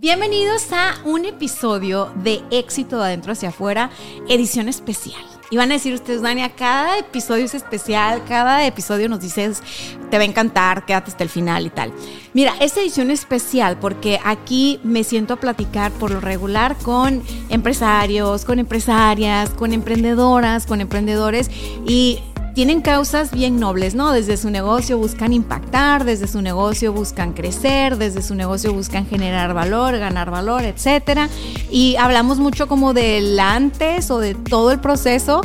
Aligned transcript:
Bienvenidos 0.00 0.72
a 0.72 0.96
un 1.04 1.24
episodio 1.24 2.12
de 2.16 2.42
Éxito 2.50 2.98
de 2.98 3.04
Adentro 3.04 3.30
hacia 3.30 3.50
Afuera, 3.50 3.90
edición 4.28 4.68
especial. 4.68 5.22
Y 5.50 5.56
van 5.56 5.70
a 5.70 5.74
decir 5.74 5.94
ustedes, 5.94 6.20
Dania, 6.20 6.50
cada 6.56 6.98
episodio 6.98 7.44
es 7.44 7.54
especial, 7.54 8.24
cada 8.24 8.66
episodio 8.66 9.08
nos 9.08 9.20
dices, 9.20 9.62
te 10.10 10.16
va 10.16 10.24
a 10.24 10.26
encantar, 10.26 10.84
quédate 10.84 11.12
hasta 11.12 11.22
el 11.22 11.30
final 11.30 11.66
y 11.66 11.70
tal. 11.70 11.92
Mira, 12.32 12.54
esta 12.60 12.80
edición 12.80 13.12
es 13.12 13.20
especial 13.20 13.78
porque 13.78 14.18
aquí 14.24 14.80
me 14.82 15.04
siento 15.04 15.34
a 15.34 15.36
platicar 15.36 15.92
por 15.92 16.10
lo 16.10 16.20
regular 16.20 16.76
con 16.78 17.22
empresarios, 17.48 18.44
con 18.44 18.58
empresarias, 18.58 19.50
con 19.50 19.72
emprendedoras, 19.72 20.66
con 20.66 20.80
emprendedores 20.80 21.52
y 21.86 22.18
tienen 22.54 22.80
causas 22.80 23.32
bien 23.32 23.58
nobles, 23.58 23.94
¿no? 23.94 24.12
Desde 24.12 24.36
su 24.36 24.48
negocio 24.48 24.96
buscan 24.96 25.32
impactar, 25.32 26.04
desde 26.04 26.28
su 26.28 26.40
negocio 26.40 26.92
buscan 26.92 27.32
crecer, 27.32 27.98
desde 27.98 28.22
su 28.22 28.34
negocio 28.34 28.72
buscan 28.72 29.06
generar 29.06 29.54
valor, 29.54 29.98
ganar 29.98 30.30
valor, 30.30 30.62
etcétera. 30.62 31.28
Y 31.70 31.96
hablamos 31.96 32.38
mucho 32.38 32.68
como 32.68 32.94
del 32.94 33.38
antes 33.40 34.10
o 34.10 34.20
de 34.20 34.34
todo 34.34 34.70
el 34.70 34.80
proceso 34.80 35.40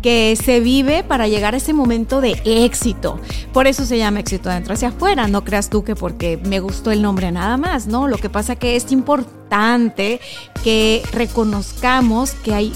que 0.00 0.36
se 0.36 0.60
vive 0.60 1.02
para 1.02 1.26
llegar 1.28 1.54
a 1.54 1.56
ese 1.56 1.72
momento 1.72 2.20
de 2.20 2.40
éxito. 2.44 3.18
Por 3.52 3.66
eso 3.66 3.84
se 3.86 3.96
llama 3.98 4.20
éxito 4.20 4.50
adentro 4.50 4.74
hacia 4.74 4.88
afuera. 4.88 5.26
No 5.28 5.44
creas 5.44 5.70
tú 5.70 5.82
que 5.82 5.96
porque 5.96 6.38
me 6.44 6.60
gustó 6.60 6.90
el 6.92 7.00
nombre 7.00 7.32
nada 7.32 7.56
más, 7.56 7.86
¿no? 7.86 8.06
Lo 8.06 8.18
que 8.18 8.28
pasa 8.28 8.54
que 8.54 8.76
es 8.76 8.92
importante 8.92 10.20
que 10.62 11.02
reconozcamos 11.10 12.32
que 12.32 12.54
hay 12.54 12.72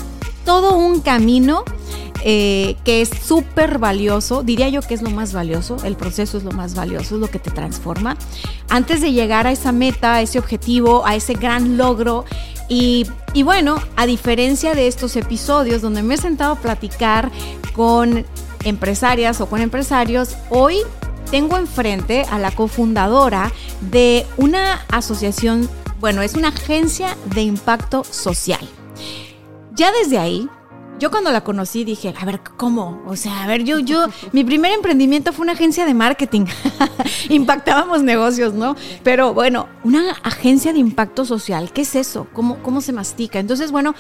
todo 0.49 0.79
un 0.79 1.03
camino 1.03 1.63
eh, 2.25 2.77
que 2.83 3.03
es 3.03 3.11
súper 3.11 3.79
valioso, 3.79 4.43
diría 4.43 4.71
yo 4.71 4.81
que 4.81 4.95
es 4.95 5.03
lo 5.03 5.11
más 5.11 5.35
valioso, 5.35 5.77
el 5.85 5.95
proceso 5.95 6.39
es 6.39 6.43
lo 6.43 6.53
más 6.53 6.75
valioso, 6.75 7.17
es 7.17 7.21
lo 7.21 7.31
que 7.31 7.39
te 7.39 7.51
transforma. 7.51 8.17
Antes 8.71 9.03
de 9.03 9.13
llegar 9.13 9.47
a 9.47 9.53
esa 9.53 9.73
meta, 9.73 10.15
a 10.15 10.23
ese 10.23 10.39
objetivo, 10.39 11.07
a 11.07 11.17
ese 11.17 11.35
gran 11.35 11.77
logro, 11.77 12.25
y, 12.67 13.05
y 13.35 13.43
bueno, 13.43 13.77
a 13.97 14.07
diferencia 14.07 14.73
de 14.75 14.89
estos 14.89 15.17
episodios 15.17 15.83
donde 15.83 16.03
me 16.03 16.15
he 16.15 16.17
sentado 16.17 16.55
a 16.55 16.57
platicar 16.57 17.31
con 17.75 18.25
empresarias 18.65 19.43
o 19.43 19.51
con 19.51 19.61
empresarios, 19.61 20.35
hoy 20.49 20.79
tengo 21.31 21.59
enfrente 21.59 22.23
a 22.23 22.39
la 22.39 22.53
cofundadora 22.53 23.53
de 23.83 24.25
una 24.39 24.87
asociación, 24.89 25.69
bueno, 26.01 26.23
es 26.23 26.37
una 26.37 26.49
agencia 26.49 27.19
de 27.35 27.43
impacto 27.43 28.03
social. 28.03 28.67
Ya 29.79 29.93
desde 29.93 30.19
ahí 30.19 30.51
yo 30.99 31.13
cuando 31.13 31.31
la 31.31 31.43
conocí 31.43 31.85
dije, 31.85 32.13
a 32.21 32.25
ver, 32.25 32.41
¿cómo? 32.57 33.01
O 33.07 33.15
sea, 33.15 33.45
a 33.45 33.47
ver, 33.47 33.63
yo, 33.63 33.79
yo, 33.79 34.07
mi 34.33 34.43
primer 34.43 34.73
emprendimiento 34.73 35.33
fue 35.33 35.45
una 35.45 35.53
agencia 35.53 35.87
de 35.87 35.95
marketing. 35.95 36.47
Impactábamos 37.29 38.03
negocios, 38.03 38.55
¿no? 38.55 38.75
Pero 39.05 39.33
bueno, 39.33 39.69
una 39.85 40.11
agencia 40.25 40.73
de 40.73 40.81
impacto 40.81 41.25
social, 41.25 41.71
¿qué 41.73 41.83
es 41.83 41.95
eso? 41.95 42.27
¿Cómo, 42.33 42.59
cómo 42.63 42.81
se 42.81 42.93
mastica? 42.93 43.39
Entonces, 43.39 43.71
bueno, 43.71 43.95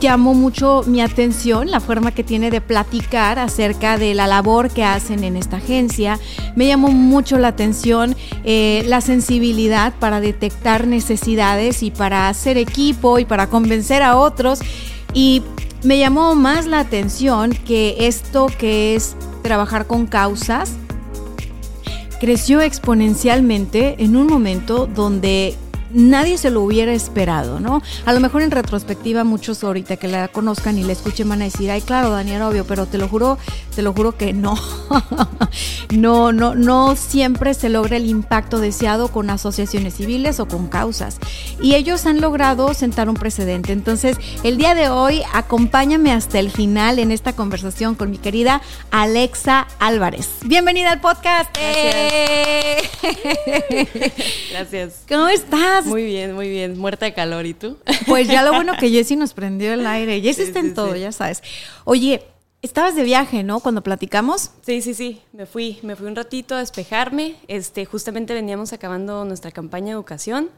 llamó 0.00 0.34
mucho 0.34 0.82
mi 0.86 1.00
atención 1.00 1.70
la 1.70 1.78
forma 1.78 2.10
que 2.10 2.24
tiene 2.24 2.50
de 2.50 2.60
platicar 2.60 3.38
acerca 3.38 3.96
de 3.96 4.14
la 4.14 4.26
labor 4.26 4.70
que 4.70 4.82
hacen 4.82 5.22
en 5.22 5.36
esta 5.36 5.58
agencia. 5.58 6.18
Me 6.56 6.66
llamó 6.66 6.88
mucho 6.88 7.38
la 7.38 7.48
atención 7.48 8.16
eh, 8.42 8.82
la 8.88 9.00
sensibilidad 9.00 9.94
para 10.00 10.20
detectar 10.20 10.88
necesidades 10.88 11.84
y 11.84 11.92
para 11.92 12.28
hacer 12.28 12.58
equipo 12.58 13.20
y 13.20 13.24
para 13.24 13.48
convencer 13.48 14.02
a 14.02 14.16
otros. 14.16 14.60
Y 15.14 15.42
me 15.84 15.98
llamó 15.98 16.34
más 16.34 16.66
la 16.66 16.80
atención 16.80 17.52
que 17.52 17.96
esto 18.00 18.46
que 18.58 18.94
es 18.94 19.16
trabajar 19.42 19.86
con 19.86 20.06
causas 20.06 20.72
creció 22.20 22.60
exponencialmente 22.60 23.96
en 23.98 24.16
un 24.16 24.26
momento 24.26 24.86
donde 24.86 25.54
nadie 25.94 26.36
se 26.36 26.50
lo 26.50 26.60
hubiera 26.62 26.92
esperado, 26.92 27.60
¿no? 27.60 27.82
A 28.04 28.12
lo 28.12 28.20
mejor 28.20 28.42
en 28.42 28.50
retrospectiva 28.50 29.24
muchos 29.24 29.64
ahorita 29.64 29.96
que 29.96 30.08
la 30.08 30.28
conozcan 30.28 30.76
y 30.76 30.82
la 30.82 30.92
escuchen 30.92 31.28
van 31.28 31.40
a 31.42 31.44
decir, 31.44 31.70
ay, 31.70 31.80
claro, 31.80 32.10
Daniel, 32.10 32.42
obvio, 32.42 32.66
pero 32.66 32.86
te 32.86 32.98
lo 32.98 33.08
juro, 33.08 33.38
te 33.74 33.82
lo 33.82 33.92
juro 33.92 34.16
que 34.16 34.32
no. 34.32 34.58
no, 35.90 36.32
no, 36.32 36.54
no 36.54 36.96
siempre 36.96 37.54
se 37.54 37.68
logra 37.68 37.96
el 37.96 38.06
impacto 38.06 38.58
deseado 38.58 39.08
con 39.08 39.30
asociaciones 39.30 39.94
civiles 39.94 40.40
o 40.40 40.48
con 40.48 40.68
causas. 40.68 41.18
Y 41.62 41.74
ellos 41.74 42.06
han 42.06 42.20
logrado 42.20 42.74
sentar 42.74 43.08
un 43.08 43.14
precedente. 43.14 43.72
Entonces, 43.72 44.18
el 44.42 44.56
día 44.58 44.74
de 44.74 44.88
hoy, 44.88 45.22
acompáñame 45.32 46.12
hasta 46.12 46.40
el 46.40 46.50
final 46.50 46.98
en 46.98 47.12
esta 47.12 47.34
conversación 47.34 47.94
con 47.94 48.10
mi 48.10 48.18
querida 48.18 48.60
Alexa 48.90 49.68
Álvarez. 49.78 50.28
Bienvenida 50.44 50.90
al 50.90 51.00
podcast. 51.00 51.50
Gracias. 51.56 52.90
Gracias. 54.50 55.02
¿Cómo 55.08 55.28
estás? 55.28 55.83
Muy 55.84 56.04
bien, 56.04 56.34
muy 56.34 56.48
bien. 56.48 56.78
Muerta 56.78 57.06
de 57.06 57.14
calor, 57.14 57.46
¿y 57.46 57.54
tú? 57.54 57.78
Pues 58.06 58.28
ya 58.28 58.42
lo 58.42 58.52
bueno 58.52 58.74
que 58.78 58.90
Jessy 58.90 59.16
nos 59.16 59.32
prendió 59.32 59.72
el 59.72 59.86
aire. 59.86 60.20
Jessy 60.20 60.42
está 60.42 60.60
en 60.60 60.74
todo, 60.74 60.94
ya 60.94 61.12
sabes. 61.12 61.42
Oye, 61.84 62.22
estabas 62.62 62.94
de 62.94 63.02
viaje, 63.02 63.42
¿no? 63.42 63.60
Cuando 63.60 63.82
platicamos. 63.82 64.50
Sí, 64.62 64.82
sí, 64.82 64.94
sí. 64.94 65.20
Me 65.32 65.46
fui, 65.46 65.78
me 65.82 65.96
fui 65.96 66.06
un 66.06 66.16
ratito 66.16 66.54
a 66.54 66.58
despejarme. 66.58 67.36
Este, 67.48 67.84
justamente 67.84 68.34
veníamos 68.34 68.72
acabando 68.72 69.24
nuestra 69.24 69.50
campaña 69.50 69.86
de 69.86 69.92
educación. 69.92 70.50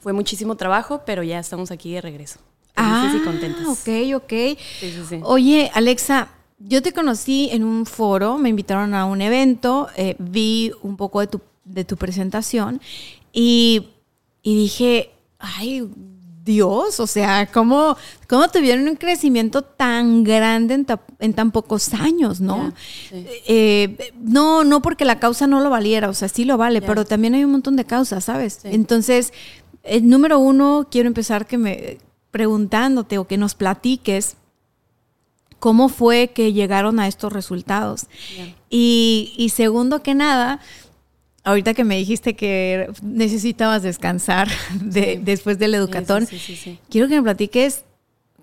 Fue 0.00 0.12
muchísimo 0.12 0.56
trabajo, 0.56 1.02
pero 1.04 1.22
ya 1.22 1.38
estamos 1.38 1.70
aquí 1.70 1.92
de 1.94 2.00
regreso. 2.00 2.40
Ah, 2.76 3.12
y 3.14 3.24
contentas. 3.24 3.66
ok, 3.66 3.88
ok. 4.16 4.30
Sí, 4.30 4.58
sí, 4.92 5.02
sí. 5.08 5.20
Oye, 5.22 5.70
Alexa, 5.74 6.28
yo 6.58 6.82
te 6.82 6.92
conocí 6.92 7.48
en 7.52 7.64
un 7.64 7.86
foro, 7.86 8.38
me 8.38 8.48
invitaron 8.48 8.94
a 8.94 9.04
un 9.04 9.20
evento, 9.22 9.88
eh, 9.96 10.14
vi 10.18 10.72
un 10.82 10.96
poco 10.96 11.20
de 11.20 11.26
tu, 11.26 11.40
de 11.64 11.84
tu 11.84 11.96
presentación 11.96 12.80
y 13.32 13.88
y 14.42 14.54
dije, 14.54 15.10
ay, 15.38 15.88
Dios, 16.44 17.00
o 17.00 17.06
sea, 17.06 17.46
¿cómo, 17.52 17.96
cómo 18.28 18.48
tuvieron 18.48 18.88
un 18.88 18.96
crecimiento 18.96 19.62
tan 19.62 20.24
grande 20.24 20.84
en, 21.18 21.34
tan 21.34 21.50
pocos 21.52 21.92
años, 21.94 22.40
¿no? 22.40 22.72
Eh, 23.12 24.12
no, 24.20 24.64
no 24.64 24.80
porque 24.82 25.04
la 25.04 25.20
causa 25.20 25.46
no 25.46 25.60
lo 25.60 25.70
valiera, 25.70 26.08
o 26.08 26.14
sea, 26.14 26.28
sí 26.28 26.44
lo 26.44 26.56
vale, 26.56 26.80
pero 26.80 27.04
también 27.04 27.34
hay 27.34 27.44
un 27.44 27.52
montón 27.52 27.76
de 27.76 27.84
causas, 27.84 28.24
¿sabes? 28.24 28.60
Entonces, 28.64 29.32
el 29.82 30.08
número 30.08 30.38
uno, 30.38 30.88
quiero 30.90 31.08
empezar 31.08 31.46
que 31.46 31.58
me 31.58 31.98
preguntándote 32.30 33.18
o 33.18 33.26
que 33.26 33.36
nos 33.36 33.54
platiques 33.54 34.36
cómo 35.58 35.88
fue 35.88 36.28
que 36.28 36.52
llegaron 36.52 36.98
a 37.00 37.06
estos 37.06 37.32
resultados. 37.32 38.06
Y, 38.70 39.34
y 39.36 39.50
segundo 39.50 40.02
que 40.02 40.14
nada, 40.14 40.60
Ahorita 41.42 41.72
que 41.72 41.84
me 41.84 41.96
dijiste 41.96 42.36
que 42.36 42.92
necesitabas 43.02 43.82
descansar 43.82 44.48
después 44.80 45.58
del 45.58 45.74
educatón, 45.74 46.28
quiero 46.90 47.08
que 47.08 47.16
me 47.16 47.22
platiques 47.22 47.84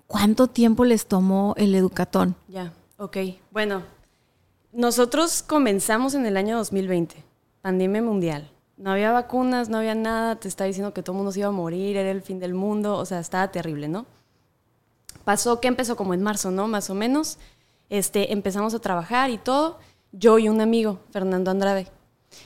cuánto 0.06 0.48
tiempo 0.48 0.84
les 0.84 1.06
tomó 1.06 1.54
el 1.56 1.74
educatón. 1.74 2.34
Ya, 2.48 2.72
ok. 2.96 3.18
Bueno, 3.52 3.82
nosotros 4.72 5.44
comenzamos 5.44 6.14
en 6.14 6.26
el 6.26 6.36
año 6.36 6.56
2020, 6.56 7.22
pandemia 7.62 8.02
mundial. 8.02 8.50
No 8.76 8.90
había 8.90 9.12
vacunas, 9.12 9.68
no 9.68 9.78
había 9.78 9.94
nada, 9.94 10.36
te 10.36 10.48
estaba 10.48 10.66
diciendo 10.66 10.92
que 10.92 11.02
todo 11.02 11.12
el 11.14 11.18
mundo 11.18 11.32
se 11.32 11.40
iba 11.40 11.48
a 11.48 11.52
morir, 11.52 11.96
era 11.96 12.10
el 12.10 12.22
fin 12.22 12.40
del 12.40 12.54
mundo, 12.54 12.96
o 12.96 13.04
sea, 13.04 13.20
estaba 13.20 13.50
terrible, 13.50 13.88
¿no? 13.88 14.06
Pasó 15.24 15.60
que 15.60 15.68
empezó 15.68 15.96
como 15.96 16.14
en 16.14 16.22
marzo, 16.22 16.50
¿no? 16.50 16.68
Más 16.68 16.90
o 16.90 16.94
menos. 16.94 17.38
Este, 17.90 18.32
empezamos 18.32 18.74
a 18.74 18.78
trabajar 18.78 19.30
y 19.30 19.38
todo. 19.38 19.78
Yo 20.12 20.38
y 20.38 20.48
un 20.48 20.60
amigo, 20.60 21.00
Fernando 21.10 21.50
Andrade 21.50 21.88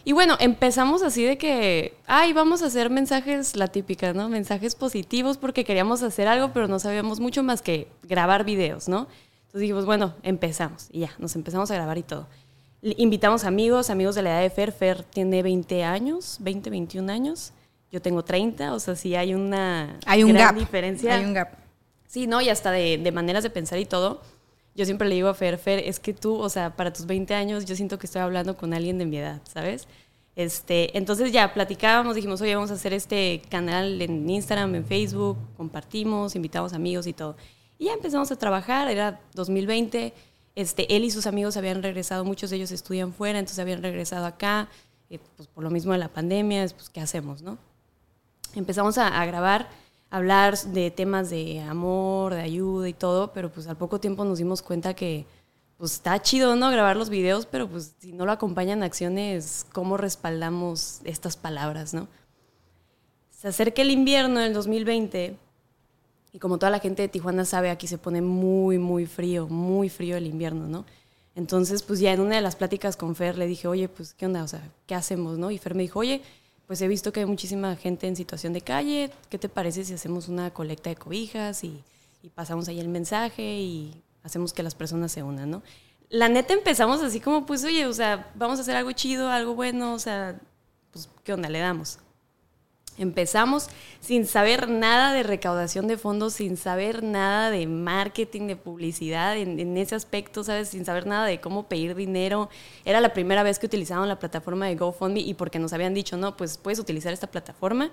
y 0.04 0.12
bueno, 0.12 0.36
empezamos 0.40 1.02
así 1.02 1.24
de 1.24 1.38
que, 1.38 1.94
ay, 2.06 2.32
vamos 2.32 2.62
a 2.62 2.66
hacer 2.66 2.90
mensajes, 2.90 3.56
la 3.56 3.68
típica, 3.68 4.12
¿no? 4.12 4.28
Mensajes 4.28 4.74
positivos 4.74 5.38
porque 5.38 5.64
queríamos 5.64 6.02
hacer 6.02 6.28
algo, 6.28 6.52
pero 6.52 6.68
no 6.68 6.78
sabíamos 6.78 7.20
mucho 7.20 7.42
más 7.42 7.62
que 7.62 7.88
grabar 8.02 8.44
videos, 8.44 8.88
¿no? 8.88 9.06
Entonces 9.46 9.60
dijimos, 9.60 9.84
bueno, 9.84 10.14
empezamos. 10.22 10.88
Y 10.90 11.00
ya, 11.00 11.12
nos 11.18 11.36
empezamos 11.36 11.70
a 11.70 11.74
grabar 11.74 11.98
y 11.98 12.02
todo. 12.02 12.26
Invitamos 12.82 13.44
amigos, 13.44 13.90
amigos 13.90 14.14
de 14.16 14.22
la 14.22 14.30
edad 14.30 14.42
de 14.42 14.50
Fer. 14.50 14.72
Fer 14.72 15.04
tiene 15.04 15.42
20 15.42 15.84
años, 15.84 16.38
20, 16.40 16.70
21 16.70 17.12
años. 17.12 17.52
Yo 17.92 18.02
tengo 18.02 18.24
30, 18.24 18.74
o 18.74 18.80
sea, 18.80 18.96
sí 18.96 19.14
hay 19.14 19.34
una 19.34 19.98
hay 20.06 20.24
un 20.24 20.32
gran 20.32 20.56
diferencia. 20.56 21.14
Hay 21.14 21.24
un 21.24 21.34
gap. 21.34 21.52
Sí, 22.08 22.26
¿no? 22.26 22.40
Y 22.40 22.48
hasta 22.48 22.72
de, 22.72 22.98
de 22.98 23.12
maneras 23.12 23.42
de 23.42 23.50
pensar 23.50 23.78
y 23.78 23.84
todo 23.84 24.20
yo 24.74 24.84
siempre 24.84 25.08
le 25.08 25.14
digo 25.14 25.28
a 25.28 25.34
Fer, 25.34 25.58
Fer, 25.58 25.80
es 25.80 26.00
que 26.00 26.14
tú, 26.14 26.36
o 26.36 26.48
sea, 26.48 26.76
para 26.76 26.92
tus 26.92 27.06
20 27.06 27.34
años 27.34 27.64
yo 27.64 27.76
siento 27.76 27.98
que 27.98 28.06
estoy 28.06 28.22
hablando 28.22 28.56
con 28.56 28.72
alguien 28.74 28.98
de 28.98 29.06
mi 29.06 29.18
edad, 29.18 29.40
¿sabes? 29.52 29.86
Este, 30.34 30.96
entonces 30.96 31.30
ya 31.30 31.52
platicábamos, 31.52 32.16
dijimos, 32.16 32.40
oye, 32.40 32.54
vamos 32.54 32.70
a 32.70 32.74
hacer 32.74 32.94
este 32.94 33.42
canal 33.50 34.00
en 34.00 34.28
Instagram, 34.28 34.74
en 34.74 34.86
Facebook, 34.86 35.36
compartimos, 35.56 36.34
invitamos 36.34 36.72
amigos 36.72 37.06
y 37.06 37.12
todo. 37.12 37.36
Y 37.78 37.86
ya 37.86 37.92
empezamos 37.92 38.32
a 38.32 38.36
trabajar, 38.36 38.88
era 38.88 39.20
2020, 39.34 40.14
este, 40.54 40.96
él 40.96 41.04
y 41.04 41.10
sus 41.10 41.26
amigos 41.26 41.56
habían 41.56 41.82
regresado, 41.82 42.24
muchos 42.24 42.50
de 42.50 42.56
ellos 42.56 42.70
estudian 42.70 43.12
fuera, 43.12 43.38
entonces 43.38 43.58
habían 43.58 43.82
regresado 43.82 44.24
acá, 44.24 44.68
eh, 45.10 45.18
pues 45.36 45.48
por 45.48 45.64
lo 45.64 45.70
mismo 45.70 45.92
de 45.92 45.98
la 45.98 46.08
pandemia, 46.08 46.66
pues 46.68 46.88
¿qué 46.88 47.00
hacemos, 47.00 47.42
no? 47.42 47.58
Empezamos 48.54 48.98
a, 48.98 49.24
grabar, 49.26 49.68
hablar 50.12 50.58
de 50.58 50.90
temas 50.90 51.30
de 51.30 51.60
amor, 51.60 52.34
de 52.34 52.42
ayuda 52.42 52.86
y 52.86 52.92
todo, 52.92 53.32
pero 53.32 53.50
pues 53.50 53.66
al 53.66 53.78
poco 53.78 53.98
tiempo 53.98 54.26
nos 54.26 54.36
dimos 54.36 54.60
cuenta 54.60 54.92
que 54.92 55.24
pues 55.78 55.94
está 55.94 56.20
chido, 56.20 56.54
¿no? 56.54 56.70
Grabar 56.70 56.96
los 56.98 57.08
videos, 57.08 57.46
pero 57.46 57.66
pues 57.66 57.94
si 57.98 58.12
no 58.12 58.26
lo 58.26 58.32
acompañan 58.32 58.82
acciones, 58.82 59.64
¿cómo 59.72 59.96
respaldamos 59.96 61.00
estas 61.04 61.38
palabras, 61.38 61.94
no? 61.94 62.08
Se 63.30 63.48
acerca 63.48 63.80
el 63.80 63.90
invierno 63.90 64.40
del 64.40 64.52
2020 64.52 65.34
y 66.34 66.38
como 66.38 66.58
toda 66.58 66.68
la 66.68 66.78
gente 66.78 67.00
de 67.00 67.08
Tijuana 67.08 67.46
sabe, 67.46 67.70
aquí 67.70 67.86
se 67.86 67.96
pone 67.96 68.20
muy, 68.20 68.76
muy 68.76 69.06
frío, 69.06 69.48
muy 69.48 69.88
frío 69.88 70.18
el 70.18 70.26
invierno, 70.26 70.68
¿no? 70.68 70.84
Entonces, 71.34 71.82
pues 71.82 72.00
ya 72.00 72.12
en 72.12 72.20
una 72.20 72.36
de 72.36 72.42
las 72.42 72.56
pláticas 72.56 72.98
con 72.98 73.16
Fer 73.16 73.38
le 73.38 73.46
dije, 73.46 73.66
oye, 73.66 73.88
pues, 73.88 74.12
¿qué 74.12 74.26
onda? 74.26 74.44
O 74.44 74.48
sea, 74.48 74.62
¿qué 74.86 74.94
hacemos, 74.94 75.38
no? 75.38 75.50
Y 75.50 75.56
Fer 75.56 75.74
me 75.74 75.82
dijo, 75.82 76.00
oye, 76.00 76.20
pues 76.72 76.80
he 76.80 76.88
visto 76.88 77.12
que 77.12 77.20
hay 77.20 77.26
muchísima 77.26 77.76
gente 77.76 78.06
en 78.06 78.16
situación 78.16 78.54
de 78.54 78.62
calle, 78.62 79.10
¿qué 79.28 79.36
te 79.36 79.50
parece 79.50 79.84
si 79.84 79.92
hacemos 79.92 80.28
una 80.28 80.54
colecta 80.54 80.88
de 80.88 80.96
cobijas 80.96 81.64
y, 81.64 81.84
pasamos 82.34 82.66
ahí 82.66 82.80
el 82.80 82.88
mensaje 82.88 83.42
y 83.42 84.02
hacemos 84.22 84.54
que 84.54 84.62
las 84.62 84.74
personas 84.74 85.12
se 85.12 85.22
unan, 85.22 85.50
¿no? 85.50 85.62
La 86.08 86.30
neta 86.30 86.54
empezamos 86.54 87.02
así 87.02 87.20
como, 87.20 87.44
pues, 87.44 87.62
oye, 87.64 87.84
o 87.84 87.92
sea, 87.92 88.32
vamos 88.36 88.58
a 88.58 88.62
hacer 88.62 88.74
algo 88.74 88.90
chido, 88.92 89.28
algo 89.28 89.54
bueno, 89.54 89.92
o 89.92 89.98
sea, 89.98 90.40
pues, 90.92 91.10
¿qué 91.24 91.34
onda? 91.34 91.50
Le 91.50 91.58
damos. 91.58 91.98
Empezamos 92.98 93.68
sin 94.00 94.26
saber 94.26 94.68
nada 94.68 95.14
de 95.14 95.22
recaudación 95.22 95.86
de 95.86 95.96
fondos, 95.96 96.34
sin 96.34 96.56
saber 96.56 97.02
nada 97.02 97.50
de 97.50 97.66
marketing, 97.66 98.46
de 98.48 98.56
publicidad, 98.56 99.36
en, 99.36 99.58
en, 99.58 99.76
ese 99.78 99.94
aspecto, 99.94 100.44
¿sabes? 100.44 100.68
Sin 100.68 100.84
saber 100.84 101.06
nada 101.06 101.26
de 101.26 101.40
cómo 101.40 101.68
pedir 101.68 101.94
dinero. 101.94 102.50
Era 102.84 103.00
la 103.00 103.14
primera 103.14 103.42
vez 103.42 103.58
que 103.58 103.66
utilizaban 103.66 104.08
la 104.08 104.18
plataforma 104.18 104.66
de 104.66 104.76
GoFundMe 104.76 105.20
y 105.20 105.34
porque 105.34 105.58
nos 105.58 105.72
habían 105.72 105.94
dicho, 105.94 106.16
no, 106.18 106.36
pues 106.36 106.58
puedes 106.58 106.78
utilizar 106.78 107.12
esta 107.12 107.28
plataforma 107.28 107.90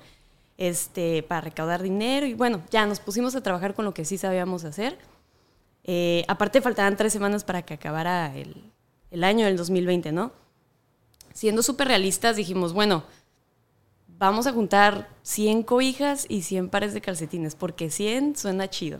este, 0.57 1.24
para 1.24 1.42
recaudar 1.42 1.81
dinero. 1.81 2.25
Y 2.25 2.34
bueno, 2.34 2.62
ya 2.69 2.86
nos 2.86 3.00
pusimos 3.00 3.34
a 3.36 3.42
trabajar 3.42 3.74
con 3.74 3.86
lo 3.86 3.94
que 3.94 4.04
sí 4.04 4.18
sabíamos 4.18 4.66
hacer. 4.66 4.98
Eh, 5.86 6.25
aparte 6.28 6.62
faltaban 6.62 6.98
tres 6.98 7.13
semanas 7.13 7.45
para 7.45 7.62
que 7.62 7.74
acabara 7.74 8.36
el, 8.36 8.69
el 9.10 9.24
año 9.24 9.45
del 9.45 9.56
2020, 9.56 10.12
¿no? 10.12 10.34
Siendo 11.34 11.63
súper 11.63 11.88
realistas, 11.88 12.36
dijimos, 12.36 12.74
bueno, 12.74 13.04
vamos 14.19 14.48
a 14.48 14.54
juntar 14.54 15.07
100 15.24 15.63
cobijas 15.63 16.25
y 16.30 16.44
100 16.44 16.69
pares 16.69 16.94
de 16.94 17.01
calcetines, 17.01 17.56
porque 17.56 17.89
100 17.89 18.36
suena 18.36 18.69
chido. 18.69 19.00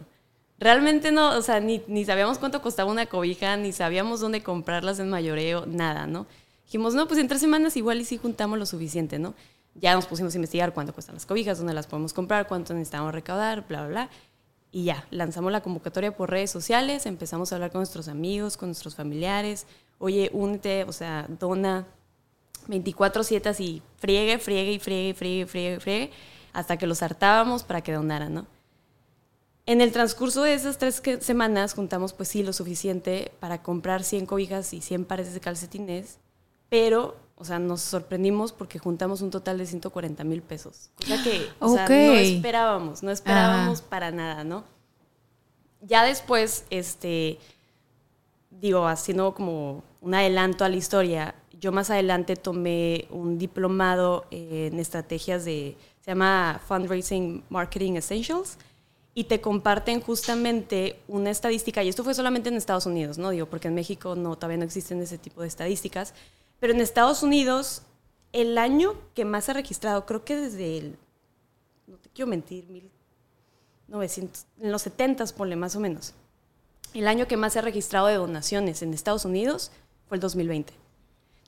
Realmente 0.58 1.12
no, 1.12 1.38
o 1.38 1.42
sea, 1.42 1.60
ni, 1.60 1.84
ni, 1.88 2.04
sabíamos 2.06 2.40
cuánto 2.40 2.62
costaba 2.62 2.92
una 2.92 3.06
cobija, 3.06 3.56
ni 3.58 3.72
sabíamos 3.72 4.22
dónde 4.22 4.42
comprarlas 4.42 5.00
en 5.00 5.10
mayoreo, 5.10 5.66
nada, 5.66 6.08
¿no? 6.08 6.26
Dijimos, 6.66 6.96
no, 6.96 7.08
pues 7.08 7.20
en 7.20 7.28
tres 7.28 7.42
semanas 7.42 7.78
igual 7.78 8.02
y 8.02 8.06
sí 8.06 8.18
juntamos 8.18 8.58
lo 8.58 8.66
suficiente, 8.66 9.20
¿no? 9.20 9.36
Ya 9.76 9.94
nos 9.94 10.06
pusimos 10.06 10.34
a 10.34 10.38
investigar 10.38 10.74
cuánto 10.74 10.94
cuestan 10.94 11.16
las 11.16 11.26
cobijas, 11.26 11.58
dónde 11.58 11.74
las 11.74 11.88
podemos 11.88 12.14
comprar, 12.14 12.48
cuánto 12.48 12.74
necesitamos 12.74 13.14
recaudar, 13.14 13.68
bla, 13.68 13.82
bla, 13.82 13.88
bla. 13.88 14.10
Y 14.72 14.86
ya, 14.86 15.06
lanzamos 15.12 15.52
la 15.52 15.62
convocatoria 15.62 16.16
por 16.16 16.30
redes 16.30 16.52
sociales, 16.52 17.06
empezamos 17.06 17.52
a 17.52 17.56
hablar 17.56 17.72
con 17.72 17.80
nuestros 17.80 18.08
amigos, 18.08 18.56
con 18.56 18.70
nuestros 18.70 18.96
familiares. 18.96 19.66
Oye, 19.98 20.30
únete, 20.34 20.84
o 20.84 20.92
sea, 20.92 21.26
dona 21.40 21.88
24-7 22.70 23.48
así, 23.48 23.82
friegue, 23.98 24.38
friegue 24.38 24.74
y 24.74 24.80
friegue, 24.80 25.14
friegue, 25.14 25.46
friegue, 25.46 25.80
friegue, 25.80 26.12
hasta 26.54 26.78
que 26.78 26.88
los 26.88 27.02
hartábamos 27.02 27.64
para 27.64 27.82
que 27.82 27.92
donaran, 27.92 28.34
¿no? 28.34 28.48
En 29.66 29.82
el 29.82 29.92
transcurso 29.92 30.42
de 30.44 30.54
esas 30.54 30.78
tres 30.78 31.02
semanas 31.20 31.74
juntamos, 31.74 32.14
pues 32.14 32.30
sí, 32.30 32.42
lo 32.42 32.54
suficiente 32.54 33.32
para 33.40 33.62
comprar 33.62 34.04
100 34.04 34.26
cobijas 34.26 34.74
y 34.74 34.82
100 34.82 35.06
pares 35.06 35.34
de 35.34 35.40
calcetines, 35.40 36.18
pero, 36.70 37.18
o 37.36 37.46
sea, 37.46 37.60
nos 37.60 37.82
sorprendimos 37.82 38.52
porque 38.52 38.80
juntamos 38.80 39.22
un 39.22 39.30
total 39.30 39.58
de 39.60 39.66
140 39.68 40.24
mil 40.24 40.42
pesos. 40.42 40.90
Cosa 40.96 41.24
que, 41.24 41.48
o 41.60 41.74
sea, 41.74 41.88
no 41.88 42.14
esperábamos, 42.14 43.04
no 43.04 43.12
esperábamos 43.12 43.82
ah. 43.82 43.90
para 43.90 44.10
nada, 44.10 44.44
¿no? 44.44 44.64
Ya 45.82 46.04
después, 46.04 46.66
este, 46.70 47.38
digo, 48.50 48.88
haciendo 48.88 49.34
como 49.34 49.84
un 50.02 50.16
adelanto 50.16 50.66
a 50.66 50.70
la 50.70 50.76
historia, 50.78 51.36
yo 51.60 51.72
más 51.72 51.90
adelante 51.90 52.36
tomé 52.36 53.08
un 53.10 53.38
diplomado 53.38 54.26
en 54.32 54.80
estrategias 54.80 55.46
de, 55.46 55.76
se 56.02 56.12
llama 56.12 56.62
Fundraising 56.68 57.44
Marketing 57.50 57.94
Essentials, 57.94 58.58
y 59.14 59.26
te 59.26 59.42
comparten 59.42 60.02
justamente 60.02 61.00
una 61.08 61.30
estadística, 61.30 61.84
y 61.84 61.90
esto 61.90 62.04
fue 62.04 62.14
solamente 62.14 62.50
en 62.50 62.56
Estados 62.56 62.86
Unidos, 62.86 63.18
¿no? 63.18 63.32
Digo, 63.32 63.48
porque 63.48 63.68
en 63.68 63.76
México 63.76 64.16
no, 64.16 64.36
todavía 64.36 64.58
no 64.58 64.64
existen 64.64 65.02
ese 65.02 65.18
tipo 65.18 65.42
de 65.42 65.48
estadísticas, 65.48 66.14
pero 66.60 66.74
en 66.74 66.80
Estados 66.80 67.22
Unidos, 67.24 67.82
el 68.32 68.58
año 68.58 68.94
que 69.16 69.26
más 69.26 69.50
ha 69.50 69.54
registrado, 69.54 70.06
creo 70.06 70.24
que 70.24 70.38
desde 70.38 70.78
el, 70.78 70.98
no 71.88 71.98
te 71.98 72.10
quiero 72.10 72.30
mentir, 72.30 72.66
1900, 73.88 74.46
en 74.62 74.72
los 74.72 74.84
70, 74.84 75.26
ponle 75.36 75.56
más 75.56 75.76
o 75.76 75.80
menos, 75.80 76.14
el 76.94 77.08
año 77.08 77.28
que 77.28 77.36
más 77.36 77.54
se 77.54 77.60
ha 77.60 77.62
registrado 77.64 78.08
de 78.08 78.16
donaciones 78.16 78.82
en 78.82 78.94
Estados 78.94 79.26
Unidos 79.26 79.72
fue 80.08 80.16
el 80.16 80.22
2020. 80.22 80.89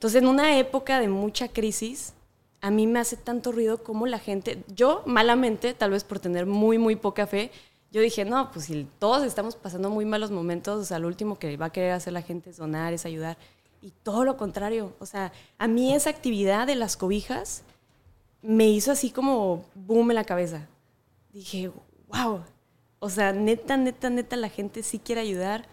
Entonces, 0.02 0.24
en 0.24 0.30
una 0.30 0.58
época 0.58 1.00
de 1.00 1.08
mucha 1.08 1.50
crisis, 1.50 2.16
a 2.60 2.72
mí 2.72 2.88
me 2.88 2.98
hace 2.98 3.18
tanto 3.18 3.52
ruido 3.52 3.84
como 3.84 4.08
la 4.08 4.18
gente, 4.18 4.64
yo 4.74 5.04
malamente, 5.06 5.76
tal 5.76 5.92
vez 5.92 6.04
por 6.04 6.18
tener 6.18 6.48
muy, 6.48 6.80
muy 6.80 6.96
poca 6.96 7.28
fe, 7.28 7.52
yo 7.92 8.02
dije, 8.02 8.26
no, 8.26 8.52
pues 8.52 8.66
si 8.66 8.88
todos 8.98 9.22
estamos 9.22 9.56
pasando 9.56 9.92
muy 9.92 10.06
malos 10.06 10.32
momentos, 10.32 10.82
o 10.82 10.86
sea, 10.86 10.98
lo 10.98 11.08
último 11.08 11.38
que 11.38 11.56
va 11.56 11.68
a 11.68 11.72
querer 11.72 11.92
hacer 11.92 12.14
la 12.14 12.24
gente 12.24 12.50
es 12.50 12.58
donar, 12.58 12.94
es 12.94 13.06
ayudar. 13.06 13.38
Y 13.80 13.92
todo 14.02 14.26
lo 14.26 14.38
contrario, 14.38 14.96
o 14.98 15.06
sea, 15.06 15.34
a 15.60 15.68
mí 15.68 15.94
esa 15.94 16.10
actividad 16.10 16.66
de 16.66 16.74
las 16.74 16.98
cobijas 16.98 17.62
me 18.42 18.68
hizo 18.70 18.92
así 18.94 19.12
como 19.12 19.66
boom 19.76 20.10
en 20.10 20.16
la 20.16 20.24
cabeza. 20.24 20.68
Dije, 21.32 21.70
wow, 22.08 22.42
o 22.98 23.10
sea, 23.12 23.34
neta, 23.34 23.78
neta, 23.78 24.10
neta, 24.10 24.36
la 24.36 24.50
gente 24.50 24.82
sí 24.82 24.98
quiere 24.98 25.22
ayudar 25.22 25.68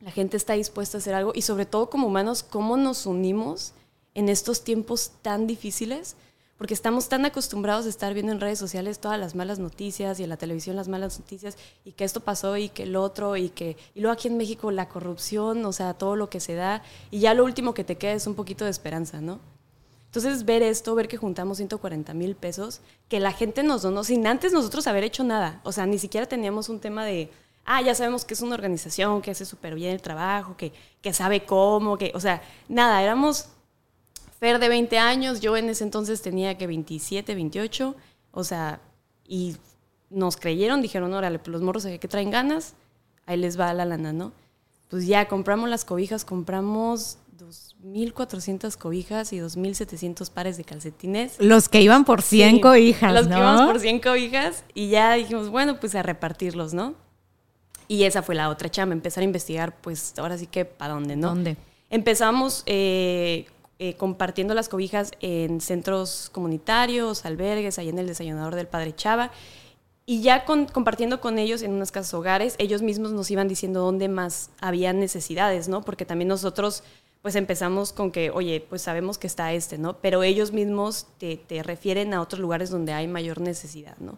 la 0.00 0.10
gente 0.10 0.36
está 0.36 0.54
dispuesta 0.54 0.98
a 0.98 1.00
hacer 1.00 1.14
algo 1.14 1.32
y 1.34 1.42
sobre 1.42 1.66
todo 1.66 1.90
como 1.90 2.06
humanos, 2.06 2.42
cómo 2.42 2.76
nos 2.76 3.06
unimos 3.06 3.72
en 4.14 4.28
estos 4.28 4.64
tiempos 4.64 5.12
tan 5.22 5.46
difíciles, 5.46 6.16
porque 6.56 6.74
estamos 6.74 7.08
tan 7.08 7.24
acostumbrados 7.24 7.86
a 7.86 7.88
estar 7.88 8.12
viendo 8.12 8.32
en 8.32 8.40
redes 8.40 8.58
sociales 8.58 8.98
todas 8.98 9.18
las 9.18 9.34
malas 9.34 9.58
noticias 9.58 10.20
y 10.20 10.24
en 10.24 10.28
la 10.28 10.36
televisión 10.36 10.76
las 10.76 10.88
malas 10.88 11.18
noticias 11.18 11.56
y 11.86 11.92
que 11.92 12.04
esto 12.04 12.20
pasó 12.20 12.56
y 12.56 12.68
que 12.68 12.82
el 12.82 12.96
otro 12.96 13.36
y 13.36 13.48
que 13.48 13.78
y 13.94 14.00
luego 14.00 14.12
aquí 14.12 14.28
en 14.28 14.36
México 14.36 14.70
la 14.70 14.88
corrupción, 14.88 15.64
o 15.64 15.72
sea, 15.72 15.94
todo 15.94 16.16
lo 16.16 16.28
que 16.28 16.40
se 16.40 16.54
da 16.54 16.82
y 17.10 17.20
ya 17.20 17.32
lo 17.32 17.44
último 17.44 17.72
que 17.72 17.84
te 17.84 17.96
queda 17.96 18.12
es 18.12 18.26
un 18.26 18.34
poquito 18.34 18.66
de 18.66 18.70
esperanza, 18.70 19.22
¿no? 19.22 19.40
Entonces 20.06 20.44
ver 20.44 20.62
esto, 20.62 20.94
ver 20.94 21.08
que 21.08 21.16
juntamos 21.16 21.58
140 21.58 22.12
mil 22.14 22.34
pesos, 22.34 22.80
que 23.08 23.20
la 23.20 23.32
gente 23.32 23.62
nos 23.62 23.80
donó 23.80 24.04
sin 24.04 24.26
antes 24.26 24.52
nosotros 24.52 24.86
haber 24.86 25.04
hecho 25.04 25.24
nada, 25.24 25.60
o 25.64 25.72
sea, 25.72 25.86
ni 25.86 25.98
siquiera 25.98 26.26
teníamos 26.26 26.68
un 26.68 26.80
tema 26.80 27.06
de 27.06 27.30
ah, 27.64 27.82
ya 27.82 27.94
sabemos 27.94 28.24
que 28.24 28.34
es 28.34 28.42
una 28.42 28.54
organización 28.54 29.22
que 29.22 29.30
hace 29.30 29.44
súper 29.44 29.74
bien 29.74 29.92
el 29.92 30.02
trabajo, 30.02 30.56
que, 30.56 30.72
que 31.00 31.12
sabe 31.12 31.44
cómo, 31.44 31.96
que, 31.98 32.12
o 32.14 32.20
sea, 32.20 32.42
nada, 32.68 33.02
éramos 33.02 33.48
Fer 34.40 34.58
de 34.58 34.70
20 34.70 34.98
años, 34.98 35.40
yo 35.40 35.54
en 35.54 35.68
ese 35.68 35.84
entonces 35.84 36.22
tenía 36.22 36.56
que 36.56 36.66
27, 36.66 37.34
28, 37.34 37.94
o 38.32 38.44
sea, 38.44 38.80
y 39.28 39.56
nos 40.08 40.38
creyeron, 40.38 40.80
dijeron, 40.80 41.12
órale, 41.12 41.38
pues 41.38 41.48
los 41.48 41.60
morros 41.60 41.84
que 41.84 42.08
traen 42.08 42.30
ganas, 42.30 42.72
ahí 43.26 43.36
les 43.36 43.60
va 43.60 43.74
la 43.74 43.84
lana, 43.84 44.14
¿no? 44.14 44.32
Pues 44.88 45.06
ya 45.06 45.28
compramos 45.28 45.68
las 45.68 45.84
cobijas, 45.84 46.24
compramos 46.24 47.18
2.400 47.38 48.76
cobijas 48.78 49.32
y 49.34 49.40
2.700 49.40 50.30
pares 50.30 50.56
de 50.56 50.64
calcetines. 50.64 51.36
Los 51.38 51.68
que 51.68 51.82
iban 51.82 52.06
por 52.06 52.22
100 52.22 52.56
sí, 52.56 52.60
cobijas, 52.62 53.12
Los 53.12 53.28
¿no? 53.28 53.34
que 53.34 53.40
iban 53.40 53.66
por 53.66 53.78
100 53.78 54.00
cobijas 54.00 54.64
y 54.72 54.88
ya 54.88 55.14
dijimos, 55.14 55.50
bueno, 55.50 55.78
pues 55.78 55.94
a 55.94 56.02
repartirlos, 56.02 56.72
¿no? 56.72 56.94
Y 57.90 58.04
esa 58.04 58.22
fue 58.22 58.36
la 58.36 58.50
otra 58.50 58.70
chamba, 58.70 58.92
empezar 58.92 59.22
a 59.22 59.24
investigar, 59.24 59.74
pues 59.80 60.14
ahora 60.16 60.38
sí 60.38 60.46
que 60.46 60.64
para 60.64 60.94
dónde, 60.94 61.16
¿no? 61.16 61.30
¿Dónde? 61.30 61.56
Empezamos 61.90 62.62
eh, 62.66 63.46
eh, 63.80 63.94
compartiendo 63.94 64.54
las 64.54 64.68
cobijas 64.68 65.10
en 65.18 65.60
centros 65.60 66.30
comunitarios, 66.30 67.24
albergues, 67.24 67.80
ahí 67.80 67.88
en 67.88 67.98
el 67.98 68.06
desayunador 68.06 68.54
del 68.54 68.68
Padre 68.68 68.94
Chava. 68.94 69.32
Y 70.06 70.22
ya 70.22 70.44
con, 70.44 70.66
compartiendo 70.66 71.20
con 71.20 71.36
ellos 71.40 71.62
en 71.62 71.72
unas 71.72 71.90
casas 71.90 72.14
hogares, 72.14 72.54
ellos 72.58 72.80
mismos 72.80 73.10
nos 73.10 73.28
iban 73.32 73.48
diciendo 73.48 73.80
dónde 73.80 74.08
más 74.08 74.50
había 74.60 74.92
necesidades, 74.92 75.66
¿no? 75.66 75.82
Porque 75.82 76.04
también 76.04 76.28
nosotros 76.28 76.84
pues 77.22 77.34
empezamos 77.34 77.92
con 77.92 78.12
que, 78.12 78.30
oye, 78.30 78.64
pues 78.68 78.82
sabemos 78.82 79.18
que 79.18 79.26
está 79.26 79.52
este, 79.52 79.78
¿no? 79.78 79.96
Pero 79.96 80.22
ellos 80.22 80.52
mismos 80.52 81.08
te, 81.18 81.38
te 81.38 81.64
refieren 81.64 82.14
a 82.14 82.20
otros 82.20 82.38
lugares 82.38 82.70
donde 82.70 82.92
hay 82.92 83.08
mayor 83.08 83.40
necesidad, 83.40 83.96
¿no? 83.98 84.16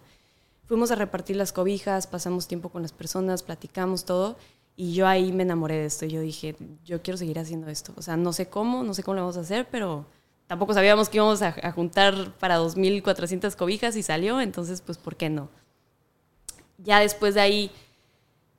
Fuimos 0.72 0.90
a 0.90 0.94
repartir 0.94 1.36
las 1.36 1.52
cobijas, 1.52 2.06
pasamos 2.06 2.48
tiempo 2.48 2.70
con 2.70 2.80
las 2.80 2.92
personas, 2.92 3.42
platicamos 3.42 4.06
todo. 4.06 4.38
Y 4.74 4.94
yo 4.94 5.06
ahí 5.06 5.30
me 5.30 5.42
enamoré 5.42 5.74
de 5.74 5.84
esto. 5.84 6.06
Yo 6.06 6.22
dije, 6.22 6.56
yo 6.82 7.02
quiero 7.02 7.18
seguir 7.18 7.38
haciendo 7.38 7.68
esto. 7.68 7.92
O 7.94 8.00
sea, 8.00 8.16
no 8.16 8.32
sé 8.32 8.46
cómo, 8.46 8.82
no 8.82 8.94
sé 8.94 9.02
cómo 9.02 9.16
lo 9.16 9.20
vamos 9.20 9.36
a 9.36 9.40
hacer, 9.40 9.68
pero 9.70 10.06
tampoco 10.46 10.72
sabíamos 10.72 11.10
que 11.10 11.18
íbamos 11.18 11.42
a, 11.42 11.72
juntar 11.72 12.32
para 12.38 12.58
2.400 12.58 13.54
cobijas 13.54 13.96
y 13.96 14.02
salió, 14.02 14.40
entonces 14.40 14.80
pues 14.80 14.96
¿por 14.96 15.16
qué 15.16 15.28
no? 15.28 15.50
Ya 16.78 17.00
después 17.00 17.34
de 17.34 17.42
ahí 17.42 17.70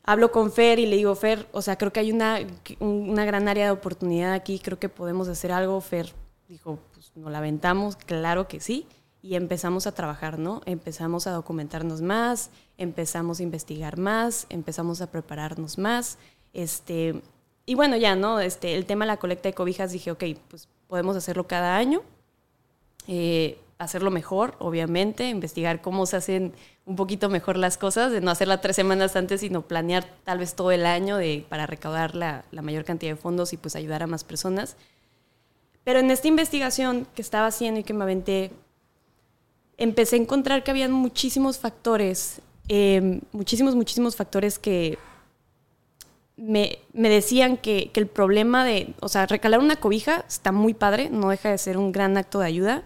hablo 0.03 0.31
con 0.31 0.51
Fer 0.51 0.77
y 0.77 0.85
le 0.85 0.97
digo, 0.97 1.15
Fer, 1.15 1.47
o 1.51 1.63
sea, 1.63 1.79
creo 1.79 1.91
que 1.91 1.99
hay 1.99 2.11
una, 2.11 2.41
una 2.79 3.25
gran 3.25 3.47
área 3.47 3.65
de 3.65 3.71
oportunidad 3.71 4.33
aquí, 4.33 4.59
creo 4.59 4.77
que 4.77 4.87
podemos 4.87 5.27
hacer 5.29 5.51
algo. 5.51 5.81
Fer 5.81 6.13
dijo, 6.47 6.77
pues 6.93 7.11
nos 7.15 7.31
la 7.31 7.39
aventamos, 7.39 7.95
claro 7.95 8.47
que 8.47 8.59
sí. 8.59 8.85
Y 9.23 9.35
empezamos 9.35 9.87
a 9.87 9.93
trabajar, 9.93 10.37
¿no? 10.37 10.61
Empezamos 10.65 11.27
a 11.27 11.31
documentarnos 11.31 12.01
más, 12.01 12.49
empezamos 12.77 13.39
a 13.39 13.43
investigar 13.43 13.97
más, 13.97 14.45
empezamos 14.49 14.99
a 14.99 15.09
prepararnos 15.09 15.77
más. 15.77 16.17
Este, 16.51 17.21
y 17.65 17.75
bueno, 17.75 17.95
ya, 17.95 18.17
¿no? 18.17 18.41
Este, 18.41 18.75
el 18.75 18.85
tema 18.85 19.05
de 19.05 19.07
la 19.07 19.17
colecta 19.17 19.47
de 19.47 19.55
cobijas, 19.55 19.93
dije, 19.93 20.11
ok, 20.11 20.25
pues 20.49 20.67
podemos 20.87 21.15
hacerlo 21.15 21.47
cada 21.47 21.77
año. 21.77 22.01
Eh, 23.07 23.57
hacerlo 23.77 24.11
mejor, 24.11 24.55
obviamente, 24.59 25.29
investigar 25.29 25.81
cómo 25.81 26.05
se 26.05 26.17
hacen 26.17 26.53
un 26.85 26.97
poquito 26.97 27.29
mejor 27.29 27.55
las 27.55 27.77
cosas, 27.77 28.11
de 28.11 28.19
no 28.19 28.29
hacerla 28.29 28.59
tres 28.59 28.75
semanas 28.75 29.15
antes, 29.15 29.39
sino 29.39 29.61
planear 29.61 30.05
tal 30.25 30.39
vez 30.39 30.53
todo 30.53 30.71
el 30.71 30.85
año 30.85 31.15
de, 31.15 31.45
para 31.47 31.65
recaudar 31.65 32.13
la, 32.13 32.43
la 32.51 32.61
mayor 32.61 32.83
cantidad 32.83 33.13
de 33.13 33.15
fondos 33.15 33.53
y 33.53 33.57
pues 33.57 33.77
ayudar 33.77 34.03
a 34.03 34.07
más 34.07 34.25
personas. 34.25 34.75
Pero 35.83 35.99
en 35.99 36.11
esta 36.11 36.27
investigación 36.27 37.07
que 37.15 37.21
estaba 37.21 37.47
haciendo 37.47 37.79
y 37.79 37.83
que 37.83 37.93
me 37.93 38.03
aventé, 38.03 38.51
empecé 39.77 40.15
a 40.15 40.19
encontrar 40.19 40.63
que 40.63 40.71
había 40.71 40.87
muchísimos 40.89 41.57
factores, 41.57 42.41
eh, 42.67 43.21
muchísimos, 43.31 43.75
muchísimos 43.75 44.15
factores 44.15 44.59
que 44.59 44.97
me, 46.35 46.79
me 46.93 47.09
decían 47.09 47.57
que, 47.57 47.91
que, 47.91 47.99
el 47.99 48.07
problema 48.07 48.65
de, 48.65 48.93
o 49.01 49.09
sea, 49.09 49.25
recalar 49.25 49.59
una 49.59 49.75
cobija 49.75 50.25
está 50.27 50.51
muy 50.51 50.73
padre, 50.73 51.09
no 51.09 51.29
deja 51.29 51.49
de 51.49 51.57
ser 51.57 51.77
un 51.77 51.91
gran 51.91 52.17
acto 52.17 52.39
de 52.39 52.47
ayuda, 52.47 52.83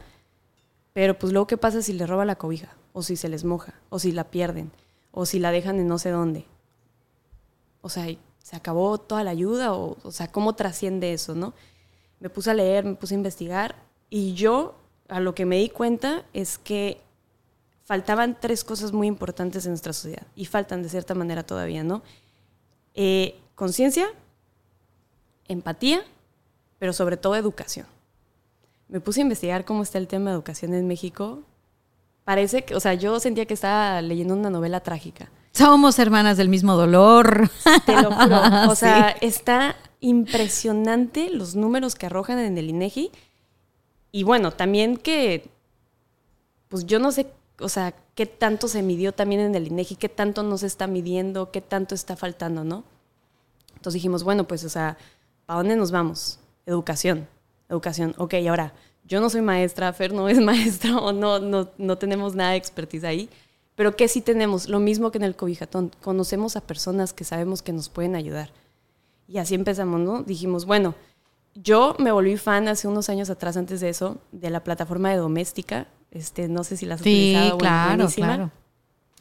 pero 0.93 1.17
pues 1.17 1.31
luego, 1.31 1.47
¿qué 1.47 1.57
pasa 1.57 1.81
si 1.81 1.93
le 1.93 2.07
roba 2.07 2.25
la 2.25 2.35
cobija? 2.35 2.75
O 2.93 3.03
si 3.03 3.15
se 3.15 3.29
les 3.29 3.43
moja, 3.43 3.75
o 3.89 3.99
si 3.99 4.11
la 4.11 4.25
pierden, 4.25 4.71
o 5.11 5.25
si 5.25 5.39
la 5.39 5.51
dejan 5.51 5.79
en 5.79 5.87
no 5.87 5.99
sé 5.99 6.09
dónde. 6.09 6.45
O 7.81 7.89
sea, 7.89 8.07
¿se 8.39 8.55
acabó 8.55 8.97
toda 8.97 9.23
la 9.23 9.31
ayuda? 9.31 9.73
O, 9.73 9.97
o 10.01 10.11
sea, 10.11 10.31
¿cómo 10.31 10.55
trasciende 10.55 11.13
eso, 11.13 11.35
no? 11.35 11.53
Me 12.19 12.29
puse 12.29 12.49
a 12.49 12.55
leer, 12.55 12.83
me 12.83 12.95
puse 12.95 13.13
a 13.13 13.17
investigar, 13.17 13.75
y 14.09 14.33
yo 14.33 14.75
a 15.09 15.19
lo 15.19 15.35
que 15.35 15.45
me 15.45 15.57
di 15.57 15.69
cuenta 15.69 16.23
es 16.33 16.57
que 16.57 17.01
faltaban 17.85 18.37
tres 18.39 18.63
cosas 18.63 18.91
muy 18.91 19.07
importantes 19.07 19.65
en 19.65 19.71
nuestra 19.71 19.93
sociedad, 19.93 20.27
y 20.35 20.45
faltan 20.45 20.83
de 20.83 20.89
cierta 20.89 21.15
manera 21.15 21.43
todavía, 21.43 21.83
¿no? 21.83 22.03
Eh, 22.93 23.39
conciencia, 23.55 24.07
empatía, 25.47 26.01
pero 26.79 26.93
sobre 26.93 27.15
todo 27.15 27.35
educación. 27.35 27.85
Me 28.89 28.99
puse 28.99 29.21
a 29.21 29.23
investigar 29.23 29.65
cómo 29.65 29.83
está 29.83 29.97
el 29.97 30.07
tema 30.07 30.29
de 30.29 30.35
educación 30.35 30.73
en 30.73 30.87
México. 30.87 31.43
Parece 32.23 32.63
que, 32.63 32.75
o 32.75 32.79
sea, 32.79 32.93
yo 32.93 33.19
sentía 33.19 33.45
que 33.45 33.53
estaba 33.53 34.01
leyendo 34.01 34.33
una 34.33 34.49
novela 34.49 34.79
trágica. 34.81 35.29
Somos 35.51 35.97
hermanas 35.99 36.37
del 36.37 36.49
mismo 36.49 36.75
dolor. 36.75 37.49
Te 37.85 38.01
lo 38.01 38.11
juro. 38.11 38.41
O 38.69 38.75
sea, 38.75 39.15
sí. 39.19 39.25
está 39.25 39.75
impresionante 39.99 41.29
los 41.29 41.55
números 41.55 41.95
que 41.95 42.05
arrojan 42.05 42.39
en 42.39 42.57
el 42.57 42.69
INEGI. 42.69 43.11
Y 44.11 44.23
bueno, 44.23 44.51
también 44.51 44.97
que, 44.97 45.49
pues 46.69 46.85
yo 46.85 46.99
no 46.99 47.11
sé, 47.11 47.27
o 47.59 47.69
sea, 47.69 47.93
qué 48.15 48.25
tanto 48.25 48.67
se 48.67 48.81
midió 48.81 49.13
también 49.13 49.41
en 49.41 49.55
el 49.55 49.67
INEGI, 49.67 49.95
qué 49.95 50.09
tanto 50.09 50.43
no 50.43 50.57
se 50.57 50.67
está 50.67 50.87
midiendo, 50.87 51.51
qué 51.51 51.61
tanto 51.61 51.95
está 51.95 52.15
faltando, 52.15 52.63
¿no? 52.63 52.83
Entonces 53.75 53.93
dijimos, 53.93 54.23
bueno, 54.23 54.47
pues, 54.47 54.63
o 54.63 54.69
sea, 54.69 54.97
¿para 55.45 55.57
dónde 55.57 55.75
nos 55.75 55.91
vamos? 55.91 56.39
Educación, 56.65 57.27
educación. 57.69 58.15
Ok, 58.17 58.35
ahora, 58.49 58.73
yo 59.05 59.21
no 59.21 59.29
soy 59.29 59.41
maestra, 59.41 59.93
Fer 59.93 60.13
no 60.13 60.27
es 60.29 60.39
maestra, 60.41 60.97
o 60.97 61.13
no, 61.13 61.39
no, 61.39 61.69
no 61.77 61.97
tenemos 61.97 62.35
nada 62.35 62.51
de 62.51 62.57
expertise 62.57 63.03
ahí, 63.03 63.29
pero 63.75 63.95
¿qué 63.95 64.07
sí 64.07 64.21
tenemos? 64.21 64.67
Lo 64.67 64.79
mismo 64.79 65.11
que 65.11 65.19
en 65.19 65.23
el 65.23 65.35
cobijatón, 65.35 65.91
conocemos 66.01 66.55
a 66.55 66.61
personas 66.61 67.13
que 67.13 67.23
sabemos 67.23 67.61
que 67.61 67.73
nos 67.73 67.89
pueden 67.89 68.15
ayudar. 68.15 68.49
Y 69.27 69.37
así 69.37 69.53
empezamos, 69.53 69.99
¿no? 69.99 70.23
Dijimos, 70.23 70.65
bueno, 70.65 70.95
yo 71.63 71.95
me 71.97 72.11
volví 72.11 72.37
fan 72.37 72.67
hace 72.67 72.87
unos 72.87 73.09
años 73.09 73.29
atrás, 73.29 73.57
antes 73.57 73.79
de 73.79 73.89
eso, 73.89 74.17
de 74.31 74.49
la 74.49 74.63
plataforma 74.63 75.09
de 75.09 75.17
Doméstica. 75.17 75.87
Este, 76.11 76.47
no 76.47 76.63
sé 76.63 76.77
si 76.77 76.85
las 76.85 77.01
has 77.01 77.03
sí, 77.03 77.33
utilizado. 77.35 77.57
Claro, 77.57 77.95
buenísima. 77.95 78.27
claro. 78.27 78.51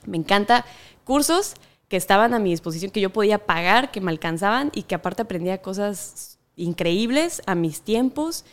Me 0.05 0.17
encanta. 0.19 0.65
Cursos 1.05 1.55
que 1.89 1.97
estaban 1.97 2.35
a 2.35 2.39
mi 2.39 2.51
disposición, 2.51 2.91
que 2.91 3.01
yo 3.01 3.11
podía 3.11 3.39
pagar, 3.39 3.91
que 3.91 4.01
me 4.01 4.11
alcanzaban 4.11 4.71
y 4.75 4.83
que 4.83 4.95
aparte 4.95 5.23
aprendía 5.23 5.63
cosas 5.63 6.39
increíbles 6.57 7.43
a 7.47 7.55
mis 7.55 7.81
tiempos. 7.81 8.45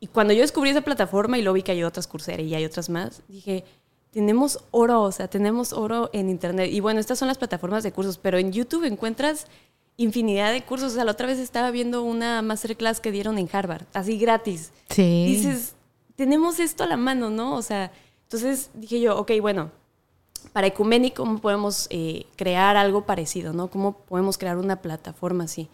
Y 0.00 0.06
cuando 0.06 0.32
yo 0.32 0.40
descubrí 0.40 0.70
esa 0.70 0.80
plataforma 0.80 1.38
y 1.38 1.42
lo 1.42 1.52
vi 1.52 1.62
que 1.62 1.72
hay 1.72 1.82
otras 1.82 2.06
curseras 2.06 2.46
y 2.46 2.54
hay 2.54 2.64
otras 2.64 2.88
más, 2.88 3.22
dije, 3.28 3.64
tenemos 4.10 4.64
oro, 4.70 5.02
o 5.02 5.12
sea, 5.12 5.28
tenemos 5.28 5.72
oro 5.72 6.08
en 6.12 6.30
Internet. 6.30 6.70
Y 6.72 6.80
bueno, 6.80 7.00
estas 7.00 7.18
son 7.18 7.28
las 7.28 7.38
plataformas 7.38 7.82
de 7.82 7.92
cursos, 7.92 8.16
pero 8.16 8.38
en 8.38 8.52
YouTube 8.52 8.84
encuentras 8.84 9.46
infinidad 9.98 10.52
de 10.52 10.64
cursos. 10.64 10.92
O 10.92 10.94
sea, 10.94 11.04
la 11.04 11.12
otra 11.12 11.26
vez 11.26 11.38
estaba 11.38 11.70
viendo 11.70 12.02
una 12.02 12.40
masterclass 12.40 13.00
que 13.00 13.12
dieron 13.12 13.36
en 13.36 13.50
Harvard, 13.52 13.84
así 13.92 14.16
gratis. 14.16 14.72
Sí. 14.88 15.26
Dices, 15.26 15.74
tenemos 16.16 16.58
esto 16.58 16.84
a 16.84 16.86
la 16.86 16.96
mano, 16.96 17.28
¿no? 17.28 17.54
O 17.54 17.62
sea, 17.62 17.92
entonces 18.22 18.70
dije 18.72 19.00
yo, 19.00 19.18
ok, 19.18 19.32
bueno, 19.42 19.70
para 20.52 20.68
Ecumeni, 20.68 21.10
¿cómo 21.10 21.38
podemos 21.40 21.88
eh, 21.90 22.26
crear 22.36 22.76
algo 22.76 23.04
parecido, 23.04 23.52
¿no? 23.52 23.68
¿Cómo 23.68 23.98
podemos 23.98 24.38
crear 24.38 24.56
una 24.56 24.80
plataforma 24.80 25.44
así? 25.44 25.68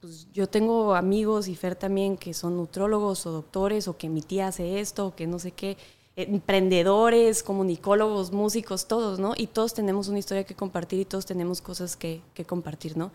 Pues 0.00 0.28
yo 0.32 0.48
tengo 0.48 0.94
amigos 0.94 1.48
y 1.48 1.56
Fer 1.56 1.74
también 1.74 2.16
que 2.16 2.32
son 2.32 2.56
nutrólogos 2.56 3.26
o 3.26 3.32
doctores 3.32 3.88
o 3.88 3.96
que 3.96 4.08
mi 4.08 4.22
tía 4.22 4.46
hace 4.46 4.78
esto 4.78 5.08
o 5.08 5.14
que 5.16 5.26
no 5.26 5.40
sé 5.40 5.50
qué, 5.50 5.76
emprendedores, 6.14 7.42
comunicólogos, 7.42 8.30
músicos, 8.30 8.86
todos, 8.86 9.18
¿no? 9.18 9.34
Y 9.36 9.48
todos 9.48 9.74
tenemos 9.74 10.06
una 10.06 10.20
historia 10.20 10.44
que 10.44 10.54
compartir 10.54 11.00
y 11.00 11.04
todos 11.04 11.26
tenemos 11.26 11.60
cosas 11.60 11.96
que, 11.96 12.20
que 12.34 12.44
compartir, 12.44 12.96
¿no? 12.96 13.10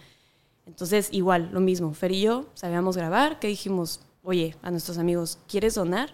Entonces, 0.65 1.09
igual, 1.11 1.49
lo 1.51 1.59
mismo, 1.59 1.93
Fer 1.93 2.11
y 2.11 2.21
yo 2.21 2.45
sabíamos 2.53 2.95
grabar, 2.95 3.39
que 3.39 3.47
dijimos, 3.47 3.99
oye, 4.23 4.55
a 4.61 4.71
nuestros 4.71 4.97
amigos, 4.97 5.39
¿quieres 5.47 5.75
donar? 5.75 6.13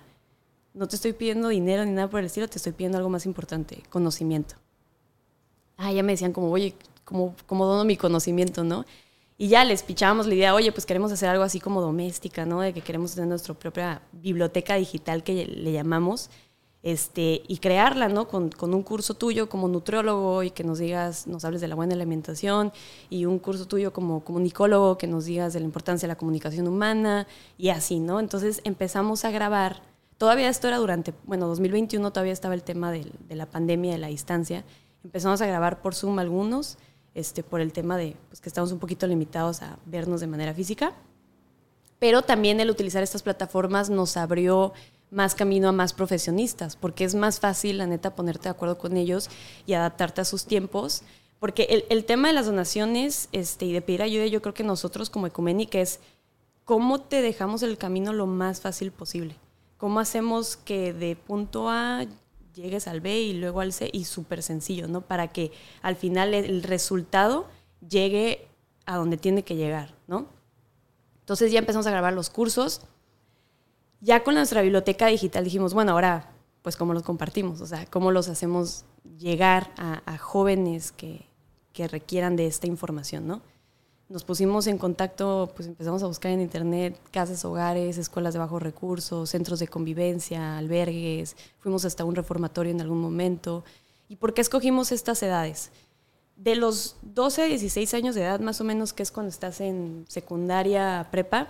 No 0.74 0.88
te 0.88 0.96
estoy 0.96 1.14
pidiendo 1.14 1.50
dinero 1.50 1.86
ni 1.86 1.92
nada 1.92 2.10
por 2.10 2.20
el 2.20 2.26
estilo, 2.26 2.48
te 2.48 2.58
estoy 2.58 2.74
pidiendo 2.74 2.98
algo 2.98 3.10
más 3.10 3.26
importante, 3.26 3.84
conocimiento. 3.90 4.56
Ah, 5.78 5.92
ya 5.92 6.04
me 6.04 6.14
decían 6.14 6.34
como, 6.34 6.52
oye, 6.52 6.76
¿cómo, 7.06 7.36
cómo 7.46 7.66
dono 7.66 7.86
mi 7.86 7.96
conocimiento, 7.96 8.64
no? 8.64 8.86
Y 9.38 9.48
ya 9.48 9.64
les 9.64 9.84
pichábamos 9.84 10.28
la 10.28 10.36
idea, 10.36 10.54
oye, 10.54 10.72
pues 10.72 10.86
queremos 10.86 11.12
hacer 11.12 11.30
algo 11.30 11.44
así 11.44 11.60
como 11.62 11.80
doméstica, 11.82 12.46
¿no? 12.46 12.60
De 12.60 12.74
que 12.74 12.82
queremos 12.82 13.14
tener 13.14 13.30
nuestra 13.30 13.54
propia 13.54 14.02
biblioteca 14.12 14.76
digital 14.76 15.24
que 15.24 15.46
le 15.46 15.72
llamamos, 15.72 16.30
este, 16.82 17.42
y 17.48 17.58
crearla, 17.58 18.08
¿no? 18.08 18.28
Con, 18.28 18.50
con, 18.50 18.74
un 18.74 18.84
curso 18.84 19.14
tuyo 19.14 19.50
como 19.50 19.68
nutriólogo 19.68 20.44
y 20.44 20.52
que 20.52 20.64
nos 20.64 20.80
digas, 20.80 21.28
nos 21.28 21.44
hables 21.44 21.62
de 21.62 21.68
la 21.68 21.76
buena 21.76 21.94
alimentación, 21.94 22.72
y 23.10 23.26
un 23.26 23.40
curso 23.40 23.68
tuyo 23.68 23.92
como 23.92 24.24
comunicólogo 24.24 24.98
que 24.98 25.08
nos 25.08 25.26
digas 25.26 25.54
de 25.54 25.60
la 25.60 25.66
importancia 25.66 26.08
de 26.08 26.14
la 26.14 26.18
comunicación 26.18 26.68
humana, 26.68 27.28
y 27.58 27.70
así, 27.70 28.00
¿no? 28.00 28.20
Entonces 28.20 28.62
empezamos 28.64 29.26
a 29.26 29.32
grabar. 29.32 29.82
Todavía 30.18 30.50
esto 30.50 30.68
era 30.68 30.78
durante, 30.78 31.14
bueno, 31.26 31.48
2021 31.48 32.12
todavía 32.12 32.34
estaba 32.34 32.54
el 32.54 32.64
tema 32.64 32.92
de, 32.92 33.12
de 33.28 33.36
la 33.36 33.46
pandemia, 33.46 33.94
de 33.94 33.98
la 34.00 34.08
distancia. 34.08 34.64
Empezamos 35.04 35.42
a 35.42 35.46
grabar 35.46 35.82
por 35.82 35.96
Zoom 35.96 36.20
algunos, 36.20 36.78
este, 37.14 37.44
por 37.44 37.62
el 37.62 37.74
tema 37.74 37.98
de 37.98 38.16
pues, 38.30 38.42
que 38.42 38.50
estamos 38.50 38.72
un 38.72 38.80
poquito 38.80 39.08
limitados 39.08 39.62
a 39.62 39.78
vernos 39.86 40.22
de 40.22 40.28
manera 40.28 40.54
física. 40.54 40.94
Pero 42.00 42.22
también 42.22 42.60
el 42.60 42.70
utilizar 42.70 43.04
estas 43.04 43.24
plataformas 43.24 43.90
nos 43.90 44.16
abrió 44.16 44.74
más 45.12 45.36
camino 45.36 45.70
a 45.70 45.72
más 45.72 45.94
profesionistas, 45.94 46.76
porque 46.76 47.04
es 47.04 47.16
más 47.16 47.40
fácil, 47.40 47.80
la 47.80 47.88
neta, 47.88 48.16
ponerte 48.16 48.44
de 48.44 48.50
acuerdo 48.50 48.78
con 48.78 48.98
ellos 48.98 49.30
y 49.66 49.74
adaptarte 49.74 50.22
a 50.22 50.26
sus 50.26 50.46
tiempos. 50.46 51.02
Porque 51.40 51.64
el, 51.70 51.86
el 51.90 52.06
tema 52.06 52.28
de 52.28 52.34
las 52.34 52.46
donaciones 52.46 53.30
este, 53.32 53.66
y 53.66 53.74
de 53.74 53.82
pedir 53.82 54.02
ayuda, 54.02 54.26
yo 54.28 54.42
creo 54.42 54.54
que 54.54 54.64
nosotros 54.64 55.10
como 55.10 55.28
Ecuménica 55.28 55.80
es 55.80 56.00
cómo 56.66 57.02
te 57.02 57.22
dejamos 57.22 57.64
el 57.64 57.78
camino 57.78 58.14
lo 58.14 58.28
más 58.28 58.62
fácil 58.62 58.92
posible. 58.92 59.36
¿Cómo 59.78 60.00
hacemos 60.00 60.58
que 60.58 60.94
de 60.94 61.16
punto 61.16 61.70
A 61.70 62.06
llegues 62.54 62.88
al 62.88 63.02
B 63.02 63.20
y 63.22 63.34
luego 63.34 63.62
al 63.62 63.74
C 63.74 63.90
y 63.92 64.04
súper 64.06 64.44
sencillo, 64.44 64.88
¿no? 64.88 65.02
Para 65.02 65.30
que 65.30 65.52
al 65.82 65.96
final 65.96 66.34
el 66.34 66.62
resultado 66.64 67.48
llegue 67.88 68.48
a 68.86 68.98
donde 68.98 69.18
tiene 69.18 69.44
que 69.44 69.56
llegar, 69.56 69.96
¿no? 70.08 70.28
Entonces 71.22 71.52
ya 71.52 71.60
empezamos 71.60 71.88
a 71.88 71.92
grabar 71.92 72.14
los 72.14 72.30
cursos. 72.30 72.82
Ya 74.02 74.24
con 74.24 74.36
nuestra 74.36 74.62
biblioteca 74.62 75.08
digital 75.08 75.44
dijimos, 75.44 75.74
bueno, 75.74 75.92
ahora, 75.94 76.32
pues 76.62 76.76
cómo 76.76 76.94
los 76.94 77.04
compartimos, 77.04 77.62
o 77.62 77.66
sea, 77.66 77.86
cómo 77.86 78.12
los 78.12 78.30
hacemos 78.30 78.86
llegar 79.18 79.72
a, 79.78 80.02
a 80.06 80.18
jóvenes 80.18 80.92
que, 80.92 81.26
que 81.74 81.88
requieran 81.88 82.36
de 82.36 82.48
esta 82.48 82.68
información, 82.68 83.28
¿no? 83.28 83.42
nos 84.10 84.24
pusimos 84.24 84.66
en 84.66 84.80
contacto, 84.80 85.52
pues 85.56 85.68
empezamos 85.68 86.02
a 86.02 86.08
buscar 86.08 86.32
en 86.32 86.42
internet 86.42 87.00
casas, 87.12 87.46
hogares, 87.46 88.00
escuelas 88.00 88.34
de 88.34 88.40
bajos 88.40 88.62
recursos, 88.62 89.30
centros 89.30 89.60
de 89.60 89.68
convivencia, 89.68 90.58
albergues, 90.58 91.36
fuimos 91.60 91.86
hasta 91.86 92.06
un 92.06 92.16
reformatorio 92.16 92.72
en 92.72 92.82
algún 92.82 93.00
momento. 93.00 93.64
¿Y 94.10 94.16
por 94.16 94.34
qué 94.34 94.42
escogimos 94.42 94.92
estas 94.92 95.22
edades? 95.22 95.70
De 96.36 96.56
los 96.56 96.96
12 97.04 97.44
a 97.44 97.46
16 97.46 97.94
años 97.94 98.16
de 98.16 98.22
edad, 98.22 98.40
más 98.40 98.60
o 98.60 98.64
menos, 98.64 98.94
que 98.94 99.04
es 99.04 99.12
cuando 99.12 99.30
estás 99.30 99.62
en 99.62 100.06
secundaria 100.08 101.08
prepa, 101.12 101.48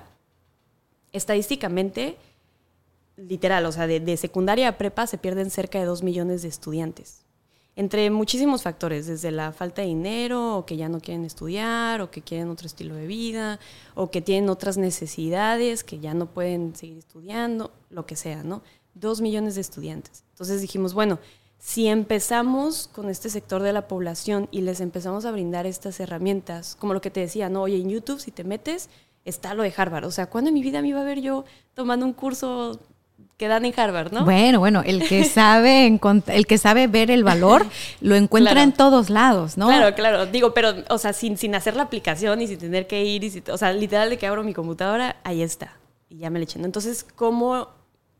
estadísticamente 1.13 2.17
literal, 3.27 3.65
o 3.65 3.71
sea, 3.71 3.87
de, 3.87 3.99
de 3.99 4.17
secundaria 4.17 4.67
a 4.67 4.77
prepa 4.77 5.07
se 5.07 5.17
pierden 5.17 5.49
cerca 5.49 5.79
de 5.79 5.85
dos 5.85 6.03
millones 6.03 6.41
de 6.41 6.47
estudiantes. 6.47 7.25
Entre 7.75 8.09
muchísimos 8.09 8.63
factores, 8.63 9.07
desde 9.07 9.31
la 9.31 9.53
falta 9.53 9.81
de 9.81 9.87
dinero, 9.87 10.57
o 10.57 10.65
que 10.65 10.75
ya 10.75 10.89
no 10.89 10.99
quieren 10.99 11.23
estudiar, 11.23 12.01
o 12.01 12.11
que 12.11 12.21
quieren 12.21 12.49
otro 12.49 12.67
estilo 12.67 12.95
de 12.95 13.07
vida, 13.07 13.59
o 13.95 14.11
que 14.11 14.21
tienen 14.21 14.49
otras 14.49 14.77
necesidades, 14.77 15.85
que 15.85 15.99
ya 15.99 16.13
no 16.13 16.25
pueden 16.25 16.75
seguir 16.75 16.97
estudiando, 16.97 17.71
lo 17.89 18.05
que 18.05 18.17
sea, 18.17 18.43
¿no? 18.43 18.63
Dos 18.95 19.21
millones 19.21 19.55
de 19.55 19.61
estudiantes. 19.61 20.25
Entonces 20.31 20.61
dijimos, 20.61 20.93
bueno, 20.93 21.19
si 21.57 21.87
empezamos 21.87 22.87
con 22.87 23.09
este 23.09 23.29
sector 23.29 23.61
de 23.61 23.71
la 23.71 23.87
población 23.87 24.49
y 24.51 24.61
les 24.61 24.81
empezamos 24.81 25.25
a 25.25 25.31
brindar 25.31 25.65
estas 25.65 25.99
herramientas, 25.99 26.75
como 26.75 26.93
lo 26.93 27.01
que 27.01 27.11
te 27.11 27.19
decía, 27.21 27.49
no, 27.49 27.61
oye, 27.61 27.77
en 27.77 27.89
YouTube 27.89 28.19
si 28.19 28.31
te 28.31 28.43
metes, 28.43 28.89
está 29.25 29.53
lo 29.53 29.63
de 29.63 29.73
Harvard. 29.75 30.05
O 30.05 30.11
sea, 30.11 30.29
¿cuándo 30.29 30.49
en 30.49 30.53
mi 30.53 30.61
vida 30.61 30.81
me 30.81 30.89
iba 30.89 31.01
a 31.01 31.05
ver 31.05 31.21
yo 31.21 31.45
tomando 31.73 32.05
un 32.05 32.13
curso 32.13 32.79
que 33.37 33.47
dan 33.47 33.63
en 33.63 33.73
Harvard, 33.77 34.11
¿no? 34.11 34.25
Bueno, 34.25 34.59
bueno, 34.59 34.83
el 34.85 35.07
que 35.07 35.23
sabe 35.25 35.87
el 36.27 36.47
que 36.47 36.57
sabe 36.57 36.87
ver 36.87 37.09
el 37.09 37.23
valor 37.23 37.65
lo 38.01 38.15
encuentra 38.15 38.61
en 38.61 38.73
todos 38.73 39.09
lados, 39.09 39.57
¿no? 39.57 39.67
Claro, 39.67 39.95
claro. 39.95 40.25
Digo, 40.25 40.53
pero, 40.53 40.73
o 40.89 40.97
sea, 40.97 41.13
sin, 41.13 41.37
sin 41.37 41.55
hacer 41.55 41.75
la 41.75 41.83
aplicación 41.83 42.41
y 42.41 42.47
sin 42.47 42.59
tener 42.59 42.85
que 42.85 43.05
ir, 43.05 43.23
y 43.23 43.43
o 43.49 43.57
sea, 43.57 43.71
literal 43.71 44.09
de 44.09 44.17
que 44.17 44.27
abro 44.27 44.43
mi 44.43 44.53
computadora, 44.53 45.15
ahí 45.23 45.41
está. 45.41 45.77
Y 46.09 46.17
ya 46.17 46.29
me 46.29 46.39
le 46.39 46.43
eché. 46.43 46.59
Entonces, 46.59 47.05
¿cómo 47.15 47.69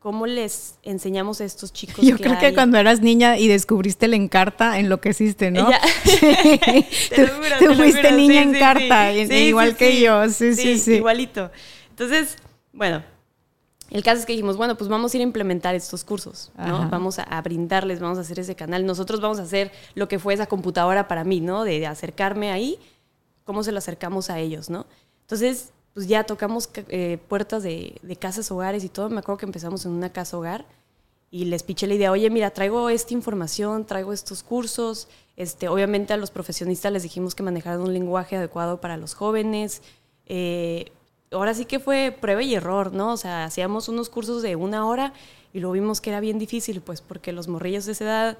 ¿Cómo 0.00 0.26
les 0.26 0.78
enseñamos 0.82 1.42
a 1.42 1.44
estos 1.44 1.74
chicos? 1.74 2.02
Yo 2.02 2.16
creo 2.16 2.38
que 2.38 2.54
cuando 2.54 2.78
eras 2.78 3.02
niña 3.02 3.36
y 3.36 3.48
descubriste 3.48 4.06
el 4.06 4.14
encarta, 4.14 4.78
enloqueciste, 4.78 5.50
¿no? 5.50 5.68
te, 7.10 7.74
fuiste 7.74 8.10
niña 8.12 8.40
en 8.40 8.54
carta, 8.54 9.12
igual 9.12 9.76
que 9.76 10.00
yo, 10.00 10.26
sí, 10.30 10.54
sí, 10.54 10.78
sí. 10.78 10.94
Igualito. 10.94 11.50
Entonces, 11.90 12.38
bueno, 12.72 13.02
el 13.90 14.02
caso 14.04 14.20
es 14.20 14.26
que 14.26 14.32
dijimos, 14.32 14.56
bueno, 14.56 14.76
pues 14.76 14.88
vamos 14.88 15.12
a 15.12 15.16
ir 15.16 15.20
a 15.20 15.24
implementar 15.24 15.74
estos 15.74 16.04
cursos, 16.04 16.52
¿no? 16.56 16.88
Vamos 16.88 17.18
a, 17.18 17.42
brindarles, 17.42 17.98
vamos 17.98 18.18
a 18.18 18.20
hacer 18.20 18.38
ese 18.38 18.54
canal. 18.54 18.86
Nosotros 18.86 19.20
vamos 19.20 19.40
a 19.40 19.42
hacer 19.42 19.72
lo 19.94 20.06
que 20.08 20.18
fue 20.18 20.34
esa 20.34 20.46
computadora 20.46 21.08
para 21.08 21.24
mí, 21.24 21.40
¿no? 21.40 21.64
De, 21.64 21.86
acercarme 21.86 22.52
ahí, 22.52 22.78
cómo 23.44 23.62
se 23.64 23.72
lo 23.72 23.78
acercamos 23.78 24.30
a 24.30 24.38
ellos, 24.38 24.70
¿no? 24.70 24.86
Entonces, 25.22 25.72
pues 25.92 26.06
ya 26.06 26.24
tocamos 26.24 26.70
eh, 26.88 27.18
puertas 27.28 27.64
de, 27.64 27.96
de, 28.02 28.16
casas 28.16 28.50
hogares 28.52 28.84
y 28.84 28.88
todo. 28.88 29.10
Me 29.10 29.18
acuerdo 29.18 29.38
que 29.38 29.46
empezamos 29.46 29.84
en 29.84 29.92
una 29.92 30.12
casa 30.12 30.38
hogar 30.38 30.64
y 31.32 31.44
les 31.44 31.62
piché 31.62 31.86
la 31.86 31.94
idea, 31.94 32.10
oye, 32.10 32.28
mira, 32.30 32.50
traigo 32.50 32.88
esta 32.90 33.14
información, 33.14 33.86
traigo 33.86 34.12
estos 34.12 34.42
cursos. 34.42 35.08
Este, 35.36 35.68
obviamente 35.68 36.12
a 36.12 36.16
los 36.16 36.30
profesionistas 36.30 36.92
les 36.92 37.02
dijimos 37.02 37.34
que 37.34 37.42
manejaran 37.42 37.80
un 37.80 37.92
lenguaje 37.92 38.36
adecuado 38.36 38.80
para 38.80 38.96
los 38.96 39.14
jóvenes. 39.14 39.82
Eh, 40.26 40.92
ahora 41.30 41.54
sí 41.54 41.64
que 41.64 41.78
fue 41.78 42.16
prueba 42.18 42.42
y 42.42 42.54
error, 42.54 42.92
¿no? 42.92 43.12
O 43.12 43.16
sea, 43.16 43.44
hacíamos 43.44 43.88
unos 43.88 44.08
cursos 44.08 44.42
de 44.42 44.56
una 44.56 44.86
hora 44.86 45.12
y 45.52 45.60
lo 45.60 45.72
vimos 45.72 46.00
que 46.00 46.10
era 46.10 46.20
bien 46.20 46.38
difícil, 46.38 46.80
pues 46.80 47.00
porque 47.00 47.32
los 47.32 47.48
morrillos 47.48 47.86
de 47.86 47.92
esa 47.92 48.04
edad 48.04 48.38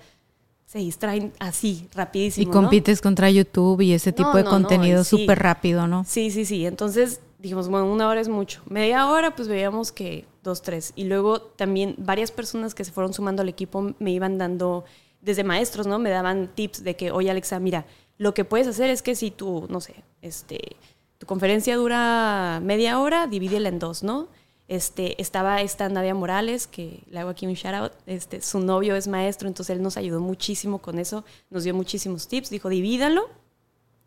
se 0.67 0.79
distraen 0.79 1.33
así, 1.41 1.89
rapidísimo. 1.95 2.49
Y 2.49 2.53
compites 2.53 3.01
contra 3.01 3.29
YouTube 3.29 3.81
y 3.81 3.93
ese 3.93 4.13
tipo 4.13 4.37
de 4.37 4.45
contenido 4.45 5.03
súper 5.03 5.39
rápido, 5.41 5.89
¿no? 5.89 6.05
Sí, 6.05 6.31
sí, 6.31 6.45
sí. 6.45 6.65
Entonces 6.65 7.21
dijimos, 7.41 7.69
bueno, 7.69 7.91
una 7.91 8.09
hora 8.09 8.21
es 8.21 8.29
mucho. 8.29 8.63
Media 8.69 9.09
hora, 9.09 9.35
pues 9.35 9.49
veíamos 9.49 9.91
que 9.91 10.27
dos, 10.45 10.63
tres. 10.63 10.93
Y 10.95 11.05
luego 11.05 11.41
también 11.41 11.97
varias 11.99 12.31
personas 12.31 12.75
que 12.75 12.85
se 12.85 12.93
fueron 12.93 13.13
sumando 13.13 13.43
al 13.43 13.49
equipo 13.49 13.95
me 13.99 14.13
iban 14.13 14.39
dando, 14.39 14.85
desde 15.21 15.43
maestros, 15.43 15.89
¿no? 15.89 15.99
Me 15.99 16.11
daban 16.11 16.49
tips 16.55 16.85
de 16.85 16.95
que, 16.95 17.11
oye, 17.11 17.31
Alexa, 17.31 17.59
mira, 17.59 17.85
lo 18.17 18.33
que 18.35 18.45
puedes 18.45 18.69
hacer 18.69 18.91
es 18.91 19.03
que 19.03 19.17
si 19.17 19.33
tú, 19.33 19.67
no 19.69 19.81
sé, 19.81 20.05
este 20.23 20.77
tu 21.21 21.27
conferencia 21.27 21.77
dura 21.77 22.61
media 22.63 22.99
hora, 22.99 23.27
divídela 23.27 23.69
en 23.69 23.79
dos, 23.79 24.03
¿no? 24.03 24.29
Este, 24.69 25.21
estaba 25.21 25.61
esta 25.61 25.87
Nadia 25.91 26.15
Morales, 26.15 26.67
que 26.67 27.03
le 27.11 27.19
hago 27.19 27.29
aquí 27.29 27.47
un 27.47 27.53
shout 27.53 27.75
out, 27.75 27.93
este, 28.07 28.41
su 28.41 28.59
novio 28.59 28.97
es 28.97 29.07
maestro, 29.07 29.47
entonces 29.47 29.77
él 29.77 29.83
nos 29.83 29.99
ayudó 29.99 30.21
muchísimo 30.21 30.79
con 30.79 30.99
eso, 30.99 31.23
nos 31.51 31.65
dio 31.65 31.75
muchísimos 31.75 32.27
tips, 32.27 32.49
dijo, 32.49 32.71
divídalo 32.71 33.29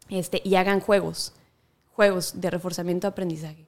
este, 0.10 0.42
y 0.44 0.56
hagan 0.56 0.80
juegos, 0.80 1.34
juegos 1.94 2.42
de 2.42 2.50
reforzamiento 2.50 3.06
de 3.06 3.10
aprendizaje. 3.10 3.68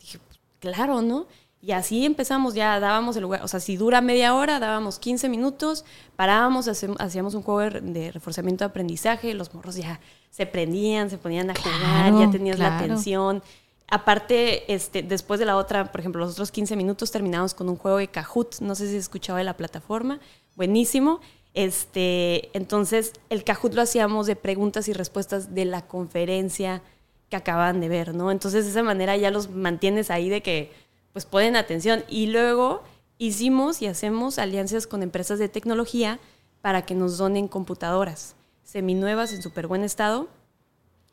Dije, 0.00 0.18
claro, 0.58 1.02
¿no? 1.02 1.26
Y 1.60 1.72
así 1.72 2.06
empezamos, 2.06 2.54
ya 2.54 2.80
dábamos 2.80 3.16
el 3.16 3.22
lugar, 3.22 3.42
o 3.42 3.48
sea, 3.48 3.60
si 3.60 3.76
dura 3.76 4.00
media 4.00 4.34
hora, 4.34 4.58
dábamos 4.58 4.98
15 4.98 5.28
minutos, 5.28 5.84
parábamos, 6.14 6.66
hacíamos 6.66 7.34
un 7.34 7.42
juego 7.42 7.78
de 7.82 8.10
reforzamiento 8.10 8.64
de 8.64 8.70
aprendizaje, 8.70 9.34
los 9.34 9.52
morros 9.52 9.76
ya 9.76 10.00
se 10.36 10.44
prendían, 10.44 11.08
se 11.08 11.16
ponían 11.16 11.48
a 11.48 11.54
jugar, 11.54 12.12
ya 12.12 12.30
tenías 12.30 12.58
la 12.58 12.76
atención. 12.76 13.42
Aparte, 13.88 14.70
este, 14.70 15.02
después 15.02 15.40
de 15.40 15.46
la 15.46 15.56
otra, 15.56 15.90
por 15.90 15.98
ejemplo, 15.98 16.20
los 16.20 16.32
otros 16.32 16.50
15 16.50 16.76
minutos 16.76 17.10
terminamos 17.10 17.54
con 17.54 17.70
un 17.70 17.76
juego 17.76 17.96
de 17.96 18.08
Kahoot, 18.08 18.60
no 18.60 18.74
sé 18.74 18.90
si 18.90 18.96
escuchaba 18.96 19.38
de 19.38 19.44
la 19.44 19.56
plataforma, 19.56 20.20
buenísimo. 20.54 21.20
Este, 21.54 22.50
entonces, 22.54 23.14
el 23.30 23.44
Kahoot 23.44 23.72
lo 23.72 23.80
hacíamos 23.80 24.26
de 24.26 24.36
preguntas 24.36 24.88
y 24.88 24.92
respuestas 24.92 25.54
de 25.54 25.64
la 25.64 25.86
conferencia 25.86 26.82
que 27.30 27.36
acaban 27.36 27.80
de 27.80 27.88
ver, 27.88 28.14
¿no? 28.14 28.30
Entonces, 28.30 28.66
de 28.66 28.72
esa 28.72 28.82
manera 28.82 29.16
ya 29.16 29.30
los 29.30 29.48
mantienes 29.48 30.10
ahí 30.10 30.28
de 30.28 30.42
que, 30.42 30.70
pues, 31.14 31.24
ponen 31.24 31.56
atención. 31.56 32.04
Y 32.10 32.26
luego 32.26 32.82
hicimos 33.16 33.80
y 33.80 33.86
hacemos 33.86 34.38
alianzas 34.38 34.86
con 34.86 35.02
empresas 35.02 35.38
de 35.38 35.48
tecnología 35.48 36.20
para 36.60 36.82
que 36.82 36.94
nos 36.94 37.16
donen 37.16 37.48
computadoras 37.48 38.35
seminuevas 38.66 39.32
en 39.32 39.40
súper 39.40 39.68
buen 39.68 39.84
estado. 39.84 40.28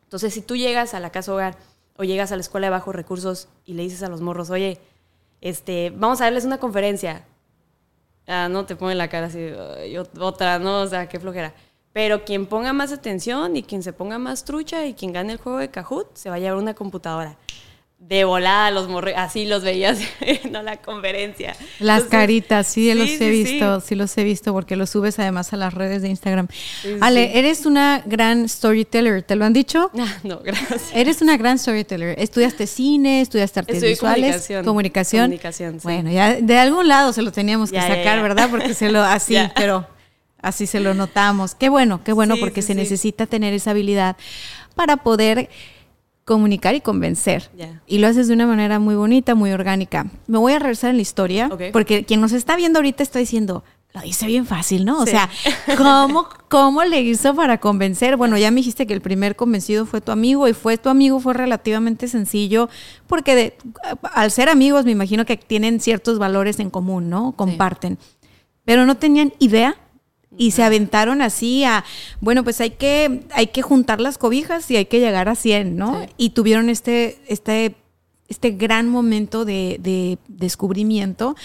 Entonces, 0.04 0.34
si 0.34 0.42
tú 0.42 0.56
llegas 0.56 0.94
a 0.94 1.00
la 1.00 1.12
casa 1.12 1.34
hogar 1.34 1.56
o 1.96 2.04
llegas 2.04 2.32
a 2.32 2.36
la 2.36 2.42
escuela 2.42 2.68
de 2.68 2.72
bajos 2.72 2.94
recursos 2.94 3.48
y 3.66 3.76
le 3.76 3.84
dices 3.84 4.04
a 4.04 4.10
los 4.10 4.20
morros, 4.20 4.50
oye, 4.50 4.80
este, 5.40 5.92
vamos 5.92 6.20
a 6.20 6.26
darles 6.26 6.46
una 6.46 6.58
conferencia. 6.58 7.26
Ah, 8.28 8.50
no 8.50 8.66
te 8.66 8.76
ponen 8.76 8.98
la 8.98 9.08
cara 9.08 9.28
así, 9.28 9.50
otra, 10.20 10.60
no, 10.60 10.82
o 10.82 10.88
sea, 10.88 11.08
qué 11.08 11.20
flojera. 11.20 11.54
Pero 11.94 12.26
quien 12.26 12.48
ponga 12.48 12.74
más 12.74 12.92
atención 12.92 13.56
y 13.56 13.64
quien 13.64 13.84
se 13.84 13.94
ponga 13.94 14.18
más 14.18 14.46
trucha 14.46 14.86
y 14.86 14.96
quien 14.96 15.14
gane 15.14 15.34
el 15.34 15.40
juego 15.40 15.60
de 15.60 15.70
Kahoot 15.70 16.16
se 16.16 16.30
va 16.30 16.36
a 16.36 16.40
llevar 16.40 16.58
una 16.58 16.74
computadora 16.74 17.38
de 18.08 18.26
volada 18.26 18.70
los 18.72 18.90
morre 18.90 19.16
así 19.16 19.46
los 19.46 19.64
veías 19.64 20.00
en 20.22 20.52
la 20.52 20.78
conferencia. 20.78 21.56
Las 21.80 22.04
caritas, 22.04 22.68
sí, 22.68 22.94
los 22.94 23.10
he 23.10 23.30
visto, 23.30 23.80
sí. 23.80 23.96
los 23.96 24.18
he 24.18 24.24
visto 24.24 24.52
porque 24.52 24.76
los 24.76 24.90
subes 24.90 25.18
además 25.20 25.54
a 25.54 25.58
las 25.58 25.74
redes 25.74 26.02
de 26.02 26.10
Instagram. 26.10 26.48
Ale, 27.02 27.38
eres 27.40 27.66
una 27.66 28.04
gran 28.06 28.50
storyteller, 28.50 29.24
¿te 29.24 29.36
lo 29.36 29.46
han 29.46 29.54
dicho? 29.54 29.90
Ah, 30.04 30.18
no, 30.24 30.40
gracias. 30.40 30.90
Eres 30.94 31.22
una 31.22 31.38
gran 31.38 31.58
storyteller. 31.58 32.20
Estudiaste 32.20 32.68
cine, 32.68 33.22
estudiaste 33.22 33.62
artes 33.62 33.82
visuales, 33.82 34.48
comunicación. 34.66 34.66
Comunicación. 34.66 35.22
comunicación 35.24 35.80
Bueno, 35.82 36.12
ya 36.12 36.42
de 36.42 36.58
algún 36.58 36.90
lado 36.90 37.14
se 37.14 37.22
lo 37.22 37.32
teníamos 37.32 37.72
que 37.72 37.80
sacar, 37.80 38.22
¿verdad? 38.22 38.50
Porque 38.50 38.74
se 38.74 38.92
lo 38.92 39.02
así, 39.04 39.38
pero 39.56 39.88
así 40.42 40.68
se 40.68 40.82
lo 40.82 40.94
notamos. 40.94 41.56
Qué 41.56 41.70
bueno, 41.70 42.04
qué 42.04 42.12
bueno 42.12 42.36
porque 42.38 42.62
se 42.62 42.76
necesita 42.76 43.28
tener 43.28 43.54
esa 43.54 43.72
habilidad 43.72 44.18
para 44.76 44.98
poder 44.98 45.50
comunicar 46.26 46.76
y 46.76 46.82
convencer. 46.82 47.50
Y 47.86 47.98
lo 47.98 48.08
haces 48.08 48.28
de 48.28 48.34
una 48.34 48.48
manera 48.48 48.80
muy 48.80 48.96
bonita, 48.96 49.36
muy 49.36 49.52
orgánica. 49.52 50.08
Me 50.28 50.38
voy 50.38 50.54
a 50.54 50.60
regresar 50.60 50.92
en 50.92 50.98
la 50.98 51.02
historia, 51.02 51.50
porque 51.72 52.06
quien 52.06 52.22
nos 52.22 52.32
está 52.32 52.56
viendo 52.56 52.80
ahorita 52.80 53.04
está 53.04 53.20
diciendo, 53.20 53.64
lo 53.94 54.02
dice 54.02 54.26
bien 54.26 54.46
fácil, 54.46 54.86
¿no? 54.86 55.00
O 55.00 55.06
sea, 55.06 55.30
¿cómo, 55.78 56.28
¿cómo 56.50 56.84
le 56.84 57.02
hizo 57.02 57.36
para 57.36 57.60
convencer? 57.60 58.18
Bueno, 58.18 58.38
ya 58.38 58.50
me 58.50 58.58
dijiste 58.58 58.88
que 58.88 58.94
el 58.94 59.02
primer 59.02 59.36
convencido 59.36 59.86
fue 59.86 60.02
tu 60.02 60.12
amigo 60.12 60.48
y 60.48 60.54
fue 60.54 60.78
tu 60.78 60.90
amigo, 60.90 61.20
fue 61.20 61.34
relativamente 61.34 62.08
sencillo, 62.08 62.70
porque 63.06 63.56
al 64.02 64.32
ser 64.32 64.50
amigos 64.50 64.86
me 64.86 64.92
imagino 64.92 65.26
que 65.26 65.38
tienen 65.38 65.80
ciertos 65.80 66.18
valores 66.18 66.60
en 66.60 66.72
común, 66.72 67.10
¿no? 67.10 67.34
Comparten. 67.34 68.00
Pero 68.66 68.86
no 68.86 68.96
tenían 68.96 69.34
idea 69.40 69.76
y 70.38 70.52
se 70.52 70.64
aventaron 70.64 71.22
así 71.22 71.64
a, 71.64 71.84
bueno, 72.22 72.44
pues 72.44 72.62
hay 72.62 72.72
que, 72.72 73.24
hay 73.32 73.48
que 73.48 73.62
juntar 73.62 74.02
las 74.02 74.18
cobijas 74.18 74.70
y 74.72 74.78
hay 74.78 74.86
que 74.86 75.00
llegar 75.00 75.30
a 75.30 75.36
100, 75.36 75.76
¿no? 75.76 76.06
Y 76.18 76.32
tuvieron 76.32 76.70
este, 76.70 77.20
este, 77.28 77.76
este 78.28 78.52
gran 78.52 78.90
momento 78.90 79.46
de, 79.46 79.78
de, 79.80 80.18
descubrimiento 80.28 81.36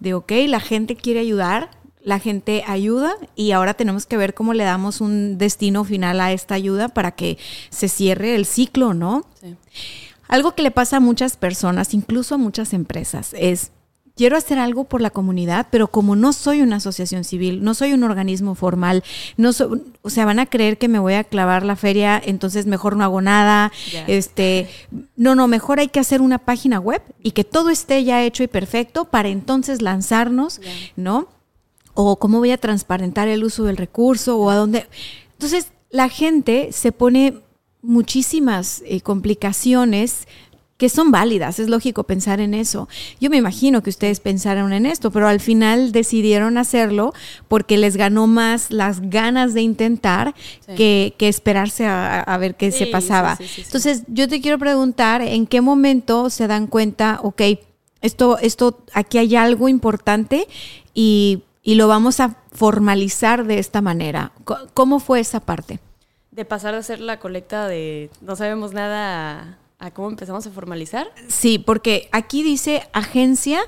de, 0.00 0.14
ok, 0.14 0.32
la 0.46 0.60
gente 0.60 0.96
quiere 0.96 1.20
ayudar, 1.20 1.70
la 2.02 2.18
gente 2.20 2.62
ayuda 2.66 3.14
y 3.34 3.50
ahora 3.50 3.74
tenemos 3.74 4.06
que 4.06 4.16
ver 4.16 4.34
cómo 4.34 4.54
le 4.54 4.64
damos 4.64 5.00
un 5.00 5.38
destino 5.38 5.82
final 5.84 6.20
a 6.20 6.32
esta 6.32 6.54
ayuda 6.54 6.88
para 6.88 7.12
que 7.12 7.38
se 7.70 7.88
cierre 7.88 8.36
el 8.36 8.46
ciclo, 8.46 8.94
¿no? 8.94 9.26
Sí. 9.40 9.56
Algo 10.28 10.54
que 10.54 10.62
le 10.62 10.70
pasa 10.70 10.96
a 10.96 11.00
muchas 11.00 11.36
personas, 11.36 11.94
incluso 11.94 12.34
a 12.34 12.38
muchas 12.38 12.72
empresas, 12.72 13.34
es 13.38 13.70
quiero 14.16 14.36
hacer 14.36 14.58
algo 14.58 14.84
por 14.84 15.00
la 15.00 15.10
comunidad, 15.10 15.68
pero 15.70 15.88
como 15.88 16.16
no 16.16 16.32
soy 16.32 16.62
una 16.62 16.76
asociación 16.76 17.22
civil, 17.22 17.62
no 17.62 17.74
soy 17.74 17.92
un 17.92 18.02
organismo 18.02 18.54
formal, 18.54 19.04
no 19.36 19.50
o 20.02 20.10
sea, 20.10 20.24
van 20.24 20.38
a 20.38 20.46
creer 20.46 20.78
que 20.78 20.88
me 20.88 20.98
voy 20.98 21.14
a 21.14 21.24
clavar 21.24 21.64
la 21.64 21.76
feria, 21.76 22.20
entonces 22.24 22.66
mejor 22.66 22.96
no 22.96 23.04
hago 23.04 23.20
nada. 23.20 23.70
Este, 24.06 24.68
no, 25.16 25.34
no, 25.34 25.46
mejor 25.48 25.80
hay 25.80 25.88
que 25.88 26.00
hacer 26.00 26.22
una 26.22 26.38
página 26.38 26.80
web 26.80 27.02
y 27.22 27.32
que 27.32 27.44
todo 27.44 27.68
esté 27.68 28.02
ya 28.04 28.24
hecho 28.24 28.42
y 28.42 28.48
perfecto 28.48 29.04
para 29.04 29.28
entonces 29.28 29.82
lanzarnos, 29.82 30.60
¿no? 30.96 31.28
O 31.92 32.16
cómo 32.16 32.38
voy 32.38 32.50
a 32.50 32.58
transparentar 32.58 33.28
el 33.28 33.44
uso 33.44 33.64
del 33.64 33.76
recurso 33.76 34.38
o 34.38 34.50
a 34.50 34.56
dónde. 34.56 34.86
Entonces, 35.32 35.72
la 35.90 36.08
gente 36.08 36.70
se 36.72 36.92
pone 36.92 37.42
muchísimas 37.82 38.82
eh, 38.86 39.00
complicaciones 39.00 40.26
que 40.76 40.88
son 40.90 41.10
válidas, 41.10 41.58
es 41.58 41.68
lógico 41.68 42.04
pensar 42.04 42.40
en 42.40 42.52
eso. 42.52 42.88
Yo 43.18 43.30
me 43.30 43.38
imagino 43.38 43.82
que 43.82 43.90
ustedes 43.90 44.20
pensaron 44.20 44.72
en 44.72 44.84
esto, 44.84 45.10
pero 45.10 45.26
al 45.26 45.40
final 45.40 45.90
decidieron 45.92 46.58
hacerlo 46.58 47.14
porque 47.48 47.78
les 47.78 47.96
ganó 47.96 48.26
más 48.26 48.70
las 48.70 49.00
ganas 49.00 49.54
de 49.54 49.62
intentar 49.62 50.34
que, 50.76 51.14
esperarse 51.18 51.86
a, 51.86 52.36
ver 52.38 52.56
qué 52.56 52.70
se 52.72 52.86
pasaba. 52.86 53.38
Entonces, 53.56 54.02
yo 54.08 54.28
te 54.28 54.40
quiero 54.40 54.58
preguntar, 54.58 55.22
¿en 55.22 55.46
qué 55.46 55.60
momento 55.62 56.28
se 56.28 56.46
dan 56.46 56.66
cuenta, 56.66 57.20
ok, 57.22 57.42
esto, 58.02 58.38
esto, 58.38 58.78
aquí 58.92 59.16
hay 59.16 59.34
algo 59.34 59.68
importante 59.68 60.46
y, 60.92 61.42
y 61.62 61.76
lo 61.76 61.88
vamos 61.88 62.20
a 62.20 62.36
formalizar 62.52 63.46
de 63.46 63.58
esta 63.58 63.80
manera? 63.80 64.32
¿Cómo 64.74 65.00
fue 65.00 65.20
esa 65.20 65.40
parte? 65.40 65.80
De 66.32 66.44
pasar 66.44 66.74
a 66.74 66.78
hacer 66.78 67.00
la 67.00 67.18
colecta 67.18 67.66
de 67.66 68.10
no 68.20 68.36
sabemos 68.36 68.74
nada 68.74 69.58
a 69.78 69.90
cómo 69.90 70.08
empezamos 70.08 70.46
a 70.46 70.50
formalizar? 70.50 71.08
Sí, 71.28 71.58
porque 71.58 72.08
aquí 72.12 72.42
dice 72.42 72.88
Agencia 72.92 73.60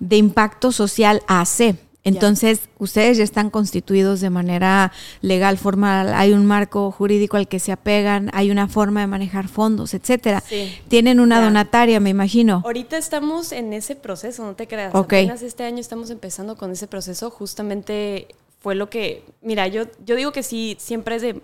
de 0.00 0.16
Impacto 0.16 0.72
Social 0.72 1.22
AC. 1.26 1.76
Entonces, 2.04 2.68
ustedes 2.78 3.16
ya 3.18 3.22
están 3.22 3.48
constituidos 3.48 4.20
de 4.20 4.28
manera 4.28 4.90
legal, 5.20 5.56
formal, 5.56 6.12
hay 6.14 6.32
un 6.32 6.46
marco 6.46 6.90
jurídico 6.90 7.36
al 7.36 7.46
que 7.46 7.60
se 7.60 7.70
apegan, 7.70 8.28
hay 8.32 8.50
una 8.50 8.66
forma 8.66 9.02
de 9.02 9.06
manejar 9.06 9.46
fondos, 9.46 9.94
etcétera. 9.94 10.42
Tienen 10.88 11.20
una 11.20 11.40
donataria, 11.40 12.00
me 12.00 12.10
imagino. 12.10 12.62
Ahorita 12.64 12.98
estamos 12.98 13.52
en 13.52 13.72
ese 13.72 13.94
proceso, 13.94 14.44
no 14.44 14.56
te 14.56 14.66
creas. 14.66 14.92
Apenas 14.92 15.42
este 15.42 15.62
año 15.62 15.78
estamos 15.78 16.10
empezando 16.10 16.56
con 16.56 16.72
ese 16.72 16.88
proceso. 16.88 17.30
Justamente 17.30 18.26
fue 18.58 18.74
lo 18.74 18.90
que, 18.90 19.22
mira, 19.40 19.68
yo, 19.68 19.84
yo 20.04 20.16
digo 20.16 20.32
que 20.32 20.42
sí, 20.42 20.76
siempre 20.80 21.16
es 21.16 21.22
de 21.22 21.40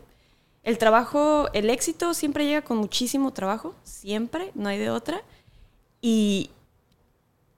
el 0.69 0.77
trabajo, 0.77 1.49
el 1.55 1.71
éxito 1.71 2.13
siempre 2.13 2.45
llega 2.45 2.61
con 2.61 2.77
muchísimo 2.77 3.33
trabajo, 3.33 3.75
siempre, 3.85 4.53
no 4.55 4.69
hay 4.69 4.79
de 4.79 4.91
otra. 4.91 5.23
Y 6.03 6.51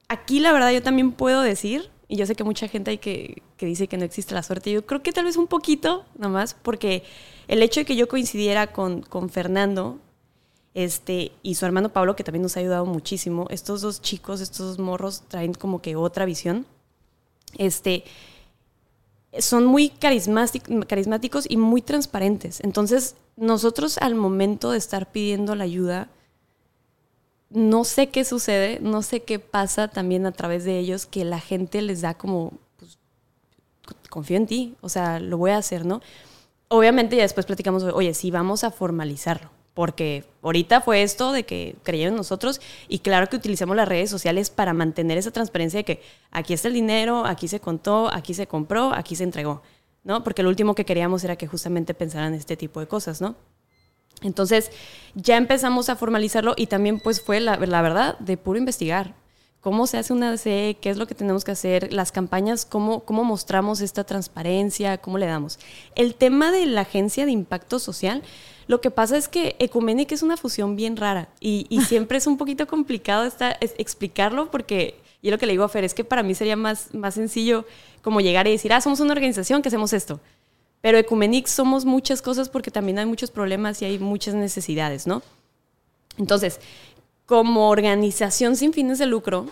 aquí 0.07 0.39
la 0.39 0.53
verdad 0.53 0.71
yo 0.71 0.81
también 0.81 1.11
puedo 1.11 1.41
decir, 1.41 1.89
y 2.07 2.15
yo 2.15 2.25
sé 2.25 2.35
que 2.35 2.45
mucha 2.45 2.69
gente 2.69 2.91
hay 2.91 2.99
que, 2.99 3.43
que 3.57 3.65
dice 3.65 3.87
que 3.87 3.97
no 3.97 4.05
existe 4.05 4.33
la 4.33 4.43
suerte, 4.43 4.71
yo 4.71 4.85
creo 4.85 5.03
que 5.03 5.11
tal 5.11 5.25
vez 5.25 5.35
un 5.35 5.47
poquito 5.47 6.05
nomás, 6.17 6.53
porque 6.53 7.03
el 7.49 7.61
hecho 7.61 7.81
de 7.81 7.85
que 7.85 7.97
yo 7.97 8.07
coincidiera 8.07 8.71
con, 8.71 9.01
con 9.01 9.29
Fernando 9.29 9.99
este, 10.73 11.33
y 11.43 11.55
su 11.55 11.65
hermano 11.65 11.89
Pablo, 11.89 12.15
que 12.15 12.23
también 12.23 12.43
nos 12.43 12.55
ha 12.55 12.61
ayudado 12.61 12.85
muchísimo, 12.85 13.45
estos 13.49 13.81
dos 13.81 14.01
chicos, 14.01 14.39
estos 14.39 14.77
dos 14.77 14.79
morros 14.79 15.23
traen 15.27 15.53
como 15.53 15.81
que 15.81 15.97
otra 15.97 16.23
visión. 16.23 16.65
Este, 17.57 18.05
son 19.39 19.65
muy 19.65 19.89
carismáticos 19.89 21.45
y 21.47 21.57
muy 21.57 21.81
transparentes. 21.81 22.59
Entonces, 22.61 23.15
nosotros 23.37 23.97
al 23.99 24.15
momento 24.15 24.71
de 24.71 24.77
estar 24.77 25.11
pidiendo 25.11 25.55
la 25.55 25.63
ayuda, 25.63 26.09
no 27.49 27.83
sé 27.83 28.09
qué 28.09 28.25
sucede, 28.25 28.79
no 28.81 29.01
sé 29.01 29.23
qué 29.23 29.39
pasa 29.39 29.87
también 29.87 30.25
a 30.25 30.31
través 30.31 30.63
de 30.65 30.79
ellos, 30.79 31.05
que 31.05 31.23
la 31.25 31.39
gente 31.39 31.81
les 31.81 32.01
da 32.01 32.13
como, 32.13 32.53
pues, 32.77 32.97
confío 34.09 34.37
en 34.37 34.47
ti, 34.47 34.75
o 34.81 34.89
sea, 34.89 35.19
lo 35.19 35.37
voy 35.37 35.51
a 35.51 35.57
hacer, 35.57 35.85
¿no? 35.85 36.01
Obviamente 36.67 37.15
ya 37.15 37.23
después 37.23 37.45
platicamos, 37.45 37.83
oye, 37.83 38.13
sí, 38.13 38.31
vamos 38.31 38.63
a 38.63 38.71
formalizarlo 38.71 39.49
porque 39.73 40.25
ahorita 40.41 40.81
fue 40.81 41.01
esto 41.01 41.31
de 41.31 41.43
que 41.43 41.75
creyeron 41.83 42.15
nosotros 42.15 42.59
y 42.87 42.99
claro 42.99 43.27
que 43.29 43.37
utilizamos 43.37 43.75
las 43.75 43.87
redes 43.87 44.09
sociales 44.09 44.49
para 44.49 44.73
mantener 44.73 45.17
esa 45.17 45.31
transparencia 45.31 45.79
de 45.79 45.85
que 45.85 46.01
aquí 46.31 46.53
está 46.53 46.67
el 46.67 46.73
dinero, 46.73 47.25
aquí 47.25 47.47
se 47.47 47.59
contó, 47.59 48.13
aquí 48.13 48.33
se 48.33 48.47
compró, 48.47 48.93
aquí 48.93 49.15
se 49.15 49.23
entregó, 49.23 49.61
¿no? 50.03 50.23
Porque 50.23 50.43
lo 50.43 50.49
último 50.49 50.75
que 50.75 50.85
queríamos 50.85 51.23
era 51.23 51.37
que 51.37 51.47
justamente 51.47 51.93
pensaran 51.93 52.33
este 52.33 52.57
tipo 52.57 52.79
de 52.79 52.87
cosas, 52.87 53.21
¿no? 53.21 53.35
Entonces 54.21 54.71
ya 55.15 55.37
empezamos 55.37 55.89
a 55.89 55.95
formalizarlo 55.95 56.53
y 56.57 56.67
también 56.67 56.99
pues 56.99 57.21
fue 57.21 57.39
la, 57.39 57.57
la 57.57 57.81
verdad 57.81 58.19
de 58.19 58.37
puro 58.37 58.59
investigar. 58.59 59.15
¿Cómo 59.61 59.85
se 59.85 59.99
hace 59.99 60.11
una 60.11 60.31
DC? 60.31 60.77
¿Qué 60.81 60.89
es 60.89 60.97
lo 60.97 61.05
que 61.05 61.13
tenemos 61.13 61.43
que 61.43 61.51
hacer? 61.51 61.93
Las 61.93 62.11
campañas, 62.11 62.65
¿cómo, 62.65 63.01
cómo 63.01 63.23
mostramos 63.23 63.79
esta 63.81 64.03
transparencia? 64.03 64.97
¿Cómo 64.97 65.19
le 65.19 65.27
damos? 65.27 65.59
El 65.93 66.15
tema 66.15 66.51
de 66.51 66.65
la 66.65 66.81
agencia 66.81 67.25
de 67.25 67.31
impacto 67.31 67.77
social, 67.77 68.23
lo 68.67 68.81
que 68.81 68.89
pasa 68.89 69.17
es 69.17 69.27
que 69.27 69.55
Ecumenic 69.59 70.11
es 70.13 70.23
una 70.23 70.35
fusión 70.35 70.75
bien 70.75 70.97
rara 70.97 71.29
y, 71.39 71.67
siempre 71.87 72.17
es 72.17 72.25
un 72.25 72.37
poquito 72.37 72.65
complicado 72.65 73.23
esta, 73.23 73.55
explicarlo 73.77 74.49
porque 74.49 74.95
yo 75.21 75.29
lo 75.29 75.37
que 75.37 75.45
le 75.45 75.53
digo 75.53 75.63
a 75.63 75.69
Fer 75.69 75.83
es 75.83 75.93
que 75.93 76.03
para 76.03 76.23
mí 76.23 76.33
sería 76.33 76.55
más, 76.55 76.91
más 76.95 77.13
sencillo 77.13 77.65
como 78.01 78.19
llegar 78.19 78.47
y 78.47 78.51
decir, 78.51 78.73
ah, 78.73 78.81
somos 78.81 78.99
una 78.99 79.13
organización 79.13 79.61
que 79.61 79.67
hacemos 79.67 79.93
esto. 79.93 80.19
Pero 80.81 80.97
Ecumenic 80.97 81.45
somos 81.45 81.85
muchas 81.85 82.23
cosas 82.23 82.49
porque 82.49 82.71
también 82.71 82.97
hay 82.97 83.05
muchos 83.05 83.29
problemas 83.29 83.79
y 83.83 83.85
hay 83.85 83.99
muchas 83.99 84.33
necesidades, 84.33 85.05
¿no? 85.05 85.21
Entonces, 86.17 86.59
como 87.31 87.69
organización 87.69 88.57
sin 88.57 88.73
fines 88.73 88.99
de 88.99 89.05
lucro, 89.05 89.45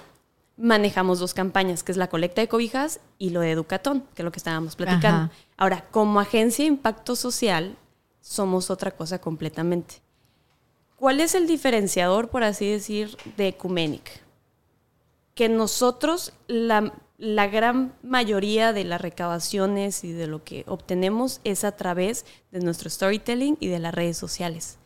manejamos 0.57 1.19
dos 1.19 1.33
campañas, 1.33 1.81
que 1.81 1.93
es 1.93 1.97
la 1.97 2.09
colecta 2.09 2.41
de 2.41 2.49
cobijas 2.49 2.99
y 3.17 3.29
lo 3.29 3.39
de 3.39 3.51
Educatón, 3.51 4.01
que 4.13 4.21
es 4.21 4.25
lo 4.25 4.33
que 4.33 4.39
estábamos 4.39 4.75
platicando. 4.75 5.31
Ahora, 5.55 5.85
como 5.89 6.19
agencia 6.19 6.65
de 6.65 6.67
impacto 6.67 7.15
social, 7.15 7.77
somos 8.19 8.69
otra 8.69 8.91
cosa 8.91 9.21
completamente. 9.21 10.01
¿Cuál 10.97 11.21
es 11.21 11.35
el 11.35 11.47
diferenciador, 11.47 12.27
por 12.27 12.43
así 12.43 12.69
decir, 12.69 13.15
de 13.37 13.47
Ecumenic? 13.47 14.23
Que 15.33 15.47
nosotros, 15.47 16.33
la, 16.47 16.91
la 17.17 17.47
gran 17.47 17.93
mayoría 18.03 18.73
de 18.73 18.83
las 18.83 18.99
recabaciones 18.99 20.03
y 20.03 20.11
de 20.11 20.27
lo 20.27 20.43
que 20.43 20.65
obtenemos 20.67 21.39
es 21.45 21.63
a 21.63 21.77
través 21.77 22.25
de 22.51 22.59
nuestro 22.59 22.89
storytelling 22.89 23.55
y 23.61 23.69
de 23.69 23.79
las 23.79 23.93
redes 23.93 24.17
sociales. 24.17 24.79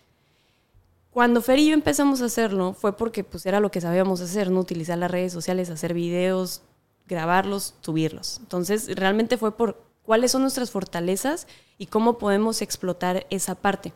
Cuando 1.14 1.44
Fer 1.44 1.60
y 1.60 1.68
yo 1.68 1.74
empezamos 1.76 2.24
a 2.24 2.26
hacerlo 2.26 2.74
fue 2.74 2.98
porque 2.98 3.24
pues 3.24 3.46
era 3.46 3.60
lo 3.60 3.70
que 3.70 3.80
sabíamos 3.80 4.20
hacer, 4.20 4.50
¿no? 4.50 4.60
Utilizar 4.60 4.98
las 4.98 5.12
redes 5.12 5.32
sociales, 5.32 5.70
hacer 5.70 5.94
videos, 5.94 6.64
grabarlos, 7.08 7.76
subirlos. 7.82 8.40
Entonces, 8.40 8.96
realmente 8.96 9.38
fue 9.38 9.56
por 9.56 9.80
cuáles 10.02 10.32
son 10.32 10.42
nuestras 10.42 10.72
fortalezas 10.72 11.48
y 11.78 11.86
cómo 11.86 12.18
podemos 12.18 12.64
explotar 12.64 13.28
esa 13.30 13.54
parte. 13.54 13.94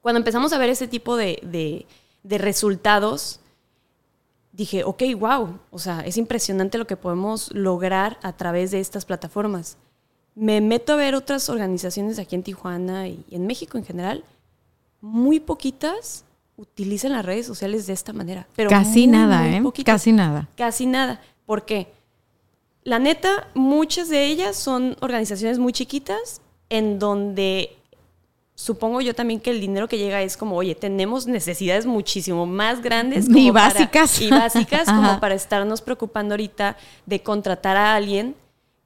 Cuando 0.00 0.18
empezamos 0.18 0.52
a 0.52 0.58
ver 0.58 0.70
ese 0.70 0.86
tipo 0.86 1.16
de, 1.16 1.86
resultados, 2.22 3.40
dije, 4.52 4.84
ok, 4.84 5.02
wow, 5.18 5.58
o 5.72 5.78
sea, 5.80 6.02
es 6.02 6.16
impresionante 6.16 6.78
lo 6.78 6.86
que 6.86 6.96
podemos 6.96 7.52
lograr 7.52 8.20
a 8.22 8.36
través 8.36 8.70
de 8.70 8.78
estas 8.78 9.04
plataformas. 9.04 9.78
Me 10.36 10.60
meto 10.60 10.92
a 10.92 10.96
ver 10.96 11.16
otras 11.16 11.48
organizaciones 11.48 12.20
aquí 12.20 12.36
en 12.36 12.44
Tijuana 12.44 13.08
y 13.08 13.24
en 13.32 13.48
México 13.48 13.78
en 13.78 13.84
general, 13.84 14.24
muy 15.04 15.38
poquitas 15.38 16.24
utilizan 16.56 17.12
las 17.12 17.24
redes 17.26 17.46
sociales 17.46 17.86
de 17.86 17.92
esta 17.92 18.14
manera. 18.14 18.46
Pero 18.56 18.70
casi 18.70 19.06
nada, 19.06 19.46
¿eh? 19.46 19.62
Casi 19.84 20.12
nada. 20.12 20.48
Casi 20.56 20.86
nada. 20.86 21.20
¿Por 21.44 21.66
qué? 21.66 21.92
La 22.84 22.98
neta, 22.98 23.48
muchas 23.54 24.08
de 24.08 24.24
ellas 24.24 24.56
son 24.56 24.96
organizaciones 25.00 25.58
muy 25.58 25.74
chiquitas 25.74 26.40
en 26.70 26.98
donde 26.98 27.76
supongo 28.54 29.02
yo 29.02 29.14
también 29.14 29.40
que 29.40 29.50
el 29.50 29.60
dinero 29.60 29.88
que 29.88 29.98
llega 29.98 30.22
es 30.22 30.38
como, 30.38 30.56
oye, 30.56 30.74
tenemos 30.74 31.26
necesidades 31.26 31.84
muchísimo 31.84 32.46
más 32.46 32.80
grandes. 32.80 33.26
y 33.34 33.50
básicas. 33.50 34.22
y 34.22 34.30
básicas 34.30 34.86
como 34.86 35.20
para 35.20 35.34
estarnos 35.34 35.82
preocupando 35.82 36.32
ahorita 36.32 36.78
de 37.04 37.22
contratar 37.22 37.76
a 37.76 37.94
alguien 37.94 38.36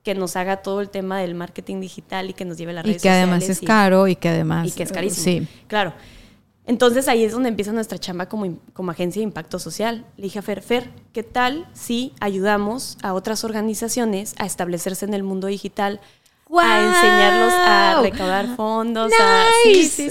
que 0.09 0.15
nos 0.15 0.37
haga 0.37 0.57
todo 0.63 0.81
el 0.81 0.89
tema 0.89 1.21
del 1.21 1.35
marketing 1.35 1.83
digital 1.83 2.31
y 2.31 2.33
que 2.33 2.47
nos 2.47 2.57
lleve 2.57 2.73
las 2.73 2.83
redes 2.83 3.03
sociales. 3.03 3.19
Y 3.19 3.27
que 3.27 3.31
además 3.31 3.49
es 3.51 3.61
caro 3.61 4.09
y 4.09 4.17
que 4.17 4.31
además... 4.31 4.67
Y 4.67 4.71
que 4.71 4.83
es 4.85 4.91
carísimo. 4.91 5.23
Sí. 5.23 5.47
Claro. 5.67 5.93
Entonces 6.65 7.09
ahí 7.09 7.25
es 7.25 7.33
donde 7.33 7.51
empieza 7.51 7.73
nuestra 7.73 7.99
chamba 7.99 8.27
como, 8.27 8.57
como 8.73 8.91
agencia 8.91 9.21
de 9.21 9.25
impacto 9.25 9.59
social. 9.59 10.07
Le 10.17 10.23
dije 10.23 10.39
a 10.39 10.43
Fer, 10.43 10.63
Fer, 10.63 10.89
¿qué 11.13 11.23
tal 11.23 11.69
si 11.75 12.15
ayudamos 12.21 12.97
a 13.03 13.13
otras 13.13 13.45
organizaciones 13.45 14.35
a 14.39 14.47
establecerse 14.47 15.05
en 15.05 15.13
el 15.13 15.25
mundo 15.25 15.47
digital? 15.47 16.01
A 16.59 16.81
enseñarlos 16.81 17.53
a 17.53 18.01
recaudar 18.01 18.57
fondos, 18.57 19.13
a 19.21 19.45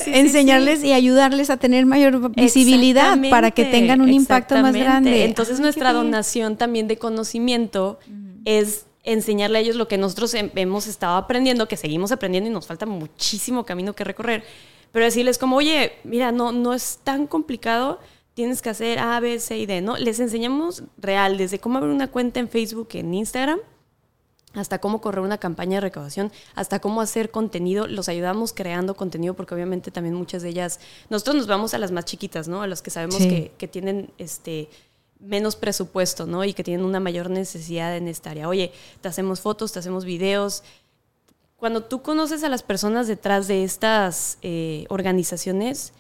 enseñarles 0.05 0.83
y 0.83 0.93
ayudarles 0.93 1.49
a 1.49 1.57
tener 1.57 1.87
mayor 1.87 2.29
visibilidad 2.35 3.17
para 3.31 3.49
que 3.49 3.65
tengan 3.65 4.01
un 4.01 4.13
impacto 4.13 4.61
más 4.61 4.75
grande. 4.75 5.25
Entonces 5.25 5.59
nuestra 5.59 5.91
donación 5.91 6.55
también 6.55 6.87
de 6.87 6.97
conocimiento 6.97 7.97
es 8.45 8.86
enseñarle 9.07 9.57
a 9.57 9.61
ellos 9.61 9.75
lo 9.75 9.87
que 9.87 9.97
nosotros 9.97 10.35
hemos 10.35 10.85
estado 10.85 11.17
aprendiendo, 11.17 11.67
que 11.67 11.77
seguimos 11.77 12.11
aprendiendo 12.11 12.49
y 12.49 12.53
nos 12.53 12.67
falta 12.67 12.85
muchísimo 12.85 13.65
camino 13.65 13.93
que 13.93 14.03
recorrer 14.03 14.43
pero 14.91 15.05
decirles 15.05 15.37
como, 15.37 15.57
oye, 15.57 15.93
mira, 16.03 16.31
no, 16.31 16.51
no 16.51 16.73
es 16.73 16.99
tan 17.03 17.27
complicado, 17.27 17.99
tienes 18.33 18.61
que 18.61 18.69
hacer 18.69 18.99
A, 18.99 19.19
B, 19.19 19.39
C 19.39 19.57
y 19.57 19.65
D, 19.65 19.81
¿no? 19.81 19.97
Les 19.97 20.19
enseñamos 20.19 20.83
real, 20.97 21.37
desde 21.37 21.59
cómo 21.59 21.77
abrir 21.77 21.93
una 21.93 22.07
cuenta 22.09 22.39
en 22.39 22.49
Facebook, 22.49 22.89
en 22.93 23.13
Instagram, 23.13 23.59
hasta 24.53 24.79
cómo 24.79 25.01
correr 25.01 25.21
una 25.21 25.37
campaña 25.37 25.77
de 25.77 25.81
recaudación, 25.81 26.31
hasta 26.55 26.79
cómo 26.79 27.01
hacer 27.01 27.29
contenido. 27.29 27.85
Los 27.85 28.09
ayudamos 28.09 28.53
creando 28.53 28.95
contenido 28.95 29.35
porque 29.35 29.53
obviamente 29.53 29.91
también 29.91 30.15
muchas 30.15 30.41
de 30.41 30.49
ellas, 30.49 30.79
nosotros 31.09 31.35
nos 31.35 31.47
vamos 31.47 31.73
a 31.73 31.77
las 31.77 31.91
más 31.91 32.05
chiquitas, 32.05 32.47
¿no? 32.47 32.61
A 32.61 32.67
las 32.67 32.81
que 32.81 32.89
sabemos 32.89 33.17
que, 33.17 33.51
que, 33.57 33.67
tienen 33.67 34.09
este 34.17 34.69
menos 35.19 35.55
presupuesto, 35.55 36.25
¿no? 36.25 36.43
Y 36.43 36.53
que 36.53 36.63
tienen 36.63 36.85
una 36.85 36.99
mayor 36.99 37.29
necesidad 37.29 37.95
en 37.97 38.07
esta 38.07 38.31
área. 38.31 38.47
Oye, 38.47 38.71
te 39.01 39.07
hacemos 39.07 39.41
fotos, 39.41 39.71
te 39.71 39.79
hacemos 39.79 40.05
videos, 40.05 40.63
cuando 41.57 41.83
tú 41.83 42.03
conoces 42.03 42.43
a 42.43 42.49
las 42.49 42.61
personas 42.61 43.07
detrás 43.07 43.47
de 43.47 43.63
estas 43.63 44.37
eh, 44.43 44.85
organizaciones, 44.89 45.91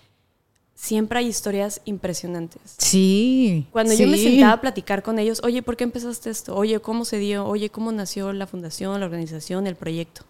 siempre 0.75 1.17
hay 1.17 1.27
historias 1.27 1.81
impresionantes. 1.85 2.61
Sí. 2.77 3.65
Cuando 3.71 3.95
yo 3.95 4.07
me 4.07 4.19
sentaba 4.19 4.53
a 4.53 4.61
platicar 4.61 5.01
con 5.01 5.17
ellos, 5.17 5.41
oye, 5.43 5.63
¿por 5.63 5.75
qué 5.75 5.83
empezaste 5.83 6.29
esto? 6.29 6.55
Oye, 6.55 6.79
¿cómo 6.79 7.05
se 7.05 7.17
dio? 7.17 7.45
Oye, 7.47 7.71
¿cómo 7.71 7.91
nació 7.91 8.33
la 8.33 8.45
fundación, 8.45 8.99
la 8.99 9.07
organización, 9.07 9.65
el 9.65 9.75
proyecto? 9.75 10.21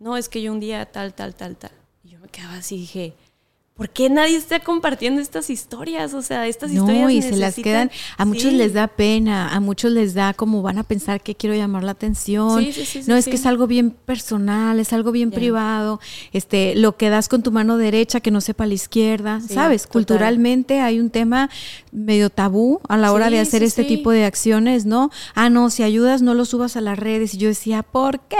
No, 0.00 0.16
es 0.16 0.28
que 0.28 0.42
yo 0.42 0.50
un 0.50 0.58
día 0.58 0.84
tal, 0.86 1.14
tal, 1.14 1.36
tal, 1.36 1.56
tal. 1.56 1.70
Y 2.02 2.08
yo 2.10 2.18
me 2.18 2.26
quedaba 2.26 2.54
así 2.54 2.74
y 2.74 2.80
dije, 2.80 3.14
¿por 3.76 3.90
qué 3.90 4.08
nadie 4.08 4.36
está 4.36 4.60
compartiendo 4.60 5.20
estas 5.20 5.50
historias? 5.50 6.14
O 6.14 6.22
sea, 6.22 6.46
estas 6.46 6.70
historias. 6.70 7.02
No, 7.02 7.10
y 7.10 7.20
se 7.22 7.36
las 7.36 7.56
quedan. 7.56 7.90
A 8.16 8.24
muchos 8.24 8.52
les 8.52 8.72
da 8.72 8.86
pena, 8.86 9.48
a 9.52 9.58
muchos 9.58 9.90
les 9.90 10.14
da 10.14 10.32
como 10.32 10.62
van 10.62 10.78
a 10.78 10.84
pensar 10.84 11.20
que 11.20 11.34
quiero 11.34 11.56
llamar 11.56 11.82
la 11.82 11.90
atención. 11.92 12.62
Sí, 12.64 12.72
sí, 12.72 12.84
sí, 12.84 13.02
no, 13.08 13.16
es 13.16 13.24
que 13.24 13.34
es 13.34 13.46
algo 13.46 13.66
bien 13.66 13.90
personal, 13.90 14.78
es 14.78 14.92
algo 14.92 15.10
bien 15.10 15.30
privado. 15.32 15.98
Este, 16.32 16.76
lo 16.76 16.96
que 16.96 17.10
das 17.10 17.28
con 17.28 17.42
tu 17.42 17.50
mano 17.50 17.76
derecha 17.76 18.20
que 18.20 18.30
no 18.30 18.40
sepa 18.40 18.64
la 18.66 18.74
izquierda, 18.74 19.40
¿sabes? 19.40 19.82
total. 19.82 19.92
Culturalmente 19.92 20.80
hay 20.80 21.00
un 21.00 21.10
tema 21.10 21.50
medio 21.90 22.30
tabú 22.30 22.80
a 22.88 22.96
la 22.96 23.12
hora 23.12 23.28
de 23.30 23.40
hacer 23.40 23.62
este 23.64 23.82
tipo 23.84 24.10
de 24.12 24.24
acciones, 24.24 24.86
¿no? 24.86 25.10
Ah, 25.34 25.50
no, 25.50 25.68
si 25.70 25.82
ayudas 25.82 26.22
no 26.22 26.34
lo 26.34 26.44
subas 26.44 26.76
a 26.76 26.80
las 26.80 26.96
redes. 26.98 27.34
Y 27.34 27.38
yo 27.38 27.48
decía, 27.48 27.82
¿por 27.82 28.20
qué? 28.20 28.36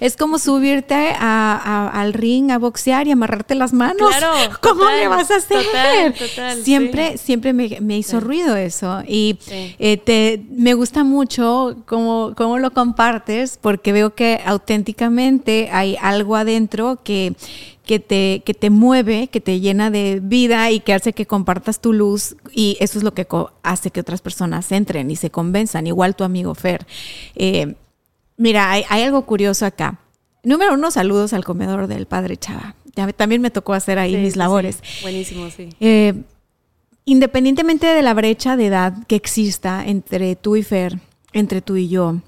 Es 0.00 0.16
como 0.16 0.38
subirte 0.38 0.94
a- 1.18 1.56
a- 1.56 1.88
al 2.00 2.12
ring 2.12 2.50
a 2.50 2.58
boxear 2.58 3.06
y 3.06 3.12
amarrarte 3.12 3.54
las 3.54 3.72
manos. 3.72 4.08
Claro, 4.16 4.32
¿Cómo 4.68 4.80
total, 4.80 4.98
le 5.00 5.08
vas 5.08 5.30
a 5.30 5.36
hacer? 5.36 5.64
total, 5.64 6.14
total, 6.14 6.62
siempre, 6.62 7.18
siempre 7.18 7.52
me, 7.52 7.78
me 7.80 7.98
hizo 7.98 8.20
ruido 8.20 8.56
eso. 8.56 9.02
Y 9.06 9.38
Sí. 9.40 9.74
eh, 9.78 9.96
te, 9.96 10.42
me 10.50 10.74
gusta 10.74 11.04
mucho 11.04 11.76
cómo, 11.86 12.32
cómo 12.36 12.58
lo 12.58 12.72
compartes, 12.72 13.58
porque 13.60 13.92
veo 13.92 14.14
que 14.14 14.40
auténticamente 14.44 15.68
hay 15.72 15.96
algo 16.00 16.36
adentro 16.36 16.98
que, 17.04 17.34
que, 17.84 17.98
te, 18.00 18.42
que 18.44 18.54
te 18.54 18.70
mueve, 18.70 19.28
que 19.28 19.40
te 19.40 19.60
llena 19.60 19.90
de 19.90 20.20
vida 20.22 20.70
y 20.70 20.80
que 20.80 20.92
hace 20.94 21.12
que 21.12 21.26
compartas 21.26 21.80
tu 21.80 21.92
luz. 21.92 22.36
Y 22.52 22.76
eso 22.80 22.98
es 22.98 23.04
lo 23.04 23.14
que 23.14 23.26
hace 23.62 23.90
que 23.90 24.00
otras 24.00 24.20
personas 24.20 24.70
entren 24.72 25.10
y 25.10 25.16
se 25.16 25.30
convenzan. 25.30 25.86
Igual 25.86 26.16
tu 26.16 26.24
amigo 26.24 26.54
Fer. 26.54 26.86
Eh, 27.34 27.74
mira, 28.36 28.70
hay, 28.70 28.84
hay 28.88 29.02
algo 29.02 29.24
curioso 29.26 29.66
acá. 29.66 29.98
Número 30.46 30.74
uno, 30.74 30.92
saludos 30.92 31.32
al 31.32 31.44
comedor 31.44 31.88
del 31.88 32.06
padre 32.06 32.36
Chava. 32.36 32.76
También 33.16 33.42
me 33.42 33.50
tocó 33.50 33.74
hacer 33.74 33.98
ahí 33.98 34.12
Sí, 34.14 34.18
mis 34.20 34.34
sí. 34.34 34.38
labores. 34.38 34.78
Buenísimo, 35.02 35.50
sí. 35.50 35.70
Eh, 35.80 36.14
independientemente 37.04 37.86
de 37.88 38.00
la 38.02 38.14
brecha 38.14 38.56
de 38.56 38.66
edad 38.66 38.94
que 39.08 39.16
exista 39.16 39.84
entre 39.84 40.36
tú 40.36 40.54
y 40.54 40.62
Fer, 40.62 41.00
entre 41.32 41.62
tú 41.62 41.74
y 41.76 41.88
yo, 41.88 42.20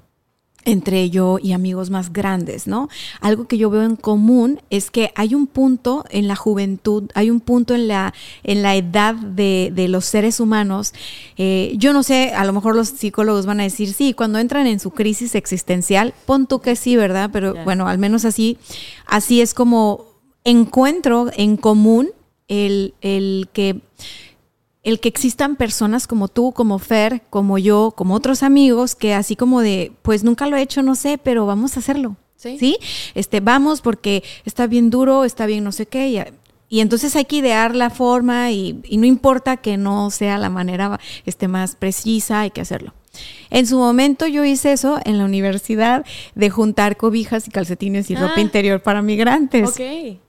entre 0.69 1.09
yo 1.09 1.39
y 1.41 1.53
amigos 1.53 1.89
más 1.89 2.13
grandes, 2.13 2.67
¿no? 2.67 2.89
Algo 3.21 3.47
que 3.47 3.57
yo 3.57 3.69
veo 3.69 3.83
en 3.83 3.95
común 3.95 4.61
es 4.69 4.91
que 4.91 5.11
hay 5.15 5.35
un 5.35 5.47
punto 5.47 6.05
en 6.09 6.27
la 6.27 6.35
juventud, 6.35 7.09
hay 7.15 7.29
un 7.29 7.39
punto 7.39 7.73
en 7.73 7.87
la, 7.87 8.13
en 8.43 8.61
la 8.61 8.75
edad 8.75 9.15
de, 9.15 9.71
de 9.73 9.87
los 9.87 10.05
seres 10.05 10.39
humanos. 10.39 10.93
eh, 11.37 11.73
yo 11.77 11.93
no 11.93 12.03
sé, 12.03 12.33
a 12.33 12.45
lo 12.45 12.53
mejor 12.53 12.75
los 12.75 12.89
psicólogos 12.89 13.45
van 13.45 13.59
a 13.59 13.63
decir, 13.63 13.93
sí, 13.93 14.13
cuando 14.13 14.39
entran 14.39 14.67
en 14.67 14.79
su 14.79 14.91
crisis 14.91 15.35
existencial, 15.35 16.13
pon 16.25 16.47
tú 16.47 16.59
que 16.59 16.75
sí, 16.75 16.95
¿verdad? 16.95 17.29
Pero 17.33 17.55
bueno, 17.63 17.87
al 17.87 17.97
menos 17.97 18.25
así, 18.25 18.57
así 19.05 19.41
es 19.41 19.53
como 19.53 20.05
encuentro 20.43 21.29
en 21.35 21.57
común 21.57 22.09
el, 22.47 22.93
el 23.01 23.49
que 23.53 23.81
el 24.83 24.99
que 24.99 25.09
existan 25.09 25.55
personas 25.55 26.07
como 26.07 26.27
tú, 26.29 26.51
como 26.53 26.79
Fer, 26.79 27.21
como 27.29 27.57
yo, 27.57 27.93
como 27.95 28.13
otros 28.15 28.43
amigos, 28.43 28.95
que 28.95 29.13
así 29.13 29.35
como 29.35 29.61
de, 29.61 29.91
pues 30.01 30.23
nunca 30.23 30.47
lo 30.47 30.55
he 30.57 30.61
hecho, 30.61 30.81
no 30.83 30.95
sé, 30.95 31.17
pero 31.17 31.45
vamos 31.45 31.75
a 31.75 31.79
hacerlo. 31.81 32.15
Sí. 32.37 32.77
Este, 33.15 33.41
vamos 33.41 33.81
porque 33.81 34.23
está 34.45 34.65
bien 34.67 34.89
duro, 34.89 35.25
está 35.25 35.45
bien 35.45 35.65
no 35.65 35.73
sé 35.73 35.85
qué. 35.87 36.07
Y, 36.07 36.19
y 36.69 36.79
entonces 36.79 37.15
hay 37.17 37.25
que 37.25 37.35
idear 37.37 37.75
la 37.75 37.89
forma 37.89 38.51
y, 38.51 38.79
y 38.85 38.95
no 38.97 39.05
importa 39.05 39.57
que 39.57 39.75
no 39.75 40.09
sea 40.11 40.37
la 40.37 40.49
manera 40.49 40.97
este, 41.25 41.49
más 41.49 41.75
precisa, 41.75 42.39
hay 42.41 42.51
que 42.51 42.61
hacerlo. 42.61 42.93
En 43.49 43.67
su 43.67 43.77
momento 43.77 44.27
yo 44.27 44.45
hice 44.45 44.71
eso 44.71 44.99
en 45.03 45.17
la 45.17 45.25
universidad 45.25 46.05
de 46.35 46.49
juntar 46.49 46.95
cobijas 46.95 47.47
y 47.47 47.51
calcetines 47.51 48.09
y 48.11 48.15
ropa 48.15 48.35
Ah. 48.37 48.41
interior 48.41 48.81
para 48.81 49.01
migrantes. 49.01 49.67
Ok. 49.71 50.19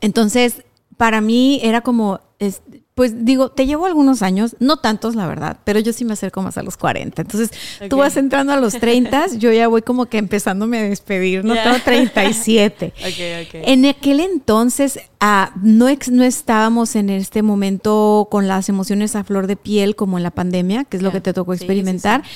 Entonces, 0.00 0.62
para 0.96 1.20
mí 1.20 1.60
era 1.62 1.80
como, 1.80 2.20
es- 2.38 2.62
pues 3.00 3.24
digo, 3.24 3.48
te 3.48 3.64
llevo 3.64 3.86
algunos 3.86 4.20
años, 4.20 4.56
no 4.58 4.76
tantos 4.76 5.14
la 5.14 5.26
verdad, 5.26 5.56
pero 5.64 5.80
yo 5.80 5.94
sí 5.94 6.04
me 6.04 6.12
acerco 6.12 6.42
más 6.42 6.58
a 6.58 6.62
los 6.62 6.76
40. 6.76 7.22
Entonces, 7.22 7.50
tú 7.88 7.96
vas 7.96 8.18
entrando 8.18 8.52
a 8.52 8.56
los 8.58 8.74
30, 8.74 9.28
yo 9.38 9.50
ya 9.50 9.68
voy 9.68 9.80
como 9.80 10.04
que 10.04 10.18
empezándome 10.18 10.80
a 10.80 10.82
despedir, 10.82 11.42
no 11.42 11.54
Ya. 11.54 11.62
tengo 11.62 11.78
37. 11.82 12.92
Ok, 13.00 13.46
ok. 13.48 13.54
En 13.66 13.86
aquel 13.86 14.20
entonces 14.20 15.00
ah, 15.18 15.52
no, 15.62 15.88
ex- 15.88 16.10
no 16.10 16.24
estábamos 16.24 16.94
en 16.94 17.08
este 17.08 17.40
momento 17.42 18.28
con 18.30 18.48
las 18.48 18.68
emociones 18.68 19.16
a 19.16 19.24
flor 19.24 19.46
de 19.46 19.56
piel 19.56 19.96
como 19.96 20.18
en 20.18 20.22
la 20.22 20.30
pandemia, 20.30 20.84
que 20.84 20.98
es 20.98 21.02
lo 21.02 21.10
que 21.10 21.22
te 21.22 21.32
tocó 21.32 21.54
Sí, 21.54 21.58
sí, 21.60 21.64
experimentar. 21.64 22.22
sí. 22.22 22.30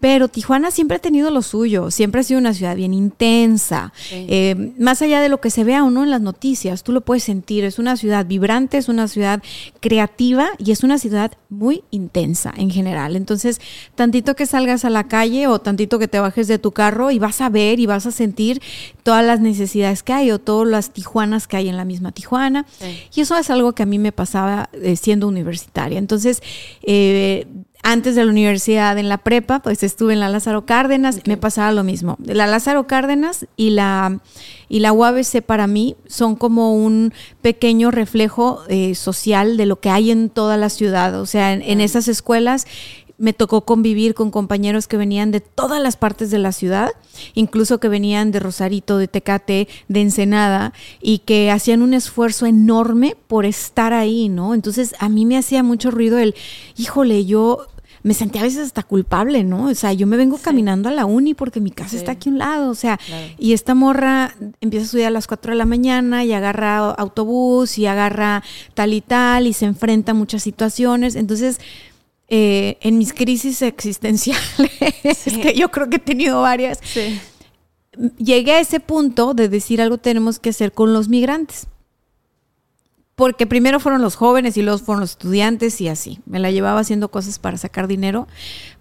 Pero 0.00 0.28
Tijuana 0.28 0.70
siempre 0.70 0.96
ha 0.96 1.00
tenido 1.00 1.30
lo 1.30 1.42
suyo, 1.42 1.90
siempre 1.90 2.20
ha 2.20 2.24
sido 2.24 2.38
una 2.38 2.54
ciudad 2.54 2.76
bien 2.76 2.94
intensa. 2.94 3.92
Sí. 3.96 4.26
Eh, 4.28 4.72
más 4.78 5.02
allá 5.02 5.20
de 5.20 5.28
lo 5.28 5.40
que 5.40 5.50
se 5.50 5.64
vea 5.64 5.82
o 5.84 5.90
no 5.90 6.04
en 6.04 6.10
las 6.10 6.20
noticias, 6.20 6.82
tú 6.82 6.92
lo 6.92 7.00
puedes 7.00 7.24
sentir. 7.24 7.64
Es 7.64 7.78
una 7.78 7.96
ciudad 7.96 8.26
vibrante, 8.26 8.78
es 8.78 8.88
una 8.88 9.08
ciudad 9.08 9.42
creativa 9.80 10.50
y 10.58 10.70
es 10.70 10.84
una 10.84 10.98
ciudad 10.98 11.32
muy 11.48 11.82
intensa 11.90 12.52
en 12.56 12.70
general. 12.70 13.16
Entonces, 13.16 13.60
tantito 13.94 14.36
que 14.36 14.46
salgas 14.46 14.84
a 14.84 14.90
la 14.90 15.08
calle 15.08 15.46
o 15.46 15.58
tantito 15.58 15.98
que 15.98 16.08
te 16.08 16.20
bajes 16.20 16.48
de 16.48 16.58
tu 16.58 16.72
carro 16.72 17.10
y 17.10 17.18
vas 17.18 17.40
a 17.40 17.48
ver 17.48 17.80
y 17.80 17.86
vas 17.86 18.06
a 18.06 18.12
sentir 18.12 18.62
todas 19.02 19.24
las 19.24 19.40
necesidades 19.40 20.02
que 20.02 20.12
hay 20.12 20.30
o 20.30 20.38
todas 20.38 20.68
las 20.68 20.92
Tijuanas 20.92 21.46
que 21.46 21.56
hay 21.56 21.68
en 21.68 21.76
la 21.76 21.84
misma 21.84 22.12
Tijuana. 22.12 22.66
Sí. 22.78 23.02
Y 23.14 23.20
eso 23.22 23.36
es 23.36 23.50
algo 23.50 23.72
que 23.72 23.82
a 23.82 23.86
mí 23.86 23.98
me 23.98 24.12
pasaba 24.12 24.70
eh, 24.72 24.96
siendo 24.96 25.26
universitaria. 25.28 25.98
Entonces, 25.98 26.42
eh, 26.82 27.46
antes 27.82 28.16
de 28.16 28.24
la 28.24 28.30
universidad, 28.30 28.98
en 28.98 29.08
la 29.08 29.18
prepa, 29.18 29.60
pues 29.60 29.82
estuve 29.82 30.12
en 30.12 30.20
la 30.20 30.28
Lázaro 30.28 30.66
Cárdenas, 30.66 31.20
me 31.26 31.36
pasaba 31.36 31.72
lo 31.72 31.84
mismo. 31.84 32.16
La 32.24 32.46
Lázaro 32.46 32.86
Cárdenas 32.86 33.46
y 33.56 33.70
la, 33.70 34.20
y 34.68 34.80
la 34.80 34.92
UABC 34.92 35.42
para 35.42 35.66
mí 35.66 35.96
son 36.06 36.34
como 36.34 36.74
un 36.74 37.12
pequeño 37.40 37.90
reflejo 37.90 38.62
eh, 38.68 38.94
social 38.94 39.56
de 39.56 39.66
lo 39.66 39.80
que 39.80 39.90
hay 39.90 40.10
en 40.10 40.28
toda 40.28 40.56
la 40.56 40.70
ciudad. 40.70 41.20
O 41.20 41.26
sea, 41.26 41.52
en, 41.52 41.62
en 41.62 41.80
esas 41.80 42.08
escuelas 42.08 42.66
me 43.18 43.32
tocó 43.32 43.62
convivir 43.62 44.14
con 44.14 44.30
compañeros 44.30 44.86
que 44.86 44.96
venían 44.96 45.30
de 45.32 45.40
todas 45.40 45.82
las 45.82 45.96
partes 45.96 46.30
de 46.30 46.38
la 46.38 46.52
ciudad, 46.52 46.90
incluso 47.34 47.78
que 47.80 47.88
venían 47.88 48.30
de 48.30 48.38
Rosarito, 48.40 48.96
de 48.96 49.08
Tecate, 49.08 49.66
de 49.88 50.00
Ensenada, 50.00 50.72
y 51.02 51.18
que 51.18 51.50
hacían 51.50 51.82
un 51.82 51.94
esfuerzo 51.94 52.46
enorme 52.46 53.16
por 53.26 53.44
estar 53.44 53.92
ahí, 53.92 54.28
¿no? 54.28 54.54
Entonces 54.54 54.94
a 55.00 55.08
mí 55.08 55.26
me 55.26 55.36
hacía 55.36 55.62
mucho 55.62 55.90
ruido 55.90 56.18
el, 56.18 56.34
híjole, 56.76 57.24
yo 57.26 57.66
me 58.04 58.14
sentía 58.14 58.42
a 58.42 58.44
veces 58.44 58.60
hasta 58.60 58.84
culpable, 58.84 59.42
¿no? 59.42 59.64
O 59.66 59.74
sea, 59.74 59.92
yo 59.92 60.06
me 60.06 60.16
vengo 60.16 60.38
caminando 60.40 60.88
a 60.88 60.92
la 60.92 61.04
uni 61.04 61.34
porque 61.34 61.60
mi 61.60 61.72
casa 61.72 61.90
Sí. 61.90 61.96
está 61.96 62.12
aquí 62.12 62.28
a 62.28 62.32
un 62.32 62.38
lado, 62.38 62.70
o 62.70 62.74
sea, 62.76 62.96
Claro. 62.98 63.26
y 63.38 63.52
esta 63.52 63.74
morra 63.74 64.36
empieza 64.60 64.84
a 64.84 64.86
estudiar 64.86 65.08
a 65.08 65.10
las 65.10 65.26
4 65.26 65.50
de 65.52 65.58
la 65.58 65.66
mañana 65.66 66.24
y 66.24 66.32
agarra 66.32 66.78
autobús 66.92 67.76
y 67.76 67.86
agarra 67.86 68.44
tal 68.74 68.92
y 68.94 69.00
tal 69.00 69.48
y 69.48 69.52
se 69.52 69.64
enfrenta 69.66 70.12
a 70.12 70.14
muchas 70.14 70.44
situaciones. 70.44 71.16
Entonces, 71.16 71.58
eh, 72.28 72.76
en 72.80 72.98
mis 72.98 73.12
crisis 73.12 73.62
existenciales, 73.62 74.44
es 75.02 75.38
que 75.38 75.54
yo 75.54 75.70
creo 75.70 75.88
que 75.88 75.96
he 75.96 76.00
tenido 76.00 76.42
varias, 76.42 76.78
Sí. 76.82 77.18
llegué 78.18 78.52
a 78.52 78.60
ese 78.60 78.80
punto 78.80 79.34
de 79.34 79.48
decir 79.48 79.80
algo 79.80 79.98
tenemos 79.98 80.38
que 80.38 80.50
hacer 80.50 80.72
con 80.72 80.92
los 80.92 81.08
migrantes. 81.08 81.66
Porque 83.14 83.48
primero 83.48 83.80
fueron 83.80 84.00
los 84.00 84.14
jóvenes 84.14 84.56
y 84.56 84.62
luego 84.62 84.78
fueron 84.78 85.00
los 85.00 85.10
estudiantes 85.10 85.80
y 85.80 85.88
así. 85.88 86.20
Me 86.24 86.38
la 86.38 86.52
llevaba 86.52 86.78
haciendo 86.78 87.10
cosas 87.10 87.40
para 87.40 87.56
sacar 87.58 87.88
dinero, 87.88 88.28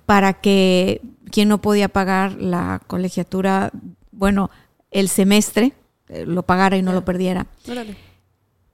para 0.06 0.34
que 0.34 1.02
quien 1.32 1.50
no 1.50 1.60
podía 1.60 1.88
pagar 1.90 2.34
la 2.40 2.80
colegiatura, 2.86 3.72
bueno, 4.12 4.52
el 4.92 5.10
semestre, 5.10 5.74
eh, 6.10 6.26
lo 6.28 6.44
pagara 6.44 6.78
y 6.78 6.84
no 6.84 6.94
lo 6.94 7.04
perdiera. 7.04 7.48
Órale. 7.68 7.98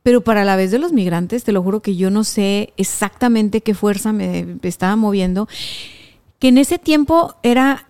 Pero 0.03 0.21
para 0.21 0.43
la 0.43 0.55
vez 0.55 0.69
de 0.71 0.79
los 0.79 0.91
migrantes, 0.91 1.43
te 1.43 1.53
lo 1.53 1.63
juro 1.63 1.81
que 1.81 1.95
yo 1.95 2.09
no 2.09 2.23
sé 2.23 2.73
exactamente 2.77 3.61
qué 3.61 3.73
fuerza 3.73 4.11
me 4.13 4.57
estaba 4.63 4.95
moviendo, 4.95 5.47
que 6.43 6.49
en 6.49 6.57
ese 6.57 6.77
tiempo 6.77 7.35
era, 7.41 7.87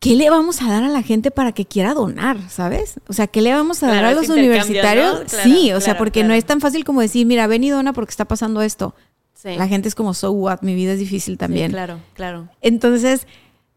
¿qué 0.00 0.16
le 0.16 0.28
vamos 0.28 0.60
a 0.60 0.68
dar 0.68 0.84
a 0.84 0.88
la 0.88 1.02
gente 1.02 1.30
para 1.30 1.52
que 1.52 1.64
quiera 1.64 1.94
donar, 1.94 2.50
sabes? 2.50 3.00
O 3.08 3.14
sea, 3.14 3.26
¿qué 3.26 3.40
le 3.40 3.54
vamos 3.54 3.82
a 3.82 3.86
dar 3.86 4.04
a 4.04 4.12
los 4.12 4.28
universitarios? 4.28 5.20
¿no? 5.20 5.24
Claro, 5.24 5.42
sí, 5.42 5.72
o 5.72 5.80
sea, 5.80 5.96
porque 5.96 6.22
no 6.22 6.34
es 6.34 6.44
tan 6.44 6.60
fácil 6.60 6.84
como 6.84 7.00
decir, 7.00 7.26
mira, 7.26 7.46
ven 7.46 7.64
y 7.64 7.70
dona 7.70 7.94
porque 7.94 8.10
está 8.10 8.26
pasando 8.26 8.60
esto. 8.60 8.94
Sí. 9.32 9.56
La 9.56 9.66
gente 9.66 9.88
es 9.88 9.94
como, 9.94 10.12
so 10.12 10.30
what, 10.32 10.60
mi 10.60 10.74
vida 10.74 10.92
es 10.92 10.98
difícil 10.98 11.38
también. 11.38 11.70
Sí, 11.70 11.72
claro, 11.72 12.00
claro. 12.12 12.48
Entonces, 12.60 13.26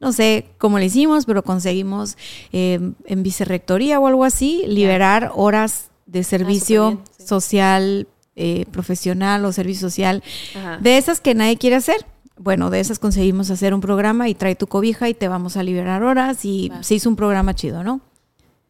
no 0.02 0.12
sé 0.12 0.48
cómo 0.58 0.80
le 0.80 0.88
hicimos, 0.88 1.26
pero 1.26 1.44
conseguimos 1.44 2.18
eh, 2.52 2.92
en 3.06 3.24
vicerrectoría 3.24 4.02
o 4.02 4.08
algo 4.08 4.26
así, 4.26 4.64
liberar 4.68 5.32
horas 5.34 5.92
de 6.08 6.26
servicio 6.26 6.86
Ah, 6.88 6.90
bien, 6.90 7.04
sí. 7.20 7.28
social, 7.28 8.08
eh, 8.36 8.66
profesional 8.72 9.46
o 9.46 9.52
servicio 9.52 9.88
social, 9.90 10.24
Ajá. 10.56 10.78
de 10.82 10.98
esas 10.98 11.20
que 11.22 11.36
nadie 11.36 11.58
quiere 11.58 11.76
hacer. 11.76 12.06
Bueno, 12.38 12.70
de 12.70 12.80
esas 12.80 13.00
conseguimos 13.00 13.52
hacer 13.52 13.74
un 13.74 13.82
programa 13.82 14.30
y 14.30 14.34
trae 14.34 14.56
tu 14.56 14.66
cobija 14.68 15.10
y 15.10 15.14
te 15.14 15.28
vamos 15.28 15.58
a 15.58 15.64
liberar 15.64 16.04
horas 16.04 16.46
y 16.46 16.72
se 16.82 16.96
hizo 16.96 17.10
un 17.10 17.16
programa 17.18 17.54
chido, 17.54 17.84
¿no? 17.84 18.02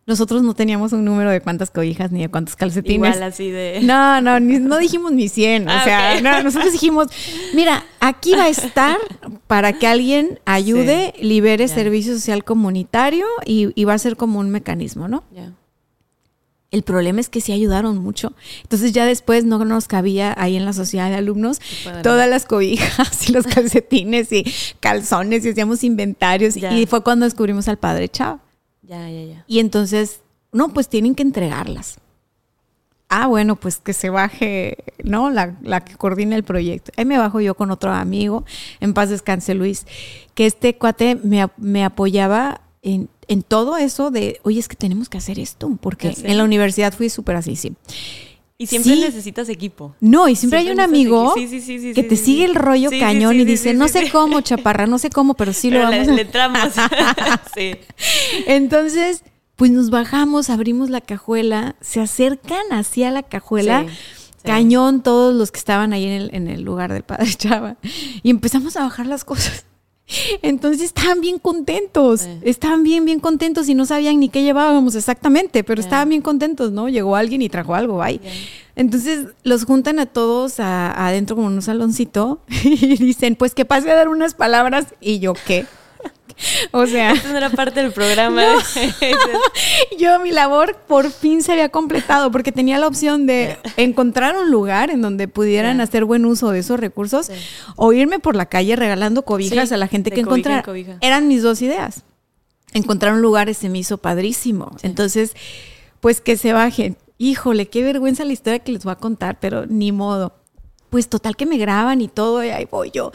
nosotros 0.05 0.41
no 0.41 0.55
teníamos 0.55 0.91
un 0.91 1.05
número 1.05 1.29
de 1.29 1.39
cuántas 1.39 1.69
cobijas 1.69 2.11
ni 2.11 2.21
de 2.21 2.29
cuántos 2.29 2.55
calcetines. 2.55 3.15
Igual 3.15 3.21
así 3.21 3.51
de... 3.51 3.81
No, 3.83 4.19
no, 4.21 4.39
ni- 4.39 4.57
no 4.57 4.79
dijimos 4.79 5.11
ni 5.11 5.29
100. 5.29 5.69
Ah, 5.69 5.77
o 5.79 5.83
sea, 5.83 6.13
ok. 6.15 6.23
no, 6.23 6.41
nosotros 6.41 6.71
dijimos, 6.73 7.09
mira, 7.53 7.85
aquí 7.99 8.31
va 8.33 8.45
a 8.45 8.49
estar 8.49 8.97
para 9.45 9.73
que 9.73 9.85
alguien 9.85 10.39
ayude, 10.45 11.13
libere 11.21 11.67
servicio 11.67 12.15
social 12.15 12.43
comunitario 12.43 13.27
y, 13.45 13.69
y 13.79 13.83
va 13.83 13.93
a 13.93 13.99
ser 13.99 14.15
como 14.17 14.39
un 14.39 14.49
mecanismo, 14.49 15.07
¿no? 15.07 15.23
Ya. 15.31 15.51
El 16.71 16.83
problema 16.83 17.19
es 17.19 17.29
que 17.29 17.41
sí 17.41 17.51
ayudaron 17.51 17.97
mucho. 17.97 18.33
Entonces 18.61 18.91
ya 18.91 19.05
después 19.05 19.43
no 19.43 19.63
nos 19.65 19.87
cabía 19.87 20.35
ahí 20.37 20.55
en 20.55 20.65
la 20.65 20.73
sociedad 20.73 21.09
de 21.09 21.15
alumnos 21.15 21.59
todas 22.03 22.29
las 22.29 22.45
cobijas 22.45 23.27
y 23.27 23.31
los 23.31 23.47
calcetines 23.53 24.31
y 24.31 24.45
calzones 24.79 25.45
y 25.45 25.49
hacíamos 25.49 25.83
inventarios. 25.83 26.55
Ya. 26.55 26.71
Y 26.73 26.85
fue 26.85 27.03
cuando 27.03 27.25
descubrimos 27.25 27.67
al 27.67 27.77
padre 27.77 28.07
Chava. 28.07 28.39
Ya, 28.83 29.09
ya, 29.09 29.23
ya. 29.23 29.43
Y 29.47 29.59
entonces, 29.59 30.21
no, 30.51 30.69
pues 30.69 30.89
tienen 30.89 31.15
que 31.15 31.23
entregarlas. 31.23 31.97
Ah, 33.07 33.25
bueno, 33.25 33.55
pues 33.55 33.77
que 33.77 33.93
se 33.93 34.11
baje, 34.11 34.77
¿no? 35.03 35.31
La, 35.31 35.57
la 35.63 35.83
que 35.83 35.95
coordina 35.95 36.35
el 36.35 36.43
proyecto. 36.43 36.91
Ahí 36.95 37.05
me 37.05 37.17
bajo 37.17 37.41
yo 37.41 37.55
con 37.55 37.71
otro 37.71 37.91
amigo, 37.91 38.45
en 38.79 38.93
paz 38.93 39.09
descanse 39.09 39.55
Luis, 39.55 39.87
que 40.35 40.45
este 40.45 40.75
cuate 40.75 41.15
me, 41.15 41.47
me 41.57 41.83
apoyaba 41.83 42.61
en, 42.83 43.09
en 43.29 43.43
todo 43.43 43.77
eso 43.77 44.11
de, 44.11 44.41
oye, 44.43 44.59
es 44.59 44.67
que 44.67 44.75
tenemos 44.75 45.07
que 45.07 45.17
hacer 45.17 45.39
esto, 45.39 45.69
porque 45.79 46.13
en 46.23 46.37
la 46.37 46.43
universidad 46.43 46.93
fui 46.93 47.09
súper 47.09 47.37
así, 47.37 47.55
sí. 47.55 47.73
Y 48.57 48.67
siempre 48.67 48.95
Sí. 48.95 48.99
necesitas 48.99 49.47
equipo. 49.47 49.95
No, 50.01 50.27
y 50.27 50.35
siempre, 50.35 50.59
hay 50.59 50.69
un 50.69 50.81
amigo 50.81 51.33
sí, 51.33 51.61
sí, 51.61 51.93
que 51.93 52.03
te 52.03 52.17
sigue 52.17 52.43
el 52.43 52.55
rollo 52.55 52.89
cañón 52.89 53.39
y 53.39 53.45
dice, 53.45 53.73
no 53.73 53.87
sé 53.87 54.09
cómo, 54.11 54.41
chaparra, 54.41 54.85
no 54.85 54.97
sé 54.99 55.09
cómo, 55.09 55.35
pero 55.35 55.53
sí 55.53 55.71
lo 55.71 55.79
vamos 55.79 56.07
le, 56.07 56.27
a 56.27 56.49
le. 57.55 57.79
Entonces, 58.47 59.23
pues 59.55 59.71
nos 59.71 59.89
bajamos, 59.89 60.49
abrimos 60.49 60.89
la 60.89 61.01
cajuela, 61.01 61.75
se 61.81 62.01
acercan 62.01 62.71
hacia 62.71 63.11
la 63.11 63.23
cajuela, 63.23 63.85
cañón 64.43 65.03
todos 65.03 65.33
los 65.35 65.51
que 65.51 65.59
estaban 65.59 65.93
ahí 65.93 66.05
en 66.05 66.11
el, 66.13 66.29
en 66.33 66.47
el 66.47 66.61
lugar 66.63 66.91
del 66.91 67.03
padre 67.03 67.33
Chava, 67.37 67.77
y 68.23 68.29
empezamos 68.29 68.75
a 68.75 68.81
bajar 68.83 69.05
las 69.05 69.23
cosas. 69.23 69.65
Entonces 70.41 70.81
estaban 70.81 71.21
bien 71.21 71.39
contentos, 71.39 72.21
Sí. 72.21 72.29
estaban 72.43 72.83
bien, 72.83 73.05
bien 73.05 73.19
contentos 73.19 73.69
y 73.69 73.75
no 73.75 73.85
sabían 73.85 74.19
ni 74.19 74.29
qué 74.29 74.43
llevábamos 74.43 74.95
exactamente, 74.95 75.63
pero 75.63 75.81
estaban 75.81 76.09
bien 76.09 76.21
contentos, 76.21 76.71
¿no? 76.71 76.89
Llegó 76.89 77.15
alguien 77.15 77.41
y 77.41 77.49
trajo 77.49 77.75
algo, 77.75 77.97
bye. 77.97 78.19
Entonces 78.75 79.27
los 79.43 79.65
juntan 79.65 79.99
a 79.99 80.05
todos 80.05 80.59
a- 80.59 80.91
adentro 81.07 81.35
como 81.35 81.49
en 81.49 81.55
un 81.55 81.61
saloncito 81.61 82.39
y 82.63 82.95
dicen, 82.97 83.35
pues 83.35 83.53
que 83.53 83.65
pase 83.65 83.91
a 83.91 83.95
dar 83.95 84.07
unas 84.09 84.33
palabras 84.33 84.87
y 85.01 85.19
yo 85.19 85.33
qué. 85.45 85.65
O 86.71 86.85
sea, 86.87 87.13
no 87.13 87.37
era 87.37 87.49
parte 87.49 87.81
del 87.81 87.91
programa. 87.91 88.43
yo 89.99 90.19
mi 90.19 90.31
labor 90.31 90.77
por 90.87 91.11
fin 91.11 91.43
se 91.43 91.51
había 91.51 91.69
completado 91.69 92.31
porque 92.31 92.51
tenía 92.51 92.77
la 92.79 92.87
opción 92.87 93.25
de 93.25 93.57
encontrar 93.77 94.37
un 94.37 94.49
lugar 94.51 94.89
en 94.89 95.01
donde 95.01 95.27
pudieran 95.27 95.81
hacer 95.81 96.05
buen 96.05 96.25
uso 96.25 96.51
de 96.51 96.59
esos 96.59 96.79
recursos 96.79 97.27
Sí. 97.27 97.33
o 97.75 97.91
irme 97.93 98.19
por 98.19 98.35
la 98.35 98.45
calle 98.45 98.75
regalando 98.75 99.23
cobijas 99.23 99.69
Sí, 99.69 99.73
a 99.75 99.77
la 99.77 99.87
gente 99.87 100.09
que 100.11 100.21
en 100.21 100.25
encontrara. 100.25 100.63
Eran 101.01 101.27
mis 101.27 101.43
dos 101.43 101.61
ideas. 101.61 102.03
Encontrar 102.73 103.13
un 103.13 103.21
lugar 103.21 103.53
se 103.53 103.69
me 103.69 103.79
hizo 103.79 103.97
padrísimo. 103.97 104.75
Entonces, 104.83 105.33
pues 105.99 106.21
que 106.21 106.37
se 106.37 106.53
bajen. 106.53 106.97
Híjole, 107.17 107.67
qué 107.67 107.83
vergüenza 107.83 108.23
la 108.23 108.31
historia 108.33 108.59
que 108.59 108.71
les 108.71 108.83
voy 108.85 108.93
a 108.93 108.95
contar, 108.95 109.39
pero 109.39 109.65
ni 109.65 109.91
modo. 109.91 110.33
Pues 110.89 111.07
total 111.07 111.35
que 111.35 111.45
me 111.45 111.57
graban 111.57 112.01
y 112.01 112.07
todo, 112.07 112.43
y 112.43 112.49
ahí 112.49 112.67
voy 112.69 112.89
yo. 112.91 113.11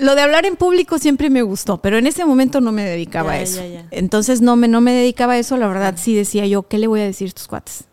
Lo 0.00 0.14
de 0.14 0.20
hablar 0.22 0.44
en 0.44 0.56
público 0.56 0.98
siempre 0.98 1.30
me 1.30 1.42
gustó, 1.42 1.78
pero 1.80 1.96
en 1.98 2.06
ese 2.06 2.24
momento 2.24 2.60
no 2.60 2.72
me 2.72 2.84
dedicaba 2.84 3.32
Ya, 3.32 3.38
a 3.38 3.42
eso. 3.42 3.60
ya, 3.62 3.66
ya. 3.68 3.86
Entonces 3.90 4.40
no 4.42 4.56
me, 4.56 4.68
no 4.68 4.80
me 4.80 4.92
dedicaba 4.92 5.32
a 5.34 5.38
eso, 5.38 5.56
la 5.56 5.66
verdad 5.68 5.94
sí 5.96 6.14
decía 6.14 6.46
yo, 6.46 6.64
¿qué 6.64 6.78
le 6.78 6.86
voy 6.88 7.00
a 7.00 7.04
decir 7.04 7.26
a 7.26 7.28
estos 7.28 7.48
cuates? 7.48 7.84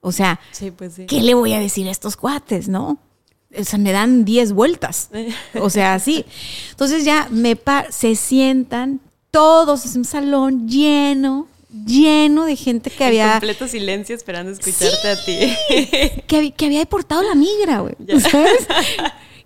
O 0.00 0.12
sea, 0.12 0.38
Sí, 0.52 0.70
pues 0.70 0.94
sí. 0.94 1.06
¿qué 1.06 1.22
le 1.22 1.34
voy 1.34 1.54
a 1.54 1.58
decir 1.58 1.88
a 1.88 1.90
estos 1.90 2.16
cuates, 2.16 2.68
no? 2.68 2.98
O 3.58 3.64
sea, 3.64 3.78
me 3.78 3.90
dan 3.92 4.24
10 4.24 4.52
vueltas. 4.52 5.10
O 5.60 5.70
sea, 5.70 5.94
así. 5.94 6.24
Entonces 6.70 7.04
ya 7.04 7.26
me 7.30 7.56
pa- 7.56 7.90
se 7.90 8.14
sientan 8.14 9.00
todos, 9.32 9.84
es 9.86 9.96
un 9.96 10.04
salón 10.04 10.68
lleno, 10.68 11.48
lleno 11.86 12.44
de 12.46 12.56
gente 12.56 12.90
que 12.90 13.04
En 13.04 13.08
había 13.08 13.30
completo 13.32 13.68
silencio 13.68 14.14
esperando 14.14 14.52
escucharte 14.52 15.08
a 15.08 15.24
ti. 15.24 16.22
que, 16.26 16.36
había- 16.36 16.50
que 16.52 16.66
había 16.66 16.78
deportado 16.80 17.22
la 17.22 17.34
migra, 17.34 17.80
güey. 17.80 17.94
¿Sabes? 18.20 18.66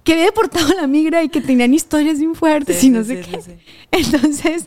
que 0.04 0.12
había 0.14 0.24
deportado 0.26 0.68
la 0.74 0.87
migra 0.87 1.22
y 1.22 1.28
que 1.28 1.40
tenían 1.40 1.72
historias 1.74 2.18
bien 2.18 2.35
fuertes 2.35 2.78
Sí, 2.78 2.88
y 2.88 2.90
no 2.90 3.04
sí, 3.04 3.08
sé 3.16 3.20
qué. 3.20 3.58
Entonces, 3.92 4.66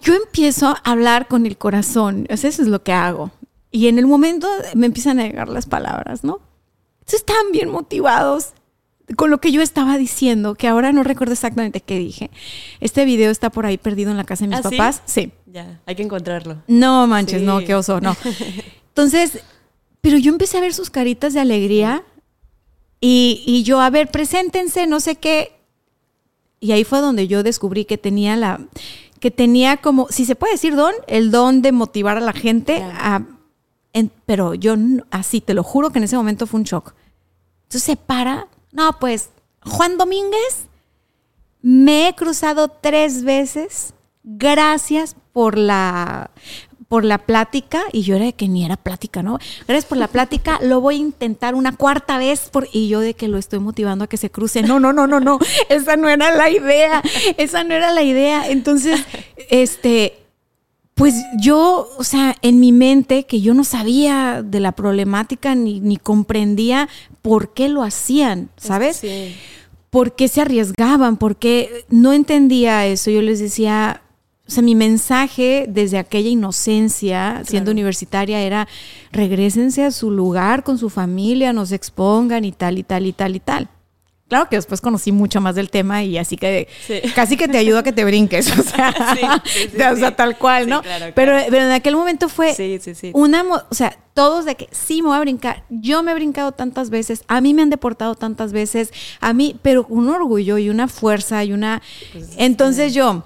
yo 0.00 0.14
empiezo 0.14 0.68
a 0.68 0.80
hablar 0.84 1.26
con 1.28 1.46
el 1.46 1.56
corazón. 1.56 2.26
Eso 2.28 2.46
es 2.48 2.58
lo 2.60 2.82
que 2.82 2.92
hago. 2.92 3.30
Y 3.70 3.88
en 3.88 3.98
el 3.98 4.06
momento 4.06 4.48
me 4.74 4.86
empiezan 4.86 5.18
a 5.18 5.24
llegar 5.24 5.48
las 5.48 5.66
palabras, 5.66 6.24
¿no? 6.24 6.40
Entonces 7.00 7.20
estaban 7.20 7.50
bien 7.52 7.68
motivados 7.70 8.50
con 9.16 9.30
lo 9.30 9.40
que 9.40 9.50
yo 9.50 9.62
estaba 9.62 9.98
diciendo, 9.98 10.54
que 10.54 10.68
ahora 10.68 10.92
no 10.92 11.02
recuerdo 11.02 11.32
exactamente 11.32 11.80
qué 11.80 11.98
dije. 11.98 12.30
Este 12.80 13.04
video 13.04 13.30
está 13.30 13.50
por 13.50 13.66
ahí 13.66 13.76
perdido 13.78 14.10
en 14.10 14.16
la 14.16 14.24
casa 14.24 14.44
de 14.44 14.48
mis 14.56 14.58
¿Ah, 14.64 14.70
papás. 14.70 15.02
Sí. 15.06 15.32
Ya, 15.52 15.80
hay 15.86 15.94
que 15.94 16.02
encontrarlo. 16.02 16.62
No 16.66 17.06
manches, 17.06 17.40
Sí. 17.40 17.46
no, 17.46 17.60
qué 17.60 17.74
oso, 17.74 18.00
no. 18.00 18.16
Entonces, 18.88 19.40
pero 20.00 20.16
yo 20.18 20.32
empecé 20.32 20.56
a 20.58 20.62
ver 20.62 20.72
sus 20.72 20.88
caritas 20.90 21.34
de 21.34 21.40
alegría 21.40 22.02
y, 23.00 23.42
y 23.46 23.62
yo, 23.62 23.80
a 23.80 23.90
ver, 23.90 24.10
preséntense, 24.10 24.86
no 24.86 25.00
sé 25.00 25.16
qué. 25.16 25.52
Y 26.60 26.72
ahí 26.72 26.84
fue 26.84 27.00
donde 27.00 27.26
yo 27.28 27.42
descubrí 27.42 27.84
que 27.84 27.98
tenía 27.98 28.36
la, 28.36 28.60
que 29.20 29.30
tenía 29.30 29.76
como, 29.78 30.06
si 30.10 30.24
se 30.24 30.36
puede 30.36 30.54
decir 30.54 30.74
don, 30.76 30.94
el 31.06 31.30
don 31.30 31.60
de 31.60 31.72
motivar 31.72 32.16
a 32.16 32.20
la 32.20 32.32
gente 32.32 32.78
Ya. 32.78 32.96
a, 33.16 33.26
en- 33.92 34.10
pero 34.24 34.54
yo 34.54 34.74
así, 35.10 35.40
te 35.40 35.54
lo 35.54 35.62
juro 35.64 35.90
que 35.90 35.98
en 35.98 36.04
ese 36.04 36.16
momento 36.16 36.46
fue 36.46 36.60
un 36.60 36.64
shock. 36.64 36.94
Entonces 37.64 37.82
se 37.82 37.96
para, 37.96 38.46
no, 38.70 38.98
pues, 39.00 39.30
Juan 39.64 39.98
Domínguez, 39.98 40.66
me 41.60 42.08
he 42.08 42.14
cruzado 42.14 42.68
tres 42.68 43.22
veces. 43.24 43.92
Gracias 44.24 45.16
por 45.32 45.58
la 45.58 46.30
por 46.92 47.06
la 47.06 47.16
plática 47.16 47.80
y 47.90 48.02
yo 48.02 48.16
era 48.16 48.26
de 48.26 48.34
que 48.34 48.48
ni 48.48 48.66
era 48.66 48.76
plática, 48.76 49.22
¿no? 49.22 49.38
Gracias 49.66 49.86
por 49.86 49.96
la 49.96 50.08
plática, 50.08 50.58
lo 50.62 50.82
voy 50.82 50.96
a 50.96 50.98
intentar 50.98 51.54
una 51.54 51.74
cuarta 51.74 52.18
vez 52.18 52.50
por 52.50 52.68
y 52.70 52.88
yo 52.88 53.00
de 53.00 53.14
que 53.14 53.28
lo 53.28 53.38
estoy 53.38 53.60
motivando 53.60 54.04
a 54.04 54.08
que 54.08 54.18
se 54.18 54.30
cruce. 54.30 54.62
No, 54.62 54.78
no, 54.78 54.92
no, 54.92 55.06
no, 55.06 55.18
no. 55.18 55.38
Esa 55.70 55.96
no 55.96 56.10
era 56.10 56.36
la 56.36 56.50
idea. 56.50 57.02
Esa 57.38 57.64
no 57.64 57.72
era 57.72 57.92
la 57.92 58.02
idea. 58.02 58.46
Entonces, 58.50 59.00
este 59.50 60.18
pues 60.94 61.14
yo, 61.40 61.88
o 61.96 62.04
sea, 62.04 62.36
en 62.42 62.60
mi 62.60 62.72
mente, 62.72 63.24
que 63.24 63.40
yo 63.40 63.54
no 63.54 63.64
sabía 63.64 64.42
de 64.42 64.60
la 64.60 64.72
problemática 64.72 65.54
ni, 65.54 65.80
ni 65.80 65.96
comprendía 65.96 66.90
por 67.22 67.54
qué 67.54 67.70
lo 67.70 67.82
hacían, 67.82 68.50
¿sabes? 68.58 68.98
Sí. 68.98 69.34
por 69.88 70.14
qué 70.14 70.28
se 70.28 70.42
arriesgaban, 70.42 71.16
por 71.16 71.36
qué 71.36 71.86
no 71.88 72.12
entendía 72.12 72.84
eso. 72.84 73.10
Yo 73.10 73.22
les 73.22 73.40
decía, 73.40 74.02
o 74.46 74.50
sea, 74.50 74.62
mi 74.62 74.74
mensaje 74.74 75.66
desde 75.68 75.98
aquella 75.98 76.28
inocencia, 76.28 77.42
siendo 77.46 77.70
universitaria, 77.70 78.40
era 78.40 78.68
regresense 79.12 79.84
a 79.84 79.90
su 79.90 80.10
lugar 80.10 80.62
con 80.64 80.78
su 80.78 80.90
familia, 80.90 81.52
no 81.52 81.64
se 81.66 81.74
expongan 81.76 82.44
y 82.44 82.52
tal 82.52 82.78
y 82.78 82.82
tal 82.82 83.06
y 83.06 83.12
tal 83.12 83.36
y 83.36 83.40
tal. 83.40 83.68
Claro 84.28 84.48
que 84.48 84.56
después 84.56 84.80
conocí 84.80 85.12
mucho 85.12 85.42
más 85.42 85.54
del 85.56 85.68
tema 85.68 86.02
y 86.04 86.16
así 86.16 86.36
que 86.38 86.66
Sí. 86.86 87.00
casi 87.14 87.36
que 87.36 87.48
te 87.48 87.58
ayudo 87.58 87.78
a 87.80 87.82
que 87.82 87.92
te 87.92 88.02
brinques, 88.02 88.50
o 88.58 88.62
sea, 88.62 88.90
Sí, 89.14 89.20
sí, 89.44 89.68
sí, 89.70 89.76
o 89.92 89.96
sea, 89.96 90.08
sí. 90.08 90.14
tal 90.16 90.38
cual, 90.38 90.68
¿no? 90.70 90.80
claro, 90.80 91.12
Pero, 91.14 91.32
claro. 91.32 91.46
pero 91.50 91.64
en 91.64 91.70
aquel 91.72 91.96
momento 91.96 92.30
fue 92.30 92.54
una, 93.12 93.44
o 93.44 93.74
sea, 93.74 93.94
todos 94.14 94.46
de 94.46 94.54
que 94.54 94.68
sí 94.70 95.02
me 95.02 95.08
voy 95.08 95.18
a 95.18 95.20
brincar. 95.20 95.64
Yo 95.68 96.02
me 96.02 96.12
he 96.12 96.14
brincado 96.14 96.52
tantas 96.52 96.88
veces, 96.88 97.24
a 97.28 97.42
mí 97.42 97.52
me 97.52 97.60
han 97.60 97.68
deportado 97.70 98.14
tantas 98.14 98.52
veces, 98.54 98.90
a 99.20 99.34
mí, 99.34 99.56
pero 99.60 99.84
un 99.90 100.08
orgullo 100.08 100.56
y 100.56 100.70
una 100.70 100.88
fuerza 100.88 101.44
y 101.44 101.52
una. 101.52 101.82
Pues, 102.12 102.30
Entonces 102.38 102.94
yo, 102.94 103.24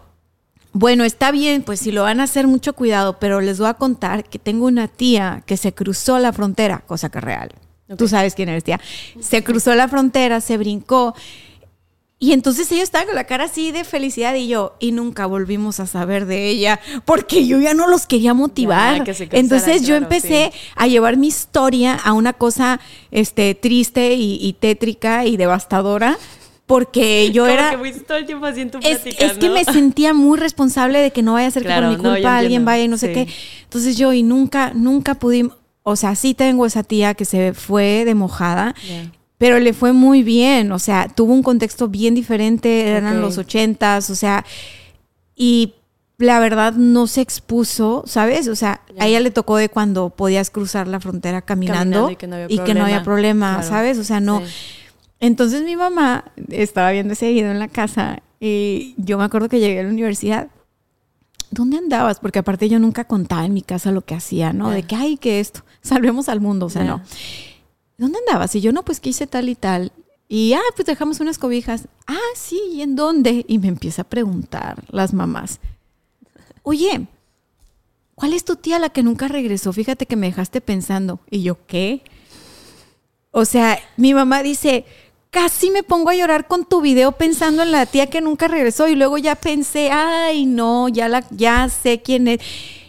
bueno, 0.79 1.05
está 1.05 1.31
bien, 1.31 1.63
pues 1.63 1.81
si 1.81 1.91
lo 1.91 2.03
van 2.03 2.21
a 2.21 2.25
hacer, 2.25 2.47
mucho 2.47 2.75
cuidado, 2.75 3.19
pero 3.19 3.41
les 3.41 3.59
voy 3.59 3.69
a 3.69 3.75
contar 3.75 4.25
que 4.25 4.39
tengo 4.39 4.67
una 4.67 4.89
tía 4.89 5.43
que 5.47 5.57
se 5.57 5.73
cruzó 5.73 6.19
la 6.19 6.35
frontera, 6.35 6.83
cosa 6.87 7.09
que 7.09 7.17
es 7.17 7.25
real. 7.25 7.51
Tú 7.97 8.09
sabes 8.09 8.35
quién 8.35 8.51
eres, 8.51 8.63
tía. 8.63 8.79
Se 9.21 9.43
cruzó 9.43 9.75
la 9.75 9.89
frontera, 9.89 10.43
se 10.43 10.59
brincó. 10.59 11.15
Y 12.19 12.33
entonces 12.33 12.71
ellos 12.73 12.85
estaban 12.85 13.07
con 13.07 13.15
la 13.15 13.25
cara 13.25 13.45
así 13.45 13.73
de 13.73 13.85
felicidad 13.85 14.35
y 14.35 14.49
yo, 14.49 14.77
y 14.79 14.93
nunca 14.93 15.25
volvimos 15.25 15.81
a 15.81 15.87
saber 15.87 16.27
de 16.27 16.49
ella, 16.49 16.79
porque 17.07 17.47
yo 17.47 17.59
ya 17.59 17.73
no 17.73 17.87
los 17.89 18.07
quería 18.07 18.35
motivar. 18.35 19.03
Ya, 19.03 19.05
que 19.05 19.39
entonces 19.39 19.83
yo 19.83 19.97
claro, 19.97 20.05
empecé 20.05 20.51
sí. 20.53 20.59
a 20.75 20.87
llevar 20.89 21.17
mi 21.17 21.29
historia 21.29 21.95
a 21.95 22.13
una 22.13 22.35
cosa 22.35 22.81
este, 23.11 23.55
triste 23.55 24.13
y, 24.15 24.39
y 24.43 24.53
tétrica 24.55 25.25
y 25.25 25.39
devastadora, 25.39 26.19
porque 26.67 27.31
yo 27.31 27.45
Como 27.45 27.55
era... 27.55 27.71
que 27.71 27.79
fuiste 27.79 28.01
todo 28.01 28.19
el 28.19 28.27
tiempo 28.27 28.47
tu 28.73 28.79
Es, 28.87 29.07
es 29.07 29.39
que 29.39 29.49
¿no? 29.49 29.55
me 29.55 29.65
sentía 29.65 30.13
muy 30.13 30.37
responsable 30.37 30.99
de 30.99 31.13
que 31.13 31.23
no 31.23 31.35
vaya 31.35 31.47
a 31.47 31.51
ser 31.53 31.63
Claro, 31.63 31.91
que 31.91 31.97
por 31.97 31.99
mi 31.99 32.03
no, 32.03 32.15
culpa 32.15 32.37
alguien 32.37 32.65
vaya 32.65 32.83
y 32.85 32.89
no 32.89 32.99
sé 32.99 33.13
qué. 33.13 33.29
Entonces 33.63 33.97
yo 33.97 34.13
y 34.13 34.25
nunca, 34.25 34.73
nunca 34.75 35.15
pudimos, 35.15 35.57
o 35.85 35.95
sea, 35.95 36.17
sí 36.17 36.35
tengo 36.35 36.67
esa 36.67 36.83
tía 36.83 37.15
que 37.15 37.25
se 37.25 37.55
fue 37.55 38.05
de 38.05 38.17
mojada, 38.17 38.75
pero 39.39 39.61
le 39.61 39.73
fue 39.73 39.93
muy 39.93 40.25
bien, 40.25 40.73
o 40.73 40.81
sea, 40.81 41.09
tuvo 41.09 41.33
un 41.33 41.45
contexto 41.45 41.87
bien 41.87 42.17
diferente, 42.17 42.89
eran 42.89 43.21
los 43.21 43.39
ochentas, 43.39 44.11
o 44.11 44.17
sea, 44.17 44.45
y 45.37 45.75
la 46.19 46.41
verdad 46.41 46.73
no 46.73 47.07
se 47.07 47.21
expuso, 47.21 48.03
¿sabes? 48.07 48.49
O 48.49 48.57
sea, 48.57 48.81
a 48.99 49.07
ella 49.07 49.21
le 49.21 49.31
tocó 49.31 49.59
de 49.59 49.69
cuando 49.69 50.11
podías 50.11 50.51
cruzar 50.51 50.89
la 50.89 50.99
frontera 50.99 51.43
caminando, 51.43 52.11
y, 52.11 52.17
que 52.17 52.27
no 52.27 52.37
había, 52.85 53.05
problema, 53.05 53.63
¿sabes? 53.63 53.99
O 53.99 54.05
sea, 54.05 54.19
no. 54.19 54.43
Entonces 55.21 55.63
mi 55.63 55.77
mamá 55.77 56.25
estaba 56.51 56.93
viendo 56.93 57.15
ese 57.15 57.31
video 57.31 57.51
en 57.51 57.59
la 57.59 57.69
casa 57.69 58.23
y 58.41 58.95
yo 58.99 59.19
me 59.19 59.25
acuerdo 59.25 59.49
que 59.49 59.61
llegué 59.61 59.81
a 59.81 59.85
la 59.85 59.89
universidad. 59.89 60.49
¿Dónde 61.51 61.79
andabas? 61.79 62.21
Porque 62.21 62.41
aparte 62.41 62.69
yo 62.69 62.79
nunca 62.79 63.05
contaba 63.05 63.45
en 63.45 63.55
mi 63.55 63.63
casa 63.63 63.93
lo 63.93 64.03
que 64.03 64.15
hacía, 64.15 64.53
¿no? 64.53 64.71
De 64.71 64.83
que, 64.83 64.97
ay, 64.97 65.17
que 65.17 65.41
esto, 65.41 65.65
salvemos 65.81 66.29
al 66.29 66.41
mundo, 66.41 66.67
o 66.67 66.71
sea, 66.71 66.85
no. 66.85 67.03
¿Dónde 67.97 68.19
andabas? 68.27 68.55
Y 68.57 68.61
yo, 68.61 68.73
no, 68.73 68.85
pues 68.85 69.01
que 69.01 69.11
hice 69.11 69.27
tal 69.27 69.49
y 69.49 69.55
tal. 69.55 69.93
Y, 70.29 70.53
ah, 70.55 70.61
pues 70.75 70.87
dejamos 70.87 71.21
unas 71.21 71.39
cobijas. 71.39 71.89
Ah, 72.07 72.19
sí, 72.35 72.61
¿y 72.73 72.83
en 72.83 72.97
dónde? 72.97 73.45
Y 73.49 73.59
me 73.59 73.69
empieza 73.69 74.03
a 74.03 74.09
preguntar 74.09 74.85
las 74.91 75.15
mamás 75.15 75.61
oye, 76.67 77.07
¿cuál 78.17 78.33
es 78.33 78.45
tu 78.45 78.57
tía 78.57 78.81
la 78.81 78.89
que 78.89 79.05
nunca 79.05 79.29
regresó? 79.29 79.73
Fíjate 79.73 80.05
que 80.05 80.17
me 80.17 80.27
dejaste 80.27 80.61
pensando. 80.61 81.21
Y 81.31 81.45
yo, 81.45 81.65
¿qué? 81.67 82.03
O 83.31 83.45
sea, 83.45 83.79
mi 83.97 84.15
mamá 84.15 84.43
dice, 84.43 84.85
casi 85.37 85.71
me 85.71 85.83
pongo 85.83 86.09
a 86.09 86.15
llorar 86.15 86.47
con 86.47 86.65
tu 86.65 86.81
video 86.81 87.13
pensando 87.13 87.63
en 87.63 87.71
la 87.71 87.85
tía 87.85 88.07
que 88.07 88.23
nunca 88.23 88.49
regresó 88.49 88.89
y 88.89 88.95
luego 88.95 89.19
ya 89.19 89.35
pensé, 89.35 89.91
ay, 89.91 90.47
no, 90.47 90.89
ya 90.89 91.11
la 91.11 91.27
ya 91.31 91.69
sé 91.69 92.01
quién 92.01 92.27
es. 92.27 92.41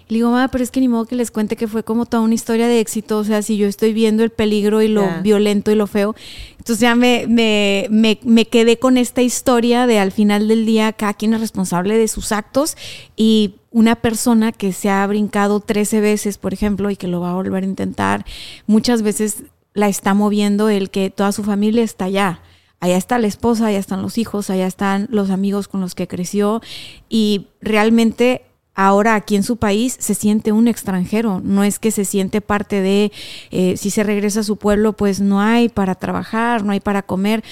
Le 0.07 0.19
digo, 0.19 0.31
mamá, 0.31 0.47
pero 0.47 0.63
es 0.63 0.71
que 0.71 0.79
ni 0.79 0.87
modo 0.87 1.03
que 1.03 1.17
les 1.17 1.29
cuente 1.29 1.57
que 1.57 1.67
fue 1.67 1.83
como 1.83 2.05
toda 2.05 2.23
una 2.23 2.35
historia 2.35 2.69
de 2.69 2.79
éxito. 2.79 3.17
O 3.17 3.25
sea, 3.25 3.41
si 3.41 3.57
yo 3.57 3.67
estoy 3.67 3.91
viendo 3.91 4.23
el 4.23 4.29
peligro 4.29 4.81
y 4.81 4.87
lo 4.87 5.05
violento 5.21 5.71
y 5.71 5.75
lo 5.75 5.87
feo. 5.87 6.15
Entonces 6.51 6.79
ya 6.79 6.95
me, 6.95 7.25
me, 7.27 7.87
me, 7.89 8.17
me, 8.23 8.45
quedé 8.45 8.79
con 8.79 8.95
esta 8.95 9.21
historia 9.21 9.85
de 9.85 9.99
al 9.99 10.13
final 10.13 10.47
del 10.47 10.65
día 10.65 10.93
cada 10.93 11.15
quien 11.15 11.33
es 11.33 11.41
responsable 11.41 11.97
de 11.97 12.07
sus 12.07 12.31
actos 12.31 12.77
y 13.17 13.55
una 13.71 13.97
persona 13.97 14.53
que 14.53 14.71
se 14.71 14.89
ha 14.89 15.05
brincado 15.05 15.59
13 15.59 15.99
veces, 15.99 16.37
por 16.37 16.53
ejemplo, 16.53 16.89
y 16.91 16.95
que 16.95 17.09
lo 17.09 17.19
va 17.19 17.31
a 17.31 17.35
volver 17.35 17.63
a 17.63 17.67
intentar, 17.67 18.25
muchas 18.67 19.01
veces 19.01 19.43
la 19.77 19.87
está 19.87 20.15
moviendo 20.15 20.69
el 20.69 20.89
que 20.89 21.11
toda 21.11 21.31
su 21.31 21.43
familia 21.43 21.83
está 21.83 22.05
allá. 22.05 22.41
Allá 22.79 22.97
está 22.97 23.19
la 23.19 23.27
esposa, 23.27 23.67
allá 23.67 23.77
están 23.77 24.01
los 24.01 24.17
hijos, 24.17 24.49
allá 24.49 24.65
están 24.65 25.07
los 25.11 25.29
amigos 25.29 25.67
con 25.67 25.81
los 25.81 25.93
que 25.93 26.07
creció 26.07 26.61
y 27.09 27.47
realmente 27.61 28.41
ahora 28.73 29.13
aquí 29.13 29.35
en 29.35 29.43
su 29.43 29.57
país 29.57 29.95
se 29.99 30.15
siente 30.15 30.51
un 30.51 30.67
extranjero, 30.67 31.41
no 31.43 31.63
es 31.63 31.77
que 31.77 31.91
se 31.91 32.05
siente 32.05 32.41
parte 32.41 32.81
de, 32.81 33.11
eh, 33.51 33.77
si 33.77 33.91
se 33.91 34.03
regresa 34.03 34.39
a 34.39 34.43
su 34.43 34.57
pueblo, 34.57 34.93
pues 34.93 35.21
no 35.21 35.41
hay 35.41 35.69
para 35.69 35.93
trabajar, 35.93 36.63
no 36.63 36.71
hay 36.71 36.79
para 36.79 37.03
comer. 37.03 37.43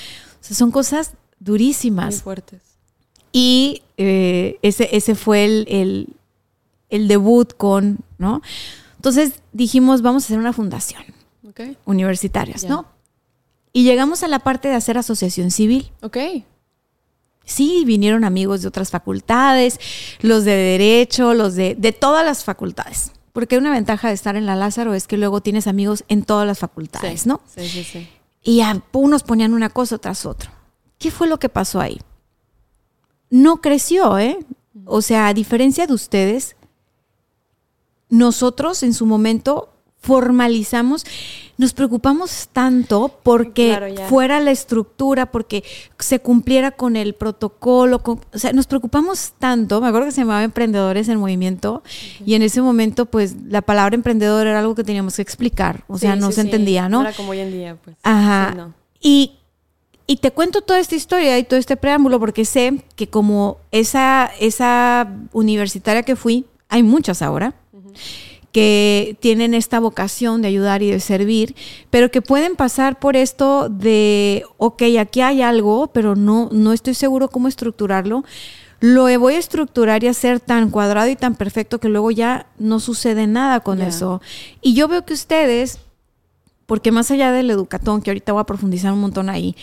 son 0.41 0.71
cosas 0.71 1.13
durísimas. 1.39 2.15
Muy 2.15 2.21
fuertes. 2.21 2.61
Y 3.31 3.83
eh, 3.97 4.57
ese, 4.63 4.89
ese 4.95 5.13
fue 5.13 5.45
el, 5.45 6.15
debut 6.89 7.53
con, 7.55 7.99
¿no? 8.17 8.41
Entonces 8.95 9.41
dijimos, 9.53 10.01
vamos 10.01 10.23
a 10.23 10.25
hacer 10.25 10.39
una 10.39 10.53
fundación. 10.53 11.14
Okay. 11.55 11.77
Universitarias, 11.85 12.65
¿no? 12.65 12.85
Y 13.71 13.83
llegamos 13.83 14.23
a 14.23 14.27
la 14.27 14.39
parte 14.39 14.67
de 14.67 14.75
hacer 14.75 14.97
asociación 14.97 15.51
civil. 15.51 15.91
Ok. 16.01 16.17
Sí, 17.45 17.83
vinieron 17.85 18.25
amigos 18.25 18.61
de 18.61 18.67
otras 18.67 18.89
facultades, 18.89 19.79
los 20.19 20.43
de 20.43 20.51
derecho, 20.51 21.33
los 21.33 21.55
de, 21.55 21.75
de 21.75 21.93
todas 21.93 22.25
las 22.25 22.43
facultades. 22.43 23.11
Porque 23.31 23.57
una 23.57 23.71
ventaja 23.71 24.09
de 24.09 24.13
estar 24.13 24.35
en 24.35 24.45
la 24.45 24.55
Lázaro 24.55 24.93
es 24.93 25.07
que 25.07 25.17
luego 25.17 25.41
tienes 25.41 25.67
amigos 25.67 26.03
en 26.09 26.23
todas 26.23 26.45
las 26.45 26.59
facultades, 26.59 27.25
¿no? 27.25 27.41
Sí, 27.55 27.67
sí, 27.67 27.83
sí. 27.83 28.09
Y 28.43 28.61
a 28.61 28.83
unos 28.91 29.23
ponían 29.23 29.53
una 29.53 29.69
cosa 29.69 29.97
tras 29.97 30.25
otra. 30.25 30.51
¿Qué 30.97 31.11
fue 31.11 31.27
lo 31.27 31.39
que 31.39 31.49
pasó 31.49 31.79
ahí? 31.79 31.99
no 33.29 33.57
creció, 33.57 34.17
¿eh? 34.17 34.39
O 34.85 35.01
sea, 35.01 35.27
a 35.27 35.33
diferencia 35.33 35.87
de 35.87 35.93
ustedes, 35.93 36.55
nosotros 38.09 38.83
en 38.83 38.93
su 38.93 39.05
momento 39.05 39.73
formalizamos, 40.05 41.03
nos 41.57 41.73
preocupamos 41.73 42.49
tanto 42.53 43.19
porque 43.23 44.05
fuera 44.07 44.39
la 44.39 44.51
estructura, 44.51 45.25
porque 45.25 45.63
se 45.97 46.19
cumpliera 46.19 46.71
con 46.71 46.95
el 46.95 47.15
protocolo, 47.15 48.01
o 48.05 48.37
sea, 48.37 48.53
nos 48.53 48.67
preocupamos 48.67 49.33
tanto, 49.39 49.81
me 49.81 49.87
acuerdo 49.87 50.05
que 50.05 50.11
se 50.11 50.21
llamaba 50.21 50.43
Emprendedores 50.43 51.09
en 51.09 51.17
Movimiento, 51.17 51.81
y 52.23 52.35
en 52.35 52.43
ese 52.43 52.61
momento, 52.61 53.07
pues, 53.07 53.35
la 53.47 53.63
palabra 53.63 53.95
emprendedor 53.95 54.45
era 54.45 54.59
algo 54.59 54.75
que 54.75 54.83
teníamos 54.83 55.15
que 55.15 55.23
explicar, 55.23 55.83
o 55.87 55.97
sea, 55.97 56.15
no 56.15 56.31
se 56.31 56.41
entendía, 56.41 56.87
¿no? 56.87 57.01
Era 57.01 57.13
como 57.13 57.31
hoy 57.31 57.39
en 57.39 57.51
día, 57.51 57.77
pues. 57.83 57.97
Ajá. 58.03 58.73
Y 59.01 59.31
y 60.07 60.17
te 60.17 60.29
cuento 60.29 60.61
toda 60.61 60.79
esta 60.79 60.93
historia 60.93 61.39
y 61.39 61.43
todo 61.45 61.59
este 61.59 61.77
preámbulo 61.77 62.19
porque 62.19 62.45
sé 62.45 62.83
que 62.95 63.07
como 63.07 63.57
esa, 63.71 64.29
esa 64.39 65.11
universitaria 65.33 66.03
que 66.03 66.15
fui, 66.15 66.45
hay 66.69 66.83
muchas 66.83 67.23
ahora, 67.23 67.55
que 68.55 69.17
tienen 69.19 69.53
esta 69.53 69.81
vocación 69.81 70.41
de 70.41 70.47
ayudar 70.47 70.81
y 70.81 70.89
de 70.89 71.01
servir, 71.01 71.57
pero 71.89 72.09
que 72.09 72.21
pueden 72.21 72.55
pasar 72.55 72.99
por 72.99 73.17
esto 73.17 73.67
de, 73.67 74.45
ok, 74.55 74.81
aquí 74.97 75.19
hay 75.19 75.41
algo, 75.41 75.87
pero 75.87 76.15
no, 76.15 76.47
no 76.53 76.71
estoy 76.71 76.93
seguro 76.93 77.27
cómo 77.27 77.49
estructurarlo. 77.49 78.23
Lo 78.79 79.03
voy 79.19 79.33
a 79.33 79.39
estructurar 79.39 80.05
y 80.05 80.07
hacer 80.07 80.39
tan 80.39 80.69
cuadrado 80.69 81.09
y 81.09 81.17
tan 81.17 81.35
perfecto 81.35 81.81
que 81.81 81.89
luego 81.89 82.11
ya 82.11 82.47
no 82.57 82.79
sucede 82.79 83.27
nada 83.27 83.59
con 83.59 83.81
eso. 83.81 84.21
Y 84.61 84.73
yo 84.73 84.87
veo 84.87 85.03
que 85.03 85.15
ustedes, 85.15 85.79
porque 86.65 86.93
más 86.93 87.11
allá 87.11 87.33
del 87.33 87.49
educatón, 87.49 88.01
que 88.01 88.11
ahorita 88.11 88.31
voy 88.31 88.39
a 88.39 88.45
profundizar 88.45 88.93
un 88.93 89.01
montón 89.01 89.29
ahí, 89.29 89.53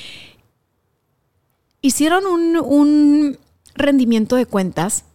hicieron 1.80 2.26
un, 2.26 3.38
rendimiento 3.74 4.36
de 4.36 4.44
cuentas 4.44 5.06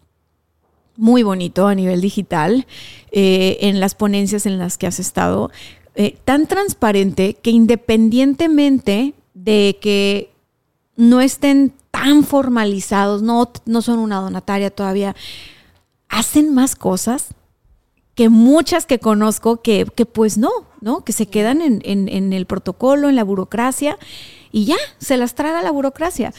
muy 0.97 1.23
bonito 1.23 1.67
a 1.67 1.75
nivel 1.75 2.01
digital 2.01 2.65
eh, 3.11 3.57
en 3.61 3.79
las 3.79 3.95
ponencias 3.95 4.45
en 4.45 4.57
las 4.57 4.77
que 4.77 4.87
has 4.87 4.99
estado, 4.99 5.51
eh, 5.95 6.17
tan 6.25 6.47
transparente 6.47 7.35
que 7.35 7.51
independientemente 7.51 9.13
de 9.33 9.77
que 9.81 10.31
no 10.95 11.21
estén 11.21 11.73
tan 11.91 12.23
formalizados, 12.23 13.21
no, 13.21 13.51
no 13.65 13.81
son 13.81 13.99
una 13.99 14.19
donataria 14.19 14.69
todavía, 14.69 15.15
hacen 16.09 16.53
más 16.53 16.75
cosas 16.75 17.29
que 18.15 18.29
muchas 18.29 18.85
que 18.87 18.99
conozco 18.99 19.61
que, 19.61 19.85
pues 20.11 20.39
no, 20.39 20.49
¿no? 20.81 21.03
Que 21.03 21.13
se 21.13 21.27
quedan 21.27 21.61
en, 21.61 21.81
en 21.83 22.33
el 22.33 22.47
protocolo, 22.47 23.09
en 23.09 23.15
la 23.15 23.23
burocracia 23.23 23.97
y 24.51 24.65
ya, 24.65 24.77
se 24.97 25.17
las 25.17 25.35
traga 25.35 25.61
la 25.61 25.71
burocracia. 25.71 26.33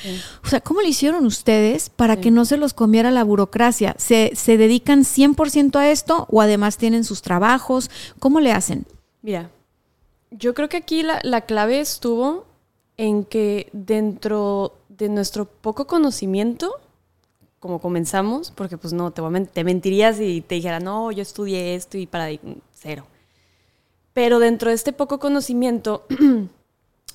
O 0.44 0.48
sea, 0.48 0.60
¿cómo 0.60 0.80
le 0.80 0.88
hicieron 0.88 1.26
ustedes 1.26 1.90
para 1.90 2.20
que 2.20 2.30
no 2.30 2.44
se 2.44 2.56
los 2.56 2.74
comiera 2.74 3.10
la 3.10 3.24
burocracia? 3.24 3.94
¿Se, 3.98 4.32
¿Se 4.34 4.56
dedican 4.56 5.04
100% 5.04 5.76
a 5.76 5.90
esto 5.90 6.26
o 6.30 6.40
además 6.40 6.76
tienen 6.76 7.04
sus 7.04 7.22
trabajos? 7.22 7.90
¿Cómo 8.18 8.40
le 8.40 8.52
hacen? 8.52 8.86
Mira, 9.22 9.50
yo 10.30 10.54
creo 10.54 10.68
que 10.68 10.76
aquí 10.76 11.02
la, 11.02 11.20
la 11.22 11.42
clave 11.42 11.80
estuvo 11.80 12.46
en 12.96 13.24
que 13.24 13.68
dentro 13.72 14.74
de 14.88 15.08
nuestro 15.08 15.46
poco 15.46 15.86
conocimiento, 15.86 16.72
como 17.60 17.80
comenzamos, 17.80 18.50
porque 18.50 18.76
pues 18.76 18.92
no, 18.92 19.12
te, 19.12 19.22
te 19.52 19.64
mentirías 19.64 20.16
si 20.16 20.40
te 20.40 20.56
dijera, 20.56 20.80
no, 20.80 21.12
yo 21.12 21.22
estudié 21.22 21.74
esto 21.74 21.96
y 21.96 22.06
para 22.06 22.28
cero. 22.72 23.06
Pero 24.12 24.40
dentro 24.40 24.70
de 24.70 24.74
este 24.74 24.92
poco 24.92 25.18
conocimiento, 25.20 26.04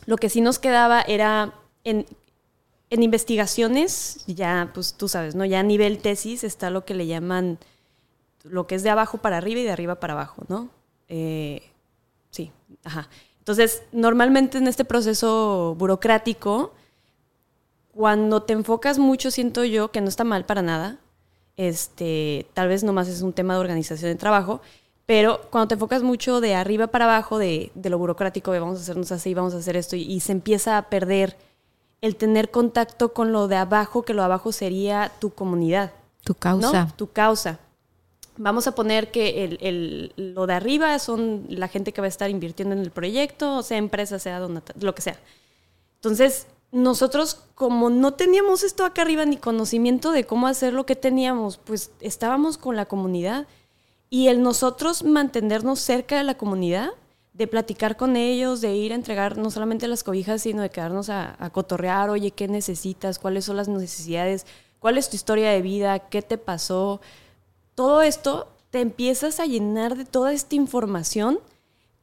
Lo 0.06 0.18
que 0.18 0.30
sí 0.30 0.42
nos 0.42 0.60
quedaba 0.60 1.02
era 1.02 1.54
en, 1.84 2.06
investigaciones, 2.90 4.24
ya 4.28 4.72
pues 4.74 4.94
tú 4.94 5.08
sabes, 5.08 5.36
¿no? 5.36 5.46
Ya 5.46 5.62
a 5.62 5.64
nivel 5.64 6.00
tesis 6.00 6.44
está 6.44 6.70
lo 6.70 6.86
que 6.86 6.94
le 6.94 7.08
llaman 7.08 7.58
lo 8.44 8.68
que 8.68 8.76
es 8.76 8.84
de 8.84 8.90
abajo 8.90 9.18
para 9.18 9.38
arriba 9.38 9.62
y 9.62 9.64
de 9.64 9.72
arriba 9.72 10.00
para 10.00 10.14
abajo, 10.14 10.44
¿no? 10.48 10.70
Eh, 11.08 11.64
sí, 12.30 12.52
ajá. 12.84 13.10
Entonces, 13.40 13.84
normalmente 13.92 14.58
en 14.58 14.68
este 14.68 14.86
proceso 14.86 15.76
burocrático, 15.78 16.74
cuando 17.94 18.44
te 18.44 18.54
enfocas 18.54 19.00
mucho, 19.00 19.32
siento 19.32 19.64
yo 19.64 19.92
que 19.92 20.02
no 20.02 20.10
está 20.10 20.24
mal 20.24 20.46
para 20.46 20.62
nada, 20.62 21.00
este, 21.58 22.48
tal 22.54 22.68
vez 22.68 22.84
nomás 22.84 23.08
es 23.08 23.22
un 23.22 23.34
tema 23.34 23.54
de 23.54 23.60
organización 23.60 24.12
de 24.12 24.16
trabajo, 24.16 24.62
pero 25.14 25.42
cuando 25.52 25.68
te 25.68 25.74
enfocas 25.76 26.02
mucho 26.02 26.42
de 26.42 26.56
arriba 26.56 26.88
para 26.88 27.06
abajo, 27.06 27.38
de, 27.38 27.72
lo 27.84 28.00
burocrático, 28.00 28.52
de 28.52 28.60
vamos 28.60 28.80
a 28.80 28.82
hacernos 28.82 29.12
así, 29.12 29.36
vamos 29.36 29.54
a 29.54 29.58
hacer 29.58 29.78
esto, 29.78 29.96
y, 29.96 30.20
se 30.22 30.32
empieza 30.32 30.76
a 30.76 30.90
perder 30.90 31.38
el 32.02 32.16
tener 32.16 32.50
contacto 32.50 33.14
con 33.14 33.32
lo 33.32 33.48
de 33.48 33.58
abajo, 33.58 34.02
que 34.02 34.16
lo 34.16 34.24
de 34.24 34.26
abajo 34.26 34.52
sería 34.52 35.12
tu 35.20 35.30
comunidad. 35.30 35.92
Tu 36.24 36.34
causa. 36.34 36.92
Tu 36.96 37.12
causa. 37.12 37.60
Vamos 38.38 38.66
a 38.66 38.74
poner 38.74 39.12
que 39.12 39.44
el, 39.62 40.14
lo 40.18 40.48
de 40.48 40.56
arriba 40.56 40.98
son 40.98 41.46
la 41.48 41.68
gente 41.68 41.94
que 41.94 42.02
va 42.02 42.06
a 42.06 42.10
estar 42.10 42.32
invirtiendo 42.32 42.74
en 42.74 42.82
el 42.82 42.90
proyecto, 42.90 43.62
sea 43.62 43.78
empresa, 43.78 44.18
sea 44.18 44.40
lo 44.40 44.96
que 44.96 45.02
sea. 45.04 45.20
Entonces, 45.98 46.48
nosotros 46.72 47.44
como 47.54 47.92
no 47.92 48.16
teníamos 48.16 48.64
esto 48.64 48.84
acá 48.84 49.04
arriba 49.04 49.26
ni 49.26 49.38
conocimiento 49.38 50.12
de 50.12 50.24
cómo 50.24 50.48
hacer 50.48 50.74
lo 50.74 50.88
que 50.88 50.96
teníamos, 50.96 51.60
pues 51.60 51.92
estábamos 52.00 52.58
con 52.58 52.76
la 52.76 52.88
comunidad 52.88 53.46
y 54.14 54.28
el 54.28 54.44
nosotros 54.44 55.04
mantenernos 55.04 55.80
cerca 55.80 56.20
de 56.20 56.24
la 56.24 56.38
comunidad, 56.38 56.92
de 57.34 57.48
platicar 57.48 57.98
con 57.98 58.16
ellos, 58.16 58.62
de 58.62 58.76
ir 58.76 58.92
a 58.92 58.96
entregar 58.96 59.40
no 59.40 59.50
solamente 59.50 59.88
las 59.88 60.04
cobijas, 60.04 60.44
sino 60.44 60.62
de 60.62 60.70
quedarnos 60.70 61.10
a, 61.10 61.36
cotorrear, 61.52 62.12
oye, 62.12 62.30
¿qué 62.30 62.48
necesitas? 62.48 63.18
¿Cuáles 63.18 63.46
son 63.46 63.58
las 63.58 63.68
necesidades? 63.68 64.46
¿Cuál 64.78 65.00
es 65.00 65.10
tu 65.10 65.16
historia 65.16 65.50
de 65.50 65.64
vida? 65.64 65.98
¿Qué 65.98 66.22
te 66.22 66.38
pasó? 66.38 67.02
todo 67.74 68.04
esto 68.04 68.50
te 68.70 68.82
empiezas 68.82 69.40
a 69.40 69.48
llenar 69.48 69.98
de 69.98 70.06
toda 70.06 70.32
esta 70.32 70.54
información 70.54 71.40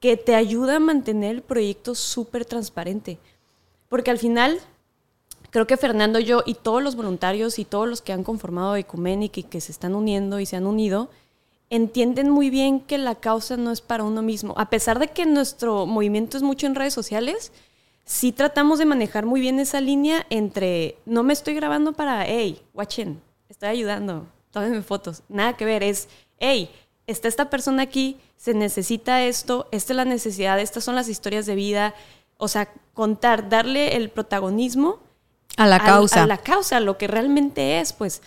que 0.00 0.16
te 0.16 0.34
ayuda 0.34 0.76
a 0.76 0.80
mantener 0.80 1.36
el 1.36 1.42
proyecto 1.42 1.94
súper 1.94 2.44
transparente. 2.44 3.20
Porque 3.88 4.10
al 4.10 4.18
final, 4.18 4.58
creo 5.50 5.68
que 5.68 5.76
Fernando, 5.76 6.18
yo 6.18 6.42
y 6.44 6.54
todos 6.54 6.82
los 6.82 6.96
voluntarios 6.96 7.60
y 7.60 7.64
todos 7.64 7.88
los 7.88 8.02
que 8.02 8.12
han 8.12 8.24
conformado 8.24 8.74
Ecumenic 8.74 9.36
y 9.36 9.42
que 9.44 9.60
se 9.60 9.70
están 9.70 9.94
uniendo 9.94 10.40
y 10.40 10.46
se 10.46 10.56
han 10.56 10.66
unido, 10.66 11.08
entienden 11.70 12.28
muy 12.28 12.50
bien 12.50 12.80
que 12.80 12.98
la 12.98 13.14
causa 13.14 13.56
no 13.56 13.70
es 13.70 13.80
para 13.80 14.04
uno 14.04 14.22
mismo. 14.22 14.54
A 14.56 14.68
pesar 14.68 14.98
de 14.98 15.08
que 15.08 15.24
nuestro 15.24 15.86
movimiento 15.86 16.36
es 16.36 16.42
mucho 16.42 16.66
en 16.66 16.74
redes 16.74 16.92
sociales, 16.92 17.52
sí 18.04 18.32
tratamos 18.32 18.80
de 18.80 18.86
manejar 18.86 19.24
muy 19.24 19.40
bien 19.40 19.60
esa 19.60 19.80
línea 19.80 20.26
entre 20.30 20.98
no 21.06 21.22
me 21.22 21.32
estoy 21.32 21.54
grabando 21.54 21.92
para, 21.92 22.26
hey, 22.26 22.60
watchen, 22.74 23.22
estoy 23.48 23.68
ayudando, 23.68 24.26
tómenme 24.50 24.82
fotos. 24.82 25.22
Nada 25.28 25.56
que 25.56 25.64
ver, 25.64 25.84
es, 25.84 26.08
hey, 26.38 26.70
está 27.06 27.28
esta 27.28 27.50
persona 27.50 27.82
aquí, 27.82 28.18
se 28.36 28.52
necesita 28.52 29.22
esto, 29.22 29.68
esta 29.70 29.92
es 29.92 29.96
la 29.96 30.04
necesidad, 30.04 30.58
estas 30.58 30.82
son 30.82 30.96
las 30.96 31.08
historias 31.08 31.46
de 31.46 31.54
vida. 31.54 31.94
O 32.36 32.48
sea, 32.48 32.72
contar, 32.94 33.48
darle 33.48 33.96
el 33.96 34.10
protagonismo 34.10 34.98
a 35.56 35.66
la 35.66 35.78
causa. 35.78 36.22
A 36.22 36.26
la 36.26 36.38
causa, 36.38 36.80
lo 36.80 36.98
que 36.98 37.06
realmente 37.06 37.80
es, 37.80 37.92
pues. 37.92 38.22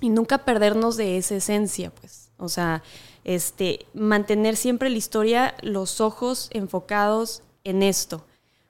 Y 0.00 0.08
nunca 0.08 0.38
perdernos 0.38 0.96
de 0.96 1.18
esa 1.18 1.36
esencia, 1.36 1.90
pues. 1.90 2.25
O 2.38 2.48
sea, 2.48 2.82
este, 3.24 3.86
mantener 3.94 4.56
siempre 4.56 4.90
la 4.90 4.98
historia, 4.98 5.54
los 5.62 6.00
ojos 6.00 6.48
enfocados 6.52 7.42
en 7.64 7.82
esto. 7.82 8.24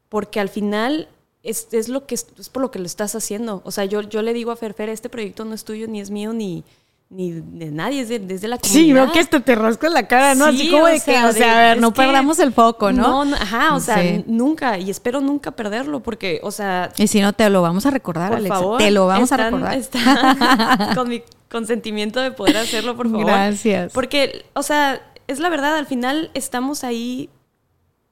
Porque 0.09 0.41
al 0.41 0.49
final 0.49 1.09
es, 1.43 1.69
es 1.73 1.89
lo 1.89 2.07
que 2.07 2.15
es 2.15 2.49
por 2.51 2.63
lo 2.63 2.71
que 2.71 2.79
lo 2.79 2.87
estás 2.87 3.15
haciendo. 3.15 3.63
O 3.65 3.71
sea, 3.71 3.85
yo, 3.85 4.03
yo 4.03 4.23
le 4.23 4.33
digo 4.33 4.51
a 4.51 4.57
Ferfer, 4.57 4.89
este 4.89 5.09
proyecto 5.09 5.45
no 5.45 5.55
es 5.55 5.65
tuyo, 5.65 5.87
ni 5.89 6.01
es 6.01 6.11
mío, 6.11 6.33
ni, 6.33 6.65
ni 7.09 7.33
de 7.33 7.71
nadie, 7.71 8.01
es 8.01 8.09
de, 8.09 8.19
desde 8.19 8.49
la 8.49 8.59
comunidad. 8.59 8.85
Sí, 8.85 8.93
veo 8.93 9.13
que 9.13 9.21
esto 9.21 9.41
te 9.43 9.55
rasco 9.55 9.87
en 9.87 9.95
la 9.95 10.09
cara, 10.09 10.35
¿no? 10.35 10.47
Así 10.47 10.71
como 10.71 10.87
de 10.87 11.01
que, 11.01 11.25
o 11.25 11.33
sea, 11.33 11.57
a 11.57 11.61
ver, 11.69 11.81
no 11.81 11.93
perdamos 11.93 12.39
el 12.41 12.53
foco, 12.53 12.93
¿no? 12.93 13.25
No, 13.25 13.37
ajá, 13.37 13.75
o 13.75 13.81
sea, 13.81 14.03
nunca, 14.27 14.79
y 14.79 14.91
espero 14.91 15.21
nunca 15.21 15.53
perderlo, 15.53 16.01
porque, 16.01 16.41
o 16.43 16.51
sea... 16.51 16.93
Y 16.97 17.07
si 17.07 17.21
no, 17.21 17.33
te 17.33 17.49
lo 17.49 17.63
vamos 17.63 17.87
a 17.87 17.91
recordar, 17.91 18.33
por 18.33 18.47
Favor, 18.47 18.79
te 18.79 18.91
lo 18.91 19.07
vamos 19.07 19.31
a 19.31 19.37
recordar. 19.37 19.81
con 20.95 21.09
mi 21.09 21.23
consentimiento 21.51 22.21
de 22.21 22.33
poder 22.33 22.57
hacerlo, 22.57 22.97
por 22.97 23.11
favor. 23.11 23.27
Gracias. 23.27 23.93
Porque, 23.93 24.45
o 24.55 24.63
sea, 24.63 25.13
es 25.27 25.39
la 25.39 25.49
verdad, 25.49 25.77
al 25.77 25.87
final 25.87 26.31
estamos 26.35 26.85
ahí 26.85 27.31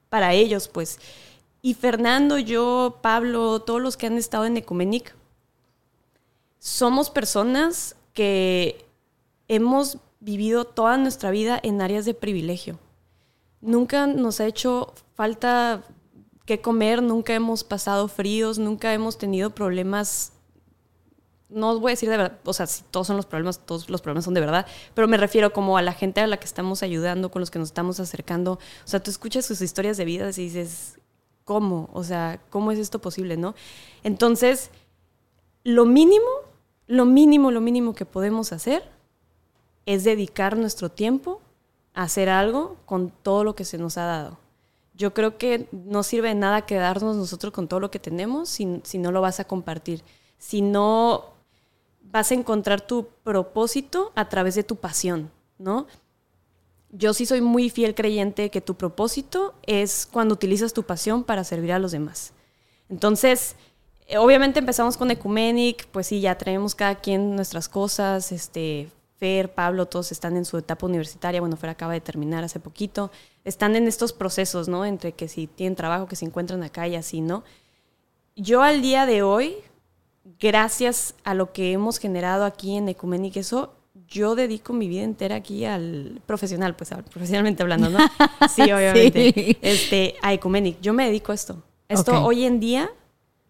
para 0.09 0.33
ellos, 0.33 0.67
pues. 0.67 0.99
Y 1.61 1.73
Fernando, 1.73 2.37
yo, 2.37 2.99
Pablo, 3.01 3.61
todos 3.61 3.81
los 3.81 3.97
que 3.97 4.07
han 4.07 4.17
estado 4.17 4.45
en 4.45 4.57
Ecumenic, 4.57 5.15
somos 6.59 7.09
personas 7.09 7.95
que 8.13 8.85
hemos 9.47 9.97
vivido 10.19 10.65
toda 10.65 10.97
nuestra 10.97 11.31
vida 11.31 11.59
en 11.61 11.81
áreas 11.81 12.05
de 12.05 12.13
privilegio. 12.13 12.79
Nunca 13.61 14.07
nos 14.07 14.39
ha 14.39 14.45
hecho 14.45 14.93
falta 15.15 15.83
que 16.45 16.61
comer, 16.61 17.01
nunca 17.01 17.33
hemos 17.33 17.63
pasado 17.63 18.07
fríos, 18.07 18.59
nunca 18.59 18.93
hemos 18.93 19.17
tenido 19.17 19.49
problemas. 19.49 20.31
No 21.49 21.71
os 21.71 21.79
voy 21.79 21.91
a 21.91 21.93
decir 21.93 22.09
de 22.09 22.17
verdad, 22.17 22.39
o 22.43 22.53
sea, 22.53 22.65
si 22.65 22.83
todos 22.89 23.07
son 23.07 23.17
los 23.17 23.25
problemas, 23.25 23.59
todos 23.65 23.89
los 23.89 24.01
problemas 24.01 24.25
son 24.25 24.33
de 24.33 24.41
verdad, 24.41 24.65
pero 24.93 25.07
me 25.07 25.17
refiero 25.17 25.53
como 25.53 25.77
a 25.77 25.81
la 25.81 25.93
gente 25.93 26.21
a 26.21 26.27
la 26.27 26.37
que 26.37 26.45
estamos 26.45 26.81
ayudando, 26.81 27.29
con 27.29 27.39
los 27.39 27.51
que 27.51 27.59
nos 27.59 27.69
estamos 27.69 27.99
acercando. 27.99 28.53
O 28.53 28.87
sea, 28.87 29.01
tú 29.01 29.11
escuchas 29.11 29.45
sus 29.45 29.61
historias 29.61 29.97
de 29.97 30.05
vida 30.05 30.29
y 30.29 30.33
dices, 30.33 30.99
¿cómo? 31.43 31.89
O 31.93 32.03
sea, 32.03 32.41
¿cómo 32.49 32.71
es 32.71 32.79
esto 32.79 32.99
posible, 32.99 33.37
no? 33.37 33.55
Entonces, 34.03 34.71
lo 35.63 35.85
mínimo, 35.85 36.25
lo 36.87 37.05
mínimo, 37.05 37.51
lo 37.51 37.61
mínimo 37.61 37.93
que 37.93 38.05
podemos 38.05 38.51
hacer 38.51 38.83
es 39.85 40.03
dedicar 40.03 40.57
nuestro 40.57 40.89
tiempo 40.89 41.41
a 41.93 42.03
hacer 42.03 42.29
algo 42.29 42.77
con 42.85 43.11
todo 43.11 43.43
lo 43.43 43.55
que 43.55 43.65
se 43.65 43.77
nos 43.77 43.97
ha 43.97 44.05
dado. 44.05 44.39
Yo 44.93 45.13
creo 45.13 45.37
que 45.37 45.67
no 45.71 46.03
sirve 46.03 46.29
de 46.29 46.35
nada 46.35 46.65
quedarnos 46.65 47.15
nosotros 47.15 47.53
con 47.53 47.67
todo 47.67 47.79
lo 47.79 47.91
que 47.91 47.99
tenemos 47.99 48.49
si, 48.49 48.81
si 48.83 48.97
no 48.97 49.11
lo 49.11 49.21
vas 49.21 49.39
a 49.39 49.45
compartir, 49.45 50.03
si 50.37 50.61
no 50.61 51.34
vas 52.15 52.31
a 52.31 52.35
encontrar 52.35 52.79
tu 52.79 53.09
propósito 53.25 54.13
a 54.15 54.29
través 54.29 54.55
de 54.55 54.63
tu 54.63 54.77
pasión, 54.77 55.31
¿no? 55.57 55.85
Yo 56.89 57.13
sí 57.13 57.25
soy 57.25 57.41
muy 57.41 57.69
fiel 57.69 57.93
creyente 57.93 58.49
que 58.49 58.61
tu 58.61 58.75
propósito 58.75 59.53
es 59.63 60.07
cuando 60.09 60.33
utilizas 60.33 60.71
tu 60.71 60.83
pasión 60.83 61.25
para 61.25 61.43
servir 61.43 61.73
a 61.73 61.79
los 61.79 61.91
demás. 61.91 62.31
Entonces, 62.87 63.57
eh, 64.07 64.17
obviamente 64.17 64.59
empezamos 64.59 64.95
con 64.95 65.11
Ecumenic, 65.11 65.87
pues 65.87 66.07
sí, 66.07 66.21
ya 66.21 66.37
traemos 66.37 66.73
cada 66.73 66.95
quien 66.95 67.35
nuestras 67.35 67.67
cosas, 67.67 68.31
este, 68.31 68.87
Fer, 69.17 69.53
Pablo, 69.53 69.85
todos 69.85 70.13
están 70.13 70.37
en 70.37 70.45
su 70.45 70.57
etapa 70.57 70.85
universitaria. 70.85 71.41
Bueno, 71.41 71.57
Fer 71.57 71.71
acaba 71.71 71.91
de 71.91 71.99
terminar 71.99 72.45
hace 72.45 72.61
poquito. 72.61 73.11
Están 73.43 73.75
en 73.75 73.89
estos 73.89 74.13
procesos, 74.13 74.69
¿no? 74.69 74.85
Entre 74.85 75.11
que 75.11 75.27
si 75.27 75.47
tienen 75.47 75.75
trabajo, 75.75 76.07
que 76.07 76.15
se 76.15 76.23
encuentran 76.23 76.63
acá 76.63 76.87
y 76.87 76.95
así, 76.95 77.19
¿no? 77.19 77.43
Yo 78.37 78.61
al 78.61 78.81
día 78.81 79.05
de 79.05 79.21
hoy, 79.21 79.57
gracias 80.39 81.15
a 81.23 81.33
lo 81.33 81.53
que 81.53 81.71
hemos 81.71 81.99
generado 81.99 82.45
aquí 82.45 82.75
en 82.75 82.89
Ecumenic, 82.89 83.37
eso, 83.37 83.73
yo 84.07 84.35
dedico 84.35 84.73
mi 84.73 84.87
vida 84.87 85.03
entera 85.03 85.35
aquí 85.35 85.65
al 85.65 86.21
profesional, 86.25 86.75
pues 86.75 86.91
profesionalmente 87.09 87.63
hablando, 87.63 87.89
¿no? 87.89 87.99
Sí, 88.53 88.63
obviamente. 88.63 89.57
Este, 89.61 90.15
a 90.21 90.33
Ecumenic. 90.33 90.81
Yo 90.81 90.93
me 90.93 91.05
dedico 91.05 91.31
a 91.31 91.35
esto. 91.35 91.63
Esto 91.87 92.23
hoy 92.23 92.45
en 92.45 92.59
día, 92.59 92.89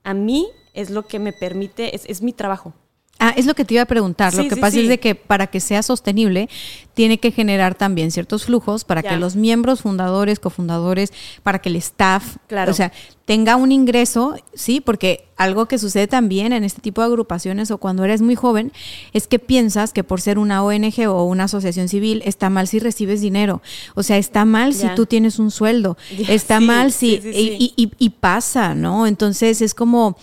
a 0.03 0.13
mí, 0.13 0.47
es 0.73 0.89
lo 0.89 1.07
que 1.07 1.19
me 1.19 1.34
permite, 1.34 1.95
es 1.95 2.21
mi 2.21 2.34
trabajo. 2.34 2.73
Ah, 3.18 3.34
es 3.38 3.45
lo 3.45 3.55
que 3.55 3.63
te 3.63 3.76
iba 3.76 3.84
a 3.84 3.88
preguntar. 3.88 4.34
lo 4.34 4.47
que 4.47 4.57
pasa 4.57 4.78
es 4.78 4.89
de 4.89 4.99
que 4.99 5.16
para 5.16 5.47
que 5.47 5.61
sea 5.61 5.82
sostenible, 5.84 6.49
tiene 6.93 7.18
que 7.18 7.32
generar 7.32 7.74
también 7.74 8.11
ciertos 8.11 8.45
flujos 8.45 8.84
para 8.84 9.03
que 9.03 9.16
los 9.16 9.38
miembros, 9.38 9.82
fundadores, 9.82 10.39
cofundadores, 10.39 11.13
para 11.41 11.59
que 11.59 11.70
el 11.70 11.78
staff, 11.78 12.38
claro. 12.47 12.72
o 12.72 12.74
sea, 12.74 12.91
tenga 13.24 13.55
un 13.55 13.72
ingreso, 13.72 14.36
sí, 14.53 14.82
porque 14.82 15.26
algo 15.38 15.66
que 15.66 15.78
sucede 15.78 16.07
también 16.07 16.51
en 16.51 16.66
este 16.66 16.82
tipo 16.82 17.01
de 17.01 17.07
agrupaciones 17.07 17.72
o 17.72 17.78
cuando 17.78 18.03
eres 18.03 18.22
muy 18.22 18.36
joven 18.36 18.74
es 19.13 19.28
que 19.28 19.39
piensas 19.39 19.93
que 19.93 20.03
por 20.03 20.20
ser 20.20 20.38
una 20.38 20.63
ONG 20.63 21.07
o 21.07 21.24
una 21.24 21.45
asociación 21.45 21.88
civil 21.88 22.22
está 22.26 22.49
mal 22.49 22.68
si 22.68 22.80
recibes 22.80 23.22
dinero. 23.22 23.61
O 23.95 24.03
sea, 24.03 24.18
está 24.18 24.43
mal 24.43 24.74
si 24.74 24.88
tú 24.95 25.05
tienes 25.05 25.39
un 25.39 25.51
sueldo, 25.51 25.97
está 26.28 26.59
mal 26.59 26.91
si... 26.91 27.22
y 27.24 28.09
pasa, 28.09 28.76
¿no? 28.76 29.07
Entonces 29.07 29.61
es 29.61 29.74
como 29.74 30.18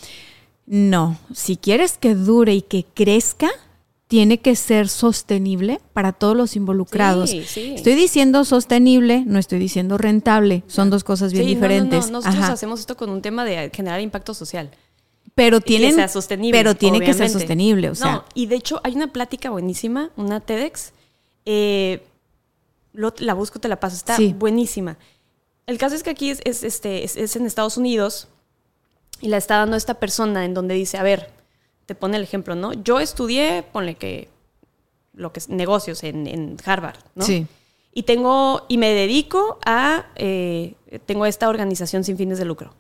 no, 0.67 1.19
si 1.35 1.57
quieres 1.57 1.99
que 1.99 2.15
dure 2.15 2.55
y 2.55 2.63
que 2.63 2.85
crezca, 2.85 3.51
tiene 4.13 4.41
que 4.41 4.57
ser 4.57 4.89
sostenible 4.89 5.81
para 5.95 6.13
todos 6.13 6.37
los 6.37 6.55
involucrados. 6.55 7.33
Estoy 7.33 7.95
diciendo 7.95 8.45
sostenible, 8.45 9.25
no 9.27 9.39
estoy 9.39 9.59
diciendo 9.59 9.97
rentable, 9.97 10.65
son 10.67 10.91
dos 10.91 11.03
cosas 11.03 11.33
bien 11.33 11.47
diferentes. 11.47 12.11
No, 12.11 12.21
no, 12.21 12.27
Nosotros 12.27 12.51
hacemos 12.51 12.81
esto 12.81 12.95
con 12.97 13.09
un 13.09 13.23
tema 13.23 13.45
de 13.47 13.71
generar 13.75 14.03
impacto 14.03 14.35
social. 14.35 14.71
Pero 15.35 15.63
tienen, 15.63 15.93
que 15.93 15.95
sea 15.97 16.09
sostenible, 16.09 16.59
pero 16.59 16.75
tiene 16.75 17.01
que 17.01 17.15
ser 17.15 17.31
sostenible, 17.31 17.89
o 17.89 17.95
sea. 17.95 18.27
y 18.35 18.47
de 18.47 18.57
hecho 18.57 18.83
hay 18.85 18.95
una 18.95 19.15
plática 19.15 19.49
buenísima, 19.49 20.11
una 20.17 20.41
TEDx, 20.41 20.93
eh, 21.47 22.05
la 22.93 23.33
busco, 23.33 23.61
te 23.61 23.69
la 23.69 23.81
paso, 23.81 23.97
está 23.97 24.19
buenísima. 24.37 24.99
El 25.67 25.79
caso 25.79 25.95
es 25.95 26.03
que 26.03 26.11
aquí 26.11 26.29
es, 26.29 26.41
este, 26.45 27.05
es 27.05 27.35
en 27.35 27.47
Estados 27.47 27.79
Unidos, 27.79 28.29
y 29.23 29.29
la 29.29 29.39
está 29.39 29.57
dando 29.57 29.77
esta 29.77 29.95
persona 29.95 30.45
en 30.45 30.53
donde 30.53 30.75
dice, 30.75 30.99
a 30.99 31.03
ver, 31.03 31.31
te 31.87 31.95
pone 31.95 32.17
el 32.17 32.25
ejemplo, 32.25 32.55
¿no? 32.55 32.73
Yo 32.73 33.01
estudié, 33.01 33.63
ponle 33.63 33.95
que 33.95 34.29
lo 35.15 35.33
que 35.33 35.39
es 35.39 35.49
negocios 35.49 36.03
en, 36.03 36.57
Harvard, 36.65 36.99
¿no? 37.15 37.25
Sí. 37.25 37.47
Y 37.95 38.03
tengo, 38.03 38.67
y 38.69 38.79
me 38.79 38.91
dedico 38.91 39.59
a, 39.65 40.07
eh, 40.17 40.75
tengo 41.07 41.25
esta 41.25 41.49
organización 41.49 42.03
sin 42.03 42.17
fines 42.17 42.39
de 42.39 42.45
lucro. 42.45 42.75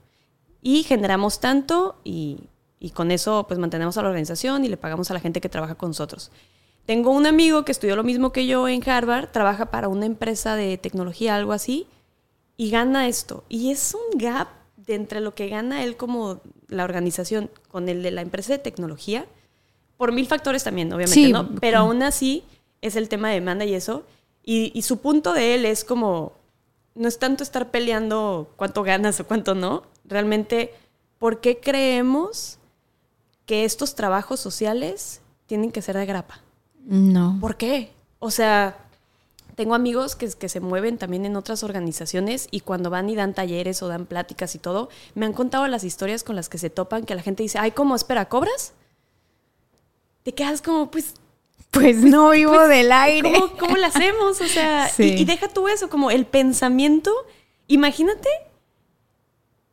Y 0.61 0.83
generamos 0.83 1.41
tanto 1.41 1.97
y, 2.03 2.49
y 2.81 2.91
con 2.91 3.11
eso 3.13 3.45
pues 3.47 3.61
mantenemos 3.61 3.97
a 3.97 4.03
la 4.03 4.09
organización 4.09 4.65
y 4.65 4.69
le 4.69 4.77
pagamos 4.77 5.11
a 5.11 5.15
la 5.15 5.21
gente 5.21 5.41
que 5.41 5.49
trabaja 5.49 5.77
con 5.77 5.91
nosotros. 5.91 6.33
Tengo 6.87 7.13
un 7.13 7.27
amigo 7.27 7.65
que 7.65 7.71
estudió 7.71 7.95
lo 7.95 8.03
mismo 8.03 8.33
que 8.33 8.49
yo 8.49 8.67
en 8.67 8.89
Harvard, 8.89 9.31
trabaja 9.31 9.67
para 9.67 9.87
una 9.87 10.07
empresa 10.07 10.57
de 10.57 10.77
tecnología, 10.79 11.37
algo 11.37 11.53
así, 11.53 11.87
y 12.57 12.71
gana 12.71 13.07
esto. 13.07 13.45
Y 13.49 13.71
es 13.71 13.95
un 13.95 14.19
gap 14.19 14.49
de 14.87 14.95
entre 14.95 15.21
lo 15.21 15.35
que 15.35 15.49
gana 15.49 15.85
él 15.85 15.97
como 15.97 16.41
la 16.69 16.85
organización 16.85 17.51
con 17.69 17.89
el 17.89 18.03
de 18.03 18.11
la 18.11 18.23
empresa 18.23 18.53
de 18.53 18.59
tecnología, 18.59 19.27
por 19.97 20.13
mil 20.13 20.27
factores 20.27 20.65
también, 20.65 20.93
obviamente, 20.93 21.29
¿no? 21.29 21.55
Pero 21.61 21.79
aún 21.79 22.03
así 22.03 22.45
es 22.81 22.97
el 22.97 23.09
tema 23.09 23.29
de 23.29 23.35
demanda 23.35 23.65
y 23.65 23.75
eso. 23.75 24.05
Y, 24.45 24.83
su 24.83 24.99
punto 24.99 25.33
de 25.33 25.55
él 25.55 25.65
es 25.65 25.85
como, 25.85 26.33
no 26.97 27.07
es 27.07 27.19
tanto 27.21 27.45
estar 27.45 27.71
peleando 27.71 28.51
cuánto 28.57 28.83
ganas 28.83 29.21
o 29.21 29.27
cuánto 29.27 29.55
no, 29.55 29.85
realmente, 30.05 30.75
¿por 31.19 31.41
qué 31.41 31.61
creemos 31.61 32.59
que 33.47 33.65
estos 33.65 33.95
trabajos 33.95 34.41
sociales 34.41 35.21
tienen 35.47 35.71
que 35.71 35.83
ser 35.83 35.97
de 35.97 36.07
grapa? 36.07 36.41
No. 36.85 37.39
¿Por 37.41 37.57
qué? 37.57 37.93
O 38.19 38.33
sea, 38.33 38.82
tengo 39.55 39.75
amigos 39.75 40.17
que, 40.17 40.29
que 40.31 40.49
se 40.49 40.61
mueven 40.61 40.99
también 40.99 41.25
en 41.27 41.37
otras 41.37 41.63
organizaciones 41.63 42.49
y 42.51 42.61
cuando 42.61 42.91
van 42.91 43.09
y 43.11 43.15
dan 43.15 43.35
talleres 43.35 43.83
o 43.83 43.89
dan 43.89 44.07
pláticas 44.07 44.55
y 44.55 44.59
todo, 44.59 44.89
me 45.15 45.27
han 45.27 45.33
contado 45.33 45.67
las 45.69 45.85
historias 45.85 46.25
con 46.25 46.37
las 46.37 46.49
que 46.49 46.59
se 46.59 46.71
topan, 46.71 47.05
que 47.05 47.15
la 47.15 47.23
gente 47.23 47.43
dice, 47.43 47.59
ay, 47.59 47.73
¿cómo? 47.73 47.95
Espera, 47.95 48.29
¿cobras? 48.29 48.73
Te 50.23 50.33
quedas 50.33 50.63
como, 50.63 50.91
pues, 50.91 51.15
pues 51.71 51.97
no 51.99 52.31
vivo 52.31 52.67
del 52.69 52.93
aire. 52.93 53.33
¿Cómo, 53.33 53.57
cómo 53.59 53.77
lo 53.77 53.87
hacemos? 53.87 54.41
O 54.41 54.47
sea, 54.47 54.89
Sí. 54.89 55.15
y, 55.17 55.23
y 55.23 55.25
deja 55.25 55.49
tú 55.49 55.69
eso, 55.69 55.89
como 55.91 56.11
el 56.11 56.27
pensamiento. 56.27 57.13
Imagínate 57.67 58.29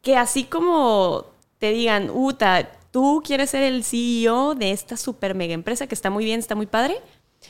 que 0.01 0.15
así 0.15 0.45
como 0.45 1.25
te 1.59 1.71
digan, 1.71 2.09
Uta, 2.09 2.71
tú 2.91 3.21
quieres 3.25 3.49
ser 3.51 3.63
el 3.63 3.83
CEO 3.83 4.55
de 4.55 4.71
esta 4.71 4.97
super 4.97 5.35
mega 5.35 5.53
empresa 5.53 5.87
que 5.87 5.95
está 5.95 6.09
muy 6.09 6.23
bien, 6.25 6.39
está 6.39 6.55
muy 6.55 6.65
padre, 6.67 6.99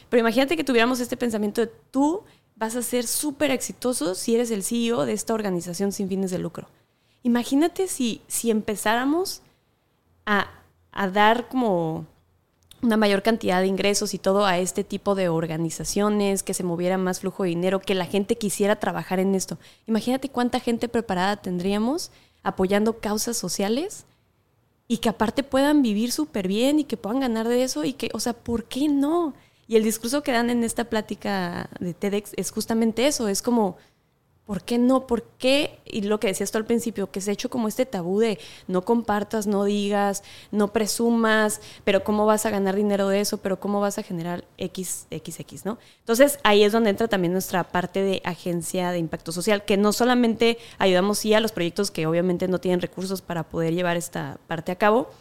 pero 0.10 0.22
imagínate 0.22 0.56
que 0.56 0.64
tuviéramos 0.64 1.00
este 1.00 1.18
pensamiento 1.18 1.62
de 1.62 1.72
tú 1.92 2.24
vas 2.56 2.76
a 2.76 2.82
ser 2.82 3.08
súper 3.08 3.52
exitoso 3.52 4.16
si 4.16 4.36
eres 4.36 4.52
el 4.52 4.64
CEO 4.64 5.06
de 5.06 5.14
esta 5.14 5.34
organización 5.34 5.92
sin 5.92 6.10
fines 6.10 6.32
de 6.32 6.40
lucro. 6.40 6.68
Imagínate 7.24 7.88
si, 7.88 8.22
si 8.28 8.52
empezáramos 8.52 9.42
a, 10.26 10.50
a 10.92 11.10
dar 11.10 11.48
como 11.48 12.06
una 12.82 12.98
mayor 12.98 13.24
cantidad 13.24 13.62
de 13.62 13.68
ingresos 13.68 14.14
y 14.14 14.20
todo 14.20 14.46
a 14.46 14.58
este 14.58 14.84
tipo 14.84 15.16
de 15.16 15.30
organizaciones, 15.30 16.44
que 16.44 16.54
se 16.54 16.64
moviera 16.64 16.98
más 16.98 17.20
flujo 17.20 17.44
de 17.44 17.50
dinero, 17.50 17.80
que 17.80 17.96
la 17.96 18.06
gente 18.06 18.38
quisiera 18.38 18.78
trabajar 18.78 19.20
en 19.20 19.36
esto. 19.36 19.58
Imagínate 19.86 20.30
cuánta 20.30 20.60
gente 20.60 20.88
preparada 20.88 21.38
tendríamos 21.38 22.12
apoyando 22.44 23.00
causas 23.00 23.38
sociales 23.38 24.06
y 24.88 24.98
que 24.98 25.10
aparte 25.10 25.44
puedan 25.44 25.82
vivir 25.82 26.12
súper 26.12 26.48
bien 26.48 26.80
y 26.80 26.84
que 26.86 26.98
puedan 26.98 27.20
ganar 27.20 27.48
de 27.48 27.64
eso 27.64 27.84
y 27.84 27.94
que, 27.94 28.10
o 28.14 28.20
sea, 28.20 28.34
¿por 28.34 28.64
qué 28.66 28.88
no? 28.88 29.34
Y 29.70 29.76
el 29.76 29.84
discurso 29.84 30.24
que 30.24 30.32
dan 30.32 30.50
en 30.50 30.64
esta 30.64 30.86
plática 30.86 31.70
de 31.80 31.94
TEDx 31.94 32.32
es 32.38 32.50
justamente 32.50 33.06
eso, 33.06 33.28
es 33.28 33.44
como, 33.44 33.78
¿por 34.48 34.64
qué 34.64 34.80
no? 34.80 35.06
¿Por 35.06 35.22
qué? 35.38 35.78
Y 35.86 36.02
lo 36.02 36.20
que 36.20 36.26
decías 36.26 36.50
tú 36.50 36.58
al 36.58 36.66
principio, 36.66 37.12
que 37.12 37.22
se 37.22 37.30
ha 37.30 37.34
hecho 37.34 37.52
como 37.52 37.68
este 37.68 37.86
tabú 37.86 38.18
de 38.18 38.40
no 38.66 38.84
compartas, 38.84 39.46
no 39.46 39.66
digas, 39.66 40.24
no 40.50 40.74
presumas, 40.74 41.62
pero 41.84 42.04
¿cómo 42.04 42.26
vas 42.26 42.48
a 42.48 42.50
ganar 42.50 42.76
dinero 42.76 43.10
de 43.10 43.20
eso? 43.20 43.38
Pero 43.38 43.60
¿cómo 43.60 43.80
vas 43.80 44.00
a 44.00 44.02
generar 44.02 44.44
X, 44.58 45.06
XX, 45.12 45.66
¿no? 45.66 45.78
Entonces 46.00 46.40
ahí 46.42 46.64
es 46.64 46.72
donde 46.72 46.90
entra 46.90 47.08
también 47.08 47.34
nuestra 47.34 47.64
parte 47.66 48.02
de 48.02 48.24
agencia 48.26 48.92
de 48.92 48.98
impacto 48.98 49.32
social, 49.32 49.66
que 49.66 49.78
no 49.78 49.94
solamente 49.94 50.58
ayudamos 50.80 51.20
sí 51.20 51.36
a 51.36 51.40
los 51.42 51.52
proyectos 51.52 51.92
que 51.92 52.08
obviamente 52.08 52.48
no 52.48 52.58
tienen 52.58 52.82
recursos 52.82 53.22
para 53.22 53.44
poder 53.44 53.76
llevar 53.76 53.98
esta 53.98 54.40
parte 54.48 54.72
a 54.72 54.78
cabo, 54.78 55.12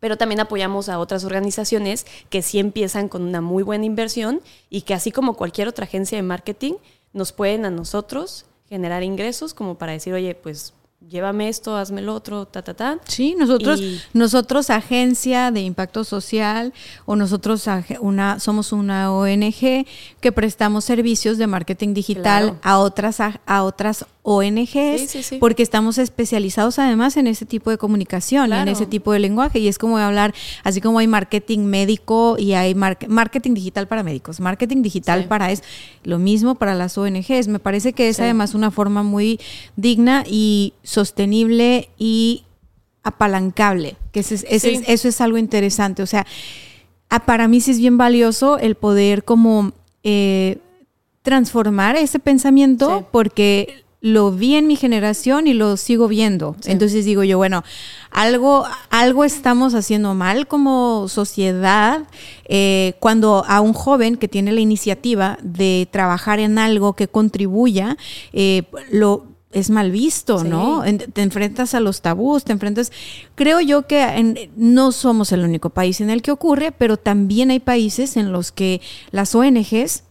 pero 0.00 0.16
también 0.16 0.40
apoyamos 0.40 0.88
a 0.88 0.98
otras 0.98 1.24
organizaciones 1.24 2.06
que 2.30 2.42
sí 2.42 2.58
empiezan 2.58 3.08
con 3.08 3.22
una 3.22 3.40
muy 3.40 3.62
buena 3.62 3.84
inversión 3.84 4.40
y 4.70 4.82
que 4.82 4.94
así 4.94 5.12
como 5.12 5.34
cualquier 5.34 5.68
otra 5.68 5.84
agencia 5.84 6.16
de 6.16 6.22
marketing, 6.22 6.74
nos 7.12 7.32
pueden 7.32 7.64
a 7.64 7.70
nosotros 7.70 8.46
generar 8.68 9.02
ingresos 9.02 9.52
como 9.54 9.76
para 9.78 9.92
decir, 9.92 10.12
oye, 10.14 10.34
pues 10.34 10.72
llévame 11.08 11.48
esto, 11.48 11.76
hazme 11.76 12.02
lo 12.02 12.14
otro, 12.14 12.46
ta, 12.46 12.62
ta, 12.62 12.74
ta. 12.74 12.98
Sí, 13.08 13.34
nosotros, 13.36 13.80
Y- 13.80 14.00
nosotros 14.12 14.68
agencia 14.70 15.50
de 15.50 15.60
impacto 15.62 16.04
social 16.04 16.72
o 17.06 17.16
nosotros 17.16 17.64
una, 18.00 18.38
somos 18.38 18.70
una 18.72 19.12
ONG 19.12 19.86
que 20.20 20.32
prestamos 20.32 20.84
servicios 20.84 21.38
de 21.38 21.46
marketing 21.46 21.94
digital 21.94 22.42
Claro. 22.44 22.58
a 22.62 22.78
otras 22.78 23.18
a, 23.20 23.40
a 23.46 23.62
otras 23.64 24.04
ONGs 24.22 25.00
Sí, 25.00 25.06
sí, 25.08 25.22
sí. 25.22 25.36
porque 25.38 25.62
estamos 25.62 25.96
especializados 25.96 26.78
además 26.78 27.16
en 27.16 27.26
ese 27.26 27.46
tipo 27.46 27.70
de 27.70 27.78
comunicación 27.78 28.52
en 28.52 28.68
ese 28.68 28.84
tipo 28.86 29.12
de 29.12 29.18
lenguaje 29.18 29.58
y 29.60 29.68
es 29.68 29.78
como 29.78 29.96
hablar 29.96 30.34
así 30.62 30.80
como 30.82 30.98
hay 30.98 31.06
marketing 31.06 31.60
médico 31.60 32.36
y 32.38 32.52
hay 32.52 32.74
mar- 32.74 32.98
marketing 33.08 33.54
digital 33.54 33.88
para 33.88 34.02
médicos, 34.02 34.38
marketing 34.40 34.82
digital 34.82 35.24
para 35.24 35.50
es 35.52 35.62
lo 36.04 36.18
mismo 36.18 36.54
para 36.56 36.74
las 36.74 36.98
ONGs. 36.98 37.48
Me 37.48 37.58
parece 37.60 37.92
que 37.94 38.08
es 38.10 38.20
además 38.20 38.54
una 38.54 38.70
forma 38.70 39.02
muy 39.02 39.40
digna 39.76 40.24
y 40.28 40.74
sostenible 40.82 41.88
y 41.96 42.44
apalancable, 43.02 43.96
que 44.12 44.20
ese 44.20 44.34
ese 44.48 44.82
eso 44.86 45.08
es 45.08 45.20
algo 45.22 45.38
interesante. 45.38 46.02
O 46.02 46.06
sea, 46.06 46.26
a- 47.08 47.24
para 47.24 47.48
mí 47.48 47.60
sí 47.62 47.70
es 47.70 47.78
bien 47.78 47.96
valioso 47.96 48.58
el 48.58 48.74
poder 48.74 49.24
como 49.24 49.72
eh, 50.04 50.58
transformar 51.22 51.96
ese 51.96 52.18
pensamiento 52.18 53.08
porque 53.10 53.84
lo 54.02 54.32
vi 54.32 54.54
en 54.54 54.66
mi 54.66 54.76
generación 54.76 55.46
y 55.46 55.52
lo 55.52 55.76
sigo 55.76 56.08
viendo. 56.08 56.56
Sí. 56.60 56.70
Entonces 56.72 57.04
digo 57.04 57.22
yo, 57.22 57.36
bueno, 57.36 57.62
algo, 58.10 58.64
algo 58.88 59.24
estamos 59.24 59.74
haciendo 59.74 60.14
mal 60.14 60.46
como 60.48 61.06
sociedad 61.08 62.04
eh, 62.46 62.94
cuando 63.00 63.44
a 63.46 63.60
un 63.60 63.72
joven 63.74 64.16
que 64.16 64.26
tiene 64.28 64.52
la 64.52 64.60
iniciativa 64.60 65.38
de 65.42 65.86
trabajar 65.90 66.40
en 66.40 66.58
algo 66.58 66.94
que 66.94 67.08
contribuya, 67.08 67.96
eh, 68.32 68.62
lo 68.90 69.26
es 69.52 69.68
mal 69.68 69.90
visto, 69.90 70.38
Sí. 70.38 70.48
¿no? 70.48 70.82
Te 71.12 71.22
enfrentas 71.22 71.74
a 71.74 71.80
los 71.80 72.02
tabús, 72.02 72.44
te 72.44 72.52
enfrentas... 72.52 72.92
Creo 73.34 73.60
yo 73.60 73.84
que 73.88 74.00
en- 74.02 74.38
no 74.56 74.92
somos 74.92 75.32
el 75.32 75.40
único 75.42 75.70
país 75.70 76.00
en 76.00 76.08
el 76.08 76.22
que 76.22 76.30
ocurre, 76.30 76.70
pero 76.70 76.96
también 76.96 77.50
hay 77.50 77.58
países 77.58 78.16
en 78.16 78.30
los 78.30 78.52
que 78.52 78.80
las 79.10 79.34
ONGs 79.34 80.04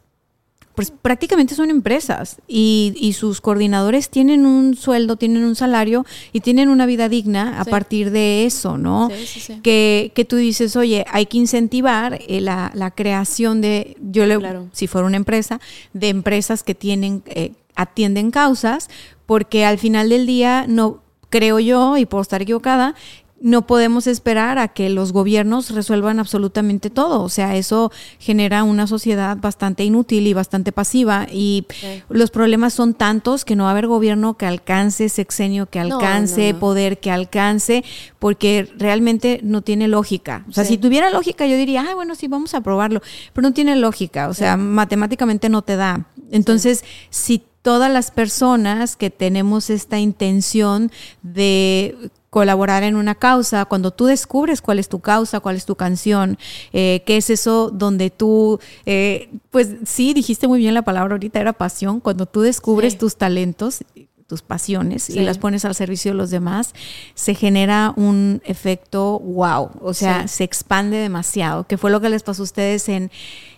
pues 0.79 0.91
prácticamente 0.91 1.55
son 1.55 1.69
empresas 1.69 2.37
y, 2.47 2.93
y 2.95 3.11
sus 3.11 3.41
coordinadores 3.41 4.09
tienen 4.09 4.45
un 4.45 4.77
sueldo, 4.77 5.17
tienen 5.17 5.43
un 5.43 5.55
salario 5.55 6.05
y 6.31 6.39
tienen 6.39 6.69
una 6.69 6.85
vida 6.85 7.09
digna 7.09 7.59
a 7.59 7.65
Sí. 7.65 7.69
partir 7.69 8.11
de 8.11 8.45
eso, 8.45 8.77
¿no? 8.77 9.09
Sí, 9.09 9.25
sí, 9.25 9.39
sí. 9.41 9.59
Que, 9.61 10.13
que 10.15 10.23
tú 10.23 10.37
dices, 10.37 10.77
oye, 10.77 11.03
hay 11.11 11.25
que 11.25 11.37
incentivar 11.37 12.17
eh, 12.29 12.39
la, 12.39 12.71
la 12.73 12.91
creación 12.91 13.59
de, 13.59 13.97
yo 14.01 14.25
le, 14.25 14.37
Claro. 14.37 14.67
si 14.71 14.87
fuera 14.87 15.05
una 15.05 15.17
empresa, 15.17 15.59
de 15.91 16.07
empresas 16.07 16.63
que 16.63 16.75
tienen, 16.75 17.23
eh, 17.25 17.51
atienden 17.75 18.31
causas, 18.31 18.89
porque 19.25 19.65
al 19.65 19.79
final 19.79 20.07
del 20.07 20.25
día 20.25 20.63
no 20.69 21.03
creo 21.29 21.59
yo, 21.59 21.97
y 21.97 22.05
puedo 22.05 22.21
estar 22.21 22.41
equivocada, 22.41 22.95
no 23.41 23.65
podemos 23.65 24.05
esperar 24.07 24.57
a 24.57 24.67
que 24.67 24.89
los 24.89 25.13
gobiernos 25.13 25.69
resuelvan 25.71 26.19
absolutamente 26.19 26.89
todo. 26.89 27.21
O 27.21 27.29
sea, 27.29 27.55
eso 27.55 27.91
genera 28.19 28.63
una 28.63 28.85
sociedad 28.85 29.37
bastante 29.37 29.83
inútil 29.85 30.27
y 30.27 30.33
bastante 30.33 30.71
pasiva. 30.71 31.25
Y 31.31 31.65
Sí. 31.69 32.03
los 32.09 32.31
problemas 32.31 32.73
son 32.73 32.93
tantos 32.93 33.45
que 33.45 33.55
no 33.55 33.63
va 33.63 33.69
a 33.69 33.71
haber 33.71 33.87
gobierno 33.87 34.35
que 34.37 34.45
alcance, 34.45 35.07
sexenio 35.09 35.67
que 35.67 35.79
alcance, 35.79 36.47
no, 36.49 36.53
no. 36.53 36.59
poder 36.59 36.99
que 36.99 37.11
alcance, 37.11 37.83
porque 38.19 38.69
realmente 38.77 39.39
no 39.43 39.61
tiene 39.61 39.87
lógica. 39.87 40.43
O 40.49 40.51
sea, 40.51 40.65
Sí. 40.65 40.71
si 40.73 40.77
tuviera 40.77 41.09
lógica, 41.09 41.45
yo 41.47 41.55
diría, 41.55 41.85
ah, 41.89 41.95
bueno, 41.95 42.15
sí, 42.15 42.27
vamos 42.27 42.53
a 42.53 42.61
probarlo. 42.61 43.01
Pero 43.33 43.47
no 43.47 43.53
tiene 43.53 43.75
lógica. 43.77 44.27
O 44.27 44.33
sea, 44.33 44.57
matemáticamente 44.57 45.47
no 45.49 45.61
te 45.61 45.75
da. 45.77 46.07
Entonces, 46.31 46.83
si 47.09 47.43
todas 47.61 47.91
las 47.91 48.11
personas 48.11 48.95
que 48.95 49.09
tenemos 49.09 49.69
esta 49.69 49.99
intención 49.99 50.91
de 51.21 52.09
colaborar 52.29 52.83
en 52.83 52.95
una 52.95 53.15
causa, 53.15 53.65
cuando 53.65 53.91
tú 53.91 54.05
descubres 54.05 54.61
cuál 54.61 54.77
es 54.79 54.87
tu 54.89 54.99
causa, 54.99 55.39
cuál 55.39 55.55
es 55.55 55.65
tu 55.65 55.75
canción, 55.75 56.37
eh, 56.73 57.01
qué 57.05 57.17
es 57.17 57.29
eso 57.29 57.71
donde 57.71 58.09
tú, 58.11 58.59
eh, 58.85 59.29
pues 59.49 59.69
sí, 59.85 60.13
dijiste 60.13 60.47
muy 60.47 60.59
bien 60.59 60.73
la 60.75 60.83
palabra 60.83 61.13
ahorita, 61.15 61.39
era 61.39 61.53
pasión, 61.53 61.99
cuando 61.99 62.25
tú 62.27 62.41
descubres 62.41 62.93
Sí. 62.93 62.99
tus 62.99 63.15
talentos, 63.15 63.83
tus 64.27 64.43
pasiones 64.43 65.09
y 65.09 65.21
las 65.21 65.39
pones 65.39 65.65
al 65.65 65.73
servicio 65.73 66.11
de 66.11 66.17
los 66.19 66.29
demás, 66.29 66.75
se 67.15 67.33
genera 67.33 67.93
un 67.95 68.43
efecto 68.45 69.17
wow, 69.17 69.71
o 69.81 69.95
sea, 69.95 70.27
Sí. 70.27 70.35
se 70.37 70.43
expande 70.43 70.97
demasiado, 70.97 71.65
que 71.65 71.79
fue 71.79 71.89
lo 71.89 71.99
que 71.99 72.09
les 72.09 72.21
pasó 72.21 72.43
a 72.43 72.45
ustedes 72.45 72.89
en, 72.89 73.09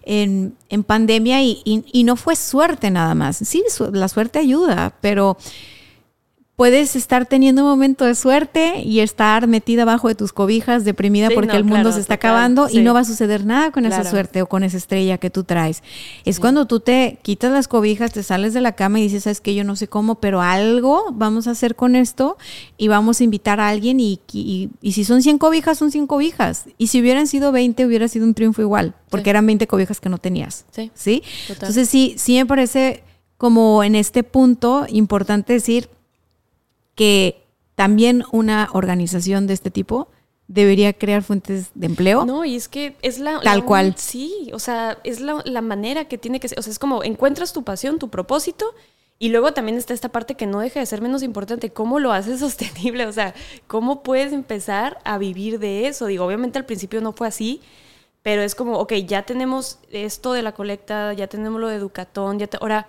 en, 0.04 0.56
en 0.70 0.84
pandemia 0.86 1.44
y, 1.44 1.62
y- 1.66 1.84
y 1.92 2.06
no 2.06 2.16
fue 2.16 2.38
suerte 2.38 2.90
nada 2.90 3.16
más. 3.16 3.36
Sí, 3.36 3.66
su- 3.68 3.92
la 3.92 4.08
suerte 4.08 4.40
ayuda, 4.40 4.94
pero 5.02 5.36
puedes 6.56 6.96
estar 6.96 7.26
teniendo 7.26 7.64
un 7.64 7.70
momento 7.70 8.06
de 8.06 8.14
suerte 8.14 8.82
y 8.84 9.00
estar 9.00 9.48
metida 9.48 9.82
abajo 9.82 10.10
de 10.10 10.16
tus 10.16 10.32
cobijas, 10.32 10.86
deprimida 10.86 11.30
Sí, 11.30 11.34
porque 11.34 11.54
no, 11.54 11.58
el 11.58 11.64
mundo 11.64 11.76
claro, 11.80 11.92
se 11.94 12.02
está 12.02 12.18
total, 12.18 12.30
acabando 12.32 12.68
y 12.70 12.74
sí. 12.74 12.82
no 12.82 12.94
va 12.94 13.00
a 13.00 13.04
suceder 13.04 13.46
nada 13.46 13.72
con 13.72 13.86
esa 13.88 14.04
suerte 14.08 14.44
o 14.44 14.46
con 14.48 14.64
esa 14.64 14.78
estrella 14.78 15.18
que 15.18 15.32
tú 15.32 15.44
traes. 15.44 15.82
Es 16.24 16.40
cuando 16.40 16.68
tú 16.68 16.80
te 16.80 17.18
quitas 17.24 17.52
las 17.52 17.68
cobijas, 17.68 18.12
te 18.12 18.22
sales 18.22 18.54
de 18.54 18.62
la 18.62 18.74
cama 18.74 19.00
y 19.00 19.04
dices, 19.04 19.24
sabes 19.24 19.42
que 19.42 19.56
yo 19.56 19.64
no 19.64 19.76
sé 19.76 19.88
cómo, 19.88 20.16
pero 20.16 20.42
algo 20.42 21.06
vamos 21.14 21.48
a 21.48 21.52
hacer 21.52 21.76
con 21.76 21.96
esto 21.96 22.38
y 22.78 22.90
vamos 22.90 23.22
a 23.22 23.24
invitar 23.24 23.60
a 23.60 23.68
alguien 23.70 24.00
y, 24.00 24.20
y- 24.32 24.70
y 24.82 24.92
si 24.92 25.04
son 25.04 25.24
100 25.24 25.40
cobijas, 25.40 25.80
son 25.80 25.90
100 25.90 26.06
cobijas. 26.06 26.66
Y 26.78 26.88
si 26.88 27.02
hubieran 27.02 27.26
sido 27.26 27.52
20, 27.52 27.86
hubiera 27.88 28.08
sido 28.08 28.26
un 28.26 28.36
triunfo 28.36 28.62
igual, 28.62 28.94
porque 29.10 29.26
Sí. 29.26 29.30
eran 29.32 29.48
20 29.48 29.66
cobijas 29.66 30.00
que 30.00 30.10
no 30.10 30.20
tenías. 30.20 30.66
Sí. 30.72 30.92
¿Sí? 30.94 31.24
Entonces 31.50 31.90
sí, 31.90 32.14
sí 32.18 32.36
me 32.36 32.46
parece 32.46 33.04
como 33.38 33.84
en 33.84 33.96
este 33.96 34.22
punto 34.24 34.86
importante 34.90 35.54
decir 35.54 35.90
que 36.96 37.44
también 37.76 38.24
una 38.32 38.70
organización 38.74 39.48
de 39.48 39.54
este 39.54 39.72
tipo 39.72 40.10
debería 40.48 40.92
crear 40.94 41.24
fuentes 41.24 41.72
de 41.76 41.86
empleo. 41.86 42.26
No, 42.26 42.44
y 42.44 42.56
es 42.56 42.68
que 42.68 42.96
es 43.02 43.20
la... 43.20 43.40
Tal 43.40 43.60
la- 43.60 43.66
cual. 43.66 43.94
Sí, 43.98 44.50
o 44.54 44.60
sea, 44.60 44.98
es 45.04 45.22
la, 45.22 45.42
la 45.46 45.62
manera 45.62 46.06
que 46.06 46.18
tiene 46.18 46.40
que 46.40 46.48
ser. 46.50 46.60
O 46.60 46.62
sea, 46.62 46.72
es 46.72 46.80
como 46.80 47.04
encuentras 47.04 47.54
tu 47.54 47.64
pasión, 47.64 48.00
tu 48.00 48.10
propósito, 48.10 48.66
y 49.18 49.30
luego 49.30 49.54
también 49.54 49.78
está 49.78 49.94
esta 49.94 50.10
parte 50.10 50.36
que 50.36 50.48
no 50.48 50.60
deja 50.60 50.80
de 50.82 50.86
ser 50.86 51.02
menos 51.02 51.24
importante. 51.24 51.70
¿Cómo 51.72 52.00
lo 52.00 52.12
haces 52.12 52.40
sostenible? 52.42 53.06
O 53.06 53.14
sea, 53.14 53.34
¿cómo 53.68 54.04
puedes 54.04 54.34
empezar 54.34 54.98
a 55.06 55.18
vivir 55.18 55.58
de 55.60 55.88
eso? 55.88 56.06
Digo, 56.08 56.26
obviamente 56.26 56.60
al 56.60 56.66
principio 56.66 57.00
no 57.02 57.14
fue 57.14 57.28
así, 57.30 57.62
pero 58.22 58.42
es 58.42 58.54
como, 58.54 58.78
ok, 58.80 58.94
ya 59.08 59.24
tenemos 59.24 59.80
esto 59.92 60.34
de 60.34 60.42
la 60.44 60.52
colecta, 60.52 61.14
ya 61.14 61.28
tenemos 61.28 61.62
lo 61.62 61.68
de 61.70 61.76
Educatón, 61.78 62.40
ya 62.40 62.48
te- 62.48 62.58
ahora, 62.60 62.88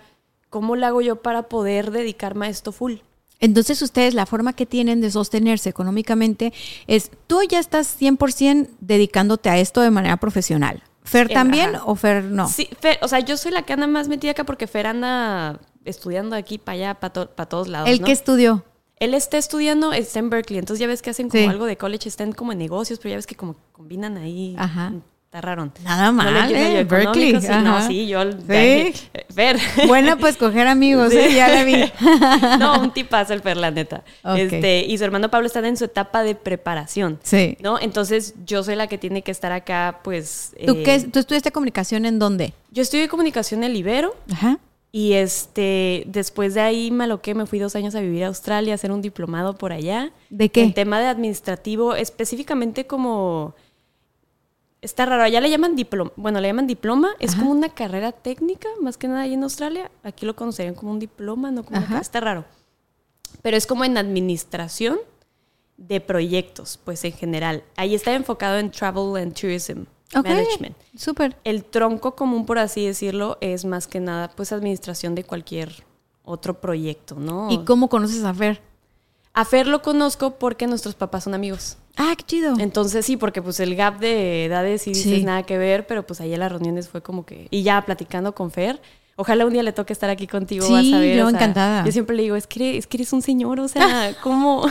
¿cómo 0.49 0.75
lo 0.75 0.85
hago 0.85 1.01
yo 1.01 1.15
para 1.21 1.43
poder 1.43 1.91
dedicarme 1.91 2.47
a 2.47 2.49
esto 2.49 2.71
full? 2.73 2.95
Entonces 3.43 3.81
ustedes 3.81 4.13
la 4.13 4.25
forma 4.25 4.53
que 4.53 4.65
tienen 4.65 5.01
de 5.01 5.11
sostenerse 5.11 5.69
económicamente 5.69 6.53
es, 6.87 7.11
tú 7.27 7.41
ya 7.49 7.59
estás 7.59 7.93
100% 7.99 8.69
dedicándote 8.79 9.49
a 9.49 9.57
esto 9.59 9.81
de 9.81 9.91
manera 9.91 10.15
profesional. 10.15 10.81
¿Fer 11.03 11.29
Eh, 11.29 11.33
también 11.33 11.75
ajá. 11.75 11.83
o 11.85 11.95
Fer 11.95 12.23
no? 12.23 12.47
Sí, 12.47 12.69
Fer, 12.79 12.97
o 13.01 13.09
sea, 13.09 13.19
yo 13.19 13.35
soy 13.35 13.51
la 13.51 13.63
que 13.63 13.73
anda 13.73 13.85
más 13.87 14.07
metida 14.07 14.31
acá 14.31 14.45
porque 14.45 14.65
Fer 14.67 14.87
anda 14.87 15.59
estudiando 15.83 16.37
aquí 16.37 16.57
para 16.57 16.75
allá, 16.77 16.93
para 16.95 17.45
todos 17.49 17.67
lados. 17.67 17.89
¿El 17.89 17.99
¿no? 17.99 18.05
que 18.05 18.13
estudió? 18.13 18.63
Él 18.99 19.13
está 19.13 19.37
estudiando, 19.37 19.91
está 19.91 20.19
en 20.19 20.29
Berkeley, 20.29 20.59
entonces 20.59 20.79
ya 20.79 20.87
ves 20.87 21.01
que 21.01 21.09
hacen 21.09 21.27
como 21.27 21.43
Sí. 21.43 21.49
algo 21.49 21.65
de 21.65 21.75
college, 21.75 22.07
están 22.07 22.31
como 22.31 22.53
en 22.53 22.59
negocios, 22.59 22.99
pero 22.99 23.09
ya 23.09 23.15
ves 23.17 23.27
que 23.27 23.35
como 23.35 23.57
combinan 23.73 24.15
ahí. 24.15 24.55
Ajá. 24.57 24.93
Raro. 25.41 25.71
Nada 25.83 26.11
mal, 26.11 26.33
le 26.33 26.39
entiendo 26.39 26.67
¿eh? 26.67 26.83
yo 26.83 26.87
Berkeley, 26.87 27.41
sí, 27.41 27.47
no, 27.63 27.87
sí, 27.87 28.07
yo... 28.07 28.23
Sí. 28.31 28.93
Fer. 29.33 29.57
Buena 29.87 30.15
pues 30.17 30.37
coger 30.37 30.67
amigos, 30.67 31.11
Sí. 31.11 31.17
¿eh? 31.17 31.33
ya 31.35 31.49
la 31.49 31.63
vi. 31.63 31.91
no, 32.59 32.79
un 32.81 32.91
tipazo 32.93 33.33
el 33.33 33.41
Fer, 33.41 33.57
la 33.57 33.71
neta. 33.71 34.03
Ok. 34.23 34.37
Este, 34.37 34.85
y 34.85 34.97
su 34.97 35.03
hermano 35.03 35.29
Pablo 35.29 35.47
está 35.47 35.65
en 35.67 35.77
su 35.77 35.85
etapa 35.85 36.23
de 36.23 36.35
preparación. 36.35 37.19
Sí. 37.23 37.57
¿No? 37.61 37.79
Entonces 37.79 38.35
yo 38.45 38.63
soy 38.63 38.75
la 38.75 38.87
que 38.87 38.97
tiene 38.97 39.21
que 39.23 39.31
estar 39.31 39.51
acá, 39.51 39.99
pues... 40.03 40.53
¿Tú, 40.65 40.73
eh, 40.73 40.83
qué, 40.83 40.99
¿Tú 41.01 41.19
estudiaste 41.19 41.51
comunicación 41.51 42.05
en 42.05 42.19
dónde? 42.19 42.53
Yo 42.71 42.81
estudié 42.83 43.07
comunicación 43.07 43.63
en 43.63 43.73
Libero. 43.73 44.15
Ajá. 44.31 44.59
Y 44.95 45.13
este, 45.13 46.03
después 46.05 46.53
de 46.53 46.61
ahí 46.61 46.91
me 46.91 47.05
aloqué, 47.05 47.33
me 47.33 47.47
fui 47.47 47.57
dos 47.57 47.75
años 47.75 47.95
a 47.95 47.99
vivir 47.99 48.23
a 48.25 48.27
Australia, 48.27 48.73
a 48.73 48.75
hacer 48.75 48.91
un 48.91 49.01
diplomado 49.01 49.57
por 49.57 49.73
allá. 49.73 50.11
¿De 50.29 50.49
qué? 50.49 50.61
En 50.61 50.73
tema 50.73 50.99
de 50.99 51.07
administrativo, 51.07 51.95
específicamente 51.95 52.85
como... 52.85 53.55
Está 54.83 55.05
raro, 55.05 55.23
allá 55.23 55.39
le 55.39 55.49
llaman 55.49 55.77
diploma, 55.77 56.11
bueno, 56.17 56.41
le 56.41 56.49
llaman 56.49 56.67
diploma, 56.67 57.11
es 57.19 57.31
Ajá. 57.31 57.39
como 57.39 57.51
una 57.51 57.69
carrera 57.69 58.11
técnica, 58.11 58.67
más 58.81 58.97
que 58.97 59.07
nada 59.07 59.21
ahí 59.21 59.33
en 59.33 59.43
Australia. 59.43 59.89
Aquí 60.03 60.25
lo 60.25 60.35
conocerían 60.35 60.75
como 60.75 60.91
un 60.91 60.99
diploma, 60.99 61.51
no 61.51 61.63
como 61.63 61.79
una 61.79 61.99
está 62.01 62.19
raro. 62.19 62.43
Pero 63.41 63.55
es 63.55 63.65
como 63.65 63.85
en 63.85 63.97
administración 63.97 64.99
de 65.77 66.01
proyectos, 66.01 66.79
pues 66.83 67.03
en 67.05 67.13
general. 67.13 67.63
Ahí 67.77 67.95
está 67.95 68.13
enfocado 68.13 68.57
en 68.59 68.71
travel 68.71 69.15
and 69.21 69.33
tourism 69.33 69.83
Ok. 70.15 70.25
management. 70.27 70.75
Súper. 70.97 71.37
El 71.45 71.63
tronco 71.63 72.15
común, 72.15 72.45
por 72.45 72.59
así 72.59 72.85
decirlo, 72.85 73.37
es 73.39 73.63
más 73.63 73.87
que 73.87 74.01
nada, 74.01 74.31
pues, 74.35 74.51
administración 74.51 75.15
de 75.15 75.23
cualquier 75.23 75.85
otro 76.23 76.59
proyecto, 76.59 77.15
¿no? 77.15 77.49
¿Y 77.51 77.63
cómo 77.63 77.87
conoces 77.87 78.23
a 78.25 78.33
Fer? 78.33 78.61
A 79.33 79.45
Fer 79.45 79.65
lo 79.67 79.81
conozco 79.81 80.35
porque 80.35 80.67
nuestros 80.67 80.93
papás 80.93 81.23
son 81.23 81.33
amigos. 81.33 81.77
Ah, 81.95 82.13
qué 82.17 82.23
chido. 82.23 82.55
Entonces 82.59 83.05
sí, 83.05 83.17
porque 83.17 83.41
pues 83.41 83.59
el 83.59 83.75
gap 83.75 83.99
de 83.99 84.45
edades 84.45 84.87
y 84.87 84.91
dices 84.93 85.19
Sí. 85.19 85.23
nada 85.23 85.43
que 85.43 85.57
ver, 85.57 85.85
pero 85.87 86.05
pues 86.05 86.21
ahí 86.21 86.33
en 86.33 86.39
las 86.39 86.51
reuniones 86.51 86.89
fue 86.89 87.01
como 87.01 87.25
que... 87.25 87.47
Y 87.51 87.61
ya 87.63 87.83
platicando 87.85 88.33
con 88.33 88.49
Fer, 88.49 88.81
ojalá 89.15 89.45
un 89.45 89.53
día 89.53 89.61
le 89.61 89.73
toque 89.73 89.93
estar 89.93 90.09
aquí 90.09 90.25
contigo, 90.25 90.65
Sí, 90.65 90.73
vas 90.73 90.93
a 90.93 90.99
ver. 90.99 91.17
yo 91.17 91.27
o 91.27 91.29
sea, 91.29 91.37
encantada. 91.37 91.85
Yo 91.85 91.91
siempre 91.91 92.15
le 92.15 92.23
digo, 92.23 92.35
es 92.35 92.47
que, 92.47 92.77
es 92.77 92.87
que 92.87 92.97
eres 92.97 93.13
un 93.13 93.21
señor, 93.21 93.59
o 93.59 93.67
sea, 93.67 94.15
¿cómo, 94.23 94.65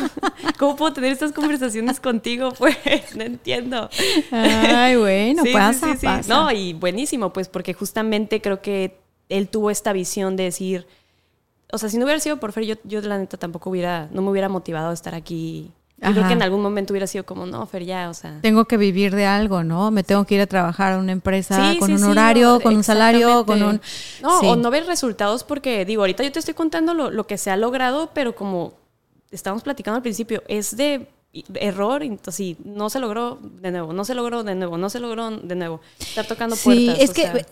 ¿cómo 0.59 0.75
puedo 0.75 0.93
tener 0.93 1.13
estas 1.13 1.31
conversaciones 1.33 2.01
contigo? 2.01 2.53
Pues 2.59 2.77
no 3.15 3.23
entiendo. 3.23 3.89
Ay, 4.33 4.97
bueno, 4.97 5.43
Sí, 5.45 5.49
sí, 5.51 5.55
pasa, 5.55 5.93
sí, 5.93 5.99
sí. 6.01 6.07
pasa. 6.07 6.29
No, 6.35 6.51
y 6.51 6.73
buenísimo, 6.73 7.33
pues, 7.33 7.49
porque 7.49 7.73
justamente 7.73 8.41
creo 8.41 8.61
que 8.61 8.99
él 9.29 9.49
tuvo 9.49 9.71
esta 9.71 9.93
visión 9.93 10.35
de 10.35 10.43
decir, 10.45 10.87
o 11.73 11.79
sea, 11.79 11.89
si 11.89 11.99
no 11.99 12.05
hubiera 12.05 12.19
sido 12.21 12.39
por 12.41 12.51
Fer, 12.53 12.65
yo, 12.65 12.75
yo 12.83 13.01
la 13.01 13.17
neta 13.17 13.37
tampoco 13.37 13.71
hubiera, 13.71 14.09
no 14.13 14.23
me 14.23 14.31
hubiera 14.31 14.49
motivado 14.49 14.91
a 14.91 14.93
estar 14.93 15.15
aquí. 15.15 15.71
Yo 16.03 16.13
creo 16.13 16.27
que 16.27 16.33
en 16.33 16.43
algún 16.43 16.61
momento 16.63 16.93
hubiera 16.93 17.07
sido 17.07 17.25
como, 17.25 17.47
no, 17.47 17.65
Fer, 17.67 17.85
ya, 17.85 18.11
o 18.11 18.15
sea. 18.15 18.39
Tengo 18.43 18.65
que 18.65 18.77
vivir 18.77 19.15
de 19.15 19.25
algo, 19.27 19.63
¿no? 19.63 19.91
Me 19.91 20.03
tengo 20.03 20.25
que 20.25 20.35
ir 20.35 20.41
a 20.41 20.47
trabajar 20.47 20.95
a 20.95 20.99
una 20.99 21.13
empresa 21.13 21.73
Sí, 21.73 21.79
con 21.79 21.87
sí, 21.89 21.93
un 21.95 21.99
sí, 22.01 22.05
horario, 22.05 22.57
o- 22.57 22.61
con 22.61 22.75
un 22.75 22.83
salario, 22.85 23.47
con 23.47 23.63
un... 23.63 23.81
No, 24.21 24.41
Sí. 24.41 24.47
o 24.49 24.57
no 24.57 24.71
ver 24.71 24.87
resultados 24.87 25.45
porque, 25.45 25.85
digo, 25.85 26.03
ahorita 26.03 26.23
yo 26.25 26.33
te 26.33 26.39
estoy 26.41 26.55
contando 26.55 26.93
lo, 26.95 27.11
lo 27.11 27.27
que 27.27 27.39
se 27.39 27.51
ha 27.51 27.57
logrado, 27.57 28.11
pero 28.13 28.35
como 28.35 28.75
estábamos 29.31 29.63
platicando 29.63 29.97
al 29.97 30.03
principio, 30.03 30.43
es 30.49 30.77
de 30.77 31.09
error, 31.55 32.03
entonces 32.03 32.35
sí, 32.35 32.57
no 32.65 32.91
se 32.91 33.01
logró 33.01 33.39
de 33.41 33.71
nuevo, 33.71 33.93
no 33.95 34.05
se 34.05 34.15
logró 34.15 34.43
de 34.45 34.55
nuevo, 34.55 34.77
no 34.77 34.91
se 34.91 35.01
logró 35.01 35.31
de 35.31 35.55
nuevo. 35.55 35.81
Estar 35.99 36.27
tocando 36.27 36.57
Sí, 36.57 36.65
puertas. 36.65 36.99
es 37.03 37.11
o 37.11 37.15
que 37.15 37.23
sea, 37.23 37.47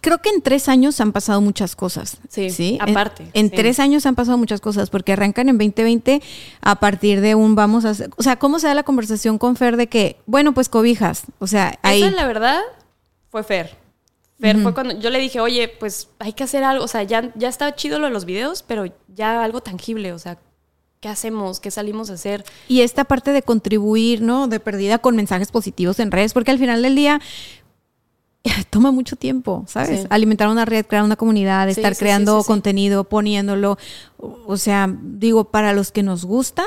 creo 0.00 0.18
que 0.18 0.28
en 0.30 0.42
tres 0.42 0.68
años 0.68 1.00
han 1.00 1.12
pasado 1.12 1.40
muchas 1.40 1.76
cosas. 1.76 2.18
Sí, 2.28 2.78
En- 2.80 2.90
aparte, 2.90 3.26
En, 3.34 3.50
sí. 3.50 3.56
tres 3.56 3.78
años 3.80 4.06
han 4.06 4.14
pasado 4.14 4.38
muchas 4.38 4.60
cosas, 4.60 4.90
porque 4.90 5.12
arrancan 5.12 5.48
en 5.48 5.58
2020 5.58 6.22
a 6.60 6.76
partir 6.80 7.20
de 7.20 7.34
un 7.34 7.54
vamos 7.54 7.84
a 7.84 7.90
hacer. 7.90 8.10
O 8.16 8.22
sea, 8.22 8.36
¿cómo 8.38 8.58
se 8.58 8.66
da 8.68 8.74
la 8.74 8.82
conversación 8.84 9.38
con 9.38 9.56
Fer 9.56 9.76
de 9.76 9.88
que, 9.88 10.16
bueno, 10.26 10.54
pues 10.54 10.68
cobijas? 10.68 11.24
O 11.38 11.46
sea, 11.46 11.78
ahí. 11.82 12.02
Esa, 12.02 12.10
la 12.12 12.26
verdad, 12.26 12.60
fue 13.30 13.42
Fer. 13.42 13.76
Fer 14.40 14.58
fue 14.58 14.74
cuando 14.74 14.98
yo 14.98 15.10
le 15.10 15.20
dije, 15.20 15.38
oye, 15.38 15.68
pues 15.68 16.08
hay 16.18 16.32
que 16.32 16.42
hacer 16.42 16.64
algo. 16.64 16.84
O 16.84 16.88
sea, 16.88 17.04
ya, 17.04 17.30
ya 17.36 17.48
está 17.48 17.74
chido 17.76 18.00
lo 18.00 18.06
de 18.06 18.12
los 18.12 18.24
videos, 18.24 18.64
pero 18.64 18.86
ya 19.14 19.44
algo 19.44 19.60
tangible. 19.60 20.12
O 20.12 20.18
sea, 20.18 20.36
¿qué 20.98 21.08
hacemos? 21.08 21.60
¿Qué 21.60 21.70
salimos 21.70 22.10
a 22.10 22.14
hacer? 22.14 22.44
Y 22.66 22.80
esta 22.80 23.04
parte 23.04 23.30
de 23.30 23.42
contribuir, 23.42 24.20
¿no? 24.20 24.48
De 24.48 24.58
perdida 24.58 24.98
con 24.98 25.14
mensajes 25.14 25.52
positivos 25.52 26.00
en 26.00 26.10
redes, 26.10 26.32
porque 26.32 26.50
al 26.50 26.58
final 26.58 26.82
del 26.82 26.96
día 26.96 27.20
toma 28.70 28.90
mucho 28.90 29.16
tiempo, 29.16 29.64
¿sabes? 29.68 30.02
Sí. 30.02 30.06
Alimentar 30.10 30.48
una 30.48 30.64
red, 30.64 30.84
crear 30.86 31.04
una 31.04 31.16
comunidad, 31.16 31.66
Sí, 31.66 31.72
estar 31.72 31.94
sí, 31.94 32.00
creando 32.00 32.42
contenido, 32.44 33.04
poniéndolo. 33.04 33.78
O 34.18 34.56
sea, 34.56 34.92
digo, 35.02 35.44
para 35.44 35.72
los 35.72 35.92
que 35.92 36.02
nos 36.02 36.24
gusta, 36.24 36.64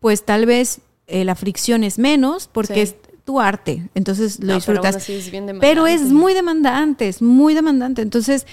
pues 0.00 0.24
tal 0.24 0.46
vez 0.46 0.80
eh, 1.06 1.24
la 1.24 1.34
fricción 1.34 1.84
es 1.84 1.98
menos 1.98 2.48
porque 2.50 2.82
es 2.82 2.94
tu 3.24 3.40
arte, 3.40 3.88
entonces 3.94 4.40
lo 4.40 4.54
No, 4.54 4.60
pero 4.64 4.80
disfrutas. 4.82 5.08
es 5.08 5.30
bien 5.30 5.58
Pero 5.60 5.86
es 5.86 6.00
muy 6.04 6.32
demandante, 6.32 7.08
es 7.08 7.20
muy 7.20 7.52
demandante. 7.52 8.00
Entonces, 8.00 8.46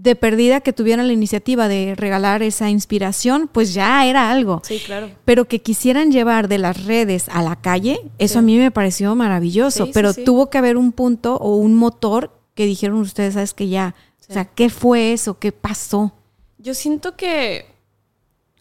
de 0.00 0.14
perdida 0.14 0.60
que 0.60 0.72
tuvieran 0.72 1.08
la 1.08 1.12
iniciativa 1.12 1.66
de 1.66 1.96
regalar 1.96 2.40
esa 2.44 2.70
inspiración, 2.70 3.50
pues 3.52 3.74
ya 3.74 4.06
era 4.06 4.30
algo 4.30 4.62
Sí, 4.64 4.78
claro. 4.86 5.10
pero 5.24 5.46
que 5.46 5.60
quisieran 5.60 6.12
llevar 6.12 6.46
de 6.46 6.58
las 6.58 6.84
redes 6.84 7.28
a 7.30 7.42
la 7.42 7.56
calle, 7.56 8.00
eso 8.18 8.34
Sí. 8.34 8.38
a 8.38 8.42
mí 8.42 8.58
me 8.58 8.70
pareció 8.70 9.14
maravilloso, 9.16 9.86
Sí, 9.86 9.90
pero 9.92 10.12
sí. 10.12 10.22
tuvo 10.22 10.50
que 10.50 10.58
haber 10.58 10.76
un 10.76 10.92
punto 10.92 11.34
o 11.36 11.56
un 11.56 11.74
motor 11.74 12.30
que 12.54 12.64
dijeron 12.64 12.98
ustedes, 12.98 13.34
sabes 13.34 13.54
que 13.54 13.68
ya, 13.68 13.96
o 14.28 14.32
sea, 14.32 14.44
¿qué 14.44 14.70
fue 14.70 15.12
eso? 15.12 15.40
¿Qué 15.40 15.50
pasó? 15.50 16.12
Yo 16.58 16.74
siento 16.74 17.16
que 17.16 17.66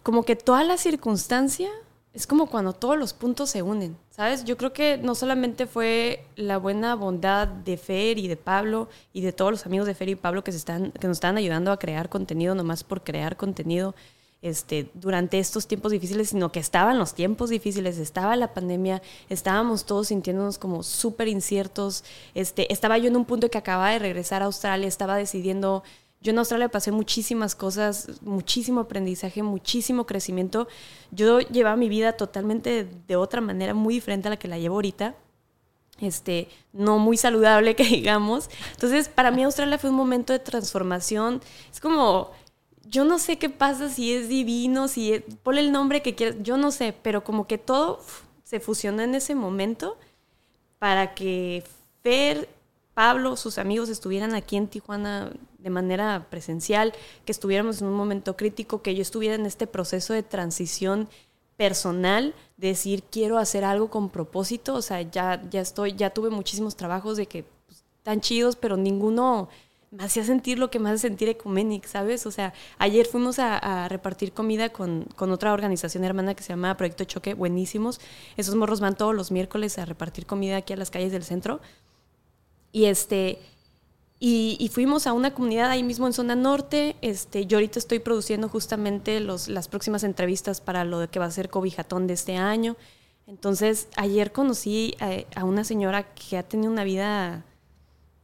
como 0.01 0.23
que 0.23 0.35
toda 0.35 0.63
la 0.63 0.77
circunstancia 0.77 1.69
es 2.13 2.25
como 2.25 2.47
cuando 2.47 2.73
todos 2.73 2.97
los 2.97 3.13
puntos 3.13 3.51
se 3.51 3.61
unen, 3.61 3.95
¿sabes? 4.17 4.43
Yo 4.45 4.57
creo 4.57 4.73
que 4.73 4.97
no 4.97 5.13
solamente 5.13 5.67
fue 5.67 6.25
la 6.35 6.57
buena 6.57 6.95
bondad 6.95 7.47
de 7.47 7.77
Fer 7.77 8.17
y 8.17 8.27
de 8.27 8.35
Pablo 8.35 8.89
y 9.13 9.21
de 9.21 9.31
todos 9.31 9.51
los 9.51 9.65
amigos 9.67 9.85
de 9.85 9.93
Fer 9.93 10.09
y 10.09 10.15
Pablo 10.15 10.43
que, 10.43 10.51
se 10.51 10.57
están, 10.57 10.91
que 10.91 11.07
nos 11.07 11.17
están 11.17 11.37
ayudando 11.37 11.71
a 11.71 11.77
crear 11.77 12.09
contenido 12.09 12.55
nomás 12.55 12.83
por 12.83 13.03
crear 13.03 13.37
contenido 13.37 13.93
este, 14.41 14.89
durante 14.95 15.37
estos 15.37 15.67
tiempos 15.67 15.91
difíciles, 15.91 16.29
sino 16.29 16.51
que 16.51 16.59
estaban 16.59 16.97
los 16.97 17.13
tiempos 17.13 17.51
difíciles, 17.51 17.99
estaba 17.99 18.35
la 18.35 18.55
pandemia, 18.55 19.03
estábamos 19.29 19.85
todos 19.85 20.07
sintiéndonos 20.07 20.57
como 20.57 20.81
súper 20.81 21.27
inciertos, 21.27 22.03
este, 22.33 22.71
estaba 22.73 22.97
yo 22.97 23.09
en 23.09 23.17
un 23.17 23.25
punto 23.25 23.49
que 23.49 23.57
acababa 23.59 23.91
de 23.91 23.99
regresar 23.99 24.41
a 24.41 24.45
Australia, 24.45 24.87
estaba 24.87 25.15
decidiendo 25.15 25.83
yo 26.21 26.31
en 26.31 26.39
Australia 26.39 26.69
pasé 26.69 26.91
muchísimas 26.91 27.55
cosas, 27.55 28.21
muchísimo 28.21 28.81
aprendizaje, 28.81 29.43
muchísimo 29.43 30.05
crecimiento. 30.05 30.67
Yo 31.11 31.39
llevaba 31.39 31.75
mi 31.75 31.89
vida 31.89 32.13
totalmente 32.13 32.87
de, 33.07 33.15
otra 33.15 33.39
manera, 33.39 33.73
muy 33.73 33.93
diferente 33.93 34.27
a 34.27 34.31
la 34.31 34.37
que 34.37 34.47
la 34.47 34.57
llevo 34.57 34.75
ahorita. 34.75 35.15
Este, 35.99 36.47
no 36.73 36.99
muy 36.99 37.17
saludable 37.17 37.75
que 37.77 37.83
digamos. 37.83 38.49
Entonces, 38.71 39.09
para 39.09 39.31
mí 39.31 39.43
Australia 39.43 39.77
fue 39.77 39.91
un 39.91 39.95
momento 39.95 40.33
de 40.33 40.39
transformación. 40.39 41.41
Es 41.71 41.79
como, 41.79 42.31
yo 42.83 43.05
no 43.05 43.19
sé 43.19 43.37
qué 43.37 43.49
pasa 43.49 43.89
si 43.89 44.13
es 44.13 44.27
divino, 44.27 44.87
si 44.87 45.13
es, 45.13 45.23
ponle 45.43 45.61
el 45.61 45.71
nombre 45.71 46.01
que 46.01 46.15
quieras, 46.15 46.37
yo 46.41 46.57
no 46.57 46.71
sé, 46.71 46.93
pero 47.01 47.23
como 47.23 47.45
que 47.45 47.57
todo 47.57 47.99
se 48.43 48.59
fusionó 48.59 49.03
en 49.03 49.13
ese 49.13 49.35
momento 49.35 49.97
para 50.79 51.13
que 51.13 51.63
Fer, 52.01 52.49
Pablo, 52.93 53.35
sus 53.35 53.57
amigos 53.59 53.89
estuvieran 53.89 54.33
aquí 54.33 54.55
en 54.55 54.67
Tijuana 54.67 55.31
de 55.59 55.69
manera 55.69 56.27
presencial, 56.29 56.93
que 57.25 57.31
estuviéramos 57.31 57.81
en 57.81 57.87
un 57.87 57.95
momento 57.95 58.35
crítico, 58.37 58.81
que 58.81 58.95
yo 58.95 59.01
estuviera 59.01 59.35
en 59.35 59.45
este 59.45 59.67
proceso 59.67 60.13
de 60.13 60.23
transición 60.23 61.09
personal, 61.57 62.35
de 62.57 62.69
decir 62.69 63.03
quiero 63.03 63.37
hacer 63.37 63.63
algo 63.63 63.89
con 63.89 64.09
propósito, 64.09 64.75
o 64.75 64.81
sea, 64.81 65.01
ya, 65.01 65.41
ya 65.49 65.61
estoy, 65.61 65.93
ya 65.93 66.11
tuve 66.11 66.29
muchísimos 66.29 66.75
trabajos 66.75 67.17
de 67.17 67.25
que 67.25 67.43
pues, 67.65 67.83
tan 68.03 68.21
chidos, 68.21 68.55
pero 68.55 68.77
ninguno 68.77 69.49
me 69.89 70.03
hacía 70.03 70.23
sentir 70.23 70.59
lo 70.59 70.69
que 70.69 70.79
me 70.79 70.89
hace 70.89 70.99
sentir 70.99 71.29
Ecumenic, 71.29 71.85
¿sabes? 71.85 72.25
O 72.25 72.31
sea, 72.31 72.53
ayer 72.77 73.05
fuimos 73.05 73.39
a, 73.39 73.57
a 73.57 73.87
repartir 73.87 74.33
comida 74.33 74.69
con, 74.69 75.05
con 75.15 75.31
otra 75.31 75.53
organización 75.53 76.03
hermana 76.03 76.35
que 76.35 76.43
se 76.43 76.49
llama 76.49 76.75
Proyecto 76.75 77.05
Choque, 77.05 77.33
buenísimos. 77.33 77.99
Esos 78.35 78.55
morros 78.55 78.81
van 78.81 78.97
todos 78.97 79.15
los 79.15 79.31
miércoles 79.31 79.77
a 79.77 79.85
repartir 79.85 80.25
comida 80.25 80.57
aquí 80.57 80.73
a 80.73 80.77
las 80.77 80.91
calles 80.91 81.11
del 81.11 81.23
centro. 81.23 81.61
Y 82.73 82.85
este, 82.85 83.39
y, 84.19 84.57
y 84.59 84.69
fuimos 84.69 85.05
a 85.05 85.13
una 85.13 85.33
comunidad 85.33 85.69
ahí 85.69 85.83
mismo 85.83 86.07
en 86.07 86.13
zona 86.13 86.35
norte. 86.35 86.95
Este, 87.01 87.45
yo 87.45 87.57
ahorita 87.57 87.77
estoy 87.79 87.99
produciendo 87.99 88.49
justamente 88.49 89.19
los, 89.19 89.47
las 89.47 89.67
próximas 89.67 90.03
entrevistas 90.03 90.59
para 90.61 90.83
lo 90.83 91.09
que 91.09 91.19
va 91.19 91.25
a 91.25 91.31
ser 91.31 91.49
Cobijatón 91.49 92.07
de 92.07 92.15
este 92.15 92.35
año. 92.35 92.77
Entonces, 93.27 93.89
ayer 93.95 94.31
conocí 94.31 94.95
a, 94.99 95.39
a 95.39 95.43
una 95.43 95.63
señora 95.63 96.13
que 96.13 96.37
ha 96.37 96.43
tenido 96.43 96.71
una 96.71 96.83
vida 96.83 97.45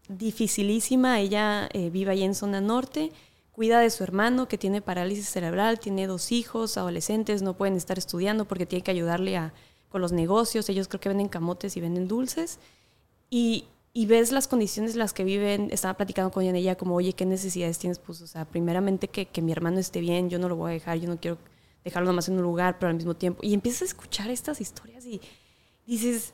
dificilísima. 0.08 1.20
Ella 1.20 1.70
eh, 1.74 1.90
vive 1.90 2.12
ahí 2.12 2.24
en 2.24 2.36
zona 2.36 2.62
norte, 2.62 3.12
cuida 3.52 3.80
de 3.80 3.90
su 3.90 4.04
hermano 4.04 4.48
que 4.48 4.58
tiene 4.58 4.82
parálisis 4.82 5.30
cerebral, 5.30 5.80
tiene 5.80 6.08
dos 6.08 6.32
hijos, 6.32 6.78
adolescentes, 6.78 7.42
no 7.42 7.56
pueden 7.56 7.76
estar 7.76 7.98
estudiando 7.98 8.46
porque 8.46 8.66
tiene 8.66 8.84
que 8.84 8.92
ayudarle 8.92 9.38
a, 9.38 9.54
con 9.90 10.02
los 10.02 10.12
negocios. 10.12 10.70
Ellos 10.70 10.88
creo 10.88 11.02
que 11.02 11.10
venden 11.10 11.30
camotes 11.30 11.78
y 11.78 11.82
venden 11.82 12.08
dulces. 12.08 12.60
Y 13.30 13.66
y 13.94 14.08
ves 14.08 14.32
las 14.32 14.48
condiciones 14.48 14.94
en 14.94 15.00
las 15.00 15.14
que 15.14 15.24
viven, 15.24 15.70
estaba 15.72 15.94
platicando 15.94 16.32
con 16.32 16.44
ella 16.44 16.76
como, 16.76 16.96
oye, 16.96 17.14
¿qué 17.14 17.26
necesidades 17.26 17.78
tienes? 17.78 18.00
Pues, 18.00 18.22
o 18.22 18.28
sea, 18.28 18.46
primeramente 18.46 19.08
que, 19.08 19.28
que 19.28 19.42
mi 19.42 19.52
hermano 19.52 19.80
esté 19.80 20.02
bien, 20.02 20.30
yo 20.30 20.40
no 20.40 20.50
lo 20.50 20.56
voy 20.56 20.72
a 20.72 20.74
dejar, 20.74 20.98
yo 20.98 21.08
no 21.08 21.20
quiero 21.20 21.38
dejarlo 21.84 22.08
nomás 22.08 22.28
en 22.28 22.38
un 22.38 22.42
lugar, 22.42 22.80
pero 22.80 22.90
al 22.90 22.96
mismo 22.96 23.14
tiempo. 23.14 23.42
Y 23.44 23.54
empiezas 23.54 23.84
a 23.84 23.86
escuchar 23.86 24.32
estas 24.32 24.62
historias 24.62 25.06
y 25.06 25.22
dices, 25.86 26.34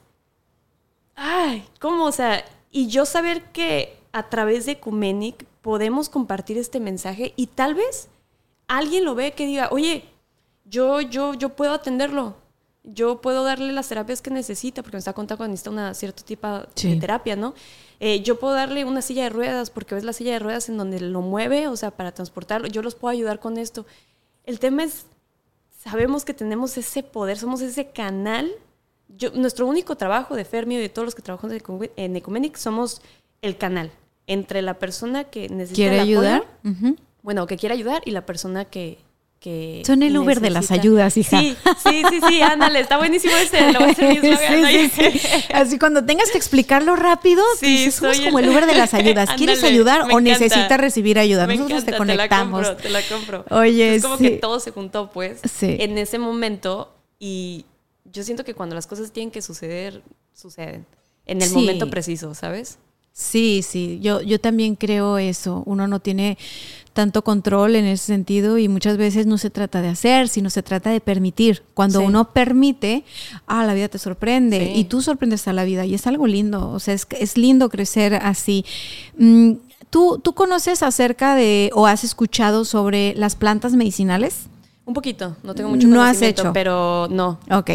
ay, 1.16 1.66
¿cómo? 1.82 2.06
O 2.06 2.12
sea, 2.14 2.46
y 2.72 2.88
yo 2.88 3.06
saber 3.06 3.52
que 3.52 3.98
a 4.14 4.30
través 4.30 4.66
de 4.66 4.74
Ecumenic 4.74 5.46
podemos 5.62 6.08
compartir 6.08 6.58
este 6.58 6.80
mensaje 6.80 7.34
y 7.36 7.48
tal 7.48 7.76
vez 7.76 8.08
alguien 8.68 9.04
lo 9.04 9.16
ve 9.16 9.34
que 9.34 9.46
diga, 9.46 9.68
oye, 9.72 10.06
yo, 10.66 11.02
yo, 11.02 11.34
yo 11.34 11.50
puedo 11.50 11.74
atenderlo 11.74 12.36
yo 12.84 13.22
puedo 13.22 13.44
darle 13.44 13.74
las 13.74 13.90
terapias 13.90 14.22
que 14.22 14.32
necesita, 14.32 14.82
porque 14.82 14.98
me 14.98 15.00
está 15.00 15.14
contando 15.14 15.44
que 15.44 15.50
necesita 15.50 15.70
una 15.70 15.94
cierto 15.94 16.24
tipo 16.24 16.48
de 16.48 16.96
terapia, 16.96 17.36
¿no? 17.36 17.54
Eh, 18.00 18.22
yo 18.22 18.40
puedo 18.40 18.54
darle 18.54 18.86
una 18.86 19.02
silla 19.02 19.24
de 19.24 19.30
ruedas, 19.30 19.70
porque 19.70 19.96
ves 19.96 20.04
la 20.04 20.14
silla 20.14 20.34
de 20.34 20.40
ruedas 20.40 20.70
en 20.70 20.78
donde 20.78 21.00
lo 21.00 21.22
mueve, 21.22 21.68
o 21.68 21.76
sea, 21.76 21.92
para 21.92 22.14
transportarlo, 22.14 22.68
yo 22.68 22.82
los 22.82 22.96
puedo 22.96 23.12
ayudar 23.12 23.40
con 23.40 23.58
esto. 23.58 23.86
El 24.46 24.60
tema 24.60 24.84
es, 24.84 25.06
sabemos 25.78 26.26
que 26.26 26.34
tenemos 26.34 26.78
ese 26.78 27.04
poder, 27.04 27.38
somos 27.38 27.62
ese 27.62 27.90
canal. 27.90 28.50
Yo, 29.10 29.32
nuestro 29.32 29.68
único 29.68 29.96
trabajo 29.98 30.36
de 30.36 30.46
Fermi 30.46 30.76
y 30.76 30.80
de 30.80 30.90
todos 30.90 31.06
los 31.06 31.16
que 31.16 31.22
trabajamos 31.22 31.56
en 31.96 32.16
Ecumenic 32.16 32.56
somos 32.56 33.02
el 33.42 33.58
canal 33.58 33.92
entre 34.28 34.62
la 34.62 34.76
persona 34.76 35.24
que 35.26 35.50
necesita 35.50 35.76
¿Quiere 35.76 36.00
ayudar? 36.00 36.46
bueno, 37.24 37.48
que 37.48 37.58
quiere 37.58 37.74
ayudar 37.74 38.02
y 38.06 38.12
la 38.12 38.26
persona 38.26 38.64
que, 38.66 39.00
son 39.86 40.04
el 40.04 40.18
Uber 40.18 40.42
de 40.42 40.50
las 40.50 40.72
ayudas, 40.72 41.16
hija. 41.16 41.40
Sí, 41.40 41.56
sí, 41.84 42.04
sí, 42.10 42.20
sí, 42.28 42.42
ándale, 42.42 42.82
está 42.82 42.98
buenísimo 42.98 43.34
ese, 43.38 43.72
lo 43.72 43.80
voy 43.80 43.92
a 43.92 43.96
sí, 43.96 44.90
sí, 44.92 45.12
sí, 45.12 45.22
Así 45.54 45.80
cuando 45.80 46.04
tengas 46.04 46.30
que 46.32 46.38
explicarlo 46.38 46.96
rápido, 46.96 47.44
dices, 47.62 47.96
somos 47.96 48.20
como 48.20 48.40
el 48.40 48.50
Uber 48.50 48.66
de 48.66 48.76
las 48.76 48.94
ayudas. 48.94 49.30
¿Quieres 49.38 49.64
ayudar 49.64 50.12
o 50.12 50.20
necesitas 50.20 50.80
recibir 50.80 51.18
ayuda? 51.20 51.48
Nosotros 51.48 51.86
te 51.86 51.96
conectamos. 51.96 52.78
Te 52.78 52.90
la 52.90 53.02
compro, 53.02 53.24
te 53.28 53.40
la 53.40 53.44
compro. 53.44 53.58
Oye, 53.58 53.96
es 53.96 54.04
como 54.04 54.18
que 54.18 54.32
todo 54.32 54.60
se 54.60 54.72
juntó, 54.72 55.10
pues, 55.12 55.40
en 55.62 55.98
ese 55.98 56.20
momento 56.20 56.94
y 57.18 57.66
yo 58.06 58.24
siento 58.24 58.44
que 58.44 58.54
cuando 58.54 58.76
las 58.76 58.88
cosas 58.88 59.12
tienen 59.12 59.32
que 59.32 59.42
suceder, 59.42 60.02
suceden. 60.34 60.86
En 61.26 61.42
el 61.42 61.52
momento 61.52 61.90
preciso, 61.90 62.34
¿sabes? 62.34 62.80
Sí, 63.12 63.62
sí, 63.68 64.00
yo, 64.02 64.22
yo 64.22 64.40
también 64.40 64.76
creo 64.76 65.18
eso. 65.18 65.62
Uno 65.66 65.88
no 65.88 66.00
tiene 66.00 66.38
tanto 66.94 67.24
control 67.24 67.76
en 67.76 67.86
ese 67.86 68.06
sentido 68.06 68.58
y 68.58 68.68
muchas 68.68 68.98
veces 68.98 69.26
no 69.26 69.38
se 69.38 69.50
trata 69.50 69.82
de 69.82 69.90
hacer, 69.90 70.28
sino 70.28 70.50
se 70.50 70.64
trata 70.64 70.90
de 70.90 71.02
permitir. 71.02 71.64
Cuando 71.74 72.02
uno 72.02 72.32
permite, 72.34 73.04
ah, 73.48 73.66
la 73.66 73.74
vida 73.74 73.88
te 73.88 74.00
sorprende 74.00 74.74
y 74.76 74.86
tú 74.86 75.02
sorprendes 75.02 75.48
a 75.48 75.54
la 75.54 75.64
vida 75.64 75.86
y 75.86 75.94
es 75.94 76.08
algo 76.08 76.28
lindo, 76.28 76.70
o 76.72 76.80
sea, 76.80 76.94
es, 76.94 77.08
es 77.12 77.38
lindo 77.38 77.70
crecer 77.70 78.16
así. 78.16 78.66
Mm, 79.18 79.54
¿Tú, 79.90 80.20
¿Tú 80.24 80.34
conoces 80.34 80.84
acerca 80.84 81.36
de 81.36 81.72
o 81.74 81.88
has 81.88 82.04
escuchado 82.04 82.64
sobre 82.64 83.16
las 83.16 83.36
plantas 83.36 83.74
medicinales? 83.74 84.50
Un 84.90 84.96
poquito, 84.96 85.38
no 85.44 85.54
tengo 85.54 85.70
mucho 85.70 85.88
no 85.88 86.02
has 86.02 86.20
hecho. 86.20 86.52
pero 86.52 87.08
no. 87.12 87.38
Ok. 87.52 87.70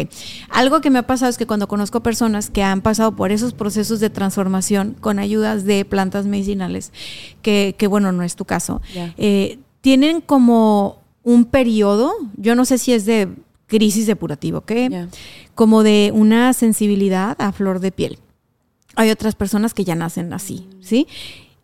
Algo 0.49 0.81
que 0.81 0.89
me 0.89 0.99
ha 0.99 1.07
pasado 1.07 1.29
es 1.29 1.37
que 1.37 1.47
cuando 1.47 1.65
conozco 1.69 2.03
personas 2.03 2.49
que 2.49 2.61
han 2.61 2.81
pasado 2.81 3.15
por 3.15 3.31
esos 3.31 3.53
procesos 3.53 4.01
de 4.01 4.09
transformación 4.09 4.97
con 4.99 5.17
ayudas 5.17 5.63
de 5.63 5.85
plantas 5.85 6.25
medicinales, 6.25 6.91
que, 7.41 7.73
bueno, 7.89 8.11
no 8.11 8.23
es 8.23 8.35
tu 8.35 8.43
caso, 8.43 8.81
eh, 9.15 9.59
tienen 9.79 10.19
como 10.19 11.03
un 11.23 11.45
periodo, 11.45 12.11
yo 12.35 12.53
no 12.53 12.65
sé 12.65 12.77
si 12.77 12.91
es 12.91 13.05
de 13.05 13.29
crisis 13.67 14.07
depurativa, 14.07 14.57
¿ok? 14.57 14.73
Como 15.53 15.83
de 15.83 16.11
una 16.13 16.51
sensibilidad 16.51 17.41
a 17.41 17.53
flor 17.53 17.79
de 17.79 17.93
piel. 17.93 18.19
Hay 18.97 19.09
otras 19.09 19.35
personas 19.35 19.73
que 19.73 19.85
ya 19.85 19.95
nacen 19.95 20.33
así, 20.33 20.67
¿sí? 20.81 21.07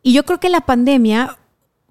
Y 0.02 0.14
yo 0.14 0.24
creo 0.24 0.40
que 0.40 0.48
la 0.48 0.62
pandemia 0.62 1.40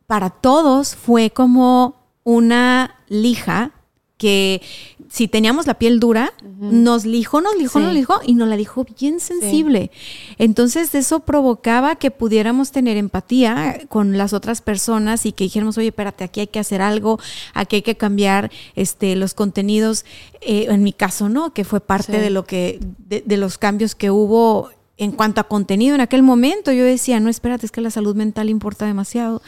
para 0.07 0.31
todos 0.31 0.97
fue 0.97 1.29
como 1.29 2.00
una 2.25 2.97
lija 3.09 3.73
que 4.21 4.61
si 5.09 5.29
teníamos 5.29 5.67
la 5.67 5.75
piel 5.75 5.99
dura, 5.99 6.33
nos 6.61 7.07
lijó, 7.07 7.41
nos 7.41 7.57
lijó, 7.57 7.81
nos 7.81 7.95
lijó 7.95 8.21
y 8.25 8.35
nos 8.35 8.49
la 8.49 8.57
dijo 8.57 8.87
bien 9.01 9.19
sensible. 9.19 9.91
Entonces 10.37 10.95
eso 10.95 11.21
provocaba 11.21 11.97
que 11.97 12.11
pudiéramos 12.11 12.71
tener 12.71 12.99
empatía 12.99 13.81
con 13.89 14.19
las 14.19 14.35
otras 14.35 14.61
personas 14.61 15.25
y 15.25 15.33
que 15.33 15.45
dijéramos, 15.45 15.79
oye, 15.79 15.89
espérate, 15.89 16.23
aquí 16.23 16.41
hay 16.41 16.47
que 16.49 16.61
hacer 16.61 16.83
algo, 16.83 17.19
aquí 17.55 17.77
hay 17.77 17.83
que 17.83 17.97
cambiar 17.97 18.53
este, 18.77 19.17
los 19.17 19.33
contenidos. 19.33 20.05
Eh, 20.43 20.67
en 20.69 20.83
mi 20.85 20.93
caso, 20.93 21.31
¿no? 21.31 21.55
Que 21.55 21.65
fue 21.65 21.81
parte 21.81 22.21
de 22.21 22.31
lo 22.31 22.45
que, 22.45 22.79
de 23.09 23.37
los 23.39 23.59
cambios 23.59 23.95
que 23.95 24.11
hubo 24.11 24.71
en 25.01 25.13
cuanto 25.13 25.41
a 25.41 25.45
contenido 25.45 25.95
en 25.95 26.03
aquel 26.03 26.23
momento, 26.23 26.73
yo 26.73 26.85
decía, 26.85 27.21
no, 27.21 27.31
espérate, 27.31 27.65
es 27.65 27.73
que 27.73 27.81
la 27.81 27.91
salud 27.91 28.15
mental 28.15 28.51
importa 28.51 28.85
demasiado. 28.85 29.41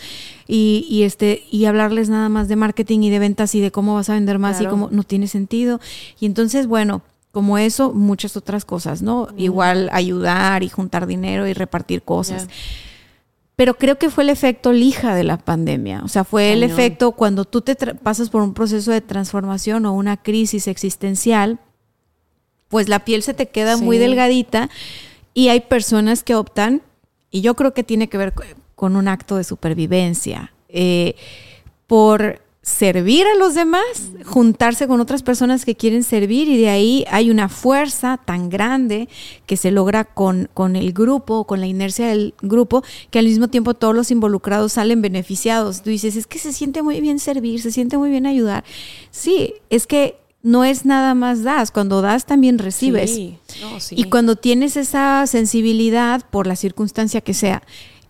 Y, 0.48 0.86
y, 0.88 1.02
este, 1.02 1.42
y 1.50 1.66
hablarles 1.66 2.08
nada 2.08 2.30
más 2.30 2.48
de 2.48 2.56
marketing 2.56 3.00
y 3.00 3.10
de 3.10 3.18
ventas 3.18 3.54
y 3.54 3.60
de 3.60 3.70
cómo 3.70 3.94
vas 3.94 4.08
a 4.08 4.14
vender 4.14 4.38
más 4.38 4.62
y 4.62 4.66
cómo 4.66 4.88
no 4.90 5.02
tiene 5.02 5.28
sentido. 5.28 5.78
Y 6.18 6.24
entonces, 6.24 6.66
bueno, 6.66 7.02
como 7.32 7.58
eso, 7.58 7.92
muchas 7.92 8.34
otras 8.38 8.64
cosas, 8.64 9.02
¿no? 9.02 9.28
Igual 9.36 9.90
ayudar 9.92 10.62
y 10.62 10.70
juntar 10.70 11.06
dinero 11.06 11.46
y 11.46 11.52
repartir 11.52 12.00
cosas. 12.00 12.48
Pero 13.54 13.74
creo 13.74 13.98
que 13.98 14.08
fue 14.08 14.24
el 14.24 14.30
efecto 14.30 14.72
lija 14.72 15.14
de 15.14 15.24
la 15.24 15.36
pandemia. 15.36 16.00
O 16.02 16.08
sea, 16.08 16.24
fue 16.24 16.54
el 16.54 16.62
efecto 16.62 17.12
cuando 17.12 17.44
tú 17.44 17.60
te 17.60 17.76
pasas 17.76 18.30
por 18.30 18.40
un 18.40 18.54
proceso 18.54 18.90
de 18.90 19.02
transformación 19.02 19.84
o 19.84 19.92
una 19.92 20.16
crisis 20.16 20.66
existencial, 20.66 21.58
pues 22.68 22.88
la 22.88 23.04
piel 23.04 23.22
se 23.22 23.34
te 23.34 23.50
queda 23.50 23.76
muy 23.76 23.98
delgadita 23.98 24.70
y 25.34 25.48
hay 25.48 25.60
personas 25.60 26.22
que 26.22 26.34
optan, 26.34 26.82
y 27.30 27.40
yo 27.40 27.54
creo 27.54 27.74
que 27.74 27.82
tiene 27.82 28.08
que 28.08 28.18
ver 28.18 28.34
con 28.74 28.96
un 28.96 29.08
acto 29.08 29.36
de 29.36 29.44
supervivencia, 29.44 30.52
eh, 30.68 31.14
por 31.86 32.40
servir 32.62 33.26
a 33.26 33.34
los 33.34 33.54
demás, 33.54 33.82
juntarse 34.24 34.86
con 34.86 35.00
otras 35.00 35.24
personas 35.24 35.64
que 35.64 35.74
quieren 35.74 36.04
servir 36.04 36.48
y 36.48 36.56
de 36.56 36.68
ahí 36.68 37.04
hay 37.10 37.28
una 37.28 37.48
fuerza 37.48 38.20
tan 38.24 38.50
grande 38.50 39.08
que 39.46 39.56
se 39.56 39.72
logra 39.72 40.04
con, 40.04 40.48
con 40.54 40.76
el 40.76 40.92
grupo, 40.92 41.44
con 41.44 41.60
la 41.60 41.66
inercia 41.66 42.06
del 42.06 42.34
grupo, 42.40 42.84
que 43.10 43.18
al 43.18 43.24
mismo 43.24 43.48
tiempo 43.48 43.74
todos 43.74 43.96
los 43.96 44.12
involucrados 44.12 44.74
salen 44.74 45.02
beneficiados. 45.02 45.82
Tú 45.82 45.90
dices, 45.90 46.14
es 46.14 46.28
que 46.28 46.38
se 46.38 46.52
siente 46.52 46.82
muy 46.82 47.00
bien 47.00 47.18
servir, 47.18 47.60
se 47.60 47.72
siente 47.72 47.98
muy 47.98 48.10
bien 48.10 48.26
ayudar. 48.26 48.62
Sí, 49.10 49.54
es 49.68 49.88
que 49.88 50.21
no 50.42 50.64
es 50.64 50.84
nada 50.84 51.14
más 51.14 51.42
das, 51.42 51.70
cuando 51.70 52.02
das 52.02 52.26
también 52.26 52.58
recibes. 52.58 53.16
Y 53.90 54.04
cuando 54.04 54.36
tienes 54.36 54.76
esa 54.76 55.26
sensibilidad 55.26 56.24
por 56.30 56.46
la 56.46 56.56
circunstancia 56.56 57.20
que 57.20 57.34
sea 57.34 57.62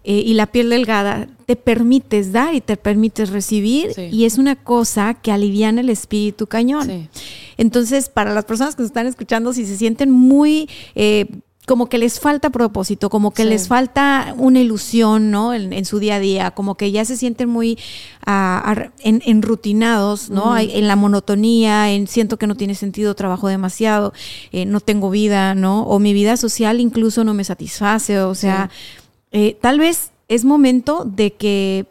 eh, 0.04 0.22
y 0.24 0.34
la 0.34 0.46
piel 0.46 0.70
delgada, 0.70 1.28
te 1.46 1.56
permites 1.56 2.32
dar 2.32 2.54
y 2.54 2.60
te 2.60 2.76
permites 2.76 3.30
recibir 3.30 3.92
y 4.10 4.24
es 4.24 4.38
una 4.38 4.56
cosa 4.56 5.14
que 5.14 5.30
aliviana 5.30 5.80
el 5.82 5.90
espíritu 5.90 6.46
cañón. 6.46 7.08
Entonces, 7.56 8.08
para 8.08 8.32
las 8.32 8.44
personas 8.44 8.74
que 8.74 8.82
nos 8.82 8.90
están 8.90 9.06
escuchando, 9.06 9.52
si 9.52 9.66
se 9.66 9.76
sienten 9.76 10.10
muy... 10.10 10.68
Eh, 10.94 11.26
como 11.66 11.88
que 11.88 11.98
les 11.98 12.18
falta 12.18 12.50
propósito, 12.50 13.08
como 13.08 13.30
que 13.30 13.44
les 13.44 13.68
falta 13.68 14.34
una 14.36 14.60
ilusión, 14.60 15.30
¿no? 15.30 15.54
En, 15.54 15.84
su 15.84 16.00
día 16.00 16.16
a 16.16 16.18
día, 16.18 16.50
como 16.50 16.74
que 16.74 16.90
ya 16.90 17.04
se 17.04 17.16
sienten 17.16 17.48
muy 17.48 17.78
uh, 18.26 18.90
en, 19.00 19.22
enrutinados, 19.24 20.28
¿no? 20.28 20.58
En 20.58 20.88
la 20.88 20.96
monotonía, 20.96 21.92
en 21.92 22.08
siento 22.08 22.36
que 22.36 22.48
no 22.48 22.56
tiene 22.56 22.74
sentido, 22.74 23.14
trabajo 23.14 23.46
demasiado, 23.46 24.12
eh, 24.50 24.66
no 24.66 24.80
tengo 24.80 25.10
vida, 25.10 25.54
¿no? 25.54 25.84
O 25.84 26.00
mi 26.00 26.12
vida 26.12 26.36
social 26.36 26.80
incluso 26.80 27.22
no 27.22 27.32
me 27.32 27.44
satisface, 27.44 28.18
o 28.20 28.34
sea, 28.34 28.68
eh, 29.30 29.56
tal 29.60 29.78
vez 29.78 30.10
es 30.26 30.44
momento 30.44 31.04
de 31.04 31.34
que 31.34 31.86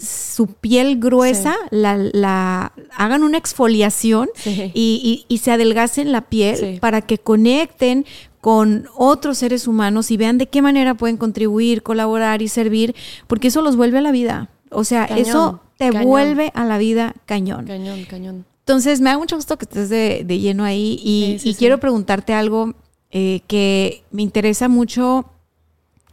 su 0.00 0.46
piel 0.46 0.98
gruesa, 0.98 1.56
la, 1.70 2.72
hagan 2.96 3.22
una 3.22 3.38
exfoliación 3.38 4.28
y, 4.44 5.24
y, 5.28 5.38
se 5.38 5.50
adelgacen 5.50 6.12
la 6.12 6.22
piel 6.22 6.78
para 6.80 7.02
que 7.02 7.18
conecten 7.18 8.04
con 8.42 8.88
otros 8.96 9.38
seres 9.38 9.68
humanos 9.68 10.10
y 10.10 10.16
vean 10.16 10.36
de 10.36 10.48
qué 10.48 10.62
manera 10.62 10.94
pueden 10.94 11.16
contribuir, 11.16 11.84
colaborar 11.84 12.42
y 12.42 12.48
servir, 12.48 12.92
porque 13.28 13.48
eso 13.48 13.62
los 13.62 13.76
vuelve 13.76 13.98
a 13.98 14.00
la 14.00 14.10
vida. 14.10 14.50
O 14.72 14.82
sea, 14.82 15.04
eso 15.04 15.60
te 15.78 15.92
vuelve 15.92 16.50
a 16.56 16.64
la 16.64 16.76
vida 16.76 17.14
cañón. 17.24 17.66
Cañón, 17.66 18.04
cañón. 18.04 18.44
Entonces, 18.58 19.00
me 19.00 19.10
da 19.10 19.18
mucho 19.18 19.36
gusto 19.36 19.56
que 19.58 19.64
estés 19.64 19.88
de, 19.88 20.24
lleno 20.40 20.64
ahí 20.64 20.98
y, 21.04 21.54
quiero 21.54 21.78
preguntarte 21.78 22.34
algo 22.34 22.74
eh, 23.12 23.42
que 23.46 24.02
me 24.10 24.22
interesa 24.22 24.68
mucho 24.68 25.24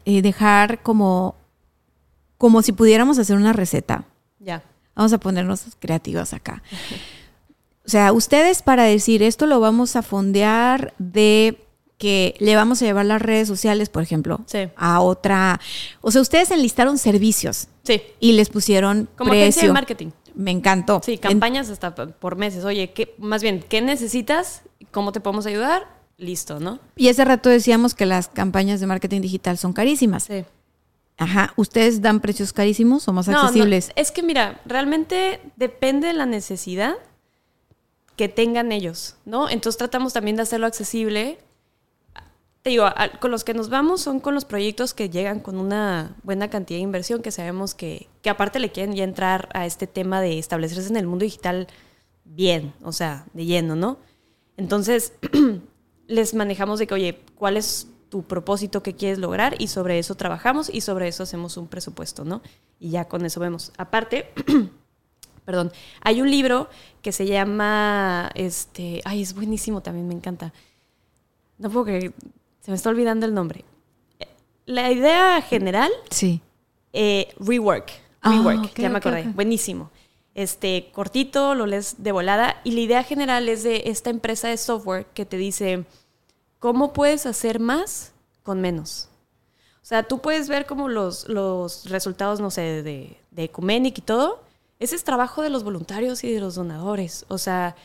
eh, 0.06 0.22
dejar 0.22 0.84
como, 0.84 1.34
como 2.38 2.62
si 2.62 2.74
pudiéramos 2.74 3.18
hacer 3.18 3.38
una 3.38 3.54
receta. 3.54 4.06
Ya. 4.38 4.62
Vamos 4.94 5.14
a 5.14 5.18
ponernos 5.18 5.64
creativas 5.80 6.34
acá. 6.34 6.62
O 7.86 7.92
sea, 7.92 8.14
ustedes 8.14 8.62
para 8.62 8.84
decir 8.84 9.24
esto 9.24 9.48
lo 9.48 9.60
vamos 9.60 9.96
a 9.96 10.04
fondear 10.04 10.94
de 11.00 11.58
que 12.00 12.34
le 12.40 12.56
vamos 12.56 12.82
a 12.82 12.86
llevar 12.86 13.06
las 13.06 13.22
redes 13.22 13.48
sociales, 13.48 13.90
por 13.90 14.02
ejemplo, 14.02 14.40
a 14.76 15.02
otra. 15.02 15.60
O 16.02 16.10
sea, 16.10 16.22
ustedes 16.22 16.50
enlistaron 16.50 16.98
servicios. 16.98 17.68
Sí. 17.84 18.02
Y 18.20 18.32
les 18.32 18.50
pusieron 18.50 19.08
Como 19.16 19.30
precio. 19.32 19.68
de 19.68 19.74
marketing. 19.74 20.08
Me 20.34 20.50
encantó. 20.52 21.02
Sí, 21.06 21.18
campañas 21.18 21.70
hasta 21.70 21.94
por 21.94 22.38
meses. 22.38 22.64
Oye, 22.64 22.92
¿qué, 22.94 23.14
más 23.20 23.44
bien, 23.44 23.64
¿qué 23.68 23.82
necesitas? 23.82 24.64
¿Cómo 24.90 25.12
te 25.12 25.20
podemos 25.20 25.46
ayudar? 25.46 26.00
listo, 26.18 26.60
¿no? 26.60 26.80
Y 26.98 27.08
ese 27.08 27.24
rato 27.24 27.48
decíamos 27.50 27.94
que 27.94 28.06
las 28.06 28.28
campañas 28.28 28.82
de 28.82 28.88
marketing 28.88 29.22
digital 29.22 29.58
son 29.58 29.72
carísimas. 29.72 30.24
Sí. 30.24 30.44
Ajá. 31.18 31.54
¿Ustedes 31.56 32.02
dan 32.02 32.20
precios 32.20 32.54
carísimos 32.54 33.08
o 33.08 33.14
más 33.14 33.28
No, 33.28 33.34
no, 33.34 33.40
accesibles? 33.44 33.92
es 33.96 34.12
que 34.12 34.22
mira, 34.22 34.60
realmente 34.66 35.40
depende 35.56 36.08
de 36.08 36.14
la 36.14 36.26
necesidad 36.26 36.96
que 38.16 38.28
tengan 38.28 38.72
ellos, 38.74 39.16
¿no? 39.26 39.50
Entonces 39.50 39.78
tratamos 39.78 40.12
también 40.14 40.36
de 40.36 40.42
hacerlo 40.44 40.68
accesible. 40.68 41.40
Digo, 42.70 42.86
con 43.20 43.32
los 43.32 43.44
que 43.44 43.56
nos 43.56 43.70
vamos 43.70 44.00
son 44.00 44.20
con 44.20 44.36
los 44.36 44.46
proyectos 44.46 44.94
que 44.94 45.10
llegan 45.10 45.40
con 45.40 45.58
una 45.58 46.16
buena 46.22 46.52
cantidad 46.52 46.78
de 46.78 46.84
inversión, 46.84 47.24
que 47.24 47.32
sabemos 47.32 47.74
que, 47.74 48.08
que 48.22 48.30
aparte 48.30 48.60
le 48.60 48.72
quieren 48.72 48.96
ya 48.96 49.04
entrar 49.04 49.50
a 49.56 49.66
este 49.66 49.88
tema 49.88 50.22
de 50.22 50.38
establecerse 50.38 50.88
en 50.88 50.98
el 50.98 51.08
mundo 51.08 51.24
digital 51.24 51.66
bien, 52.26 52.76
o 52.84 52.92
sea, 52.92 53.26
de 53.34 53.46
lleno, 53.46 53.76
¿no? 53.76 53.98
Entonces, 54.56 55.14
les 56.08 56.36
manejamos 56.36 56.78
de 56.78 56.86
que, 56.86 56.94
oye, 56.94 57.20
¿cuál 57.34 57.58
es 57.58 57.88
tu 58.10 58.22
propósito 58.22 58.84
que 58.84 58.94
quieres 58.94 59.18
lograr? 59.18 59.56
Y 59.60 59.70
sobre 59.70 59.98
eso 59.98 60.14
trabajamos 60.14 60.70
y 60.72 60.82
sobre 60.82 61.08
eso 61.08 61.24
hacemos 61.24 61.58
un 61.58 61.68
presupuesto, 61.68 62.24
¿no? 62.24 62.44
Y 62.80 62.92
ya 62.92 63.06
con 63.06 63.26
eso 63.26 63.40
vemos. 63.40 63.72
Aparte, 63.78 64.32
perdón, 65.44 65.72
hay 66.02 66.22
un 66.22 66.30
libro 66.30 66.70
que 67.02 67.14
se 67.14 67.26
llama, 67.26 68.30
este, 68.36 69.02
ay, 69.06 69.24
es 69.24 69.34
buenísimo 69.34 69.82
también, 69.82 70.08
me 70.08 70.14
encanta. 70.14 70.54
No 71.58 71.72
puedo 71.72 71.86
creer, 71.86 72.14
se 72.62 72.72
me 72.72 72.76
está 72.76 72.90
olvidando 72.90 73.26
el 73.26 73.34
nombre. 73.34 73.66
La 74.66 74.92
idea 74.92 75.42
general 75.42 75.92
Sí. 76.12 76.42
eh, 76.94 77.34
Rework. 77.40 77.92
Ah, 78.22 78.32
Rework, 78.32 78.66
ok, 78.72 78.80
ya 78.80 78.90
me 78.90 78.98
acordé. 78.98 79.24
Buenísimo. 79.24 79.90
Este, 80.36 80.92
cortito, 80.94 81.56
lo 81.56 81.66
lees 81.66 81.96
de 82.04 82.12
volada. 82.12 82.62
Y 82.64 82.72
la 82.72 82.82
idea 82.82 83.04
general 83.04 83.50
es 83.50 83.64
de 83.64 83.84
esta 83.86 84.10
empresa 84.10 84.48
de 84.48 84.58
software 84.58 85.06
que 85.14 85.26
te 85.26 85.38
dice 85.38 85.86
cómo 86.60 86.94
puedes 86.94 87.26
hacer 87.26 87.60
más 87.60 88.12
con 88.44 88.62
menos. 88.62 89.10
O 89.82 89.86
sea, 89.90 90.04
tú 90.04 90.20
puedes 90.20 90.48
ver 90.50 90.66
como 90.68 90.88
los, 90.88 91.28
los 91.28 91.90
resultados, 91.90 92.40
no 92.40 92.52
sé, 92.52 92.84
de, 92.84 93.18
de 93.32 93.44
Ecumenic 93.46 93.98
y 93.98 94.02
todo. 94.02 94.44
Ese 94.80 94.96
es 94.96 95.04
trabajo 95.04 95.42
de 95.42 95.50
los 95.50 95.64
voluntarios 95.64 96.24
y 96.24 96.32
de 96.32 96.40
los 96.40 96.56
donadores. 96.56 97.26
O 97.28 97.38
sea, 97.38 97.76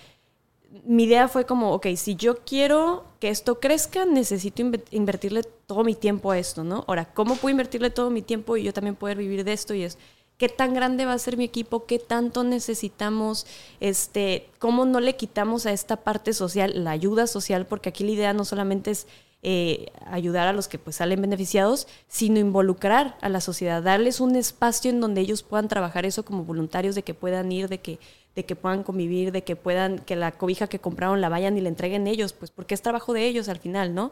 mi 0.84 1.04
idea 1.04 1.28
fue 1.28 1.46
como, 1.46 1.72
ok, 1.72 1.86
si 1.96 2.16
yo 2.16 2.38
quiero 2.44 3.04
que 3.20 3.28
esto 3.28 3.60
crezca, 3.60 4.04
necesito 4.06 4.62
inve- 4.62 4.84
invertirle 4.90 5.42
todo 5.66 5.84
mi 5.84 5.94
tiempo 5.94 6.30
a 6.32 6.38
esto, 6.38 6.64
¿no? 6.64 6.84
Ahora, 6.88 7.12
¿cómo 7.14 7.36
puedo 7.36 7.52
invertirle 7.52 7.90
todo 7.90 8.10
mi 8.10 8.22
tiempo 8.22 8.56
y 8.56 8.64
yo 8.64 8.72
también 8.72 8.96
poder 8.96 9.16
vivir 9.16 9.44
de 9.44 9.52
esto? 9.52 9.72
Y 9.74 9.84
es, 9.84 9.98
¿qué 10.36 10.48
tan 10.48 10.74
grande 10.74 11.06
va 11.06 11.12
a 11.12 11.18
ser 11.18 11.36
mi 11.36 11.44
equipo? 11.44 11.86
¿Qué 11.86 11.98
tanto 11.98 12.42
necesitamos? 12.44 13.46
Este, 13.78 14.48
¿Cómo 14.58 14.84
no 14.84 15.00
le 15.00 15.16
quitamos 15.16 15.66
a 15.66 15.72
esta 15.72 15.96
parte 15.96 16.32
social, 16.32 16.82
la 16.82 16.90
ayuda 16.90 17.26
social? 17.28 17.66
Porque 17.66 17.90
aquí 17.90 18.02
la 18.04 18.10
idea 18.10 18.32
no 18.32 18.44
solamente 18.44 18.90
es 18.90 19.06
eh, 19.42 19.92
ayudar 20.06 20.48
a 20.48 20.52
los 20.52 20.68
que 20.68 20.78
pues 20.78 20.96
salen 20.96 21.20
beneficiados, 21.20 21.86
sino 22.08 22.38
involucrar 22.40 23.16
a 23.20 23.28
la 23.28 23.40
sociedad, 23.40 23.82
darles 23.82 24.18
un 24.20 24.36
espacio 24.36 24.90
en 24.90 25.00
donde 25.00 25.20
ellos 25.20 25.42
puedan 25.42 25.68
trabajar 25.68 26.06
eso 26.06 26.24
como 26.24 26.44
voluntarios, 26.44 26.94
de 26.94 27.02
que 27.02 27.12
puedan 27.14 27.52
ir, 27.52 27.68
de 27.68 27.78
que, 27.78 27.98
de 28.34 28.44
que 28.44 28.56
puedan 28.56 28.82
convivir, 28.82 29.30
de 29.32 29.44
que 29.44 29.56
puedan, 29.56 29.98
que 30.00 30.16
la 30.16 30.32
cobija 30.32 30.66
que 30.66 30.78
compraron 30.80 31.20
la 31.20 31.28
vayan 31.28 31.56
y 31.56 31.60
la 31.60 31.68
entreguen 31.68 32.06
ellos, 32.06 32.32
pues 32.32 32.50
porque 32.50 32.74
es 32.74 32.82
trabajo 32.82 33.12
de 33.12 33.26
ellos 33.26 33.48
al 33.48 33.58
final, 33.58 33.94
¿no? 33.94 34.10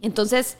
Entonces, 0.00 0.56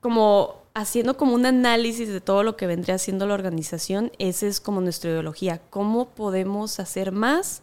como 0.00 0.62
haciendo 0.74 1.16
como 1.16 1.34
un 1.34 1.44
análisis 1.46 2.08
de 2.08 2.20
todo 2.20 2.42
lo 2.42 2.56
que 2.56 2.66
vendría 2.66 2.94
haciendo 2.94 3.26
la 3.26 3.34
organización, 3.34 4.10
esa 4.18 4.46
es 4.46 4.60
como 4.60 4.80
nuestra 4.80 5.10
ideología, 5.10 5.60
cómo 5.70 6.08
podemos 6.08 6.80
hacer 6.80 7.12
más 7.12 7.62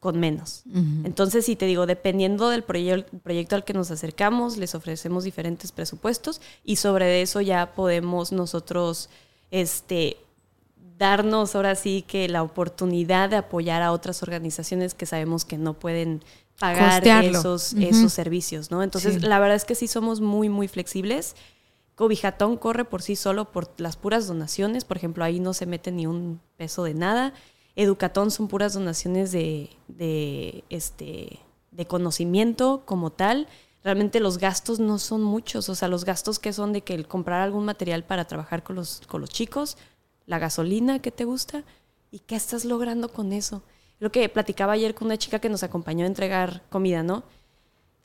con 0.00 0.18
menos. 0.18 0.62
Entonces, 1.04 1.44
si 1.44 1.56
te 1.56 1.66
digo, 1.66 1.84
dependiendo 1.86 2.48
del 2.48 2.66
proye- 2.66 3.04
proyecto 3.22 3.54
al 3.54 3.64
que 3.64 3.74
nos 3.74 3.90
acercamos, 3.90 4.56
les 4.56 4.74
ofrecemos 4.74 5.24
diferentes 5.24 5.72
presupuestos 5.72 6.40
y 6.64 6.76
sobre 6.76 7.20
eso 7.20 7.42
ya 7.42 7.74
podemos 7.74 8.32
nosotros 8.32 9.10
este, 9.50 10.16
darnos 11.00 11.56
ahora 11.56 11.74
sí 11.74 12.04
que 12.06 12.28
la 12.28 12.42
oportunidad 12.44 13.30
de 13.30 13.36
apoyar 13.36 13.82
a 13.82 13.90
otras 13.90 14.22
organizaciones 14.22 14.94
que 14.94 15.06
sabemos 15.06 15.44
que 15.46 15.56
no 15.58 15.72
pueden 15.74 16.22
pagar 16.60 17.00
Costearlo. 17.00 17.38
esos, 17.38 17.72
esos 17.72 18.12
servicios, 18.12 18.70
¿no? 18.70 18.82
Entonces, 18.82 19.14
Sí. 19.14 19.20
la 19.20 19.38
verdad 19.40 19.56
es 19.56 19.64
que 19.64 19.74
sí 19.74 19.88
somos 19.88 20.20
muy, 20.20 20.50
muy 20.50 20.68
flexibles. 20.68 21.34
Cobijatón 21.94 22.56
corre 22.58 22.84
por 22.84 23.00
sí 23.02 23.16
solo 23.16 23.50
por 23.50 23.70
las 23.78 23.96
puras 23.96 24.26
donaciones, 24.28 24.84
por 24.84 24.98
ejemplo, 24.98 25.24
ahí 25.24 25.40
no 25.40 25.54
se 25.54 25.64
mete 25.66 25.90
ni 25.90 26.06
un 26.06 26.38
peso 26.58 26.84
de 26.84 26.92
nada. 26.94 27.32
Educatón 27.76 28.30
son 28.30 28.48
puras 28.48 28.74
donaciones 28.74 29.32
de, 29.32 29.70
de, 29.88 30.64
este, 30.68 31.40
de 31.70 31.86
conocimiento 31.86 32.82
como 32.84 33.10
tal. 33.10 33.48
Realmente 33.82 34.20
los 34.20 34.36
gastos 34.36 34.80
no 34.80 34.98
son 34.98 35.22
muchos, 35.22 35.70
o 35.70 35.74
sea, 35.74 35.88
los 35.88 36.04
gastos 36.04 36.38
que 36.38 36.52
son 36.52 36.74
de 36.74 36.82
que 36.82 36.92
el 36.94 37.08
comprar 37.08 37.40
algún 37.40 37.64
material 37.64 38.04
para 38.04 38.26
trabajar 38.26 38.62
con 38.62 38.76
los, 38.76 39.00
con 39.06 39.22
los 39.22 39.30
chicos, 39.30 39.78
la 40.30 40.38
gasolina 40.38 41.00
que 41.00 41.10
te 41.10 41.24
gusta 41.24 41.64
y 42.12 42.20
qué 42.20 42.36
estás 42.36 42.64
logrando 42.64 43.12
con 43.12 43.32
eso. 43.32 43.62
Lo 43.98 44.12
que 44.12 44.28
platicaba 44.28 44.74
ayer 44.74 44.94
con 44.94 45.06
una 45.06 45.18
chica 45.18 45.40
que 45.40 45.48
nos 45.48 45.64
acompañó 45.64 46.04
a 46.04 46.06
entregar 46.06 46.62
comida, 46.70 47.02
¿no? 47.02 47.24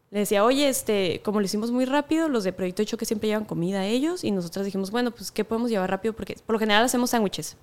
Le 0.10 0.20
decía, 0.20 0.44
oye, 0.44 0.68
este, 0.68 1.22
como 1.24 1.40
lo 1.40 1.46
hicimos 1.46 1.70
muy 1.72 1.86
rápido, 1.86 2.28
los 2.28 2.44
de 2.44 2.52
Proyecto 2.52 2.82
Hecho 2.82 2.98
que 2.98 3.06
siempre 3.06 3.30
llevan 3.30 3.46
comida 3.46 3.82
a 3.82 3.86
ellos, 3.86 4.24
y 4.24 4.32
nosotros 4.32 4.66
dijimos, 4.66 4.90
bueno, 4.90 5.12
pues, 5.12 5.32
¿qué 5.32 5.46
podemos 5.46 5.70
llevar 5.70 5.90
rápido? 5.90 6.16
Porque 6.16 6.36
por 6.46 6.56
lo 6.56 6.60
general 6.60 6.84
hacemos 6.84 7.12
sándwiches. 7.12 7.58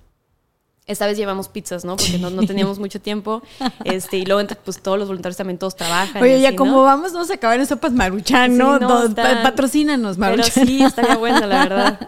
Esta 0.85 1.07
vez 1.07 1.17
llevamos 1.17 1.47
pizzas, 1.47 1.85
¿no? 1.85 1.95
Porque 1.95 2.17
no, 2.19 2.29
no 2.29 2.45
teníamos 2.45 2.77
mucho 2.79 2.99
tiempo. 2.99 3.41
Este, 3.85 4.17
y 4.17 4.25
luego, 4.25 4.45
pues, 4.65 4.81
todos 4.81 4.99
los 4.99 5.07
voluntarios 5.07 5.37
también 5.37 5.57
todos 5.57 5.75
trabajan. 5.75 6.21
Oye, 6.21 6.41
ya 6.41 6.49
así, 6.49 6.57
como 6.57 6.71
¿no? 6.73 6.83
vamos, 6.83 7.13
vamos 7.13 7.29
a 7.31 7.35
acabar 7.35 7.59
en 7.59 7.65
sopas 7.65 7.93
maruchan, 7.93 8.51
Sí, 8.51 8.57
¿no? 8.57 8.79
no, 8.79 8.87
Do- 8.87 9.07
está- 9.07 9.23
pa- 9.23 9.43
patrocínanos, 9.43 10.17
Pero 10.17 10.37
maruchan. 10.37 10.67
sí, 10.67 10.83
estaría 10.83 11.15
buena, 11.17 11.45
la 11.47 11.63
verdad. 11.63 12.07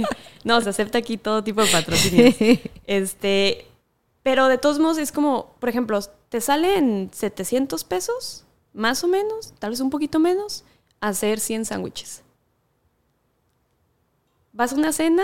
no, 0.44 0.60
se 0.60 0.70
acepta 0.70 0.98
aquí 0.98 1.16
todo 1.18 1.44
tipo 1.44 1.62
de 1.62 1.68
patrocinios. 1.70 2.34
Este, 2.86 3.66
pero 4.24 4.48
de 4.48 4.58
todos 4.58 4.78
modos 4.80 4.98
es 4.98 5.12
como, 5.12 5.54
por 5.60 5.68
ejemplo, 5.68 6.00
te 6.28 6.40
sale 6.40 6.76
en 6.78 7.10
700 7.12 7.84
pesos, 7.84 8.44
más 8.74 9.04
o 9.04 9.08
menos, 9.08 9.54
tal 9.60 9.70
vez 9.70 9.80
un 9.80 9.90
poquito 9.90 10.18
menos, 10.18 10.64
hacer 11.00 11.38
100 11.38 11.64
sándwiches. 11.64 12.22
Vas 14.52 14.72
a 14.72 14.76
una 14.76 14.92
cena, 14.92 15.22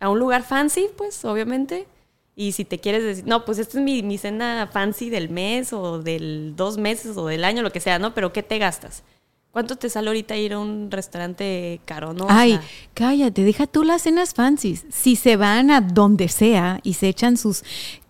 a 0.00 0.08
un 0.08 0.18
lugar 0.18 0.42
fancy, 0.42 0.88
pues, 0.96 1.24
obviamente. 1.24 1.86
Y 2.40 2.52
si 2.52 2.64
te 2.64 2.78
quieres 2.78 3.04
decir, 3.04 3.26
no, 3.26 3.44
pues 3.44 3.58
esta 3.58 3.76
es 3.76 3.84
mi, 3.84 4.02
mi 4.02 4.16
cena 4.16 4.66
fancy 4.72 5.10
del 5.10 5.28
mes 5.28 5.74
o 5.74 5.98
del 5.98 6.54
dos 6.56 6.78
meses 6.78 7.18
o 7.18 7.26
del 7.26 7.44
año, 7.44 7.60
lo 7.60 7.70
que 7.70 7.80
sea, 7.80 7.98
¿no? 7.98 8.14
Pero 8.14 8.32
¿qué 8.32 8.42
te 8.42 8.56
gastas? 8.56 9.02
¿Cuánto 9.50 9.76
te 9.76 9.90
sale 9.90 10.08
ahorita 10.08 10.38
ir 10.38 10.54
a 10.54 10.58
un 10.58 10.90
restaurante 10.90 11.82
caro, 11.84 12.14
no? 12.14 12.24
Ay, 12.30 12.58
cállate, 12.94 13.44
deja 13.44 13.66
tú 13.66 13.84
las 13.84 14.00
cenas 14.00 14.32
fancies. 14.32 14.86
Si 14.88 15.16
se 15.16 15.36
van 15.36 15.70
a 15.70 15.82
donde 15.82 16.28
sea 16.28 16.80
y 16.82 16.94
se 16.94 17.08
echan 17.08 17.36
sus, 17.36 17.62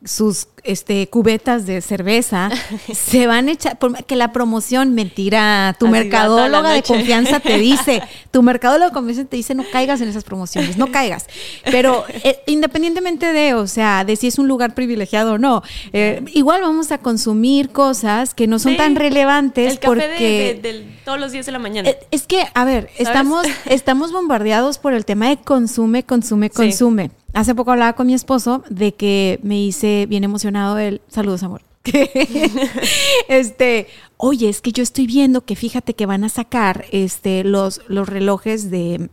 sus 0.04 0.48
este, 0.62 1.08
cubetas 1.08 1.66
de 1.66 1.80
cerveza, 1.82 2.48
se 2.94 3.26
van 3.26 3.48
a 3.48 3.52
echar, 3.52 3.78
que 4.06 4.16
la 4.16 4.32
promoción, 4.32 4.94
mentira, 4.94 5.76
tu 5.78 5.86
Así 5.86 5.92
mercadóloga 5.92 6.70
de 6.70 6.82
confianza 6.82 7.40
te 7.40 7.58
dice, 7.58 8.02
tu 8.30 8.42
mercadóloga 8.42 8.86
de 8.88 8.92
confianza 8.94 9.24
te 9.24 9.36
dice, 9.36 9.54
no 9.54 9.64
caigas 9.70 10.00
en 10.00 10.08
esas 10.08 10.24
promociones, 10.24 10.76
no 10.78 10.90
caigas. 10.90 11.26
Pero 11.64 12.04
eh, 12.08 12.40
independientemente 12.46 13.32
de, 13.32 13.54
o 13.54 13.66
sea, 13.66 14.04
de 14.04 14.16
si 14.16 14.26
es 14.28 14.38
un 14.38 14.48
lugar 14.48 14.74
privilegiado 14.74 15.34
o 15.34 15.38
no, 15.38 15.62
eh, 15.92 16.22
igual 16.32 16.62
vamos 16.62 16.92
a 16.92 16.98
consumir 16.98 17.70
cosas 17.70 18.32
que 18.34 18.46
no 18.46 18.58
son 18.58 18.72
Sí, 18.72 18.78
tan 18.78 18.96
relevantes 18.96 19.72
el 19.72 19.78
café 19.78 19.94
de- 19.96 20.08
porque... 20.08 20.60
de, 20.62 20.86
todos 21.04 21.20
los 21.20 21.32
días 21.32 21.44
de 21.46 21.52
la 21.52 21.58
mañana. 21.58 21.88
Eh, 21.90 21.98
Es 22.10 22.26
que, 22.26 22.44
a 22.54 22.64
ver, 22.64 22.84
¿Sabes? 22.92 23.00
estamos, 23.00 23.46
estamos 23.66 24.12
bombardeados 24.12 24.78
por 24.78 24.94
el 24.94 25.04
tema 25.04 25.28
de 25.28 25.36
consume, 25.38 26.04
consume, 26.04 26.50
Sí. 26.54 27.10
Hace 27.32 27.54
poco 27.54 27.72
hablaba 27.72 27.94
con 27.94 28.06
mi 28.06 28.14
esposo 28.14 28.64
de 28.68 28.94
que 28.94 29.38
me 29.42 29.60
hice 29.60 30.06
bien 30.08 30.24
emocionado 30.24 30.78
él. 30.78 31.00
Saludos, 31.08 31.42
amor. 31.42 31.62
este, 33.28 33.86
oye, 34.16 34.48
es 34.48 34.60
que 34.60 34.72
yo 34.72 34.82
estoy 34.82 35.06
viendo 35.06 35.44
que 35.44 35.56
fíjate 35.56 35.94
que 35.94 36.06
van 36.06 36.24
a 36.24 36.28
sacar 36.28 36.84
este 36.92 37.44
los, 37.44 37.80
los 37.88 38.08
relojes 38.08 38.70
de, 38.70 39.08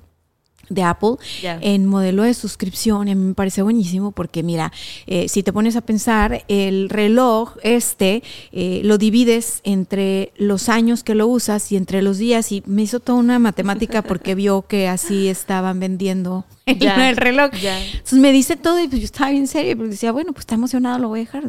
de 0.70 0.84
Apple 0.84 1.15
en 1.41 1.86
modelo 1.86 2.24
de 2.24 2.34
suscripción. 2.34 3.07
Y 3.07 3.11
a 3.11 3.15
mí 3.15 3.26
me 3.26 3.34
parece 3.34 3.61
buenísimo 3.61 4.11
porque, 4.11 4.43
mira, 4.43 4.72
eh, 5.05 5.30
si 5.30 5.43
te 5.43 5.53
pones 5.53 5.76
a 5.76 5.82
pensar, 5.82 6.43
el 6.47 6.89
reloj 6.89 7.55
este 7.63 8.24
eh, 8.51 8.82
lo 8.84 8.97
divides 8.97 9.61
entre 9.63 10.32
los 10.38 10.70
años 10.70 11.03
que 11.03 11.15
lo 11.15 11.28
usas 11.28 11.72
y 11.72 11.78
entre 11.78 12.01
los 12.01 12.18
días. 12.18 12.51
Y 12.51 12.63
me 12.65 12.84
hizo 12.84 12.99
toda 12.99 13.20
una 13.20 13.39
matemática 13.39 14.01
porque 14.01 14.36
vio 14.36 14.63
que 14.63 14.88
así 14.88 15.28
estaban 15.28 15.80
vendiendo 15.80 16.45
el, 16.65 17.18
reloj. 17.18 17.51
Entonces 17.53 18.20
me 18.20 18.32
dice 18.32 18.55
todo 18.55 18.82
y 18.82 18.88
pues 18.88 19.01
yo 19.01 19.05
estaba 19.05 19.32
bien 19.32 19.47
seria 19.47 19.76
porque 19.76 19.91
decía, 19.91 20.11
bueno, 20.11 20.34
pues 20.34 20.43
está 20.43 20.55
emocionado, 20.55 20.99
lo 20.99 21.09
voy 21.09 21.22
a 21.22 21.24
dejar. 21.24 21.43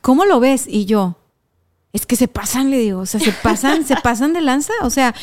¿Cómo 0.00 0.24
lo 0.24 0.40
ves? 0.40 0.66
Y 0.68 0.84
yo, 0.84 1.16
es 1.92 2.04
que 2.06 2.16
se 2.16 2.28
pasan, 2.28 2.70
le 2.70 2.78
digo, 2.78 3.00
o 3.00 3.06
sea, 3.06 3.20
se 3.20 3.32
pasan, 3.42 3.86
se 3.86 3.96
pasan 3.96 4.32
de 4.32 4.40
lanza, 4.42 4.72
o 4.82 4.90
sea, 4.90 5.14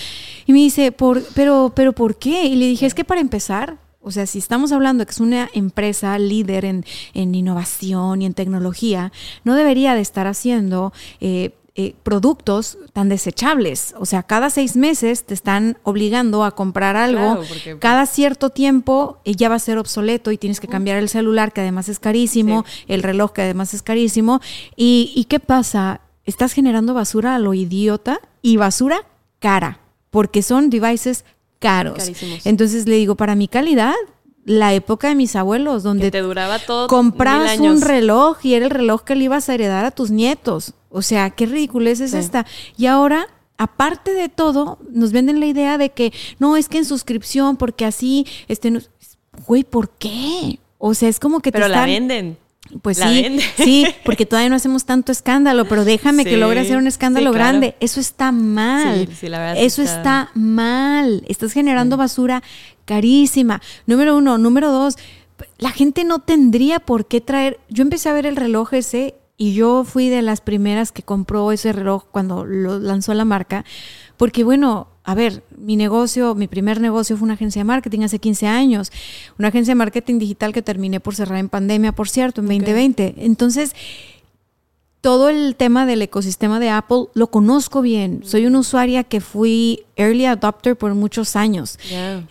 y 0.45 0.53
me 0.53 0.59
dice, 0.59 0.91
por, 0.91 1.23
pero, 1.35 1.71
pero 1.75 1.93
¿por 1.93 2.15
qué? 2.17 2.45
Y 2.45 2.55
le 2.55 2.67
dije, 2.67 2.85
es 2.85 2.93
que 2.93 3.03
para 3.03 3.21
empezar, 3.21 3.77
o 4.01 4.11
sea, 4.11 4.25
si 4.25 4.39
estamos 4.39 4.71
hablando 4.71 5.01
de 5.01 5.05
que 5.05 5.11
es 5.11 5.19
una 5.19 5.49
empresa 5.53 6.17
líder 6.19 6.65
en, 6.65 6.85
en 7.13 7.35
innovación 7.35 8.21
y 8.21 8.25
en 8.25 8.33
tecnología, 8.33 9.11
no 9.43 9.55
debería 9.55 9.95
de 9.95 10.01
estar 10.01 10.27
haciendo 10.27 10.91
eh, 11.21 11.51
eh, 11.75 11.95
productos 12.03 12.77
tan 12.91 13.07
desechables. 13.09 13.95
O 13.97 14.05
sea, 14.05 14.21
cada 14.23 14.49
seis 14.49 14.75
meses 14.75 15.23
te 15.23 15.33
están 15.33 15.77
obligando 15.83 16.43
a 16.43 16.51
comprar 16.53 16.95
algo. 16.97 17.19
Claro, 17.35 17.43
porque- 17.47 17.77
Cada 17.79 18.05
cierto 18.05 18.49
tiempo 18.49 19.19
eh, 19.25 19.35
ya 19.35 19.47
va 19.47 19.55
a 19.55 19.59
ser 19.59 19.77
obsoleto 19.77 20.31
y 20.31 20.37
tienes 20.37 20.59
que 20.59 20.67
cambiar 20.67 20.97
el 20.97 21.07
celular, 21.07 21.53
que 21.53 21.61
además 21.61 21.87
es 21.87 21.99
carísimo, 21.99 22.65
el 22.87 23.03
reloj, 23.03 23.31
que 23.31 23.41
además 23.43 23.73
es 23.73 23.81
carísimo. 23.81 24.41
¿Y, 24.75 25.13
y 25.15 25.25
qué 25.25 25.39
pasa? 25.39 26.01
Estás 26.25 26.53
generando 26.53 26.93
basura 26.93 27.35
a 27.35 27.39
lo 27.39 27.53
idiota 27.53 28.19
y 28.41 28.57
basura 28.57 29.01
cara, 29.39 29.79
porque 30.09 30.41
son 30.41 30.69
devices 30.69 31.25
caros. 31.59 31.97
Carísimos. 31.97 32.45
Entonces 32.45 32.87
le 32.87 32.95
digo, 32.95 33.15
para 33.15 33.35
mi 33.35 33.47
calidad, 33.47 33.93
la 34.45 34.73
época 34.73 35.09
de 35.09 35.15
mis 35.15 35.35
abuelos, 35.35 35.83
donde 35.83 36.05
Que 36.05 36.11
te 36.11 36.19
duraba 36.21 36.59
todo. 36.59 36.87
comprabas 36.87 37.59
mil 37.59 37.71
un 37.71 37.81
reloj 37.81 38.37
y 38.43 38.53
era 38.53 38.65
el 38.65 38.71
reloj 38.71 39.03
que 39.03 39.15
le 39.15 39.25
ibas 39.25 39.47
a 39.49 39.53
heredar 39.53 39.85
a 39.85 39.91
tus 39.91 40.11
nietos. 40.11 40.73
O 40.89 41.01
sea, 41.01 41.29
qué 41.29 41.45
ridiculez 41.45 41.99
es 42.01 42.11
Sí. 42.11 42.17
esta. 42.17 42.45
Y 42.77 42.85
ahora, 42.87 43.27
aparte 43.57 44.13
de 44.13 44.29
todo, 44.29 44.79
nos 44.91 45.11
venden 45.11 45.39
la 45.39 45.45
idea 45.45 45.77
de 45.77 45.89
que 45.91 46.13
no, 46.39 46.55
es 46.57 46.67
que 46.69 46.77
en 46.77 46.85
suscripción, 46.85 47.55
porque 47.57 47.85
así, 47.85 48.25
este, 48.47 48.71
no- 48.71 48.79
güey, 49.47 49.63
¿por 49.63 49.89
qué? 49.89 50.59
O 50.77 50.93
sea, 50.93 51.07
es 51.09 51.19
como 51.19 51.39
que 51.39 51.51
Pero 51.51 51.65
te 51.65 51.69
la 51.69 51.75
están... 51.77 51.89
venden. 51.89 52.37
Pues 52.81 52.97
La 52.97 53.07
sí, 53.09 53.39
sí, 53.57 53.85
porque 54.03 54.25
todavía 54.25 54.49
no 54.49 54.55
hacemos 54.55 54.85
tanto 54.85 55.11
escándalo, 55.11 55.65
pero 55.65 55.85
déjame 55.85 56.25
que 56.25 56.37
logre 56.37 56.61
hacer 56.61 56.77
un 56.77 56.87
escándalo 56.87 57.29
sí, 57.29 57.35
claro. 57.35 57.49
grande. 57.51 57.75
Eso 57.79 57.99
está 57.99 58.31
mal. 58.31 59.07
Sí, 59.07 59.15
sí, 59.21 59.29
la 59.29 59.39
verdad 59.39 59.57
Eso 59.63 59.81
está- 59.83 59.97
está 59.97 60.31
mal. 60.33 61.23
Estás 61.27 61.51
generando 61.53 61.97
basura 61.97 62.41
carísima. 62.85 63.61
Número 63.85 64.17
uno. 64.17 64.37
Número 64.37 64.71
dos, 64.71 64.97
la 65.57 65.71
gente 65.71 66.03
no 66.03 66.19
tendría 66.19 66.79
por 66.79 67.05
qué 67.05 67.21
traer. 67.21 67.59
Yo 67.69 67.83
empecé 67.83 68.09
a 68.09 68.13
ver 68.13 68.25
el 68.25 68.35
reloj 68.35 68.73
ese 68.73 69.15
y 69.37 69.53
yo 69.53 69.83
fui 69.83 70.09
de 70.09 70.21
las 70.21 70.41
primeras 70.41 70.91
que 70.91 71.03
compró 71.03 71.51
ese 71.51 71.73
reloj 71.73 72.05
cuando 72.11 72.45
lo 72.45 72.79
lanzó 72.79 73.13
la 73.13 73.25
marca. 73.25 73.65
Porque 74.17 74.43
bueno, 74.43 74.87
a 75.05 75.15
ver, 75.15 75.43
mi 75.57 75.75
negocio, 75.75 76.33
mi 76.33 76.47
primer 76.47 76.79
negocio 76.79 77.17
fue 77.17 77.25
una 77.25 77.33
agencia 77.33 77.59
de 77.59 77.65
marketing 77.65 78.01
hace 78.01 78.19
15 78.19 78.47
años. 78.47 78.91
Una 79.37 79.49
agencia 79.49 79.71
de 79.71 79.75
marketing 79.75 80.17
digital 80.17 80.53
que 80.53 80.61
terminé 80.61 81.01
por 81.01 81.13
cerrar 81.13 81.39
en 81.39 81.49
pandemia, 81.49 81.91
por 81.91 82.07
cierto, 82.07 82.39
en 82.39 82.47
2020. 82.47 83.15
Entonces, 83.17 83.75
todo 85.03 85.27
el 85.27 85.57
tema 85.57 85.85
del 85.85 86.01
ecosistema 86.01 86.61
de 86.61 86.69
Apple 86.69 87.07
lo 87.13 87.27
conozco 87.27 87.81
bien. 87.81 88.21
Soy 88.23 88.45
una 88.45 88.59
usuaria 88.59 89.03
que 89.03 89.19
fui 89.19 89.83
early 89.97 90.25
adopter 90.25 90.77
por 90.77 90.95
muchos 90.95 91.35
años. 91.35 91.77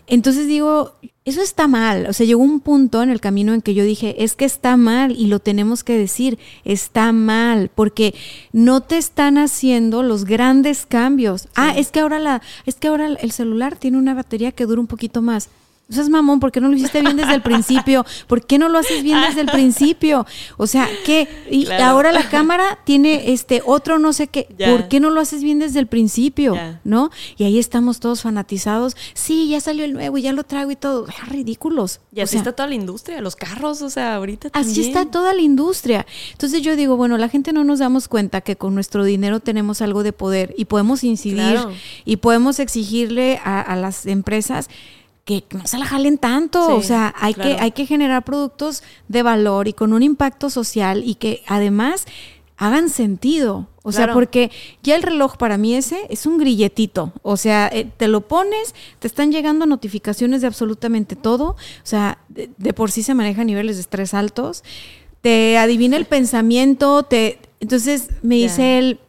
Entonces 0.07 0.47
digo, 0.47 0.95
eso 1.23 1.43
está 1.43 1.67
mal. 1.67 2.07
O 2.07 2.13
sea, 2.13 2.25
llegó 2.25 2.41
un 2.41 2.61
punto 2.61 3.03
en 3.03 3.11
el 3.11 3.21
camino 3.21 3.53
en 3.53 3.61
que 3.61 3.75
yo 3.75 3.83
dije, 3.83 4.23
es 4.23 4.35
que 4.35 4.45
está 4.45 4.75
mal 4.75 5.11
y 5.11 5.27
lo 5.27 5.37
tenemos 5.37 5.83
que 5.83 5.95
decir, 5.95 6.39
está 6.65 7.11
mal, 7.11 7.69
porque 7.75 8.15
no 8.53 8.81
te 8.81 8.97
están 8.97 9.37
haciendo 9.37 10.01
los 10.01 10.25
grandes 10.25 10.87
cambios. 10.87 11.49
Ah, 11.53 11.75
es 11.77 11.91
que 11.91 11.99
ahora 11.99 12.17
la, 12.17 12.41
es 12.65 12.73
que 12.73 12.87
ahora 12.87 13.05
el 13.05 13.31
celular 13.31 13.77
tiene 13.77 13.99
una 13.99 14.15
batería 14.15 14.51
que 14.51 14.65
dura 14.65 14.81
un 14.81 14.87
poquito 14.87 15.21
más. 15.21 15.47
O 15.89 15.93
sea, 15.93 16.01
es 16.03 16.09
mamón, 16.09 16.39
¿por 16.39 16.51
qué 16.51 16.61
no 16.61 16.69
lo 16.69 16.75
hiciste 16.75 17.01
bien 17.01 17.17
desde 17.17 17.35
el 17.35 17.41
principio? 17.43 18.05
¿Por 18.27 18.45
qué 18.45 18.57
no 18.57 18.69
lo 18.69 18.79
haces 18.79 19.03
bien 19.03 19.19
desde 19.21 19.41
el 19.41 19.47
principio? 19.47 20.25
O 20.57 20.65
sea, 20.65 20.87
¿qué? 21.05 21.27
Y 21.51 21.65
Claro. 21.65 21.83
ahora 21.83 22.11
la 22.11 22.29
cámara 22.29 22.79
tiene 22.85 23.31
este 23.33 23.61
otro 23.65 23.99
no 23.99 24.13
sé 24.13 24.27
qué. 24.27 24.47
Ya. 24.57 24.71
¿Por 24.71 24.87
qué 24.87 24.99
no 24.99 25.09
lo 25.09 25.19
haces 25.19 25.43
bien 25.43 25.59
desde 25.59 25.79
el 25.79 25.87
principio? 25.87 26.55
Ya. 26.55 26.79
¿no? 26.83 27.11
Y 27.37 27.43
ahí 27.43 27.59
estamos 27.59 27.99
todos 27.99 28.21
fanatizados. 28.21 28.95
Sí, 29.13 29.49
ya 29.49 29.59
salió 29.59 29.83
el 29.85 29.93
nuevo 29.93 30.17
y 30.17 30.21
ya 30.21 30.31
lo 30.31 30.43
traigo 30.45 30.71
y 30.71 30.75
todo. 30.75 31.05
Ah, 31.09 31.25
ridículos. 31.29 31.99
Y 32.13 32.21
O 32.21 32.23
así 32.23 32.31
sea, 32.31 32.39
está 32.39 32.53
toda 32.53 32.69
la 32.69 32.75
industria, 32.75 33.21
los 33.21 33.35
carros, 33.35 33.81
o 33.81 33.89
sea, 33.89 34.15
ahorita 34.15 34.49
Así 34.53 34.67
también. 34.75 34.87
está 34.87 35.11
toda 35.11 35.33
la 35.33 35.41
industria. 35.41 36.05
Entonces 36.31 36.61
yo 36.61 36.75
digo, 36.75 36.95
bueno, 36.97 37.17
la 37.17 37.29
gente 37.29 37.51
no 37.53 37.63
nos 37.65 37.79
damos 37.79 38.07
cuenta 38.07 38.41
que 38.41 38.55
con 38.55 38.73
nuestro 38.73 39.03
dinero 39.03 39.41
tenemos 39.41 39.81
algo 39.81 40.01
de 40.03 40.13
poder 40.13 40.55
y 40.57 40.65
podemos 40.65 41.03
incidir 41.03 41.33
Claro. 41.37 41.71
y 42.05 42.17
podemos 42.17 42.59
exigirle 42.59 43.39
a, 43.43 43.59
a 43.61 43.75
las 43.75 44.05
empresas 44.05 44.69
que 45.25 45.43
no 45.51 45.65
se 45.65 45.77
la 45.77 45.85
jalen 45.85 46.17
tanto. 46.17 46.65
Sí, 46.65 46.71
o 46.73 46.81
sea, 46.81 47.13
hay, 47.17 47.33
claro. 47.33 47.55
que, 47.55 47.61
hay 47.61 47.71
que 47.71 47.85
generar 47.85 48.23
productos 48.23 48.83
de 49.07 49.23
valor 49.23 49.67
y 49.67 49.73
con 49.73 49.93
un 49.93 50.03
impacto 50.03 50.49
social 50.49 51.03
y 51.05 51.15
que 51.15 51.43
además 51.47 52.05
hagan 52.57 52.89
sentido. 52.89 53.67
O 53.85 53.91
sea, 53.91 54.13
porque 54.13 54.49
ya 54.81 54.95
el 54.95 55.03
reloj 55.03 55.35
para 55.35 55.57
mí 55.57 55.75
ese 55.75 56.07
es 56.09 56.25
un 56.25 56.37
grilletito. 56.37 57.11
O 57.21 57.35
sea, 57.35 57.67
eh, 57.67 57.89
te 57.97 58.07
lo 58.07 58.21
pones, 58.21 58.73
te 58.99 59.07
están 59.07 59.31
llegando 59.31 59.65
notificaciones 59.65 60.39
de 60.39 60.47
absolutamente 60.47 61.17
todo. 61.17 61.47
O 61.49 61.57
sea, 61.85 62.19
de, 62.29 62.49
de 62.57 62.73
por 62.73 62.91
sí 62.91 63.03
se 63.03 63.13
maneja 63.13 63.41
a 63.41 63.45
niveles 63.45 63.75
de 63.75 63.81
estrés 63.81 64.13
altos. 64.13 64.63
Te 65.21 65.57
adivina 65.57 65.97
el 65.97 66.05
pensamiento, 66.05 67.03
te... 67.03 67.39
Entonces 67.59 68.07
me 68.21 68.35
dice 68.35 68.77
él, 68.77 68.99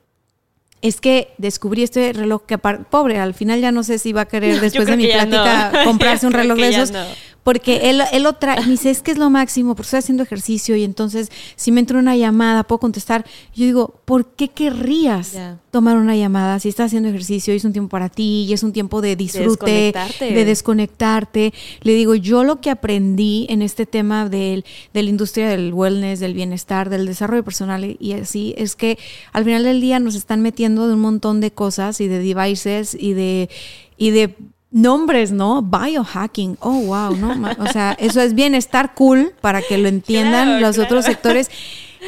es 0.85 1.01
que 1.01 1.33
descubrí 1.39 1.83
este 1.83 2.13
reloj 2.13 2.43
que, 2.47 2.59
pobre, 2.59 3.19
al 3.19 3.33
final 3.33 3.59
ya 3.59 3.73
no 3.73 3.83
sé 3.83 3.99
si 3.99 4.13
va 4.13 4.23
a 4.23 4.25
querer 4.27 4.61
después 4.61 4.87
de 4.87 4.99
mi 4.99 5.07
plática 5.07 5.73
no. 5.73 5.85
comprarse 5.85 6.27
un 6.27 6.35
reloj 6.35 6.59
de 6.59 6.69
esos. 6.69 6.91
no. 6.93 7.05
Porque 7.45 7.91
él, 7.91 8.03
él 8.13 8.23
lo 8.23 8.33
trae, 8.33 8.61
me 8.63 8.73
dice, 8.73 8.91
es 8.91 9.03
que 9.03 9.13
es 9.13 9.19
lo 9.19 9.31
máximo, 9.31 9.77
porque 9.77 9.87
estoy 9.87 9.99
haciendo 9.99 10.23
ejercicio 10.23 10.75
y 10.75 10.83
entonces 10.83 11.31
si 11.55 11.71
me 11.71 11.81
entra 11.81 11.99
una 11.99 12.17
llamada, 12.17 12.65
puedo 12.65 12.81
contestar. 12.81 13.25
Yo 13.55 13.65
digo, 13.67 14.01
¿por 14.05 14.27
qué 14.27 14.49
querrías 14.49 15.37
tomar 15.71 15.97
una 15.97 16.17
llamada 16.17 16.59
si 16.59 16.71
estás 16.71 16.87
haciendo 16.87 17.11
ejercicio 17.11 17.53
y 17.53 17.59
es 17.59 17.65
un 17.65 17.73
tiempo 17.73 17.91
para 17.91 18.09
ti 18.09 18.47
y 18.49 18.53
es 18.53 18.63
un 18.63 18.73
tiempo 18.73 19.01
de 19.01 19.15
disfrute, 19.15 19.71
de, 19.71 19.93
desconectarte. 19.93 20.45
desconectarte? 20.45 21.55
Le 21.83 21.95
digo, 21.95 22.15
yo 22.15 22.45
lo 22.45 22.61
que 22.61 22.71
aprendí 22.71 23.47
en 23.51 23.63
este 23.63 23.85
tema 23.85 24.29
del, 24.29 24.65
de 24.95 25.03
la 25.03 25.11
industria 25.11 25.49
del 25.49 25.73
wellness, 25.73 26.21
del 26.21 26.35
bienestar, 26.35 26.89
del 26.89 27.07
desarrollo 27.07 27.45
personal 27.45 27.97
y 28.01 28.13
así, 28.13 28.55
es 28.57 28.75
que 28.75 28.99
al 29.33 29.45
final 29.45 29.65
del 29.65 29.81
día 29.81 29.99
nos 30.01 30.15
están 30.15 30.41
metiendo 30.41 30.89
de 30.89 30.95
un 30.95 31.01
montón 31.01 31.41
de 31.41 31.51
cosas 31.51 32.01
y 32.01 32.09
de 32.09 32.19
devices 32.19 32.97
y 32.99 33.13
de, 33.13 33.51
y 33.99 34.11
de 34.11 34.35
nombres, 34.75 35.31
¿no? 35.33 35.63
Biohacking. 35.63 36.59
Oh, 36.61 36.81
wow, 36.81 37.17
¿no? 37.17 37.33
O 37.61 37.67
sea, 37.73 37.93
eso 37.99 38.21
es 38.21 38.35
bienestar 38.35 38.93
cool 38.95 39.33
para 39.41 39.63
que 39.63 39.79
lo 39.79 39.89
entiendan 39.89 40.47
Claro, 40.49 40.61
los 40.61 40.75
claro. 40.77 40.89
otros 40.89 41.05
sectores. 41.07 41.49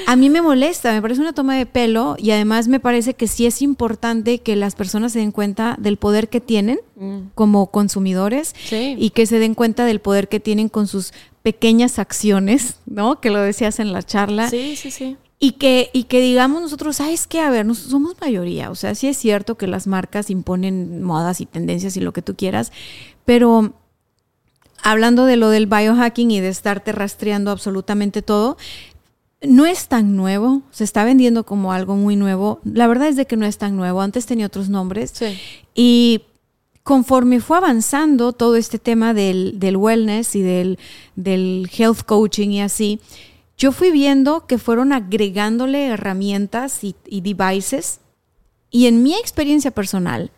A 0.06 0.14
mí 0.16 0.28
me 0.28 0.42
molesta, 0.42 0.92
me 0.92 1.00
parece 1.00 1.22
una 1.22 1.32
toma 1.32 1.56
de 1.56 1.64
pelo 1.64 2.16
y 2.18 2.30
además 2.32 2.68
me 2.68 2.80
parece 2.80 3.14
que 3.14 3.28
sí 3.28 3.46
es 3.46 3.62
importante 3.62 4.40
que 4.40 4.54
las 4.56 4.74
personas 4.74 5.12
se 5.12 5.20
den 5.20 5.30
cuenta 5.32 5.76
del 5.78 5.96
poder 5.96 6.28
que 6.28 6.40
tienen 6.42 6.80
como 7.34 7.68
consumidores 7.70 8.54
Sí. 8.68 8.94
y 8.98 9.10
que 9.10 9.24
se 9.24 9.38
den 9.38 9.54
cuenta 9.54 9.86
del 9.86 10.00
poder 10.00 10.28
que 10.28 10.38
tienen 10.40 10.68
con 10.68 10.86
sus 10.86 11.12
pequeñas 11.42 11.98
acciones, 11.98 12.74
¿no? 12.84 13.20
Que 13.20 13.30
lo 13.30 13.40
decías 13.40 13.78
en 13.78 13.92
la 13.94 14.02
charla. 14.02 14.50
Sí, 14.50 14.76
sí, 14.76 14.90
sí. 14.90 15.16
Y 15.38 15.52
que, 15.52 15.90
y 15.92 16.04
que 16.04 16.20
digamos 16.20 16.62
nosotros, 16.62 16.96
¿sabes 16.96 17.26
qué? 17.26 17.40
A 17.40 17.50
ver, 17.50 17.66
nos, 17.66 17.78
somos 17.78 18.16
mayoría. 18.20 18.70
O 18.70 18.74
sea, 18.74 18.94
sí 18.94 19.06
es 19.06 19.18
cierto 19.18 19.56
que 19.56 19.66
las 19.66 19.86
marcas 19.86 20.30
imponen 20.30 21.02
modas 21.02 21.40
y 21.40 21.46
tendencias 21.46 21.96
y 21.96 22.00
lo 22.00 22.12
que 22.12 22.22
tú 22.22 22.34
quieras, 22.36 22.72
pero 23.26 23.74
hablando 24.82 25.26
de 25.26 25.36
lo 25.36 25.50
del 25.50 25.66
biohacking 25.66 26.30
y 26.30 26.40
de 26.40 26.48
estarte 26.48 26.92
rastreando 26.92 27.50
absolutamente 27.50 28.22
todo, 28.22 28.56
no 29.42 29.66
es 29.66 29.88
tan 29.88 30.16
nuevo, 30.16 30.62
se 30.70 30.84
está 30.84 31.04
vendiendo 31.04 31.44
como 31.44 31.72
algo 31.72 31.96
muy 31.96 32.16
nuevo. 32.16 32.60
La 32.64 32.86
verdad 32.86 33.08
es 33.08 33.16
de 33.16 33.26
que 33.26 33.36
no 33.36 33.46
es 33.46 33.58
tan 33.58 33.76
nuevo, 33.76 34.00
antes 34.00 34.26
tenía 34.26 34.46
otros 34.46 34.68
nombres. 34.68 35.12
Sí. 35.14 35.38
Y 35.74 36.22
conforme 36.82 37.40
fue 37.40 37.56
avanzando 37.56 38.32
todo 38.32 38.56
este 38.56 38.78
tema 38.78 39.12
del, 39.12 39.58
del 39.58 39.76
wellness 39.76 40.36
y 40.36 40.42
del, 40.42 40.78
del 41.16 41.68
health 41.76 42.02
coaching 42.06 42.50
y 42.50 42.60
así, 42.60 43.00
yo 43.56 43.72
fui 43.72 43.90
viendo 43.90 44.46
que 44.46 44.58
fueron 44.58 44.92
agregándole 44.92 45.86
herramientas 45.86 46.84
y, 46.84 46.94
y 47.06 47.20
devices. 47.22 48.00
Y 48.70 48.86
en 48.86 49.02
mi 49.02 49.14
experiencia 49.14 49.70
personal, 49.70 50.30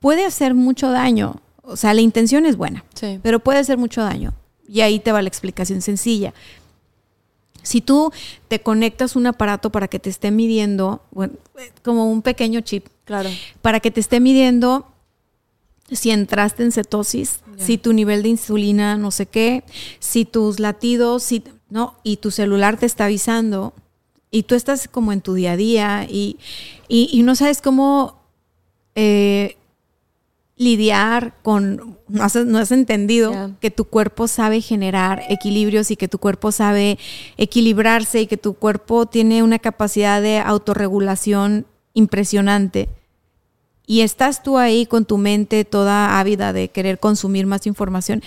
puede 0.00 0.24
hacer 0.26 0.54
mucho 0.54 0.90
daño. 0.90 1.40
O 1.62 1.76
sea, 1.76 1.94
la 1.94 2.00
intención 2.02 2.44
es 2.46 2.56
buena, 2.56 2.84
Sí. 2.94 3.18
pero 3.22 3.40
puede 3.40 3.58
hacer 3.60 3.78
mucho 3.78 4.02
daño. 4.02 4.34
Y 4.68 4.80
ahí 4.82 4.98
te 5.00 5.12
va 5.12 5.22
la 5.22 5.28
explicación 5.28 5.80
sencilla. 5.80 6.34
Si 7.62 7.80
tú 7.80 8.12
te 8.48 8.60
conectas 8.60 9.16
un 9.16 9.26
aparato 9.26 9.70
para 9.70 9.88
que 9.88 9.98
te 9.98 10.10
esté 10.10 10.30
midiendo, 10.30 11.02
bueno, 11.10 11.32
como 11.82 12.10
un 12.10 12.22
pequeño 12.22 12.60
chip, 12.60 12.86
Claro. 13.04 13.30
para 13.62 13.80
que 13.80 13.90
te 13.90 14.00
esté 14.00 14.20
midiendo 14.20 14.86
si 15.90 16.10
entraste 16.10 16.62
en 16.64 16.72
cetosis, 16.72 17.40
si 17.56 17.78
tu 17.78 17.92
nivel 17.92 18.22
de 18.22 18.28
insulina, 18.30 18.96
no 18.96 19.10
sé 19.12 19.26
qué, 19.26 19.62
si 20.00 20.24
tus 20.24 20.58
latidos, 20.60 21.22
si, 21.22 21.42
no, 21.68 21.96
y 22.02 22.18
tu 22.18 22.30
celular 22.30 22.78
te 22.78 22.86
está 22.86 23.06
avisando 23.06 23.74
y 24.30 24.44
tú 24.44 24.54
estás 24.54 24.88
como 24.88 25.12
en 25.12 25.20
tu 25.20 25.34
día 25.34 25.52
a 25.52 25.56
día 25.56 26.06
y, 26.08 26.38
y, 26.88 27.08
y 27.12 27.22
no 27.22 27.34
sabes 27.34 27.60
cómo 27.60 28.20
eh, 28.94 29.56
lidiar 30.56 31.34
con, 31.42 31.98
no 32.08 32.22
has, 32.22 32.34
no 32.34 32.58
has 32.58 32.72
entendido 32.72 33.52
que 33.60 33.70
tu 33.70 33.84
cuerpo 33.84 34.26
sabe 34.26 34.60
generar 34.60 35.22
equilibrios 35.28 35.90
y 35.90 35.96
que 35.96 36.08
tu 36.08 36.18
cuerpo 36.18 36.50
sabe 36.50 36.98
equilibrarse 37.36 38.22
y 38.22 38.26
que 38.26 38.38
tu 38.38 38.54
cuerpo 38.54 39.06
tiene 39.06 39.42
una 39.42 39.58
capacidad 39.58 40.22
de 40.22 40.38
autorregulación 40.38 41.66
impresionante. 41.92 42.88
Y 43.86 44.00
estás 44.00 44.42
tú 44.42 44.58
ahí 44.58 44.84
con 44.84 45.04
tu 45.04 45.16
mente 45.16 45.64
toda 45.64 46.18
ávida 46.18 46.52
de 46.52 46.68
querer 46.68 46.98
consumir 46.98 47.46
más 47.46 47.66
información. 47.66 48.22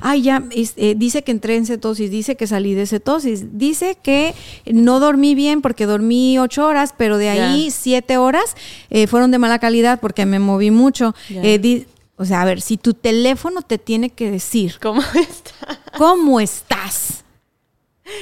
Ay, 0.00 0.22
ya, 0.22 0.42
eh, 0.50 0.94
dice 0.96 1.22
que 1.22 1.32
entré 1.32 1.56
en 1.56 1.66
cetosis, 1.66 2.10
dice 2.10 2.36
que 2.36 2.46
salí 2.46 2.72
de 2.74 2.86
cetosis, 2.86 3.58
dice 3.58 3.98
que 4.02 4.34
no 4.66 5.00
dormí 5.00 5.34
bien 5.34 5.60
porque 5.60 5.84
dormí 5.84 6.38
ocho 6.38 6.66
horas, 6.66 6.94
pero 6.96 7.18
de 7.18 7.28
ahí 7.28 7.70
siete 7.70 8.16
horas 8.16 8.56
eh, 8.88 9.06
fueron 9.06 9.30
de 9.30 9.38
mala 9.38 9.58
calidad 9.58 10.00
porque 10.00 10.24
me 10.24 10.38
moví 10.38 10.70
mucho. 10.70 11.14
Eh, 11.28 11.86
o 12.16 12.24
sea, 12.24 12.42
a 12.42 12.44
ver, 12.44 12.60
si 12.60 12.76
tu 12.76 12.94
teléfono 12.94 13.62
te 13.62 13.78
tiene 13.78 14.10
que 14.10 14.30
decir... 14.30 14.78
¿Cómo 14.80 15.02
estás? 15.14 15.78
¿Cómo 15.98 16.40
estás? 16.40 17.24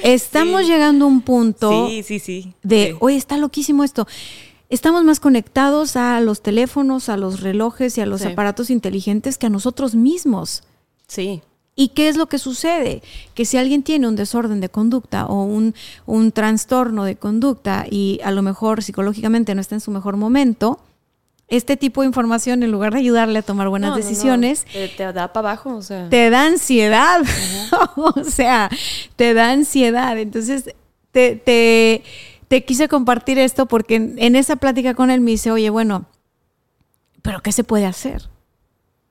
Estamos 0.03 0.67
llegando 0.67 1.05
a 1.05 1.09
un 1.09 1.21
punto 1.23 1.89
sí, 1.89 2.03
sí, 2.03 2.19
sí, 2.19 2.55
de, 2.63 2.97
oye, 3.01 3.17
está 3.17 3.39
loquísimo 3.39 3.83
esto 3.83 4.07
estamos 4.71 5.05
más 5.05 5.21
conectados 5.21 5.97
a 5.97 6.21
los 6.21 6.43
teléfonos, 6.43 7.09
a 7.09 7.17
los 7.17 7.41
relojes 7.41 7.99
y 7.99 8.01
a 8.01 8.07
los 8.07 8.25
aparatos 8.25 8.71
inteligentes 8.71 9.37
que 9.37 9.47
a 9.47 9.51
nosotros 9.51 9.95
mismos. 9.95 10.63
Sí. 11.07 11.43
¿Y 11.77 11.89
qué 11.89 12.09
es 12.09 12.17
lo 12.17 12.27
que 12.27 12.39
sucede? 12.39 13.03
Que 13.35 13.45
si 13.45 13.57
alguien 13.57 13.83
tiene 13.83 14.07
un 14.07 14.17
desorden 14.17 14.61
de 14.61 14.69
conducta 14.69 15.27
o 15.27 15.45
un, 15.45 15.75
un 16.07 16.33
trastorno 16.33 17.05
de 17.05 17.17
conducta 17.17 17.87
y 17.91 18.21
a 18.23 18.31
lo 18.31 18.43
mejor 18.43 18.83
psicológicamente 18.83 19.55
no 19.55 19.61
está 19.61 19.77
en 19.77 19.81
su 19.81 19.91
mejor 19.91 20.17
momento, 20.17 20.79
este 21.51 21.77
tipo 21.77 22.03
de 22.03 22.07
información, 22.07 22.63
en 22.63 22.71
lugar 22.71 22.93
de 22.93 23.01
ayudarle 23.01 23.41
a 23.41 23.43
tomar 23.43 23.69
buenas 23.69 23.97
decisiones, 23.97 24.67
Te, 24.97 25.13
da 25.13 25.33
para 25.33 25.49
abajo, 25.51 25.75
o 25.75 25.83
sea. 25.83 26.09
Te 26.09 26.31
da 26.31 26.47
ansiedad. 26.47 27.23
o 27.97 28.23
sea, 28.25 28.71
te 29.17 29.35
da 29.35 29.51
ansiedad. 29.51 30.17
Entonces, 30.17 30.73
te, 31.11 31.35
te, 31.35 32.05
te 32.51 32.65
quise 32.65 32.89
compartir 32.89 33.39
esto 33.39 33.67
porque 33.67 33.95
en, 33.95 34.35
esa 34.35 34.57
plática 34.57 34.95
con 34.95 35.13
él 35.13 35.21
me 35.21 35.31
dice, 35.31 35.53
oye, 35.53 35.71
bueno, 35.71 36.07
pero 37.23 37.43
¿qué 37.43 37.53
se 37.53 37.63
puede 37.63 37.87
hacer? 37.87 38.29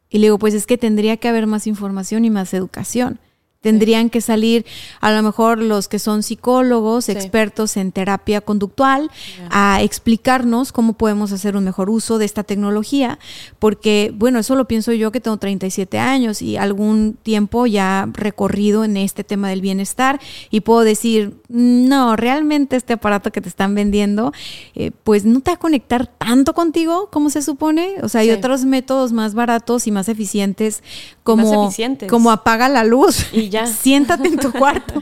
Y 0.10 0.18
le 0.18 0.26
digo, 0.26 0.38
pues 0.38 0.54
es 0.54 0.68
que 0.68 0.78
tendría 0.78 1.16
que 1.16 1.30
haber 1.30 1.48
más 1.48 1.66
información 1.66 2.26
y 2.26 2.30
más 2.30 2.54
educación. 2.54 3.18
Tendrían 3.62 4.10
que 4.10 4.22
salir 4.22 4.66
a 5.02 5.12
lo 5.12 5.22
mejor 5.22 5.58
los 5.58 5.90
que 5.90 6.00
son 6.00 6.24
psicólogos, 6.24 7.10
expertos 7.10 7.76
en 7.76 7.92
terapia 7.92 8.40
conductual, 8.40 9.12
a 9.50 9.82
explicarnos 9.82 10.72
cómo 10.72 10.94
podemos 10.94 11.34
hacer 11.34 11.58
un 11.58 11.66
mejor 11.66 11.90
uso 11.90 12.18
de 12.20 12.26
esta 12.26 12.44
tecnología, 12.44 13.20
porque 13.60 14.14
bueno, 14.16 14.40
eso 14.40 14.56
lo 14.56 14.66
pienso 14.66 14.94
yo 14.94 15.12
que 15.12 15.20
tengo 15.20 15.36
37 15.36 16.00
años 16.00 16.42
y 16.42 16.56
algún 16.56 17.18
tiempo 17.22 17.66
ya 17.66 18.08
recorrido 18.14 18.86
en 18.86 18.96
este 18.96 19.26
tema 19.26 19.50
del 19.50 19.60
bienestar 19.60 20.22
y 20.50 20.62
puedo 20.62 20.82
decir, 20.82 21.42
no, 21.50 22.16
realmente 22.16 22.78
este 22.78 22.94
aparato 22.94 23.32
que 23.32 23.42
te 23.42 23.50
están 23.50 23.76
vendiendo, 23.76 24.32
eh, 24.76 24.92
pues 25.04 25.26
no 25.26 25.42
te 25.42 25.52
va 25.52 25.56
a 25.56 25.60
conectar 25.60 26.08
tanto 26.08 26.54
contigo 26.54 27.10
como 27.12 27.30
se 27.30 27.42
supone. 27.42 27.96
O 28.04 28.10
sea, 28.10 28.22
hay 28.22 28.32
otros 28.32 28.66
métodos 28.66 29.12
más 29.12 29.34
baratos 29.34 29.88
y 29.88 29.92
más 29.92 30.08
eficientes 30.10 30.84
como, 31.24 31.70
como 32.08 32.32
apaga 32.32 32.70
la 32.70 32.84
luz. 32.84 33.26
Y 33.34 33.49
ya. 33.50 33.68
Siéntate 33.68 34.28
en 34.28 34.38
tu 34.38 34.52
cuarto, 34.58 35.02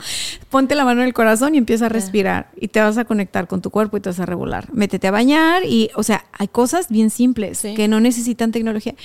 ponte 0.50 0.76
la 0.76 0.86
mano 0.86 1.02
en 1.02 1.08
el 1.08 1.14
corazón 1.14 1.56
y 1.56 1.58
empieza 1.58 1.88
a 1.88 1.90
respirar. 1.90 2.52
Y 2.60 2.70
te 2.70 2.80
vas 2.80 2.98
a 2.98 3.06
conectar 3.06 3.48
con 3.48 3.62
tu 3.62 3.70
cuerpo 3.70 3.98
y 3.98 4.02
te 4.02 4.10
vas 4.10 4.20
a 4.20 4.26
regular. 4.26 4.72
Métete 4.74 5.08
a 5.08 5.12
bañar 5.12 5.64
y, 5.66 5.90
o 5.96 6.04
sea, 6.04 6.26
hay 6.32 6.48
cosas 6.48 6.90
bien 6.90 7.10
simples 7.10 7.62
que 7.62 7.88
no 7.88 8.00
necesitan 8.00 8.52
tecnología. 8.52 8.96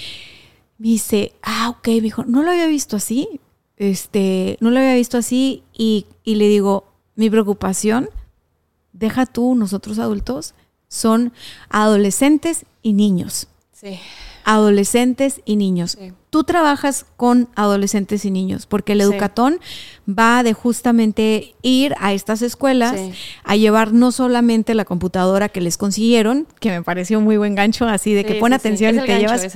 Me 0.79 0.89
dice, 0.89 1.33
ah, 1.43 1.71
ok, 1.71 1.89
me 1.89 2.01
dijo, 2.01 2.25
no 2.25 2.43
lo 2.43 2.51
había 2.51 2.67
visto 2.67 2.97
así. 2.97 3.41
Este, 3.77 4.57
no 4.61 4.71
lo 4.71 4.79
había 4.79 4.95
visto 4.95 5.19
así. 5.19 5.63
Y, 5.73 6.07
y 6.25 6.37
le 6.37 6.49
digo, 6.49 6.93
mi 7.15 7.31
preocupación, 7.31 8.09
deja 8.93 9.27
tú, 9.27 9.55
nosotros 9.55 9.99
adultos, 9.99 10.55
son 10.89 11.33
adolescentes 11.69 12.67
y 12.83 12.93
niños. 12.93 13.49
Sí. 13.73 13.99
Adolescentes 14.45 15.41
y 15.45 15.57
niños. 15.57 15.97
Sí 15.99 16.13
tú 16.33 16.45
trabajas 16.45 17.05
con 17.19 17.51
adolescentes 17.57 18.25
y 18.25 18.31
niños, 18.31 18.65
porque 18.65 18.95
el 18.95 19.03
educatón 19.03 19.61
va 20.09 20.43
de 20.43 20.55
justamente 20.55 21.55
ir 21.61 21.95
a 22.01 22.15
estas 22.15 22.41
escuelas 22.41 22.99
a 23.45 23.57
llevar 23.57 23.93
no 23.93 24.13
solamente 24.13 24.75
la 24.75 24.87
computadora 24.87 25.51
que 25.51 25.61
les 25.61 25.77
consiguieron, 25.77 26.47
que 26.59 26.71
me 26.71 26.83
pareció 26.83 27.21
muy 27.21 27.37
buen 27.37 27.55
gancho, 27.55 27.87
así 27.87 28.15
de 28.15 28.25
que 28.25 28.37
pone 28.37 28.57
atención 28.57 28.97
y 28.97 29.01
te 29.01 29.19
llevas, 29.19 29.47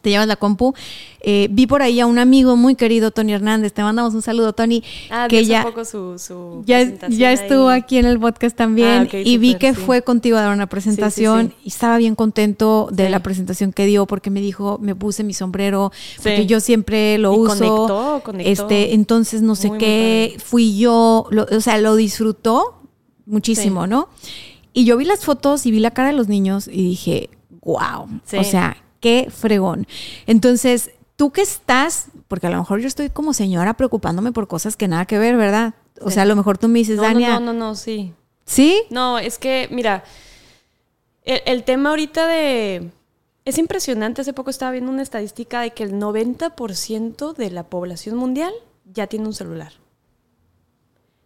te 0.00 0.10
llevas 0.10 0.26
la 0.26 0.36
compu. 0.36 0.72
Eh, 1.20 1.48
vi 1.50 1.66
por 1.66 1.82
ahí 1.82 2.00
a 2.00 2.06
un 2.06 2.18
amigo 2.18 2.56
muy 2.56 2.76
querido, 2.76 3.10
Tony 3.10 3.34
Hernández, 3.34 3.74
te 3.74 3.82
mandamos 3.82 4.14
un 4.14 4.22
saludo, 4.22 4.54
Tony, 4.54 4.82
ah, 5.10 5.26
que 5.28 5.44
ya, 5.44 5.66
su, 5.84 6.62
ya, 6.64 6.82
ya, 7.08 7.32
estuvo 7.32 7.68
aquí 7.68 7.98
en 7.98 8.06
el 8.06 8.18
podcast 8.18 8.56
también 8.56 9.08
ah, 9.12 9.16
y 9.16 9.36
vi 9.36 9.56
que 9.56 9.74
fue 9.74 10.02
contigo 10.02 10.38
a 10.38 10.42
dar 10.42 10.54
una 10.54 10.66
presentación 10.66 11.52
y 11.62 11.68
estaba 11.68 11.98
bien 11.98 12.14
contento 12.14 12.88
de 12.90 13.10
la 13.10 13.20
presentación 13.20 13.72
que 13.72 13.84
dio 13.84 14.06
porque 14.06 14.30
me 14.30 14.40
dijo, 14.40 14.78
me 14.80 14.94
puse 14.94 15.24
mi 15.24 15.34
sombrero, 15.34 15.92
porque 16.16 16.46
yo 16.46 16.60
siempre 16.60 17.18
lo 17.18 17.32
uso. 17.32 17.58
Conectó, 17.58 18.20
conectó. 18.24 18.50
Este, 18.50 18.94
entonces 18.94 19.42
no 19.42 19.54
sé 19.54 19.70
qué, 19.78 20.36
fui 20.44 20.78
yo, 20.78 21.28
o 21.50 21.60
sea, 21.60 21.78
lo 21.78 21.96
disfrutó 21.96 22.82
muchísimo, 23.26 23.86
¿no? 23.86 24.08
Y 24.72 24.84
yo 24.84 24.96
vi 24.96 25.04
las 25.04 25.24
fotos 25.24 25.66
y 25.66 25.70
vi 25.70 25.80
la 25.80 25.90
cara 25.90 26.08
de 26.08 26.14
los 26.14 26.28
niños 26.28 26.68
y 26.68 26.82
dije, 26.82 27.30
wow, 27.62 28.08
o 28.38 28.44
sea, 28.44 28.76
qué 29.00 29.28
fregón. 29.30 29.86
Entonces, 30.26 30.90
tú 31.16 31.32
que 31.32 31.42
estás, 31.42 32.08
porque 32.28 32.46
a 32.46 32.50
lo 32.50 32.58
mejor 32.58 32.80
yo 32.80 32.88
estoy 32.88 33.10
como 33.10 33.32
señora 33.32 33.74
preocupándome 33.74 34.32
por 34.32 34.48
cosas 34.48 34.76
que 34.76 34.86
nada 34.86 35.06
que 35.06 35.18
ver, 35.18 35.36
¿verdad? 35.36 35.74
O 36.00 36.10
sea, 36.10 36.24
a 36.24 36.26
lo 36.26 36.36
mejor 36.36 36.58
tú 36.58 36.68
me 36.68 36.78
dices, 36.78 36.98
Dania. 36.98 37.40
No, 37.40 37.40
no, 37.40 37.52
no, 37.52 37.74
sí. 37.74 38.12
¿Sí? 38.44 38.82
No, 38.90 39.18
es 39.18 39.38
que, 39.38 39.68
mira, 39.72 40.04
el 41.24 41.64
tema 41.64 41.90
ahorita 41.90 42.26
de 42.26 42.90
es 43.46 43.58
impresionante, 43.58 44.22
hace 44.22 44.32
poco 44.32 44.50
estaba 44.50 44.72
viendo 44.72 44.90
una 44.90 45.02
estadística 45.02 45.60
de 45.60 45.70
que 45.70 45.84
el 45.84 45.94
90% 45.94 47.32
de 47.32 47.50
la 47.50 47.62
población 47.62 48.16
mundial 48.16 48.52
ya 48.84 49.06
tiene 49.06 49.26
un 49.26 49.34
celular. 49.34 49.72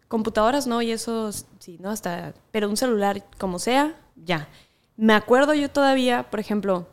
Computadoras 0.07 0.67
no, 0.67 0.83
y 0.83 0.91
eso 0.91 1.31
sí, 1.33 1.79
¿no? 1.81 1.89
Hasta, 1.89 2.35
pero 2.51 2.69
un 2.69 2.77
celular 2.77 3.25
como 3.39 3.59
sea, 3.59 3.99
ya. 4.17 4.49
Me 4.99 5.15
acuerdo 5.15 5.55
yo 5.55 5.71
todavía, 5.71 6.29
por 6.31 6.41
ejemplo, 6.41 6.87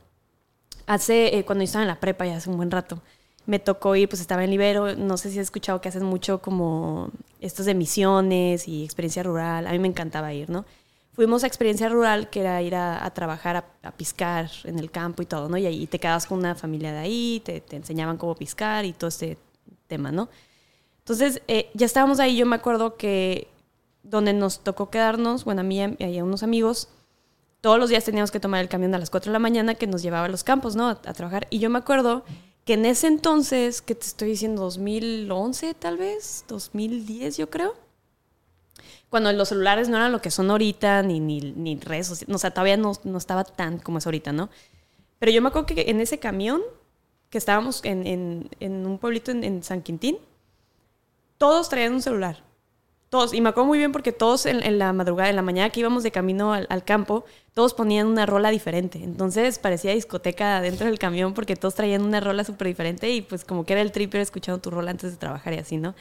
hace, 0.85 1.37
eh, 1.37 1.43
cuando 1.43 1.63
yo 1.63 1.65
estaba 1.65 1.83
en 1.83 1.89
la 1.89 1.99
prepa, 1.99 2.25
ya 2.25 2.37
hace 2.37 2.49
un 2.49 2.55
buen 2.55 2.71
rato, 2.71 3.01
me 3.45 3.59
tocó 3.59 3.97
ir, 3.97 4.07
pues 4.07 4.21
estaba 4.21 4.45
en 4.45 4.51
Libero, 4.51 4.95
no 4.95 5.17
sé 5.17 5.29
si 5.29 5.39
has 5.39 5.47
escuchado 5.47 5.81
que 5.81 5.89
hacen 5.89 6.03
mucho 6.03 6.41
como 6.41 7.11
estos 7.41 7.65
de 7.65 7.75
misiones 7.75 8.65
y 8.69 8.85
experiencia 8.85 9.23
rural, 9.23 9.67
a 9.67 9.71
mí 9.73 9.79
me 9.79 9.89
encantaba 9.89 10.33
ir, 10.33 10.49
¿no? 10.49 10.63
Fuimos 11.17 11.43
a 11.43 11.47
experiencia 11.47 11.89
rural, 11.89 12.29
que 12.29 12.41
era 12.41 12.61
ir 12.61 12.75
a, 12.75 13.09
trabajar, 13.09 13.65
a, 13.81 13.91
piscar 13.93 14.51
en 14.65 14.77
el 14.77 14.91
campo 14.91 15.23
y 15.23 15.25
todo, 15.25 15.49
¿no? 15.49 15.57
Y 15.57 15.65
ahí 15.65 15.87
te 15.87 15.97
quedabas 15.97 16.27
con 16.27 16.37
una 16.37 16.53
familia 16.53 16.91
de 16.91 16.99
ahí, 16.99 17.41
te, 17.43 17.63
enseñaban 17.71 18.17
cómo 18.17 18.35
piscar 18.35 18.85
y 18.85 18.93
todo 18.93 19.07
este 19.07 19.35
tema, 19.87 20.11
¿no? 20.11 20.29
Entonces, 20.99 21.41
eh, 21.47 21.71
ya 21.73 21.87
estábamos 21.87 22.19
ahí, 22.19 22.37
yo 22.37 22.45
me 22.45 22.55
acuerdo 22.55 22.97
que 22.97 23.47
donde 24.03 24.31
nos 24.31 24.59
tocó 24.59 24.91
quedarnos, 24.91 25.43
bueno, 25.43 25.61
a 25.61 25.63
mí 25.63 25.79
y 25.97 26.17
a 26.19 26.23
unos 26.23 26.43
amigos, 26.43 26.87
todos 27.61 27.79
los 27.79 27.89
días 27.89 28.03
teníamos 28.03 28.29
que 28.29 28.39
tomar 28.39 28.61
el 28.61 28.69
camión 28.69 28.93
a 28.93 28.99
las 28.99 29.09
4 29.09 29.31
de 29.31 29.33
la 29.33 29.39
mañana 29.39 29.73
que 29.73 29.87
nos 29.87 30.03
llevaba 30.03 30.27
a 30.27 30.29
los 30.29 30.43
campos, 30.43 30.75
¿no? 30.75 30.87
A, 30.87 30.91
a 30.91 31.13
trabajar. 31.13 31.47
Y 31.49 31.57
yo 31.57 31.71
me 31.71 31.79
acuerdo 31.79 32.25
que 32.63 32.73
en 32.73 32.85
ese 32.85 33.07
entonces, 33.07 33.81
que 33.81 33.95
te 33.95 34.05
estoy 34.05 34.29
diciendo, 34.29 34.61
2011 34.61 35.73
tal 35.73 35.97
vez, 35.97 36.45
2010 36.47 37.37
yo 37.37 37.49
creo, 37.49 37.73
cuando 39.09 39.31
los 39.31 39.49
celulares 39.49 39.89
no 39.89 39.97
eran 39.97 40.11
lo 40.11 40.21
que 40.21 40.31
son 40.31 40.51
ahorita, 40.51 41.01
ni, 41.01 41.19
ni, 41.19 41.39
ni 41.39 41.77
redes 41.77 42.25
o 42.27 42.37
sea, 42.37 42.51
todavía 42.51 42.77
no, 42.77 42.93
no, 43.03 43.17
estaba 43.17 43.43
tan 43.43 43.79
como 43.79 43.99
es 43.99 44.05
ahorita, 44.05 44.33
¿no? 44.33 44.49
Pero 45.19 45.31
yo 45.31 45.41
me 45.41 45.47
acuerdo 45.47 45.65
que 45.67 45.85
en 45.87 46.01
ese 46.01 46.19
camión, 46.19 46.61
que 47.29 47.37
estábamos 47.37 47.81
en, 47.83 48.49
en, 48.59 48.85
un 48.85 48.97
pueblito 48.99 49.31
en, 49.31 49.63
San 49.63 49.81
Quintín, 49.81 50.17
todos 51.37 51.69
traían 51.69 51.93
un 51.93 52.01
celular. 52.01 52.43
Todos, 53.09 53.33
y 53.33 53.39
me 53.39 53.49
acuerdo 53.49 53.67
muy 53.67 53.77
bien 53.77 53.93
porque 53.93 54.11
todos 54.11 54.45
en, 54.45 54.77
la 54.77 54.91
madrugada, 54.91 55.29
en 55.29 55.37
la 55.37 55.41
mañana 55.41 55.69
que 55.69 55.79
íbamos 55.79 56.03
de 56.03 56.11
camino 56.11 56.53
al, 56.53 56.83
campo, 56.83 57.23
todos 57.53 57.73
ponían 57.73 58.07
una 58.07 58.25
rola 58.25 58.49
diferente. 58.49 59.01
Entonces 59.01 59.59
parecía 59.59 59.93
discoteca 59.93 60.59
dentro 60.59 60.87
del 60.87 60.99
camión 60.99 61.33
porque 61.33 61.55
todos 61.55 61.73
traían 61.73 62.01
una 62.01 62.19
rola 62.19 62.43
súper 62.43 62.67
diferente 62.67 63.09
y 63.09 63.21
pues 63.21 63.45
como 63.45 63.65
que 63.65 63.73
era 63.73 63.81
el 63.81 63.93
tripper 63.93 64.19
escuchando 64.19 64.59
tu 64.59 64.71
rola 64.71 64.91
antes 64.91 65.11
de 65.11 65.17
trabajar 65.17 65.53
y 65.53 65.57
así, 65.59 65.77
¿no? 65.77 65.95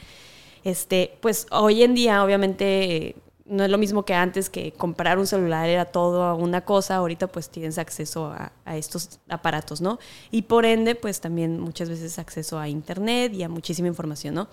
Este, 0.67 1.17
pues 1.21 1.47
hoy 1.49 1.81
en 1.81 1.95
día, 1.95 2.21
obviamente, 2.25 3.15
no 3.45 3.63
es 3.63 3.69
lo 3.69 3.77
mismo 3.77 4.03
que 4.03 4.13
antes, 4.13 4.49
que 4.49 4.73
comprar 4.73 5.17
un 5.17 5.25
celular 5.25 5.69
era 5.69 5.85
todo 5.85 6.35
una 6.35 6.65
cosa, 6.65 6.97
ahorita 6.97 7.27
pues 7.27 7.49
tienes 7.49 7.77
acceso 7.77 8.33
a, 8.65 8.75
estos 8.75 9.21
aparatos, 9.29 9.79
¿no? 9.79 9.97
Y 10.29 10.41
por 10.41 10.65
ende, 10.65 10.95
pues 10.95 11.21
también 11.21 11.57
muchas 11.61 11.87
veces 11.87 12.19
acceso 12.19 12.59
a 12.59 12.67
Internet 12.67 13.33
y 13.33 13.43
a 13.43 13.47
muchísima 13.47 13.87
información, 13.87 14.35
¿no? 14.35 14.49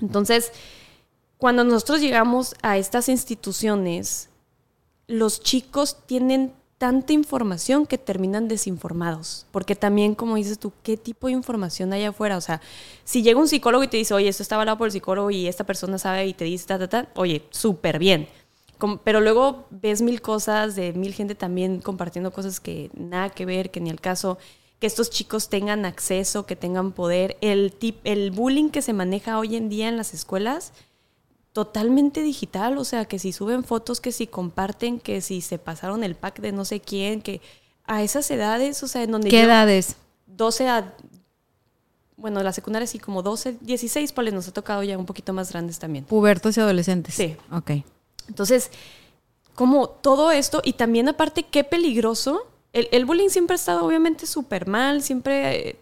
Entonces, 0.00 0.50
cuando 1.36 1.62
nosotros 1.62 2.00
llegamos 2.00 2.54
a 2.62 2.78
estas 2.78 3.10
instituciones, 3.10 4.30
los 5.08 5.42
chicos 5.42 5.98
tienen 6.06 6.54
tanta 6.78 7.12
información 7.12 7.86
que 7.86 7.98
terminan 7.98 8.48
desinformados. 8.48 9.46
Porque 9.50 9.74
también, 9.74 10.14
como 10.14 10.36
dices 10.36 10.58
tú, 10.58 10.72
¿qué 10.82 10.96
tipo 10.96 11.26
de 11.26 11.34
información 11.34 11.92
hay 11.92 12.04
afuera? 12.04 12.36
O 12.36 12.40
sea, 12.40 12.60
si 13.04 13.22
llega 13.22 13.40
un 13.40 13.48
psicólogo 13.48 13.82
y 13.84 13.88
te 13.88 13.96
dice, 13.96 14.14
oye, 14.14 14.28
esto 14.28 14.42
está 14.44 14.54
avalado 14.54 14.78
por 14.78 14.86
el 14.86 14.92
psicólogo 14.92 15.30
y 15.30 15.48
esta 15.48 15.64
persona 15.64 15.98
sabe 15.98 16.26
y 16.26 16.34
te 16.34 16.44
dice, 16.44 16.66
ta, 16.66 16.78
ta, 16.78 16.88
ta, 16.88 17.08
oye, 17.16 17.42
súper 17.50 17.98
bien. 17.98 18.28
Pero 19.02 19.20
luego 19.20 19.66
ves 19.70 20.02
mil 20.02 20.22
cosas 20.22 20.76
de 20.76 20.92
mil 20.92 21.12
gente 21.12 21.34
también 21.34 21.80
compartiendo 21.80 22.30
cosas 22.30 22.60
que 22.60 22.90
nada 22.94 23.28
que 23.28 23.44
ver, 23.44 23.72
que 23.72 23.80
ni 23.80 23.90
el 23.90 24.00
caso, 24.00 24.38
que 24.78 24.86
estos 24.86 25.10
chicos 25.10 25.48
tengan 25.48 25.84
acceso, 25.84 26.46
que 26.46 26.54
tengan 26.54 26.92
poder. 26.92 27.36
El, 27.40 27.72
tip, 27.72 27.98
el 28.04 28.30
bullying 28.30 28.70
que 28.70 28.82
se 28.82 28.92
maneja 28.92 29.40
hoy 29.40 29.56
en 29.56 29.68
día 29.68 29.88
en 29.88 29.96
las 29.96 30.14
escuelas, 30.14 30.72
totalmente 31.58 32.22
digital, 32.22 32.78
o 32.78 32.84
sea, 32.84 33.06
que 33.06 33.18
si 33.18 33.32
suben 33.32 33.64
fotos, 33.64 34.00
que 34.00 34.12
si 34.12 34.28
comparten, 34.28 35.00
que 35.00 35.20
si 35.20 35.40
se 35.40 35.58
pasaron 35.58 36.04
el 36.04 36.14
pack 36.14 36.38
de 36.38 36.52
no 36.52 36.64
sé 36.64 36.78
quién, 36.78 37.20
que 37.20 37.40
a 37.84 38.04
esas 38.04 38.30
edades, 38.30 38.80
o 38.84 38.86
sea, 38.86 39.02
en 39.02 39.10
donde 39.10 39.28
¿Qué 39.28 39.40
edades? 39.42 39.96
12 40.28 40.68
a... 40.68 40.94
Bueno, 42.16 42.44
la 42.44 42.52
secundaria 42.52 42.86
sí, 42.86 43.00
como 43.00 43.24
12, 43.24 43.56
16, 43.60 44.12
pues 44.12 44.32
nos 44.32 44.46
ha 44.46 44.52
tocado 44.52 44.84
ya 44.84 44.96
un 44.96 45.04
poquito 45.04 45.32
más 45.32 45.50
grandes 45.50 45.80
también. 45.80 46.04
Pubertos 46.04 46.56
y 46.56 46.60
adolescentes. 46.60 47.16
Sí. 47.16 47.36
Ok. 47.50 47.72
Entonces, 48.28 48.70
como 49.56 49.88
todo 49.88 50.30
esto, 50.30 50.62
y 50.62 50.74
también 50.74 51.08
aparte, 51.08 51.42
qué 51.42 51.64
peligroso. 51.64 52.46
El, 52.72 52.86
el 52.92 53.04
bullying 53.04 53.30
siempre 53.30 53.54
ha 53.54 53.56
estado 53.56 53.84
obviamente 53.84 54.28
súper 54.28 54.68
mal, 54.68 55.02
siempre 55.02 55.70
eh, 55.70 55.76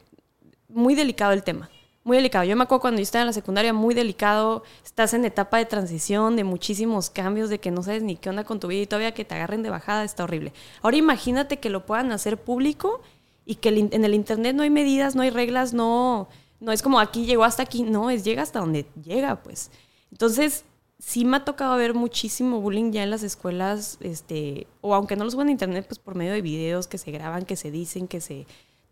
muy 0.70 0.94
delicado 0.94 1.34
el 1.34 1.42
tema. 1.42 1.68
Muy 2.06 2.18
delicado. 2.18 2.44
Yo 2.44 2.54
me 2.54 2.62
acuerdo 2.62 2.82
cuando 2.82 3.00
yo 3.00 3.02
estaba 3.02 3.22
en 3.22 3.26
la 3.26 3.32
secundaria, 3.32 3.72
muy 3.72 3.92
delicado. 3.92 4.62
Estás 4.84 5.12
en 5.12 5.24
etapa 5.24 5.58
de 5.58 5.64
transición, 5.64 6.36
de 6.36 6.44
muchísimos 6.44 7.10
cambios, 7.10 7.50
de 7.50 7.58
que 7.58 7.72
no 7.72 7.82
sabes 7.82 8.04
ni 8.04 8.14
qué 8.14 8.30
onda 8.30 8.44
con 8.44 8.60
tu 8.60 8.68
vida 8.68 8.82
y 8.82 8.86
todavía 8.86 9.12
que 9.12 9.24
te 9.24 9.34
agarren 9.34 9.64
de 9.64 9.70
bajada, 9.70 10.04
está 10.04 10.22
horrible. 10.22 10.52
Ahora 10.82 10.96
imagínate 10.98 11.56
que 11.56 11.68
lo 11.68 11.84
puedan 11.84 12.12
hacer 12.12 12.40
público 12.40 13.00
y 13.44 13.56
que 13.56 13.70
en 13.70 14.04
el 14.04 14.14
internet 14.14 14.54
no 14.54 14.62
hay 14.62 14.70
medidas, 14.70 15.16
no 15.16 15.22
hay 15.22 15.30
reglas, 15.30 15.74
no, 15.74 16.28
no 16.60 16.70
es 16.70 16.80
como 16.80 17.00
aquí 17.00 17.26
llegó 17.26 17.42
hasta 17.42 17.64
aquí, 17.64 17.82
no, 17.82 18.08
es 18.08 18.22
llega 18.22 18.42
hasta 18.42 18.60
donde 18.60 18.86
llega, 19.02 19.42
pues. 19.42 19.72
Entonces, 20.12 20.64
sí 21.00 21.24
me 21.24 21.38
ha 21.38 21.44
tocado 21.44 21.76
ver 21.76 21.94
muchísimo 21.94 22.60
bullying 22.60 22.92
ya 22.92 23.02
en 23.02 23.10
las 23.10 23.24
escuelas, 23.24 23.98
este, 24.00 24.68
o 24.80 24.94
aunque 24.94 25.16
no 25.16 25.24
lo 25.24 25.30
suban 25.32 25.48
a 25.48 25.50
internet, 25.50 25.86
pues 25.88 25.98
por 25.98 26.14
medio 26.14 26.34
de 26.34 26.40
videos 26.40 26.86
que 26.86 26.98
se 26.98 27.10
graban, 27.10 27.44
que 27.44 27.56
se 27.56 27.72
dicen, 27.72 28.06
que 28.06 28.20
se 28.20 28.46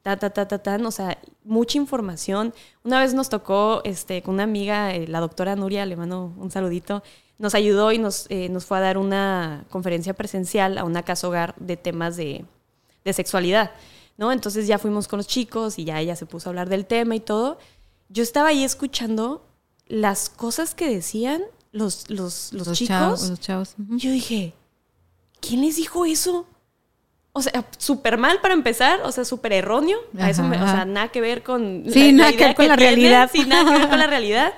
ta, 0.04 0.18
ta, 0.18 0.28
ta, 0.28 0.46
ta, 0.46 0.58
tan, 0.58 0.84
o 0.84 0.90
sea, 0.90 1.16
mucha 1.44 1.78
información. 1.78 2.52
Una 2.84 3.00
vez 3.00 3.14
nos 3.14 3.30
tocó 3.30 3.80
este, 3.84 4.20
con 4.22 4.34
una 4.34 4.42
amiga, 4.42 4.94
eh, 4.94 5.08
la 5.08 5.18
doctora 5.20 5.56
Nuria, 5.56 5.86
le 5.86 5.96
mando 5.96 6.30
un 6.36 6.50
saludito, 6.50 7.02
nos 7.38 7.54
ayudó 7.54 7.90
y 7.90 7.96
nos, 7.98 8.26
eh, 8.28 8.50
nos 8.50 8.66
fue 8.66 8.76
a 8.76 8.80
dar 8.82 8.98
una 8.98 9.64
conferencia 9.70 10.12
presencial 10.12 10.76
a 10.76 10.84
una 10.84 11.02
casa 11.04 11.26
hogar 11.26 11.54
de 11.58 11.78
temas 11.78 12.18
de, 12.18 12.44
de 13.02 13.12
sexualidad, 13.14 13.70
¿no? 14.18 14.30
Entonces 14.30 14.66
ya 14.66 14.78
fuimos 14.78 15.08
con 15.08 15.16
los 15.16 15.26
chicos 15.26 15.78
y 15.78 15.84
ya 15.84 15.98
ella 16.00 16.16
se 16.16 16.26
puso 16.26 16.48
a 16.48 16.50
hablar 16.50 16.68
del 16.68 16.84
tema 16.84 17.16
y 17.16 17.20
todo. 17.20 17.56
Yo 18.10 18.22
estaba 18.22 18.50
ahí 18.50 18.62
escuchando 18.62 19.46
las 19.86 20.28
cosas 20.28 20.74
que 20.74 20.90
decían 20.90 21.42
los, 21.72 22.10
los, 22.10 22.52
los, 22.52 22.68
Los 22.68 22.76
chicos. 22.78 22.88
chavos. 22.88 23.30
Los 23.30 23.40
chavos. 23.40 23.74
Yo 23.78 24.10
dije, 24.10 24.52
¿quién 25.40 25.62
les 25.62 25.76
dijo 25.76 26.04
eso? 26.04 26.46
O 27.36 27.42
sea, 27.42 27.64
súper 27.78 28.16
mal 28.16 28.40
para 28.40 28.54
empezar, 28.54 29.00
o 29.02 29.10
sea, 29.10 29.24
súper 29.24 29.52
erróneo. 29.52 29.98
A 30.18 30.30
eso 30.30 30.44
me- 30.44 30.56
o 30.56 30.66
sea, 30.66 30.84
nada 30.84 31.08
que 31.08 31.20
ver 31.20 31.42
con. 31.42 31.84
Sí, 31.90 32.12
nada 32.12 32.30
que 32.32 32.44
ver 32.44 32.54
con 32.54 32.68
la 32.68 32.76
tienen, 32.76 32.94
realidad. 32.96 33.30
Sí, 33.32 33.44
nada 33.44 33.64
que 33.72 33.78
ver 33.80 33.88
con 33.88 33.98
la 33.98 34.06
realidad. 34.16 34.54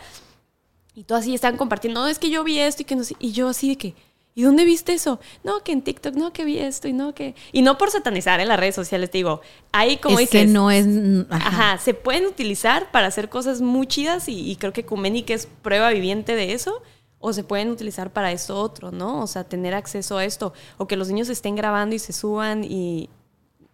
Y 0.94 1.04
todos 1.04 1.22
así 1.22 1.34
están 1.34 1.56
compartiendo, 1.56 2.00
no, 2.02 2.06
es 2.08 2.18
que 2.18 2.30
yo 2.30 2.44
vi 2.44 2.58
esto 2.58 2.82
y 2.82 2.84
que 2.84 2.96
no 2.96 3.04
sé. 3.04 3.16
Y 3.18 3.32
yo 3.32 3.48
así 3.48 3.70
de 3.70 3.76
que, 3.76 3.94
¿y 4.34 4.42
dónde 4.42 4.64
viste 4.64 4.92
eso? 4.94 5.20
No, 5.44 5.62
que 5.62 5.72
en 5.72 5.82
TikTok, 5.82 6.14
no, 6.16 6.32
que 6.34 6.44
vi 6.44 6.58
esto 6.58 6.86
y 6.88 6.92
no, 6.92 7.14
que. 7.14 7.34
Y 7.52 7.62
no 7.62 7.78
por 7.78 7.90
satanizar 7.90 8.40
en 8.40 8.48
las 8.48 8.58
redes 8.60 8.74
sociales, 8.74 9.10
te 9.10 9.18
digo, 9.18 9.40
ahí 9.72 9.96
como 9.98 10.18
es 10.18 10.28
dices. 10.30 10.42
que 10.42 10.46
no 10.46 10.70
es. 10.70 10.86
Ajá. 11.30 11.48
Ajá, 11.48 11.78
se 11.78 11.94
pueden 11.94 12.26
utilizar 12.26 12.90
para 12.90 13.06
hacer 13.06 13.28
cosas 13.30 13.60
muy 13.62 13.86
chidas 13.86 14.28
y, 14.28 14.50
y 14.50 14.56
creo 14.56 14.72
que 14.74 14.84
Kumenic 14.84 15.30
es 15.30 15.46
prueba 15.62 15.90
viviente 15.90 16.34
de 16.34 16.52
eso. 16.52 16.82
O 17.28 17.32
se 17.32 17.42
pueden 17.42 17.70
utilizar 17.70 18.12
para 18.12 18.30
esto 18.30 18.56
otro, 18.60 18.92
¿no? 18.92 19.20
O 19.22 19.26
sea, 19.26 19.42
tener 19.42 19.74
acceso 19.74 20.16
a 20.16 20.24
esto. 20.24 20.52
O 20.78 20.86
que 20.86 20.96
los 20.96 21.08
niños 21.08 21.28
estén 21.28 21.56
grabando 21.56 21.94
y 21.96 21.98
se 21.98 22.12
suban 22.12 22.62
y 22.62 23.08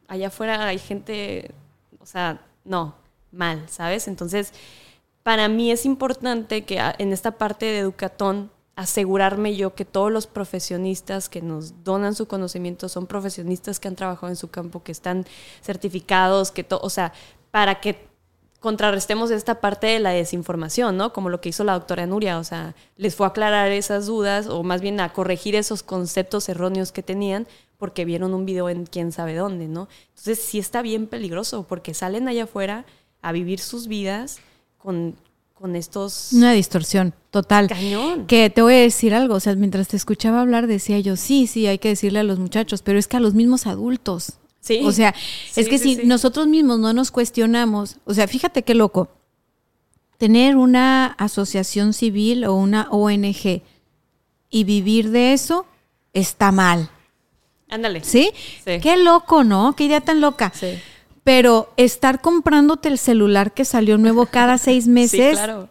allá 0.09 0.29
afuera 0.29 0.67
hay 0.67 0.79
gente, 0.79 1.51
o 2.01 2.07
sea, 2.07 2.41
no, 2.65 2.95
mal, 3.31 3.59
¿sabes? 3.69 4.09
Entonces, 4.09 4.53
para 5.23 5.49
mí 5.49 5.71
es 5.71 5.85
importante 5.85 6.65
que 6.65 6.81
en 6.99 7.13
esta 7.13 7.33
parte 7.33 7.67
de 7.67 7.81
Educatón 7.81 8.51
asegurarme 8.75 9.55
yo 9.55 9.75
que 9.75 9.85
todos 9.85 10.11
los 10.11 10.27
profesionistas 10.27 11.29
que 11.29 11.43
nos 11.43 11.85
donan 11.85 12.15
su 12.15 12.27
conocimiento 12.27 12.89
son 12.89 13.07
profesionistas 13.07 13.79
que 13.79 13.89
han 13.89 13.97
trabajado 13.97 14.29
en 14.31 14.37
su 14.37 14.49
campo, 14.49 14.83
que 14.83 14.93
están 14.93 15.27
certificados, 15.63 16.51
que 16.51 16.65
to- 16.65 16.81
o 16.83 16.89
sea, 16.89 17.13
para 17.51 17.81
que 17.81 18.09
contrarrestemos 18.63 19.31
esta 19.33 19.61
parte 19.61 19.89
de 19.89 19.99
la 19.99 20.11
desinformación, 20.11 20.97
¿no? 20.97 21.13
Como 21.13 21.29
lo 21.29 21.41
que 21.41 21.51
hizo 21.51 21.65
la 21.65 21.75
doctora 21.75 22.07
Nuria, 22.07 22.39
o 22.39 22.45
sea, 22.45 22.75
les 22.97 23.15
fue 23.17 23.27
a 23.27 23.31
aclarar 23.31 23.73
esas 23.73 24.07
dudas 24.07 24.47
o 24.47 24.63
más 24.63 24.81
bien 24.81 25.01
a 25.01 25.13
corregir 25.13 25.57
esos 25.57 25.83
conceptos 25.83 26.49
erróneos 26.49 26.93
que 26.93 27.03
tenían 27.03 27.47
porque 27.77 28.05
vieron 28.05 28.33
un 28.33 28.47
video 28.47 28.69
en 28.69 28.87
quién 28.87 29.11
sabe 29.11 29.35
dónde, 29.35 29.67
¿no? 29.67 29.89
Entonces 30.11 30.39
sí 30.39 30.61
está 30.61 30.81
bien 30.81 31.09
peligroso 31.09 31.67
porque 31.67 31.93
salen 31.93 32.29
allá 32.29 32.45
afuera 32.45 32.87
a 33.21 33.33
vivir 33.33 33.59
sus 33.59 33.89
vidas 33.89 34.39
con, 34.79 35.17
con 35.55 35.75
estos... 35.75 36.33
Una 36.33 36.53
distorsión 36.53 37.13
total. 37.33 37.67
Cañón. 37.67 38.27
Que 38.29 38.49
te 38.49 38.63
voy 38.63 38.75
a 38.75 38.81
decir 38.81 39.13
algo, 39.13 39.35
o 39.35 39.41
sea, 39.41 39.57
mientras 39.57 39.89
te 39.89 39.97
escuchaba 39.97 40.41
hablar 40.41 40.69
decía 40.69 41.01
yo, 41.01 41.17
sí, 41.17 41.49
sí, 41.49 41.67
hay 41.67 41.79
que 41.79 41.89
decirle 41.89 42.21
a 42.21 42.25
los 42.25 42.39
muchachos, 42.39 42.83
pero 42.83 43.01
es 43.01 43.09
que 43.09 43.17
a 43.17 43.21
los 43.21 43.35
mismos 43.35 43.67
adultos. 43.67 44.39
Sí. 44.63 44.81
O 44.85 44.93
sea, 44.93 45.13
es 45.57 45.69
que 45.69 45.77
sí, 45.77 45.97
si 45.97 46.01
sí. 46.03 46.07
nosotros 46.07 46.47
mismos 46.47 46.79
no 46.79 46.93
nos 46.93 47.11
cuestionamos, 47.11 47.97
o 48.05 48.15
sea, 48.15 48.29
fíjate 48.29 48.63
qué 48.63 48.75
loco, 48.75 49.09
tener 50.19 50.57
una 50.57 51.07
asociación 51.07 51.93
civil 51.93 52.45
o 52.45 52.55
una 52.55 52.87
ONG 52.91 53.63
y 54.51 54.65
vivir 54.65 55.11
de 55.11 55.33
eso 55.33 55.67
está 56.13 56.53
mal, 56.53 56.89
Ándale. 57.69 58.05
¿sí? 58.05 58.31
Qué 58.65 58.97
loco, 58.99 59.45
¿no? 59.45 59.75
Qué 59.75 59.85
idea 59.85 60.03
tan 60.03 60.21
loca. 60.21 60.53
Sí. 60.55 60.79
Pero 61.25 61.73
estar 61.77 62.21
comprándote 62.21 62.89
el 62.89 62.99
celular 62.99 63.53
que 63.53 63.65
salió 63.65 63.97
nuevo 63.99 64.27
cada 64.27 64.59
seis 64.59 64.87
meses 64.89 65.39
claro. 65.39 65.69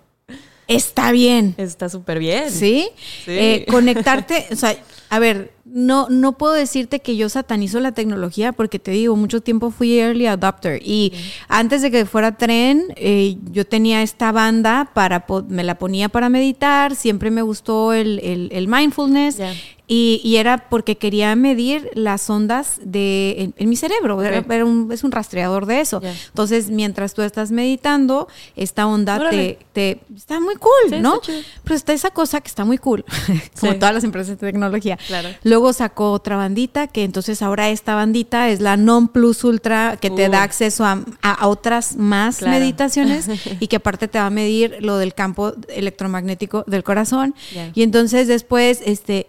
está 0.67 1.11
bien. 1.11 1.53
Está 1.57 1.89
súper 1.89 2.19
bien. 2.19 2.49
¿Sí? 2.49 2.89
Sí. 3.23 3.31
Eh, 3.31 3.65
conectarte, 3.69 4.47
o 4.51 4.55
sea, 4.55 4.75
a 5.11 5.19
ver, 5.19 5.51
no, 5.65 6.07
no 6.09 6.37
puedo 6.37 6.53
decirte 6.53 6.99
que 7.01 7.15
yo 7.17 7.27
satanizo 7.29 7.79
la 7.81 7.91
tecnología 7.91 8.51
porque 8.53 8.79
te 8.79 8.91
digo, 8.91 9.15
mucho 9.15 9.41
tiempo 9.41 9.69
fui 9.69 9.99
early 9.99 10.25
adopter 10.25 10.81
y 10.83 11.13
antes 11.49 11.81
de 11.81 11.91
que 11.91 12.05
fuera 12.05 12.37
tren, 12.37 12.93
eh, 12.95 13.37
yo 13.51 13.65
tenía 13.65 14.01
esta 14.03 14.31
banda 14.31 14.89
para, 14.93 15.25
me 15.49 15.63
la 15.63 15.75
ponía 15.75 16.07
para 16.09 16.29
meditar, 16.29 16.95
siempre 16.95 17.29
me 17.29 17.41
gustó 17.41 17.93
el, 17.93 18.19
el- 18.19 18.49
el 18.53 18.67
mindfulness 18.67 19.39
y, 19.87 20.21
y 20.23 20.37
era 20.37 20.69
porque 20.69 20.97
quería 20.97 21.35
medir 21.35 21.89
las 21.93 22.29
ondas 22.29 22.79
de, 22.83 23.35
en, 23.39 23.53
en 23.57 23.69
mi 23.69 23.75
cerebro, 23.75 24.21
era- 24.23 24.39
Ok. 24.39 24.49
era 24.51 24.63
un- 24.65 24.89
es 24.91 25.03
un 25.03 25.11
rastreador 25.11 25.65
de 25.65 25.81
eso. 25.81 26.01
Entonces, 26.29 26.69
mientras 26.69 27.13
tú 27.13 27.21
estás 27.21 27.51
meditando, 27.51 28.29
esta 28.55 28.87
onda 28.87 29.29
te, 29.29 29.59
te 29.73 29.99
está 30.15 30.39
muy 30.39 30.55
cool, 30.55 30.71
Sí, 30.89 30.95
¿no? 31.01 31.15
está. 31.21 31.33
Pero 31.63 31.75
está 31.75 31.91
esa 31.93 32.11
cosa 32.11 32.39
que 32.39 32.47
está 32.47 32.63
muy 32.63 32.77
cool, 32.77 33.03
como 33.59 33.73
Sí. 33.73 33.79
todas 33.79 33.93
las 33.93 34.03
empresas 34.05 34.39
de 34.39 34.47
tecnología. 34.51 34.97
Claro. 35.07 35.29
Luego 35.43 35.73
sacó 35.73 36.11
otra 36.11 36.35
bandita, 36.35 36.87
que 36.87 37.03
entonces 37.03 37.41
ahora 37.41 37.69
esta 37.69 37.95
bandita 37.95 38.49
es 38.49 38.59
la 38.61 38.77
Non 38.77 39.07
Plus 39.07 39.43
Ultra, 39.43 39.97
que 39.99 40.09
te 40.09 40.27
Uh. 40.27 40.31
da 40.31 40.43
acceso 40.43 40.85
a, 40.85 41.47
otras 41.47 41.95
más 41.95 42.37
Claro. 42.37 42.59
meditaciones 42.59 43.27
y 43.59 43.67
que 43.67 43.77
aparte 43.77 44.07
te 44.07 44.19
va 44.19 44.27
a 44.27 44.29
medir 44.29 44.77
lo 44.81 44.97
del 44.97 45.13
campo 45.13 45.53
electromagnético 45.69 46.63
del 46.67 46.83
corazón. 46.83 47.35
Y 47.73 47.83
entonces 47.83 48.27
después, 48.27 48.81
este, 48.85 49.27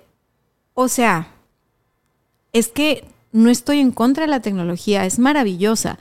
o 0.74 0.88
sea, 0.88 1.28
es 2.52 2.68
que 2.68 3.04
no 3.32 3.48
estoy 3.50 3.78
en 3.80 3.92
contra 3.92 4.24
de 4.24 4.30
la 4.30 4.40
tecnología, 4.40 5.06
es 5.06 5.18
maravillosa. 5.18 5.98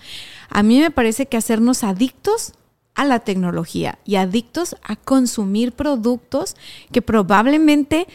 A 0.49 0.63
mí 0.63 0.79
me 0.79 0.91
parece 0.91 1.27
que 1.27 1.37
hacernos 1.37 1.83
adictos 1.83 2.53
a 2.93 3.05
la 3.05 3.19
tecnología 3.19 3.99
y 4.03 4.15
adictos 4.17 4.75
a 4.83 4.97
consumir 4.97 5.71
productos 5.71 6.57
que 6.91 7.01
probablemente 7.01 8.05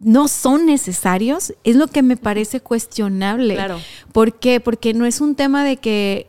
no 0.00 0.28
son 0.28 0.66
necesarios 0.66 1.54
es 1.64 1.76
lo 1.76 1.86
que 1.86 2.02
me 2.02 2.16
parece 2.16 2.60
cuestionable. 2.60 3.54
Claro. 3.54 3.80
¿Por 4.12 4.38
qué? 4.38 4.60
Porque 4.60 4.92
no 4.94 5.06
es 5.06 5.20
un 5.20 5.34
tema 5.34 5.64
de 5.64 5.76
que 5.78 6.26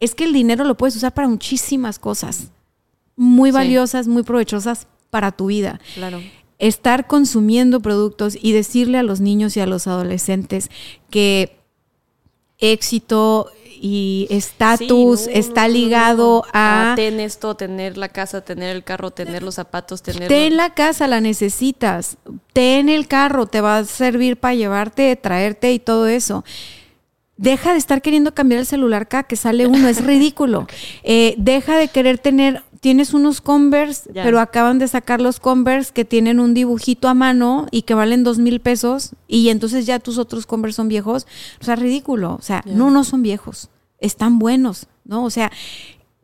es 0.00 0.14
que 0.14 0.24
el 0.24 0.32
dinero 0.32 0.64
lo 0.64 0.76
puedes 0.76 0.96
usar 0.96 1.14
para 1.14 1.28
muchísimas 1.28 1.98
cosas 1.98 2.48
muy 3.16 3.50
Sí. 3.50 3.54
valiosas, 3.54 4.08
muy 4.08 4.22
provechosas 4.24 4.86
para 5.10 5.30
tu 5.32 5.46
vida 5.46 5.80
Claro. 5.94 6.20
estar 6.58 7.06
consumiendo 7.06 7.80
productos 7.80 8.36
y 8.40 8.52
decirle 8.52 8.98
a 8.98 9.02
los 9.04 9.20
niños 9.20 9.56
y 9.56 9.60
a 9.60 9.66
los 9.66 9.86
adolescentes 9.86 10.68
que 11.10 11.56
éxito 12.58 13.50
y 13.86 14.26
estatus 14.30 15.20
Sí, 15.20 15.30
no, 15.30 15.38
está 15.38 15.68
no, 15.68 15.74
ligado 15.74 16.42
no. 16.46 16.50
a... 16.54 16.92
Ah, 16.92 16.94
Ten 16.96 17.20
esto, 17.20 17.54
tener 17.54 17.98
la 17.98 18.08
casa, 18.08 18.40
tener 18.40 18.74
el 18.74 18.82
carro, 18.82 19.10
tener 19.10 19.42
los 19.42 19.56
zapatos, 19.56 20.02
tener... 20.02 20.26
Ten 20.26 20.56
la 20.56 20.72
casa, 20.72 21.06
la 21.06 21.20
necesitas. 21.20 22.16
Ten 22.54 22.88
el 22.88 23.06
carro, 23.08 23.44
te 23.44 23.60
va 23.60 23.76
a 23.76 23.84
servir 23.84 24.38
para 24.38 24.54
llevarte, 24.54 25.14
traerte 25.16 25.74
y 25.74 25.78
todo 25.80 26.06
eso. 26.06 26.44
Deja 27.36 27.72
de 27.72 27.78
estar 27.78 28.00
queriendo 28.00 28.32
cambiar 28.32 28.60
el 28.60 28.66
celular 28.66 29.06
cada 29.06 29.24
que 29.24 29.36
sale 29.36 29.66
uno, 29.66 29.86
es 29.86 30.02
ridículo. 30.06 30.66
Eh, 31.02 31.34
deja 31.36 31.76
de 31.76 31.88
querer 31.88 32.16
tener 32.18 32.62
tienes 32.80 33.12
unos 33.14 33.40
Converse, 33.40 34.10
Ya. 34.12 34.22
pero 34.24 34.40
acaban 34.40 34.78
de 34.78 34.88
sacar 34.88 35.20
los 35.20 35.40
Converse 35.40 35.90
que 35.92 36.04
tienen 36.04 36.38
un 36.40 36.52
dibujito 36.54 37.08
a 37.08 37.14
mano 37.14 37.66
y 37.70 37.82
que 37.82 37.94
valen 37.94 38.24
dos 38.24 38.38
mil 38.38 38.60
pesos 38.60 39.12
y 39.26 39.48
entonces 39.48 39.84
ya 39.86 39.98
tus 39.98 40.16
otros 40.18 40.46
Converse 40.46 40.76
son 40.76 40.88
viejos. 40.88 41.26
O 41.60 41.64
sea, 41.64 41.76
ridículo. 41.76 42.34
O 42.34 42.42
sea, 42.42 42.62
Ya. 42.64 42.72
no, 42.74 42.90
no 42.90 43.04
son 43.04 43.22
viejos. 43.22 43.68
Están 44.04 44.38
buenos, 44.38 44.86
¿no? 45.04 45.24
O 45.24 45.30
sea, 45.30 45.50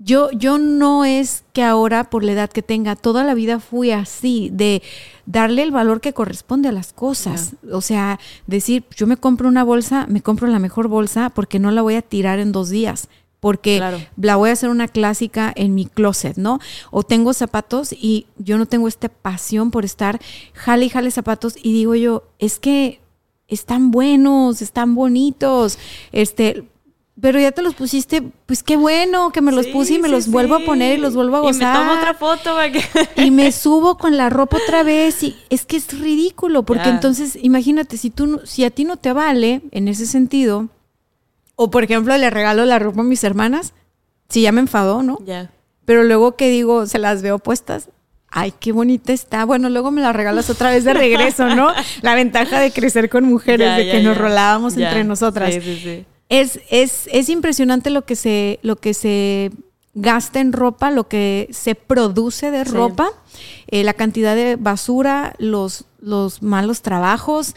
yo, 0.03 0.31
yo 0.33 0.57
no 0.59 1.05
es 1.05 1.45
que 1.53 1.63
ahora, 1.63 2.05
por 2.05 2.25
la 2.25 2.33
edad 2.33 2.51
que 2.51 2.63
tenga, 2.63 2.97
toda 2.97 3.23
la 3.23 3.35
vida 3.35 3.61
fui 3.61 3.91
así, 3.91 4.49
de 4.51 4.83
darle 5.27 5.63
el 5.63 5.73
valor 5.73 6.01
que 6.01 6.15
corresponde 6.15 6.71
a 6.71 6.73
las 6.73 6.95
cosas. 6.95 7.55
O 7.71 7.83
sea, 7.83 8.19
decir, 8.47 8.85
yo 8.97 9.07
me 9.07 9.19
compro 9.19 9.47
una 9.47 9.63
bolsa, 9.63 10.07
me 10.09 10.23
compro 10.23 10.49
la 10.49 10.59
mejor 10.59 10.89
bolsa 10.89 11.29
porque 11.29 11.59
no 11.59 11.71
la 11.71 11.83
voy 11.83 11.97
a 11.97 12.03
tirar 12.03 12.39
en 12.39 12.51
dos 12.51 12.71
días. 12.71 13.09
Porque 13.41 13.77
Claro. 13.79 13.99
la 14.17 14.37
voy 14.37 14.51
a 14.51 14.53
hacer 14.53 14.69
una 14.71 14.89
clásica 14.89 15.53
en 15.55 15.75
mi 15.75 15.87
closet, 15.87 16.37
¿no? 16.37 16.61
O 16.91 17.03
tengo 17.03 17.33
zapatos 17.33 17.93
y 17.93 18.27
yo 18.39 18.59
no 18.59 18.67
tengo 18.67 18.89
esta 18.89 19.09
pasión 19.09 19.71
por 19.71 19.85
estar 19.85 20.21
jale 20.53 20.87
y 20.87 20.89
jale 20.91 21.11
zapatos 21.11 21.57
y 21.63 21.73
digo 21.73 21.95
yo, 21.95 22.25
es 22.39 22.59
que 22.59 23.01
están 23.49 23.91
buenos, 23.91 24.63
están 24.63 24.95
bonitos, 24.95 25.79
este, 26.13 26.65
pero 27.21 27.39
ya 27.41 27.53
te 27.53 27.63
los 27.63 27.75
pusiste, 27.75 28.23
pues 28.47 28.63
qué 28.63 28.77
bueno 28.77 29.31
que 29.33 29.41
me 29.41 29.53
los 29.53 29.67
Sí, 29.67 29.73
puse 29.73 29.95
y 29.95 29.99
me 29.99 30.09
sí, 30.09 30.13
los 30.15 30.29
vuelvo 30.29 30.55
a 30.55 30.61
poner 30.61 30.99
y 30.99 31.01
los 31.03 31.15
vuelvo 31.15 31.37
a 31.37 31.41
Y 31.41 31.43
me 31.43 31.49
gozar. 31.53 31.77
tomo 31.77 31.93
otra 31.93 32.15
foto 32.15 32.55
para 32.55 32.71
que... 32.73 32.83
Y 33.17 33.31
me 33.31 33.53
subo 33.53 33.99
con 33.99 34.17
la 34.17 34.31
ropa 34.31 34.57
otra 34.57 34.83
vez 34.83 35.23
y 35.23 35.37
es 35.51 35.65
que 35.67 35.77
es 35.77 35.99
ridículo, 36.01 36.63
porque 36.63 36.85
Ya. 36.85 36.91
entonces 36.91 37.37
imagínate, 37.43 37.97
si 37.97 38.11
tú 38.11 38.27
no- 38.27 38.47
si 38.47 38.65
a 38.65 38.71
ti 38.71 38.85
no 38.85 38.97
te 38.97 39.13
vale 39.13 39.61
en 39.73 39.89
ese 39.89 40.07
sentido, 40.07 40.69
o 41.57 41.71
por 41.71 41.85
ejemplo 41.85 42.17
le 42.17 42.31
regalo 42.31 42.65
la 42.65 42.79
ropa 42.79 43.01
a 43.01 43.05
mis 43.05 43.23
hermanas, 43.25 43.75
si 44.29 44.43
ya 44.43 44.53
me 44.53 44.61
enfadó, 44.61 45.03
¿no? 45.03 45.19
ya. 45.25 45.51
Pero 45.85 46.05
luego 46.05 46.37
que 46.37 46.49
digo, 46.51 46.87
se 46.87 46.99
las 47.01 47.21
veo 47.21 47.39
puestas. 47.41 47.89
Ay, 48.31 48.55
qué 48.61 48.71
bonita 48.71 49.13
está. 49.13 49.45
Bueno, 49.45 49.69
luego 49.71 49.91
me 49.91 50.01
la 50.01 50.13
regalas 50.13 50.49
otra 50.49 50.71
vez 50.71 50.85
de 50.85 50.95
regreso, 50.95 51.49
¿no? 51.57 51.73
La 52.03 52.15
ventaja 52.15 52.61
de 52.61 52.71
crecer 52.71 53.11
con 53.11 53.25
mujeres, 53.25 53.67
Ya, 53.67 53.77
de 53.77 53.87
ya, 53.87 53.93
que 53.95 54.01
nos 54.01 54.17
rolábamos 54.17 54.77
entre 54.77 55.03
nosotras. 55.03 55.53
Sí, 55.53 55.61
sí, 55.61 55.81
sí. 55.83 56.05
Es, 56.31 56.61
es, 56.71 57.09
es 57.13 57.29
impresionante 57.29 57.91
lo 57.91 58.07
que 58.07 58.17
se, 58.17 58.59
lo 58.63 58.77
que 58.77 58.95
se 58.95 59.51
gasta 59.95 60.41
en 60.41 60.53
ropa, 60.53 60.91
lo 60.91 61.09
que 61.09 61.49
se 61.51 61.75
produce 61.75 62.51
de 62.51 62.65
Sí. 62.65 62.71
ropa, 62.71 63.11
eh, 63.67 63.85
la 63.85 63.93
cantidad 63.93 64.35
de 64.37 64.57
basura, 64.57 65.35
los, 65.39 65.85
los 66.01 66.41
malos 66.43 66.81
trabajos 66.83 67.55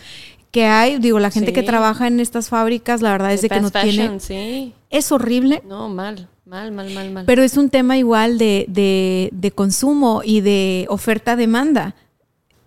que 0.51 0.65
hay. 0.65 0.97
Digo, 0.99 1.19
la 1.19 1.29
gente 1.31 1.53
que 1.53 1.63
trabaja 1.63 2.07
en 2.07 2.19
estas 2.19 2.49
fábricas, 2.49 3.01
la 3.01 3.11
verdad 3.11 3.31
es 3.33 3.41
de 3.43 3.49
que 3.49 3.61
no 3.61 3.69
tiene. 3.71 4.19
sí. 4.19 4.73
Es 4.89 5.11
horrible. 5.11 5.61
No, 5.67 5.89
mal, 5.89 6.27
mal, 6.45 6.71
mal, 6.71 6.89
mal, 6.91 7.11
mal. 7.11 7.25
Pero 7.25 7.41
es 7.43 7.57
un 7.57 7.69
tema 7.69 7.97
igual 7.97 8.37
de, 8.37 8.65
de, 8.67 9.29
de 9.31 9.51
consumo 9.51 10.21
y 10.23 10.41
de 10.41 10.85
oferta-demanda. 10.89 11.95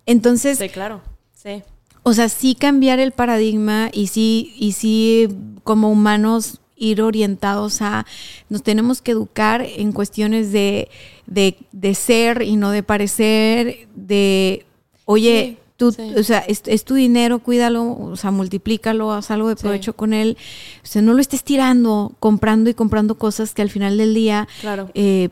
Entonces, 0.06 0.58
sí, 0.58 0.68
claro. 0.68 1.00
Sí. 1.34 1.62
o 2.04 2.12
sea, 2.12 2.28
sí 2.28 2.54
cambiar 2.54 2.98
el 3.00 3.12
paradigma 3.12 3.90
y 3.92 4.06
sí, 4.08 4.54
y 4.56 4.72
sí 4.72 5.28
como 5.66 5.90
humanos 5.90 6.60
ir 6.76 7.02
orientados 7.02 7.82
a, 7.82 8.06
nos 8.48 8.62
tenemos 8.62 9.02
que 9.02 9.10
educar 9.12 9.62
en 9.62 9.93
cuestiones 9.93 10.52
de, 10.52 10.88
de, 11.26 11.56
de 11.72 11.94
ser 11.94 12.43
y 12.43 12.56
no 12.56 12.70
de 12.70 12.82
parecer, 12.82 13.88
de, 13.94 14.64
oye, 15.06 15.56
Sí, 15.56 15.59
tú, 15.78 15.93
sí. 15.93 16.12
o 16.16 16.22
sea, 16.22 16.38
es, 16.40 16.62
es 16.66 16.84
tu 16.84 16.94
dinero, 16.94 17.38
cuídalo, 17.40 17.82
o 17.98 18.16
sea, 18.16 18.30
multiplícalo, 18.30 19.10
haz 19.12 19.30
algo 19.30 19.48
de 19.48 19.56
Sí. 19.56 19.62
provecho 19.62 19.94
con 19.94 20.12
él. 20.12 20.36
O 20.82 20.86
sea, 20.86 21.02
no 21.02 21.14
lo 21.14 21.20
estés 21.20 21.43
tirando, 21.44 22.12
comprando 22.20 22.70
y 22.70 22.74
comprando 22.74 23.16
cosas 23.16 23.52
que 23.55 23.62
al 23.62 23.70
final 23.70 23.97
del 23.98 24.14
día 24.14 24.47
Claro. 24.60 24.90
eh, 24.94 25.30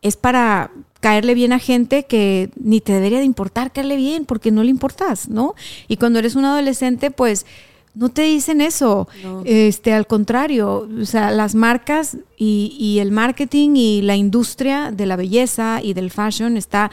es 0.00 0.16
para 0.16 0.70
caerle 1.00 1.34
bien 1.34 1.52
a 1.52 1.58
gente 1.58 2.04
que 2.04 2.50
ni 2.56 2.80
te 2.80 2.92
debería 2.92 3.18
de 3.18 3.24
importar 3.24 3.72
caerle 3.72 3.96
bien 3.96 4.24
porque 4.24 4.50
no 4.52 4.62
le 4.62 4.70
importas, 4.70 5.28
¿no? 5.28 5.54
Y 5.88 5.96
cuando 5.96 6.20
eres 6.20 6.36
un 6.36 6.44
adolescente, 6.44 7.10
pues 7.10 7.44
no 7.94 8.08
te 8.08 8.22
dicen 8.22 8.60
eso. 8.60 9.08
No. 9.22 9.42
Este, 9.44 9.92
al 9.92 10.06
contrario, 10.06 10.88
o 11.00 11.04
sea, 11.04 11.30
las 11.30 11.54
marcas 11.54 12.16
y, 12.36 12.76
y 12.78 12.98
el 13.00 13.10
marketing 13.12 13.76
y 13.76 14.02
la 14.02 14.16
industria 14.16 14.90
de 14.92 15.06
la 15.06 15.16
belleza 15.16 15.80
y 15.82 15.94
del 15.94 16.10
fashion 16.10 16.56
está 16.56 16.90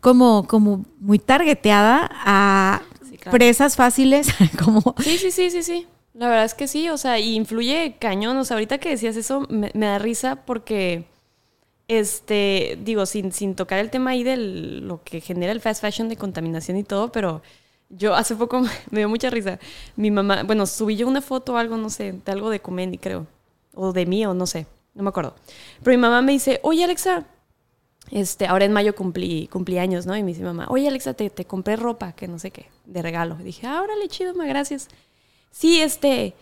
como, 0.00 0.46
como 0.46 0.84
muy 1.00 1.18
targeteada 1.18 2.08
a 2.12 2.82
Sí, 3.02 3.16
claro. 3.18 3.38
presas 3.38 3.76
fáciles, 3.76 4.28
como 4.62 4.94
Sí, 4.98 5.18
sí, 5.18 5.30
sí, 5.30 5.50
sí, 5.50 5.62
sí. 5.62 5.86
La 6.14 6.28
verdad 6.28 6.44
es 6.46 6.54
que 6.54 6.66
sí, 6.68 6.88
o 6.88 6.96
sea, 6.98 7.18
y 7.20 7.34
influye 7.36 7.96
cañón. 8.00 8.36
O 8.38 8.44
sea, 8.44 8.56
ahorita 8.56 8.78
que 8.78 8.90
decías 8.90 9.16
eso, 9.16 9.46
me, 9.48 9.70
me 9.74 9.86
da 9.86 9.98
risa 9.98 10.36
porque, 10.44 11.04
este, 11.88 12.78
digo, 12.84 13.06
sin, 13.06 13.32
sin 13.32 13.54
tocar 13.54 13.78
el 13.78 13.90
tema 13.90 14.10
ahí 14.10 14.22
de 14.24 14.36
lo 14.36 15.02
que 15.04 15.20
genera 15.20 15.52
el 15.52 15.60
fast 15.60 15.80
fashion 15.80 16.08
de 16.08 16.16
contaminación 16.16 16.76
y 16.76 16.84
todo, 16.84 17.12
pero 17.12 17.42
yo 17.90 18.14
hace 18.14 18.34
poco 18.36 18.60
me 18.90 19.00
dio 19.00 19.08
mucha 19.08 19.30
risa. 19.30 19.58
Mi 19.96 20.10
mamá, 20.10 20.42
bueno, 20.44 20.66
subí 20.66 20.96
yo 20.96 21.06
una 21.08 21.20
foto 21.20 21.54
o 21.54 21.56
algo, 21.56 21.76
no 21.76 21.90
sé, 21.90 22.12
de 22.12 22.32
algo 22.32 22.50
de 22.50 22.60
Comendi, 22.60 22.98
creo, 22.98 23.26
o 23.74 23.92
de 23.92 24.06
mí, 24.06 24.24
o 24.26 24.34
no 24.34 24.46
sé, 24.46 24.66
no 24.94 25.02
me 25.02 25.08
acuerdo. 25.08 25.34
Pero 25.82 25.96
mi 25.96 26.00
mamá 26.00 26.22
me 26.22 26.32
dice, 26.32 26.60
oye, 26.62 26.84
Alexa, 26.84 27.24
este, 28.10 28.46
ahora 28.46 28.64
en 28.64 28.72
mayo 28.72 28.94
cumplí, 28.94 29.48
cumplí 29.48 29.78
años, 29.78 30.06
¿no? 30.06 30.16
Y 30.16 30.22
me 30.22 30.28
dice 30.28 30.42
mamá, 30.42 30.66
oye 30.70 30.88
Alexa, 30.88 31.14
te, 31.14 31.30
te 31.30 31.44
compré 31.44 31.76
ropa, 31.76 32.12
que 32.12 32.28
no 32.28 32.38
sé 32.38 32.50
qué, 32.50 32.66
de 32.86 33.02
regalo. 33.02 33.36
Y 33.40 33.44
dije, 33.44 33.66
ah, 33.66 33.82
órale, 33.82 34.08
chido, 34.08 34.34
ma, 34.34 34.46
gracias. 34.46 34.88
Sí, 35.50 35.80
este, 35.80 36.34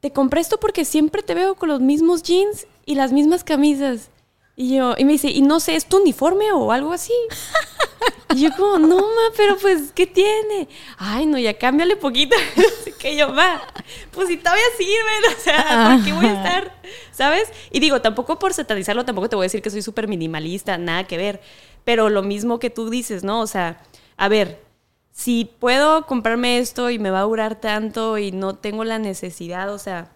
te 0.00 0.12
compré 0.12 0.40
esto 0.40 0.58
porque 0.58 0.84
siempre 0.84 1.22
te 1.22 1.34
veo 1.34 1.54
con 1.54 1.68
los 1.68 1.80
mismos 1.80 2.22
jeans 2.22 2.66
y 2.86 2.96
las 2.96 3.12
mismas 3.12 3.44
camisas. 3.44 4.10
Y 4.56 4.76
yo, 4.76 4.94
y 4.98 5.04
me 5.04 5.12
dice, 5.12 5.30
y 5.30 5.42
no 5.42 5.60
sé, 5.60 5.76
¿es 5.76 5.86
tu 5.86 5.98
uniforme 5.98 6.52
o 6.52 6.72
algo 6.72 6.92
así? 6.92 7.12
Y 8.34 8.42
yo 8.42 8.50
como, 8.56 8.78
no, 8.78 8.96
ma, 8.96 9.34
pero 9.36 9.58
pues, 9.58 9.92
¿qué 9.94 10.06
tiene? 10.06 10.68
Ay, 10.96 11.26
no, 11.26 11.38
ya 11.38 11.58
cámbiale 11.58 11.96
poquito. 11.96 12.34
Así 12.80 12.92
que 12.92 13.16
yo, 13.16 13.28
ma, 13.28 13.60
pues 14.10 14.28
si 14.28 14.38
todavía 14.38 14.64
sirven, 14.76 15.36
o 15.36 15.40
sea, 15.40 15.90
¿por 15.96 16.04
qué 16.04 16.12
voy 16.12 16.26
a 16.26 16.34
estar? 16.34 16.80
¿Sabes? 17.10 17.48
Y 17.70 17.80
digo, 17.80 18.00
tampoco 18.00 18.38
por 18.38 18.54
satanizarlo, 18.54 19.04
tampoco 19.04 19.28
te 19.28 19.36
voy 19.36 19.44
a 19.44 19.46
decir 19.46 19.62
que 19.62 19.70
soy 19.70 19.82
súper 19.82 20.08
minimalista, 20.08 20.78
nada 20.78 21.04
que 21.04 21.16
ver. 21.16 21.40
Pero 21.84 22.08
lo 22.08 22.22
mismo 22.22 22.58
que 22.58 22.70
tú 22.70 22.88
dices, 22.90 23.22
¿no? 23.22 23.40
O 23.40 23.46
sea, 23.46 23.82
a 24.16 24.28
ver, 24.28 24.62
si 25.10 25.44
puedo 25.44 26.06
comprarme 26.06 26.58
esto 26.58 26.90
y 26.90 26.98
me 26.98 27.10
va 27.10 27.20
a 27.20 27.24
durar 27.24 27.60
tanto 27.60 28.18
y 28.18 28.32
no 28.32 28.54
tengo 28.54 28.84
la 28.84 28.98
necesidad, 28.98 29.72
o 29.72 29.78
sea, 29.78 30.10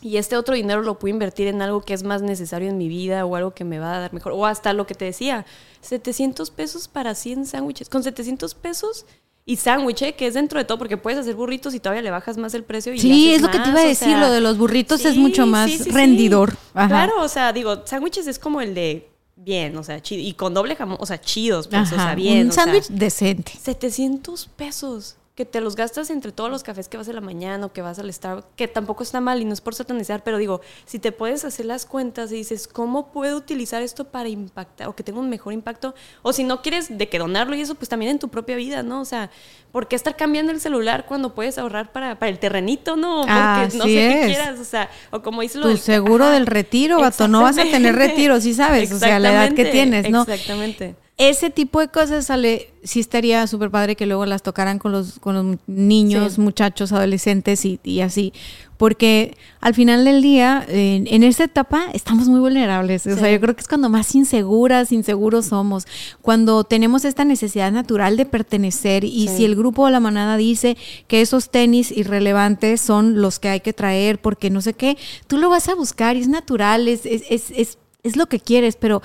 y 0.00 0.18
este 0.18 0.36
otro 0.36 0.54
dinero 0.54 0.82
lo 0.82 0.98
puedo 0.98 1.12
invertir 1.12 1.48
en 1.48 1.62
algo 1.62 1.80
que 1.82 1.94
es 1.94 2.02
más 2.02 2.22
necesario 2.22 2.68
en 2.68 2.78
mi 2.78 2.88
vida 2.88 3.24
o 3.24 3.36
algo 3.36 3.54
que 3.54 3.64
me 3.64 3.78
va 3.78 3.96
a 3.96 4.00
dar 4.00 4.12
mejor. 4.12 4.32
O 4.32 4.46
hasta 4.46 4.72
lo 4.72 4.86
que 4.86 4.94
te 4.94 5.04
decía, 5.06 5.46
700 5.80 6.50
pesos 6.50 6.88
para 6.88 7.14
100 7.14 7.46
sándwiches. 7.46 7.88
Con 7.88 8.02
700 8.02 8.54
pesos 8.54 9.06
y 9.44 9.56
sándwich, 9.56 10.02
¿eh? 10.02 10.14
que 10.14 10.26
es 10.26 10.34
dentro 10.34 10.58
de 10.58 10.64
todo, 10.64 10.76
porque 10.78 10.96
puedes 10.96 11.18
hacer 11.20 11.34
burritos 11.34 11.74
y 11.74 11.80
todavía 11.80 12.02
le 12.02 12.10
bajas 12.10 12.36
más 12.36 12.52
el 12.54 12.64
precio. 12.64 12.92
Y 12.92 12.98
Sí, 12.98 13.32
es 13.32 13.42
lo 13.42 13.50
que 13.50 13.58
te 13.58 13.68
iba 13.68 13.80
a 13.80 13.84
o 13.84 13.88
decir, 13.88 14.08
sea, 14.08 14.20
lo 14.20 14.30
de 14.30 14.40
los 14.40 14.58
burritos 14.58 15.04
es 15.04 15.16
mucho 15.16 15.46
más 15.46 15.70
sí, 15.70 15.78
sí, 15.78 15.84
sí. 15.84 15.90
rendidor. 15.90 16.56
Ajá. 16.74 16.88
Claro, 16.88 17.22
o 17.22 17.28
sea, 17.28 17.52
digo, 17.52 17.86
sándwiches 17.86 18.26
es 18.26 18.38
como 18.38 18.60
el 18.60 18.74
de 18.74 19.08
bien, 19.36 19.76
o 19.76 19.84
sea, 19.84 20.02
chido. 20.02 20.20
Y 20.22 20.32
con 20.34 20.52
doble 20.52 20.74
jamón, 20.74 20.98
o 21.00 21.06
sea, 21.06 21.20
chidos, 21.20 21.68
pues, 21.68 21.92
o 21.92 21.94
Ajá, 21.94 22.06
sea, 22.06 22.14
bien. 22.16 22.46
un 22.46 22.50
o 22.50 22.52
sándwich 22.52 22.88
decente. 22.88 23.52
700 23.62 24.48
pesos 24.56 25.16
que 25.36 25.44
te 25.44 25.60
los 25.60 25.76
gastas 25.76 26.08
entre 26.08 26.32
todos 26.32 26.50
los 26.50 26.62
cafés 26.62 26.88
que 26.88 26.96
vas 26.96 27.06
en 27.08 27.14
la 27.14 27.20
mañana 27.20 27.66
o 27.66 27.72
que 27.72 27.82
vas 27.82 27.98
al 27.98 28.10
Starbucks, 28.10 28.48
que 28.56 28.68
tampoco 28.68 29.02
está 29.02 29.20
mal 29.20 29.40
y 29.42 29.44
no 29.44 29.52
es 29.52 29.60
por 29.60 29.74
satanizar, 29.74 30.24
pero 30.24 30.38
digo, 30.38 30.62
si 30.86 30.98
te 30.98 31.12
puedes 31.12 31.44
hacer 31.44 31.66
las 31.66 31.84
cuentas 31.84 32.32
y 32.32 32.36
dices, 32.36 32.66
¿cómo 32.66 33.12
puedo 33.12 33.36
utilizar 33.36 33.82
esto 33.82 34.06
para 34.06 34.30
impactar 34.30 34.88
o 34.88 34.96
que 34.96 35.02
tenga 35.02 35.20
un 35.20 35.28
mejor 35.28 35.52
impacto? 35.52 35.94
O 36.22 36.32
si 36.32 36.42
no 36.42 36.62
quieres 36.62 36.96
de 36.96 37.10
que 37.10 37.18
donarlo 37.18 37.54
y 37.54 37.60
eso, 37.60 37.74
pues 37.74 37.90
también 37.90 38.12
en 38.12 38.18
tu 38.18 38.28
propia 38.30 38.56
vida, 38.56 38.82
¿no? 38.82 39.02
O 39.02 39.04
sea, 39.04 39.30
¿por 39.72 39.88
qué 39.88 39.94
estar 39.96 40.16
cambiando 40.16 40.52
el 40.52 40.60
celular 40.60 41.04
cuando 41.06 41.34
puedes 41.34 41.58
ahorrar 41.58 41.92
para, 41.92 42.18
para 42.18 42.30
el 42.30 42.38
terrenito, 42.38 42.96
no? 42.96 43.20
Porque 43.20 43.76
no 43.76 43.84
sé 43.84 43.90
qué 43.90 44.20
es. 44.20 44.26
quieras, 44.26 44.58
o 44.58 44.64
sea, 44.64 44.88
o 45.10 45.20
como 45.20 45.42
dice 45.42 45.58
lo 45.58 45.64
Tu 45.64 45.68
del- 45.68 45.78
seguro 45.78 46.24
Ajá, 46.24 46.32
del 46.32 46.46
retiro, 46.46 46.98
vato, 46.98 47.28
no 47.28 47.42
vas 47.42 47.58
a 47.58 47.64
tener 47.64 47.94
retiro, 47.94 48.40
sí 48.40 48.54
sabes, 48.54 48.90
o 48.90 48.98
sea, 48.98 49.18
la 49.18 49.32
edad 49.32 49.54
que 49.54 49.66
tienes, 49.66 50.08
¿no? 50.08 50.22
Exactamente. 50.22 50.96
Ese 51.18 51.48
tipo 51.48 51.80
de 51.80 51.88
cosas 51.88 52.26
sale, 52.26 52.70
sí 52.84 53.00
estaría 53.00 53.46
súper 53.46 53.70
padre 53.70 53.96
que 53.96 54.04
luego 54.04 54.26
las 54.26 54.42
tocaran 54.42 54.78
con 54.78 54.92
los, 54.92 55.18
con 55.18 55.34
los 55.34 55.58
niños, 55.66 56.34
Sí. 56.34 56.40
muchachos, 56.42 56.92
adolescentes 56.92 57.64
y, 57.64 57.80
y 57.84 58.00
así. 58.00 58.34
Porque 58.76 59.34
al 59.62 59.72
final 59.72 60.04
del 60.04 60.20
día, 60.20 60.62
en, 60.68 61.06
en 61.06 61.22
esta 61.22 61.44
etapa, 61.44 61.86
estamos 61.94 62.28
muy 62.28 62.38
vulnerables. 62.40 63.06
O 63.06 63.16
sea, 63.16 63.32
yo 63.32 63.40
creo 63.40 63.54
que 63.56 63.62
es 63.62 63.66
cuando 63.68 63.88
más 63.88 64.14
inseguras, 64.14 64.92
inseguros 64.92 65.46
somos. 65.46 65.86
Cuando 66.20 66.64
tenemos 66.64 67.06
esta 67.06 67.24
necesidad 67.24 67.72
natural 67.72 68.18
de 68.18 68.26
pertenecer 68.26 69.02
y 69.04 69.28
Sí. 69.28 69.38
si 69.38 69.44
el 69.46 69.56
grupo 69.56 69.84
o 69.84 69.90
la 69.90 70.00
manada 70.00 70.36
dice 70.36 70.76
que 71.08 71.22
esos 71.22 71.48
tenis 71.48 71.92
irrelevantes 71.92 72.82
son 72.82 73.22
los 73.22 73.38
que 73.38 73.48
hay 73.48 73.60
que 73.60 73.72
traer 73.72 74.20
porque 74.20 74.50
no 74.50 74.60
sé 74.60 74.74
qué, 74.74 74.98
tú 75.28 75.38
lo 75.38 75.48
vas 75.48 75.70
a 75.70 75.74
buscar 75.74 76.14
y 76.16 76.20
es 76.20 76.28
natural, 76.28 76.88
es, 76.88 77.06
es, 77.06 77.22
es, 77.30 77.50
es, 77.56 77.78
es 78.02 78.16
lo 78.16 78.26
que 78.26 78.38
quieres, 78.38 78.76
pero 78.76 79.00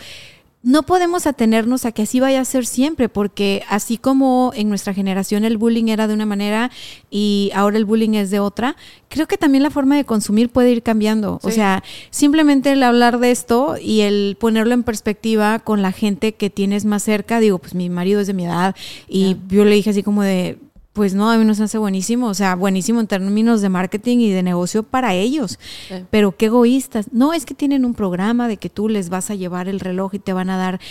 no 0.63 0.83
podemos 0.83 1.25
atenernos 1.25 1.85
a 1.85 1.91
que 1.91 2.03
así 2.03 2.19
vaya 2.19 2.39
a 2.39 2.45
ser 2.45 2.65
siempre, 2.65 3.09
porque 3.09 3.63
así 3.67 3.97
como 3.97 4.51
en 4.55 4.69
nuestra 4.69 4.93
generación 4.93 5.43
el 5.43 5.57
bullying 5.57 5.87
era 5.87 6.07
de 6.07 6.13
una 6.13 6.25
manera 6.25 6.69
y 7.09 7.51
ahora 7.55 7.77
el 7.77 7.85
bullying 7.85 8.13
es 8.13 8.29
de 8.29 8.39
otra, 8.39 8.75
creo 9.09 9.27
que 9.27 9.37
también 9.37 9.63
la 9.63 9.71
forma 9.71 9.95
de 9.95 10.05
consumir 10.05 10.49
puede 10.49 10.71
ir 10.71 10.83
cambiando. 10.83 11.39
O 11.41 11.51
sea, 11.51 11.83
simplemente 12.11 12.71
el 12.71 12.83
hablar 12.83 13.19
de 13.19 13.31
esto 13.31 13.75
y 13.81 14.01
el 14.01 14.37
ponerlo 14.39 14.73
en 14.73 14.83
perspectiva 14.83 15.59
con 15.59 15.81
la 15.81 15.91
gente 15.91 16.33
que 16.33 16.49
tienes 16.49 16.85
más 16.85 17.03
cerca, 17.03 17.39
digo, 17.39 17.57
pues 17.57 17.73
mi 17.73 17.89
marido 17.89 18.21
es 18.21 18.27
de 18.27 18.33
mi 18.33 18.45
edad 18.45 18.75
y 19.07 19.37
yo 19.49 19.65
le 19.65 19.75
dije 19.75 19.89
así 19.89 20.03
como 20.03 20.21
de, 20.21 20.59
pues 20.93 21.13
no, 21.13 21.31
a 21.31 21.37
mí 21.37 21.45
nos 21.45 21.61
hace 21.61 21.77
buenísimo, 21.77 22.27
o 22.27 22.33
sea, 22.33 22.55
buenísimo 22.55 22.99
en 22.99 23.07
términos 23.07 23.61
de 23.61 23.69
marketing 23.69 24.17
y 24.19 24.31
de 24.31 24.43
negocio 24.43 24.83
para 24.83 25.13
ellos. 25.13 25.57
Pero 26.09 26.35
qué 26.35 26.47
egoístas. 26.47 27.13
No 27.13 27.31
es 27.31 27.45
que 27.45 27.53
tienen 27.53 27.85
un 27.85 27.93
programa 27.93 28.49
de 28.49 28.57
que 28.57 28.69
tú 28.69 28.89
les 28.89 29.09
vas 29.09 29.31
a 29.31 29.35
llevar 29.35 29.69
el 29.69 29.79
reloj 29.79 30.15
y 30.15 30.19
te 30.19 30.33
van 30.33 30.49
a 30.49 30.57
dar 30.57 30.81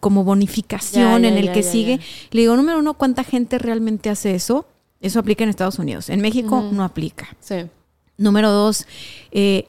como 0.00 0.24
bonificación 0.24 1.26
en 1.26 1.36
el 1.36 1.52
que 1.52 1.62
sigue. 1.62 2.00
Le 2.30 2.40
digo, 2.40 2.56
número 2.56 2.78
uno, 2.78 2.94
¿cuánta 2.94 3.24
gente 3.24 3.58
realmente 3.58 4.08
hace 4.08 4.34
eso? 4.34 4.66
Eso 5.02 5.20
aplica 5.20 5.44
en 5.44 5.50
Estados 5.50 5.78
Unidos. 5.78 6.08
En 6.08 6.22
México 6.22 6.70
no 6.72 6.82
aplica. 6.82 7.36
Sí. 7.40 7.56
Número 8.16 8.50
dos, 8.50 8.86
eh, 9.32 9.68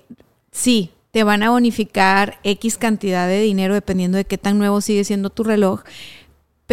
sí, 0.52 0.92
te 1.12 1.24
van 1.24 1.44
a 1.44 1.50
bonificar 1.50 2.40
X 2.44 2.78
cantidad 2.78 3.28
de 3.28 3.42
dinero 3.42 3.74
dependiendo 3.74 4.18
de 4.18 4.26
qué 4.26 4.38
tan 4.38 4.58
nuevo 4.58 4.80
sigue 4.80 5.04
siendo 5.04 5.30
tu 5.30 5.44
reloj 5.44 5.82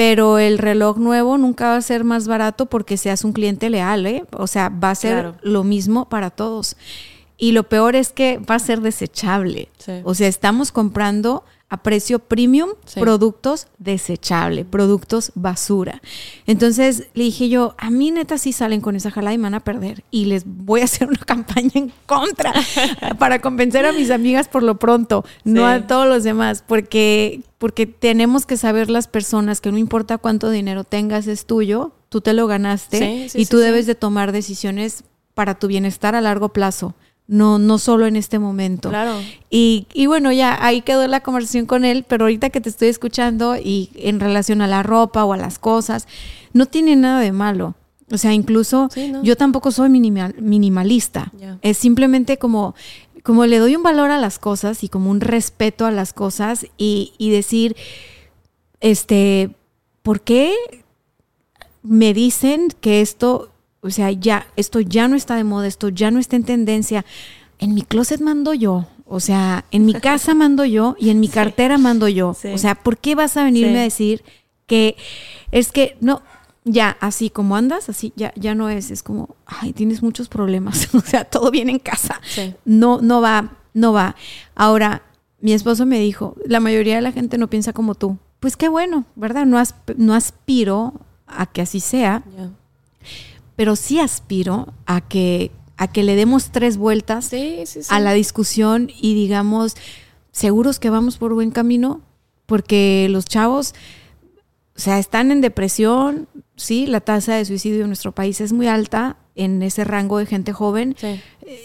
pero 0.01 0.39
el 0.39 0.57
reloj 0.57 0.97
nuevo 0.97 1.37
nunca 1.37 1.67
va 1.67 1.77
a 1.77 1.83
ser 1.83 2.05
más 2.05 2.27
barato 2.27 2.65
porque 2.65 2.97
seas 2.97 3.23
un 3.23 3.35
cliente 3.35 3.69
leal, 3.69 4.07
¿eh? 4.07 4.25
O 4.33 4.47
sea, 4.47 4.71
va 4.71 4.93
a 4.93 4.95
ser 4.95 5.35
lo 5.43 5.63
mismo 5.63 6.09
para 6.09 6.31
todos. 6.31 6.79
Y 7.37 7.53
lo 7.53 7.65
peor 7.65 7.95
es 7.97 8.11
que 8.11 8.39
va 8.39 8.55
a 8.55 8.61
ser 8.61 8.81
desechable. 8.81 9.69
O 10.05 10.15
sea, 10.15 10.27
estamos 10.27 10.73
comprando 10.73 11.45
a 11.71 11.77
precio 11.85 12.19
premium 12.19 12.71
productos 12.97 13.69
desechables, 13.79 14.67
productos 14.67 15.31
basura. 15.37 16.03
Entonces 16.47 17.07
le 17.15 17.25
dije 17.25 17.49
yo, 17.49 17.77
a 17.79 17.91
mí 17.91 18.11
neta 18.11 18.39
sí 18.39 18.53
salen 18.53 18.81
con 18.81 18.97
esa 18.97 19.13
jala 19.13 19.33
y 19.33 19.39
me 19.39 19.45
van 19.45 19.55
a 19.55 19.61
perder 19.61 20.03
y 20.11 20.25
les 20.25 20.43
voy 20.45 20.81
a 20.81 20.85
hacer 20.85 21.09
una 21.09 21.21
campaña 21.25 21.71
en 21.75 21.93
contra 22.07 22.53
para 23.19 23.41
convencer 23.41 23.87
a 23.87 23.93
mis 23.93 24.11
amigas 24.11 24.49
por 24.49 24.65
lo 24.65 24.79
pronto, 24.79 25.25
no 25.45 25.67
a 25.67 25.87
todos 25.87 26.09
los 26.09 26.25
demás, 26.25 26.65
porque, 26.67 27.43
porque 27.59 27.87
tenemos 27.87 28.47
que 28.47 28.57
saber 28.57 28.91
las 28.91 29.07
personas 29.07 29.61
que 29.61 29.71
no 29.71 29.79
importa 29.79 30.19
cuánto 30.19 30.51
dinero 30.51 30.83
tengas 30.83 31.29
es 31.29 31.47
tuyo, 31.47 31.93
tú 32.09 32.21
te 32.21 32.33
lo 32.33 32.49
ganaste 32.49 33.29
y 33.33 33.47
tú 33.47 33.59
debes 33.59 33.87
de 33.87 33.95
tomar 33.95 34.33
decisiones 34.33 35.05
para 35.35 35.57
tu 35.59 35.69
bienestar 35.69 36.17
a 36.17 36.21
largo 36.21 36.49
plazo 36.49 36.97
no, 37.31 37.61
no 37.61 37.79
solo 37.79 38.07
en 38.07 38.17
este 38.17 38.41
momento. 38.41 38.89
Claro. 38.89 39.15
Y, 39.51 39.87
y, 39.95 40.07
bueno, 40.07 40.33
ya 40.33 40.59
ahí 40.67 40.83
quedó 40.83 41.07
la 41.07 41.21
conversación 41.21 41.65
con 41.65 41.85
él, 41.85 42.05
pero 42.07 42.25
ahorita 42.25 42.51
que 42.51 42.61
te 42.61 42.69
estoy 42.69 42.89
escuchando 42.89 43.57
y 43.57 43.91
en 43.95 44.19
relación 44.19 44.63
a 44.63 44.67
la 44.67 44.83
ropa 44.83 45.25
o 45.25 45.33
a 45.33 45.37
las 45.37 45.61
cosas, 45.61 46.09
no 46.53 46.67
tiene 46.67 46.97
nada 46.97 47.21
de 47.21 47.31
malo. 47.31 47.77
O 48.11 48.19
sea, 48.19 48.33
incluso 48.33 48.89
yo 49.23 49.37
tampoco 49.37 49.71
soy 49.71 49.91
minimal, 49.91 50.35
minimalista. 50.41 51.33
Es 51.63 51.79
simplemente 51.79 52.37
como, 52.37 52.75
como 53.23 53.47
le 53.47 53.59
doy 53.59 53.77
un 53.77 53.85
valor 53.85 54.11
a 54.11 54.19
las 54.19 54.41
cosas 54.41 54.83
y 54.83 54.89
como 54.89 55.09
un 55.09 55.21
respeto 55.21 55.87
a 55.87 55.93
las 55.93 56.13
cosas 56.13 56.67
y, 56.77 57.13
y 57.17 57.31
decir, 57.31 57.77
este, 58.81 59.55
¿por 60.03 60.23
qué 60.23 60.53
me 61.85 62.13
dicen 62.13 62.75
que 62.81 63.01
esto 63.01 63.53
o 63.83 63.91
sea, 63.91 64.11
ya, 64.11 64.47
esto 64.57 64.81
ya 64.81 65.09
no 65.09 65.17
está 65.17 65.37
de 65.37 65.45
moda, 65.45 65.67
esto 65.67 65.89
ya 65.89 66.11
no 66.11 66.19
está 66.19 66.37
en 66.37 66.45
tendencia. 66.45 67.05
En 67.59 67.75
mi 67.75 67.83
closet 67.83 68.21
mando 68.21 68.55
yo, 68.55 68.87
o 69.07 69.21
sea, 69.21 69.65
en 69.71 69.87
mi 69.87 69.95
casa 69.95 70.35
mando 70.37 70.65
yo 70.65 70.97
y 70.99 71.11
en 71.11 71.21
mi 71.21 71.29
cartera 71.29 71.79
mando 71.79 72.09
yo. 72.09 72.37
O 72.53 72.59
sea, 72.59 72.75
¿por 72.75 72.99
qué 72.99 73.15
vas 73.15 73.37
a 73.37 73.45
venirme 73.45 73.81
a 73.81 73.83
decir 73.83 74.23
que 74.67 74.97
es 75.51 75.73
que 75.73 75.97
no, 76.01 76.23
ya, 76.65 76.97
así 77.01 77.31
como 77.31 77.57
andas, 77.57 77.89
así 77.89 78.13
ya, 78.17 78.33
ya 78.37 78.55
no 78.55 78.69
es, 78.69 78.91
es 78.91 79.03
como, 79.03 79.37
ay, 79.47 79.73
tienes 79.73 80.03
muchos 80.03 80.29
problemas, 80.29 80.89
o 80.95 81.01
sea, 81.01 81.25
todo 81.25 81.51
viene 81.51 81.73
en 81.73 81.79
casa. 81.79 82.21
No, 82.65 83.01
no 83.01 83.21
va, 83.21 83.57
no 83.73 83.93
va. 83.93 84.15
Ahora, 84.55 85.03
mi 85.41 85.55
esposo 85.55 85.87
me 85.87 85.99
dijo, 85.99 86.37
la 86.45 86.61
mayoría 86.61 86.97
de 86.97 87.01
la 87.01 87.13
gente 87.13 87.39
no 87.39 87.49
piensa 87.49 87.73
como 87.73 87.95
tú. 87.95 88.19
Pues 88.41 88.57
qué 88.57 88.69
bueno, 88.69 89.07
¿verdad? 89.17 89.47
No, 89.47 89.63
no 89.97 90.15
aspiro 90.15 90.95
a 91.27 91.47
que 91.47 91.63
así 91.63 91.81
sea 91.81 92.23
pero 93.57 93.77
sí 93.77 94.01
aspiro 94.01 94.73
a 94.87 95.01
que, 95.01 95.51
a 95.77 95.89
que 95.89 96.03
le 96.03 96.17
demos 96.17 96.51
tres 96.51 96.77
vueltas 96.77 97.31
a 97.89 98.01
la 98.01 98.13
discusión 98.13 98.91
y 99.01 99.15
digamos, 99.15 99.77
seguros 100.33 100.79
que 100.79 100.91
vamos 100.91 101.19
por 101.19 101.35
buen 101.35 101.51
camino, 101.51 102.03
porque 102.47 103.09
los 103.11 103.25
chavos, 103.27 103.75
o 104.77 104.81
sea, 104.81 104.99
están 104.99 105.31
en 105.31 105.41
depresión, 105.41 106.29
sí, 106.57 106.87
la 106.87 107.01
tasa 107.01 107.35
de 107.35 107.45
suicidio 107.45 107.83
en 107.83 107.89
nuestro 107.89 108.13
país 108.13 108.41
es 108.41 108.53
muy 108.53 108.67
alta 108.67 109.17
en 109.35 109.63
ese 109.63 109.85
rango 109.85 110.19
de 110.19 110.27
gente 110.27 110.53
joven. 110.53 110.97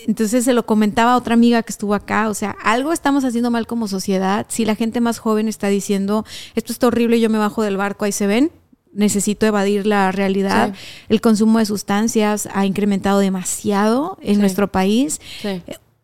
Entonces 0.08 0.46
se 0.46 0.54
lo 0.54 0.66
comentaba 0.66 1.14
a 1.14 1.18
otra 1.18 1.34
amiga 1.34 1.62
que 1.64 1.72
estuvo 1.72 1.94
acá, 1.94 2.30
o 2.30 2.34
sea, 2.34 2.56
algo 2.64 2.94
estamos 2.94 3.24
haciendo 3.26 3.52
mal 3.52 3.68
como 3.68 3.88
sociedad. 3.88 4.46
Si 4.50 4.66
la 4.66 4.76
gente 4.76 5.02
más 5.02 5.20
joven 5.20 5.48
está 5.48 5.68
diciendo, 5.68 6.26
esto 6.56 6.72
está 6.72 6.88
horrible, 6.88 7.20
yo 7.20 7.30
me 7.30 7.38
bajo 7.38 7.64
del 7.64 7.78
barco, 7.78 8.06
ahí 8.06 8.12
se 8.12 8.28
ven, 8.28 8.52
necesito 8.96 9.46
evadir 9.46 9.86
la 9.86 10.12
realidad. 10.12 10.74
El 11.10 11.22
consumo 11.22 11.60
de 11.60 11.66
sustancias 11.66 12.50
ha 12.54 12.66
incrementado 12.66 13.20
demasiado 13.20 14.18
en 14.22 14.40
nuestro 14.40 14.72
país. 14.72 15.22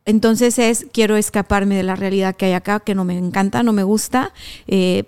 Entonces 0.06 0.60
es, 0.60 0.86
quiero 0.92 1.16
escaparme 1.16 1.76
de 1.76 1.84
la 1.84 1.96
realidad 1.96 2.36
que 2.36 2.46
hay 2.48 2.54
acá, 2.54 2.80
que 2.80 2.94
no 2.94 3.06
me 3.06 3.18
encanta, 3.18 3.64
no 3.64 3.74
me 3.74 3.84
gusta. 3.84 4.34
Eh, 4.68 5.06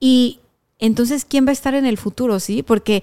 y 0.00 0.40
entonces, 0.78 1.26
¿quién 1.26 1.44
va 1.44 1.50
a 1.50 1.52
estar 1.52 1.74
en 1.74 1.84
el 1.84 1.98
futuro? 1.98 2.40
¿Sí? 2.40 2.62
Porque 2.62 3.02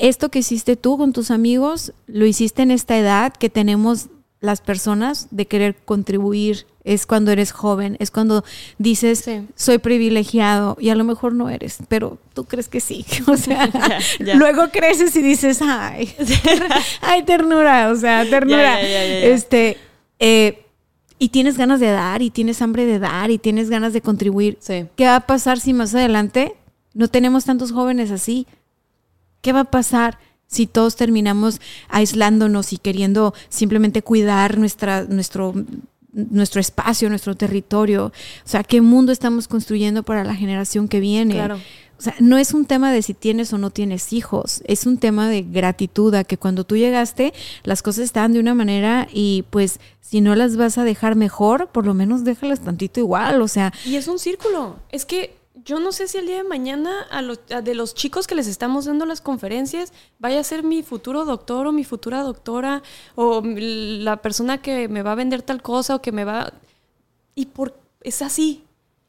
esto 0.00 0.28
que 0.28 0.38
hiciste 0.38 0.76
tú 0.76 0.96
con 0.96 1.12
tus 1.12 1.30
amigos, 1.32 1.92
lo 2.06 2.24
hiciste 2.26 2.62
en 2.62 2.70
esta 2.70 2.96
edad 2.96 3.32
que 3.32 3.50
tenemos 3.50 4.08
las 4.40 4.60
personas 4.60 5.26
de 5.32 5.46
querer 5.46 5.74
contribuir 5.84 6.66
es 6.88 7.04
cuando 7.04 7.30
eres 7.30 7.52
joven, 7.52 7.96
es 8.00 8.10
cuando 8.10 8.44
dices, 8.78 9.28
soy 9.54 9.78
privilegiado 9.78 10.76
y 10.80 10.88
a 10.88 10.94
lo 10.94 11.04
mejor 11.04 11.34
no 11.34 11.50
eres, 11.50 11.78
pero 11.88 12.18
tú 12.32 12.44
crees 12.44 12.68
que 12.68 12.80
sí. 12.80 13.04
O 13.26 13.36
sea, 13.36 13.68
luego 14.36 14.70
creces 14.70 15.14
y 15.14 15.22
dices, 15.22 15.60
ay, 15.60 16.14
ay, 17.02 17.22
ternura, 17.24 17.90
o 17.90 17.96
sea, 17.96 18.24
ternura. 18.28 18.80
este, 18.80 19.76
eh, 20.18 20.64
y 21.18 21.28
tienes 21.28 21.58
ganas 21.58 21.78
de 21.78 21.90
dar 21.90 22.22
y 22.22 22.30
tienes 22.30 22.62
hambre 22.62 22.86
de 22.86 22.98
dar 22.98 23.30
y 23.30 23.38
tienes 23.38 23.68
ganas 23.68 23.92
de 23.92 24.00
contribuir. 24.00 24.58
¿Qué 24.96 25.04
va 25.04 25.16
a 25.16 25.26
pasar 25.26 25.60
si 25.60 25.74
más 25.74 25.94
adelante 25.94 26.54
no 26.94 27.08
tenemos 27.08 27.44
tantos 27.44 27.72
jóvenes 27.72 28.10
así? 28.10 28.46
¿Qué 29.42 29.52
va 29.52 29.60
a 29.60 29.64
pasar? 29.64 30.18
si 30.50 30.66
todos 30.66 30.96
terminamos 30.96 31.60
aislándonos 31.90 32.72
y 32.72 32.78
queriendo 32.78 33.34
simplemente 33.50 34.00
cuidar 34.00 34.56
nuestra, 34.56 35.02
nuestro 35.02 35.52
nuestro 36.12 36.60
espacio, 36.60 37.08
nuestro 37.08 37.34
territorio. 37.36 38.06
O 38.06 38.48
sea, 38.48 38.62
qué 38.62 38.80
mundo 38.80 39.12
estamos 39.12 39.48
construyendo 39.48 40.02
para 40.02 40.24
la 40.24 40.34
generación 40.34 40.88
que 40.88 41.00
viene. 41.00 41.34
Claro. 41.34 41.58
O 41.98 42.00
sea, 42.00 42.14
no 42.20 42.38
es 42.38 42.54
un 42.54 42.64
tema 42.64 42.92
de 42.92 43.02
si 43.02 43.12
tienes 43.12 43.52
o 43.52 43.58
no 43.58 43.70
tienes 43.70 44.12
hijos, 44.12 44.62
es 44.66 44.86
un 44.86 44.98
tema 44.98 45.28
de 45.28 45.42
gratitud, 45.42 46.14
a 46.14 46.22
que 46.22 46.38
cuando 46.38 46.62
tú 46.62 46.76
llegaste 46.76 47.34
las 47.64 47.82
cosas 47.82 48.04
estaban 48.04 48.32
de 48.32 48.38
una 48.38 48.54
manera 48.54 49.08
y 49.12 49.44
pues 49.50 49.80
si 50.00 50.20
no 50.20 50.36
las 50.36 50.56
vas 50.56 50.78
a 50.78 50.84
dejar 50.84 51.16
mejor, 51.16 51.70
por 51.72 51.84
lo 51.84 51.94
menos 51.94 52.22
déjalas 52.22 52.60
tantito 52.60 53.00
igual, 53.00 53.42
o 53.42 53.48
sea. 53.48 53.72
Y 53.84 53.96
es 53.96 54.06
un 54.06 54.20
círculo, 54.20 54.76
es 54.92 55.04
que 55.04 55.37
yo 55.68 55.80
no 55.80 55.92
sé 55.92 56.08
si 56.08 56.16
el 56.16 56.26
día 56.26 56.38
de 56.38 56.44
mañana 56.44 57.02
a 57.10 57.20
los, 57.20 57.40
de 57.46 57.74
los 57.74 57.94
chicos 57.94 58.26
que 58.26 58.34
les 58.34 58.46
estamos 58.46 58.86
dando 58.86 59.04
las 59.04 59.20
conferencias 59.20 59.92
vaya 60.18 60.40
a 60.40 60.42
ser 60.42 60.62
mi 60.62 60.82
futuro 60.82 61.26
doctor 61.26 61.66
o 61.66 61.72
mi 61.72 61.84
futura 61.84 62.22
doctora 62.22 62.82
o 63.16 63.42
la 63.44 64.16
persona 64.22 64.62
que 64.62 64.88
me 64.88 65.02
va 65.02 65.12
a 65.12 65.14
vender 65.14 65.42
tal 65.42 65.60
cosa 65.60 65.96
o 65.96 66.00
que 66.00 66.10
me 66.10 66.24
va... 66.24 66.54
Y 67.34 67.46
por, 67.46 67.78
es 68.00 68.22
así. 68.22 68.64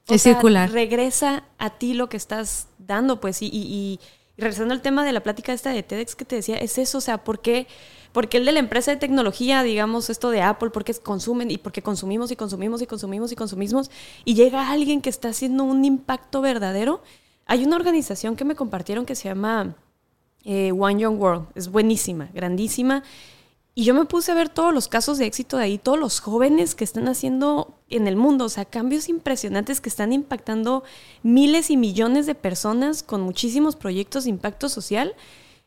es 0.09 0.23
circular. 0.23 0.69
Regresa 0.69 1.45
a 1.59 1.69
ti 1.69 1.93
lo 1.93 2.09
que 2.09 2.17
estás 2.17 2.67
dando, 2.77 3.21
pues. 3.21 3.41
Y, 3.41 3.45
y, 3.45 3.61
y 3.61 3.99
regresando 4.37 4.73
al 4.73 4.81
tema 4.81 5.05
de 5.05 5.13
la 5.13 5.23
plática 5.23 5.53
esta 5.53 5.69
de 5.69 5.81
TEDx 5.81 6.13
que 6.15 6.25
te 6.25 6.35
decía, 6.35 6.57
es 6.57 6.77
eso, 6.77 6.97
o 6.97 7.01
sea, 7.01 7.23
¿por 7.23 7.39
qué...? 7.39 7.67
Porque 8.11 8.37
el 8.37 8.45
de 8.45 8.51
la 8.51 8.59
empresa 8.59 8.91
de 8.91 8.97
tecnología, 8.97 9.63
digamos, 9.63 10.09
esto 10.09 10.29
de 10.29 10.41
Apple, 10.41 10.71
porque 10.71 10.93
consumen 10.95 11.51
y 11.51 11.57
porque 11.57 11.81
consumimos 11.81 12.31
y 12.31 12.35
consumimos 12.35 12.81
y 12.81 12.87
consumimos 12.87 13.31
y 13.31 13.35
consumimos, 13.35 13.91
y 14.25 14.33
llega 14.33 14.71
alguien 14.71 15.01
que 15.01 15.09
está 15.09 15.29
haciendo 15.29 15.63
un 15.63 15.85
impacto 15.85 16.41
verdadero. 16.41 17.01
Hay 17.45 17.63
una 17.63 17.75
organización 17.75 18.35
que 18.35 18.45
me 18.45 18.55
compartieron 18.55 19.05
que 19.05 19.15
se 19.15 19.29
llama 19.29 19.75
eh, 20.43 20.71
One 20.71 21.01
Young 21.01 21.19
World, 21.19 21.47
es 21.55 21.69
buenísima, 21.69 22.29
grandísima. 22.33 23.03
Y 23.75 23.83
yo 23.83 23.93
me 23.93 24.05
puse 24.05 24.31
a 24.31 24.35
ver 24.35 24.49
todos 24.49 24.73
los 24.73 24.87
casos 24.87 25.17
de 25.19 25.25
éxito 25.25 25.55
de 25.55 25.63
ahí, 25.63 25.77
todos 25.77 25.97
los 25.97 26.19
jóvenes 26.19 26.75
que 26.75 26.83
están 26.83 27.07
haciendo 27.07 27.77
en 27.89 28.07
el 28.07 28.17
mundo, 28.17 28.45
o 28.45 28.49
sea, 28.49 28.65
cambios 28.65 29.07
impresionantes 29.07 29.79
que 29.79 29.87
están 29.87 30.11
impactando 30.11 30.83
miles 31.23 31.69
y 31.69 31.77
millones 31.77 32.25
de 32.25 32.35
personas 32.35 33.03
con 33.03 33.21
muchísimos 33.21 33.75
proyectos 33.75 34.25
de 34.25 34.31
impacto 34.31 34.67
social 34.67 35.15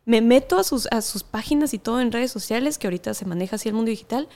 me 0.04 0.20
meto 0.20 0.58
a 0.58 0.64
sus, 0.64 0.88
a 0.90 1.00
sus 1.02 1.22
páginas 1.22 1.74
y 1.74 1.78
todo 1.78 2.00
en 2.00 2.12
redes 2.12 2.32
sociales, 2.32 2.78
que 2.78 2.86
ahorita 2.86 3.14
se 3.14 3.24
maneja 3.24 3.56
así 3.56 3.68
el 3.68 3.74
mundo 3.74 3.90
digital. 3.90 4.28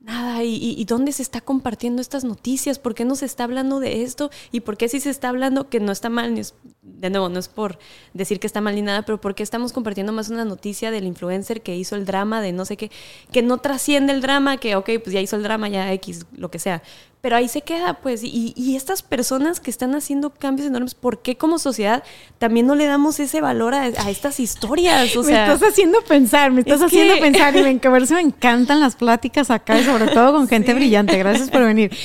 nada. 0.00 0.42
¿Y, 0.44 0.84
dónde 0.84 1.12
se 1.12 1.22
está 1.22 1.40
compartiendo 1.40 2.02
estas 2.02 2.24
noticias? 2.24 2.78
¿Por 2.78 2.94
qué 2.94 3.04
no 3.04 3.14
se 3.14 3.26
está 3.26 3.44
hablando 3.44 3.80
de 3.80 4.02
esto? 4.02 4.30
¿Y 4.50 4.60
por 4.60 4.76
qué 4.76 4.88
sí 4.88 5.00
se 5.00 5.10
está 5.10 5.28
hablando 5.28 5.68
que 5.68 5.80
no 5.80 5.92
está 5.92 6.08
mal? 6.08 6.34
De 6.82 7.10
nuevo, 7.10 7.28
no 7.28 7.38
es 7.38 7.46
por 7.46 7.78
decir 8.12 8.40
que 8.40 8.46
está 8.48 8.60
mal 8.60 8.74
ni 8.74 8.82
nada, 8.82 9.02
pero 9.02 9.20
¿por 9.20 9.36
qué 9.36 9.44
estamos 9.44 9.72
compartiendo 9.72 10.12
más 10.12 10.30
una 10.30 10.44
noticia 10.44 10.90
del 10.90 11.04
influencer 11.06 11.62
que 11.62 11.76
hizo 11.76 11.94
el 11.94 12.04
drama 12.04 12.40
de 12.40 12.52
no 12.52 12.64
sé 12.64 12.76
qué, 12.76 12.90
que 13.30 13.42
no 13.42 13.58
trasciende 13.58 14.12
el 14.12 14.20
drama, 14.20 14.56
que 14.56 14.74
ok, 14.74 14.90
pues 15.02 15.14
ya 15.14 15.20
hizo 15.20 15.36
el 15.36 15.44
drama, 15.44 15.68
ya 15.68 15.92
X, 15.92 16.26
lo 16.36 16.50
que 16.50 16.58
sea 16.58 16.82
pero 17.22 17.36
ahí 17.36 17.48
se 17.48 17.62
queda, 17.62 17.94
pues, 17.94 18.24
y, 18.24 18.52
y, 18.56 18.74
estas 18.74 19.04
personas 19.04 19.60
que 19.60 19.70
están 19.70 19.94
haciendo 19.94 20.30
cambios 20.30 20.66
enormes, 20.66 20.94
¿por 20.94 21.22
qué 21.22 21.36
como 21.36 21.60
sociedad 21.60 22.02
también 22.38 22.66
no 22.66 22.74
le 22.74 22.86
damos 22.86 23.20
ese 23.20 23.40
valor 23.40 23.74
a, 23.74 23.86
estas 24.10 24.40
historias? 24.40 25.16
O 25.16 25.22
me 25.22 25.30
estás 25.30 25.62
haciendo 25.62 26.02
pensar, 26.02 26.50
me 26.50 26.62
estás 26.62 26.82
haciendo 26.82 27.16
pensar, 27.20 27.56
y 27.56 27.62
me, 27.62 27.78
que 27.78 27.88
me 27.88 28.20
encantan 28.20 28.80
las 28.80 28.96
pláticas 28.96 29.52
acá, 29.52 29.78
y 29.78 29.84
sobre 29.84 30.08
todo 30.08 30.32
con 30.32 30.48
gente 30.48 30.74
brillante, 30.74 31.16
gracias 31.16 31.48
por 31.48 31.62
venir. 31.64 31.96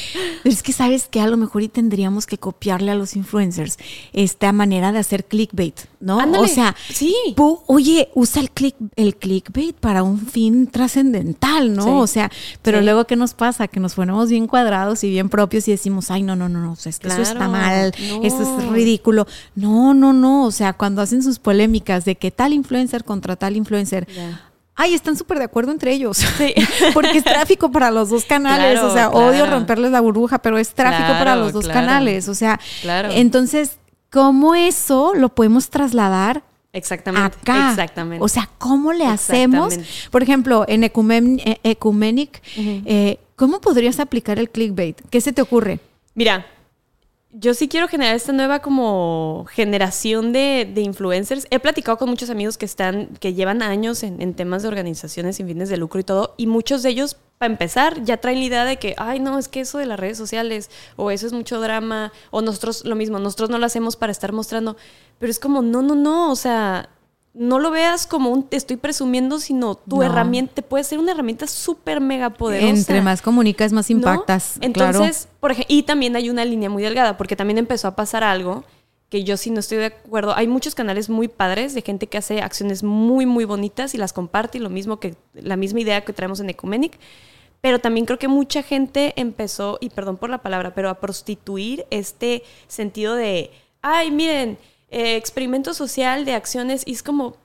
Pero 0.44 0.54
es 0.54 0.62
que 0.62 0.72
sabes 0.72 1.08
que 1.08 1.20
a 1.20 1.26
lo 1.26 1.36
mejor 1.36 1.64
y 1.64 1.68
tendríamos 1.68 2.28
que 2.28 2.38
copiarle 2.38 2.91
a 2.91 2.95
los 2.95 3.16
influencers 3.16 3.80
esta 4.14 4.52
manera 4.52 4.66
de 4.69 4.99
hacer 4.99 5.26
clickbait, 5.26 5.80
¿no? 5.99 6.18
o 6.18 6.48
sea, 6.48 6.76
sí. 6.89 7.14
oye, 7.38 8.10
usa 8.14 8.41
el, 8.41 8.52
click, 8.52 8.76
el 8.95 9.15
clickbait 9.15 9.76
para 9.76 10.03
un 10.03 10.19
fin 10.19 10.68
trascendental, 10.68 11.73
¿no? 11.73 11.99
O 11.99 12.07
sea, 12.07 12.31
pero 12.61 12.81
luego, 12.81 13.06
¿qué 13.06 13.15
nos 13.15 13.34
pasa? 13.34 13.68
Que 13.68 13.80
nos 13.80 13.95
ponemos 13.95 14.30
bien 14.30 14.48
cuadrados 14.48 15.03
y 15.03 15.10
bien 15.10 15.30
propios 15.30 15.68
y 15.68 15.72
decimos, 15.72 16.11
ay, 16.11 16.23
no, 16.23 16.35
no, 16.35 16.49
no, 16.49 16.60
no, 16.60 16.73
es 16.73 16.99
que 16.99 17.07
eso 17.07 17.22
está 17.22 17.48
mal, 17.48 17.94
eso 18.23 18.41
es 18.60 18.68
ridículo. 18.69 19.27
No, 19.56 19.94
no, 19.94 20.14
no, 20.14 20.45
o 20.45 20.52
sea, 20.52 20.73
cuando 20.73 21.02
hacen 21.02 21.23
sus 21.23 21.39
polémicas 21.39 22.06
de 22.06 22.15
que 22.15 22.31
tal 22.31 22.53
influencer 22.53 23.03
contra 23.03 23.35
tal 23.35 23.56
influencer, 23.56 24.07
Ay, 24.80 24.94
están 24.94 25.18
súper 25.18 25.39
de 25.39 25.45
acuerdo 25.45 25.72
entre 25.72 25.91
ellos. 25.91 26.18
Sí. 26.18 26.53
Porque 26.94 27.18
es 27.18 27.23
tráfico 27.23 27.72
para 27.72 27.89
los 27.89 28.11
dos 28.11 28.26
canales. 28.26 28.80
o 28.80 28.94
sea, 28.94 29.10
odio 29.10 29.48
romperles 29.48 29.91
la 29.91 30.02
burbuja, 30.02 30.38
pero 30.38 30.60
es 30.60 30.69
tráfico 30.69 31.10
para 31.14 31.35
los 31.35 31.52
dos 31.52 31.68
canales. 31.68 32.30
O 32.30 32.35
sea, 32.35 32.60
entonces, 33.10 33.80
¿cómo 34.18 34.56
eso 34.56 35.14
lo 35.14 35.30
podemos 35.30 35.69
trasladar 35.69 36.41
Exactamente. 36.73 37.38
Acá. 37.39 37.69
Exactamente. 37.69 38.26
O 38.26 38.27
sea, 38.27 38.49
¿cómo 38.57 38.91
le 38.91 39.06
hacemos? 39.06 39.77
Por 40.10 40.23
ejemplo, 40.23 40.65
en 40.68 40.84
Ecumenic, 40.84 42.41
eh, 42.56 43.19
¿cómo 43.35 43.61
podrías 43.61 43.99
aplicar 43.99 44.39
el 44.39 44.49
clickbait? 44.49 44.99
¿Qué 45.11 45.22
se 45.22 45.34
te 45.34 45.41
ocurre? 45.44 45.80
Mira, 46.15 46.48
yo 47.32 47.54
sí 47.54 47.68
quiero 47.68 47.88
generar 47.88 48.16
esta 48.16 48.32
nueva 48.32 48.60
como 48.60 49.45
generación 49.49 50.32
de, 50.32 50.72
influencers. 50.78 51.45
He 51.52 51.60
platicado 51.60 51.98
con 51.98 52.10
muchos 52.10 52.30
amigos 52.30 52.58
que 52.58 52.66
están, 52.66 53.08
que 53.20 53.34
llevan 53.34 53.62
años 53.62 54.04
en, 54.04 54.22
en, 54.22 54.34
temas 54.34 54.62
de 54.62 54.70
organizaciones 54.70 55.36
sin 55.36 55.48
fines 55.48 55.70
de 55.70 55.78
lucro 55.78 55.99
y 55.99 56.04
todo, 56.04 56.34
y 56.38 56.48
muchos 56.48 56.84
de 56.84 56.90
ellos, 56.90 57.18
para 57.38 57.52
empezar, 57.52 58.04
ya 58.04 58.18
traen 58.18 58.40
la 58.40 58.45
idea 58.45 58.66
de 58.66 58.78
que, 58.78 58.95
ay, 58.98 59.20
no, 59.20 59.38
es 59.38 59.49
que 59.49 59.60
eso 59.60 59.78
de 59.78 59.86
las 59.86 59.99
redes 59.99 60.18
sociales, 60.18 60.72
o 60.95 61.12
eso 61.12 61.28
es 61.28 61.34
mucho 61.34 61.60
drama, 61.60 62.14
o 62.32 62.41
nosotros 62.41 62.86
lo 62.86 62.95
mismo, 62.95 63.20
nosotros 63.20 63.49
no 63.49 63.60
lo 63.60 63.66
hacemos 63.66 63.98
para 63.98 64.12
estar 64.12 64.32
mostrando. 64.32 64.78
Pero 65.20 65.30
es 65.30 65.40
como, 65.40 65.62
no, 65.62 65.82
no, 65.82 65.95
no, 65.95 66.32
o 66.32 66.36
sea, 66.36 66.90
no 67.38 67.59
lo 67.59 67.69
veas 67.69 68.07
como 68.07 68.31
un 68.31 68.43
te 68.43 68.57
estoy 68.57 68.77
presumiendo, 68.77 69.39
sino 69.39 69.76
tu 69.76 70.01
herramienta 70.01 70.61
puede 70.61 70.84
ser 70.84 70.97
una 70.97 71.11
herramienta 71.11 71.45
súper 71.45 72.01
mega 72.01 72.31
poderosa. 72.31 72.73
Entre 72.73 73.01
más 73.01 73.22
comunicas, 73.22 73.72
más 73.73 73.89
impactas. 73.89 74.57
Entonces, 74.61 75.27
por 75.39 75.51
ejemplo, 75.51 75.76
y 75.76 75.84
también 75.84 76.15
hay 76.15 76.30
una 76.30 76.43
línea 76.45 76.69
muy 76.69 76.81
delgada, 76.81 77.15
porque 77.15 77.35
también 77.35 77.59
empezó 77.59 77.88
a 77.88 77.95
pasar 77.95 78.23
algo 78.23 78.64
que 79.09 79.23
yo 79.23 79.38
sí 79.38 79.51
no 79.51 79.59
estoy 79.59 79.77
de 79.77 79.85
acuerdo. 79.85 80.35
Hay 80.35 80.47
muchos 80.47 80.76
canales 80.76 81.09
muy 81.09 81.27
padres 81.27 81.73
de 81.73 81.81
gente 81.81 82.07
que 82.07 82.18
hace 82.18 82.41
acciones 82.41 82.84
muy, 82.84 83.26
muy 83.26 83.45
bonitas 83.45 83.93
y 83.93 83.97
las 83.97 84.14
comparte, 84.14 84.57
y 84.57 84.61
lo 84.61 84.69
mismo 84.69 84.99
que 84.99 85.15
la 85.34 85.55
misma 85.55 85.80
idea 85.80 86.01
que 86.01 86.14
traemos 86.14 86.39
en 86.39 86.49
Ecumenic. 86.49 86.97
Pero 87.61 87.80
también 87.80 88.05
creo 88.05 88.19
que 88.19 88.27
mucha 88.27 88.64
gente 88.64 89.14
empezó, 89.15 89.77
y 89.80 89.89
perdón 89.89 90.18
por 90.18 90.30
la 90.30 90.39
palabra, 90.39 90.73
pero 90.73 90.89
a 90.89 90.99
prostituir 90.99 91.85
este 91.91 92.43
sentido 92.68 93.15
de, 93.15 93.51
ay, 93.81 94.11
miren, 94.11 94.57
eh, 94.89 95.15
experimento 95.15 95.73
social 95.73 96.26
de 96.26 96.34
acciones 96.34 96.84
y 96.85 96.93
es 96.93 97.03
como, 97.03 97.35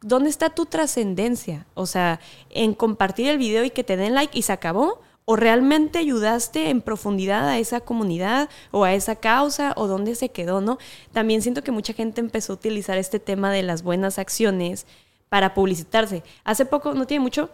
¿dónde 0.00 0.30
está 0.30 0.50
tu 0.50 0.66
trascendencia? 0.66 1.66
O 1.74 1.86
sea, 1.86 2.20
en 2.50 2.74
compartir 2.74 3.28
el 3.28 3.38
video 3.38 3.64
y 3.64 3.70
que 3.70 3.84
te 3.84 3.96
den 3.96 4.14
like 4.14 4.36
y 4.38 4.42
se 4.42 4.52
acabó. 4.52 5.00
¿O 5.26 5.36
realmente 5.36 5.98
ayudaste 5.98 6.68
en 6.68 6.82
profundidad 6.82 7.48
a 7.48 7.58
esa 7.58 7.80
comunidad 7.80 8.50
o 8.72 8.84
a 8.84 8.92
esa 8.92 9.16
causa 9.16 9.72
o 9.74 9.86
dónde 9.86 10.16
se 10.16 10.28
quedó, 10.28 10.60
no? 10.60 10.76
También 11.12 11.40
siento 11.40 11.64
que 11.64 11.72
mucha 11.72 11.94
gente 11.94 12.20
empezó 12.20 12.52
a 12.52 12.56
utilizar 12.56 12.98
este 12.98 13.18
tema 13.18 13.50
de 13.50 13.62
las 13.62 13.82
buenas 13.82 14.18
acciones 14.18 14.84
para 15.30 15.54
publicitarse. 15.54 16.22
Hace 16.44 16.66
poco, 16.66 16.92
no 16.92 17.06
tiene 17.06 17.22
mucho, 17.22 17.48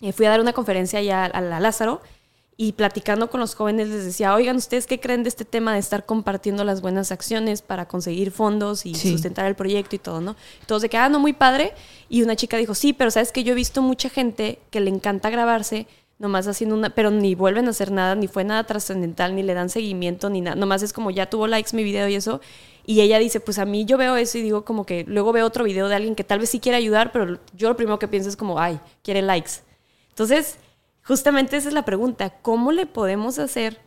eh, 0.00 0.12
fui 0.12 0.26
a 0.26 0.30
dar 0.30 0.40
una 0.40 0.52
conferencia 0.52 1.02
ya 1.02 1.24
a 1.24 1.40
la 1.40 1.58
Lázaro 1.58 2.02
y 2.62 2.70
platicando 2.74 3.28
con 3.28 3.40
los 3.40 3.56
jóvenes 3.56 3.88
les 3.88 4.04
decía, 4.04 4.32
oigan, 4.32 4.54
¿ustedes 4.54 4.86
qué 4.86 5.00
creen 5.00 5.24
de 5.24 5.28
este 5.28 5.44
tema 5.44 5.72
de 5.72 5.80
estar 5.80 6.06
compartiendo 6.06 6.62
las 6.62 6.80
buenas 6.80 7.10
acciones 7.10 7.60
para 7.60 7.88
conseguir 7.88 8.30
fondos 8.30 8.86
y 8.86 8.94
sustentar 8.94 9.46
el 9.46 9.56
proyecto 9.56 9.96
y 9.96 9.98
todo, 9.98 10.20
¿no? 10.20 10.36
Todos 10.66 10.82
de 10.82 10.88
que, 10.88 10.96
ah, 10.96 11.08
no, 11.08 11.18
muy 11.18 11.32
padre. 11.32 11.72
Y 12.08 12.22
una 12.22 12.36
chica 12.36 12.56
dijo, 12.56 12.76
sí, 12.76 12.92
pero 12.92 13.10
sabes 13.10 13.32
que 13.32 13.42
yo 13.42 13.50
he 13.50 13.56
visto 13.56 13.82
mucha 13.82 14.08
gente 14.08 14.60
que 14.70 14.78
le 14.78 14.90
encanta 14.90 15.28
grabarse, 15.28 15.88
nomás 16.20 16.46
haciendo 16.46 16.76
una, 16.76 16.90
pero 16.90 17.10
ni 17.10 17.34
vuelven 17.34 17.66
a 17.66 17.70
hacer 17.70 17.90
nada, 17.90 18.14
ni 18.14 18.28
fue 18.28 18.44
nada 18.44 18.62
trascendental, 18.62 19.34
ni 19.34 19.42
le 19.42 19.54
dan 19.54 19.68
seguimiento, 19.68 20.30
ni 20.30 20.40
nada, 20.40 20.54
nomás 20.54 20.84
es 20.84 20.92
como 20.92 21.10
ya 21.10 21.28
tuvo 21.28 21.48
likes 21.48 21.74
mi 21.74 21.82
video 21.82 22.06
y 22.06 22.14
eso. 22.14 22.40
Y 22.86 23.00
ella 23.00 23.18
dice, 23.18 23.40
pues 23.40 23.58
a 23.58 23.64
mí 23.64 23.86
yo 23.86 23.98
veo 23.98 24.14
eso 24.14 24.38
y 24.38 24.42
digo 24.42 24.64
como 24.64 24.86
que 24.86 25.02
luego 25.08 25.32
veo 25.32 25.46
otro 25.46 25.64
video 25.64 25.88
de 25.88 25.96
alguien 25.96 26.14
que 26.14 26.22
tal 26.22 26.38
vez 26.38 26.50
sí 26.50 26.60
quiere 26.60 26.78
ayudar, 26.78 27.10
pero 27.10 27.40
yo 27.56 27.68
lo 27.68 27.76
primero 27.76 27.98
que 27.98 28.06
pienso 28.06 28.28
es 28.28 28.36
como, 28.36 28.60
ay, 28.60 28.78
quiere 29.02 29.20
likes. 29.20 29.62
Entonces, 30.10 30.58
justamente 31.04 31.56
esa 31.56 31.68
es 31.68 31.74
la 31.74 31.84
pregunta, 31.84 32.30
¿cómo 32.42 32.72
le 32.72 32.86
podemos 32.86 33.38
hacer 33.38 33.80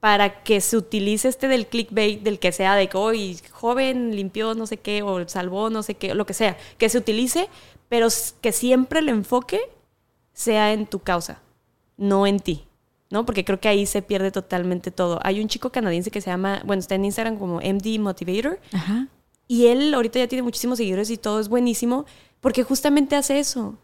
para 0.00 0.42
que 0.42 0.60
se 0.60 0.76
utilice 0.76 1.28
este 1.28 1.48
del 1.48 1.66
clickbait, 1.66 2.22
del 2.22 2.38
que 2.38 2.52
sea 2.52 2.76
de 2.76 2.88
que 2.88 2.96
hoy 2.96 3.38
joven 3.50 4.14
limpió 4.14 4.54
no 4.54 4.66
sé 4.66 4.76
qué 4.76 5.02
o 5.02 5.28
salvó 5.28 5.70
no 5.70 5.82
sé 5.82 5.94
qué, 5.94 6.14
lo 6.14 6.24
que 6.24 6.34
sea, 6.34 6.56
que 6.78 6.88
se 6.88 6.98
utilice, 6.98 7.48
pero 7.88 8.08
que 8.40 8.52
siempre 8.52 9.00
el 9.00 9.08
enfoque 9.08 9.60
sea 10.32 10.72
en 10.72 10.86
tu 10.86 11.00
causa, 11.00 11.42
no 11.96 12.26
en 12.26 12.38
ti. 12.38 12.64
¿no? 13.10 13.24
Porque 13.24 13.44
creo 13.44 13.60
que 13.60 13.68
ahí 13.68 13.86
se 13.86 14.02
pierde 14.02 14.30
totalmente 14.30 14.90
todo. 14.90 15.18
Hay 15.22 15.40
un 15.40 15.48
chico 15.48 15.70
canadiense 15.70 16.10
que 16.10 16.20
se 16.20 16.30
llama, 16.30 16.62
bueno, 16.64 16.80
está 16.80 16.94
en 16.94 17.04
Instagram 17.04 17.38
como 17.38 17.56
MD 17.56 17.98
Motivator. 17.98 18.60
Y 19.46 19.66
él 19.66 19.94
ahorita 19.94 20.18
ya 20.18 20.28
tiene 20.28 20.42
muchísimos 20.42 20.76
seguidores 20.76 21.08
y 21.10 21.16
todo 21.16 21.40
es 21.40 21.48
buenísimo 21.48 22.04
porque 22.40 22.62
justamente 22.62 23.16
hace 23.16 23.38
eso 23.38 23.78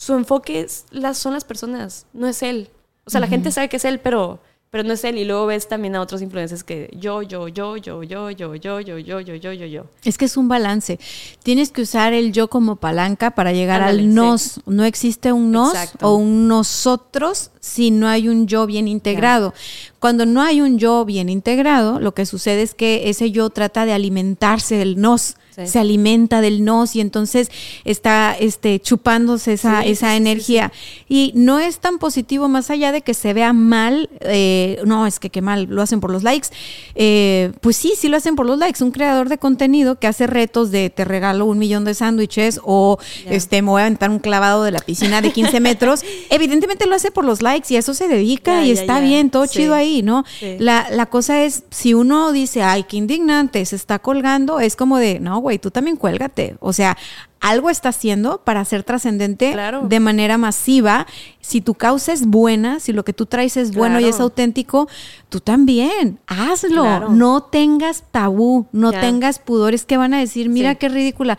su 0.00 0.14
enfoque 0.14 0.60
es, 0.60 0.86
las, 0.90 1.18
son 1.18 1.34
las 1.34 1.44
personas, 1.44 2.06
no 2.14 2.26
es 2.26 2.42
él. 2.42 2.70
O 3.04 3.10
sea, 3.10 3.20
la 3.20 3.26
gente 3.26 3.52
sabe 3.52 3.68
que 3.68 3.76
es 3.76 3.84
él, 3.84 4.00
pero, 4.00 4.38
pero 4.70 4.82
no 4.82 4.94
es 4.94 5.04
él. 5.04 5.18
Y 5.18 5.26
luego 5.26 5.44
ves 5.44 5.68
también 5.68 5.94
a 5.94 6.00
otros 6.00 6.22
influencers 6.22 6.64
que 6.64 6.88
yo, 6.96 7.20
yo, 7.20 7.48
yo, 7.48 7.76
yo, 7.76 8.02
yo, 8.02 8.30
yo, 8.30 8.54
yo, 8.54 8.80
yo, 8.80 8.98
yo, 8.98 9.20
yo, 9.20 9.20
yo, 9.20 9.52
yo, 9.52 9.66
yo. 9.66 9.84
Es 10.02 10.16
que 10.16 10.24
es 10.24 10.38
un 10.38 10.48
balance. 10.48 10.98
Tienes 11.42 11.70
que 11.70 11.82
usar 11.82 12.14
el 12.14 12.32
yo 12.32 12.48
como 12.48 12.76
palanca 12.76 13.32
para 13.32 13.52
llegar 13.52 13.82
al 13.82 14.14
nos. 14.14 14.62
No 14.64 14.84
existe 14.84 15.34
un 15.34 15.50
nos 15.52 15.74
o 16.00 16.14
un 16.14 16.48
nosotros 16.48 17.50
si 17.60 17.90
no 17.90 18.08
hay 18.08 18.26
un 18.26 18.46
yo 18.46 18.64
bien 18.64 18.88
integrado. 18.88 19.52
Cuando 19.98 20.24
no 20.24 20.40
hay 20.40 20.62
un 20.62 20.78
yo 20.78 21.04
bien 21.04 21.28
integrado, 21.28 22.00
lo 22.00 22.14
que 22.14 22.24
sucede 22.24 22.62
es 22.62 22.72
que 22.72 23.10
ese 23.10 23.32
yo 23.32 23.50
trata 23.50 23.84
de 23.84 23.92
alimentarse 23.92 24.76
del 24.76 24.98
nos 24.98 25.36
se 25.64 25.78
alimenta 25.78 26.40
del 26.40 26.64
nos 26.64 26.96
y 26.96 27.00
entonces 27.00 27.50
está 27.84 28.36
este, 28.38 28.80
chupándose 28.80 29.54
esa, 29.54 29.84
esa 29.84 30.16
energía. 30.16 30.72
Y 31.08 31.32
no 31.34 31.58
es 31.58 31.78
tan 31.78 31.98
positivo, 31.98 32.48
más 32.48 32.70
allá 32.70 32.92
de 32.92 33.02
que 33.02 33.14
se 33.14 33.32
vea 33.32 33.52
mal, 33.52 34.08
eh, 34.20 34.80
no, 34.84 35.06
es 35.06 35.18
que 35.18 35.30
qué 35.30 35.42
mal, 35.42 35.66
lo 35.68 35.82
hacen 35.82 36.00
por 36.00 36.10
los 36.10 36.22
likes. 36.22 36.48
Eh, 36.94 37.52
pues 37.60 37.76
sí, 37.76 37.92
sí 37.96 38.08
lo 38.08 38.16
hacen 38.16 38.36
por 38.36 38.46
los 38.46 38.58
likes. 38.58 38.82
Un 38.82 38.90
creador 38.90 39.28
de 39.28 39.38
contenido 39.38 39.98
que 39.98 40.06
hace 40.06 40.26
retos 40.26 40.70
de 40.70 40.90
te 40.90 41.04
regalo 41.04 41.46
un 41.46 41.58
millón 41.58 41.84
de 41.84 41.94
sándwiches 41.94 42.60
o 42.64 42.98
este, 43.26 43.62
me 43.62 43.70
voy 43.70 43.80
a 43.80 43.86
aventar 43.86 44.10
un 44.10 44.18
clavado 44.18 44.64
de 44.64 44.70
la 44.70 44.80
piscina 44.80 45.20
de 45.20 45.32
15 45.32 45.60
metros, 45.60 46.02
evidentemente 46.30 46.86
lo 46.86 46.94
hace 46.94 47.10
por 47.10 47.24
los 47.24 47.42
likes 47.42 47.72
y 47.72 47.76
a 47.76 47.80
eso 47.80 47.94
se 47.94 48.08
dedica 48.08 48.64
y 48.64 48.70
está 48.70 49.00
bien, 49.00 49.30
todo 49.30 49.46
chido 49.46 49.74
ahí, 49.74 50.02
¿no? 50.02 50.24
La, 50.58 50.88
la 50.90 51.06
cosa 51.06 51.42
es, 51.42 51.64
si 51.70 51.94
uno 51.94 52.32
dice, 52.32 52.62
ay, 52.62 52.84
qué 52.84 52.96
indignante, 52.96 53.64
se 53.64 53.76
está 53.76 53.98
colgando, 53.98 54.60
es 54.60 54.76
como 54.76 54.98
de, 54.98 55.20
no, 55.20 55.38
güey, 55.38 55.49
tú 55.58 55.70
también 55.70 55.96
cuélgate. 55.96 56.56
O 56.60 56.72
sea, 56.72 56.96
algo 57.40 57.70
está 57.70 57.88
haciendo 57.88 58.42
para 58.44 58.64
ser 58.64 58.84
trascendente 58.84 59.56
de 59.82 60.00
manera 60.00 60.38
masiva. 60.38 61.06
Si 61.40 61.60
tu 61.60 61.74
causa 61.74 62.12
es 62.12 62.26
buena, 62.26 62.80
si 62.80 62.92
lo 62.92 63.04
que 63.04 63.12
tú 63.12 63.26
traes 63.26 63.56
es 63.56 63.74
bueno 63.74 63.98
y 63.98 64.04
es 64.04 64.20
auténtico, 64.20 64.88
tú 65.28 65.40
también, 65.40 66.18
hazlo. 66.26 67.08
No 67.08 67.42
tengas 67.42 68.04
tabú, 68.10 68.66
no 68.72 68.92
tengas 68.92 69.38
pudores. 69.38 69.84
Que 69.84 69.96
van 69.96 70.14
a 70.14 70.20
decir, 70.20 70.48
mira 70.48 70.74
qué 70.74 70.88
ridícula 70.88 71.38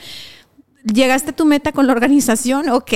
llegaste 0.84 1.32
a 1.32 1.36
tu 1.36 1.45
meta 1.45 1.72
con 1.72 1.88
la 1.88 1.94
organización, 1.94 2.70
ok, 2.70 2.91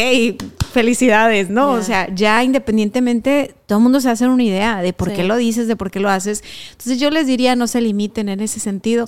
felicidades, 0.72 1.50
¿no? 1.50 1.72
O 1.72 1.82
sea, 1.82 2.14
ya 2.14 2.44
independientemente, 2.44 3.56
todo 3.66 3.80
el 3.80 3.84
mundo 3.84 4.02
se 4.02 4.10
hace 4.10 4.28
una 4.28 4.44
idea 4.44 4.82
de 4.82 4.94
por 4.94 5.14
qué 5.14 5.24
lo 5.24 5.36
dices, 5.38 5.68
de 5.68 5.76
por 5.76 5.92
qué 5.92 6.00
lo 6.00 6.10
haces. 6.10 6.44
Entonces 6.72 7.00
yo 7.00 7.10
les 7.12 7.28
diría, 7.28 7.56
no 7.56 7.68
se 7.68 7.82
limiten 7.82 8.30
en 8.30 8.40
ese 8.40 8.60
sentido. 8.60 9.06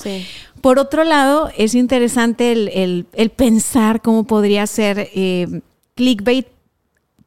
Por 0.61 0.79
otro 0.79 1.03
lado, 1.03 1.49
es 1.57 1.75
interesante 1.75 2.51
el, 2.51 3.05
pensar 3.35 4.01
cómo 4.01 4.25
podría 4.25 4.65
ser 4.67 5.09
eh, 5.13 5.61
clickbait 5.95 6.47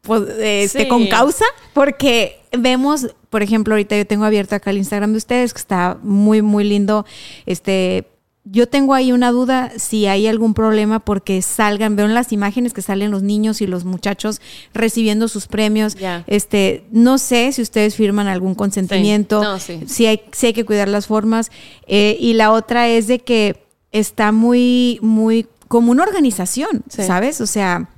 pues, 0.03 0.23
este, 0.39 0.83
Sí. 0.83 0.89
con 0.89 1.07
causa, 1.09 1.45
porque 1.75 2.41
vemos, 2.57 3.09
por 3.29 3.43
ejemplo, 3.43 3.75
ahorita 3.75 3.97
yo 3.97 4.07
tengo 4.07 4.25
abierto 4.25 4.55
acá 4.55 4.71
el 4.71 4.79
Instagram 4.79 5.13
de 5.13 5.19
ustedes, 5.19 5.53
que 5.53 5.59
está 5.59 5.99
muy, 6.03 6.41
muy 6.41 6.65
lindo. 6.65 7.05
Este, 7.45 8.07
yo 8.45 8.67
tengo 8.69 8.95
ahí 8.95 9.13
una 9.13 9.31
duda 9.33 9.71
si 9.77 10.07
hay 10.07 10.27
algún 10.27 10.55
problema 10.55 10.99
porque 11.01 11.43
salgan, 11.43 11.95
veo 11.95 12.07
en 12.07 12.15
las 12.15 12.33
imágenes 12.33 12.73
que 12.73 12.81
salen 12.83 13.11
los 13.11 13.23
niños 13.23 13.61
y 13.61 13.67
los 13.67 13.85
muchachos 13.85 14.41
recibiendo 14.73 15.29
sus 15.29 15.47
premios. 15.47 15.97
Este, 16.27 16.85
no 16.91 17.19
sé 17.19 17.53
si 17.53 17.61
ustedes 17.63 17.95
firman 17.95 18.29
algún 18.29 18.55
consentimiento, 18.55 19.43
No, 19.43 19.59
sí. 19.59 19.81
si 19.87 20.07
hay, 20.07 20.23
si 20.33 20.47
hay 20.47 20.53
que 20.55 20.65
cuidar 20.65 20.89
las 20.89 21.07
formas. 21.07 21.51
Eh, 21.87 22.17
y 22.19 22.33
la 22.33 22.51
otra 22.53 22.89
es 22.89 23.07
de 23.07 23.19
que 23.19 23.63
está 23.93 24.33
muy, 24.33 24.99
muy 25.03 25.47
como 25.69 25.93
una 25.93 26.03
organización, 26.03 26.83
Sí. 26.89 27.03
¿sabes? 27.05 27.41
O 27.41 27.47
sea, 27.47 27.91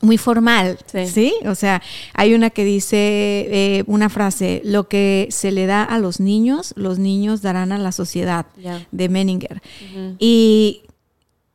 muy 0.00 0.18
formal, 0.18 0.78
Sí. 0.90 1.06
sí. 1.06 1.34
O 1.46 1.54
sea, 1.54 1.82
hay 2.14 2.34
una 2.34 2.50
que 2.50 2.64
dice 2.64 2.96
eh, 2.98 3.84
una 3.86 4.08
frase, 4.08 4.60
lo 4.64 4.88
que 4.88 5.26
se 5.30 5.50
le 5.52 5.66
da 5.66 5.82
a 5.84 5.98
los 5.98 6.20
niños, 6.20 6.72
los 6.76 6.98
niños 6.98 7.42
darán 7.42 7.72
a 7.72 7.78
la 7.78 7.92
sociedad, 7.92 8.46
de 8.92 9.08
Menninger. 9.08 9.62
Y 10.18 10.82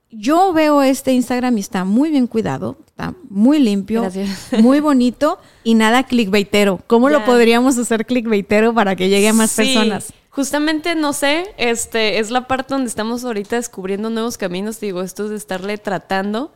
yo 0.10 0.52
veo 0.54 0.82
este 0.82 1.14
Instagram 1.14 1.58
y 1.58 1.62
está 1.62 1.86
muy 1.86 2.10
bien 2.10 2.28
cuidado, 2.28 2.78
está 2.86 3.14
muy 3.30 3.60
limpio, 3.60 4.02
Gracias. 4.02 4.48
muy 4.60 4.80
bonito 4.82 5.40
y 5.64 5.76
nada 5.76 6.04
clickbaitero. 6.04 6.82
¿Cómo 6.88 7.10
lo 7.10 7.24
podríamos 7.26 7.78
hacer 7.78 8.06
clickbaitero 8.06 8.74
para 8.74 8.96
que 8.96 9.08
llegue 9.08 9.30
a 9.30 9.34
más 9.34 9.52
Sí, 9.52 9.62
personas? 9.64 10.14
Justamente, 10.30 10.96
no 10.96 11.14
sé, 11.14 11.46
este 11.58 12.20
es 12.20 12.32
la 12.32 12.48
parte 12.48 12.74
donde 12.74 12.88
estamos 12.90 13.24
ahorita 13.24 13.58
descubriendo 13.58 14.10
nuevos 14.10 14.38
caminos. 14.38 14.80
Digo, 14.80 15.02
esto 15.02 15.26
es 15.26 15.30
de 15.32 15.36
estarle 15.38 15.78
tratando. 15.78 16.52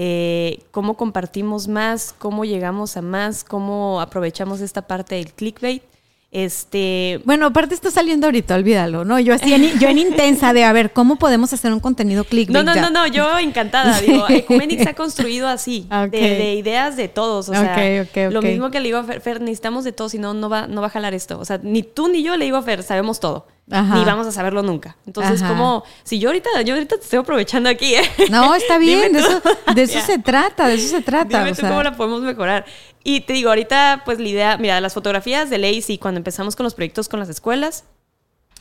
Eh, 0.00 0.60
cómo 0.70 0.96
compartimos 0.96 1.66
más, 1.66 2.14
cómo 2.16 2.44
llegamos 2.44 2.96
a 2.96 3.02
más, 3.02 3.42
cómo 3.42 4.00
aprovechamos 4.00 4.60
esta 4.60 4.82
parte 4.82 5.16
del 5.16 5.32
clickbait. 5.32 5.82
Este, 6.30 7.20
Bueno, 7.24 7.46
aparte 7.46 7.74
está 7.74 7.90
saliendo 7.90 8.28
ahorita, 8.28 8.54
olvídalo, 8.54 9.04
¿no? 9.04 9.18
Yo 9.18 9.34
así, 9.34 9.52
en, 9.52 9.76
yo 9.80 9.88
en 9.88 9.98
intensa 9.98 10.52
de, 10.52 10.62
a 10.62 10.72
ver, 10.72 10.92
¿cómo 10.92 11.16
podemos 11.16 11.52
hacer 11.52 11.72
un 11.72 11.80
contenido 11.80 12.22
clickbait? 12.22 12.54
No, 12.54 12.62
no, 12.62 12.76
ya? 12.76 12.82
no, 12.82 12.90
no, 12.90 13.06
yo 13.08 13.40
encantada. 13.40 14.00
Digo, 14.06 14.24
Ecumenic 14.28 14.84
se 14.84 14.90
ha 14.90 14.94
construido 14.94 15.48
así, 15.48 15.88
de, 16.12 16.20
de 16.20 16.54
ideas 16.54 16.96
de 16.96 17.08
todos. 17.08 17.48
O 17.48 17.52
sea, 17.52 18.06
lo 18.30 18.40
mismo 18.40 18.70
que 18.70 18.78
le 18.78 18.84
digo 18.84 18.98
a 18.98 19.02
Fer, 19.02 19.20
Fer, 19.20 19.40
necesitamos 19.40 19.82
de 19.82 19.90
todo, 19.90 20.08
si 20.08 20.18
no, 20.18 20.32
no 20.32 20.48
va, 20.48 20.68
no 20.68 20.80
va 20.80 20.86
a 20.86 20.90
jalar 20.90 21.12
esto. 21.12 21.40
O 21.40 21.44
sea, 21.44 21.58
ni 21.60 21.82
tú 21.82 22.06
ni 22.06 22.22
yo 22.22 22.36
le 22.36 22.44
digo 22.44 22.58
a 22.58 22.62
Fer, 22.62 22.84
sabemos 22.84 23.18
todo. 23.18 23.48
Ajá. 23.70 23.96
Ni 23.96 24.04
vamos 24.04 24.26
a 24.26 24.32
saberlo 24.32 24.62
nunca. 24.62 24.96
Entonces, 25.06 25.42
Ajá. 25.42 25.50
como, 25.50 25.84
si 26.02 26.18
yo 26.18 26.30
ahorita, 26.30 26.62
yo 26.62 26.74
ahorita 26.74 26.96
te 26.96 27.02
estoy 27.02 27.18
aprovechando 27.18 27.68
aquí, 27.68 27.94
¿eh? 27.94 28.02
No, 28.30 28.54
está 28.54 28.78
bien, 28.78 29.12
de 29.12 29.18
eso, 29.20 29.42
de 29.74 29.82
eso 29.82 30.00
se 30.06 30.18
trata, 30.18 30.68
de 30.68 30.74
eso 30.74 30.88
se 30.88 31.02
trata. 31.02 31.38
Dime 31.38 31.50
o 31.50 31.54
tú 31.54 31.60
sea. 31.60 31.70
cómo 31.70 31.82
la 31.82 31.96
podemos 31.96 32.22
mejorar. 32.22 32.64
Y 33.04 33.20
te 33.20 33.32
digo, 33.34 33.50
ahorita, 33.50 34.02
pues 34.04 34.18
la 34.18 34.28
idea, 34.28 34.56
mira, 34.58 34.80
las 34.80 34.94
fotografías 34.94 35.50
de 35.50 35.58
ley, 35.58 35.82
sí, 35.82 35.98
cuando 35.98 36.18
empezamos 36.18 36.56
con 36.56 36.64
los 36.64 36.74
proyectos 36.74 37.08
con 37.08 37.20
las 37.20 37.28
escuelas, 37.28 37.84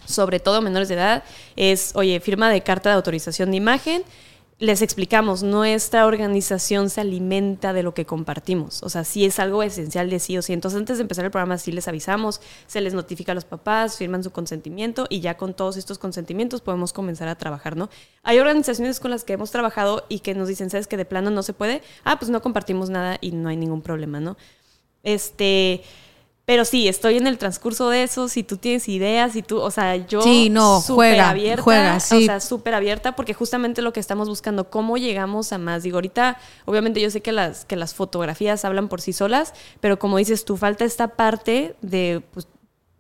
sobre 0.06 0.40
todo 0.40 0.62
menores 0.62 0.90
de 0.90 0.96
edad, 0.96 1.24
es, 1.56 1.92
oye, 1.96 2.20
firma 2.20 2.50
de 2.50 2.62
carta 2.62 2.90
de 2.90 2.96
autorización 2.96 3.52
de 3.52 3.58
imagen. 3.58 4.04
Les 4.60 4.82
explicamos, 4.82 5.44
nuestra 5.44 6.08
organización 6.08 6.90
se 6.90 7.02
alimenta 7.02 7.74
de 7.74 7.84
lo 7.84 7.94
que 7.94 8.08
compartimos. 8.08 8.82
O 8.82 8.90
sea, 8.90 9.04
sí 9.04 9.24
es 9.24 9.38
algo 9.38 9.62
esencial 9.62 10.10
de 10.10 10.18
sí 10.18 10.36
o 10.36 10.42
sí. 10.42 10.52
Entonces, 10.52 10.80
antes 10.80 10.98
de 10.98 11.04
empezar 11.04 11.26
el 11.26 11.30
programa, 11.30 11.60
sí 11.60 11.72
les 11.72 11.88
avisamos, 11.88 12.42
se 12.66 12.82
les 12.82 12.96
notifica 12.96 13.34
a 13.34 13.36
los 13.36 13.46
papás, 13.46 13.98
firman 13.98 14.24
su 14.24 14.32
consentimiento 14.32 15.06
y 15.12 15.20
ya 15.20 15.38
con 15.38 15.54
todos 15.54 15.78
estos 15.78 16.00
consentimientos 16.00 16.62
podemos 16.62 16.92
comenzar 16.92 17.28
a 17.28 17.36
trabajar, 17.36 17.78
¿no? 17.78 17.92
Hay 18.24 18.40
organizaciones 18.40 19.00
con 19.00 19.12
las 19.12 19.24
que 19.24 19.34
hemos 19.34 19.52
trabajado 19.52 20.06
y 20.10 20.22
que 20.22 20.34
nos 20.34 20.48
dicen, 20.48 20.72
¿sabes 20.72 20.88
que 20.88 20.98
de 20.98 21.06
plano 21.06 21.30
no 21.30 21.44
se 21.44 21.54
puede? 21.54 21.84
Ah, 22.04 22.18
pues 22.18 22.32
no 22.32 22.42
compartimos 22.42 22.90
nada 22.90 23.20
y 23.22 23.34
no 23.34 23.50
hay 23.50 23.58
ningún 23.58 23.84
problema, 23.84 24.20
¿no? 24.20 24.38
Este, 25.04 25.84
pero 26.48 26.64
sí, 26.64 26.88
estoy 26.88 27.18
en 27.18 27.28
el 27.28 27.38
transcurso 27.38 27.90
de 27.90 28.04
eso. 28.04 28.30
Si 28.30 28.42
tú 28.42 28.56
tienes 28.56 28.88
ideas, 28.88 29.34
si 29.34 29.42
tú, 29.42 29.60
o 29.60 29.70
sea, 29.70 29.98
yo 29.98 30.22
Sí, 30.22 30.50
no, 30.50 30.80
súper 30.80 30.96
juega, 31.16 31.30
abierta, 31.30 31.62
juega, 31.62 32.00
sí. 32.00 32.24
o 32.24 32.26
sea, 32.26 32.40
súper 32.40 32.74
abierta 32.74 33.18
porque 33.18 33.34
justamente 33.34 33.82
lo 33.82 33.92
que 33.92 34.00
estamos 34.00 34.30
buscando, 34.30 34.70
cómo 34.70 34.98
llegamos 34.98 35.52
a 35.52 35.58
más. 35.58 35.84
Digo, 35.84 35.98
ahorita, 35.98 36.40
obviamente 36.64 37.02
yo 37.02 37.10
sé 37.12 37.22
que 37.22 37.34
las, 37.34 37.66
que 37.66 37.76
las 37.76 37.94
fotografías 37.94 38.64
hablan 38.64 38.88
por 38.88 39.02
sí 39.02 39.12
solas, 39.12 39.54
pero 39.82 40.00
como 40.00 40.20
dices 40.20 40.46
tú, 40.46 40.56
falta 40.56 40.86
esta 40.86 41.10
parte 41.10 41.76
de, 41.82 42.24
pues, 42.32 42.48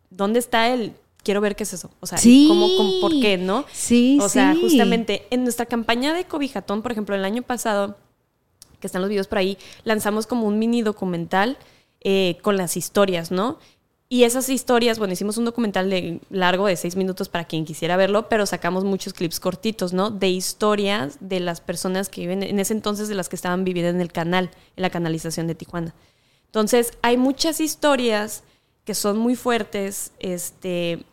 ¿dónde 0.09 0.39
está 0.39 0.67
el... 0.67 0.93
Quiero 1.23 1.39
ver 1.39 1.55
qué 1.55 1.63
es 1.63 1.71
eso. 1.71 1.89
O 2.01 2.05
sea, 2.05 2.17
Sí. 2.17 2.47
¿cómo, 2.49 2.67
cómo, 2.75 2.99
por 2.99 3.11
qué, 3.21 3.37
no? 3.37 3.63
Sí, 3.71 4.19
O 4.21 4.27
sea, 4.27 4.55
sí. 4.55 4.59
justamente 4.61 5.25
en 5.29 5.43
nuestra 5.43 5.65
campaña 5.65 6.13
de 6.13 6.25
Cobijatón, 6.25 6.81
por 6.81 6.91
ejemplo, 6.91 7.15
el 7.15 7.23
año 7.23 7.43
pasado, 7.43 7.95
que 8.81 8.87
están 8.87 9.01
los 9.01 9.09
videos 9.09 9.27
por 9.27 9.37
ahí, 9.37 9.57
lanzamos 9.85 10.27
como 10.27 10.47
un 10.47 10.59
mini 10.59 10.81
documental 10.81 11.57
eh, 12.01 12.37
con 12.41 12.57
las 12.57 12.77
historias, 12.77 13.31
¿no? 13.31 13.59
Y 14.09 14.23
esas 14.23 14.47
historias, 14.47 14.99
bueno, 14.99 15.13
hicimos 15.13 15.37
un 15.37 15.43
documental 15.43 16.21
largo 16.29 16.67
de 16.67 16.77
seis 16.77 16.95
minutos 16.95 17.27
para 17.27 17.43
quien 17.43 17.65
quisiera 17.65 17.97
verlo, 17.97 18.29
pero 18.29 18.45
sacamos 18.45 18.85
muchos 18.85 19.13
clips 19.13 19.41
cortitos, 19.41 19.91
¿no? 19.91 20.11
De 20.11 20.29
historias 20.29 21.17
de 21.19 21.41
las 21.41 21.59
personas 21.59 22.07
que 22.07 22.21
viven, 22.21 22.41
en 22.41 22.59
ese 22.59 22.73
entonces 22.73 23.09
de 23.09 23.15
las 23.15 23.27
que 23.27 23.35
estaban 23.35 23.65
viviendo 23.65 23.89
en 23.89 23.99
el 23.99 24.13
canal, 24.13 24.49
en 24.77 24.81
la 24.81 24.89
canalización 24.89 25.47
de 25.47 25.55
Tijuana. 25.55 25.93
Entonces, 26.45 26.93
hay 27.01 27.17
muchas 27.17 27.59
historias 27.59 28.43
que 28.85 28.95
son 28.95 29.17
muy 29.17 29.35
fuertes, 29.35 30.13
este, 30.19 31.03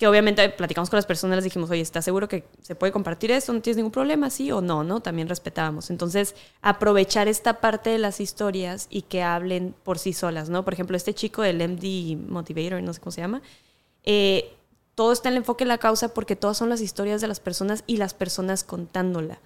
que 0.00 0.08
obviamente 0.08 0.48
platicamos 0.48 0.88
con 0.88 0.96
las 0.96 1.04
personas, 1.04 1.36
les 1.36 1.44
dijimos, 1.44 1.68
oye, 1.68 1.82
¿estás 1.82 2.06
seguro 2.06 2.26
que 2.26 2.44
se 2.62 2.74
puede 2.74 2.90
compartir 2.90 3.30
esto? 3.32 3.52
¿No 3.52 3.60
tienes 3.60 3.76
ningún 3.76 3.92
problema? 3.92 4.30
Sí 4.30 4.50
o 4.50 4.62
no, 4.62 4.82
¿no? 4.82 5.00
También 5.00 5.28
respetábamos. 5.28 5.90
Entonces, 5.90 6.34
aprovechar 6.62 7.28
esta 7.28 7.60
parte 7.60 7.90
de 7.90 7.98
las 7.98 8.18
historias 8.18 8.86
y 8.88 9.02
que 9.02 9.22
hablen 9.22 9.74
por 9.84 9.98
sí 9.98 10.14
solas, 10.14 10.48
¿no? 10.48 10.64
Por 10.64 10.72
ejemplo, 10.72 10.96
este 10.96 11.12
chico 11.12 11.42
del 11.42 11.58
MD 11.60 12.16
Motivator, 12.30 12.82
no 12.82 12.94
sé 12.94 13.00
cómo 13.00 13.12
se 13.12 13.20
llama, 13.20 13.42
eh, 14.04 14.54
todo 14.94 15.12
está 15.12 15.28
en 15.28 15.34
el 15.34 15.38
enfoque 15.40 15.64
de 15.64 15.68
la 15.68 15.76
causa 15.76 16.14
porque 16.14 16.34
todas 16.34 16.56
son 16.56 16.70
las 16.70 16.80
historias 16.80 17.20
de 17.20 17.28
las 17.28 17.38
personas 17.38 17.84
y 17.86 17.98
las 17.98 18.14
personas 18.14 18.64
contándola, 18.64 19.38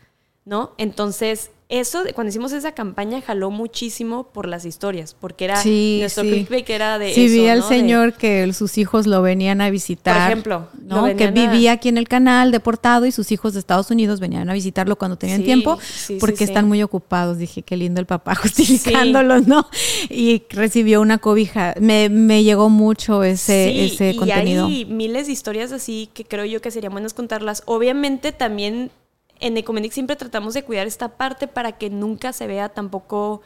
¿no? 0.45 0.73
Entonces, 0.79 1.51
eso, 1.71 2.03
cuando 2.15 2.29
hicimos 2.29 2.53
esa 2.53 2.73
campaña, 2.73 3.23
jaló 3.23 3.51
muchísimo 3.51 4.25
por 4.25 4.47
las 4.47 4.67
historias, 4.67 5.17
porque 5.19 5.47
era 5.47 5.57
Sí, 5.57 5.97
nuestro 6.01 6.23
sí. 6.23 6.31
clickbait 6.31 6.69
era 6.69 6.99
de 6.99 7.15
Sí, 7.15 7.25
eso, 7.25 7.35
vi 7.35 7.49
al 7.49 7.61
¿no? 7.61 7.69
De- 7.69 7.75
señor 7.77 8.13
que 8.13 8.53
sus 8.53 8.77
hijos 8.77 9.07
lo 9.07 9.23
venían 9.23 9.63
a 9.63 9.71
visitar. 9.71 10.15
Por 10.15 10.31
ejemplo, 10.31 10.69
lo 10.87 11.09
¿no? 11.09 11.17
que 11.17 11.25
a- 11.25 11.31
vivía 11.31 11.73
aquí 11.73 11.89
en 11.89 11.97
el 11.97 12.07
canal 12.07 12.53
deportado 12.53 13.07
y 13.07 13.13
sus 13.13 13.33
hijos 13.33 13.55
de 13.55 13.61
Estados 13.61 13.91
Unidos 13.91 14.21
venían 14.21 14.51
a 14.51 14.53
visitarlo 14.53 14.97
cuando 14.97 15.17
tenían 15.17 15.39
Sí, 15.39 15.45
tiempo 15.47 15.79
porque 16.21 16.45
están 16.45 16.69
muy 16.69 16.83
ocupados. 16.83 17.39
Dije, 17.39 17.63
qué 17.63 17.79
lindo 17.79 17.99
el 17.99 18.07
papá 18.07 18.35
justificándolos, 18.43 19.47
¿no? 19.47 19.67
Y 20.11 20.43
recibió 20.51 21.01
una 21.01 21.17
cobija. 21.17 21.75
Me, 21.81 22.11
me 22.11 22.45
llegó 22.45 22.69
mucho 22.69 23.25
ese, 23.25 23.87
ese 23.87 24.11
y 24.11 24.17
contenido. 24.17 24.67
hay 24.67 24.85
miles 24.85 25.27
de 25.29 25.33
historias 25.33 25.73
así 25.73 26.11
que 26.13 26.25
creo 26.25 26.45
yo 26.45 26.61
que 26.61 26.71
serían 26.71 26.93
buenas 26.93 27.15
contarlas. 27.15 27.63
Obviamente 27.65 28.33
también 28.33 28.91
en 29.41 29.57
Ecomedic 29.57 29.93
siempre 29.93 30.17
tratamos 30.17 30.55
de 30.55 30.63
cuidar 30.63 30.87
esta 30.87 31.17
parte 31.17 31.47
para 31.47 31.73
que 31.73 31.91
nunca 31.91 32.33
se 32.33 32.47
vea 32.47 32.69
tampoco 32.69 33.43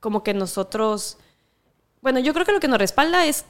como 0.00 0.22
que 0.22 0.34
nosotros... 0.34 1.18
Bueno, 2.02 2.18
yo 2.18 2.32
creo 2.32 2.46
que 2.46 2.52
lo 2.52 2.60
que 2.60 2.68
nos 2.68 2.78
respalda 2.78 3.26
es 3.26 3.44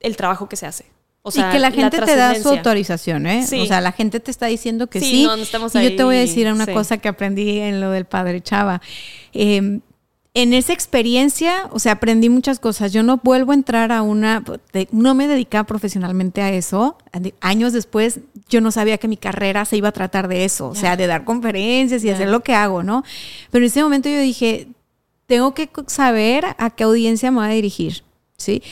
el 0.00 0.16
trabajo 0.16 0.48
que 0.48 0.56
se 0.56 0.66
hace. 0.66 0.86
O 1.22 1.30
sea, 1.30 1.50
y 1.50 1.52
que 1.52 1.58
la 1.58 1.70
gente 1.70 2.00
te 2.00 2.16
da 2.16 2.34
su 2.34 2.48
autorización, 2.48 3.26
¿eh? 3.26 3.46
Sí. 3.46 3.60
O 3.60 3.66
sea, 3.66 3.82
la 3.82 3.92
gente 3.92 4.20
te 4.20 4.30
está 4.30 4.46
diciendo 4.46 4.86
que 4.86 5.00
sí. 5.00 5.10
Sí, 5.10 5.24
no, 5.24 5.36
no 5.36 5.42
estamos 5.42 5.74
y 5.74 5.82
yo 5.82 5.94
te 5.94 6.02
voy 6.02 6.16
a 6.16 6.20
decir 6.20 6.50
una 6.50 6.64
sí. 6.64 6.72
cosa 6.72 6.96
que 6.96 7.08
aprendí 7.08 7.58
en 7.58 7.80
lo 7.80 7.90
del 7.90 8.06
padre 8.06 8.40
Chava. 8.40 8.80
Eh, 9.34 9.80
en 10.32 10.54
esa 10.54 10.72
experiencia, 10.72 11.68
o 11.72 11.80
sea, 11.80 11.92
aprendí 11.92 12.28
muchas 12.28 12.60
cosas. 12.60 12.92
Yo 12.92 13.02
no 13.02 13.20
vuelvo 13.22 13.50
a 13.50 13.56
entrar 13.56 13.90
a 13.90 14.02
una, 14.02 14.44
no 14.92 15.14
me 15.14 15.26
dedicaba 15.26 15.64
profesionalmente 15.64 16.40
a 16.40 16.52
eso. 16.52 16.96
Años 17.40 17.72
después, 17.72 18.20
yo 18.48 18.60
no 18.60 18.70
sabía 18.70 18.98
que 18.98 19.08
mi 19.08 19.16
carrera 19.16 19.64
se 19.64 19.76
iba 19.76 19.88
a 19.88 19.92
tratar 19.92 20.28
de 20.28 20.44
eso, 20.44 20.68
o 20.68 20.74
sea, 20.74 20.96
de 20.96 21.08
dar 21.08 21.24
conferencias 21.24 22.04
y 22.04 22.10
hacer 22.10 22.28
lo 22.28 22.40
que 22.40 22.54
hago, 22.54 22.82
¿no? 22.82 23.02
Pero 23.50 23.64
en 23.64 23.70
ese 23.70 23.82
momento 23.82 24.08
yo 24.08 24.20
dije, 24.20 24.68
tengo 25.26 25.52
que 25.52 25.68
saber 25.88 26.44
a 26.58 26.70
qué 26.70 26.84
audiencia 26.84 27.30
me 27.32 27.38
voy 27.38 27.46
a 27.46 27.50
dirigir, 27.50 28.04
¿sí? 28.36 28.62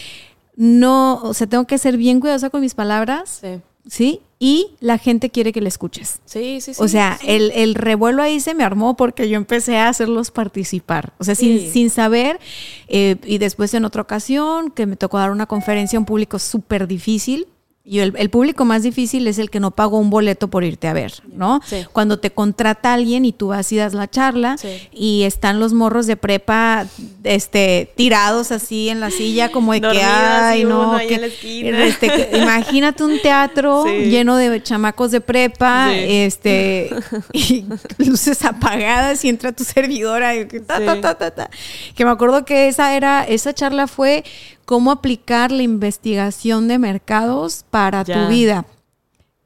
No, 0.54 1.20
o 1.22 1.34
sea, 1.34 1.46
tengo 1.48 1.66
que 1.66 1.78
ser 1.78 1.96
bien 1.96 2.20
cuidadosa 2.20 2.50
con 2.50 2.60
mis 2.60 2.74
palabras, 2.74 3.40
Sí, 3.40 3.60
¿sí? 3.88 4.20
Y 4.40 4.76
la 4.78 4.98
gente 4.98 5.30
quiere 5.30 5.52
que 5.52 5.60
le 5.60 5.68
escuches. 5.68 6.20
sí, 6.24 6.60
sí. 6.60 6.74
sí, 6.74 6.80
O 6.82 6.86
sea, 6.86 7.18
sí. 7.20 7.26
el, 7.28 7.50
el 7.52 7.74
revuelo 7.74 8.22
ahí 8.22 8.38
se 8.38 8.54
me 8.54 8.62
armó 8.62 8.96
porque 8.96 9.28
yo 9.28 9.36
empecé 9.36 9.76
a 9.78 9.88
hacerlos 9.88 10.30
participar. 10.30 11.12
O 11.18 11.24
sea, 11.24 11.34
sin, 11.34 11.72
sin 11.72 11.90
saber. 11.90 12.38
eh, 12.86 13.16
y 13.24 13.38
después 13.38 13.74
en 13.74 13.84
otra 13.84 14.02
ocasión, 14.02 14.70
que 14.70 14.86
me 14.86 14.94
tocó 14.96 15.18
dar 15.18 15.32
una 15.32 15.46
conferencia 15.46 15.96
a 15.96 16.00
un 16.00 16.06
público 16.06 16.38
súper 16.38 16.86
difícil. 16.86 17.48
Y 17.90 18.00
el, 18.00 18.12
el 18.18 18.28
público 18.28 18.64
más 18.66 18.82
difícil 18.82 19.26
es 19.26 19.38
el 19.38 19.48
que 19.48 19.60
no 19.60 19.70
pagó 19.70 19.98
un 19.98 20.10
boleto 20.10 20.48
por 20.48 20.62
irte 20.62 20.88
a 20.88 20.92
ver, 20.92 21.14
¿no? 21.32 21.60
Sí. 21.64 21.86
Cuando 21.92 22.18
te 22.18 22.30
contrata 22.30 22.92
alguien 22.92 23.24
y 23.24 23.32
tú 23.32 23.48
vas 23.48 23.72
y 23.72 23.76
das 23.76 23.94
la 23.94 24.10
charla 24.10 24.58
Sí. 24.58 24.88
y 24.92 25.22
están 25.22 25.58
los 25.58 25.72
morros 25.72 26.06
de 26.06 26.16
prepa 26.16 26.86
este 27.24 27.90
tirados 27.96 28.52
así 28.52 28.88
en 28.90 29.00
la 29.00 29.10
silla 29.10 29.50
como 29.50 29.72
de 29.72 29.80
que 29.80 30.02
ay 30.02 30.60
y 30.60 30.64
no 30.64 30.98
que- 30.98 31.14
en 31.14 31.20
la 31.22 31.26
esquina. 31.28 31.84
este, 31.86 32.08
que- 32.08 32.38
imagínate 32.38 33.04
un 33.04 33.20
teatro 33.22 33.84
Sí. 33.86 34.10
lleno 34.10 34.36
de 34.36 34.62
chamacos 34.62 35.10
de 35.10 35.20
prepa 35.20 35.94
este 35.94 36.90
y 37.32 37.64
luces 37.98 38.44
apagadas 38.44 39.24
y 39.24 39.28
entra 39.30 39.52
tu 39.52 39.64
servidora 39.64 40.34
y 40.36 40.44
ta, 40.46 41.00
ta, 41.00 41.14
ta. 41.14 41.50
que 41.94 42.04
me 42.04 42.10
acuerdo 42.10 42.44
que 42.44 42.68
esa 42.68 42.94
era 42.96 43.24
esa 43.24 43.54
charla 43.54 43.86
fue 43.86 44.24
cómo 44.68 44.90
aplicar 44.90 45.50
la 45.50 45.62
investigación 45.62 46.68
de 46.68 46.78
mercados 46.78 47.64
para 47.70 48.04
Ya. 48.04 48.26
tu 48.26 48.30
vida 48.30 48.66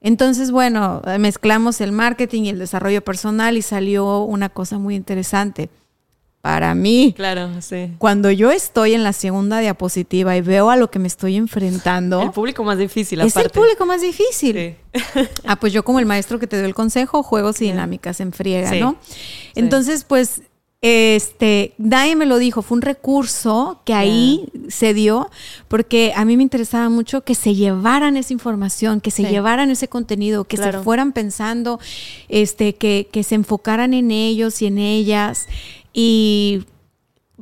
entonces, 0.05 0.51
bueno, 0.51 1.01
mezclamos 1.21 1.81
el 1.81 1.93
marketing 1.93 2.43
y 2.43 2.49
el 2.49 2.59
desarrollo 2.59 3.03
personal 3.05 3.57
y 3.57 3.63
salió 3.63 4.25
una 4.25 4.49
cosa 4.49 4.77
muy 4.79 4.97
interesante. 4.97 5.71
Para 6.41 6.75
mí, 6.75 7.13
Claro, 7.17 7.51
sí. 7.63 7.93
cuando 7.99 8.33
yo 8.33 8.51
estoy 8.51 8.95
en 8.95 9.05
la 9.05 9.13
segunda 9.13 9.61
diapositiva 9.61 10.37
y 10.37 10.41
veo 10.41 10.71
a 10.71 10.77
lo 10.77 10.91
que 10.91 10.99
me 10.99 11.07
estoy 11.07 11.37
enfrentando, 11.37 12.21
El 12.21 12.33
público 12.33 12.65
más 12.65 12.79
difícil, 12.79 13.21
es 13.21 13.31
aparte. 13.37 13.47
el 13.47 13.53
público 13.63 13.87
más 13.87 14.01
difícil. 14.01 14.75
Sí. 14.93 14.99
Ah, 15.47 15.55
pues 15.55 15.73
yo 15.73 15.85
como 15.85 16.01
el 16.01 16.07
maestro 16.07 16.41
que 16.41 16.49
te 16.49 16.57
dio 16.57 16.67
el 16.67 16.75
consejo, 16.75 17.23
juegos 17.23 17.63
y 17.63 17.67
dinámicas 17.67 18.19
en 18.19 18.33
friega, 18.33 18.71
Sí. 18.71 18.81
¿no? 18.81 18.97
Entonces, 19.55 20.03
pues, 20.03 20.43
este, 20.83 21.75
nadie 21.79 22.17
me 22.17 22.27
lo 22.27 22.39
dijo, 22.39 22.61
fue 22.61 22.77
un 22.77 22.83
recurso 22.83 23.81
que 23.85 23.95
ahí 23.95 24.49
se 24.69 24.95
dio, 24.95 25.31
porque 25.69 26.13
a 26.17 26.25
mí 26.25 26.37
me 26.37 26.43
interesaba 26.43 26.89
mucho 26.89 27.21
que 27.23 27.37
se 27.37 27.55
llevaran 27.55 28.17
esa 28.17 28.33
información, 28.33 29.01
que 29.01 29.13
se 29.13 29.23
Sí. 29.23 29.29
llevaran 29.29 29.71
ese 29.71 29.87
contenido, 29.87 30.43
que 30.45 30.57
se 30.57 30.73
fueran 30.81 31.13
pensando, 31.13 31.79
este, 32.29 32.75
que, 32.75 33.09
que 33.13 33.23
se 33.23 33.37
enfocaran 33.37 33.95
en 33.95 34.11
ellos 34.11 34.61
y 34.61 34.67
en 34.67 34.79
ellas. 34.79 35.47
Y 35.95 36.65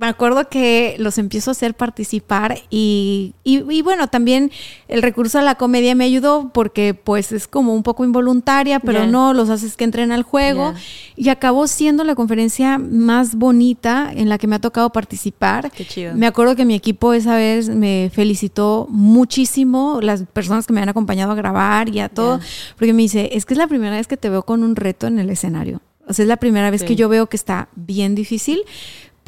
me 0.00 0.06
acuerdo 0.06 0.48
que 0.48 0.96
los 0.98 1.18
empiezo 1.18 1.50
a 1.50 1.52
hacer 1.52 1.74
participar 1.74 2.58
y, 2.70 3.34
y- 3.44 3.62
y 3.70 3.82
bueno, 3.82 4.08
también 4.08 4.50
el 4.88 5.02
recurso 5.02 5.38
a 5.38 5.42
la 5.42 5.56
comedia 5.56 5.94
me 5.94 6.04
ayudó 6.06 6.50
porque 6.54 6.94
pues 6.94 7.32
es 7.32 7.46
como 7.46 7.74
un 7.74 7.82
poco 7.82 8.04
involuntaria, 8.06 8.80
pero 8.80 9.06
no, 9.06 9.34
los 9.34 9.50
haces 9.50 9.76
que 9.76 9.84
entren 9.84 10.10
al 10.10 10.22
juego 10.22 10.72
y 11.16 11.28
acabó 11.28 11.66
siendo 11.66 12.02
la 12.04 12.14
conferencia 12.14 12.78
más 12.78 13.34
bonita 13.34 14.10
en 14.14 14.30
la 14.30 14.38
que 14.38 14.46
me 14.46 14.56
ha 14.56 14.60
tocado 14.60 14.88
participar. 14.90 15.70
Qué 15.70 15.84
chido. 15.84 16.14
Me 16.14 16.26
acuerdo 16.26 16.56
que 16.56 16.64
mi 16.64 16.74
equipo 16.74 17.12
esa 17.12 17.36
vez 17.36 17.68
me 17.68 18.10
felicitó 18.12 18.86
muchísimo, 18.88 20.00
las 20.02 20.22
personas 20.24 20.66
que 20.66 20.72
me 20.72 20.80
han 20.80 20.88
acompañado 20.88 21.32
a 21.32 21.34
grabar 21.34 21.90
y 21.90 22.00
a 22.00 22.08
todo, 22.08 22.40
porque 22.78 22.94
me 22.94 23.02
dice, 23.02 23.28
es 23.34 23.44
que 23.44 23.52
es 23.52 23.58
la 23.58 23.66
primera 23.66 23.96
vez 23.96 24.06
que 24.06 24.16
te 24.16 24.30
veo 24.30 24.44
con 24.44 24.62
un 24.64 24.76
reto 24.76 25.06
en 25.06 25.18
el 25.18 25.28
escenario. 25.28 25.82
O 26.08 26.14
sea, 26.14 26.24
es 26.24 26.28
la 26.28 26.38
primera 26.38 26.70
vez 26.70 26.80
Sí. 26.80 26.86
que 26.88 26.96
yo 26.96 27.08
veo 27.08 27.26
que 27.28 27.36
está 27.36 27.68
bien 27.76 28.14
difícil 28.16 28.62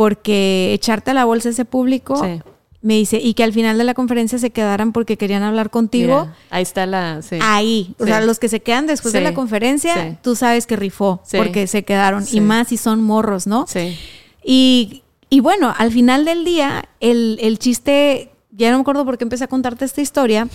porque 0.02 0.72
echarte 0.74 1.12
a 1.12 1.14
la 1.14 1.24
bolsa 1.24 1.50
ese 1.50 1.64
público, 1.64 2.16
Sí. 2.20 2.40
me 2.80 2.94
dice, 2.94 3.20
y 3.22 3.34
que 3.34 3.44
al 3.44 3.52
final 3.52 3.78
de 3.78 3.84
la 3.84 3.94
conferencia 3.94 4.36
se 4.38 4.50
quedaran 4.50 4.92
porque 4.92 5.16
querían 5.16 5.44
hablar 5.44 5.70
contigo. 5.70 6.22
Mira, 6.22 6.36
ahí 6.50 6.62
está 6.64 6.84
la. 6.86 7.22
Sí. 7.22 7.38
Ahí, 7.40 7.94
o 8.00 8.04
Sí. 8.04 8.10
sea, 8.10 8.20
los 8.20 8.40
que 8.40 8.48
se 8.48 8.58
quedan 8.60 8.88
después 8.88 9.12
de 9.12 9.20
la 9.20 9.32
conferencia, 9.32 10.18
tú 10.20 10.34
sabes 10.34 10.66
que 10.66 10.74
rifó 10.74 11.22
porque 11.36 11.68
se 11.68 11.84
quedaron 11.84 12.24
y 12.32 12.40
más 12.40 12.66
si 12.68 12.76
son 12.78 13.00
morros, 13.00 13.46
¿no? 13.46 13.66
Sí. 13.68 13.96
Y, 14.44 15.02
y 15.30 15.38
bueno, 15.38 15.72
al 15.78 15.92
final 15.92 16.24
del 16.24 16.44
día, 16.44 16.84
el, 16.98 17.38
el 17.40 17.60
chiste, 17.60 18.32
ya 18.50 18.72
no 18.72 18.78
me 18.78 18.80
acuerdo 18.82 19.04
por 19.04 19.16
qué 19.18 19.22
empecé 19.24 19.44
a 19.44 19.48
contarte 19.48 19.84
esta 19.84 20.00
historia, 20.00 20.48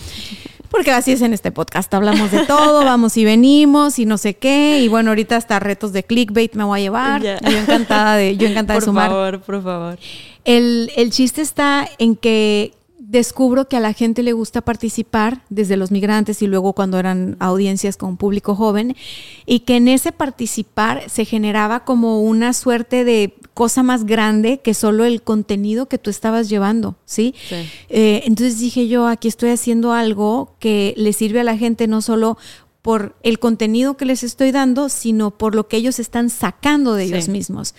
porque 0.69 0.91
así 0.91 1.11
es 1.11 1.21
en 1.21 1.33
este 1.33 1.51
podcast, 1.51 1.93
hablamos 1.93 2.31
de 2.31 2.45
todo, 2.45 2.83
vamos 2.85 3.17
y 3.17 3.25
venimos 3.25 3.99
y 3.99 4.05
no 4.05 4.17
sé 4.17 4.35
qué, 4.35 4.81
y 4.81 4.87
bueno, 4.87 5.11
ahorita 5.11 5.35
hasta 5.35 5.59
retos 5.59 5.93
de 5.93 6.03
clickbait 6.03 6.53
me 6.55 6.63
voy 6.63 6.79
a 6.79 6.83
llevar, 6.83 7.21
Ya. 7.21 7.39
y 7.41 7.51
yo 7.51 7.57
encantada 7.57 8.15
de, 8.15 8.37
yo 8.37 8.47
encantada 8.47 8.75
Por 8.77 8.83
de 8.83 8.85
sumar. 8.85 9.09
favor, 9.09 9.41
por 9.41 9.63
favor. 9.63 9.99
El, 10.45 10.91
el 10.95 11.09
chiste 11.11 11.41
está 11.41 11.87
en 11.97 12.15
que 12.15 12.73
descubro 12.99 13.69
que 13.69 13.77
a 13.77 13.79
la 13.79 13.93
gente 13.93 14.21
le 14.21 14.33
gusta 14.33 14.59
participar, 14.61 15.41
desde 15.49 15.77
los 15.77 15.91
migrantes 15.91 16.41
y 16.41 16.47
luego 16.47 16.73
cuando 16.73 16.99
eran 16.99 17.37
audiencias 17.39 17.95
con 17.95 18.17
público 18.17 18.53
joven, 18.53 18.97
y 19.45 19.61
que 19.61 19.77
en 19.77 19.87
ese 19.87 20.11
participar 20.11 21.03
se 21.09 21.23
generaba 21.23 21.85
como 21.85 22.21
una 22.21 22.51
suerte 22.51 23.05
de 23.05 23.33
cosa 23.57 23.81
más 23.81 24.05
grande 24.05 24.59
que 24.59 24.75
solo 24.75 25.03
el 25.03 25.23
contenido 25.23 25.87
que 25.87 25.97
tú 25.97 26.11
estabas 26.11 26.47
llevando, 26.47 26.95
¿sí? 27.05 27.33
Sí. 27.49 27.55
Eh, 27.89 28.21
entonces 28.25 28.59
dije 28.59 28.87
yo, 28.87 29.07
aquí 29.07 29.27
estoy 29.27 29.49
haciendo 29.49 29.93
algo 29.93 30.53
que 30.59 30.93
le 30.95 31.11
sirve 31.11 31.39
a 31.39 31.43
la 31.43 31.57
gente 31.57 31.87
no 31.87 32.03
solo 32.03 32.37
por 32.83 33.15
el 33.23 33.39
contenido 33.39 33.97
que 33.97 34.05
les 34.05 34.21
estoy 34.23 34.51
dando, 34.51 34.89
sino 34.89 35.31
por 35.31 35.55
lo 35.55 35.67
que 35.67 35.77
ellos 35.77 35.97
están 35.97 36.29
sacando 36.29 36.93
de 36.93 37.07
Sí. 37.07 37.13
ellos 37.13 37.29
mismos. 37.29 37.73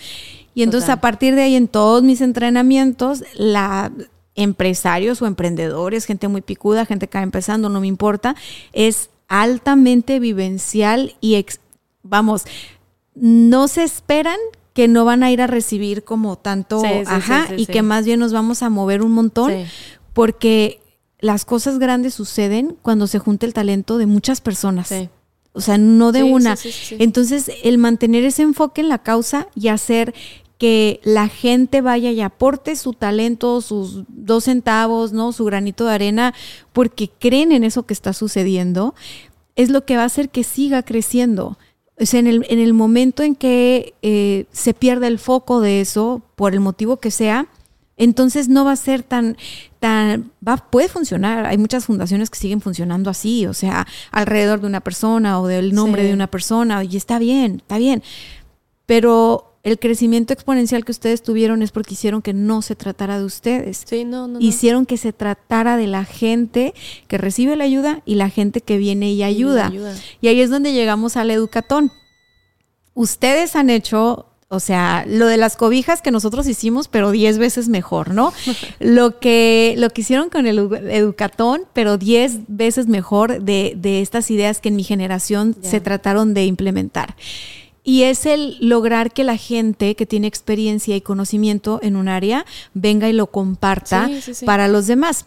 Y 0.53 0.65
entonces 0.65 0.87
Total. 0.87 0.99
a 0.99 1.01
partir 1.01 1.35
de 1.37 1.43
ahí 1.43 1.55
en 1.55 1.69
todos 1.69 2.03
mis 2.03 2.21
entrenamientos, 2.23 3.23
la 3.35 3.93
empresarios 4.35 5.23
o 5.23 5.27
emprendedores, 5.27 6.07
gente 6.07 6.27
muy 6.27 6.41
picuda, 6.43 6.87
gente 6.87 7.07
que 7.09 7.19
va 7.19 7.23
empezando, 7.23 7.69
no 7.69 7.81
me 7.81 7.87
importa, 7.87 8.35
es 8.73 9.11
altamente 9.29 10.19
vivencial 10.19 11.15
y 11.21 11.37
ex- 11.37 11.61
vamos, 12.03 12.43
no 13.15 13.69
se 13.69 13.85
esperan 13.85 14.39
que 14.79 14.87
no 14.87 15.05
van 15.05 15.25
a 15.25 15.33
ir 15.33 15.43
a 15.43 15.49
recibir 15.49 16.05
como 16.05 16.39
tanto, 16.39 16.81
Sí, 16.81 16.87
sí, 16.87 17.03
ajá, 17.05 17.49
sí, 17.49 17.55
y 17.57 17.67
que 17.67 17.83
más 17.83 18.05
bien 18.05 18.21
nos 18.21 18.33
vamos 18.33 18.63
a 18.63 18.71
mover 18.71 19.03
un 19.03 19.11
montón 19.11 19.53
porque 20.13 20.79
las 21.19 21.45
cosas 21.45 21.81
grandes 21.81 22.15
suceden 22.15 22.77
cuando 22.81 23.09
se 23.09 23.19
junta 23.19 23.45
el 23.45 23.55
talento 23.55 23.99
de 23.99 24.07
muchas 24.07 24.41
personas. 24.41 24.95
O 25.53 25.61
sea, 25.61 25.79
no 25.79 26.13
de 26.13 26.23
una. 26.23 26.57
Entonces, 26.93 27.51
el 27.65 27.77
mantener 27.79 28.23
ese 28.23 28.43
enfoque 28.43 28.81
en 28.81 28.89
la 28.89 28.99
causa 28.99 29.49
y 29.57 29.67
hacer 29.67 30.15
que 30.59 31.01
la 31.03 31.27
gente 31.27 31.81
vaya 31.81 32.13
y 32.13 32.21
aporte 32.21 32.77
su 32.77 32.93
talento, 32.93 33.61
sus 33.61 34.05
dos 34.07 34.45
centavos, 34.45 35.13
¿no? 35.13 35.33
Su 35.33 35.45
granito 35.45 35.87
de 35.87 35.95
arena, 35.95 36.35
porque 36.73 37.11
creen 37.19 37.51
en 37.51 37.65
eso 37.65 37.85
que 37.85 37.95
está 37.95 38.13
sucediendo, 38.13 38.95
es 39.57 39.71
lo 39.71 39.85
que 39.85 39.97
va 39.97 40.05
a 40.05 40.07
hacer 40.07 40.29
que 40.31 40.45
siga 40.45 40.85
creciendo. 40.85 41.59
O 42.01 42.07
sea, 42.07 42.21
en 42.21 42.27
el, 42.27 42.47
en 42.49 42.59
el 42.59 42.75
momento 42.75 43.23
en 43.23 43.35
que 43.35 43.95
eh, 44.03 44.47
se 44.53 44.73
pierde 44.75 45.07
el 45.09 45.19
foco 45.19 45.61
de 45.61 45.81
eso, 45.81 46.23
por 46.37 46.53
el 46.55 46.61
motivo 46.61 46.99
que 46.99 47.11
sea, 47.11 47.47
entonces 47.97 48.49
no 48.49 48.65
va 48.65 48.73
a 48.73 48.77
ser 48.77 49.03
tan, 49.03 49.37
tan, 49.81 50.31
va, 50.47 50.57
puede 50.59 50.89
funcionar. 50.89 51.47
Hay 51.47 51.59
muchas 51.59 51.85
fundaciones 51.87 52.31
que 52.31 52.39
siguen 52.39 52.61
funcionando 52.61 53.11
así, 53.11 53.47
o 53.47 53.55
sea, 53.55 53.87
alrededor 54.13 54.61
de 54.61 54.69
una 54.69 54.81
persona 54.81 55.41
o 55.41 55.49
del 55.49 55.75
nombre 55.75 56.03
Sí. 56.03 56.09
de 56.09 56.15
una 56.15 56.29
persona, 56.29 56.85
y 56.85 56.97
está 56.97 57.19
bien, 57.19 57.57
está 57.57 57.79
bien. 57.79 58.03
Pero 58.87 59.48
el 59.65 59.79
crecimiento 59.79 60.33
exponencial 60.33 60.85
que 60.85 60.93
ustedes 60.93 61.23
tuvieron 61.23 61.63
es 61.63 61.73
porque 61.73 61.95
hicieron 61.95 62.23
que 62.23 62.33
no 62.33 62.63
se 62.63 62.75
tratara 62.77 63.19
de 63.19 63.25
ustedes. 63.25 63.83
Sí, 63.87 64.05
no, 64.05 64.27
no. 64.29 64.35
no. 64.35 64.41
Hicieron 64.41 64.87
que 64.87 64.97
se 64.97 65.13
tratara 65.13 65.77
de 65.77 65.87
la 65.89 66.05
gente 66.05 66.73
que 67.09 67.19
recibe 67.19 67.57
la 67.57 67.65
ayuda 67.65 68.01
y 68.07 68.15
la 68.15 68.31
gente 68.31 68.61
que 68.61 68.79
viene 68.79 69.13
y 69.13 69.23
ayuda. 69.23 69.67
ayuda. 69.67 69.95
Y 70.21 70.29
ahí 70.29 70.41
es 70.41 70.51
donde 70.51 70.73
llegamos 70.73 71.17
al 71.17 71.31
educatón. 71.31 71.91
Ustedes 72.95 73.55
han 73.57 73.71
hecho, 73.71 74.27
o 74.49 74.61
sea, 74.61 75.05
lo 75.07 75.27
de 75.27 75.37
las 75.37 75.57
cobijas 75.57 76.03
que 76.03 76.11
nosotros 76.11 76.47
hicimos, 76.49 76.89
pero 76.89 77.11
10 77.11 77.39
veces 77.39 77.69
mejor, 77.69 78.13
¿no? 78.15 78.33
lo, 78.81 79.19
que, 79.21 79.75
lo 79.79 79.91
que 79.91 80.01
hicieron 80.01 80.31
con 80.31 80.47
el 80.47 80.59
edu- 80.59 80.89
educatón, 80.91 81.63
pero 81.75 81.97
10 81.99 82.41
veces 82.49 82.87
mejor 82.89 83.43
de, 83.43 83.75
de 83.77 84.01
estas 84.03 84.31
ideas 84.31 84.61
que 84.61 84.69
en 84.71 84.77
mi 84.77 84.85
generación 84.85 85.55
se 85.63 85.81
trataron 85.81 86.35
de 86.35 86.45
implementar. 86.47 87.15
Y 87.89 88.03
es 88.03 88.27
el 88.27 88.59
lograr 88.61 89.13
que 89.15 89.25
la 89.25 89.39
gente 89.39 89.95
que 89.95 90.05
tiene 90.05 90.27
experiencia 90.27 90.95
y 90.95 91.01
conocimiento 91.01 91.81
en 91.83 91.97
un 91.97 92.07
área 92.09 92.45
venga 92.75 93.09
y 93.09 93.15
lo 93.15 93.29
comparta 93.29 94.09
Sí, 94.09 94.21
sí, 94.21 94.35
sí. 94.35 94.45
para 94.45 94.69
los 94.69 94.87
demás. 94.87 95.25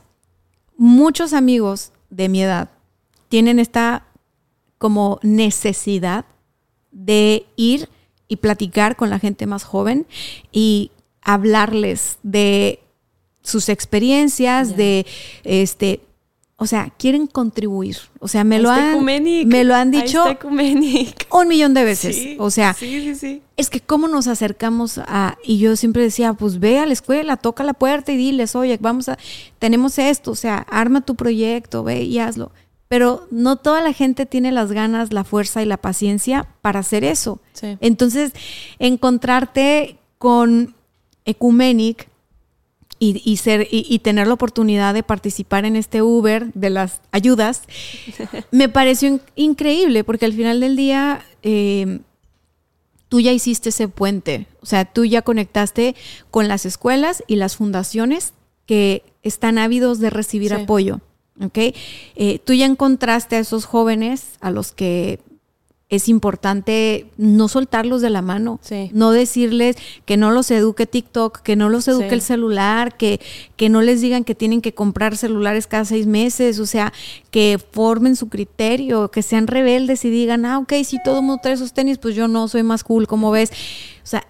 Muchos 0.78 1.34
amigos 1.34 1.92
de 2.12 2.30
mi 2.30 2.44
edad 2.44 2.70
tienen 3.30 3.58
esta 3.58 4.06
como 4.78 5.20
necesidad 5.24 6.26
de 6.92 7.48
ir 7.56 7.90
y 8.28 8.36
platicar 8.36 8.96
con 8.96 9.10
la 9.10 9.18
gente 9.18 9.48
más 9.48 9.64
joven 9.64 10.06
y 10.52 10.92
hablarles 11.24 12.20
de 12.22 12.80
sus 13.42 13.70
experiencias, 13.70 14.78
de 14.78 15.08
este, 15.44 16.02
o 16.62 16.68
sea, 16.68 16.94
quieren 17.00 17.26
contribuir. 17.26 17.98
O 18.20 18.28
sea, 18.28 18.44
me 18.44 18.60
lo 18.60 18.70
han 18.70 19.04
me 19.04 19.64
lo 19.64 19.74
han 19.74 19.90
dicho 19.90 20.24
un 21.32 21.48
millón 21.48 21.74
de 21.74 21.84
veces. 21.84 22.16
Sí, 22.16 22.36
o 22.38 22.52
sea, 22.52 22.76
Sí, 22.76 23.02
sí, 23.02 23.16
sí. 23.16 23.42
es 23.58 23.72
que 23.72 23.80
cómo 23.80 24.08
nos 24.08 24.28
acercamos 24.28 25.00
a 25.00 25.40
y 25.44 25.58
yo 25.58 25.76
siempre 25.76 26.04
decía, 26.04 26.34
pues 26.34 26.60
ve 26.60 26.78
a 26.78 26.86
la 26.86 26.94
escuela, 26.94 27.36
toca 27.38 27.64
la 27.64 27.74
puerta 27.74 28.12
y 28.12 28.18
diles, 28.18 28.56
"Oye, 28.56 28.78
vamos 28.80 29.10
a 29.10 29.18
tenemos 29.58 29.98
esto", 29.98 30.30
o 30.30 30.36
sea, 30.36 30.58
arma 30.70 31.02
tu 31.02 31.16
proyecto, 31.16 31.84
ve 31.84 32.04
y 32.04 32.20
hazlo. 32.20 32.52
Pero 32.88 33.26
no 33.32 33.56
toda 33.56 33.82
la 33.82 33.94
gente 33.94 34.28
tiene 34.28 34.52
las 34.52 34.72
ganas, 34.72 35.12
la 35.12 35.24
fuerza 35.24 35.64
y 35.64 35.66
la 35.66 35.78
paciencia 35.78 36.48
para 36.62 36.82
hacer 36.82 37.04
eso. 37.04 37.40
Sí. 37.54 37.76
Entonces, 37.82 38.34
encontrarte 38.78 39.98
con 40.20 40.76
Ecumenic 41.26 42.08
y, 43.04 43.38
ser, 43.38 43.68
y, 43.72 43.98
tener 44.00 44.28
la 44.28 44.36
oportunidad 44.36 44.94
de 44.94 45.02
participar 45.02 45.66
en 45.66 45.76
este 45.76 46.04
Uber 46.04 46.54
de 46.54 46.70
las 46.70 47.02
ayudas, 47.12 47.64
me 48.52 48.70
pareció 48.70 49.20
increíble 49.36 50.04
porque 50.04 50.26
al 50.26 50.34
final 50.34 50.60
del 50.60 50.76
día 50.76 51.26
eh, 51.42 52.02
tú 53.10 53.20
ya 53.20 53.32
hiciste 53.32 53.70
ese 53.70 53.88
puente, 53.88 54.46
o 54.62 54.68
sea, 54.68 54.86
tú 54.86 55.04
ya 55.04 55.24
conectaste 55.24 55.96
con 56.30 56.48
las 56.48 56.68
escuelas 56.68 57.24
y 57.26 57.38
las 57.38 57.56
fundaciones 57.56 58.34
que 58.68 59.04
están 59.24 59.58
ávidos 59.58 60.00
de 60.00 60.12
recibir 60.12 60.54
apoyo. 60.54 61.00
¿ok? 61.44 61.58
Eh, 62.16 62.40
tú 62.46 62.54
ya 62.54 62.68
encontraste 62.68 63.36
a 63.36 63.40
esos 63.40 63.66
jóvenes 63.66 64.38
a 64.42 64.52
los 64.52 64.74
que 64.74 65.20
es 65.92 66.08
importante 66.08 67.08
no 67.18 67.50
soltarlos 67.50 68.02
de 68.02 68.10
la 68.10 68.22
mano, 68.22 68.62
no 68.94 69.12
decirles 69.12 69.76
que 70.06 70.16
no 70.16 70.32
los 70.32 70.50
eduque 70.50 70.86
TikTok, 70.86 71.42
que 71.42 71.58
no 71.58 71.68
los 71.68 71.86
eduque 71.90 72.16
el 72.16 72.22
celular, 72.22 72.96
que, 72.96 73.20
que 73.58 73.68
no 73.68 73.82
les 73.82 74.00
digan 74.00 74.24
que 74.24 74.34
tienen 74.34 74.62
que 74.62 74.74
comprar 74.74 75.18
celulares 75.18 75.68
cada 75.68 75.84
seis 75.84 76.08
meses, 76.08 76.60
o 76.60 76.66
sea, 76.66 76.94
que 77.30 77.60
formen 77.72 78.16
su 78.16 78.30
criterio, 78.30 79.12
que 79.12 79.22
sean 79.22 79.48
rebeldes 79.48 80.06
y 80.06 80.10
digan, 80.10 80.46
ah, 80.46 80.60
ok, 80.60 80.74
si 80.86 80.98
todo 81.04 81.20
el 81.20 81.26
mundo 81.26 81.42
trae 81.44 81.56
esos 81.56 81.74
tenis, 81.74 81.98
pues 81.98 82.16
yo 82.16 82.30
no 82.30 82.48
soy 82.48 82.64
más 82.64 82.86
cool, 82.86 83.06
como 83.06 83.30
ves? 83.30 83.52
O 84.02 84.08
sea, 84.08 84.26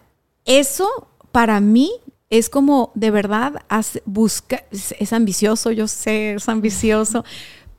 eso 0.45 1.09
para 1.31 1.59
mí 1.59 1.91
es 2.31 2.49
como 2.49 2.91
de 2.95 3.11
verdad 3.11 3.61
busca, 4.05 4.63
es 4.71 5.13
ambicioso, 5.13 5.69
yo 5.69 5.87
sé, 5.87 6.33
es 6.33 6.49
ambicioso, 6.49 7.23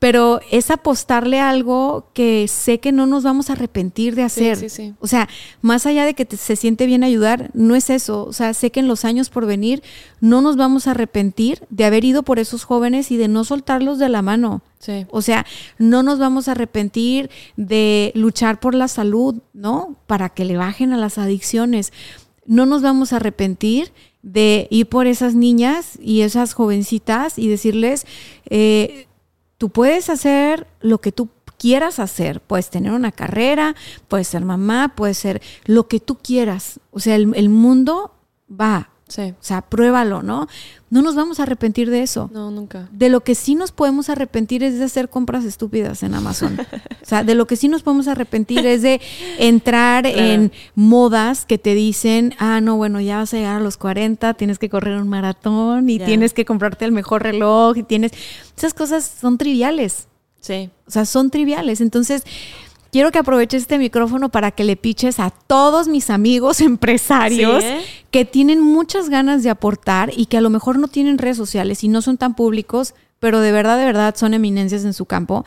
pero 0.03 0.41
es 0.51 0.69
apostarle 0.69 1.39
algo 1.39 2.09
que 2.11 2.49
sé 2.49 2.81
que 2.81 2.91
no 2.91 3.05
nos 3.05 3.23
vamos 3.23 3.49
a 3.49 3.53
arrepentir 3.53 4.15
de 4.15 4.23
hacer. 4.23 4.57
O 4.99 5.07
sea, 5.07 5.29
más 5.61 5.85
allá 5.85 6.03
de 6.03 6.13
que 6.13 6.27
se 6.35 6.57
siente 6.57 6.85
bien 6.85 7.05
ayudar, 7.05 7.51
no 7.53 7.73
es 7.73 7.89
eso. 7.89 8.25
O 8.25 8.33
sea, 8.33 8.53
sé 8.53 8.69
que 8.69 8.81
en 8.81 8.89
los 8.89 9.05
años 9.05 9.29
por 9.29 9.45
venir 9.45 9.81
no 10.19 10.41
nos 10.41 10.57
vamos 10.57 10.87
a 10.87 10.91
arrepentir 10.91 11.63
de 11.69 11.85
haber 11.85 12.03
ido 12.03 12.23
por 12.23 12.37
esos 12.37 12.65
jóvenes 12.65 13.11
y 13.11 13.15
de 13.15 13.29
no 13.29 13.45
soltarlos 13.45 13.97
de 13.97 14.09
la 14.09 14.21
mano. 14.21 14.61
O 15.09 15.21
sea, 15.21 15.45
no 15.77 16.03
nos 16.03 16.19
vamos 16.19 16.49
a 16.49 16.51
arrepentir 16.51 17.29
de 17.55 18.11
luchar 18.13 18.59
por 18.59 18.75
la 18.75 18.89
salud, 18.89 19.35
¿no? 19.53 19.95
Para 20.05 20.27
que 20.27 20.43
le 20.43 20.57
bajen 20.57 20.91
a 20.91 20.97
las 20.97 21.17
adicciones. 21.17 21.93
No 22.45 22.65
nos 22.65 22.81
vamos 22.81 23.13
a 23.13 23.15
arrepentir 23.15 23.93
de 24.21 24.67
ir 24.69 24.85
por 24.87 25.07
esas 25.07 25.33
niñas 25.33 25.97
y 26.01 26.23
esas 26.23 26.51
jovencitas 26.51 27.39
y 27.39 27.47
decirles, 27.47 28.05
eh, 28.49 29.07
Tú 29.57 29.69
puedes 29.69 30.09
hacer 30.09 30.67
lo 30.81 30.99
que 30.99 31.11
tú 31.11 31.29
quieras 31.57 31.99
hacer. 31.99 32.41
Puedes 32.41 32.69
tener 32.69 32.91
una 32.91 33.11
carrera, 33.11 33.75
puedes 34.07 34.27
ser 34.27 34.43
mamá, 34.43 34.93
puedes 34.95 35.17
ser 35.17 35.41
lo 35.65 35.87
que 35.87 35.99
tú 35.99 36.17
quieras. 36.17 36.79
O 36.91 36.99
sea, 36.99 37.15
el, 37.15 37.49
mundo 37.49 38.13
va. 38.49 38.89
O 39.17 39.35
sea, 39.39 39.61
pruébalo, 39.61 40.23
¿no? 40.23 40.47
No 40.89 41.01
nos 41.01 41.15
vamos 41.15 41.39
a 41.39 41.43
arrepentir 41.43 41.89
de 41.89 42.01
eso. 42.01 42.29
No, 42.33 42.51
nunca. 42.51 42.87
De 42.91 43.09
lo 43.09 43.21
que 43.21 43.35
sí 43.35 43.55
nos 43.55 43.71
podemos 43.71 44.09
arrepentir 44.09 44.63
es 44.63 44.77
de 44.77 44.85
hacer 44.85 45.09
compras 45.09 45.43
estúpidas 45.43 46.03
en 46.03 46.13
Amazon. 46.13 46.59
o 47.01 47.05
sea, 47.05 47.23
de 47.23 47.35
lo 47.35 47.47
que 47.47 47.55
sí 47.55 47.67
nos 47.67 47.83
podemos 47.83 48.07
arrepentir 48.07 48.65
es 48.65 48.81
de 48.81 49.01
entrar 49.39 50.05
en 50.05 50.51
modas 50.75 51.45
que 51.45 51.57
te 51.57 51.75
dicen, 51.75 52.33
ah, 52.39 52.61
no, 52.61 52.77
bueno, 52.77 53.01
ya 53.01 53.17
vas 53.17 53.33
a 53.33 53.37
llegar 53.37 53.57
a 53.57 53.59
los 53.59 53.77
40, 53.77 54.33
tienes 54.35 54.59
que 54.59 54.69
correr 54.69 54.99
un 54.99 55.09
maratón 55.09 55.89
y 55.89 55.99
tienes 55.99 56.33
que 56.33 56.45
comprarte 56.45 56.85
el 56.85 56.91
mejor 56.91 57.23
reloj 57.23 57.77
y 57.77 57.83
tienes... 57.83 58.11
Esas 58.57 58.73
cosas 58.73 59.03
son 59.19 59.37
triviales. 59.37 60.07
Sí. 60.41 60.69
O 60.85 60.91
sea, 60.91 61.05
son 61.05 61.29
triviales. 61.29 61.81
Entonces, 61.81 62.23
quiero 62.93 63.11
que 63.11 63.17
aproveches 63.17 63.63
este 63.63 63.79
micrófono 63.79 64.29
para 64.29 64.51
que 64.51 64.63
le 64.63 64.77
piches 64.77 65.19
a 65.19 65.31
todos 65.31 65.87
mis 65.87 66.11
amigos 66.11 66.61
empresarios 66.61 67.63
que 68.11 68.23
tienen 68.23 68.61
muchas 68.61 69.09
ganas 69.09 69.41
de 69.41 69.49
aportar 69.49 70.11
y 70.15 70.27
que 70.27 70.37
a 70.37 70.41
lo 70.41 70.51
mejor 70.51 70.77
no 70.77 70.87
tienen 70.87 71.17
redes 71.17 71.35
sociales 71.35 71.83
y 71.83 71.87
no 71.87 72.03
son 72.03 72.17
tan 72.17 72.35
públicos, 72.35 72.93
pero 73.19 73.41
de 73.41 73.51
verdad, 73.51 73.79
de 73.79 73.85
verdad 73.85 74.15
son 74.15 74.35
eminencias 74.35 74.85
en 74.85 74.93
su 74.93 75.05
campo 75.05 75.43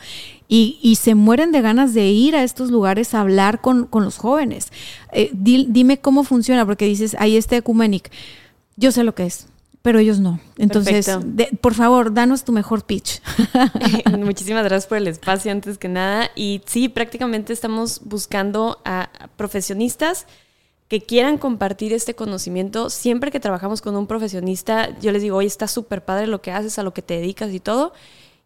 y, 0.49 0.97
se 1.01 1.15
mueren 1.15 1.51
de 1.51 1.61
ganas 1.61 1.93
de 1.93 2.07
ir 2.07 2.35
a 2.35 2.43
estos 2.43 2.69
lugares 2.69 3.13
a 3.13 3.21
hablar 3.21 3.61
con, 3.61 3.87
los 3.91 4.17
jóvenes. 4.17 4.71
Eh, 5.13 5.29
dime 5.33 5.99
cómo 5.99 6.23
funciona, 6.23 6.65
porque 6.65 6.85
dices, 6.85 7.15
ahí 7.19 7.37
está 7.37 7.55
Ecumenic. 7.57 8.11
Yo 8.75 8.91
sé 8.91 9.03
lo 9.03 9.15
que 9.15 9.25
es 9.25 9.47
pero 9.87 9.99
ellos 9.99 10.19
no. 10.19 10.41
Entonces, 10.57 11.09
por 11.61 11.73
favor, 11.73 12.13
danos 12.13 12.43
tu 12.43 12.51
mejor 12.51 12.83
pitch. 12.83 13.21
Muchísimas 14.19 14.65
gracias 14.65 14.85
por 14.85 14.97
el 14.97 15.07
espacio 15.07 15.49
antes 15.49 15.77
que 15.77 15.87
nada. 15.87 16.29
Y 16.35 16.61
sí, 16.65 16.89
prácticamente 16.89 17.53
estamos 17.53 18.01
buscando 18.03 18.81
a 18.83 19.09
profesionistas 19.37 20.25
que 20.89 20.99
quieran 20.99 21.37
compartir 21.37 21.93
este 21.93 22.15
conocimiento. 22.15 22.89
Siempre 22.89 23.31
que 23.31 23.39
trabajamos 23.39 23.81
con 23.81 23.95
un 23.95 24.07
profesionista, 24.07 24.89
yo 24.99 25.13
les 25.13 25.21
digo, 25.21 25.37
oye, 25.37 25.47
está 25.47 25.69
súper 25.69 26.03
padre 26.03 26.27
lo 26.27 26.41
que 26.41 26.51
haces, 26.51 26.77
a 26.77 26.83
lo 26.83 26.93
que 26.93 27.01
te 27.01 27.13
dedicas 27.13 27.53
y 27.53 27.61
todo. 27.61 27.93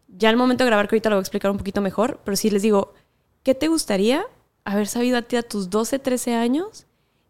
Ya 0.06 0.28
al 0.28 0.36
momento 0.36 0.62
de 0.62 0.70
grabar, 0.70 0.86
que 0.86 0.94
ahorita 0.94 1.10
lo 1.10 1.16
voy 1.16 1.22
a 1.22 1.22
explicar 1.22 1.50
un 1.50 1.58
poquito 1.58 1.80
mejor, 1.80 2.20
pero 2.22 2.36
sí 2.36 2.50
les 2.50 2.62
digo, 2.62 2.94
¿qué 3.42 3.56
te 3.56 3.66
gustaría 3.66 4.24
haber 4.64 4.86
sabido 4.86 5.18
a 5.18 5.22
ti 5.22 5.34
a 5.34 5.42
tus 5.42 5.70
12, 5.70 5.98
13 5.98 6.34
años? 6.36 6.86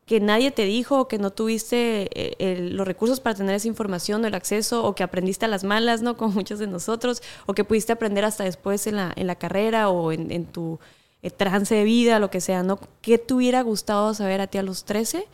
Que 0.06 0.20
nadie 0.20 0.50
te 0.50 0.64
dijo 0.64 1.00
o 1.00 1.08
que 1.08 1.18
no 1.18 1.30
tuviste 1.30 2.08
eh, 2.12 2.70
los 2.70 2.86
recursos 2.86 3.20
para 3.20 3.36
tener 3.36 3.54
esa 3.54 3.68
información 3.68 4.24
o 4.24 4.26
el 4.26 4.34
acceso 4.34 4.84
o 4.84 4.94
que 4.94 5.02
aprendiste 5.02 5.44
a 5.44 5.48
las 5.48 5.64
malas, 5.64 6.02
¿no? 6.02 6.16
Como 6.18 6.32
muchos 6.32 6.58
de 6.58 6.66
nosotros, 6.66 7.22
o 7.46 7.54
que 7.54 7.64
pudiste 7.64 7.92
aprender 7.92 8.24
hasta 8.24 8.44
después 8.44 8.86
en 8.86 8.96
la, 8.96 9.12
en 9.16 9.26
la 9.26 9.36
carrera 9.36 9.88
o 9.88 10.12
en, 10.12 10.46
tu 10.46 10.80
eh, 11.22 11.30
trance 11.30 11.74
de 11.74 11.84
vida, 11.84 12.18
lo 12.18 12.30
que 12.30 12.40
sea, 12.40 12.62
¿no? 12.62 12.78
¿Qué 13.00 13.18
te 13.18 13.34
hubiera 13.34 13.62
gustado 13.62 14.12
saber 14.14 14.40
a 14.40 14.46
ti 14.48 14.58
a 14.58 14.62
los 14.62 14.84
13, 14.84 15.26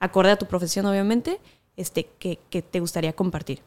acorde 0.00 0.32
a 0.32 0.36
tu 0.36 0.46
profesión 0.46 0.86
obviamente, 0.86 1.40
este, 1.76 2.04
que, 2.18 2.38
que 2.50 2.62
te 2.62 2.80
gustaría 2.80 3.12
compartir? 3.12 3.60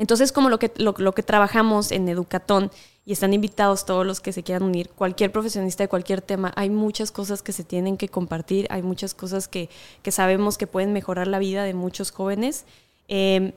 Entonces, 0.00 0.32
como 0.32 0.48
lo 0.48 0.58
que, 0.58 0.72
lo, 0.78 0.94
que 0.94 1.22
trabajamos 1.22 1.92
en 1.92 2.08
Educatón, 2.08 2.70
y 3.04 3.12
están 3.12 3.34
invitados 3.34 3.84
todos 3.84 4.06
los 4.06 4.20
que 4.20 4.32
se 4.32 4.42
quieran 4.42 4.62
unir, 4.62 4.88
cualquier 4.88 5.30
profesionista 5.30 5.84
de 5.84 5.88
cualquier 5.88 6.22
tema, 6.22 6.54
hay 6.56 6.70
muchas 6.70 7.12
cosas 7.12 7.42
que 7.42 7.52
se 7.52 7.64
tienen 7.64 7.98
que 7.98 8.08
compartir, 8.08 8.66
hay 8.70 8.82
muchas 8.82 9.12
cosas 9.12 9.46
que, 9.46 9.68
sabemos 10.08 10.56
que 10.56 10.66
pueden 10.66 10.94
mejorar 10.94 11.26
la 11.26 11.38
vida 11.38 11.64
de 11.64 11.74
muchos 11.74 12.12
jóvenes. 12.12 12.64
Em, 13.08 13.52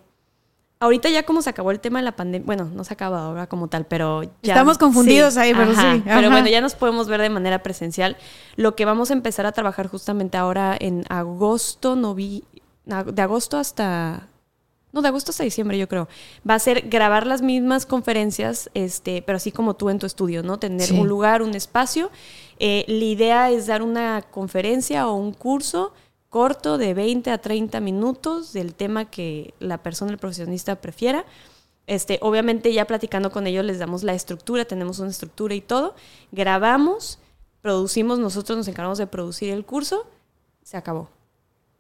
ahorita 0.82 1.08
ya 1.10 1.24
como 1.24 1.42
se 1.42 1.50
acabó 1.50 1.72
el 1.72 1.80
tema 1.80 2.00
de 2.00 2.04
la 2.04 2.18
pandemia, 2.18 2.46
bueno, 2.46 2.66
no 2.66 2.84
se 2.84 2.94
acaba 2.94 3.24
ahora 3.24 3.48
como 3.48 3.70
tal, 3.70 3.86
pero 3.86 4.24
ya... 4.24 4.32
Estamos 4.54 4.78
confundidos 4.78 5.38
ahí, 5.38 5.54
pero 5.54 5.74
sí. 5.74 6.04
Pero 6.04 6.30
bueno, 6.30 6.50
ya 6.50 6.60
nos 6.60 6.76
podemos 6.76 7.08
ver 7.08 7.22
de 7.22 7.30
manera 7.30 7.64
presencial. 7.64 8.18
Lo 8.58 8.76
que 8.76 8.84
vamos 8.84 9.12
a 9.12 9.14
empezar 9.14 9.46
a 9.46 9.54
trabajar 9.54 9.88
justamente 9.88 10.36
ahora 10.36 10.76
en 10.78 11.06
agosto, 11.08 11.96
novi, 11.96 12.44
de 12.84 13.22
agosto 13.22 13.58
hasta 13.58 14.28
no, 14.94 15.02
de 15.02 15.08
agosto 15.08 15.32
hasta 15.32 15.44
diciembre, 15.44 15.78
yo 15.80 15.90
creo. 15.90 16.08
Va 16.48 16.54
a 16.54 16.60
ser 16.60 16.88
grabar 16.88 17.26
las 17.26 17.42
mismas 17.42 17.88
conferencias, 17.88 18.70
este, 18.76 19.24
pero 19.24 19.38
así 19.38 19.52
como 19.52 19.74
tú 19.74 19.90
en 19.90 19.98
tu 19.98 20.06
estudio, 20.06 20.44
¿no? 20.44 20.60
Tener 20.60 20.94
un 20.94 21.08
lugar, 21.08 21.42
un 21.42 21.56
espacio. 21.56 22.12
Eh, 22.60 22.86
la 22.88 23.04
idea 23.04 23.50
es 23.50 23.66
dar 23.66 23.82
una 23.82 24.22
conferencia 24.22 25.08
o 25.08 25.16
un 25.16 25.34
curso 25.34 25.94
corto 26.30 26.78
de 26.78 26.94
20 26.94 27.32
a 27.32 27.40
30 27.40 27.80
minutos 27.80 28.54
del 28.54 28.76
tema 28.76 29.06
que 29.06 29.56
la 29.60 29.80
persona, 29.80 30.12
el 30.12 30.20
profesionista 30.20 30.76
prefiera. 30.76 31.26
Este, 31.88 32.20
obviamente 32.22 32.72
ya 32.72 32.86
platicando 32.86 33.32
con 33.32 33.48
ellos 33.48 33.66
les 33.66 33.80
damos 33.80 34.04
la 34.04 34.14
estructura, 34.14 34.66
tenemos 34.66 35.00
una 35.00 35.10
estructura 35.10 35.56
y 35.56 35.62
todo. 35.62 35.96
Grabamos, 36.32 37.18
producimos, 37.62 38.20
nosotros 38.20 38.60
nos 38.60 38.68
encargamos 38.68 39.00
de 39.00 39.08
producir 39.08 39.50
el 39.50 39.66
curso, 39.66 40.06
se 40.62 40.78
acabó 40.78 41.10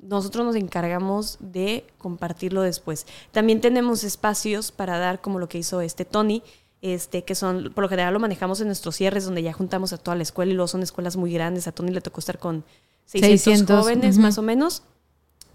nosotros 0.07 0.45
nos 0.45 0.55
encargamos 0.55 1.37
de 1.39 1.85
compartirlo 1.97 2.61
después. 2.61 3.05
También 3.31 3.61
tenemos 3.61 4.03
espacios 4.03 4.71
para 4.71 4.97
dar 4.97 5.21
como 5.21 5.39
lo 5.39 5.49
que 5.49 5.57
hizo 5.57 5.81
este 5.81 6.05
Tony, 6.05 6.43
este, 6.81 7.23
que 7.23 7.35
son, 7.35 7.71
por 7.73 7.83
lo 7.83 7.89
general 7.89 8.13
lo 8.13 8.19
manejamos 8.19 8.59
en 8.61 8.67
nuestros 8.67 8.95
cierres, 8.95 9.25
donde 9.25 9.41
ya 9.41 9.53
juntamos 9.53 9.93
a 9.93 9.97
toda 9.97 10.15
la 10.15 10.23
escuela 10.23 10.51
y 10.51 10.55
luego 10.55 10.67
son 10.67 10.83
escuelas 10.83 11.15
muy 11.15 11.33
grandes. 11.33 11.67
A 11.67 11.71
Tony 11.71 11.91
le 11.91 12.01
tocó 12.01 12.19
estar 12.19 12.39
con 12.39 12.63
600, 13.05 13.79
jóvenes 13.79 14.17
más 14.17 14.37
o 14.37 14.41
menos 14.41 14.83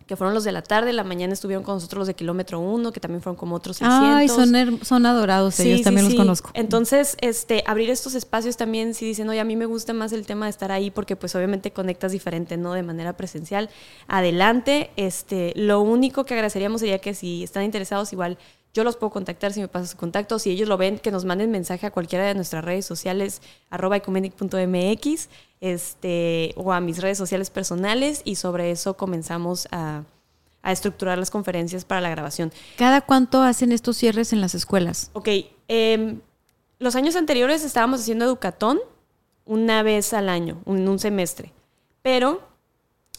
que 0.08 0.16
fueron 0.16 0.34
los 0.34 0.42
de 0.42 0.52
la 0.52 0.62
tarde, 0.62 0.94
la 0.94 1.04
mañana 1.04 1.34
estuvieron 1.34 1.62
con 1.62 1.74
nosotros 1.74 1.98
los 1.98 2.06
de 2.08 2.14
kilómetro 2.14 2.58
uno, 2.58 2.92
que 2.92 2.98
también 2.98 3.20
fueron 3.20 3.36
como 3.36 3.54
otros 3.54 3.76
600. 3.76 4.08
Ay, 4.16 4.28
son, 4.28 4.80
son 4.82 5.04
adorados, 5.04 5.60
ellos 5.60 5.82
también 5.82 6.06
los 6.06 6.14
conozco. 6.14 6.50
Entonces, 6.54 7.14
este, 7.20 7.62
abrir 7.66 7.90
estos 7.90 8.14
espacios 8.14 8.56
también, 8.56 8.94
si 8.94 9.04
dicen, 9.04 9.28
oye, 9.28 9.38
a 9.38 9.44
mí 9.44 9.54
me 9.54 9.66
gusta 9.66 9.92
más 9.92 10.12
el 10.12 10.24
tema 10.24 10.46
de 10.46 10.50
estar 10.50 10.72
ahí 10.72 10.90
porque 10.90 11.14
pues 11.14 11.34
obviamente 11.34 11.72
conectas 11.72 12.12
diferente, 12.12 12.56
¿no? 12.56 12.72
De 12.72 12.82
manera 12.82 13.18
presencial. 13.18 13.68
Adelante, 14.06 14.90
este, 14.96 15.52
lo 15.56 15.82
único 15.82 16.24
que 16.24 16.32
agradeceríamos 16.32 16.80
sería 16.80 17.00
que 17.00 17.12
si 17.12 17.44
están 17.44 17.64
interesados, 17.64 18.10
igual 18.14 18.38
yo 18.74 18.84
los 18.84 18.96
puedo 18.96 19.10
contactar 19.10 19.52
si 19.52 19.60
me 19.60 19.68
pasas 19.68 19.90
su 19.90 19.96
contacto. 19.96 20.38
Si 20.38 20.50
ellos 20.50 20.68
lo 20.68 20.76
ven, 20.76 20.98
que 20.98 21.10
nos 21.10 21.24
manden 21.24 21.50
mensaje 21.50 21.86
a 21.86 21.90
cualquiera 21.90 22.26
de 22.26 22.34
nuestras 22.34 22.64
redes 22.64 22.86
sociales, 22.86 23.40
arroba 23.70 23.96
ecumenic.mx, 23.96 25.28
este, 25.60 26.52
o 26.56 26.72
a 26.72 26.80
mis 26.80 27.00
redes 27.00 27.18
sociales 27.18 27.50
personales, 27.50 28.22
y 28.24 28.36
sobre 28.36 28.70
eso 28.70 28.94
comenzamos 28.96 29.68
a, 29.72 30.04
estructurar 30.64 31.16
las 31.16 31.30
conferencias 31.30 31.86
para 31.86 32.02
la 32.02 32.10
grabación. 32.10 32.52
¿Cada 32.76 33.00
cuánto 33.00 33.40
hacen 33.40 33.72
estos 33.72 33.96
cierres 33.96 34.34
en 34.34 34.42
las 34.42 34.54
escuelas? 34.54 35.10
Ok. 35.14 35.28
Em, 35.66 36.20
los 36.78 36.94
años 36.94 37.16
anteriores 37.16 37.64
estábamos 37.64 38.00
haciendo 38.00 38.26
educatón 38.26 38.78
una 39.46 39.82
vez 39.82 40.12
al 40.12 40.28
año, 40.28 40.60
en 40.66 40.86
un 40.86 40.98
semestre. 40.98 41.52
Pero 42.02 42.47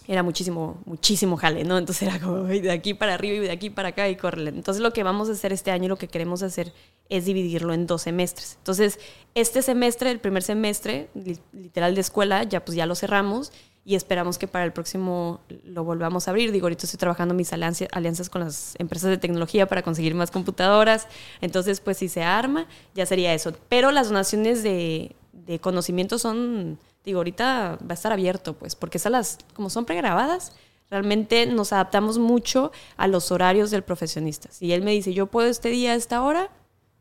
era 0.10 0.24
muchísimo, 0.24 0.82
muchísimo 0.86 1.38
jale, 1.38 1.64
¿no? 1.64 1.78
Entonces 1.78 2.02
era 2.08 2.20
como 2.20 2.44
de 2.44 2.72
aquí 2.72 2.96
para 2.96 3.14
arriba 3.14 3.36
y 3.36 3.40
de 3.42 3.52
aquí 3.52 3.70
para 3.70 3.90
acá 3.90 4.10
y 4.10 4.16
correle. 4.16 4.50
Entonces 4.50 4.82
lo 4.82 4.92
que 4.92 5.04
vamos 5.04 5.30
a 5.30 5.34
hacer 5.34 5.54
este 5.54 5.70
año 5.70 5.88
lo 5.88 5.98
que 5.98 6.08
queremos 6.08 6.42
hacer 6.42 6.74
es 7.10 7.26
dividirlo 7.26 7.74
en 7.74 7.86
dos 7.86 8.02
semestres. 8.02 8.56
Entonces, 8.58 9.00
este 9.36 9.62
semestre, 9.62 10.10
el 10.10 10.20
primer 10.20 10.42
semestre, 10.42 11.10
literal 11.54 11.94
de 11.94 12.02
escuela, 12.02 12.42
ya 12.42 12.66
pues 12.66 12.76
ya 12.76 12.88
lo 12.88 12.96
cerramos 12.96 13.52
y 13.86 13.94
esperamos 13.94 14.40
que 14.40 14.48
para 14.48 14.66
el 14.66 14.74
próximo 14.74 15.42
lo 15.64 15.84
volvamos 15.84 16.28
a 16.28 16.32
abrir. 16.32 16.52
Digo, 16.52 16.66
ahorita 16.66 16.88
estoy 16.88 16.98
trabajando 16.98 17.36
mis 17.36 17.54
alianzas 17.54 18.30
con 18.32 18.42
las 18.42 18.74
empresas 18.80 19.12
de 19.12 19.20
tecnología 19.20 19.68
para 19.68 19.84
conseguir 19.84 20.16
más 20.16 20.32
computadoras. 20.32 21.08
Entonces, 21.40 21.82
pues 21.82 21.98
si 21.98 22.10
se 22.10 22.24
arma, 22.24 22.66
ya 22.96 23.06
sería 23.06 23.32
eso. 23.36 23.54
Pero 23.70 23.92
las 23.92 24.08
donaciones 24.08 24.64
de, 24.64 25.16
de 25.34 25.60
conocimiento 25.60 26.18
son, 26.18 26.80
digo, 27.10 27.20
ahorita 27.20 27.78
va 27.82 27.92
a 27.92 27.94
estar 27.94 28.12
abierto, 28.12 28.54
pues, 28.54 28.76
porque 28.76 28.98
esas 28.98 29.12
las, 29.12 29.38
como 29.54 29.70
son 29.70 29.86
pregrabadas, 29.86 30.54
realmente 30.90 31.46
nos 31.46 31.74
adaptamos 31.74 32.18
mucho 32.18 32.72
a 32.98 33.08
los 33.08 33.32
horarios 33.32 33.72
del 33.72 33.84
profesionista. 33.84 34.50
Si 34.52 34.72
él 34.74 34.82
me 34.82 34.92
dice, 34.92 35.14
yo 35.14 35.28
puedo 35.28 35.48
este 35.50 35.70
día 35.70 35.92
a 35.92 35.96
esta 35.96 36.22
hora, 36.22 36.50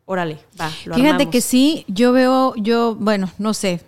órale, 0.04 0.38
va, 0.60 0.70
lo 0.84 0.94
Fíjate 0.94 1.30
que 1.30 1.40
sí, 1.40 1.84
yo 1.88 2.12
veo, 2.12 2.54
yo, 2.56 2.94
bueno, 2.94 3.30
no 3.38 3.54
sé, 3.54 3.80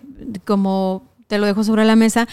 como 0.45 1.03
te 1.27 1.37
lo 1.37 1.45
dejo 1.45 1.63
sobre 1.63 1.85
la 1.85 1.95
mesa, 1.95 2.27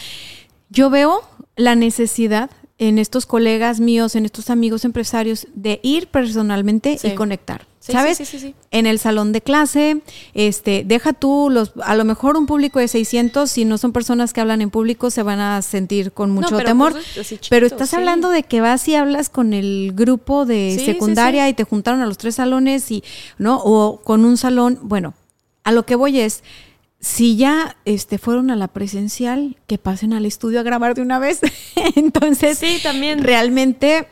yo 0.71 0.91
veo 0.91 1.23
la 1.57 1.75
necesidad 1.75 2.51
en 2.79 2.99
estos 2.99 3.27
colegas 3.27 3.81
míos, 3.81 4.15
en 4.15 4.25
estos 4.25 4.51
amigos 4.51 4.85
empresarios, 4.85 5.49
de 5.55 5.81
ir 5.83 6.07
personalmente 6.09 6.97
y 7.03 7.11
conectar. 7.11 7.67
¿Sabes? 7.81 8.19
Sí, 8.19 8.27
sí, 8.27 8.39
sí, 8.39 8.55
en 8.71 8.87
el 8.87 8.99
salón 8.99 9.33
de 9.33 9.41
clase, 9.41 10.03
este, 10.35 10.85
deja 10.85 11.15
tú 11.15 11.49
los, 11.51 11.73
a 11.83 11.97
lo 11.97 12.05
mejor 12.05 12.37
un 12.37 12.45
público 12.45 12.79
de 12.79 12.87
600, 12.87 13.51
si 13.51 13.65
no 13.65 13.79
son 13.79 13.93
personas 13.93 14.35
que 14.35 14.43
hablan 14.43 14.61
en 14.61 14.69
público, 14.69 15.11
se 15.11 15.23
van 15.23 15.41
a 15.41 15.63
sentir 15.63 16.13
con 16.13 16.31
mucho 16.31 16.59
temor. 16.59 16.93
Pues, 16.93 17.39
pero 17.49 17.67
estás 17.67 17.95
hablando 17.95 18.29
de 18.29 18.43
que 18.43 18.61
vas 18.61 18.87
y 18.89 18.95
hablas 18.95 19.31
con 19.31 19.55
el 19.55 19.93
grupo 19.95 20.45
de 20.45 20.81
secundaria 20.85 21.49
y 21.49 21.55
te 21.55 21.65
juntaron 21.65 22.03
a 22.03 22.07
los 22.07 22.19
tres 22.19 22.35
salones 22.35 22.91
y, 22.91 23.03
¿no? 23.39 23.59
O 23.65 24.01
con 24.05 24.27
un 24.27 24.37
salón, 24.37 24.79
bueno, 24.83 25.15
a 25.65 25.73
lo 25.73 25.87
que 25.87 25.95
voy 25.95 26.21
es, 26.21 26.43
si 27.01 27.37
ya 27.37 27.77
este, 27.85 28.19
fueron 28.19 28.51
a 28.51 28.57
la 28.57 28.69
presencial, 28.69 29.57
que 29.67 29.79
pasen 29.79 30.13
al 30.13 30.27
estudio 30.27 30.61
a 30.61 30.63
grabar 30.65 30.95
de 30.95 31.03
una 31.03 31.19
vez. 31.19 31.41
Entonces, 31.97 32.59
sí, 32.59 32.81
también. 32.83 33.23
realmente 33.23 34.09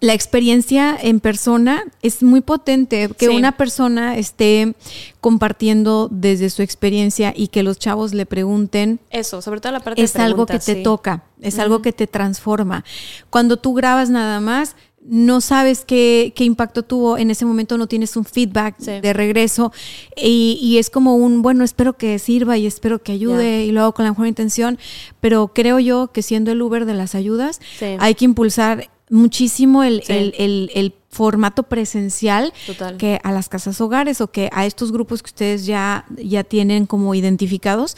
la 0.00 0.14
experiencia 0.14 0.96
en 1.00 1.20
persona 1.20 1.84
es 2.02 2.22
muy 2.22 2.40
potente, 2.40 3.10
que 3.18 3.28
una 3.28 3.56
persona 3.56 4.16
esté 4.16 4.74
compartiendo 5.20 6.08
desde 6.10 6.50
su 6.50 6.62
experiencia 6.62 7.34
y 7.36 7.48
que 7.48 7.62
los 7.62 7.78
chavos 7.78 8.14
le 8.14 8.24
pregunten. 8.24 9.00
Eso, 9.10 9.42
sobre 9.42 9.60
todo 9.60 9.72
la 9.72 9.80
parte 9.80 10.00
Es 10.02 10.14
algo 10.16 10.46
que 10.46 10.60
te 10.60 10.76
toca, 10.76 11.24
es 11.40 11.58
algo 11.58 11.82
que 11.82 11.92
te 11.92 12.06
transforma. 12.06 12.84
Cuando 13.28 13.56
tú 13.56 13.74
grabas 13.74 14.08
nada 14.08 14.40
más, 14.40 14.76
no 15.10 15.40
sabes 15.40 15.84
qué, 15.86 16.32
impacto 16.38 16.82
tuvo, 16.82 17.16
en 17.16 17.30
ese 17.30 17.46
momento 17.46 17.78
no 17.78 17.86
tienes 17.86 18.16
un 18.16 18.24
feedback 18.24 18.76
de 18.78 19.12
regreso 19.12 19.72
y, 20.16 20.76
es 20.78 20.90
como 20.90 21.16
un, 21.16 21.40
bueno, 21.42 21.64
espero 21.64 21.94
que 21.94 22.18
sirva 22.18 22.58
y 22.58 22.66
espero 22.66 23.02
que 23.02 23.12
ayude 23.12 23.64
y 23.64 23.72
lo 23.72 23.82
hago 23.82 23.92
con 23.94 24.04
la 24.04 24.10
mejor 24.10 24.26
intención, 24.26 24.78
pero 25.20 25.48
creo 25.48 25.78
yo 25.78 26.10
que 26.12 26.22
siendo 26.22 26.52
el 26.52 26.60
Uber 26.60 26.84
de 26.84 26.94
las 26.94 27.14
ayudas, 27.14 27.60
hay 27.98 28.14
que 28.14 28.26
impulsar 28.26 28.90
muchísimo 29.10 29.82
el, 29.82 30.94
formato 31.10 31.62
presencial 31.62 32.52
que 32.98 33.18
a 33.24 33.32
las 33.32 33.48
casas 33.48 33.80
hogares 33.80 34.20
o 34.20 34.30
que 34.30 34.50
a 34.52 34.66
estos 34.66 34.92
grupos 34.92 35.22
que 35.22 35.28
ustedes 35.28 35.64
ya, 35.64 36.04
ya 36.16 36.44
tienen 36.44 36.84
como 36.84 37.14
identificados. 37.14 37.96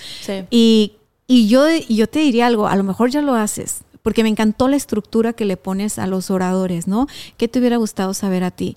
Y, 0.49 0.93
y 1.27 1.49
yo, 1.49 1.69
y 1.71 1.97
yo 1.97 2.07
te 2.09 2.21
diría 2.21 2.47
algo, 2.47 2.69
a 2.69 2.77
lo 2.77 2.85
mejor 2.85 3.11
ya 3.11 3.21
lo 3.21 3.35
haces, 3.35 3.83
porque 4.03 4.23
me 4.23 4.29
encantó 4.29 4.69
la 4.69 4.77
estructura 4.77 5.33
que 5.33 5.45
le 5.45 5.57
pones 5.57 5.99
a 5.99 6.07
los 6.07 6.31
oradores, 6.31 6.87
¿no? 6.87 7.07
¿Qué 7.37 7.49
te 7.49 7.59
hubiera 7.59 7.77
gustado 7.77 8.15
saber 8.15 8.45
a 8.45 8.51
ti? 8.51 8.77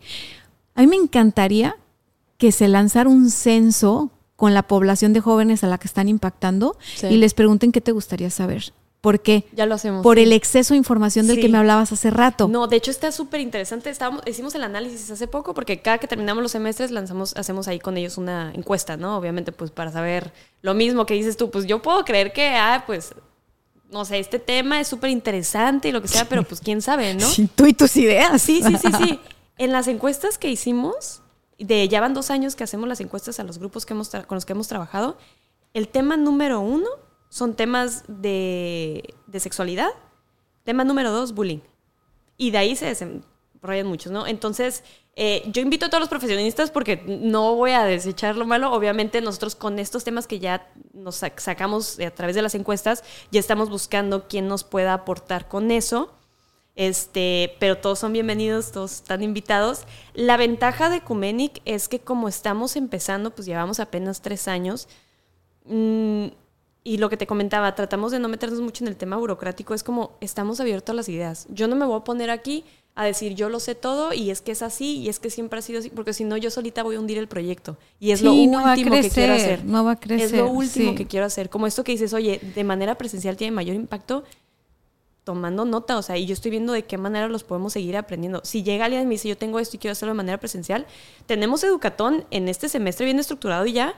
A 0.75 0.81
mí 0.81 0.87
me 0.87 0.95
encantaría 0.95 1.77
que 2.37 2.51
se 2.51 2.67
lanzara 2.67 3.09
un 3.09 3.29
censo 3.29 4.11
con 4.35 4.53
la 4.53 4.63
población 4.63 5.13
de 5.13 5.21
jóvenes 5.21 5.63
a 5.63 5.67
la 5.67 5.77
que 5.77 5.87
están 5.87 6.09
impactando 6.09 6.77
y 7.01 7.17
les 7.17 7.33
pregunten 7.33 7.71
qué 7.71 7.81
te 7.81 7.91
gustaría 7.91 8.29
saber. 8.29 8.73
¿Por 9.03 9.19
qué? 9.19 9.43
Ya 9.51 9.65
lo 9.65 9.75
hacemos. 9.75 10.01
Por 10.01 10.17
el 10.17 10.31
exceso 10.31 10.73
de 10.73 10.77
información 10.77 11.27
del 11.27 11.41
que 11.41 11.49
me 11.49 11.57
hablabas 11.57 11.91
hace 11.91 12.09
rato. 12.09 12.47
No, 12.47 12.67
de 12.67 12.77
hecho 12.77 12.89
está 12.89 13.11
súper 13.11 13.41
interesante. 13.41 13.89
Estábamos, 13.89 14.23
hicimos 14.25 14.55
el 14.55 14.63
análisis 14.63 15.11
hace 15.11 15.27
poco 15.27 15.53
porque 15.53 15.81
cada 15.81 15.97
que 15.97 16.07
terminamos 16.07 16.41
los 16.41 16.53
semestres 16.53 16.89
lanzamos, 16.89 17.35
hacemos 17.35 17.67
ahí 17.67 17.79
con 17.79 17.97
ellos 17.97 18.17
una 18.17 18.53
encuesta, 18.55 18.95
¿no? 18.95 19.17
Obviamente, 19.17 19.51
pues 19.51 19.71
para 19.71 19.91
saber 19.91 20.31
lo 20.61 20.73
mismo 20.73 21.05
que 21.05 21.15
dices 21.15 21.35
tú. 21.35 21.51
Pues 21.51 21.65
yo 21.65 21.81
puedo 21.81 22.05
creer 22.05 22.31
que, 22.31 22.47
ah, 22.55 22.85
pues 22.85 23.13
no 23.93 24.05
sé, 24.05 24.19
este 24.19 24.39
tema 24.39 24.79
es 24.79 24.87
súper 24.87 25.11
interesante 25.11 25.89
y 25.89 25.91
lo 25.91 26.01
que 26.01 26.07
sea, 26.07 26.27
pero 26.27 26.43
pues 26.43 26.59
quién 26.59 26.81
sabe, 26.81 27.13
¿no? 27.13 27.27
Sí, 27.29 27.47
tú 27.53 27.65
y 27.65 27.73
tus 27.73 27.95
ideas. 27.95 28.41
Sí, 28.41 28.61
sí, 28.61 28.75
sí, 28.77 28.87
sí. 28.97 29.19
En 29.57 29.71
las 29.71 29.87
encuestas 29.87 30.37
que 30.37 30.49
hicimos, 30.49 31.21
de 31.59 31.87
ya 31.87 32.01
van 32.01 32.13
dos 32.13 32.31
años 32.31 32.55
que 32.55 32.63
hacemos 32.63 32.89
las 32.89 32.99
encuestas 32.99 33.39
a 33.39 33.43
los 33.43 33.59
grupos 33.59 33.85
que 33.85 33.93
hemos 33.93 34.09
con 34.09 34.35
los 34.35 34.45
que 34.45 34.53
hemos 34.53 34.67
trabajado, 34.67 35.17
el 35.73 35.87
tema 35.87 36.17
número 36.17 36.59
uno 36.59 36.87
son 37.29 37.55
temas 37.55 38.03
de, 38.07 39.15
de 39.27 39.39
sexualidad. 39.39 39.89
Tema 40.63 40.83
número 40.83 41.11
dos, 41.11 41.33
bullying. 41.33 41.59
Y 42.37 42.51
de 42.51 42.57
ahí 42.57 42.75
se 42.75 42.85
desarrollan 42.85 43.87
muchos, 43.87 44.11
¿no? 44.11 44.27
Entonces, 44.27 44.83
eh, 45.15 45.43
yo 45.45 45.61
invito 45.61 45.85
a 45.85 45.89
todos 45.89 46.01
los 46.01 46.09
profesionistas 46.09 46.71
porque 46.71 47.03
no 47.05 47.55
voy 47.55 47.71
a 47.71 47.83
desechar 47.83 48.35
lo 48.35 48.45
malo. 48.45 48.71
Obviamente 48.71 49.21
nosotros 49.21 49.55
con 49.55 49.77
estos 49.77 50.03
temas 50.03 50.25
que 50.25 50.39
ya 50.39 50.67
nos 50.93 51.23
sacamos 51.37 51.99
a 51.99 52.11
través 52.11 52.35
de 52.35 52.41
las 52.41 52.55
encuestas, 52.55 53.03
ya 53.31 53.39
estamos 53.39 53.69
buscando 53.69 54.27
quién 54.27 54.47
nos 54.47 54.63
pueda 54.63 54.93
aportar 54.93 55.47
con 55.47 55.69
eso. 55.71 56.13
Este, 56.75 57.55
pero 57.59 57.77
todos 57.77 57.99
son 57.99 58.13
bienvenidos, 58.13 58.71
todos 58.71 58.93
están 58.93 59.21
invitados. 59.21 59.83
La 60.15 60.37
ventaja 60.37 60.89
de 60.89 60.97
Ecumenic 60.97 61.61
es 61.65 61.87
que 61.87 61.99
como 61.99 62.27
estamos 62.27 62.75
empezando, 62.75 63.29
pues 63.29 63.45
llevamos 63.45 63.79
apenas 63.79 64.21
tres 64.21 64.47
años. 64.47 64.87
Mm, 65.65 66.27
y 66.83 66.97
lo 66.97 67.09
que 67.09 67.17
te 67.17 67.27
comentaba, 67.27 67.75
tratamos 67.75 68.11
de 68.11 68.19
no 68.19 68.27
meternos 68.27 68.59
mucho 68.59 68.83
en 68.83 68.89
el 68.89 68.97
tema 68.97 69.17
burocrático, 69.17 69.73
es 69.73 69.83
como 69.83 70.17
estamos 70.19 70.59
abiertos 70.59 70.93
a 70.93 70.95
las 70.95 71.07
ideas. 71.09 71.45
Yo 71.49 71.67
no 71.67 71.75
me 71.75 71.85
voy 71.85 71.97
a 71.99 72.03
poner 72.03 72.31
aquí 72.31 72.65
a 72.95 73.05
decir 73.05 73.33
yo 73.33 73.49
lo 73.49 73.59
sé 73.59 73.73
todo 73.73 74.13
y 74.13 74.29
es 74.29 74.41
que 74.41 74.51
es 74.51 74.61
así 74.61 74.97
y 74.99 75.09
es 75.09 75.19
que 75.19 75.29
siempre 75.29 75.59
ha 75.59 75.61
sido 75.61 75.79
así, 75.79 75.89
porque 75.89 76.13
si 76.13 76.23
no 76.23 76.37
yo 76.37 76.51
solita 76.51 76.83
voy 76.83 76.95
a 76.95 76.99
hundir 76.99 77.17
el 77.17 77.27
proyecto. 77.27 77.77
Y 77.99 78.11
es 78.11 78.21
lo 78.21 78.33
último 78.33 78.63
que 79.01 79.09
quiero 79.09 79.33
hacer. 79.33 79.65
No 79.65 79.83
va 79.83 79.91
a 79.91 79.99
crecer. 79.99 80.25
Es 80.25 80.31
lo 80.33 80.49
último 80.49 80.95
que 80.95 81.07
quiero 81.07 81.25
hacer. 81.25 81.49
Como 81.49 81.65
esto 81.65 81.83
que 81.83 81.93
dices, 81.93 82.13
oye, 82.13 82.39
de 82.55 82.63
manera 82.63 82.95
presencial 82.95 83.35
tiene 83.35 83.51
mayor 83.51 83.75
impacto, 83.75 84.23
tomando 85.23 85.65
nota, 85.65 85.97
o 85.97 86.01
sea, 86.01 86.17
y 86.17 86.25
yo 86.25 86.33
estoy 86.33 86.51
viendo 86.51 86.73
de 86.73 86.83
qué 86.83 86.97
manera 86.97 87.27
los 87.27 87.43
podemos 87.43 87.73
seguir 87.73 87.95
aprendiendo. 87.97 88.41
Si 88.43 88.61
llega 88.61 88.85
alguien 88.85 89.03
y 89.03 89.05
me 89.05 89.11
dice, 89.11 89.29
yo 89.29 89.37
tengo 89.37 89.59
esto 89.59 89.77
y 89.77 89.79
quiero 89.79 89.93
hacerlo 89.93 90.13
de 90.13 90.17
manera 90.17 90.39
presencial, 90.39 90.85
tenemos 91.25 91.63
Educatón 91.63 92.25
en 92.29 92.49
este 92.49 92.69
semestre 92.69 93.05
bien 93.05 93.19
estructurado 93.19 93.65
y 93.65 93.73
ya, 93.73 93.95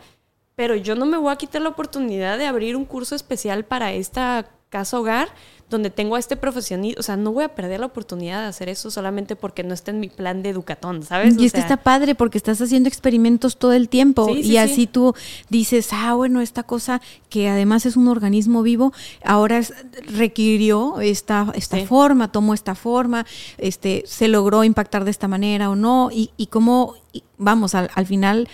pero 0.55 0.75
yo 0.75 0.95
no 0.95 1.05
me 1.05 1.17
voy 1.17 1.31
a 1.31 1.35
quitar 1.35 1.61
la 1.61 1.69
oportunidad 1.69 2.37
de 2.37 2.45
abrir 2.45 2.75
un 2.75 2.85
curso 2.85 3.15
especial 3.15 3.65
para 3.65 3.93
esta 3.93 4.49
casa 4.69 4.99
hogar 4.99 5.29
donde 5.69 5.89
tengo 5.89 6.15
a 6.15 6.19
este 6.19 6.35
profesionista, 6.35 6.99
o 6.99 7.03
sea, 7.03 7.17
no 7.17 7.31
voy 7.31 7.43
a 7.43 7.55
perder 7.55 7.79
la 7.79 7.87
oportunidad 7.87 8.41
de 8.41 8.47
hacer 8.47 8.69
eso 8.69 8.91
solamente 8.91 9.35
porque 9.35 9.63
no 9.63 9.73
está 9.73 9.89
en 9.91 9.99
mi 9.99 10.09
plan 10.09 10.43
de 10.43 10.49
educatón, 10.49 11.01
¿sabes? 11.01 11.35
Y 11.39 11.45
es 11.45 11.53
que 11.53 11.59
está 11.59 11.77
padre 11.77 12.13
porque 12.13 12.37
estás 12.37 12.61
haciendo 12.61 12.87
experimentos 12.87 13.57
todo 13.57 13.73
el 13.73 13.89
tiempo 13.89 14.29
y 14.35 14.57
así 14.57 14.85
tú 14.85 15.15
dices, 15.49 15.89
ah, 15.91 16.13
bueno, 16.13 16.39
esta 16.39 16.63
cosa 16.63 17.01
que 17.29 17.49
además 17.49 17.87
es 17.87 17.97
un 17.97 18.07
organismo 18.07 18.61
vivo, 18.61 18.93
ahora 19.23 19.61
requirió 20.07 21.01
esta, 21.01 21.51
esta 21.55 21.83
forma, 21.85 22.31
tomó 22.31 22.53
esta 22.53 22.75
forma, 22.75 23.25
este, 23.57 24.03
se 24.05 24.27
logró 24.27 24.63
impactar 24.63 25.03
de 25.03 25.11
esta 25.11 25.27
manera 25.27 25.71
o 25.71 25.75
no, 25.75 26.09
y, 26.11 26.29
y 26.37 26.47
cómo, 26.47 26.93
vamos, 27.37 27.73
al, 27.73 27.89
al 27.95 28.05
final 28.05 28.47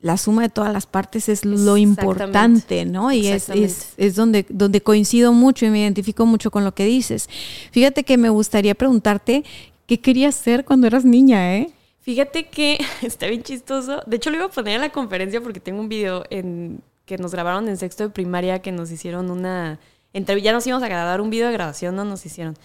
la 0.00 0.16
suma 0.16 0.42
de 0.42 0.48
todas 0.48 0.72
las 0.72 0.86
partes 0.86 1.28
es 1.28 1.44
lo 1.44 1.76
importante, 1.76 2.84
¿no? 2.84 3.10
Y 3.12 3.26
es, 3.26 3.48
es, 3.96 4.14
donde, 4.14 4.46
donde 4.48 4.80
coincido 4.80 5.32
mucho 5.32 5.66
y 5.66 5.70
me 5.70 5.80
identifico 5.80 6.24
mucho 6.24 6.50
con 6.50 6.64
lo 6.64 6.72
que 6.72 6.84
dices. 6.84 7.28
Fíjate 7.72 8.04
que 8.04 8.16
me 8.16 8.30
gustaría 8.30 8.76
preguntarte, 8.76 9.44
¿qué 9.86 10.00
querías 10.00 10.36
ser 10.36 10.64
cuando 10.64 10.86
eras 10.86 11.04
niña, 11.04 11.56
eh? 11.56 11.72
Fíjate 12.00 12.48
que 12.48 12.78
está 13.02 13.26
bien 13.26 13.42
chistoso. 13.42 14.02
De 14.06 14.16
hecho, 14.16 14.30
lo 14.30 14.36
iba 14.36 14.46
a 14.46 14.50
poner 14.50 14.76
en 14.76 14.82
la 14.82 14.90
conferencia 14.90 15.40
porque 15.40 15.58
tengo 15.58 15.80
un 15.80 15.88
video 15.88 16.24
en, 16.30 16.80
que 17.04 17.18
nos 17.18 17.32
grabaron 17.32 17.68
en 17.68 17.76
sexto 17.76 18.04
de 18.04 18.10
primaria 18.10 18.60
que 18.60 18.70
nos 18.70 18.92
hicieron 18.92 19.32
una 19.32 19.80
entrevista. 20.12 20.46
Ya 20.46 20.52
nos 20.52 20.66
íbamos 20.66 20.84
a 20.84 20.88
grabar 20.88 21.20
un 21.20 21.30
video 21.30 21.48
de 21.48 21.54
grabación, 21.54 21.96
no 21.96 22.04
nos 22.04 22.24
hicieron. 22.24 22.56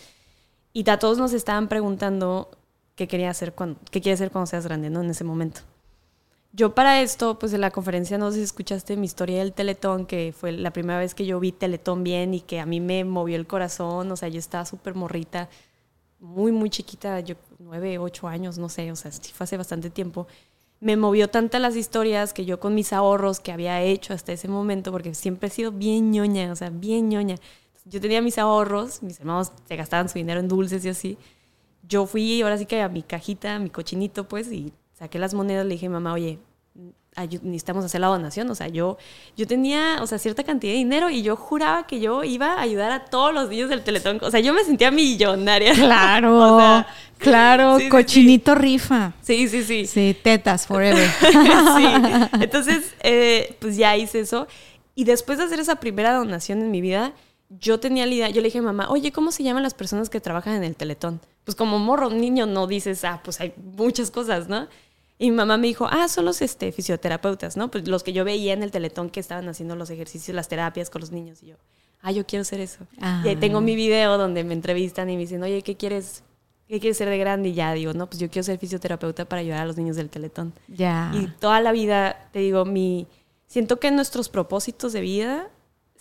Y 0.71 0.87
a 0.87 0.99
todos 0.99 1.17
nos 1.17 1.33
estaban 1.33 1.67
preguntando 1.67 2.51
qué 2.95 3.07
quería 3.07 3.31
hacer 3.31 3.53
cuando, 3.53 3.79
qué 3.89 4.01
quieres 4.01 4.19
ser 4.19 4.29
cuando 4.29 4.45
seas 4.45 4.65
grande, 4.67 4.91
¿no? 4.91 5.01
En 5.01 5.09
ese 5.09 5.23
momento. 5.23 5.61
Yo 6.55 6.75
para 6.75 7.01
esto, 7.01 7.39
pues 7.39 7.51
en 7.53 7.61
la 7.61 7.71
conferencia, 7.71 8.19
no 8.19 8.31
sé 8.31 8.37
si 8.37 8.43
escuchaste 8.43 8.95
mi 8.95 9.05
historia 9.07 9.39
del 9.39 9.53
Teletón, 9.53 10.05
que 10.05 10.35
fue 10.37 10.51
la 10.51 10.71
primera 10.71 10.99
vez 10.99 11.15
que 11.15 11.25
yo 11.25 11.39
vi 11.39 11.51
Teletón 11.51 12.03
bien 12.03 12.35
y 12.35 12.41
que 12.41 12.59
a 12.59 12.67
mí 12.67 12.79
me 12.79 13.03
movió 13.05 13.37
el 13.37 13.47
corazón, 13.47 14.11
o 14.11 14.15
sea, 14.15 14.29
yo 14.29 14.37
estaba 14.37 14.63
súper 14.63 14.93
morrita, 14.93 15.49
muy, 16.19 16.51
muy 16.51 16.69
chiquita, 16.69 17.19
yo 17.21 17.35
nueve, 17.57 17.97
ocho 17.97 18.27
años, 18.27 18.59
no 18.59 18.69
sé, 18.69 18.91
o 18.91 18.95
sea, 18.95 19.11
fue 19.11 19.45
hace 19.45 19.57
bastante 19.57 19.89
tiempo. 19.89 20.27
Me 20.79 20.95
movió 20.97 21.27
tantas 21.29 21.59
las 21.61 21.75
historias 21.75 22.33
que 22.33 22.45
yo 22.45 22.59
con 22.59 22.75
mis 22.75 22.93
ahorros 22.93 23.39
que 23.39 23.51
había 23.51 23.81
hecho 23.81 24.13
hasta 24.13 24.31
ese 24.33 24.47
momento, 24.47 24.91
porque 24.91 25.15
siempre 25.15 25.47
he 25.47 25.51
sido 25.51 25.71
bien 25.71 26.11
ñoña, 26.11 26.51
o 26.51 26.55
sea, 26.55 26.69
bien 26.69 27.09
ñoña. 27.09 27.37
yo 27.85 27.99
tenía 28.01 28.21
mis 28.21 28.37
ahorros, 28.37 29.01
mis 29.03 29.19
hermanos 29.19 29.51
se 29.67 29.75
gastaban 29.75 30.09
su 30.09 30.19
dinero 30.19 30.39
en 30.39 30.47
dulces 30.49 30.85
y 30.85 30.89
así. 30.89 31.17
Yo 31.87 32.05
fui 32.05 32.41
ahora 32.41 32.57
sí 32.57 32.65
que 32.67 32.81
a 32.81 32.89
mi 32.89 33.03
cajita, 33.03 33.55
a 33.55 33.59
mi 33.59 33.69
cochinito, 33.69 34.27
pues, 34.27 34.51
y 34.51 34.73
saqué 35.03 35.19
las 35.19 35.33
monedas, 35.33 35.65
le 35.65 35.73
dije, 35.73 35.89
mamá, 35.89 36.13
oye, 36.13 36.39
necesitamos 37.41 37.83
hacer 37.83 37.99
la 37.99 38.07
donación. 38.07 38.49
O 38.49 38.55
sea, 38.55 38.69
yo, 38.69 38.97
yo 39.35 39.45
tenía, 39.45 39.97
o 40.01 40.07
sea, 40.07 40.17
cierta 40.17 40.45
cantidad 40.45 40.71
de 40.71 40.77
dinero 40.77 41.09
y 41.09 41.23
yo 41.23 41.35
juraba 41.35 41.85
que 41.85 41.99
yo 41.99 42.23
iba 42.23 42.53
a 42.53 42.61
ayudar 42.61 42.91
a 42.91 43.05
todos 43.05 43.33
los 43.33 43.49
niños 43.49 43.69
del 43.69 43.83
Teletón. 43.83 44.19
O 44.21 44.31
sea, 44.31 44.39
yo 44.39 44.53
me 44.53 44.63
sentía 44.63 44.91
millonaria. 44.91 45.73
Claro, 45.83 46.85
claro, 47.17 47.77
cochinito 47.89 48.55
rifa. 48.55 49.13
Sí, 49.21 49.47
sí, 49.49 49.63
sí. 49.63 49.85
Sí, 49.85 50.15
tetas 50.23 50.65
forever. 50.65 51.09
sí. 51.19 51.85
Entonces, 52.39 52.95
eh, 53.01 53.57
pues 53.59 53.75
ya 53.75 53.97
hice 53.97 54.21
eso. 54.21 54.47
Y 54.95 55.03
después 55.03 55.37
de 55.37 55.43
hacer 55.43 55.59
esa 55.59 55.75
primera 55.75 56.13
donación 56.13 56.61
en 56.61 56.71
mi 56.71 56.79
vida, 56.79 57.13
yo 57.49 57.79
tenía 57.79 58.05
la 58.05 58.13
idea, 58.13 58.29
yo 58.29 58.41
le 58.41 58.47
dije 58.47 58.59
a 58.59 58.61
mamá, 58.61 58.89
oye, 58.89 59.11
¿cómo 59.11 59.31
se 59.31 59.43
llaman 59.43 59.63
las 59.63 59.73
personas 59.73 60.09
que 60.09 60.21
trabajan 60.21 60.55
en 60.55 60.63
el 60.63 60.75
Teletón? 60.75 61.19
Pues 61.43 61.55
como 61.55 61.77
morro, 61.79 62.09
niño, 62.09 62.45
no 62.45 62.67
dices, 62.67 63.03
ah, 63.03 63.21
pues 63.23 63.41
hay 63.41 63.53
muchas 63.57 64.09
cosas, 64.09 64.47
¿no? 64.47 64.67
Y 65.23 65.31
mi 65.31 65.37
mamá 65.37 65.55
me 65.55 65.67
dijo, 65.67 65.87
ah, 65.89 66.09
son 66.09 66.25
los 66.25 66.41
este, 66.41 66.73
fisioterapeutas, 66.73 67.55
¿no? 67.55 67.71
Pues 67.71 67.87
los 67.87 68.03
que 68.03 68.11
yo 68.11 68.25
veía 68.25 68.51
en 68.51 68.61
el 68.61 68.71
teletón 68.71 69.09
que 69.09 69.21
estaban 69.21 69.47
haciendo 69.47 69.73
los 69.77 69.89
ejercicios, 69.89 70.35
las 70.35 70.49
terapias 70.49 70.89
con 70.89 70.99
los 70.99 71.11
niños. 71.11 71.41
Y 71.43 71.45
yo, 71.45 71.55
ah, 72.01 72.11
yo 72.11 72.25
quiero 72.25 72.43
ser 72.43 72.59
eso. 72.59 72.85
Y 73.23 73.29
ahí 73.29 73.37
tengo 73.37 73.61
mi 73.61 73.73
video 73.77 74.17
donde 74.17 74.43
me 74.43 74.53
entrevistan 74.53 75.09
y 75.09 75.13
me 75.13 75.21
dicen, 75.21 75.41
oye, 75.41 75.61
¿qué 75.61 75.77
quieres? 75.77 76.23
¿Qué 76.67 76.81
quieres 76.81 76.97
ser 76.97 77.07
de 77.07 77.17
grande? 77.17 77.47
Y 77.47 77.53
ya 77.53 77.71
digo, 77.71 77.93
no, 77.93 78.07
pues 78.07 78.19
yo 78.19 78.29
quiero 78.29 78.43
ser 78.43 78.59
fisioterapeuta 78.59 79.23
para 79.23 79.39
ayudar 79.39 79.61
a 79.61 79.65
los 79.65 79.77
niños 79.77 79.95
del 79.95 80.09
teletón. 80.09 80.51
Ya. 80.67 81.13
Y 81.15 81.27
toda 81.39 81.61
la 81.61 81.71
vida, 81.71 82.27
te 82.33 82.39
digo, 82.39 82.65
mi... 82.65 83.07
Siento 83.47 83.79
que 83.79 83.91
nuestros 83.91 84.27
propósitos 84.27 84.91
de 84.91 84.99
vida 84.99 85.47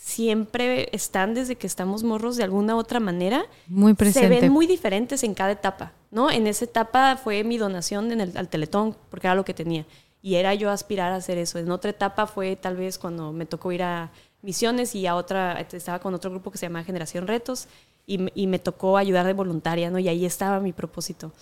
siempre 0.03 0.89
están 0.93 1.33
desde 1.33 1.55
que 1.55 1.69
estamos 1.69 2.03
morros 2.03 2.37
de 2.37 2.43
alguna 2.43 2.77
otra 2.77 2.99
manera. 2.99 3.45
Muy 3.69 3.95
presente. 3.95 4.29
Se 4.29 4.41
ven 4.41 4.53
muy 4.53 4.67
diferentes 4.67 5.23
en 5.23 5.33
cada 5.33 5.53
etapa, 5.53 5.93
¿no? 6.11 6.29
En 6.29 6.49
esa 6.49 6.65
etapa 6.65 7.17
fue 7.17 7.45
mi 7.45 7.57
donación 7.57 8.11
en 8.11 8.21
el, 8.21 8.37
al 8.37 8.49
Teletón, 8.49 8.97
porque 9.11 9.29
era 9.29 9.37
lo 9.37 9.45
que 9.45 9.55
tenía. 9.55 9.87
Y 10.21 10.35
era 10.35 10.55
yo 10.55 10.71
aspirar 10.71 11.13
a 11.13 11.17
hacer 11.17 11.39
eso. 11.39 11.61
En 11.61 11.71
otra 11.71 11.93
etapa 11.93 12.27
fue 12.27 12.57
tal 12.57 12.77
vez 12.77 12.99
cuando 12.99 13.33
me 13.33 13.47
tocó 13.47 13.71
ir 13.71 13.85
a 13.85 14.11
misiones 14.43 14.97
y 14.97 15.07
a 15.07 15.15
otra, 15.15 15.61
estaba 15.61 16.01
con 16.01 16.15
otro 16.15 16.33
grupo 16.33 16.51
que 16.51 16.59
se 16.59 16.67
llama 16.67 16.83
Generación 16.83 17.29
Retos 17.29 17.69
y, 18.05 18.27
y 18.35 18.49
me 18.49 18.59
tocó 18.59 18.97
ayudar 18.97 19.25
de 19.25 19.35
voluntaria, 19.35 19.89
¿no? 19.89 20.01
Y 20.01 20.09
ahí 20.09 20.27
estaba 20.27 20.59
mi 20.59 20.73
propósito. 20.73 21.33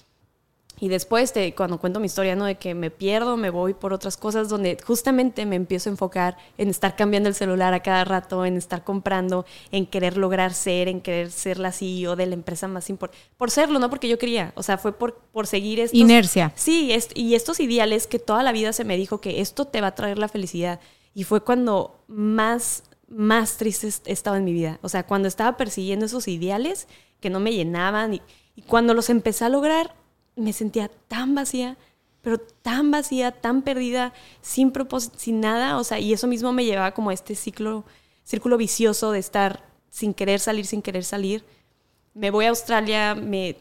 Y 0.80 0.88
después, 0.88 1.34
te, 1.34 1.54
cuando 1.54 1.78
cuento 1.78 2.00
mi 2.00 2.06
historia, 2.06 2.34
¿no? 2.34 2.46
De 2.46 2.54
que 2.54 2.74
me 2.74 2.90
pierdo, 2.90 3.36
me 3.36 3.50
voy 3.50 3.74
por 3.74 3.92
otras 3.92 4.16
cosas, 4.16 4.48
donde 4.48 4.78
justamente 4.82 5.44
me 5.44 5.56
empiezo 5.56 5.90
a 5.90 5.92
enfocar 5.92 6.38
en 6.56 6.70
estar 6.70 6.96
cambiando 6.96 7.28
el 7.28 7.34
celular 7.34 7.74
a 7.74 7.80
cada 7.80 8.02
rato, 8.04 8.46
en 8.46 8.56
estar 8.56 8.82
comprando, 8.82 9.44
en 9.72 9.84
querer 9.84 10.16
lograr 10.16 10.54
ser, 10.54 10.88
en 10.88 11.02
querer 11.02 11.30
ser 11.30 11.58
la 11.58 11.70
CEO 11.70 12.16
de 12.16 12.24
la 12.24 12.32
empresa 12.32 12.66
más 12.66 12.88
importante. 12.88 13.22
Por 13.36 13.50
serlo, 13.50 13.78
no 13.78 13.90
porque 13.90 14.08
yo 14.08 14.18
quería. 14.18 14.54
O 14.56 14.62
sea, 14.62 14.78
fue 14.78 14.92
por, 14.92 15.16
por 15.16 15.46
seguir 15.46 15.80
estos... 15.80 16.00
Inercia. 16.00 16.50
Sí, 16.56 16.90
y 17.14 17.34
estos 17.34 17.60
ideales 17.60 18.06
que 18.06 18.18
toda 18.18 18.42
la 18.42 18.52
vida 18.52 18.72
se 18.72 18.84
me 18.84 18.96
dijo 18.96 19.20
que 19.20 19.42
esto 19.42 19.66
te 19.66 19.82
va 19.82 19.88
a 19.88 19.94
traer 19.94 20.16
la 20.16 20.28
felicidad. 20.28 20.80
Y 21.14 21.24
fue 21.24 21.42
cuando 21.42 22.02
más, 22.06 22.84
más 23.06 23.58
triste 23.58 23.90
estaba 24.06 24.38
en 24.38 24.44
mi 24.44 24.54
vida. 24.54 24.78
O 24.80 24.88
sea, 24.88 25.06
cuando 25.06 25.28
estaba 25.28 25.58
persiguiendo 25.58 26.06
esos 26.06 26.26
ideales 26.26 26.88
que 27.20 27.28
no 27.28 27.38
me 27.38 27.52
llenaban 27.52 28.14
y, 28.14 28.22
y 28.56 28.62
cuando 28.62 28.94
los 28.94 29.10
empecé 29.10 29.44
a 29.44 29.50
lograr 29.50 29.99
me 30.36 30.52
sentía 30.52 30.90
tan 31.08 31.34
vacía, 31.34 31.76
pero 32.22 32.38
tan 32.38 32.90
vacía, 32.90 33.32
tan 33.32 33.62
perdida, 33.62 34.12
sin 34.42 34.70
propósito, 34.70 35.18
sin 35.18 35.40
nada, 35.40 35.78
o 35.78 35.84
sea, 35.84 35.98
y 35.98 36.12
eso 36.12 36.26
mismo 36.26 36.52
me 36.52 36.64
llevaba 36.64 36.92
como 36.92 37.10
a 37.10 37.14
este 37.14 37.34
ciclo, 37.34 37.84
círculo 38.24 38.56
vicioso 38.56 39.12
de 39.12 39.18
estar 39.18 39.64
sin 39.90 40.14
querer 40.14 40.40
salir, 40.40 40.66
sin 40.66 40.82
querer 40.82 41.04
salir. 41.04 41.44
Me 42.14 42.30
voy 42.30 42.44
a 42.44 42.50
Australia, 42.50 43.14
me, 43.14 43.56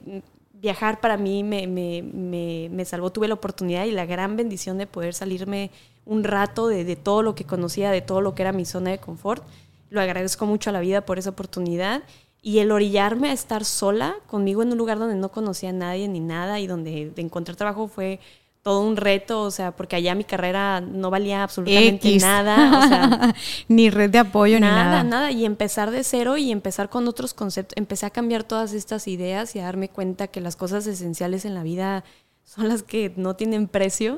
viajar 0.59 0.99
para 0.99 1.17
mí 1.17 1.43
me, 1.43 1.67
me, 1.67 2.69
me, 2.69 2.85
salvó, 2.85 3.11
tuve 3.11 3.27
la 3.27 3.33
oportunidad 3.33 3.85
y 3.85 3.91
la 3.91 4.05
gran 4.05 4.35
bendición 4.35 4.77
de 4.77 4.87
poder 4.87 5.13
salirme 5.13 5.71
un 6.05 6.23
rato 6.23 6.67
de, 6.67 6.95
todo 6.95 7.23
lo 7.23 7.35
que 7.35 7.45
conocía, 7.45 7.91
de 7.91 8.01
todo 8.01 8.21
lo 8.21 8.35
que 8.35 8.41
era 8.41 8.51
mi 8.51 8.65
zona 8.65 8.91
de 8.91 8.97
confort. 8.97 9.43
Lo 9.89 10.01
agradezco 10.01 10.45
mucho 10.45 10.69
a 10.69 10.73
la 10.73 10.79
vida 10.81 11.01
por 11.01 11.17
esa 11.19 11.29
oportunidad 11.31 12.03
y 12.41 12.59
el 12.59 12.71
orillarme 12.71 13.29
a 13.29 13.33
estar 13.33 13.65
sola 13.65 14.15
conmigo 14.27 14.63
en 14.63 14.71
un 14.71 14.77
lugar 14.77 14.99
donde 14.99 15.15
no 15.15 15.29
conocía 15.29 15.69
a 15.69 15.73
nadie 15.73 16.07
ni 16.07 16.19
nada 16.19 16.59
y 16.59 16.67
donde 16.67 17.11
de 17.11 17.21
encontrar 17.21 17.55
trabajo 17.55 17.87
fue 17.87 18.19
todo 18.61 18.81
un 18.81 18.97
reto, 18.97 19.41
o 19.41 19.51
sea, 19.51 19.75
porque 19.75 19.95
allá 19.95 20.15
mi 20.15 20.25
carrera 20.25 20.81
no 20.81 21.09
valía 21.09 21.43
absolutamente 21.43 22.17
nada, 22.17 22.79
o 22.79 22.87
sea, 22.87 23.35
ni 23.67 23.89
red 23.89 24.09
de 24.09 24.19
apoyo 24.19 24.59
nada, 24.59 24.75
ni 24.75 24.89
nada. 24.89 25.03
Nada, 25.03 25.31
y 25.31 25.45
empezar 25.45 25.91
de 25.91 26.03
cero 26.03 26.37
y 26.37 26.51
empezar 26.51 26.89
con 26.89 27.07
otros 27.07 27.33
conceptos, 27.33 27.77
empecé 27.77 28.05
a 28.05 28.09
cambiar 28.09 28.43
todas 28.43 28.73
estas 28.73 29.07
ideas 29.07 29.55
y 29.55 29.59
a 29.59 29.63
darme 29.63 29.89
cuenta 29.89 30.27
que 30.27 30.41
las 30.41 30.55
cosas 30.55 30.87
esenciales 30.87 31.45
en 31.45 31.55
la 31.55 31.63
vida 31.63 32.03
son 32.43 32.67
las 32.67 32.83
que 32.83 33.13
no 33.15 33.35
tienen 33.35 33.67
precio. 33.67 34.17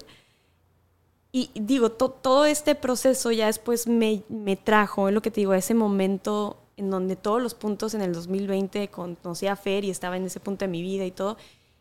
Y 1.33 1.49
digo, 1.53 1.91
todo 1.91 2.45
este 2.45 2.75
proceso 2.75 3.31
ya 3.31 3.45
después 3.45 3.87
me, 3.87 4.23
me 4.27 4.57
trajo, 4.57 5.07
es 5.07 5.13
lo 5.13 5.21
que 5.21 5.31
te 5.31 5.41
digo, 5.41 5.53
ese 5.53 5.73
momento 5.73 6.60
en 6.77 6.89
donde 6.89 7.15
todos 7.15 7.41
los 7.41 7.53
puntos 7.53 7.93
en 7.93 8.01
el 8.01 8.13
2020 8.13 8.89
conocí 8.89 9.47
a 9.47 9.55
Fer 9.55 9.83
y 9.83 9.89
estaba 9.89 10.17
en 10.17 10.25
ese 10.25 10.39
punto 10.39 10.65
de 10.65 10.69
mi 10.69 10.81
vida 10.81 11.05
y 11.05 11.11
todo, 11.11 11.37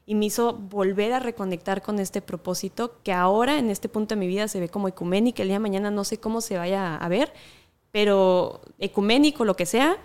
y 0.06 0.14
me 0.14 0.26
hizo 0.26 0.54
volver 0.54 1.12
a 1.12 1.20
reconectar 1.20 1.82
con 1.82 1.98
este 2.00 2.20
propósito 2.20 3.00
que 3.02 3.12
ahora 3.12 3.58
en 3.58 3.70
este 3.70 3.88
punto 3.88 4.14
de 4.14 4.20
mi 4.20 4.26
vida 4.26 4.48
se 4.48 4.60
ve 4.60 4.68
como 4.68 4.88
ecuménico, 4.88 5.42
el 5.42 5.48
día 5.48 5.56
de 5.56 5.60
mañana 5.60 5.90
no 5.90 6.04
sé 6.04 6.18
cómo 6.18 6.40
se 6.40 6.56
vaya 6.56 6.96
a 6.96 7.08
ver, 7.08 7.32
pero 7.92 8.60
ecuménico, 8.78 9.44
lo 9.44 9.56
que 9.56 9.66
sea, 9.66 9.98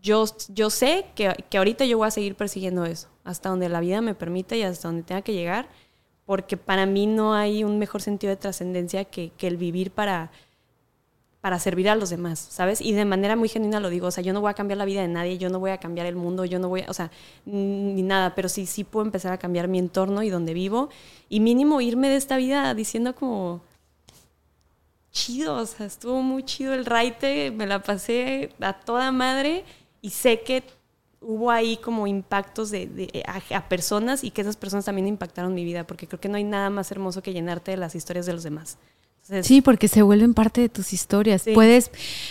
yo, 0.00 0.24
yo 0.48 0.70
sé 0.70 1.06
que, 1.14 1.32
que 1.50 1.58
ahorita 1.58 1.84
yo 1.84 1.98
voy 1.98 2.08
a 2.08 2.10
seguir 2.10 2.36
persiguiendo 2.36 2.84
eso, 2.84 3.08
hasta 3.24 3.48
donde 3.48 3.68
la 3.68 3.80
vida 3.80 4.00
me 4.00 4.14
permita 4.14 4.56
y 4.56 4.62
hasta 4.62 4.88
donde 4.88 5.02
tenga 5.02 5.22
que 5.22 5.34
llegar, 5.34 5.68
porque 6.24 6.56
para 6.56 6.86
mí 6.86 7.06
no 7.06 7.34
hay 7.34 7.64
un 7.64 7.78
mejor 7.78 8.02
sentido 8.02 8.30
de 8.30 8.36
trascendencia 8.36 9.04
que, 9.04 9.30
que 9.36 9.46
el 9.46 9.56
vivir 9.56 9.90
para 9.90 10.30
para 11.42 11.58
servir 11.58 11.88
a 11.88 11.96
los 11.96 12.08
demás, 12.08 12.38
¿sabes? 12.38 12.80
Y 12.80 12.92
de 12.92 13.04
manera 13.04 13.34
muy 13.34 13.48
genuina 13.48 13.80
lo 13.80 13.90
digo, 13.90 14.06
o 14.06 14.10
sea, 14.12 14.22
yo 14.22 14.32
no 14.32 14.40
voy 14.40 14.50
a 14.52 14.54
cambiar 14.54 14.78
la 14.78 14.84
vida 14.84 15.02
de 15.02 15.08
nadie, 15.08 15.38
yo 15.38 15.50
no 15.50 15.58
voy 15.58 15.72
a 15.72 15.78
cambiar 15.78 16.06
el 16.06 16.14
mundo, 16.14 16.44
yo 16.44 16.60
no 16.60 16.68
voy, 16.68 16.82
a, 16.82 16.86
o 16.88 16.94
sea, 16.94 17.10
ni 17.44 18.00
nada, 18.02 18.36
pero 18.36 18.48
sí, 18.48 18.64
sí 18.64 18.84
puedo 18.84 19.04
empezar 19.04 19.32
a 19.32 19.38
cambiar 19.38 19.66
mi 19.66 19.80
entorno 19.80 20.22
y 20.22 20.30
donde 20.30 20.54
vivo 20.54 20.88
y 21.28 21.40
mínimo 21.40 21.80
irme 21.80 22.08
de 22.08 22.14
esta 22.14 22.36
vida 22.36 22.72
diciendo 22.74 23.16
como, 23.16 23.60
chido, 25.10 25.56
o 25.56 25.66
sea, 25.66 25.84
estuvo 25.86 26.22
muy 26.22 26.44
chido 26.44 26.74
el 26.74 26.86
raite, 26.86 27.50
me 27.50 27.66
la 27.66 27.82
pasé 27.82 28.52
a 28.60 28.74
toda 28.74 29.10
madre 29.10 29.64
y 30.00 30.10
sé 30.10 30.42
que 30.42 30.62
hubo 31.20 31.50
ahí 31.50 31.76
como 31.76 32.06
impactos 32.06 32.70
de, 32.70 33.24
a, 33.26 33.68
personas 33.68 34.22
y 34.22 34.30
que 34.30 34.42
esas 34.42 34.56
personas 34.56 34.84
también 34.84 35.08
impactaron 35.08 35.54
mi 35.54 35.64
vida, 35.64 35.88
porque 35.88 36.06
creo 36.06 36.20
que 36.20 36.28
no 36.28 36.36
hay 36.36 36.44
nada 36.44 36.70
más 36.70 36.92
hermoso 36.92 37.20
que 37.20 37.32
llenarte 37.32 37.72
de 37.72 37.78
las 37.78 37.96
historias 37.96 38.26
de 38.26 38.32
los 38.32 38.44
demás 38.44 38.78
sí, 39.42 39.60
porque 39.60 39.88
se 39.88 40.02
vuelven 40.02 40.34
parte 40.34 40.60
de 40.60 40.68
tus 40.68 40.92
historias. 40.92 41.44
Puedes, 41.54 41.90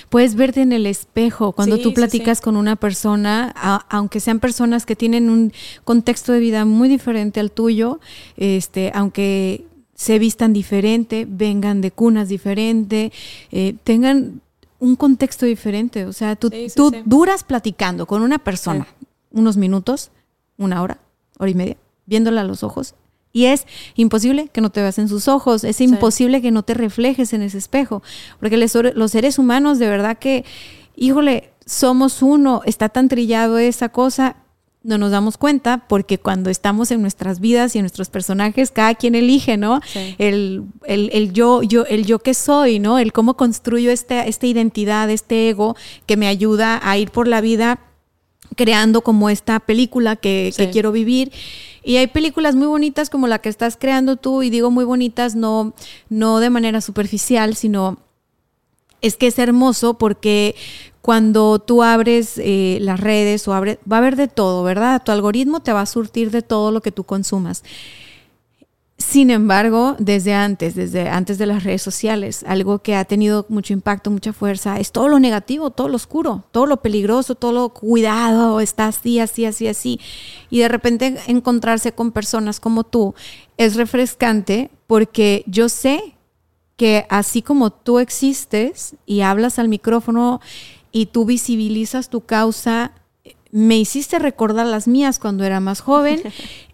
puedes 0.09 0.35
verte 0.35 0.61
en 0.61 0.71
el 0.71 0.85
espejo. 0.85 1.51
Cuando 1.51 1.79
tú 1.79 1.93
platicas 1.93 2.41
con 2.41 2.57
una 2.57 2.75
persona, 2.75 3.49
aunque 3.89 4.19
sean 4.19 4.39
personas 4.39 4.85
que 4.85 4.95
tienen 4.95 5.29
un 5.29 5.53
contexto 5.83 6.31
de 6.33 6.39
vida 6.39 6.65
muy 6.65 6.89
diferente 6.89 7.39
al 7.39 7.51
tuyo, 7.51 7.99
este, 8.37 8.91
aunque 8.93 9.65
se 9.95 10.19
vistan 10.19 10.53
diferente, 10.53 11.27
vengan 11.29 11.81
de 11.81 11.91
cunas 11.91 12.27
diferente, 12.29 13.11
eh, 13.51 13.75
tengan 13.83 14.41
un 14.79 14.95
contexto 14.95 15.45
diferente. 15.45 16.05
O 16.05 16.13
sea, 16.13 16.35
tú, 16.35 16.51
tú 16.75 16.91
duras 17.05 17.43
platicando 17.43 18.05
con 18.05 18.21
una 18.21 18.39
persona 18.39 18.87
unos 19.31 19.57
minutos, 19.57 20.11
una 20.57 20.81
hora, 20.81 20.99
hora 21.37 21.51
y 21.51 21.55
media, 21.55 21.77
viéndola 22.05 22.41
a 22.41 22.43
los 22.43 22.63
ojos 22.63 22.95
y 23.33 23.45
es 23.45 23.65
imposible 23.95 24.49
que 24.49 24.61
no 24.61 24.69
te 24.69 24.81
veas 24.81 24.97
en 24.99 25.07
sus 25.07 25.27
ojos, 25.27 25.63
es 25.63 25.81
imposible 25.81 26.41
que 26.41 26.51
no 26.51 26.63
te 26.63 26.73
reflejes 26.73 27.33
en 27.33 27.41
ese 27.41 27.57
espejo, 27.57 28.03
porque 28.39 28.57
los 28.57 29.11
seres 29.11 29.39
humanos 29.39 29.79
de 29.79 29.87
verdad 29.87 30.17
que, 30.17 30.45
híjole, 30.95 31.51
somos 31.65 32.21
uno, 32.21 32.61
está 32.65 32.89
tan 32.89 33.07
trillado 33.07 33.57
esa 33.57 33.89
cosa, 33.89 34.35
no 34.83 34.97
nos 34.97 35.11
damos 35.11 35.37
cuenta 35.37 35.85
porque 35.87 36.17
cuando 36.17 36.49
estamos 36.49 36.89
en 36.91 37.01
nuestras 37.01 37.39
vidas 37.39 37.75
y 37.75 37.79
en 37.79 37.83
nuestros 37.83 38.09
personajes, 38.09 38.71
cada 38.71 38.95
quien 38.95 39.13
elige, 39.13 39.55
¿no? 39.55 39.79
El, 40.17 40.63
el, 40.85 41.33
yo, 41.33 41.61
yo, 41.61 41.85
el 41.85 42.05
yo 42.05 42.19
que 42.19 42.33
soy, 42.33 42.79
¿no? 42.79 42.97
El 42.97 43.13
cómo 43.13 43.37
construyo 43.37 43.91
esta, 43.91 44.25
esta 44.25 44.47
identidad, 44.47 45.09
este 45.09 45.49
ego 45.49 45.75
que 46.07 46.17
me 46.17 46.27
ayuda 46.27 46.79
a 46.83 46.97
ir 46.97 47.11
por 47.11 47.27
la 47.27 47.41
vida 47.41 47.79
creando 48.55 49.01
como 49.01 49.29
esta 49.29 49.59
película 49.59 50.15
que, 50.15 50.51
que 50.57 50.71
quiero 50.71 50.91
vivir. 50.91 51.31
Y 51.83 51.97
hay 51.97 52.07
películas 52.07 52.55
muy 52.55 52.67
bonitas 52.67 53.09
como 53.09 53.27
la 53.27 53.39
que 53.39 53.49
estás 53.49 53.77
creando 53.77 54.15
tú, 54.15 54.43
y 54.43 54.49
digo 54.49 54.71
muy 54.71 54.85
bonitas 54.85 55.35
no, 55.35 55.73
no 56.09 56.39
de 56.39 56.49
manera 56.49 56.81
superficial, 56.81 57.55
sino 57.55 57.97
es 59.01 59.17
que 59.17 59.27
es 59.27 59.39
hermoso 59.39 59.95
porque 59.97 60.55
cuando 61.01 61.57
tú 61.59 61.81
abres 61.81 62.37
eh, 62.37 62.77
las 62.81 62.99
redes 62.99 63.47
o 63.47 63.53
abres, 63.53 63.79
va 63.91 63.97
a 63.97 63.99
haber 63.99 64.15
de 64.15 64.27
todo, 64.27 64.63
¿verdad? 64.63 65.01
Tu 65.03 65.11
algoritmo 65.11 65.59
te 65.61 65.73
va 65.73 65.81
a 65.81 65.87
surtir 65.87 66.29
de 66.29 66.43
todo 66.43 66.71
lo 66.71 66.81
que 66.81 66.91
tú 66.91 67.03
consumas. 67.03 67.63
Sin 69.01 69.31
embargo, 69.31 69.95
desde 69.97 70.33
antes, 70.33 70.75
desde 70.75 71.09
antes 71.09 71.39
de 71.39 71.47
las 71.47 71.63
redes 71.63 71.81
sociales, 71.81 72.45
algo 72.47 72.79
que 72.79 72.95
ha 72.95 73.03
tenido 73.03 73.47
mucho 73.49 73.73
impacto, 73.73 74.11
mucha 74.11 74.31
fuerza, 74.31 74.79
es 74.79 74.91
todo 74.91 75.07
lo 75.07 75.19
negativo, 75.19 75.71
todo 75.71 75.87
lo 75.87 75.95
oscuro, 75.95 76.43
todo 76.51 76.67
lo 76.67 76.81
peligroso, 76.81 77.33
todo 77.33 77.51
lo 77.51 77.69
cuidado, 77.69 78.59
está 78.59 78.85
así, 78.87 79.19
así, 79.19 79.45
así, 79.45 79.67
así. 79.67 79.99
Y 80.51 80.59
de 80.59 80.67
repente 80.67 81.17
encontrarse 81.25 81.93
con 81.93 82.11
personas 82.11 82.59
como 82.59 82.83
tú 82.83 83.15
es 83.57 83.75
refrescante 83.75 84.69
porque 84.85 85.43
yo 85.47 85.67
sé 85.67 86.15
que 86.77 87.07
así 87.09 87.41
como 87.41 87.71
tú 87.71 87.97
existes 87.97 88.95
y 89.07 89.21
hablas 89.21 89.57
al 89.57 89.67
micrófono 89.67 90.41
y 90.91 91.07
tú 91.07 91.25
visibilizas 91.25 92.09
tu 92.09 92.21
causa, 92.21 92.91
me 93.51 93.77
hiciste 93.77 94.19
recordar 94.19 94.67
las 94.67 94.87
mías 94.87 95.17
cuando 95.17 95.43
era 95.43 95.59
más 95.59 95.81
joven. 95.81 96.21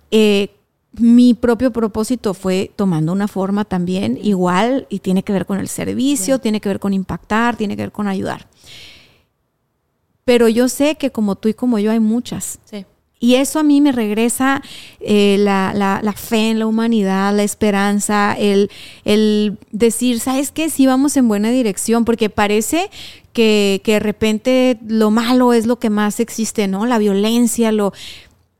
Eh, 0.09 0.56
mi 0.97 1.33
propio 1.33 1.71
propósito 1.71 2.33
fue 2.33 2.71
tomando 2.75 3.11
una 3.11 3.27
forma 3.27 3.65
también 3.65 4.19
igual 4.21 4.87
y 4.89 4.99
tiene 4.99 5.23
que 5.23 5.33
ver 5.33 5.45
con 5.45 5.59
el 5.59 5.67
servicio, 5.67 6.39
tiene 6.39 6.59
que 6.59 6.69
ver 6.69 6.79
con 6.79 6.93
impactar, 6.93 7.55
tiene 7.55 7.75
que 7.75 7.83
ver 7.83 7.91
con 7.91 8.07
ayudar. 8.07 8.47
Pero 10.25 10.49
yo 10.49 10.67
sé 10.67 10.95
que 10.95 11.11
como 11.11 11.35
tú 11.35 11.49
y 11.49 11.53
como 11.53 11.79
yo 11.79 11.91
hay 11.91 11.99
muchas. 11.99 12.59
Y 13.19 13.35
eso 13.35 13.59
a 13.59 13.63
mí 13.63 13.81
me 13.81 13.91
regresa 13.91 14.61
eh, 14.99 15.37
la, 15.39 16.13
fe 16.15 16.51
en 16.51 16.59
la 16.59 16.67
humanidad, 16.67 17.35
la 17.35 17.43
esperanza, 17.43 18.35
el, 18.37 18.69
el 19.05 19.57
decir, 19.71 20.19
¿sabes 20.19 20.51
qué? 20.51 20.69
Sí 20.69 20.85
vamos 20.85 21.17
en 21.17 21.27
buena 21.27 21.49
dirección, 21.49 22.05
porque 22.05 22.29
parece 22.29 22.91
que, 23.33 23.81
que 23.83 23.93
de 23.93 23.99
repente 23.99 24.77
lo 24.85 25.09
malo 25.09 25.53
es 25.53 25.65
lo 25.65 25.79
que 25.79 25.89
más 25.89 26.19
existe, 26.19 26.67
¿no? 26.67 26.85
La 26.85 26.99
violencia, 26.99 27.71
lo 27.71 27.93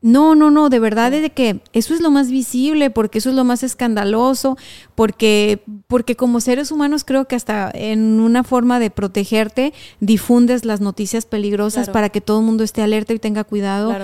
no, 0.01 0.35
no, 0.35 0.51
no, 0.51 0.69
de 0.69 0.79
verdad 0.79 1.13
es 1.13 1.23
de 1.23 1.31
que 1.31 1.61
eso 1.73 1.93
es 1.93 2.01
lo 2.01 2.11
más 2.11 2.29
visible, 2.29 2.91
porque 2.91 3.17
eso 3.17 3.29
es 3.31 3.35
lo 3.35 3.43
más 3.43 3.63
escandaloso, 3.63 4.57
porque, 4.93 5.63
porque 5.87 6.15
como 6.15 6.39
seres 6.39 6.71
humanos 6.71 7.03
creo 7.03 7.25
que 7.25 7.35
hasta 7.35 7.71
en 7.73 8.19
una 8.19 8.43
forma 8.43 8.79
de 8.79 8.91
protegerte 8.91 9.73
difundes 9.99 10.65
las 10.65 10.81
noticias 10.81 11.25
peligrosas 11.25 11.89
para 11.89 12.09
que 12.09 12.21
todo 12.21 12.39
el 12.39 12.45
mundo 12.45 12.63
esté 12.63 12.83
alerta 12.83 13.13
y 13.13 13.19
tenga 13.19 13.43
cuidado. 13.43 13.95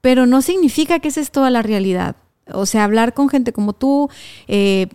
Pero 0.00 0.26
no 0.26 0.40
significa 0.42 0.98
que 1.00 1.08
esa 1.08 1.20
es 1.20 1.30
toda 1.30 1.50
la 1.50 1.60
realidad. 1.60 2.16
O 2.52 2.64
sea, 2.64 2.84
hablar 2.84 3.12
con 3.12 3.28
gente 3.28 3.52
como 3.52 3.74
tú, 3.74 4.08
eh, 4.46 4.86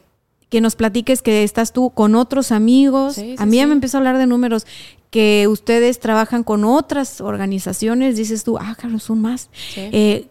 que 0.53 0.61
nos 0.61 0.75
platiques 0.75 1.23
que 1.23 1.43
estás 1.43 1.73
tú 1.73 1.89
con 1.89 2.13
otros 2.13 2.51
amigos. 2.51 3.17
a 3.39 3.45
mí 3.47 3.57
ya 3.57 3.65
me 3.65 3.73
empezó 3.73 3.97
a 3.97 4.01
hablar 4.01 4.19
de 4.19 4.27
números 4.27 4.67
que 5.09 5.47
ustedes 5.47 5.99
trabajan 5.99 6.43
con 6.43 6.63
otras 6.63 7.21
organizaciones, 7.21 8.17
dices 8.17 8.43
tú, 8.43 8.59
ah, 8.59 8.75
claro, 8.79 8.99
son 8.99 9.19
más. 9.19 9.49
Eh, 9.75 10.27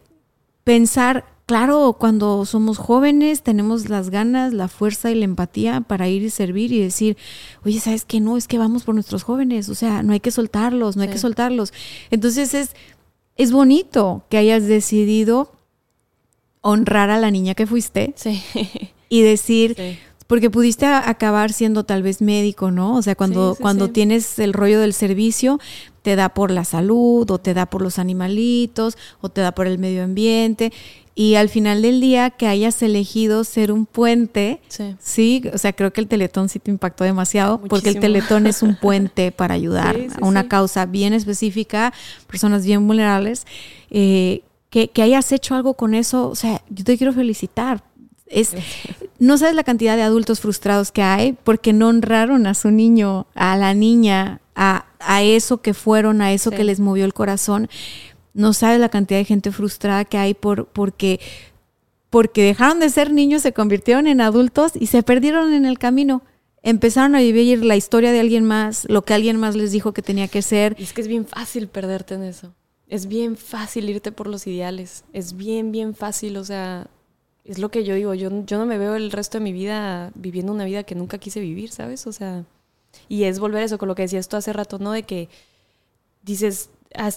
pensar, 0.62 1.24
claro, 1.44 1.96
cuando 1.98 2.44
somos 2.44 2.78
jóvenes 2.78 3.42
tenemos 3.42 3.88
las 3.88 4.10
ganas, 4.10 4.52
la 4.52 4.68
fuerza 4.68 5.10
y 5.10 5.16
la 5.16 5.24
empatía 5.24 5.80
para 5.80 6.06
ir 6.06 6.22
y 6.22 6.30
servir 6.30 6.70
y 6.72 6.78
decir, 6.78 7.16
oye, 7.64 7.80
¿sabes 7.80 8.04
qué? 8.04 8.20
No, 8.20 8.36
es 8.36 8.46
que 8.46 8.58
vamos 8.58 8.84
por 8.84 8.94
nuestros 8.94 9.24
jóvenes, 9.24 9.68
o 9.68 9.74
sea, 9.74 10.04
no 10.04 10.12
hay 10.12 10.20
que 10.20 10.30
soltarlos, 10.30 10.96
no 10.96 11.02
hay 11.02 11.08
que 11.08 11.18
soltarlos. 11.18 11.72
Entonces 12.12 12.54
es, 12.54 12.76
es 13.34 13.50
bonito 13.50 14.24
que 14.28 14.36
hayas 14.36 14.68
decidido 14.68 15.50
honrar 16.60 17.10
a 17.10 17.18
la 17.18 17.32
niña 17.32 17.56
que 17.56 17.66
fuiste 17.66 18.14
y 19.08 19.22
decir 19.22 19.98
porque 20.26 20.50
pudiste 20.50 20.86
acabar 20.86 21.52
siendo 21.52 21.84
tal 21.84 22.02
vez 22.02 22.20
médico, 22.20 22.70
¿no? 22.70 22.96
O 22.96 23.02
sea, 23.02 23.14
cuando, 23.14 23.56
cuando 23.60 23.90
tienes 23.90 24.38
el 24.38 24.52
rollo 24.52 24.80
del 24.80 24.92
servicio, 24.92 25.60
te 26.02 26.16
da 26.16 26.30
por 26.30 26.50
la 26.50 26.64
salud, 26.64 27.30
o 27.30 27.38
te 27.38 27.54
da 27.54 27.66
por 27.66 27.82
los 27.82 27.98
animalitos, 27.98 28.96
o 29.20 29.28
te 29.28 29.40
da 29.40 29.52
por 29.52 29.66
el 29.66 29.78
medio 29.78 30.04
ambiente. 30.04 30.72
Y 31.14 31.34
al 31.34 31.50
final 31.50 31.82
del 31.82 32.00
día, 32.00 32.30
que 32.30 32.46
hayas 32.46 32.82
elegido 32.82 33.44
ser 33.44 33.70
un 33.70 33.84
puente, 33.84 34.60
sí, 34.98 35.42
o 35.52 35.58
sea, 35.58 35.74
creo 35.74 35.92
que 35.92 36.00
el 36.00 36.08
Teletón 36.08 36.48
sí 36.48 36.58
te 36.58 36.70
impactó 36.70 37.04
demasiado, 37.04 37.60
porque 37.60 37.90
el 37.90 38.00
Teletón 38.00 38.46
es 38.46 38.62
un 38.62 38.76
puente 38.76 39.30
para 39.36 39.54
ayudar 39.54 39.96
a 40.20 40.26
una 40.26 40.48
causa 40.48 40.86
bien 40.86 41.12
específica, 41.12 41.92
personas 42.26 42.64
bien 42.64 42.86
vulnerables. 42.86 43.46
Eh, 43.90 44.42
que, 44.70 44.88
que 44.88 45.02
hayas 45.02 45.30
hecho 45.32 45.54
algo 45.54 45.74
con 45.74 45.92
eso, 45.92 46.30
o 46.30 46.34
sea, 46.34 46.62
yo 46.70 46.82
te 46.82 46.96
quiero 46.96 47.12
felicitar, 47.12 47.84
es, 48.26 48.54
no 49.22 49.38
sabes 49.38 49.54
la 49.54 49.62
cantidad 49.62 49.94
de 49.96 50.02
adultos 50.02 50.40
frustrados 50.40 50.90
que 50.90 51.00
hay 51.00 51.34
porque 51.44 51.72
no 51.72 51.86
honraron 51.86 52.48
a 52.48 52.54
su 52.54 52.72
niño, 52.72 53.28
a 53.36 53.56
la 53.56 53.72
niña, 53.72 54.40
a, 54.56 54.84
eso 55.22 55.62
que 55.62 55.74
fueron, 55.74 56.20
a 56.22 56.32
eso 56.32 56.50
que 56.50 56.64
les 56.64 56.80
movió 56.80 57.04
el 57.04 57.14
corazón. 57.14 57.68
No 58.34 58.52
sabes 58.52 58.80
la 58.80 58.88
cantidad 58.88 59.20
de 59.20 59.24
gente 59.24 59.52
frustrada 59.52 60.04
que 60.04 60.18
hay 60.18 60.34
por, 60.34 60.66
porque, 60.66 61.20
porque 62.10 62.42
dejaron 62.42 62.80
de 62.80 62.90
ser 62.90 63.12
niños, 63.12 63.42
se 63.42 63.52
convirtieron 63.52 64.08
en 64.08 64.20
adultos 64.20 64.72
y 64.74 64.88
se 64.88 65.04
perdieron 65.04 65.52
en 65.52 65.66
el 65.66 65.78
camino. 65.78 66.24
Empezaron 66.64 67.14
a 67.14 67.20
vivir 67.20 67.64
la 67.64 67.76
historia 67.76 68.10
de 68.10 68.18
alguien 68.18 68.44
más, 68.44 68.86
lo 68.88 69.02
que 69.02 69.14
alguien 69.14 69.36
más 69.36 69.54
les 69.54 69.70
dijo 69.70 69.92
que 69.92 70.02
tenía 70.02 70.26
que 70.26 70.42
ser. 70.42 70.74
es 70.80 70.92
que 70.92 71.00
es 71.00 71.06
bien 71.06 71.26
fácil 71.26 71.68
perderte 71.68 72.14
en 72.14 72.24
eso. 72.24 72.56
Es 72.88 73.06
bien 73.06 73.36
fácil 73.36 73.88
irte 73.88 74.10
por 74.10 74.26
los 74.26 74.48
ideales. 74.48 75.04
Es 75.12 75.36
bien, 75.36 75.70
bien 75.70 75.94
fácil. 75.94 76.36
O 76.38 76.44
sea, 76.44 76.88
es 77.44 77.58
lo 77.58 77.70
que 77.70 77.84
yo 77.84 77.94
digo, 77.94 78.14
yo, 78.14 78.30
yo 78.46 78.58
no 78.58 78.66
me 78.66 78.78
veo 78.78 78.94
el 78.94 79.10
resto 79.10 79.38
de 79.38 79.44
mi 79.44 79.52
vida 79.52 80.12
viviendo 80.14 80.52
una 80.52 80.64
vida 80.64 80.84
que 80.84 80.94
nunca 80.94 81.18
quise 81.18 81.40
vivir, 81.40 81.70
¿sabes? 81.70 82.06
O 82.06 82.12
sea, 82.12 82.44
y 83.08 83.24
es 83.24 83.38
volver 83.38 83.62
a 83.62 83.64
eso 83.64 83.78
con 83.78 83.88
lo 83.88 83.94
que 83.94 84.02
decías 84.02 84.28
tú 84.28 84.36
hace 84.36 84.52
rato, 84.52 84.78
¿no? 84.78 84.92
De 84.92 85.02
que 85.02 85.28
dices, 86.22 86.70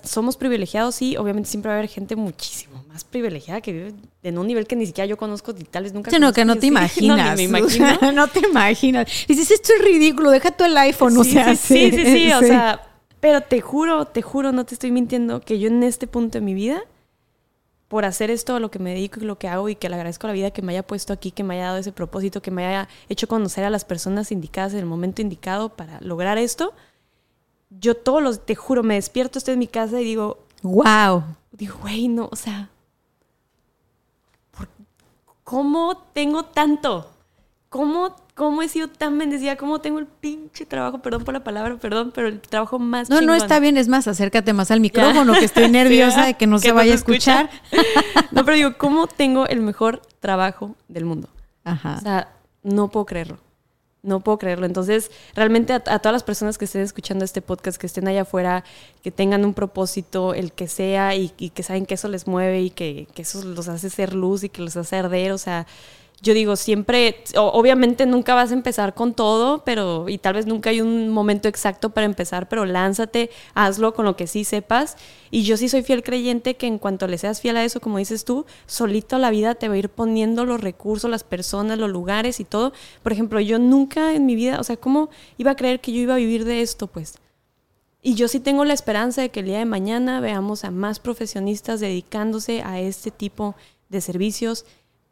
somos 0.03 0.37
privilegiados, 0.37 0.95
sí, 0.95 1.17
obviamente 1.17 1.49
siempre 1.49 1.69
va 1.69 1.75
a 1.75 1.77
haber 1.79 1.89
gente 1.89 2.15
muchísimo 2.15 2.83
más 2.87 3.03
privilegiada 3.03 3.61
que 3.61 3.73
vive 3.73 3.93
en 4.23 4.37
un 4.37 4.47
nivel 4.47 4.67
que 4.67 4.75
ni 4.75 4.85
siquiera 4.85 5.05
yo 5.05 5.17
conozco 5.17 5.53
y 5.57 5.63
tal 5.63 5.83
vez 5.83 5.93
nunca 5.93 6.09
sí, 6.09 6.17
no, 6.17 6.33
que 6.33 6.45
no 6.45 6.55
te 6.55 6.65
imaginas. 6.67 7.39
no, 8.01 8.11
no 8.11 8.27
te 8.27 8.39
imaginas. 8.39 9.07
Dices, 9.27 9.51
esto 9.51 9.73
es 9.77 9.83
ridículo, 9.83 10.31
deja 10.31 10.51
tú 10.51 10.63
el 10.63 10.77
iPhone, 10.77 11.17
o 11.17 11.23
sea. 11.23 11.55
Sí, 11.55 11.91
sí, 11.91 11.97
sí, 11.97 12.05
sí, 12.05 12.31
o 12.31 12.39
sea, 12.39 12.81
pero 13.19 13.41
te 13.41 13.61
juro, 13.61 14.05
te 14.05 14.21
juro, 14.21 14.51
no 14.51 14.65
te 14.65 14.75
estoy 14.75 14.91
mintiendo, 14.91 15.41
que 15.41 15.59
yo 15.59 15.67
en 15.67 15.83
este 15.83 16.07
punto 16.07 16.39
de 16.39 16.45
mi 16.45 16.53
vida 16.53 16.83
por 17.87 18.05
hacer 18.05 18.31
esto 18.31 18.59
lo 18.59 18.71
que 18.71 18.79
me 18.79 18.93
dedico 18.93 19.19
y 19.19 19.25
lo 19.25 19.37
que 19.37 19.47
hago 19.47 19.69
y 19.69 19.75
que 19.75 19.89
le 19.89 19.95
agradezco 19.95 20.27
a 20.27 20.29
la 20.29 20.33
vida 20.33 20.51
que 20.51 20.61
me 20.61 20.73
haya 20.73 20.85
puesto 20.85 21.13
aquí, 21.13 21.31
que 21.31 21.43
me 21.43 21.55
haya 21.55 21.65
dado 21.65 21.77
ese 21.77 21.91
propósito, 21.91 22.41
que 22.41 22.51
me 22.51 22.65
haya 22.65 22.87
hecho 23.09 23.27
conocer 23.27 23.63
a 23.63 23.69
las 23.69 23.85
personas 23.85 24.31
indicadas 24.31 24.73
en 24.73 24.79
el 24.79 24.85
momento 24.85 25.21
indicado 25.21 25.69
para 25.69 25.99
lograr 26.01 26.37
esto. 26.37 26.73
Yo 27.69 27.95
todos 27.95 28.23
los, 28.23 28.45
te 28.45 28.55
juro, 28.55 28.83
me 28.83 28.95
despierto, 28.95 29.37
estoy 29.37 29.53
en 29.53 29.59
mi 29.59 29.67
casa 29.67 30.01
y 30.01 30.03
digo, 30.03 30.45
wow. 30.63 31.23
Digo, 31.51 31.77
güey, 31.81 32.07
no, 32.07 32.27
o 32.31 32.35
sea, 32.35 32.69
¿cómo 35.43 35.97
tengo 36.13 36.45
tanto? 36.45 37.09
¿Cómo 37.69 38.15
cómo 38.35 38.61
he 38.61 38.67
sido 38.67 38.89
tan 38.89 39.17
bendecida, 39.17 39.55
cómo 39.55 39.79
tengo 39.79 39.97
el 39.97 40.05
pinche 40.05 40.65
trabajo, 40.65 40.99
perdón 40.99 41.23
por 41.23 41.33
la 41.33 41.43
palabra, 41.43 41.77
perdón, 41.77 42.11
pero 42.13 42.27
el 42.27 42.41
trabajo 42.41 42.77
más 42.77 43.09
No, 43.09 43.21
no 43.21 43.33
está 43.33 43.59
bien, 43.59 43.77
es 43.77 43.87
más, 43.87 44.07
acércate 44.07 44.53
más 44.53 44.69
al 44.71 44.81
micrófono, 44.81 45.33
que 45.33 45.45
estoy 45.45 45.69
nerviosa 45.71 46.25
de 46.25 46.35
que 46.35 46.45
no 46.45 46.59
se 46.59 46.73
vaya 46.73 46.91
a 46.91 46.95
escuchar. 46.95 47.49
no, 48.31 48.45
pero 48.45 48.57
digo, 48.57 48.77
¿cómo 48.77 49.07
tengo 49.07 49.47
el 49.47 49.61
mejor 49.61 50.01
trabajo 50.19 50.75
del 50.89 51.05
mundo? 51.05 51.29
Ajá. 51.63 51.95
O 51.97 52.01
sea, 52.01 52.33
no 52.61 52.89
puedo 52.89 53.05
creerlo. 53.05 53.39
No 54.03 54.19
puedo 54.19 54.37
creerlo. 54.37 54.67
Entonces, 54.67 55.09
realmente 55.33 55.73
a, 55.73 55.79
todas 55.79 56.13
las 56.13 56.23
personas 56.23 56.59
que 56.59 56.65
estén 56.65 56.81
escuchando 56.81 57.25
este 57.25 57.41
podcast, 57.41 57.79
que 57.79 57.87
estén 57.87 58.07
allá 58.07 58.21
afuera, 58.21 58.63
que 59.01 59.11
tengan 59.11 59.45
un 59.45 59.55
propósito, 59.55 60.35
el 60.35 60.51
que 60.51 60.67
sea, 60.67 61.15
y, 61.15 61.31
y 61.37 61.51
que 61.51 61.63
saben 61.63 61.87
que 61.87 61.95
eso 61.95 62.09
les 62.09 62.27
mueve 62.27 62.61
y 62.61 62.69
que, 62.69 63.07
que 63.15 63.23
eso 63.23 63.43
los 63.43 63.67
hace 63.69 63.89
ser 63.89 64.13
luz 64.13 64.43
y 64.43 64.49
que 64.49 64.61
los 64.61 64.75
hace 64.75 64.97
arder, 64.97 65.31
o 65.31 65.39
sea, 65.39 65.65
yo 66.25 66.33
digo, 66.33 66.55
siempre, 66.55 67.17
obviamente 67.35 68.07
nunca 68.07 68.33
vas 68.33 68.49
a 68.49 68.55
empezar 68.55 68.95
con 68.95 69.13
todo, 69.13 69.63
pero, 69.63 70.09
y 70.09 70.17
tal 70.17 70.33
vez 70.33 70.47
nunca 70.47 70.71
hay 70.71 70.81
un 70.81 71.09
momento 71.09 71.47
exacto 71.47 71.91
para 71.91 72.05
empezar, 72.05 72.49
pero 72.49 72.65
lánzate, 72.65 73.29
hazlo 73.53 73.93
con 73.93 74.05
lo 74.05 74.15
que 74.15 74.25
sí 74.25 74.43
sepas. 74.43 74.97
Y 75.29 75.43
yo 75.43 75.55
sí 75.55 75.69
soy 75.69 75.83
fiel 75.83 76.01
creyente 76.01 76.55
que 76.55 76.65
en 76.65 76.79
cuanto 76.79 77.05
le 77.05 77.19
seas 77.19 77.41
fiel 77.41 77.57
a 77.57 77.63
eso, 77.63 77.79
como 77.79 77.99
dices 77.99 78.25
tú, 78.25 78.47
solito 78.65 79.19
la 79.19 79.29
vida 79.29 79.53
te 79.53 79.67
va 79.67 79.75
a 79.75 79.77
ir 79.77 79.89
poniendo 79.89 80.45
los 80.45 80.61
recursos, 80.61 81.11
las 81.11 81.23
personas, 81.23 81.77
los 81.77 81.91
lugares 81.91 82.39
y 82.39 82.43
todo. 82.43 82.73
Por 83.03 83.13
ejemplo, 83.13 83.39
yo 83.39 83.59
nunca 83.59 84.15
en 84.15 84.25
mi 84.25 84.33
vida, 84.33 84.59
o 84.59 84.63
sea, 84.63 84.77
¿cómo 84.77 85.09
iba 85.37 85.51
a 85.51 85.55
creer 85.55 85.79
que 85.79 85.91
yo 85.91 86.01
iba 86.01 86.15
a 86.15 86.17
vivir 86.17 86.43
de 86.43 86.63
esto? 86.63 86.87
Pues. 86.87 87.19
Y 88.01 88.15
yo 88.15 88.27
sí 88.27 88.39
tengo 88.39 88.65
la 88.65 88.73
esperanza 88.73 89.21
de 89.21 89.29
que 89.29 89.41
el 89.41 89.45
día 89.45 89.59
de 89.59 89.65
mañana 89.65 90.21
veamos 90.21 90.63
a 90.63 90.71
más 90.71 90.99
profesionistas 90.99 91.81
dedicándose 91.81 92.63
a 92.63 92.79
este 92.79 93.11
tipo 93.11 93.53
de 93.89 94.01
servicios 94.01 94.65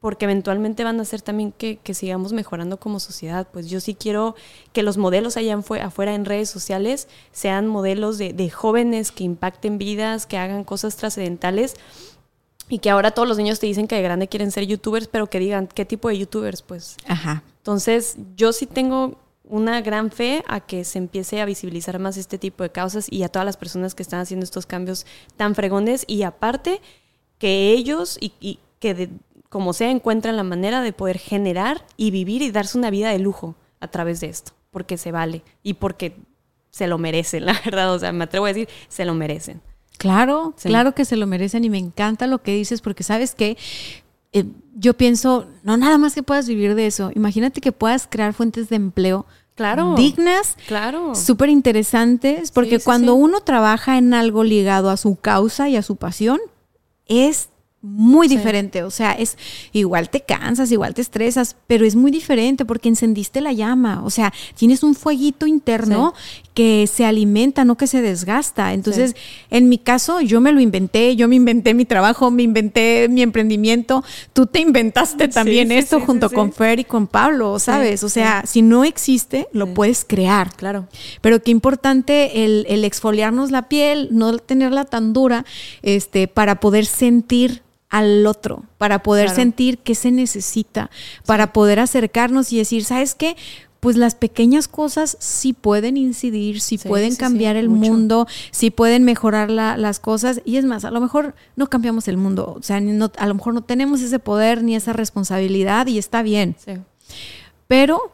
porque 0.04 0.26
eventualmente 0.26 0.84
van 0.84 1.00
a 1.00 1.04
hacer 1.04 1.22
también 1.22 1.54
que, 1.54 1.80
sigamos 1.94 2.34
mejorando 2.34 2.78
como 2.78 3.00
sociedad. 3.00 3.48
Pues 3.54 3.70
yo 3.70 3.80
sí 3.80 3.96
quiero 3.96 4.36
que 4.74 4.84
los 4.84 4.98
modelos 4.98 5.38
allá 5.38 5.58
afuera 5.58 6.14
en 6.14 6.26
redes 6.26 6.50
sociales 6.50 7.08
sean 7.32 7.68
modelos 7.68 8.18
de, 8.18 8.50
jóvenes 8.50 9.14
que 9.14 9.24
impacten 9.24 9.78
vidas, 9.78 10.26
que 10.26 10.38
hagan 10.38 10.66
cosas 10.66 10.98
trascendentales 10.98 11.76
y 12.68 12.80
que 12.80 12.90
ahora 12.90 13.12
todos 13.12 13.30
los 13.30 13.38
niños 13.38 13.62
te 13.62 13.68
dicen 13.68 13.88
que 13.88 13.96
de 13.96 14.02
grande 14.02 14.28
quieren 14.28 14.52
ser 14.52 14.66
youtubers, 14.66 15.08
pero 15.08 15.28
que 15.28 15.40
digan 15.40 15.68
qué 15.68 15.86
tipo 15.86 16.10
de 16.10 16.18
youtubers, 16.18 16.64
pues. 16.64 16.98
Ajá. 17.08 17.42
Entonces, 17.60 18.18
yo 18.36 18.52
sí 18.52 18.66
tengo 18.66 19.18
una 19.46 19.80
gran 19.80 20.12
fe 20.12 20.44
a 20.50 20.60
que 20.60 20.84
se 20.84 20.98
empiece 20.98 21.40
a 21.40 21.46
visibilizar 21.46 21.98
más 22.00 22.18
este 22.18 22.38
tipo 22.38 22.64
de 22.64 22.72
causas 22.72 23.08
y 23.10 23.24
a 23.24 23.30
todas 23.30 23.46
las 23.46 23.56
personas 23.56 23.96
que 23.96 24.04
están 24.04 24.20
haciendo 24.20 24.44
estos 24.44 24.66
cambios 24.66 25.06
tan 25.38 25.56
fregones 25.56 26.04
y 26.08 26.24
aparte 26.24 26.82
que 27.38 27.72
ellos 27.72 28.18
y, 28.20 28.34
y 28.42 28.60
que 28.80 28.94
de, 28.94 29.10
como 29.54 29.72
sea, 29.72 29.90
encuentran 29.90 30.36
la 30.36 30.44
manera 30.44 30.82
de 30.82 30.92
poder 30.92 31.18
generar 31.18 31.86
y 31.96 32.12
vivir 32.12 32.42
y 32.42 32.52
darse 32.52 32.78
una 32.78 32.90
vida 32.90 33.10
de 33.12 33.20
lujo 33.20 33.56
a 33.80 33.88
través 33.88 34.20
de 34.20 34.28
esto, 34.28 34.52
porque 34.72 34.98
se 34.98 35.12
vale 35.14 35.44
y 35.62 35.76
porque 35.76 36.18
se 36.72 36.88
lo 36.88 36.98
merecen, 36.98 37.46
la 37.46 37.54
verdad, 37.64 37.94
o 37.94 38.00
sea, 38.00 38.12
me 38.12 38.26
atrevo 38.26 38.46
a 38.46 38.50
decir, 38.50 38.68
se 38.90 39.06
lo 39.06 39.14
merecen. 39.14 39.62
Claro, 40.00 40.54
Sí. 40.58 40.68
claro 40.70 40.94
que 40.96 41.06
se 41.06 41.16
lo 41.16 41.28
merecen 41.28 41.64
y 41.64 41.70
me 41.70 41.78
encanta 41.78 42.28
lo 42.28 42.42
que 42.42 42.54
dices 42.56 42.82
porque 42.82 43.04
sabes 43.04 43.36
que 43.36 43.56
eh, 44.34 44.46
yo 44.76 44.96
pienso, 44.96 45.46
no 45.62 45.78
nada 45.78 45.98
más 46.00 46.16
que 46.16 46.24
puedas 46.24 46.48
vivir 46.48 46.74
de 46.76 46.88
eso, 46.88 47.12
imagínate 47.16 47.62
que 47.62 47.72
puedas 47.72 48.08
crear 48.10 48.34
fuentes 48.34 48.68
de 48.70 48.76
empleo 48.76 49.26
Claro. 49.56 49.94
dignas, 49.96 50.58
Claro. 50.68 51.14
súper 51.14 51.50
interesantes, 51.50 52.50
porque 52.52 52.78
Sí, 52.78 52.80
sí, 52.80 52.86
cuando 52.86 53.14
uno 53.14 53.42
trabaja 53.42 54.00
en 54.00 54.16
algo 54.16 54.44
ligado 54.44 54.90
a 54.90 54.98
su 54.98 55.16
causa 55.16 55.70
y 55.70 55.76
a 55.76 55.84
su 55.84 55.96
pasión, 55.96 56.40
es 57.06 57.50
muy 57.86 58.30
Sí. 58.30 58.38
diferente, 58.38 58.82
o 58.84 58.90
sea, 58.90 59.12
es 59.12 59.38
igual 59.74 60.10
te 60.10 60.22
cansas, 60.22 60.72
igual 60.72 60.94
te 60.94 61.02
estresas, 61.02 61.58
pero 61.68 61.86
es 61.86 61.96
muy 61.96 62.12
diferente 62.12 62.64
porque 62.64 62.88
encendiste 62.88 63.42
la 63.42 63.52
llama, 63.52 64.02
o 64.06 64.10
sea, 64.10 64.34
tienes 64.56 64.84
un 64.84 64.96
fueguito 64.96 65.46
interno 65.46 66.14
que 66.54 66.88
se 66.88 67.04
alimenta, 67.06 67.66
no 67.66 67.76
que 67.76 67.88
se 67.88 68.02
desgasta. 68.02 68.74
Entonces, 68.74 69.16
en 69.50 69.70
mi 69.70 69.80
caso, 69.80 70.22
yo 70.22 70.40
me 70.40 70.52
lo 70.52 70.62
inventé, 70.62 71.16
yo 71.16 71.28
me 71.28 71.36
inventé 71.36 71.74
mi 71.74 71.84
trabajo, 71.84 72.30
me 72.32 72.44
inventé 72.44 73.08
mi 73.10 73.22
emprendimiento, 73.22 74.04
tú 74.34 74.46
te 74.46 74.60
inventaste 74.62 75.28
también 75.28 75.72
esto 75.72 76.00
junto 76.00 76.30
con. 76.30 76.54
Fer 76.54 76.80
y 76.80 76.84
con 76.84 77.08
Pablo, 77.08 77.58
¿sabes? 77.60 78.04
o 78.04 78.10
sea, 78.10 78.44
si 78.46 78.62
no 78.62 78.84
existe, 78.84 79.48
lo 79.52 79.74
puedes 79.74 80.06
crear. 80.06 80.56
Claro. 80.56 80.88
Pero 81.22 81.42
qué 81.42 81.52
importante 81.52 82.46
el, 82.46 82.66
el 82.70 82.86
exfoliarnos 82.86 83.50
la 83.52 83.68
piel, 83.68 84.10
no 84.12 84.38
tenerla 84.38 84.86
tan 84.86 85.12
dura, 85.14 85.46
este, 85.82 86.28
para 86.28 86.60
poder 86.60 86.86
sentir 86.86 87.64
al 87.94 88.26
otro, 88.26 88.64
para 88.80 89.04
poder 89.04 89.26
Claro. 89.28 89.36
sentir 89.42 89.78
qué 89.78 89.94
se 89.94 90.10
necesita, 90.12 90.90
para 91.28 91.54
poder 91.54 91.80
acercarnos 91.80 92.52
y 92.52 92.58
decir, 92.58 92.84
¿sabes 92.84 93.14
qué? 93.14 93.36
Pues 93.80 93.98
las 93.98 94.16
pequeñas 94.16 94.68
cosas 94.68 95.16
sí 95.20 95.54
pueden 95.54 95.96
incidir, 95.98 96.60
sí, 96.60 96.78
Sí, 96.80 96.88
pueden 96.88 97.12
sí, 97.12 97.16
sí, 97.18 97.20
cambiar 97.20 97.56
el 97.56 97.70
mucho. 97.70 97.92
mundo, 97.92 98.28
sí 98.50 98.72
pueden 98.72 99.04
mejorar 99.04 99.52
la- 99.52 99.78
las 99.78 100.00
cosas. 100.00 100.42
Y 100.44 100.56
es 100.58 100.66
más, 100.66 100.86
a 100.86 100.92
lo 100.92 101.02
mejor 101.02 101.36
no 101.56 101.68
cambiamos 101.70 102.08
el 102.08 102.18
mundo, 102.18 102.56
o 102.58 102.64
sea, 102.64 102.80
no- 102.82 103.12
a 103.18 103.28
lo 103.28 103.36
mejor 103.36 103.54
no 103.54 103.62
tenemos 103.62 104.02
ese 104.02 104.18
poder 104.20 104.64
ni 104.64 104.76
esa 104.76 104.94
responsabilidad 104.94 105.86
y 105.88 105.98
está 106.00 106.24
bien 106.24 106.56
Sí. 106.66 106.74
pero 107.68 108.12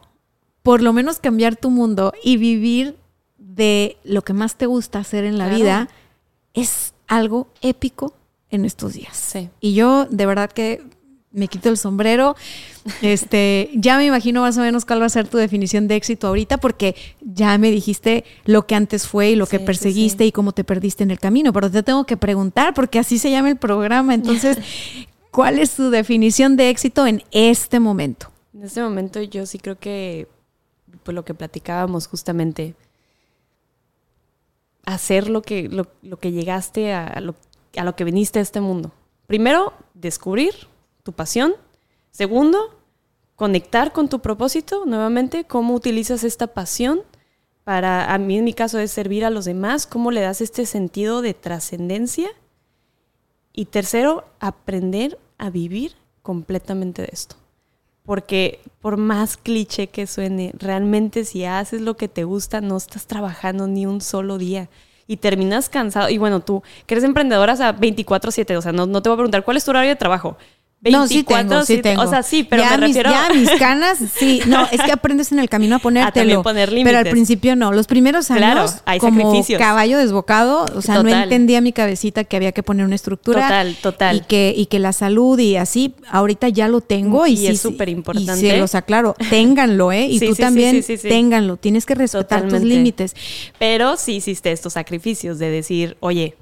por 0.62 0.82
lo 0.82 0.92
menos 0.92 1.20
cambiar 1.20 1.56
tu 1.56 1.70
mundo 1.70 2.12
y 2.22 2.36
vivir 2.36 2.96
de 3.38 3.96
lo 4.04 4.22
que 4.22 4.34
más 4.34 4.56
te 4.56 4.66
gusta 4.66 4.98
hacer 4.98 5.24
en 5.24 5.38
la 5.38 5.44
Claro. 5.46 5.58
vida 5.64 5.88
es 6.52 6.92
algo 7.08 7.46
épico 7.62 8.12
en 8.50 8.64
estos 8.64 8.94
días. 8.94 9.16
Sí. 9.16 9.48
Y 9.60 9.74
yo 9.74 10.06
de 10.10 10.26
verdad 10.26 10.50
que 10.50 10.82
me 11.32 11.48
quito 11.48 11.68
el 11.68 11.76
sombrero. 11.76 12.34
Este, 13.02 13.70
ya 13.74 13.96
me 13.96 14.06
imagino 14.06 14.40
más 14.40 14.58
o 14.58 14.62
menos 14.62 14.84
cuál 14.84 15.00
va 15.02 15.06
a 15.06 15.10
ser 15.10 15.28
tu 15.28 15.38
definición 15.38 15.86
de 15.88 15.96
éxito 15.96 16.26
ahorita, 16.26 16.58
porque 16.58 16.96
ya 17.20 17.56
me 17.58 17.70
dijiste 17.70 18.24
lo 18.44 18.66
que 18.66 18.74
antes 18.74 19.06
fue 19.06 19.30
y 19.30 19.36
lo 19.36 19.46
Sí, 19.46 19.52
que 19.52 19.58
sí, 19.58 19.64
perseguiste 19.64 20.24
sí. 20.24 20.28
y 20.28 20.32
cómo 20.32 20.52
te 20.52 20.64
perdiste 20.64 21.04
en 21.04 21.10
el 21.10 21.20
camino. 21.20 21.52
Pero 21.52 21.70
te 21.70 21.82
tengo 21.82 22.04
que 22.04 22.16
preguntar, 22.16 22.74
porque 22.74 22.98
así 22.98 23.18
se 23.18 23.30
llama 23.30 23.50
el 23.50 23.56
programa. 23.56 24.14
Entonces, 24.14 24.58
¿cuál 25.30 25.58
es 25.58 25.74
tu 25.76 25.90
definición 25.90 26.56
de 26.56 26.70
éxito 26.70 27.06
en 27.06 27.22
este 27.30 27.78
momento? 27.78 28.30
En 28.52 28.64
este 28.64 28.82
momento 28.82 29.22
yo 29.22 29.46
sí 29.46 29.58
creo 29.58 29.78
que, 29.78 30.26
pues 31.04 31.14
lo 31.14 31.24
que 31.24 31.34
platicábamos 31.34 32.08
justamente, 32.08 32.74
hacer 34.84 35.28
lo 35.28 35.42
que, 35.42 35.68
lo, 35.68 35.86
lo 36.02 36.18
que 36.18 36.32
llegaste 36.32 36.92
a, 36.92 37.06
a 37.06 37.20
lo, 37.20 37.36
a 37.76 37.84
lo 37.84 37.96
que 37.96 38.04
viniste 38.04 38.38
a 38.38 38.42
este 38.42 38.60
mundo. 38.60 38.92
Primero, 39.26 39.72
descubrir 39.94 40.54
tu 41.02 41.12
pasión. 41.12 41.54
Segundo, 42.10 42.76
conectar 43.36 43.92
con 43.92 44.08
tu 44.08 44.20
propósito, 44.20 44.84
nuevamente, 44.86 45.44
cómo 45.44 45.74
utilizas 45.74 46.24
esta 46.24 46.48
pasión 46.48 47.02
para, 47.64 48.12
a 48.12 48.18
mí 48.18 48.38
en 48.38 48.44
mi 48.44 48.52
caso 48.52 48.78
es 48.78 48.90
servir 48.90 49.24
a 49.24 49.30
los 49.30 49.44
demás, 49.44 49.86
cómo 49.86 50.10
le 50.10 50.20
das 50.20 50.40
este 50.40 50.66
sentido 50.66 51.22
de 51.22 51.34
trascendencia. 51.34 52.30
Y 53.52 53.66
tercero, 53.66 54.24
aprender 54.40 55.18
a 55.38 55.50
vivir 55.50 55.94
completamente 56.22 57.02
de 57.02 57.10
esto. 57.12 57.36
Porque 58.04 58.60
por 58.80 58.96
más 58.96 59.36
cliché 59.36 59.88
que 59.88 60.06
suene, 60.06 60.52
realmente 60.58 61.24
si 61.24 61.44
haces 61.44 61.80
lo 61.80 61.96
que 61.96 62.08
te 62.08 62.24
gusta, 62.24 62.60
no 62.60 62.76
estás 62.76 63.06
trabajando 63.06 63.66
ni 63.66 63.86
un 63.86 64.00
solo 64.00 64.38
día. 64.38 64.68
Y 65.10 65.16
terminas 65.16 65.68
cansado. 65.68 66.08
Y 66.08 66.18
bueno, 66.18 66.38
tú, 66.38 66.62
que 66.86 66.94
eres 66.94 67.02
emprendedora, 67.02 67.54
o 67.54 67.56
sea, 67.56 67.76
24-7, 67.76 68.56
o 68.56 68.62
sea, 68.62 68.70
no, 68.70 68.86
no 68.86 69.02
te 69.02 69.08
voy 69.08 69.14
a 69.14 69.16
preguntar 69.16 69.42
cuál 69.42 69.56
es 69.56 69.64
tu 69.64 69.72
horario 69.72 69.90
de 69.90 69.96
trabajo. 69.96 70.36
No, 70.82 71.06
sí 71.06 71.22
tengo, 71.24 71.62
sí 71.66 71.74
24/7, 71.76 71.82
tengo. 71.82 72.02
O 72.02 72.06
sea, 72.08 72.22
sí, 72.22 72.42
pero 72.42 72.62
ya 72.62 72.78
me 72.78 72.86
mis, 72.86 72.96
refiero... 72.96 73.10
Ya 73.10 73.34
mis 73.34 73.50
canas, 73.58 73.98
sí. 74.14 74.40
No, 74.46 74.66
es 74.72 74.80
que 74.80 74.90
aprendes 74.92 75.30
en 75.30 75.38
el 75.38 75.48
camino 75.50 75.76
a 75.76 75.78
ponértelo. 75.78 76.12
también 76.14 76.42
poner 76.42 76.68
Pero 76.70 76.78
al 76.80 76.84
límites. 76.94 77.10
principio 77.10 77.54
no. 77.54 77.70
Los 77.72 77.86
primeros 77.86 78.30
años, 78.30 78.40
Claro, 78.40 78.66
hay 78.86 78.98
como 78.98 79.20
sacrificios. 79.20 79.58
caballo 79.58 79.98
desbocado, 79.98 80.64
o 80.74 80.80
sea, 80.80 81.02
no 81.02 81.10
entendía 81.10 81.60
mi 81.60 81.72
cabecita 81.74 82.24
que 82.24 82.36
había 82.36 82.52
que 82.52 82.62
poner 82.62 82.86
una 82.86 82.94
estructura. 82.94 83.42
Total, 83.42 83.76
total. 83.82 84.16
Y 84.16 84.20
que, 84.20 84.54
y 84.56 84.66
que 84.66 84.78
la 84.78 84.94
salud 84.94 85.38
y 85.38 85.56
así, 85.56 85.94
ahorita 86.10 86.48
ya 86.48 86.66
lo 86.66 86.80
tengo. 86.80 87.26
Y, 87.26 87.32
Y 87.32 87.36
sí, 87.36 87.46
es 87.48 87.60
sí, 87.60 87.68
superimportante. 87.68 88.46
Y 88.46 88.50
se 88.50 88.56
los 88.56 88.74
aclaro, 88.74 89.14
ténganlo, 89.28 89.92
¿eh? 89.92 90.06
Y 90.06 90.18
Sí, 90.18 90.28
tú 90.28 90.34
sí, 90.34 90.40
también, 90.40 90.76
sí, 90.76 90.82
sí, 90.82 90.96
sí. 90.96 91.08
ténganlo. 91.08 91.58
Tienes 91.58 91.84
que 91.84 91.94
respetar 91.94 92.48
tus 92.48 92.62
límites. 92.62 93.14
Pero 93.58 93.98
sí 93.98 94.14
hiciste 94.16 94.50
estos 94.50 94.72
sacrificios 94.72 95.38
de 95.38 95.50
decir, 95.50 95.98
oye, 96.00 96.36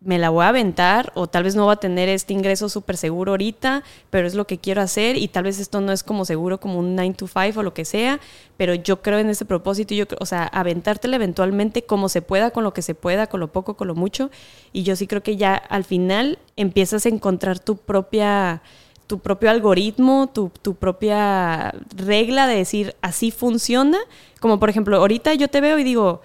me 0.00 0.18
la 0.18 0.30
voy 0.30 0.44
a 0.44 0.48
aventar 0.48 1.12
o 1.14 1.26
tal 1.26 1.42
vez 1.42 1.56
no 1.56 1.64
voy 1.64 1.72
a 1.72 1.76
tener 1.76 2.08
este 2.08 2.32
ingreso 2.32 2.68
súper 2.68 2.96
seguro 2.96 3.32
ahorita, 3.32 3.82
pero 4.10 4.28
es 4.28 4.34
lo 4.34 4.46
que 4.46 4.58
quiero 4.58 4.80
hacer 4.80 5.16
y 5.16 5.26
tal 5.28 5.44
vez 5.44 5.58
esto 5.58 5.80
no 5.80 5.92
es 5.92 6.04
como 6.04 6.24
seguro 6.24 6.60
como 6.60 6.78
un 6.78 6.94
9 6.94 7.14
to 7.14 7.26
5 7.26 7.58
o 7.58 7.62
lo 7.62 7.74
que 7.74 7.84
sea, 7.84 8.20
pero 8.56 8.74
yo 8.74 9.02
creo 9.02 9.18
en 9.18 9.28
ese 9.28 9.44
propósito 9.44 9.94
yo, 9.94 10.04
o 10.20 10.26
sea, 10.26 10.44
aventártela 10.44 11.16
eventualmente 11.16 11.82
como 11.82 12.08
se 12.08 12.22
pueda, 12.22 12.50
con 12.50 12.62
lo 12.62 12.72
que 12.72 12.82
se 12.82 12.94
pueda, 12.94 13.26
con 13.26 13.40
lo 13.40 13.48
poco, 13.48 13.76
con 13.76 13.88
lo 13.88 13.96
mucho 13.96 14.30
y 14.72 14.84
yo 14.84 14.94
sí 14.94 15.08
creo 15.08 15.22
que 15.22 15.36
ya 15.36 15.54
al 15.54 15.82
final 15.82 16.38
empiezas 16.56 17.04
a 17.04 17.08
encontrar 17.08 17.58
tu 17.58 17.76
propia 17.76 18.62
tu 19.08 19.20
propio 19.20 19.50
algoritmo, 19.50 20.28
tu, 20.32 20.52
tu 20.60 20.74
propia 20.74 21.72
regla 21.96 22.46
de 22.46 22.56
decir 22.56 22.94
así 23.00 23.30
funciona, 23.30 23.96
como 24.38 24.60
por 24.60 24.68
ejemplo, 24.68 24.98
ahorita 24.98 25.32
yo 25.32 25.48
te 25.48 25.62
veo 25.62 25.78
y 25.78 25.82
digo, 25.82 26.20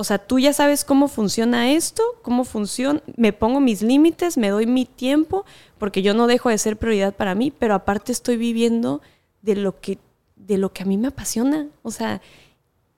o 0.00 0.04
sea, 0.04 0.18
tú 0.18 0.38
ya 0.38 0.52
sabes 0.54 0.84
cómo 0.84 1.08
funciona 1.08 1.72
esto, 1.72 2.02
cómo 2.22 2.44
funciona, 2.44 3.02
me 3.16 3.32
pongo 3.32 3.60
mis 3.60 3.82
límites, 3.82 4.38
me 4.38 4.48
doy 4.48 4.66
mi 4.66 4.86
tiempo, 4.86 5.44
porque 5.78 6.00
yo 6.02 6.14
no 6.14 6.26
dejo 6.26 6.48
de 6.48 6.56
ser 6.58 6.76
prioridad 6.78 7.14
para 7.14 7.34
mí, 7.34 7.50
pero 7.56 7.74
aparte 7.74 8.10
estoy 8.10 8.36
viviendo 8.38 9.02
de 9.42 9.56
lo 9.56 9.78
que, 9.80 9.98
de 10.36 10.56
lo 10.56 10.72
que 10.72 10.82
a 10.82 10.86
mí 10.86 10.96
me 10.96 11.08
apasiona. 11.08 11.68
O 11.82 11.90
sea, 11.90 12.22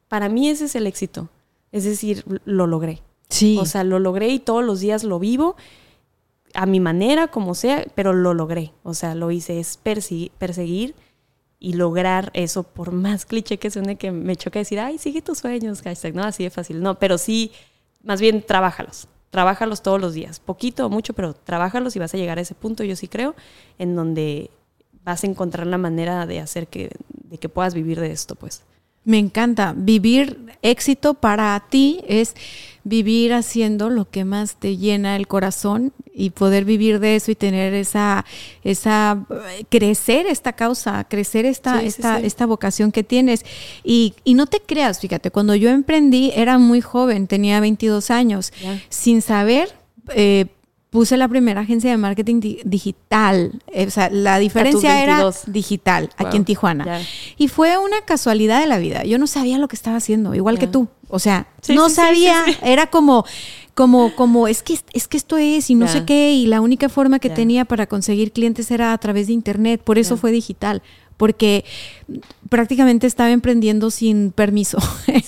para 0.09 0.29
mí 0.29 0.49
ese 0.49 0.66
es 0.66 0.74
el 0.77 0.87
éxito. 0.87 1.29
Es 1.73 1.85
decir, 1.85 2.24
lo 2.45 2.66
logré. 2.66 3.03
Sí. 3.29 3.59
O 3.61 3.66
sea, 3.66 3.83
lo 3.83 3.99
logré 3.99 4.29
y 4.29 4.39
todos 4.39 4.65
los 4.65 4.79
días 4.81 5.03
lo 5.05 5.19
vivo 5.19 5.57
a 6.55 6.66
mi 6.66 6.81
manera, 6.81 7.29
como 7.29 7.55
sea, 7.55 7.85
pero 7.95 8.12
lo 8.12 8.33
logré. 8.35 8.73
O 8.83 8.95
sea, 8.95 9.15
lo 9.15 9.31
hice, 9.31 9.59
es 9.59 9.79
persi- 9.83 10.31
perseguir 10.39 10.95
y 11.62 11.74
lograr 11.74 12.32
eso, 12.34 12.64
por 12.64 12.90
más 12.90 13.24
cliché 13.24 13.56
que 13.56 13.70
suene 13.70 13.94
que 13.94 14.10
me 14.10 14.34
choca 14.34 14.59
decir, 14.59 14.80
ay, 14.80 14.98
sigue 14.98 15.22
tus 15.22 15.39
sueños, 15.39 15.80
hashtag, 15.82 16.12
no, 16.12 16.24
así 16.24 16.43
de 16.43 16.51
fácil. 16.51 16.82
No, 16.82 16.98
pero 16.98 17.18
sí, 17.18 17.52
más 18.02 18.20
bien, 18.20 18.43
trabájalos. 18.43 19.06
Trabájalos 19.30 19.80
todos 19.80 20.01
los 20.01 20.12
días. 20.12 20.40
Poquito 20.40 20.84
o 20.84 20.90
mucho, 20.90 21.14
pero 21.14 21.34
trabájalos 21.34 21.94
y 21.94 22.01
vas 22.01 22.12
a 22.14 22.16
llegar 22.16 22.39
a 22.39 22.40
ese 22.40 22.56
punto, 22.56 22.82
yo 22.82 22.97
sí 22.97 23.06
creo, 23.06 23.36
en 23.78 23.94
donde 23.94 24.51
vas 25.05 25.22
a 25.22 25.28
encontrar 25.28 25.68
la 25.68 25.78
manera 25.78 26.26
de 26.26 26.40
hacer 26.40 26.66
que, 26.66 26.90
de 27.09 27.39
que 27.39 27.48
puedas 27.48 27.74
vivir 27.74 28.01
de 28.01 28.10
esto, 28.10 28.34
pues. 28.34 28.64
Me 29.05 29.20
encanta. 29.20 29.72
Vivir 29.76 30.56
éxito 30.62 31.14
para 31.14 31.64
ti 31.70 32.01
es 32.09 32.34
vivir 32.82 33.34
haciendo 33.34 33.89
lo 33.89 34.10
que 34.10 34.24
más 34.24 34.56
te 34.56 34.78
llena 34.78 35.14
el 35.14 35.28
corazón 35.28 35.93
y 36.14 36.30
poder 36.30 36.64
vivir 36.64 37.01
de 37.01 37.16
eso 37.16 37.30
y 37.30 37.34
tener 37.34 37.72
esa, 37.74 38.24
esa, 38.64 39.24
eh, 39.30 39.64
crecer 39.70 40.26
esta 40.26 40.52
causa, 40.52 41.05
crecer 41.05 41.47
esta, 41.47 41.80
Sí, 41.80 41.86
esta, 41.86 42.18
sí. 42.20 42.26
esta 42.26 42.47
vocación 42.47 42.93
que 42.93 43.02
tienes. 43.02 43.44
Y, 43.82 44.14
y 44.24 44.34
no 44.34 44.47
te 44.47 44.60
creas, 44.60 45.01
fíjate, 45.01 45.30
cuando 45.30 45.55
yo 45.55 45.70
emprendí 45.70 46.30
era 46.34 46.59
muy 46.59 46.80
joven, 46.80 47.26
tenía 47.26 47.60
22 47.60 48.10
años, 48.10 48.52
sin 48.89 49.22
saber. 49.22 49.74
eh, 50.14 50.47
Puse 50.90 51.16
la 51.16 51.26
primera 51.26 51.62
agencia 51.62 51.90
de 51.90 51.97
marketing 51.97 52.40
di- 52.40 52.60
digital. 52.66 53.62
Eh, 53.68 53.86
o 53.86 53.90
sea, 53.90 54.10
la 54.10 54.39
diferencia 54.39 55.02
era 55.02 55.22
22. 55.22 55.44
digital, 55.47 56.10
aquí 56.18 56.36
en 56.36 56.44
Tijuana. 56.44 57.01
Y 57.39 57.48
fue 57.48 57.78
una 57.78 58.02
casualidad 58.02 58.60
de 58.60 58.66
la 58.66 58.76
vida. 58.76 59.02
Yo 59.05 59.16
no 59.18 59.26
sabía 59.26 59.56
lo 59.56 59.68
que 59.68 59.76
estaba 59.76 59.97
haciendo, 59.97 60.34
igual 60.34 60.59
que 60.59 60.66
tú. 60.66 60.89
O 61.09 61.18
sea, 61.18 61.47
Sí, 61.62 61.74
no 61.74 61.89
sí, 61.89 61.94
sabía. 61.94 62.43
sí. 62.44 62.56
Era 62.62 62.89
como, 62.89 63.24
como, 63.74 64.15
como, 64.15 64.49
es 64.49 64.62
que, 64.62 64.78
es 64.93 65.09
que 65.09 65.16
esto 65.16 65.39
es 65.39 65.70
y 65.70 65.74
no 65.74 65.89
sé 65.89 66.05
qué. 66.05 66.32
Y 66.32 66.47
la 66.47 66.61
única 66.61 66.89
forma 66.89 67.19
que 67.19 67.31
tenía 67.31 67.65
para 67.65 67.86
conseguir 67.86 68.32
clientes 68.32 68.70
era 68.70 68.93
a 68.93 68.99
través 68.99 69.28
de 69.28 69.32
internet. 69.32 69.81
Por 69.82 69.99
eso 69.99 70.16
fue 70.16 70.31
digital. 70.31 70.82
porque 71.16 71.65
prácticamente 72.49 73.07
estaba 73.07 73.31
emprendiendo 73.31 73.90
sin 73.90 74.32
permiso. 74.32 74.78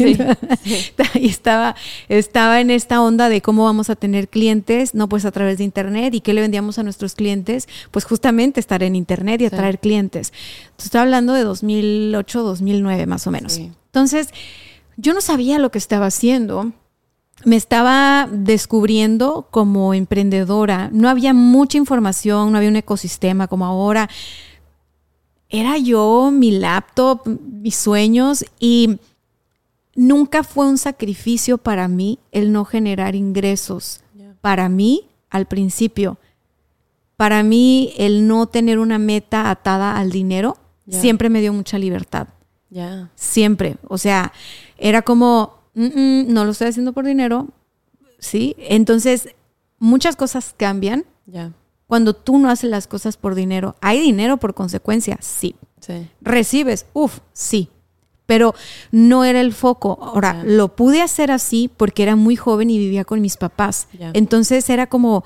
y 1.15 1.27
estaba, 1.29 1.77
estaba 2.09 2.61
en 2.61 2.71
esta 2.71 3.01
onda 3.01 3.29
de 3.29 3.41
cómo 3.41 3.65
vamos 3.65 3.91
a 3.91 3.97
tener 3.97 4.29
clientes, 4.29 4.95
no 4.95 5.09
pues 5.09 5.25
a 5.25 5.31
través 5.31 5.59
de 5.59 5.65
internet 5.65 6.13
y 6.15 6.21
qué 6.21 6.35
le 6.35 6.41
vendíamos 6.41 6.79
a 6.79 6.83
nuestros 6.83 7.15
clientes, 7.15 7.69
pues 7.93 8.05
justamente 8.05 8.59
estar 8.59 8.83
en 8.83 8.97
internet 8.97 9.41
y 9.41 9.47
atraer 9.47 9.79
clientes. 9.79 10.33
Entonces, 10.65 10.87
estoy 10.87 11.01
hablando 11.01 11.33
de 11.33 11.45
2008, 11.45 12.43
2009 12.43 13.07
más 13.07 13.27
o 13.27 13.31
menos. 13.31 13.59
Entonces, 13.59 14.29
yo 14.97 15.15
no 15.15 15.21
sabía 15.21 15.59
lo 15.59 15.71
que 15.71 15.79
estaba 15.79 16.07
haciendo 16.07 16.73
me 17.45 17.57
estaba 17.57 18.29
descubriendo 18.31 19.49
como 19.51 19.95
emprendedora. 19.95 20.91
No 20.93 21.09
había 21.09 21.35
mucha 21.35 21.79
información, 21.79 22.53
no 22.53 22.59
había 22.59 22.71
un 22.71 22.77
ecosistema 22.77 23.49
como 23.49 23.65
ahora 23.67 24.09
era 25.49 25.79
yo, 25.79 26.31
mi 26.33 26.51
laptop, 26.51 27.27
mis 27.27 27.77
sueños 27.77 28.45
y 28.59 28.99
nunca 29.95 30.43
fue 30.43 30.67
un 30.67 30.79
sacrificio 30.79 31.59
para 31.59 31.87
mí 31.87 32.19
el 32.33 32.51
no 32.51 32.65
generar 32.65 33.15
ingresos. 33.15 34.03
Para 34.41 34.69
mí, 34.69 35.09
al 35.31 35.47
principio, 35.47 36.19
para 37.17 37.43
mí 37.43 37.95
el 37.97 38.27
no 38.27 38.47
tener 38.47 38.79
una 38.79 38.99
meta 38.99 39.49
atada 39.49 39.97
al 39.97 40.11
dinero 40.11 40.57
siempre 40.89 41.31
me 41.31 41.41
dio 41.41 41.53
mucha 41.53 41.79
libertad. 41.79 42.29
Siempre. 43.15 43.77
O 43.89 43.97
sea, 43.97 44.33
era 44.77 45.03
como, 45.03 45.61
no 45.75 46.45
lo 46.45 46.51
estoy 46.51 46.69
haciendo 46.69 46.93
por 46.93 47.05
dinero. 47.05 47.49
Sí. 48.19 48.55
Entonces, 48.59 49.29
muchas 49.79 50.17
cosas 50.17 50.55
cambian. 50.57 51.05
Cuando 51.87 52.15
tú 52.15 52.39
no 52.39 52.49
haces 52.51 52.71
las 52.71 52.87
cosas 52.87 53.17
por 53.17 53.35
dinero, 53.35 53.77
¿hay 53.81 54.01
dinero 54.01 54.39
por 54.39 54.55
consecuencia? 54.55 55.19
Sí. 55.21 55.55
¿Recibes? 56.23 56.87
Uf, 56.93 57.21
sí. 57.33 57.69
Pero 58.27 58.55
no 58.91 59.25
era 59.25 59.43
el 59.43 59.53
foco. 59.53 59.99
Ahora, 60.01 60.43
lo 60.45 60.75
pude 60.75 61.03
hacer 61.03 61.31
así 61.31 61.71
porque 61.77 62.03
era 62.03 62.17
muy 62.17 62.37
joven 62.37 62.71
y 62.71 62.79
vivía 62.79 63.05
con 63.05 63.21
mis 63.21 63.37
papás. 63.37 63.89
Entonces 64.15 64.71
era 64.71 64.87
como, 64.87 65.25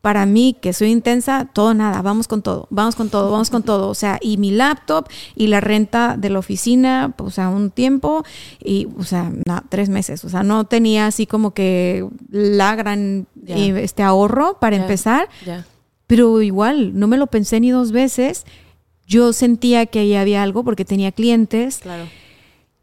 para 0.00 0.24
mí, 0.24 0.56
que 0.60 0.72
soy 0.72 0.90
intensa, 0.90 1.48
todo 1.52 1.74
nada, 1.74 2.00
vamos 2.00 2.26
con 2.26 2.40
todo, 2.40 2.66
vamos 2.70 2.96
con 2.96 3.10
todo, 3.10 3.30
vamos 3.30 3.50
con 3.50 3.62
todo. 3.62 3.88
O 3.88 3.94
sea, 3.94 4.18
y 4.22 4.38
mi 4.38 4.50
laptop 4.50 5.08
y 5.36 5.48
la 5.48 5.60
renta 5.60 6.16
de 6.16 6.30
la 6.30 6.38
oficina, 6.38 7.14
o 7.18 7.30
sea, 7.30 7.50
un 7.50 7.70
tiempo 7.70 8.24
y, 8.64 8.88
o 8.98 9.04
sea, 9.04 9.30
tres 9.68 9.90
meses. 9.90 10.24
O 10.24 10.30
sea, 10.30 10.42
no 10.42 10.64
tenía 10.64 11.06
así 11.06 11.26
como 11.26 11.52
que 11.52 12.06
la 12.30 12.76
gran 12.76 13.26
este 13.46 14.02
ahorro 14.02 14.58
para 14.58 14.76
empezar. 14.76 15.28
Pero 16.06 16.42
igual, 16.42 16.98
no 16.98 17.06
me 17.06 17.18
lo 17.18 17.26
pensé 17.26 17.60
ni 17.60 17.70
dos 17.70 17.92
veces. 17.92 18.46
Yo 19.06 19.32
sentía 19.32 19.86
que 19.86 20.00
ahí 20.00 20.14
había 20.14 20.42
algo 20.42 20.64
porque 20.64 20.84
tenía 20.84 21.12
clientes. 21.12 21.78
Claro. 21.78 22.04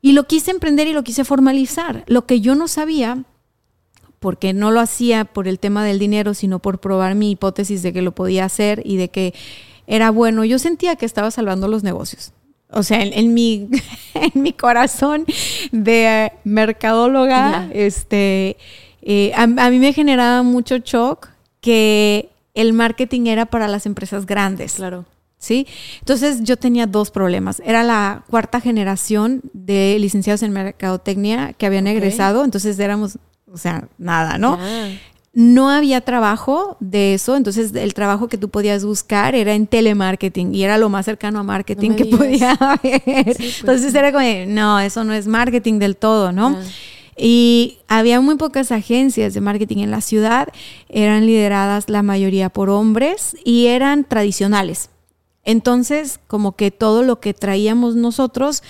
Y 0.02 0.14
lo 0.14 0.28
quise 0.28 0.52
emprender 0.52 0.88
y 0.88 0.94
lo 0.94 1.04
quise 1.04 1.26
formalizar. 1.26 2.04
Lo 2.08 2.26
que 2.26 2.42
yo 2.42 2.54
no 2.54 2.68
sabía, 2.68 3.24
porque 4.20 4.54
no 4.54 4.72
lo 4.72 4.80
hacía 4.80 5.26
por 5.26 5.48
el 5.48 5.60
tema 5.60 5.86
del 5.86 6.00
dinero, 6.00 6.34
sino 6.34 6.60
por 6.60 6.80
probar 6.80 7.16
mi 7.16 7.32
hipótesis 7.32 7.84
de 7.84 7.94
que 7.94 8.02
lo 8.02 8.14
podía 8.14 8.46
hacer 8.46 8.82
y 8.86 8.98
de 8.98 9.10
que 9.10 9.34
era 9.86 10.12
bueno, 10.12 10.44
yo 10.44 10.60
sentía 10.60 10.96
que 10.96 11.06
estaba 11.06 11.32
salvando 11.32 11.68
los 11.68 11.84
negocios. 11.84 12.34
O 12.70 12.84
sea, 12.84 13.02
en, 13.02 13.34
mi, 13.34 13.70
en 14.14 14.42
mi 14.42 14.54
corazón 14.54 15.26
de 15.72 16.32
mercadóloga, 16.44 17.70
este, 17.74 18.58
eh, 19.02 19.32
a, 19.36 19.44
a 19.44 19.70
mí 19.70 19.80
me 19.80 19.94
generaba 19.94 20.44
mucho 20.44 20.78
shock 20.78 21.30
que 21.62 22.30
el 22.54 22.74
marketing 22.74 23.28
era 23.28 23.46
para 23.46 23.68
las 23.68 23.86
empresas 23.86 24.26
grandes. 24.26 24.74
Claro. 24.74 25.06
¿Sí? 25.38 25.68
Entonces 26.00 26.44
yo 26.44 26.58
tenía 26.58 26.88
dos 26.88 27.12
problemas. 27.12 27.62
Era 27.64 27.84
la 27.84 28.24
cuarta 28.28 28.60
generación 28.60 29.42
de 29.54 29.98
licenciados 30.00 30.42
en 30.42 30.52
mercadotecnia 30.52 31.54
que 31.54 31.68
habían 31.68 31.86
egresado, 31.86 32.44
entonces 32.44 32.80
éramos, 32.80 33.20
o 33.58 33.60
sea, 33.60 33.88
nada, 33.98 34.38
¿no? 34.38 34.60
No 35.34 35.70
había 35.70 36.02
trabajo 36.02 36.78
de 36.80 37.16
eso, 37.16 37.36
entonces 37.36 37.74
el 37.74 37.96
trabajo 37.96 38.28
que 38.28 38.38
tú 38.38 38.50
podías 38.50 38.86
buscar 38.86 39.34
era 39.34 39.56
en 39.56 39.66
telemarketing 39.66 40.54
y 40.54 40.64
era 40.64 40.78
lo 40.78 40.90
más 40.90 41.06
cercano 41.06 41.40
a 41.40 41.44
marketing 41.44 41.92
que 41.92 42.06
podía 42.06 42.52
haber. 42.60 43.02
Pues 43.04 43.60
entonces 43.60 43.96
era 43.96 44.12
como, 44.12 44.24
no, 44.48 44.80
eso 44.80 45.04
no 45.04 45.14
es 45.14 45.26
marketing 45.26 45.80
del 45.80 45.96
todo, 45.96 46.32
¿no? 46.32 46.56
Y 47.18 47.80
había 47.88 48.22
muy 48.22 48.36
pocas 48.36 48.72
agencias 48.72 49.34
de 49.34 49.42
marketing 49.42 49.78
en 49.80 49.90
la 49.90 50.02
ciudad, 50.02 50.50
eran 50.88 51.26
lideradas 51.26 51.90
la 51.90 52.04
mayoría 52.04 52.50
por 52.50 52.70
hombres 52.70 53.36
y 53.44 53.68
eran 53.68 54.04
tradicionales. 54.04 54.92
Entonces, 55.44 56.20
como 56.28 56.56
que 56.56 56.70
todo 56.70 57.02
lo 57.02 57.20
que 57.20 57.34
traíamos 57.34 57.96
nosotros 57.96 58.62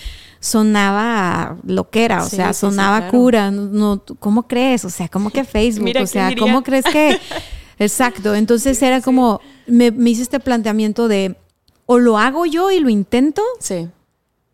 sonaba 0.47 1.57
lo 1.65 1.89
que 1.89 2.05
era, 2.05 2.23
o 2.23 2.29
sea, 2.29 2.53
sonaba 2.53 3.09
cura. 3.09 3.51
No, 3.51 4.03
¿Cómo 4.19 4.47
crees? 4.47 4.85
O 4.85 4.89
sea, 4.89 5.07
¿cómo 5.09 5.29
que 5.29 5.43
Facebook? 5.45 5.91
o 6.01 6.07
sea, 6.07 6.31
¿cómo 6.37 6.63
crees 6.63 6.85
que...? 6.85 7.19
Exacto, 7.79 8.33
entonces 8.33 8.81
era 8.81 9.01
como, 9.01 9.39
me, 9.67 9.91
me 9.91 10.09
hice 10.09 10.23
este 10.23 10.39
planteamiento 10.39 11.07
de, 11.07 11.35
o 11.85 11.99
lo 11.99 12.17
hago 12.17 12.47
yo 12.47 12.71
y 12.71 12.79
lo 12.79 12.89
intento, 12.89 13.43
sí 13.59 13.87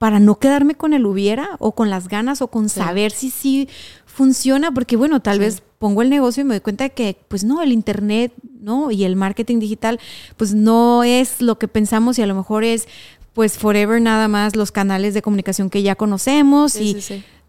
para 0.04 0.20
no 0.20 0.38
quedarme 0.38 0.76
con 0.76 0.94
el 0.94 1.06
hubiera 1.06 1.52
o 1.60 1.76
con 1.76 1.90
las 1.90 2.10
ganas 2.10 2.42
o 2.42 2.50
con 2.50 2.68
saber 2.68 3.14
si 3.14 3.30
sí 3.30 3.70
funciona, 4.06 4.74
porque 4.74 4.98
bueno, 4.98 5.22
tal 5.22 5.40
vez 5.40 5.64
pongo 5.80 6.02
el 6.02 6.10
negocio 6.10 6.42
y 6.42 6.44
me 6.44 6.56
doy 6.56 6.60
cuenta 6.60 6.84
de 6.84 6.90
que 6.90 7.18
pues 7.30 7.46
no, 7.46 7.62
el 7.62 7.72
internet, 7.72 8.34
¿no? 8.60 8.92
Y 8.92 9.06
el 9.06 9.16
marketing 9.16 9.60
digital 9.60 10.02
pues 10.36 10.54
no 10.54 11.06
es 11.06 11.42
lo 11.42 11.58
que 11.58 11.70
pensamos 11.70 12.20
y 12.20 12.22
a 12.22 12.26
lo 12.26 12.36
mejor 12.36 12.66
es 12.66 12.90
pues 13.34 13.58
forever 13.58 14.02
nada 14.02 14.28
más 14.28 14.56
los 14.56 14.72
canales 14.72 15.14
de 15.14 15.22
comunicación 15.22 15.70
que 15.70 15.82
ya 15.82 15.96
conocemos 15.96 16.76
y 16.76 16.98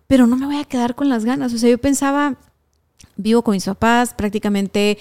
pero 0.06 0.26
no 0.26 0.36
me 0.36 0.46
voy 0.46 0.56
a 0.56 0.64
quedar 0.64 0.94
con 0.94 1.08
las 1.08 1.24
ganas, 1.24 1.52
o 1.52 1.58
sea, 1.58 1.70
yo 1.70 1.78
pensaba 1.78 2.36
vivo 3.16 3.42
con 3.42 3.52
mis 3.52 3.64
papás, 3.64 4.14
prácticamente 4.14 4.98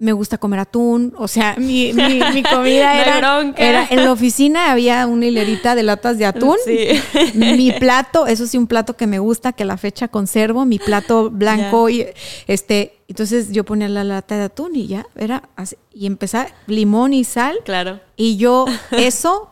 me 0.00 0.12
gusta 0.12 0.38
comer 0.38 0.60
atún, 0.60 1.14
o 1.18 1.28
sea, 1.28 1.54
mi, 1.58 1.92
mi, 1.92 2.42
comida 2.42 3.00
era, 3.02 3.52
era, 3.56 3.86
en 3.88 4.04
la 4.04 4.12
oficina 4.12 4.72
había 4.72 5.06
una 5.06 5.26
hilerita 5.26 5.74
de 5.74 5.82
latas 5.82 6.18
de 6.18 6.24
atún. 6.24 6.56
Sí. 6.64 6.88
Mi 7.34 7.70
plato, 7.72 8.26
eso 8.26 8.46
sí, 8.46 8.56
un 8.56 8.66
plato 8.66 8.96
que 8.96 9.06
me 9.06 9.18
gusta, 9.18 9.52
que 9.52 9.64
la 9.64 9.76
fecha 9.76 10.08
conservo, 10.08 10.64
mi 10.64 10.78
plato 10.78 11.30
blanco 11.30 11.90
y 11.90 12.06
este, 12.46 12.94
entonces 13.08 13.52
yo 13.52 13.64
ponía 13.64 13.88
la 13.88 14.02
lata 14.02 14.36
de 14.36 14.44
atún 14.44 14.74
y 14.74 14.86
ya 14.86 15.06
era 15.16 15.48
así, 15.54 15.76
y 15.92 16.06
empezaba 16.06 16.48
limón 16.66 17.12
y 17.12 17.24
sal. 17.24 17.58
Claro. 17.64 18.00
Y 18.16 18.38
yo 18.38 18.64
eso 18.92 19.49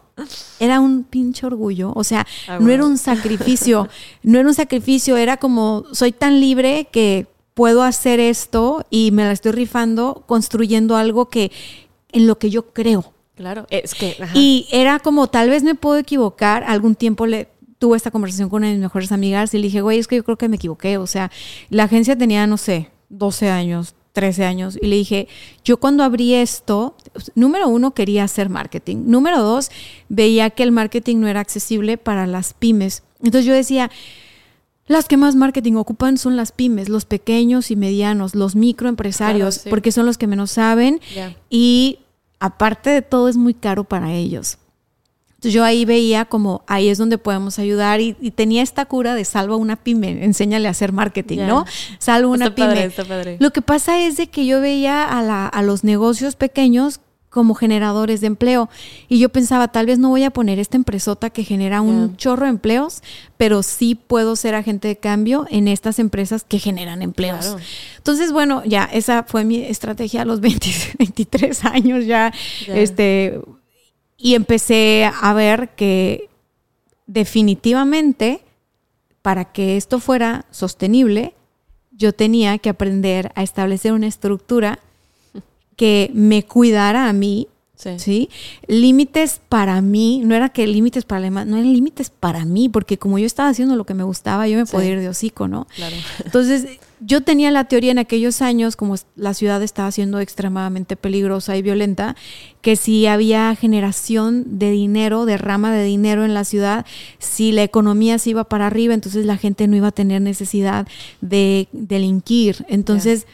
era 0.60 0.80
un 0.80 1.04
pinche 1.04 1.46
orgullo, 1.46 1.92
o 1.94 2.04
sea, 2.04 2.26
ah, 2.48 2.58
no 2.60 2.70
era 2.70 2.84
un 2.84 2.98
sacrificio, 2.98 3.88
no 4.22 4.38
era 4.38 4.48
un 4.48 4.54
sacrificio, 4.54 5.16
era 5.16 5.36
como 5.36 5.84
soy 5.92 6.12
tan 6.12 6.40
libre 6.40 6.88
que 6.90 7.26
puedo 7.54 7.82
hacer 7.82 8.20
esto 8.20 8.86
y 8.90 9.10
me 9.10 9.24
la 9.24 9.32
estoy 9.32 9.52
rifando 9.52 10.22
construyendo 10.26 10.96
algo 10.96 11.28
que 11.28 11.50
en 12.12 12.26
lo 12.26 12.38
que 12.38 12.50
yo 12.50 12.72
creo. 12.72 13.12
Claro, 13.34 13.66
es 13.70 13.94
que... 13.94 14.16
Y 14.34 14.66
era 14.72 14.98
como, 14.98 15.28
tal 15.28 15.50
vez 15.50 15.62
me 15.62 15.74
puedo 15.74 15.96
equivocar, 15.96 16.64
algún 16.64 16.94
tiempo 16.94 17.26
le 17.26 17.48
tuve 17.78 17.96
esta 17.96 18.10
conversación 18.10 18.48
con 18.48 18.58
una 18.58 18.68
de 18.68 18.74
mis 18.74 18.82
mejores 18.82 19.12
amigas 19.12 19.54
y 19.54 19.58
le 19.58 19.64
dije, 19.64 19.80
güey, 19.80 19.98
es 19.98 20.08
que 20.08 20.16
yo 20.16 20.24
creo 20.24 20.36
que 20.36 20.48
me 20.48 20.56
equivoqué, 20.56 20.98
o 20.98 21.06
sea, 21.06 21.30
la 21.70 21.84
agencia 21.84 22.16
tenía, 22.16 22.46
no 22.46 22.56
sé, 22.56 22.90
12 23.08 23.50
años, 23.50 23.94
13 24.12 24.44
años, 24.44 24.78
y 24.80 24.86
le 24.86 24.96
dije, 24.96 25.28
yo 25.64 25.78
cuando 25.78 26.02
abrí 26.02 26.34
esto, 26.34 26.96
número 27.34 27.68
uno, 27.68 27.92
quería 27.92 28.24
hacer 28.24 28.48
marketing, 28.48 29.04
número 29.06 29.42
dos, 29.42 29.70
veía 30.08 30.50
que 30.50 30.62
el 30.62 30.72
marketing 30.72 31.18
no 31.18 31.28
era 31.28 31.40
accesible 31.40 31.98
para 31.98 32.26
las 32.26 32.54
pymes. 32.54 33.02
Entonces 33.20 33.44
yo 33.44 33.52
decía, 33.52 33.90
las 34.86 35.06
que 35.06 35.16
más 35.16 35.36
marketing 35.36 35.74
ocupan 35.74 36.16
son 36.16 36.36
las 36.36 36.50
pymes, 36.50 36.88
los 36.88 37.04
pequeños 37.04 37.70
y 37.70 37.76
medianos, 37.76 38.34
los 38.34 38.56
microempresarios, 38.56 39.62
porque 39.68 39.92
son 39.92 40.06
los 40.06 40.16
que 40.16 40.26
menos 40.26 40.50
saben 40.52 41.00
y 41.50 42.00
aparte 42.40 42.90
de 42.90 43.02
todo 43.02 43.28
es 43.28 43.36
muy 43.36 43.54
caro 43.54 43.84
para 43.84 44.14
ellos. 44.14 44.58
Entonces 45.38 45.54
yo 45.54 45.62
ahí 45.62 45.84
veía 45.84 46.24
como 46.24 46.64
ahí 46.66 46.88
es 46.88 46.98
donde 46.98 47.16
podemos 47.16 47.60
ayudar 47.60 48.00
y, 48.00 48.12
tenía 48.32 48.60
esta 48.60 48.86
cura 48.86 49.14
de 49.14 49.24
salva 49.24 49.54
una 49.54 49.76
pyme, 49.76 50.24
enséñale 50.24 50.66
a 50.66 50.72
hacer 50.72 50.90
marketing, 50.90 51.46
¿no? 51.46 51.64
Salva 52.00 52.28
una 52.28 52.56
pyme. 52.56 52.90
Lo 53.38 53.52
que 53.52 53.62
pasa 53.62 54.00
es 54.00 54.16
de 54.16 54.26
que 54.26 54.46
yo 54.46 54.60
veía 54.60 55.04
a, 55.04 55.46
a 55.46 55.62
los 55.62 55.84
negocios 55.84 56.34
pequeños 56.34 56.98
como 57.30 57.54
generadores 57.54 58.20
de 58.20 58.26
empleo. 58.26 58.68
Y 59.08 59.20
yo 59.20 59.28
pensaba, 59.28 59.68
tal 59.68 59.86
vez 59.86 60.00
no 60.00 60.08
voy 60.08 60.24
a 60.24 60.30
poner 60.30 60.58
esta 60.58 60.76
empresota 60.76 61.30
que 61.30 61.44
genera 61.44 61.80
un 61.82 62.16
chorro 62.16 62.44
de 62.44 62.50
empleos, 62.50 63.02
pero 63.36 63.62
sí 63.62 63.94
puedo 63.94 64.34
ser 64.34 64.56
agente 64.56 64.88
de 64.88 64.96
cambio 64.96 65.46
en 65.50 65.68
estas 65.68 66.00
empresas 66.00 66.42
que 66.42 66.58
generan 66.58 67.00
empleos. 67.00 67.56
Entonces, 67.96 68.32
bueno, 68.32 68.64
ya 68.64 68.88
esa 68.92 69.22
fue 69.22 69.44
mi 69.44 69.62
estrategia 69.62 70.22
a 70.22 70.24
los 70.24 70.40
23 70.98 71.64
años 71.64 72.06
ya. 72.06 72.32
Este, 72.66 73.40
y 74.18 74.34
empecé 74.34 75.10
a 75.10 75.32
ver 75.32 75.70
que 75.70 76.28
definitivamente 77.06 78.42
para 79.22 79.46
que 79.46 79.78
esto 79.78 80.00
fuera 80.00 80.44
sostenible, 80.50 81.34
yo 81.92 82.12
tenía 82.12 82.58
que 82.58 82.68
aprender 82.68 83.32
a 83.34 83.42
establecer 83.42 83.92
una 83.92 84.06
estructura 84.06 84.80
que 85.76 86.10
me 86.12 86.42
cuidara 86.42 87.08
a 87.08 87.12
mí 87.12 87.48
Sí. 87.98 88.28
Límites 88.66 89.40
para 89.48 89.80
mí, 89.80 90.20
no 90.24 90.34
era 90.34 90.48
que 90.48 90.66
límites 90.66 91.04
para 91.04 91.30
la 91.30 91.44
no 91.44 91.56
eran 91.56 91.72
límites 91.72 92.10
para 92.10 92.44
mí, 92.44 92.68
porque 92.68 92.98
como 92.98 93.20
yo 93.20 93.26
estaba 93.26 93.50
haciendo 93.50 93.76
lo 93.76 93.84
que 93.84 93.94
me 93.94 94.02
gustaba, 94.02 94.48
yo 94.48 94.56
me 94.56 94.66
podía 94.66 94.90
ir 94.90 95.00
de 95.00 95.08
hocico, 95.08 95.46
¿no? 95.46 95.68
Claro. 95.76 95.94
Entonces, 96.24 96.66
yo 97.00 97.22
tenía 97.22 97.50
la 97.50 97.64
teoría 97.64 97.92
en 97.92 97.98
aquellos 97.98 98.42
años, 98.42 98.76
como 98.76 98.96
la 99.16 99.34
ciudad 99.34 99.62
estaba 99.62 99.90
siendo 99.92 100.20
extremadamente 100.20 100.96
peligrosa 100.96 101.56
y 101.56 101.62
violenta, 101.62 102.16
que 102.60 102.76
si 102.76 103.06
había 103.06 103.54
generación 103.54 104.58
de 104.58 104.70
dinero, 104.70 105.24
derrama 105.24 105.72
de 105.72 105.84
dinero 105.84 106.24
en 106.24 106.34
la 106.34 106.44
ciudad, 106.44 106.86
si 107.18 107.52
la 107.52 107.62
economía 107.62 108.18
se 108.18 108.30
iba 108.30 108.44
para 108.44 108.66
arriba, 108.66 108.94
entonces 108.94 109.26
la 109.26 109.36
gente 109.36 109.68
no 109.68 109.76
iba 109.76 109.88
a 109.88 109.92
tener 109.92 110.20
necesidad 110.22 110.86
de 111.20 111.68
delinquir. 111.72 112.64
Entonces, 112.68 113.26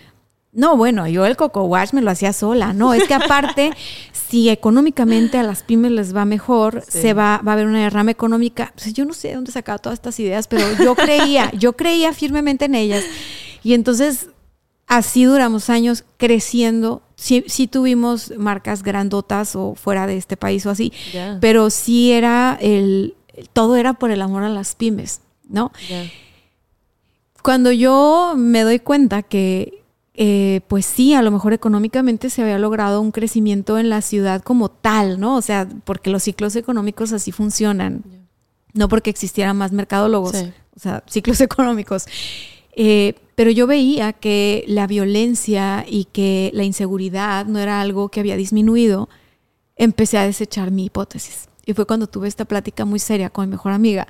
no, 0.55 0.77
bueno, 0.77 1.09
yo 1.09 1.27
el 1.27 1.37
Coco 1.37 1.65
Wash 1.65 1.93
me 1.93 2.01
lo 2.01 2.11
hacía 2.11 2.33
sola. 2.33 2.73
No, 2.73 2.95
es 2.95 3.09
que 3.09 3.15
aparte 3.15 3.73
si 4.13 4.49
económicamente 4.49 5.37
a 5.37 5.43
las 5.43 5.65
pymes 5.65 5.91
les 5.91 6.15
va 6.15 6.25
mejor, 6.25 6.83
se 6.87 7.13
va, 7.13 7.41
va 7.45 7.53
a 7.53 7.55
haber 7.55 7.67
una 7.67 7.83
derrama 7.83 8.13
económica. 8.13 8.73
Pues 8.77 8.93
yo 8.93 9.05
no 9.05 9.15
sé 9.15 9.29
de 9.29 9.35
dónde 9.35 9.51
sacaba 9.51 9.79
todas 9.79 9.99
estas 9.99 10.19
ideas, 10.21 10.47
pero 10.47 10.65
yo 10.83 10.95
creía, 10.95 11.51
yo 11.59 11.73
creía 11.73 12.13
firmemente 12.13 12.67
en 12.67 12.77
ellas. 12.77 13.05
Y 13.65 13.75
entonces 13.75 14.29
así 14.87 15.25
duramos 15.25 15.71
años 15.71 16.05
creciendo. 16.17 17.03
Sí, 17.17 17.67
tuvimos 17.67 18.33
marcas 18.37 18.83
grandotas 18.83 19.57
o 19.57 19.75
fuera 19.75 20.07
de 20.07 20.17
este 20.17 20.37
país 20.37 20.67
o 20.67 20.71
así, 20.71 20.93
pero 21.41 21.71
sí 21.71 22.13
era 22.13 22.59
el, 22.61 23.15
todo 23.53 23.77
era 23.77 23.95
por 23.95 24.11
el 24.11 24.21
amor 24.21 24.43
a 24.43 24.49
las 24.49 24.75
pymes, 24.75 25.21
¿no? 25.49 25.73
Cuando 27.43 27.73
yo 27.73 28.35
me 28.37 28.63
doy 28.63 28.79
cuenta 28.79 29.23
que 29.23 29.85
eh, 30.17 30.61
pues 30.69 30.87
sí, 30.87 31.13
a 31.15 31.23
lo 31.23 31.33
mejor 31.33 31.53
económicamente 31.53 32.31
se 32.31 32.43
había 32.43 32.59
logrado 32.59 33.01
un 33.01 33.11
crecimiento 33.11 33.79
en 33.79 33.91
la 33.91 34.01
ciudad 34.01 34.43
como 34.43 34.71
tal, 34.71 35.19
¿no? 35.19 35.37
O 35.37 35.43
sea, 35.43 35.69
porque 35.85 36.11
los 36.11 36.23
ciclos 36.23 36.55
económicos 36.55 37.13
así 37.13 37.33
funcionan, 37.33 38.05
no 38.75 38.89
porque 38.89 39.11
existieran 39.11 39.57
más 39.57 39.73
mercadólogos, 39.73 40.37
o 40.77 40.81
sea, 40.81 41.03
ciclos 41.09 41.41
económicos. 41.41 42.07
Eh, 42.77 43.15
pero 43.35 43.51
yo 43.51 43.67
veía 43.67 44.13
que 44.13 44.65
la 44.67 44.87
violencia 44.87 45.85
y 45.89 46.05
que 46.07 46.51
la 46.55 46.65
inseguridad 46.65 47.47
no 47.47 47.59
era 47.59 47.81
algo 47.81 48.09
que 48.09 48.21
había 48.21 48.37
disminuido, 48.37 49.09
empecé 49.77 50.19
a 50.19 50.25
desechar 50.25 50.71
mi 50.71 50.87
hipótesis. 50.87 51.49
Y 51.67 51.73
fue 51.73 51.87
cuando 51.87 52.07
tuve 52.07 52.29
esta 52.29 52.45
plática 52.45 52.85
muy 52.85 52.99
seria 52.99 53.31
con 53.31 53.47
mi 53.47 53.53
mejor 53.53 53.73
amiga 53.73 54.07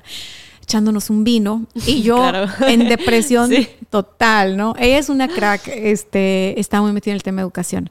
echándonos 0.65 1.09
un 1.09 1.23
vino 1.23 1.65
y 1.85 2.01
yo 2.03 2.19
en 2.67 2.89
depresión 2.89 3.51
total, 3.89 4.57
¿no? 4.57 4.75
Ella 4.77 4.97
es 4.97 5.09
una 5.09 5.27
crack, 5.27 5.67
este, 5.67 6.59
está 6.59 6.81
muy 6.81 6.91
metida 6.91 7.11
en 7.11 7.17
el 7.17 7.23
tema 7.23 7.37
de 7.37 7.43
educación. 7.43 7.89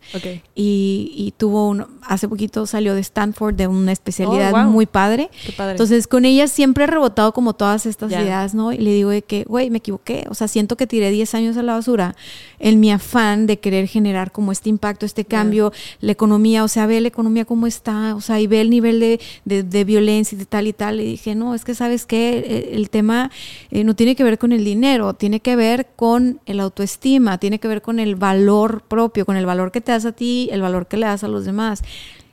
Y, 0.55 1.13
y, 1.17 1.33
tuvo 1.39 1.69
un, 1.69 1.87
hace 2.03 2.29
poquito 2.29 2.67
salió 2.67 2.95
de 2.95 3.01
Stanford 3.01 3.55
de 3.55 3.69
una 3.69 3.93
especialidad 3.93 4.53
oh, 4.53 4.71
muy 4.71 4.87
padre. 4.87 5.31
Entonces 5.59 6.07
con 6.07 6.25
ella 6.25 6.49
siempre 6.49 6.85
he 6.85 6.87
rebotado 6.87 7.33
como 7.33 7.55
todas 7.55 7.87
estas 7.87 8.13
ideas, 8.13 8.55
¿no? 8.55 8.73
Y 8.73 8.79
le 8.79 8.93
digo 8.93 9.11
de 9.11 9.23
que, 9.23 9.45
güey, 9.45 9.71
me 9.71 9.79
equivoqué. 9.79 10.27
O 10.29 10.35
sea, 10.35 10.49
siento 10.49 10.77
que 10.77 10.87
tiré 10.87 11.11
10 11.11 11.35
años 11.35 11.57
a 11.57 11.63
la 11.63 11.75
basura 11.75 12.17
en 12.59 12.81
mi 12.81 12.91
afán 12.91 13.47
de 13.47 13.59
querer 13.59 13.87
generar 13.87 14.33
como 14.33 14.53
este 14.53 14.69
impacto, 14.69 15.07
este 15.07 15.25
cambio, 15.25 15.73
la 16.01 16.13
economía, 16.13 16.65
o 16.65 16.69
sea, 16.69 16.87
ve 16.87 17.01
la 17.01 17.09
economía 17.09 17.45
cómo 17.45 17.67
está, 17.67 18.15
o 18.15 18.21
sea, 18.21 18.41
y 18.41 18.47
ve 18.47 18.61
el 18.61 18.71
nivel 18.71 19.01
de, 19.01 19.21
de, 19.45 19.63
de 19.63 19.85
violencia 19.85 20.35
y 20.35 20.39
de 20.39 20.47
tal 20.47 20.67
y 20.67 20.73
tal. 20.73 21.01
Y 21.01 21.05
dije, 21.05 21.35
no, 21.35 21.55
es 21.55 21.65
que 21.65 21.75
sabes 21.75 22.05
qué, 22.05 22.64
el 22.73 22.91
tema 22.91 23.31
eh, 23.71 23.85
no 23.85 23.95
tiene 23.95 24.17
que 24.17 24.25
ver 24.25 24.39
con 24.39 24.53
el 24.53 24.65
dinero, 24.65 25.15
tiene 25.15 25.41
que 25.41 25.57
ver 25.57 25.89
con 25.97 26.41
el 26.47 26.61
autoestima, 26.61 27.39
tiene 27.39 27.59
que 27.59 27.69
ver 27.69 27.83
con 27.83 27.99
el 27.99 28.17
valor 28.17 28.83
propio, 28.83 29.27
con 29.27 29.37
el 29.37 29.47
valor 29.47 29.73
que 29.73 29.81
te 29.81 29.93
das 29.93 30.05
a 30.05 30.13
ti, 30.13 30.49
el 30.53 30.63
valor 30.63 30.87
que 30.87 30.97
le 30.97 31.07
das 31.07 31.25
a 31.25 31.29
los 31.29 31.45
demás. 31.45 31.83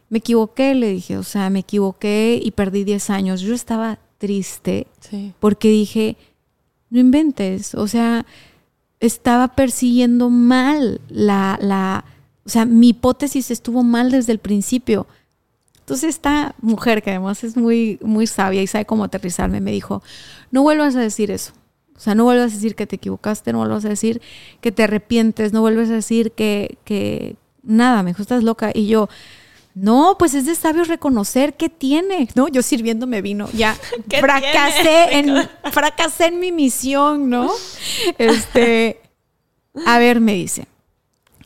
Me 0.10 0.20
equivoqué, 0.20 0.76
le 0.76 0.90
dije, 0.90 1.18
o 1.18 1.24
sea, 1.24 1.50
me 1.50 1.60
equivoqué 1.60 2.40
y 2.42 2.52
perdí 2.52 2.84
10 2.84 3.10
años. 3.10 3.42
Yo 3.42 3.54
estaba 3.54 4.00
triste 4.18 4.88
porque 5.40 5.70
dije, 5.70 6.18
no 6.90 7.00
inventes, 7.00 7.74
o 7.74 7.88
sea, 7.88 8.26
estaba 9.00 9.56
persiguiendo 9.56 10.30
mal 10.30 11.02
la, 11.10 11.58
la, 11.62 12.06
o 12.46 12.50
sea, 12.50 12.66
mi 12.66 12.90
hipótesis 12.90 13.50
estuvo 13.50 13.84
mal 13.84 14.12
desde 14.12 14.32
el 14.32 14.40
principio. 14.40 15.08
Entonces 15.82 16.10
esta 16.10 16.56
mujer, 16.62 17.04
que 17.04 17.10
además 17.10 17.44
es 17.44 17.58
muy, 17.58 18.00
muy 18.02 18.28
sabia 18.28 18.62
y 18.62 18.68
sabe 18.68 18.86
cómo 18.86 19.04
aterrizarme, 19.04 19.60
me 19.62 19.72
dijo, 19.72 20.02
no 20.50 20.64
vuelvas 20.64 20.96
a 20.96 21.02
decir 21.02 21.32
eso. 21.32 21.54
O 21.96 22.00
sea, 22.00 22.16
no 22.16 22.24
vuelvas 22.24 22.52
a 22.52 22.56
decir 22.56 22.76
que 22.76 22.88
te 22.88 22.96
equivocaste, 22.96 23.52
no 23.52 23.60
vuelvas 23.60 23.86
a 23.86 23.90
decir 23.90 24.22
que 24.60 24.72
te 24.72 24.84
arrepientes, 24.84 25.54
no 25.54 25.62
vuelvas 25.62 25.90
a 25.90 25.94
decir 25.94 26.32
que, 26.32 26.78
que 26.84 27.36
nada, 27.62 28.02
me 28.04 28.12
dijo, 28.12 28.22
estás 28.22 28.44
loca. 28.44 28.72
Y 28.74 28.88
yo, 28.88 29.08
no, 29.74 30.16
pues 30.18 30.34
es 30.34 30.46
de 30.46 30.56
sabio 30.56 30.84
reconocer 30.84 31.56
qué 31.56 31.70
tiene, 31.70 32.28
¿no? 32.36 32.48
Yo 32.48 32.62
sirviéndome 32.62 33.22
vino, 33.22 33.50
ya 33.54 33.76
fracasé 34.20 35.18
en, 35.20 35.50
fracasé 35.72 36.26
en 36.28 36.40
mi 36.40 36.52
misión, 36.52 37.30
¿no? 37.30 37.52
Este, 38.18 39.02
a 39.86 39.98
ver, 40.00 40.20
me 40.20 40.34
dice, 40.34 40.68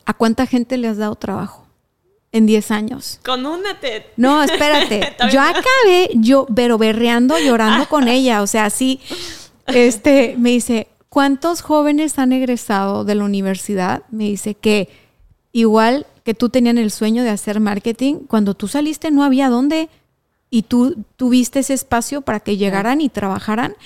¿a 0.04 0.14
cuánta 0.14 0.46
gente 0.46 0.76
le 0.76 0.88
has 0.88 0.96
dado 0.96 1.14
trabajo? 1.14 1.65
En 2.32 2.46
10 2.46 2.70
años. 2.70 3.20
Con 3.24 3.46
una 3.46 3.78
te... 3.80 4.06
No, 4.16 4.42
espérate. 4.42 5.16
yo 5.32 5.40
acabé, 5.40 6.10
yo, 6.14 6.46
pero 6.54 6.78
berreando, 6.78 7.38
llorando 7.38 7.88
con 7.88 8.08
ella. 8.08 8.42
O 8.42 8.46
sea, 8.46 8.70
sí, 8.70 9.00
este, 9.66 10.36
me 10.38 10.50
dice, 10.50 10.88
¿cuántos 11.08 11.62
jóvenes 11.62 12.18
han 12.18 12.32
egresado 12.32 13.04
de 13.04 13.14
la 13.14 13.24
universidad? 13.24 14.02
Me 14.10 14.24
dice 14.24 14.54
que 14.54 14.88
igual 15.52 16.06
que 16.24 16.34
tú 16.34 16.48
tenían 16.48 16.78
el 16.78 16.90
sueño 16.90 17.22
de 17.22 17.30
hacer 17.30 17.60
marketing, 17.60 18.16
cuando 18.26 18.54
tú 18.54 18.68
saliste 18.68 19.10
no 19.10 19.22
había 19.22 19.48
dónde 19.48 19.88
y 20.50 20.62
tú 20.62 21.04
tuviste 21.16 21.60
ese 21.60 21.74
espacio 21.74 22.20
para 22.22 22.40
que 22.40 22.56
llegaran 22.56 23.00
y 23.00 23.08
trabajaran 23.08 23.76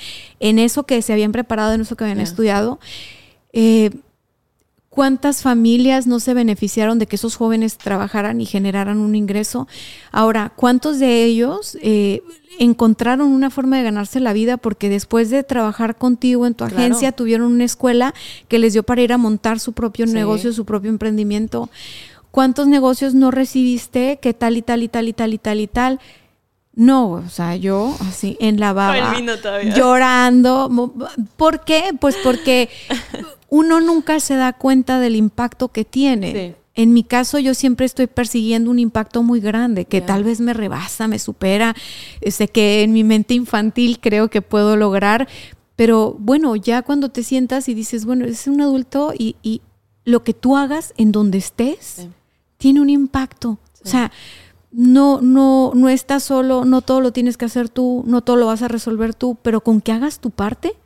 en 0.40 0.58
eso 0.58 0.84
que 0.84 1.02
se 1.02 1.12
habían 1.12 1.32
preparado, 1.32 1.74
en 1.74 1.82
eso 1.82 1.96
que 1.96 2.04
habían 2.04 2.20
estudiado. 2.20 2.80
Eh, 3.52 3.90
cuántas 4.90 5.42
familias 5.42 6.08
no 6.08 6.18
se 6.18 6.34
beneficiaron 6.34 6.98
de 6.98 7.06
que 7.06 7.16
esos 7.16 7.36
jóvenes 7.36 7.78
trabajaran 7.78 8.40
y 8.40 8.44
generaran 8.44 8.98
un 8.98 9.14
ingreso. 9.14 9.68
Ahora, 10.10 10.52
¿cuántos 10.54 10.98
de 10.98 11.24
ellos 11.24 11.78
eh, 11.80 12.22
encontraron 12.58 13.30
una 13.30 13.50
forma 13.50 13.78
de 13.78 13.84
ganarse 13.84 14.18
la 14.18 14.32
vida 14.32 14.56
porque 14.56 14.88
después 14.88 15.30
de 15.30 15.44
trabajar 15.44 15.96
contigo 15.96 16.44
en 16.44 16.54
tu 16.54 16.64
agencia 16.64 17.12
tuvieron 17.12 17.52
una 17.52 17.64
escuela 17.64 18.14
que 18.48 18.58
les 18.58 18.72
dio 18.72 18.82
para 18.82 19.00
ir 19.00 19.12
a 19.12 19.18
montar 19.18 19.60
su 19.60 19.72
propio 19.72 20.06
negocio, 20.06 20.52
su 20.52 20.64
propio 20.64 20.90
emprendimiento? 20.90 21.70
¿Cuántos 22.32 22.66
negocios 22.66 23.14
no 23.14 23.30
recibiste 23.30 24.18
que 24.20 24.34
tal 24.34 24.56
y 24.56 24.62
tal 24.62 24.82
y 24.82 24.88
tal 24.88 25.08
y 25.08 25.12
tal 25.12 25.32
y 25.32 25.38
tal 25.38 25.60
y 25.60 25.66
tal? 25.68 26.00
No, 26.74 27.10
o 27.10 27.28
sea, 27.28 27.56
yo 27.56 27.94
así 28.00 28.36
en 28.40 28.60
la 28.60 28.72
baba, 28.72 29.18
llorando. 29.74 30.92
¿Por 31.36 31.64
qué? 31.64 31.94
Pues 32.00 32.16
porque 32.22 32.68
uno 33.48 33.80
nunca 33.80 34.20
se 34.20 34.36
da 34.36 34.52
cuenta 34.52 35.00
del 35.00 35.16
impacto 35.16 35.68
que 35.68 35.84
tiene. 35.84 36.56
En 36.76 36.92
mi 36.94 37.02
caso, 37.02 37.38
yo 37.38 37.52
siempre 37.54 37.84
estoy 37.84 38.06
persiguiendo 38.06 38.70
un 38.70 38.78
impacto 38.78 39.22
muy 39.22 39.40
grande, 39.40 39.84
que 39.84 40.00
tal 40.00 40.22
vez 40.22 40.40
me 40.40 40.54
rebasa, 40.54 41.08
me 41.08 41.18
supera, 41.18 41.74
sé 42.26 42.48
que 42.48 42.82
en 42.82 42.92
mi 42.92 43.02
mente 43.02 43.34
infantil 43.34 43.98
creo 44.00 44.30
que 44.30 44.40
puedo 44.40 44.76
lograr, 44.76 45.28
pero 45.74 46.16
bueno, 46.18 46.54
ya 46.56 46.82
cuando 46.82 47.08
te 47.08 47.24
sientas 47.24 47.68
y 47.68 47.74
dices, 47.74 48.04
bueno, 48.04 48.24
es 48.24 48.46
un 48.46 48.60
adulto 48.60 49.12
y, 49.18 49.62
lo 50.04 50.24
que 50.24 50.32
tú 50.32 50.56
hagas 50.56 50.94
en 50.96 51.12
donde 51.12 51.38
estés 51.38 52.08
tiene 52.56 52.80
un 52.80 52.88
impacto. 52.88 53.58
O 53.84 53.88
sea, 53.88 54.10
no, 54.72 55.20
no, 55.20 55.72
no 55.74 55.88
estás 55.88 56.22
solo, 56.22 56.64
no 56.64 56.82
todo 56.82 57.00
lo 57.00 57.12
tienes 57.12 57.36
que 57.36 57.44
hacer 57.44 57.68
tú, 57.68 58.04
no 58.06 58.22
todo 58.22 58.36
lo 58.36 58.46
vas 58.46 58.62
a 58.62 58.68
resolver 58.68 59.14
tú, 59.14 59.36
pero 59.42 59.62
con 59.62 59.80
que 59.80 59.92
hagas 59.92 60.20
tu 60.20 60.30
parte, 60.30 60.76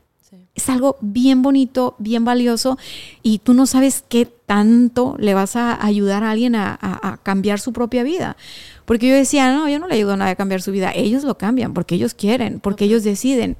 es 0.54 0.68
algo 0.68 0.96
bien 1.00 1.42
bonito, 1.42 1.96
bien 1.98 2.24
valioso 2.24 2.78
y 3.22 3.38
tú 3.38 3.54
no 3.54 3.66
sabes 3.66 4.04
qué 4.08 4.26
tanto 4.26 5.16
le 5.18 5.34
vas 5.34 5.56
a 5.56 5.84
ayudar 5.84 6.22
a 6.22 6.30
alguien 6.30 6.54
a, 6.54 7.20
cambiar 7.22 7.58
su 7.58 7.72
propia 7.72 8.02
vida. 8.02 8.36
Porque 8.84 9.08
yo 9.08 9.14
decía, 9.14 9.52
no, 9.52 9.68
yo 9.68 9.78
no 9.78 9.88
le 9.88 9.96
ayudo 9.96 10.12
a 10.12 10.16
nadie 10.16 10.32
a 10.32 10.36
cambiar 10.36 10.62
su 10.62 10.70
vida, 10.70 10.92
ellos 10.94 11.24
lo 11.24 11.38
cambian 11.38 11.74
porque 11.74 11.96
ellos 11.96 12.14
quieren, 12.14 12.60
porque 12.60 12.84
ellos 12.84 13.02
deciden. 13.02 13.56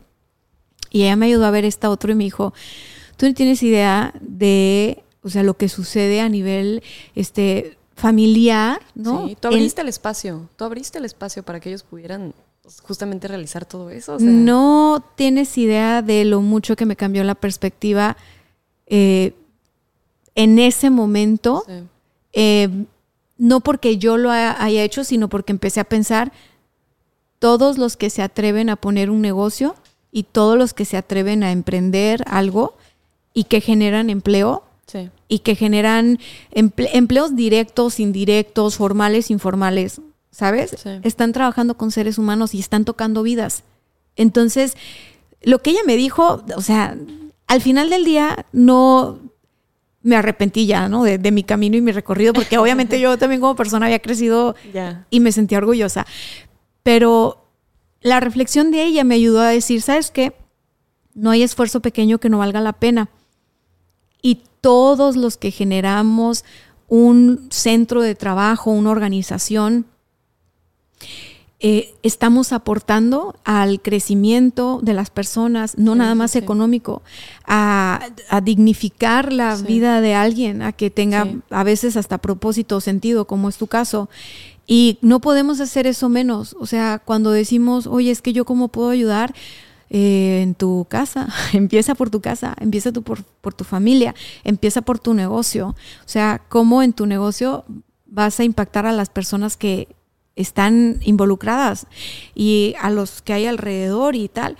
Y 0.91 1.03
ella 1.03 1.17
me 1.17 1.27
ayudó 1.27 1.47
a 1.47 1.51
ver 1.51 1.65
esta 1.65 1.91
otro 1.91 2.13
y 2.13 2.15
me 2.15 2.25
dijo, 2.25 2.55
tú 3.17 3.27
no 3.27 3.35
tienes 3.35 3.63
idea 3.65 4.15
de, 4.21 5.03
o 5.23 5.31
sea, 5.31 5.43
lo 5.43 5.55
que 5.55 5.69
sucede 5.69 6.21
a 6.21 6.29
nivel, 6.29 6.83
este, 7.17 7.77
familiar, 7.97 8.81
¿no? 8.95 9.29
Sí, 9.29 9.37
tú 9.39 9.49
abriste 9.49 9.81
el 9.83 9.89
espacio, 9.89 10.49
tú 10.57 10.65
abriste 10.65 10.99
el 10.99 11.05
espacio 11.05 11.43
para 11.43 11.61
que 11.61 11.69
ellos 11.69 11.83
pudieran 11.83 12.35
pues, 12.63 12.81
justamente 12.81 13.29
realizar 13.29 13.65
todo 13.65 13.91
eso. 13.91 14.19
No 14.19 15.05
tienes 15.17 15.57
idea 15.59 16.03
de 16.03 16.25
lo 16.25 16.41
mucho 16.41 16.77
que 16.77 16.87
me 16.87 16.97
cambió 16.97 17.23
la 17.25 17.35
perspectiva 17.35 18.17
eh, 18.87 19.35
en 20.35 20.59
ese 20.59 20.91
momento. 20.91 21.65
Eh, 22.33 22.69
no 23.37 23.61
porque 23.61 23.99
yo 23.99 24.17
lo 24.17 24.31
haya 24.31 24.83
hecho, 24.83 25.05
sino 25.05 25.29
porque 25.29 25.53
empecé 25.53 25.81
a 25.81 25.85
pensar 25.85 26.33
todos 27.39 27.79
los 27.79 27.97
que 27.97 28.11
se 28.11 28.23
atreven 28.23 28.71
a 28.71 28.77
poner 28.77 29.11
un 29.11 29.21
negocio 29.21 29.75
y 30.11 30.23
todos 30.23 30.57
los 30.57 30.73
que 30.73 30.85
se 30.85 30.97
atreven 30.97 31.43
a 31.43 31.53
emprender 31.53 32.25
algo 32.27 32.77
y 33.35 33.45
que 33.45 33.61
generan 33.61 34.09
empleo 34.09 34.65
y 35.29 35.41
que 35.41 35.55
generan 35.55 36.19
empleos 36.53 37.35
directos, 37.37 38.01
indirectos, 38.01 38.77
formales, 38.77 39.31
informales 39.31 40.01
¿sabes? 40.35 40.75
Sí. 40.83 40.91
Están 41.05 41.33
trabajando 41.33 41.77
con 41.77 41.93
seres 41.93 42.19
humanos 42.19 42.55
y 42.55 42.59
están 42.59 42.85
tocando 42.85 43.23
vidas. 43.23 43.63
Entonces, 44.17 44.77
lo 45.43 45.63
que 45.63 45.71
ella 45.71 45.83
me 45.87 45.97
dijo, 45.97 46.43
o 46.57 46.61
sea, 46.61 46.97
al 47.47 47.61
final 47.61 47.89
del 47.89 48.05
día 48.05 48.45
no 48.53 49.21
me 50.03 50.17
arrepentí 50.17 50.67
ya, 50.67 50.89
¿no? 50.89 51.05
De, 51.05 51.19
de 51.19 51.31
mi 51.31 51.45
camino 51.45 51.77
y 51.77 51.81
mi 51.81 51.93
recorrido, 51.93 52.33
porque 52.33 52.59
obviamente 52.59 53.01
yo 53.01 53.17
también 53.17 53.41
como 53.41 53.55
persona 53.55 53.87
había 53.87 54.01
crecido 54.01 54.57
Ya. 54.75 55.07
y 55.09 55.21
me 55.21 55.31
sentía 55.31 55.59
orgullosa. 55.59 56.05
Pero 56.83 57.47
la 58.01 58.19
reflexión 58.19 58.73
de 58.73 58.85
ella 58.85 59.05
me 59.05 59.15
ayudó 59.15 59.41
a 59.41 59.49
decir, 59.49 59.83
¿sabes 59.83 60.11
qué? 60.11 60.35
No 61.15 61.31
hay 61.31 61.45
esfuerzo 61.45 61.79
pequeño 61.81 62.19
que 62.19 62.29
no 62.29 62.39
valga 62.39 62.61
la 62.61 62.73
pena. 62.73 63.09
Y 64.21 64.41
todos 64.65 65.15
los 65.17 65.37
que 65.37 65.51
generamos 65.51 66.43
un 66.89 67.49
centro 67.51 68.01
de 68.01 68.15
trabajo, 68.15 68.71
una 68.71 68.91
organización, 68.91 69.85
eh, 71.61 71.95
estamos 72.03 72.53
aportando 72.53 73.37
al 73.45 73.81
crecimiento 73.81 74.81
de 74.83 74.93
las 74.95 75.11
personas, 75.11 75.77
no 75.79 75.93
Sí, 75.93 75.99
nada 75.99 76.15
más 76.15 76.31
sí. 76.33 76.39
económico, 76.39 77.03
a, 77.47 78.01
a 78.31 78.41
dignificar 78.41 79.33
la 79.33 79.57
Sí. 79.57 79.65
vida 79.67 80.01
de 80.01 80.15
alguien, 80.15 80.63
a 80.63 80.73
que 80.73 80.91
tenga 80.91 81.27
a 81.51 81.63
veces 81.65 81.97
hasta 81.97 82.19
propósito 82.19 82.77
o 82.77 82.81
sentido, 82.81 83.27
como 83.27 83.49
es 83.51 83.57
tu 83.57 83.67
caso. 83.67 84.09
Y 84.67 84.99
no 85.03 85.21
podemos 85.21 85.61
hacer 85.61 85.87
eso 85.87 86.09
menos. 86.09 86.57
O 86.59 86.67
sea, 86.67 86.99
cuando 87.05 87.31
decimos, 87.31 87.87
oye, 87.87 88.11
es 88.11 88.23
que 88.23 88.33
yo 88.33 88.45
cómo 88.47 88.69
puedo 88.69 88.89
ayudar 88.91 89.35
Eh, 89.97 90.43
en 90.43 90.57
tu 90.57 90.89
casa, 90.91 91.29
empieza 91.53 91.95
por 91.95 92.11
tu 92.11 92.21
casa, 92.21 92.57
empieza 92.59 92.91
tú 92.91 93.05
por, 93.05 93.23
por 93.23 93.55
tu 93.55 93.63
familia, 93.63 94.13
empieza 94.43 94.83
por 94.83 94.99
tu 94.99 95.15
negocio. 95.15 95.69
O 95.69 96.09
sea, 96.09 96.43
cómo 96.49 96.83
en 96.83 96.93
tu 96.93 97.07
negocio 97.07 97.65
vas 98.05 98.41
a 98.41 98.45
impactar 98.45 98.87
a 98.87 98.93
las 98.93 99.09
personas 99.09 99.57
que 99.57 99.87
están 100.35 100.99
involucradas 101.05 101.87
y 102.35 102.75
a 102.81 102.91
los 102.91 103.23
que 103.23 103.35
hay 103.35 103.47
alrededor 103.47 104.17
y 104.17 104.27
tal. 104.27 104.57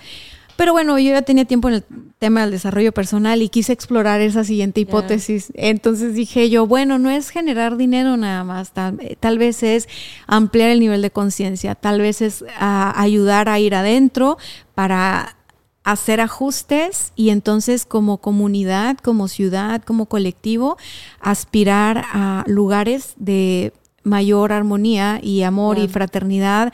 Pero 0.55 0.71
bueno, 0.71 0.97
yo 0.97 1.11
ya 1.11 1.21
tenía 1.21 1.45
tiempo 1.45 1.67
en 1.67 1.75
el 1.75 1.83
tema 2.17 2.41
del 2.41 2.51
desarrollo 2.51 2.93
personal 2.93 3.41
y 3.41 3.49
quise 3.49 3.73
explorar 3.73 4.21
esa 4.21 4.43
siguiente 4.43 4.81
hipótesis. 4.81 5.51
Entonces 5.55 6.15
dije 6.15 6.49
yo, 6.49 6.65
bueno, 6.65 6.97
no 6.97 7.09
es 7.09 7.29
generar 7.29 7.77
dinero 7.77 8.15
nada 8.15 8.43
más, 8.43 8.71
tal, 8.71 8.97
eh, 9.01 9.17
tal 9.19 9.37
vez 9.37 9.63
es 9.63 9.89
ampliar 10.27 10.69
el 10.69 10.79
nivel 10.79 11.01
de 11.01 11.11
conciencia, 11.11 11.75
tal 11.75 11.99
vez 11.99 12.21
es 12.21 12.45
ah, 12.57 12.93
ayudar 12.95 13.49
a 13.49 13.59
ir 13.59 13.75
adentro 13.75 14.37
para 14.73 15.35
hacer 15.83 16.19
ajustes 16.19 17.11
y 17.15 17.29
entonces 17.29 17.85
como 17.85 18.17
comunidad, 18.17 18.97
como 18.97 19.27
ciudad, 19.27 19.83
como 19.83 20.07
colectivo, 20.07 20.77
aspirar 21.19 22.03
a 22.11 22.43
lugares 22.47 23.13
de 23.17 23.71
mayor 24.03 24.51
armonía 24.51 25.19
y 25.21 25.43
amor 25.43 25.79
y 25.79 25.87
fraternidad 25.87 26.73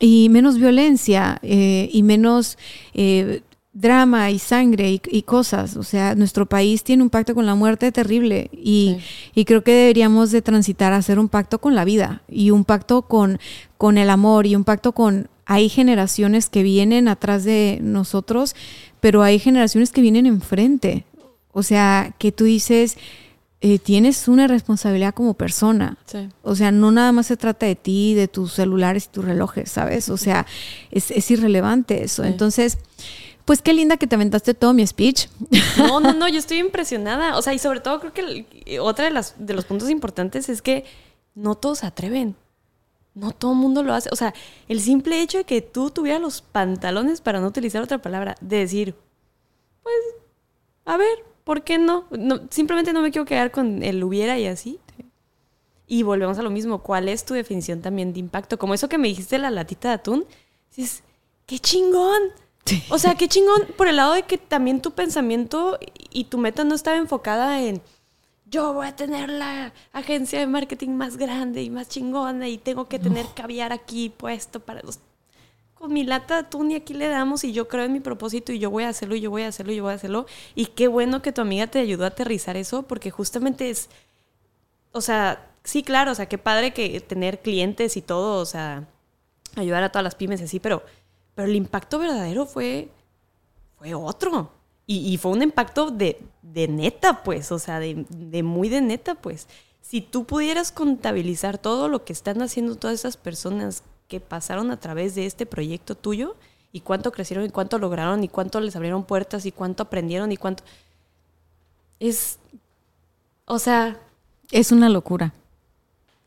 y 0.00 0.28
menos 0.28 0.58
violencia 0.58 1.38
eh, 1.42 1.88
y 1.92 2.02
menos 2.02 2.58
eh, 2.94 3.42
drama 3.72 4.30
y 4.30 4.38
sangre 4.38 4.90
y, 4.90 5.00
y 5.10 5.22
cosas. 5.22 5.76
O 5.76 5.82
sea, 5.82 6.14
nuestro 6.14 6.46
país 6.46 6.82
tiene 6.82 7.02
un 7.02 7.10
pacto 7.10 7.34
con 7.34 7.46
la 7.46 7.54
muerte 7.54 7.92
terrible 7.92 8.50
y, 8.52 8.96
y 9.34 9.44
creo 9.44 9.62
que 9.62 9.72
deberíamos 9.72 10.30
de 10.30 10.42
transitar 10.42 10.92
a 10.92 10.96
hacer 10.96 11.18
un 11.18 11.28
pacto 11.28 11.60
con 11.60 11.74
la 11.74 11.84
vida 11.84 12.22
y 12.28 12.50
un 12.50 12.64
pacto 12.64 13.02
con, 13.02 13.38
con 13.76 13.98
el 13.98 14.10
amor 14.10 14.46
y 14.46 14.56
un 14.56 14.64
pacto 14.64 14.92
con... 14.92 15.28
Hay 15.50 15.70
generaciones 15.70 16.50
que 16.50 16.62
vienen 16.62 17.08
atrás 17.08 17.42
de 17.42 17.78
nosotros, 17.80 18.54
pero 19.00 19.22
hay 19.22 19.38
generaciones 19.38 19.92
que 19.92 20.02
vienen 20.02 20.26
enfrente. 20.26 21.06
O 21.52 21.62
sea, 21.62 22.14
que 22.18 22.32
tú 22.32 22.44
dices, 22.44 22.98
eh, 23.60 23.78
tienes 23.78 24.28
una 24.28 24.46
responsabilidad 24.46 25.14
como 25.14 25.34
persona. 25.34 25.96
Sí. 26.06 26.28
O 26.42 26.54
sea, 26.54 26.70
no 26.70 26.92
nada 26.92 27.10
más 27.12 27.26
se 27.26 27.36
trata 27.36 27.66
de 27.66 27.74
ti, 27.74 28.14
de 28.14 28.28
tus 28.28 28.52
celulares 28.52 29.06
y 29.06 29.08
tus 29.08 29.24
relojes, 29.24 29.70
¿sabes? 29.70 30.08
O 30.10 30.16
sea, 30.16 30.46
es, 30.90 31.10
es 31.10 31.30
irrelevante 31.30 32.04
eso. 32.04 32.22
Sí. 32.22 32.28
Entonces, 32.28 32.78
pues 33.48 33.62
qué 33.62 33.72
linda 33.72 33.96
que 33.96 34.06
te 34.06 34.14
aventaste 34.14 34.52
todo 34.52 34.74
mi 34.74 34.86
speech. 34.86 35.28
No, 35.78 36.00
no, 36.00 36.12
no, 36.12 36.28
yo 36.28 36.38
estoy 36.38 36.58
impresionada. 36.58 37.38
O 37.38 37.42
sea, 37.42 37.54
y 37.54 37.58
sobre 37.58 37.80
todo 37.80 37.98
creo 37.98 38.12
que 38.12 38.78
otra 38.78 39.06
de, 39.06 39.10
las, 39.10 39.34
de 39.38 39.54
los 39.54 39.64
puntos 39.64 39.88
importantes 39.88 40.50
es 40.50 40.60
que 40.60 40.84
no 41.34 41.54
todos 41.54 41.78
se 41.78 41.86
atreven. 41.86 42.36
No 43.14 43.32
todo 43.32 43.52
el 43.52 43.58
mundo 43.58 43.82
lo 43.82 43.94
hace. 43.94 44.10
O 44.12 44.16
sea, 44.16 44.34
el 44.68 44.80
simple 44.80 45.22
hecho 45.22 45.38
de 45.38 45.44
que 45.44 45.62
tú 45.62 45.90
tuvieras 45.90 46.20
los 46.20 46.42
pantalones, 46.42 47.20
para 47.20 47.40
no 47.40 47.46
utilizar 47.46 47.82
otra 47.82 48.02
palabra, 48.02 48.36
de 48.40 48.58
decir, 48.58 48.94
pues, 49.82 49.96
a 50.84 50.96
ver, 50.98 51.24
¿por 51.48 51.62
qué 51.62 51.78
no? 51.78 52.04
no 52.10 52.42
simplemente 52.50 52.92
no 52.92 53.00
me 53.00 53.10
quiero 53.10 53.24
quedar 53.24 53.50
con 53.50 53.82
el 53.82 54.04
hubiera 54.04 54.38
y 54.38 54.44
así. 54.44 54.78
Y 55.86 56.02
volvemos 56.02 56.38
a 56.38 56.42
lo 56.42 56.50
mismo. 56.50 56.82
¿Cuál 56.82 57.08
es 57.08 57.24
tu 57.24 57.32
definición 57.32 57.80
también 57.80 58.12
de 58.12 58.20
impacto? 58.20 58.58
Como 58.58 58.74
eso 58.74 58.90
que 58.90 58.98
me 58.98 59.08
dijiste 59.08 59.36
de 59.36 59.42
la 59.42 59.50
latita 59.50 59.88
de 59.88 59.94
atún. 59.94 60.26
Dices, 60.76 61.02
¡qué 61.46 61.58
chingón! 61.58 62.20
O 62.90 62.98
sea, 62.98 63.14
qué 63.14 63.28
chingón 63.28 63.62
por 63.78 63.88
el 63.88 63.96
lado 63.96 64.12
de 64.12 64.24
que 64.24 64.36
también 64.36 64.82
tu 64.82 64.90
pensamiento 64.90 65.78
y 66.10 66.24
tu 66.24 66.36
meta 66.36 66.64
no 66.64 66.74
estaba 66.74 66.98
enfocada 66.98 67.62
en 67.62 67.80
yo 68.50 68.74
voy 68.74 68.86
a 68.86 68.94
tener 68.94 69.30
la 69.30 69.72
agencia 69.92 70.38
de 70.38 70.46
marketing 70.46 70.90
más 70.90 71.16
grande 71.16 71.62
y 71.62 71.70
más 71.70 71.88
chingona 71.88 72.48
y 72.48 72.58
tengo 72.58 72.88
que 72.88 72.98
tener 72.98 73.24
caviar 73.34 73.72
aquí 73.72 74.10
puesto 74.10 74.60
para 74.60 74.82
los... 74.82 75.00
Con 75.78 75.92
mi 75.92 76.02
lata 76.02 76.34
de 76.34 76.40
atún 76.40 76.72
y 76.72 76.74
aquí 76.74 76.92
le 76.92 77.06
damos 77.06 77.44
y 77.44 77.52
yo 77.52 77.68
creo 77.68 77.84
en 77.84 77.92
mi 77.92 78.00
propósito 78.00 78.50
y 78.52 78.58
yo 78.58 78.68
voy 78.68 78.82
a 78.82 78.88
hacerlo 78.88 79.14
y 79.14 79.20
yo 79.20 79.30
voy 79.30 79.42
a 79.42 79.48
hacerlo 79.48 79.72
y 79.72 79.76
yo 79.76 79.84
voy 79.84 79.92
a 79.92 79.94
hacerlo. 79.94 80.26
Y 80.56 80.66
qué 80.66 80.88
bueno 80.88 81.22
que 81.22 81.30
tu 81.30 81.40
amiga 81.40 81.68
te 81.68 81.78
ayudó 81.78 82.02
a 82.02 82.08
aterrizar 82.08 82.56
eso 82.56 82.82
porque 82.82 83.12
justamente 83.12 83.70
es... 83.70 83.88
O 84.90 85.00
sea, 85.00 85.52
sí, 85.62 85.84
claro, 85.84 86.10
o 86.10 86.14
sea, 86.16 86.26
qué 86.26 86.36
padre 86.36 86.72
que 86.74 87.00
tener 87.00 87.42
clientes 87.42 87.96
y 87.96 88.02
todo, 88.02 88.40
o 88.40 88.44
sea, 88.44 88.88
ayudar 89.54 89.84
a 89.84 89.92
todas 89.92 90.02
las 90.02 90.16
pymes 90.16 90.42
así, 90.42 90.58
pero, 90.58 90.82
pero 91.36 91.46
el 91.46 91.54
impacto 91.54 92.00
verdadero 92.00 92.44
fue, 92.44 92.88
fue 93.78 93.94
otro. 93.94 94.50
Y, 94.90 95.18
fue 95.18 95.32
un 95.32 95.42
impacto 95.42 95.90
de, 95.90 96.18
de 96.40 96.66
neta, 96.66 97.22
pues, 97.22 97.52
o 97.52 97.58
sea, 97.58 97.78
de 97.78 98.42
muy 98.42 98.70
de 98.70 98.80
neta, 98.80 99.14
pues. 99.14 99.46
Si 99.82 100.00
tú 100.00 100.24
pudieras 100.24 100.72
contabilizar 100.72 101.58
todo 101.58 101.88
lo 101.88 102.04
que 102.04 102.14
están 102.14 102.40
haciendo 102.40 102.74
todas 102.76 102.98
esas 102.98 103.18
personas 103.18 103.82
que 104.08 104.20
pasaron 104.20 104.70
a 104.70 104.78
través 104.80 105.14
de 105.14 105.26
este 105.26 105.46
proyecto 105.46 105.94
tuyo, 105.94 106.34
y 106.72 106.80
cuánto 106.80 107.12
crecieron, 107.12 107.44
y 107.46 107.50
cuánto 107.50 107.78
lograron, 107.78 108.24
y 108.24 108.28
cuánto 108.28 108.60
les 108.60 108.74
abrieron 108.76 109.04
puertas, 109.04 109.46
y 109.46 109.52
cuánto 109.52 109.84
aprendieron, 109.84 110.32
y 110.32 110.36
cuánto... 110.36 110.64
Es... 112.00 112.38
O 113.46 113.58
sea, 113.58 113.98
Es 114.50 114.72
una 114.72 114.88
locura. 114.88 115.32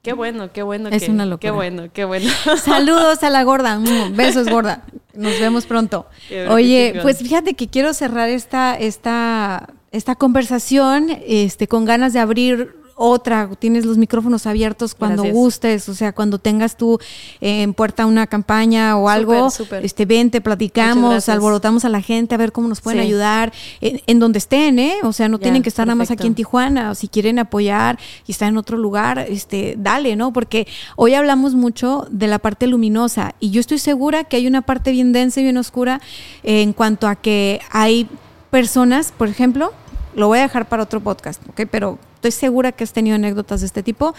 Qué 0.01 0.14
bueno, 0.14 0.51
qué 0.51 0.64
bueno. 0.64 0.90
Es 0.90 1.03
que- 1.03 1.11
una 1.11 1.26
locura. 1.27 1.40
Qué 1.42 1.51
bueno, 1.51 1.84
qué 1.93 2.06
bueno. 2.06 2.30
Saludos 2.64 3.22
a 3.24 3.30
la 3.30 3.43
gorda. 3.43 3.77
Mm, 3.77 4.16
Besos, 4.16 4.50
gorda. 4.50 4.84
Nos 5.14 5.40
vemos 5.40 5.66
pronto. 5.68 6.08
Oye, 6.50 7.00
pues 7.03 7.19
fíjate 7.19 7.53
que 7.53 7.68
quiero 7.68 7.93
cerrar 7.93 8.30
esta, 8.30 8.74
esta, 8.76 9.69
esta 9.92 10.16
conversación 10.16 11.10
este, 11.27 11.68
con 11.68 11.85
ganas 11.85 12.14
de 12.14 12.19
abrir 12.19 12.76
otra. 13.01 13.49
Tienes 13.59 13.85
los 13.85 13.97
micrófonos 13.97 14.45
abiertos 14.47 14.95
cuando 14.95 15.23
Gracias. 15.23 15.35
gustes, 15.35 15.89
o 15.89 15.93
sea, 15.95 16.13
cuando 16.13 16.38
tengas 16.39 16.77
tú 16.77 16.99
eh, 17.41 17.63
en 17.63 17.73
puerta 17.73 18.05
una 18.05 18.27
campaña 18.27 18.95
o 18.97 19.09
algo, 19.09 19.49
súper. 19.49 19.83
este, 19.85 20.05
vente, 20.05 20.39
platicamos, 20.41 21.27
alborotamos 21.30 21.83
a 21.85 21.89
la 21.89 22.01
gente 22.01 22.35
a 22.35 22.38
ver 22.38 22.51
cómo 22.51 22.67
nos 22.67 22.81
pueden 22.81 23.01
Sí. 23.01 23.07
ayudar 23.07 23.51
en, 23.81 24.01
en 24.07 24.19
donde 24.19 24.38
estén, 24.39 24.77
¿eh? 24.80 24.95
O 25.03 25.13
sea, 25.13 25.27
no 25.27 25.38
Ya, 25.38 25.43
tienen 25.43 25.63
que 25.63 25.69
estar 25.69 25.88
nada 25.88 25.95
más 25.95 26.11
aquí 26.11 26.27
en. 26.27 26.35
Tijuana, 26.35 26.91
o 26.91 26.95
si 26.95 27.07
quieren 27.07 27.39
apoyar 27.39 27.99
y 28.27 28.31
estar 28.31 28.47
en 28.47 28.57
otro 28.57 28.77
lugar, 28.77 29.19
este, 29.19 29.75
dale, 29.77 30.15
¿no? 30.15 30.31
Porque 30.33 30.67
hoy 30.95 31.13
hablamos 31.13 31.55
mucho 31.55 32.07
de 32.11 32.27
la 32.27 32.39
parte 32.39 32.67
luminosa 32.67 33.35
y 33.39 33.49
yo 33.51 33.59
estoy 33.59 33.80
segura 33.80 34.23
que 34.23 34.38
hay 34.38 34.47
una 34.47 34.61
parte 34.61 34.91
bien 34.91 35.11
densa 35.11 35.39
y 35.39 35.43
bien 35.43 35.57
oscura 35.57 35.99
eh, 36.43 36.61
en 36.61 36.73
cuanto 36.73 37.07
a 37.07 37.15
que 37.15 37.59
hay 37.71 38.07
personas, 38.49 39.11
por 39.17 39.27
ejemplo, 39.27 39.71
lo 40.15 40.27
voy 40.27 40.39
a 40.39 40.41
dejar 40.43 40.67
para 40.67 40.83
otro 40.83 40.99
podcast, 40.99 41.41
¿ok? 41.49 41.61
Pero 41.71 41.97
estoy 42.22 42.32
segura 42.32 42.72
que 42.72 42.83
has 42.83 42.93
tenido 42.93 43.16
anécdotas 43.16 43.61
de 43.61 43.66
este 43.66 43.82
tipo, 43.82 44.14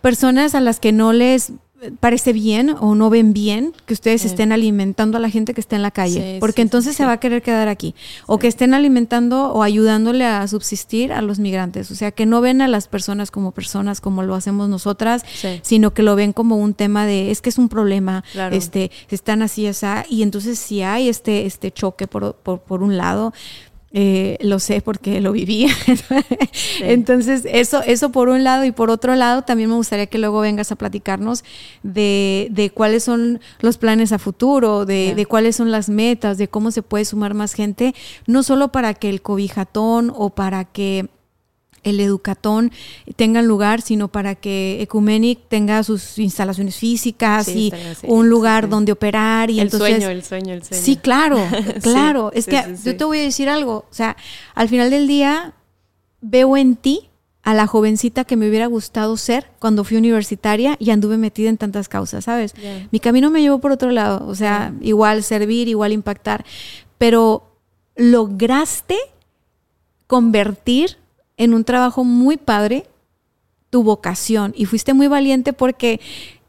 personas 0.00 0.54
a 0.56 0.60
las 0.60 0.80
que 0.80 0.90
no 0.92 1.12
les 1.12 1.52
parece 2.00 2.32
bien 2.32 2.70
o 2.80 2.96
no 2.96 3.08
ven 3.08 3.32
bien 3.32 3.72
que 3.86 3.94
ustedes 3.94 4.22
Sí. 4.22 4.26
estén 4.26 4.50
alimentando 4.50 5.16
a 5.16 5.20
la 5.20 5.30
gente 5.30 5.54
que 5.54 5.60
está 5.60 5.76
en 5.76 5.82
la 5.82 5.92
calle, 5.92 6.34
Sí, 6.34 6.40
porque 6.40 6.56
sí, 6.56 6.62
entonces 6.62 6.96
se 6.96 7.04
va 7.06 7.12
a 7.12 7.20
querer 7.20 7.40
quedar 7.40 7.68
aquí, 7.68 7.94
o 8.26 8.40
que 8.40 8.48
estén 8.48 8.74
alimentando 8.74 9.52
o 9.52 9.62
ayudándole 9.62 10.24
a 10.24 10.44
subsistir 10.48 11.12
a 11.12 11.22
los 11.22 11.38
migrantes, 11.38 11.92
o 11.92 11.94
sea, 11.94 12.10
que 12.10 12.26
no 12.26 12.40
ven 12.40 12.62
a 12.62 12.66
las 12.66 12.88
personas 12.88 13.30
como 13.30 13.52
personas 13.52 14.00
como 14.00 14.24
lo 14.24 14.34
hacemos 14.34 14.68
nosotras, 14.68 15.22
sino 15.62 15.94
que 15.94 16.02
lo 16.02 16.16
ven 16.16 16.32
como 16.32 16.56
un 16.56 16.74
tema 16.74 17.06
de 17.06 17.30
es 17.30 17.40
que 17.40 17.48
es 17.50 17.58
un 17.58 17.68
problema, 17.68 18.24
Claro. 18.32 18.56
este, 18.56 18.90
están 19.08 19.42
así, 19.42 19.68
así, 19.68 19.86
y 20.10 20.22
entonces 20.24 20.58
si 20.58 20.82
hay 20.82 21.08
este, 21.08 21.46
este 21.46 21.70
choque 21.70 22.08
por, 22.08 22.34
por, 22.34 22.58
por 22.58 22.82
un 22.82 22.96
lado, 22.96 23.32
eh, 23.90 24.36
lo 24.40 24.58
sé 24.58 24.80
porque 24.82 25.20
lo 25.20 25.32
viví. 25.32 25.66
Entonces, 26.80 27.44
eso, 27.46 27.82
eso 27.82 28.10
por 28.10 28.28
un 28.28 28.44
lado 28.44 28.64
y 28.64 28.72
por 28.72 28.90
otro 28.90 29.14
lado, 29.14 29.42
también 29.42 29.70
me 29.70 29.76
gustaría 29.76 30.06
que 30.06 30.18
luego 30.18 30.40
vengas 30.40 30.70
a 30.72 30.76
platicarnos 30.76 31.42
de, 31.82 32.48
de 32.50 32.70
cuáles 32.70 33.04
son 33.04 33.40
los 33.60 33.78
planes 33.78 34.12
a 34.12 34.18
futuro, 34.18 34.84
de, 34.84 35.14
de 35.14 35.26
cuáles 35.26 35.56
son 35.56 35.70
las 35.70 35.88
metas, 35.88 36.38
de 36.38 36.48
cómo 36.48 36.70
se 36.70 36.82
puede 36.82 37.04
sumar 37.04 37.34
más 37.34 37.54
gente, 37.54 37.94
no 38.26 38.42
solo 38.42 38.68
para 38.68 38.94
que 38.94 39.08
el 39.08 39.22
cobijatón 39.22 40.12
o 40.14 40.30
para 40.30 40.64
que 40.64 41.08
el 41.88 41.98
educatón 42.00 42.70
tengan 43.16 43.46
lugar, 43.46 43.82
sino 43.82 44.08
para 44.08 44.34
que 44.34 44.80
Ecumenic 44.82 45.40
tenga 45.48 45.82
sus 45.82 46.18
instalaciones 46.18 46.76
físicas 46.76 47.46
Sí, 47.46 47.72
y 47.72 47.86
así, 47.88 48.06
un 48.08 48.28
lugar 48.28 48.64
sí. 48.64 48.70
donde 48.70 48.92
operar 48.92 49.50
y 49.50 49.60
el 49.60 49.66
entonces 49.66 49.90
sueño, 49.90 50.08
el 50.10 50.22
sueño, 50.22 50.54
el 50.54 50.62
sueño. 50.62 50.82
Sí, 50.82 50.96
claro, 50.96 51.38
claro. 51.82 52.30
Sí, 52.32 52.38
es 52.38 52.46
que 52.46 52.76
yo 52.84 52.96
te 52.96 53.04
voy 53.04 53.18
a 53.18 53.22
decir 53.22 53.48
algo. 53.48 53.86
O 53.90 53.94
sea, 53.94 54.16
al 54.54 54.68
final 54.68 54.90
del 54.90 55.06
día 55.08 55.54
veo 56.20 56.56
en 56.56 56.76
ti 56.76 57.08
a 57.42 57.54
la 57.54 57.66
jovencita 57.66 58.24
que 58.24 58.36
me 58.36 58.48
hubiera 58.48 58.66
gustado 58.66 59.16
ser 59.16 59.46
cuando 59.58 59.82
fui 59.84 59.96
universitaria 59.96 60.76
y 60.78 60.90
anduve 60.90 61.16
metida 61.16 61.48
en 61.48 61.56
tantas 61.56 61.88
causas, 61.88 62.24
¿sabes? 62.24 62.54
Mi 62.90 63.00
camino 63.00 63.30
me 63.30 63.40
llevó 63.40 63.58
por 63.58 63.72
otro 63.72 63.90
lado. 63.90 64.26
O 64.26 64.34
sea, 64.34 64.74
igual 64.82 65.22
servir, 65.22 65.68
igual 65.68 65.92
impactar. 65.92 66.44
Pero 66.98 67.56
lograste 67.96 68.96
convertir 70.06 70.98
en 71.38 71.54
un 71.54 71.64
trabajo 71.64 72.04
muy 72.04 72.36
padre 72.36 72.84
tu 73.70 73.82
vocación 73.82 74.52
y 74.56 74.66
fuiste 74.66 74.92
muy 74.94 75.06
valiente 75.08 75.52
porque 75.52 76.00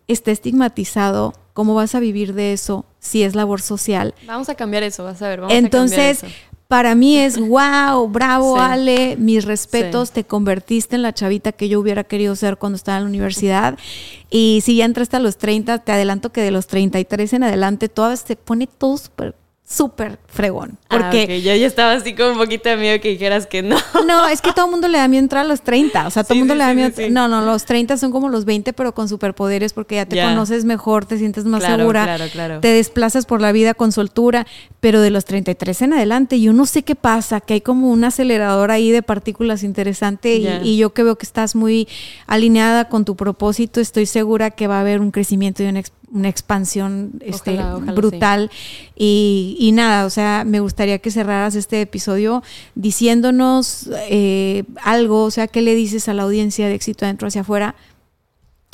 está 0.07 0.31
estigmatizado 0.31 1.33
cómo 1.53 1.75
vas 1.75 1.95
a 1.95 1.99
vivir 1.99 2.33
de 2.33 2.53
eso 2.53 2.85
si 2.99 3.23
es 3.23 3.35
labor 3.35 3.61
social. 3.61 4.13
Vamos 4.25 4.49
a 4.49 4.55
cambiar 4.55 4.83
eso, 4.83 5.03
vas 5.03 5.21
a 5.21 5.29
ver. 5.29 5.41
Vamos 5.41 5.55
Entonces, 5.55 6.19
a 6.19 6.21
cambiar 6.21 6.39
eso. 6.41 6.49
para 6.69 6.95
mí 6.95 7.17
es 7.17 7.37
wow, 7.37 8.07
bravo 8.07 8.55
Sí. 8.55 8.61
Ale, 8.63 9.15
mis 9.17 9.43
respetos, 9.45 10.07
Sí. 10.09 10.13
te 10.15 10.23
convertiste 10.23 10.95
en 10.95 11.01
la 11.01 11.13
chavita 11.13 11.51
que 11.51 11.67
yo 11.67 11.79
hubiera 11.79 12.03
querido 12.05 12.35
ser 12.35 12.57
cuando 12.57 12.77
estaba 12.77 12.97
en 12.99 13.03
la 13.03 13.09
universidad. 13.09 13.77
Y 14.29 14.61
si 14.63 14.77
ya 14.77 14.85
entraste 14.85 15.17
a 15.17 15.19
los 15.19 15.37
30, 15.37 15.79
te 15.79 15.91
adelanto 15.91 16.31
que 16.31 16.41
de 16.41 16.51
los 16.51 16.67
33 16.67 17.33
en 17.33 17.43
adelante, 17.43 17.89
toda 17.89 18.09
vez 18.09 18.21
se 18.25 18.35
pone 18.37 18.67
todo 18.67 18.97
súper, 18.97 19.35
súper 19.71 20.17
fregón. 20.27 20.79
Porque 20.89 21.27
Ah, 21.29 21.35
yo 21.37 21.55
ya 21.55 21.67
estaba 21.67 21.91
así 21.93 22.15
con 22.15 22.31
un 22.31 22.37
poquito 22.39 22.69
de 22.69 22.77
miedo 22.77 22.99
que 22.99 23.09
dijeras 23.09 23.45
que 23.45 23.61
no. 23.61 23.77
no, 24.07 24.27
es 24.27 24.41
que 24.41 24.51
todo 24.51 24.65
el 24.65 24.71
mundo 24.71 24.87
le 24.87 24.97
da 24.97 25.07
miedo 25.07 25.21
entrar 25.23 25.45
a 25.45 25.47
los 25.47 25.61
30. 25.61 26.07
O 26.07 26.09
sea, 26.09 26.23
todo 26.23 26.33
el 26.33 26.37
Sí, 26.37 26.39
mundo 26.39 26.55
sí, 26.55 26.57
le 26.57 26.63
da 26.63 26.73
miedo. 26.73 26.91
sí. 26.95 27.09
No, 27.11 27.27
no, 27.27 27.41
los 27.45 27.65
30 27.65 27.95
son 27.97 28.11
como 28.11 28.29
los 28.29 28.45
20, 28.45 28.73
pero 28.73 28.95
con 28.95 29.07
superpoderes 29.07 29.73
porque 29.73 29.95
ya 29.95 30.07
te 30.07 30.19
conoces 30.21 30.65
mejor, 30.65 31.05
te 31.05 31.19
sientes 31.19 31.45
más 31.45 31.59
Claro, 31.61 31.77
segura. 31.83 32.03
claro, 32.05 32.25
claro. 32.31 32.59
Te 32.61 32.69
desplazas 32.69 33.27
por 33.27 33.41
la 33.41 33.51
vida 33.51 33.75
con 33.75 33.91
soltura. 33.91 34.47
Pero 34.79 35.01
de 35.01 35.11
los 35.11 35.25
33 35.25 35.81
en 35.83 35.93
adelante, 35.93 36.39
yo 36.41 36.51
no 36.53 36.65
sé 36.65 36.83
qué 36.83 36.95
pasa, 36.95 37.39
que 37.41 37.53
hay 37.55 37.61
como 37.61 37.91
un 37.91 38.03
acelerador 38.05 38.71
ahí 38.71 38.89
de 38.91 39.03
partículas 39.03 39.61
interesante. 39.61 40.35
y-. 40.37 40.47
Y, 40.63 40.77
yo 40.77 40.93
que 40.93 41.03
veo 41.03 41.15
que 41.17 41.25
estás 41.27 41.53
muy 41.55 41.87
alineada 42.27 42.89
con 42.89 43.05
tu 43.05 43.15
propósito, 43.15 43.81
estoy 43.81 44.05
segura 44.05 44.51
que 44.51 44.67
va 44.67 44.77
a 44.77 44.81
haber 44.81 44.99
un 45.01 45.11
crecimiento 45.11 45.61
y 45.63 45.67
una, 45.67 45.79
ex- 45.81 45.91
una 46.11 46.29
expansión 46.29 47.13
este, 47.21 47.53
Ojalá, 47.53 47.77
ojalá, 47.77 47.91
brutal. 47.93 48.51
Y, 48.95 49.55
y 49.59 49.71
nada, 49.71 50.05
o 50.05 50.09
sea, 50.09 50.43
me 50.45 50.59
gustaría 50.59 50.99
que 50.99 51.11
cerraras 51.11 51.55
este 51.55 51.81
episodio 51.81 52.43
diciéndonos 52.75 53.89
eh, 54.09 54.63
algo, 54.83 55.23
o 55.23 55.31
sea, 55.31 55.47
¿qué 55.47 55.61
le 55.61 55.75
dices 55.75 56.09
a 56.09 56.13
la 56.13 56.23
audiencia 56.23 56.67
de 56.67 56.75
éxito 56.75 57.05
adentro 57.05 57.27
hacia 57.27 57.41
afuera? 57.41 57.75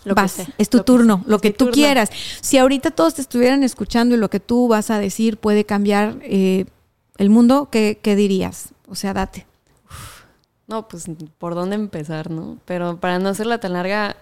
Lo 0.03 0.13
que 0.13 0.21
Vas, 0.21 0.31
sea, 0.33 0.47
es 0.57 0.69
tu 0.69 0.77
lo 0.77 0.83
turno, 0.83 1.23
lo 1.25 1.39
que 1.39 1.49
tú 1.51 1.65
turno. 1.65 1.73
quieras. 1.73 2.09
Si 2.41 2.57
ahorita 2.57 2.91
todos 2.91 3.15
te 3.15 3.21
estuvieran 3.21 3.63
escuchando 3.63 4.15
y 4.15 4.19
lo 4.19 4.29
que 4.29 4.39
tú 4.39 4.67
vas 4.67 4.91
a 4.91 4.99
decir 4.99 5.37
puede 5.37 5.65
cambiar 5.65 6.17
eh, 6.21 6.65
el 7.17 7.29
mundo, 7.29 7.69
¿qué, 7.71 7.99
qué 8.01 8.15
dirías? 8.15 8.69
O 8.87 8.95
sea, 8.95 9.13
date. 9.13 9.47
No, 10.67 10.87
pues 10.87 11.05
por 11.37 11.55
dónde 11.55 11.75
empezar, 11.75 12.29
¿no? 12.31 12.57
Pero 12.65 12.99
para 12.99 13.19
no 13.19 13.29
hacerla 13.29 13.59
tan 13.59 13.73
larga, 13.73 14.15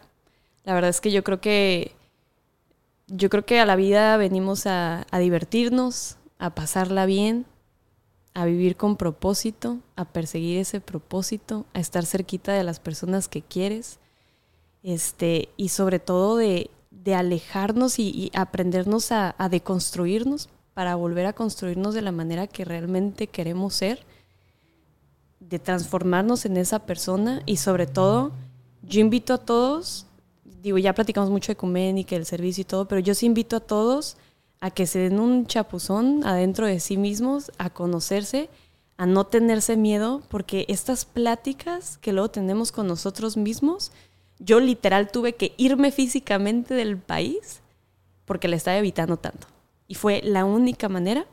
la 0.64 0.74
verdad 0.74 0.90
es 0.90 1.02
que 1.02 1.12
yo 1.12 1.24
creo 1.24 1.40
que 1.42 1.94
yo 3.08 3.30
creo 3.30 3.46
que 3.46 3.60
a 3.60 3.66
la 3.66 3.76
vida 3.76 4.18
venimos 4.18 4.66
a, 4.66 5.06
divertirnos, 5.20 6.18
a 6.40 6.56
pasarla 6.56 7.06
bien, 7.06 7.46
a 8.34 8.46
vivir 8.46 8.76
con 8.76 8.98
propósito, 8.98 9.80
a 9.96 10.06
perseguir 10.06 10.58
ese 10.60 10.82
propósito, 10.82 11.66
a 11.74 11.80
estar 11.80 12.06
cerquita 12.06 12.54
de 12.54 12.64
las 12.64 12.80
personas 12.80 13.28
que 13.28 13.42
quieres, 13.42 14.00
este, 14.82 15.50
y 15.56 15.70
sobre 15.70 16.00
todo 16.00 16.38
de, 16.38 16.70
de 16.92 17.16
alejarnos 17.16 18.00
y, 18.00 18.10
y 18.10 18.32
aprendernos 18.34 19.12
a, 19.12 19.36
a 19.38 19.50
deconstruirnos 19.50 20.50
para 20.74 20.96
volver 20.96 21.28
a 21.28 21.34
construirnos 21.34 21.94
de 21.94 22.02
la 22.02 22.12
manera 22.12 22.48
que 22.48 22.66
realmente 22.66 23.28
queremos 23.28 23.76
ser 23.76 24.04
de 25.40 25.60
transformarnos 25.60 26.46
en 26.46 26.58
esa 26.58 26.80
persona 26.80 27.44
y 27.46 27.58
sobre 27.58 27.86
todo, 27.86 28.32
yo 28.82 29.02
invito 29.02 29.34
a 29.34 29.38
todos, 29.38 30.08
digo, 30.64 30.78
ya 30.78 30.96
platicamos 30.96 31.30
mucho 31.30 31.48
de 31.48 31.54
Ecuménica, 31.54 32.16
el 32.16 32.26
servicio 32.26 32.62
y 32.62 32.66
todo, 32.66 32.88
pero 32.88 33.00
yo 33.00 33.14
sí 33.14 33.26
invito 33.26 33.58
a 33.58 33.60
todos 33.60 34.18
a 34.62 34.72
que 34.72 34.88
se 34.88 35.00
den 35.00 35.20
un 35.20 35.46
chapuzón 35.46 36.26
adentro 36.26 36.66
de 36.66 36.80
sí 36.80 36.96
mismos, 36.96 37.52
a 37.58 37.70
conocerse, 37.70 38.50
a 38.96 39.06
no 39.06 39.26
tenerse 39.26 39.76
miedo, 39.76 40.24
porque 40.30 40.66
estas 40.70 41.04
pláticas 41.04 41.98
que 41.98 42.14
luego 42.14 42.32
tenemos 42.32 42.72
con 42.72 42.88
nosotros 42.88 43.36
mismos, 43.36 43.92
yo 44.40 44.62
literal 44.62 45.12
tuve 45.12 45.36
que 45.36 45.54
irme 45.58 45.92
físicamente 45.92 46.74
del 46.74 46.98
país 46.98 47.60
porque 48.24 48.48
le 48.48 48.56
estaba 48.56 48.78
evitando 48.78 49.18
tanto. 49.18 49.48
Y 49.90 49.96
fue 49.96 50.22
la 50.24 50.46
única 50.46 50.88
manera 50.88 51.28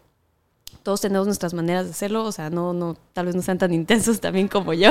todos 0.82 1.00
tenemos 1.00 1.26
nuestras 1.26 1.54
maneras 1.54 1.84
de 1.86 1.90
hacerlo, 1.90 2.24
o 2.24 2.32
sea, 2.32 2.50
no, 2.50 2.72
no, 2.72 2.96
tal 3.12 3.26
vez 3.26 3.34
no 3.34 3.42
sean 3.42 3.58
tan 3.58 3.72
intensos 3.80 4.20
también 4.20 4.48
como 4.48 4.72
yo. 4.72 4.90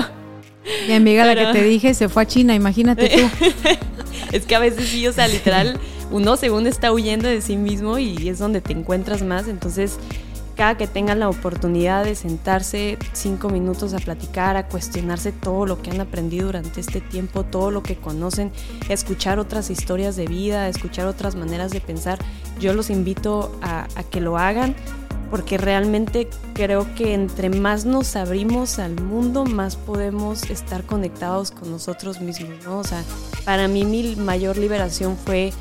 Mi 0.88 0.94
amiga, 0.94 1.26
la 1.26 1.34
Pero- 1.34 1.52
que 1.52 1.60
te 1.60 1.66
dije, 1.66 1.94
se 1.94 2.10
fue 2.10 2.24
a 2.24 2.28
China, 2.28 2.56
imagínate 2.56 3.10
tú. 3.10 3.46
Es 4.32 4.46
que 4.46 4.56
a 4.56 4.60
veces 4.60 4.88
sí, 4.90 5.08
o 5.08 5.14
sea, 5.14 5.28
literal, 5.28 5.80
uno 6.12 6.38
según 6.38 6.68
está 6.68 6.92
huyendo 6.92 7.28
de 7.28 7.42
sí 7.42 7.56
mismo 7.58 7.98
y 7.98 8.30
es 8.30 8.38
donde 8.38 8.62
te 8.62 8.74
encuentras 8.74 9.24
más, 9.24 9.48
entonces 9.48 9.98
cada 10.56 10.76
que 10.78 10.88
tengan 10.88 11.20
la 11.20 11.30
oportunidad 11.30 12.04
de 12.04 12.16
sentarse 12.16 12.98
cinco 13.14 13.50
minutos 13.50 13.94
a 13.94 13.98
platicar, 13.98 14.58
a 14.58 14.68
cuestionarse 14.68 15.32
todo 15.32 15.66
lo 15.66 15.82
que 15.82 15.90
han 15.90 16.02
aprendido 16.02 16.48
durante 16.48 16.82
este 16.82 17.00
tiempo, 17.00 17.44
todo 17.46 17.72
lo 17.72 17.82
que 17.82 17.96
conocen, 17.96 18.52
escuchar 18.90 19.40
otras 19.40 19.70
historias 19.70 20.18
de 20.18 20.28
vida, 20.28 20.68
escuchar 20.68 21.08
otras 21.08 21.36
maneras 21.36 21.72
de 21.72 21.80
pensar, 21.80 22.20
yo 22.60 22.74
los 22.74 22.90
invito 22.90 23.58
a, 23.62 23.88
a 23.96 24.04
que 24.04 24.20
lo 24.20 24.38
hagan 24.38 24.76
porque 25.30 25.58
realmente 25.58 26.30
creo 26.54 26.88
que 26.96 27.14
entre 27.14 27.50
más 27.50 27.86
nos 27.86 28.16
abrimos 28.16 28.80
al 28.80 29.00
mundo, 29.02 29.46
más 29.46 29.76
podemos 29.76 30.50
estar 30.50 30.84
conectados 30.84 31.52
con 31.52 31.72
nosotros 31.72 32.22
mismos, 32.22 32.64
¿no? 32.64 32.80
O 32.80 32.84
sea, 32.84 33.04
para 33.46 33.68
mí 33.68 33.86
mi 33.86 34.16
mayor 34.16 34.58
liberación 34.58 35.18
fue 35.18 35.54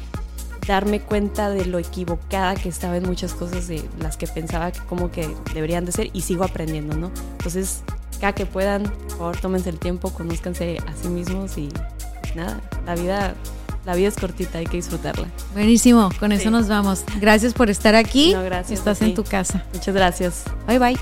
darme 0.66 1.00
cuenta 1.00 1.48
de 1.48 1.64
lo 1.64 1.78
equivocada 1.78 2.54
que 2.54 2.68
estaba 2.68 2.96
en 2.98 3.04
muchas 3.04 3.32
cosas 3.32 3.68
de 3.68 3.82
las 4.00 4.16
que 4.16 4.26
pensaba 4.26 4.70
que 4.70 4.80
como 4.80 5.10
que 5.10 5.28
deberían 5.54 5.84
de 5.84 5.92
ser 5.92 6.10
y 6.12 6.20
sigo 6.20 6.44
aprendiendo, 6.44 6.96
¿no? 6.96 7.10
Entonces, 7.32 7.82
cada 8.20 8.34
que 8.34 8.46
puedan, 8.46 8.82
por 8.82 9.10
favor, 9.10 9.36
tómense 9.38 9.70
el 9.70 9.78
tiempo, 9.78 10.12
conózcanse 10.12 10.78
a 10.86 10.94
sí 10.94 11.08
mismos 11.08 11.56
y 11.56 11.68
nada, 12.34 12.60
la 12.84 12.94
vida, 12.94 13.34
la 13.88 13.94
vida 13.94 14.08
es 14.08 14.16
cortita, 14.16 14.58
hay 14.58 14.66
que 14.66 14.76
disfrutarla. 14.76 15.28
Buenísimo, 15.54 16.10
con 16.20 16.30
eso 16.32 16.42
Sí. 16.44 16.50
nos 16.50 16.68
vamos. 16.68 17.04
Gracias 17.22 17.54
por 17.54 17.70
estar 17.70 17.94
aquí. 17.94 18.34
No, 18.34 18.42
gracias 18.44 18.78
Estás 18.80 19.00
en 19.00 19.14
tu 19.14 19.24
casa. 19.24 19.64
Muchas 19.72 19.94
gracias. 19.94 20.44
Bye 20.66 20.78
bye. 20.78 20.96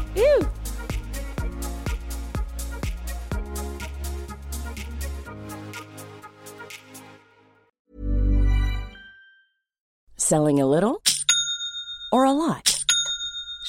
Selling 10.16 10.60
a 10.60 10.66
little 10.66 11.02
or 12.12 12.24
a 12.24 12.32
lot? 12.32 12.75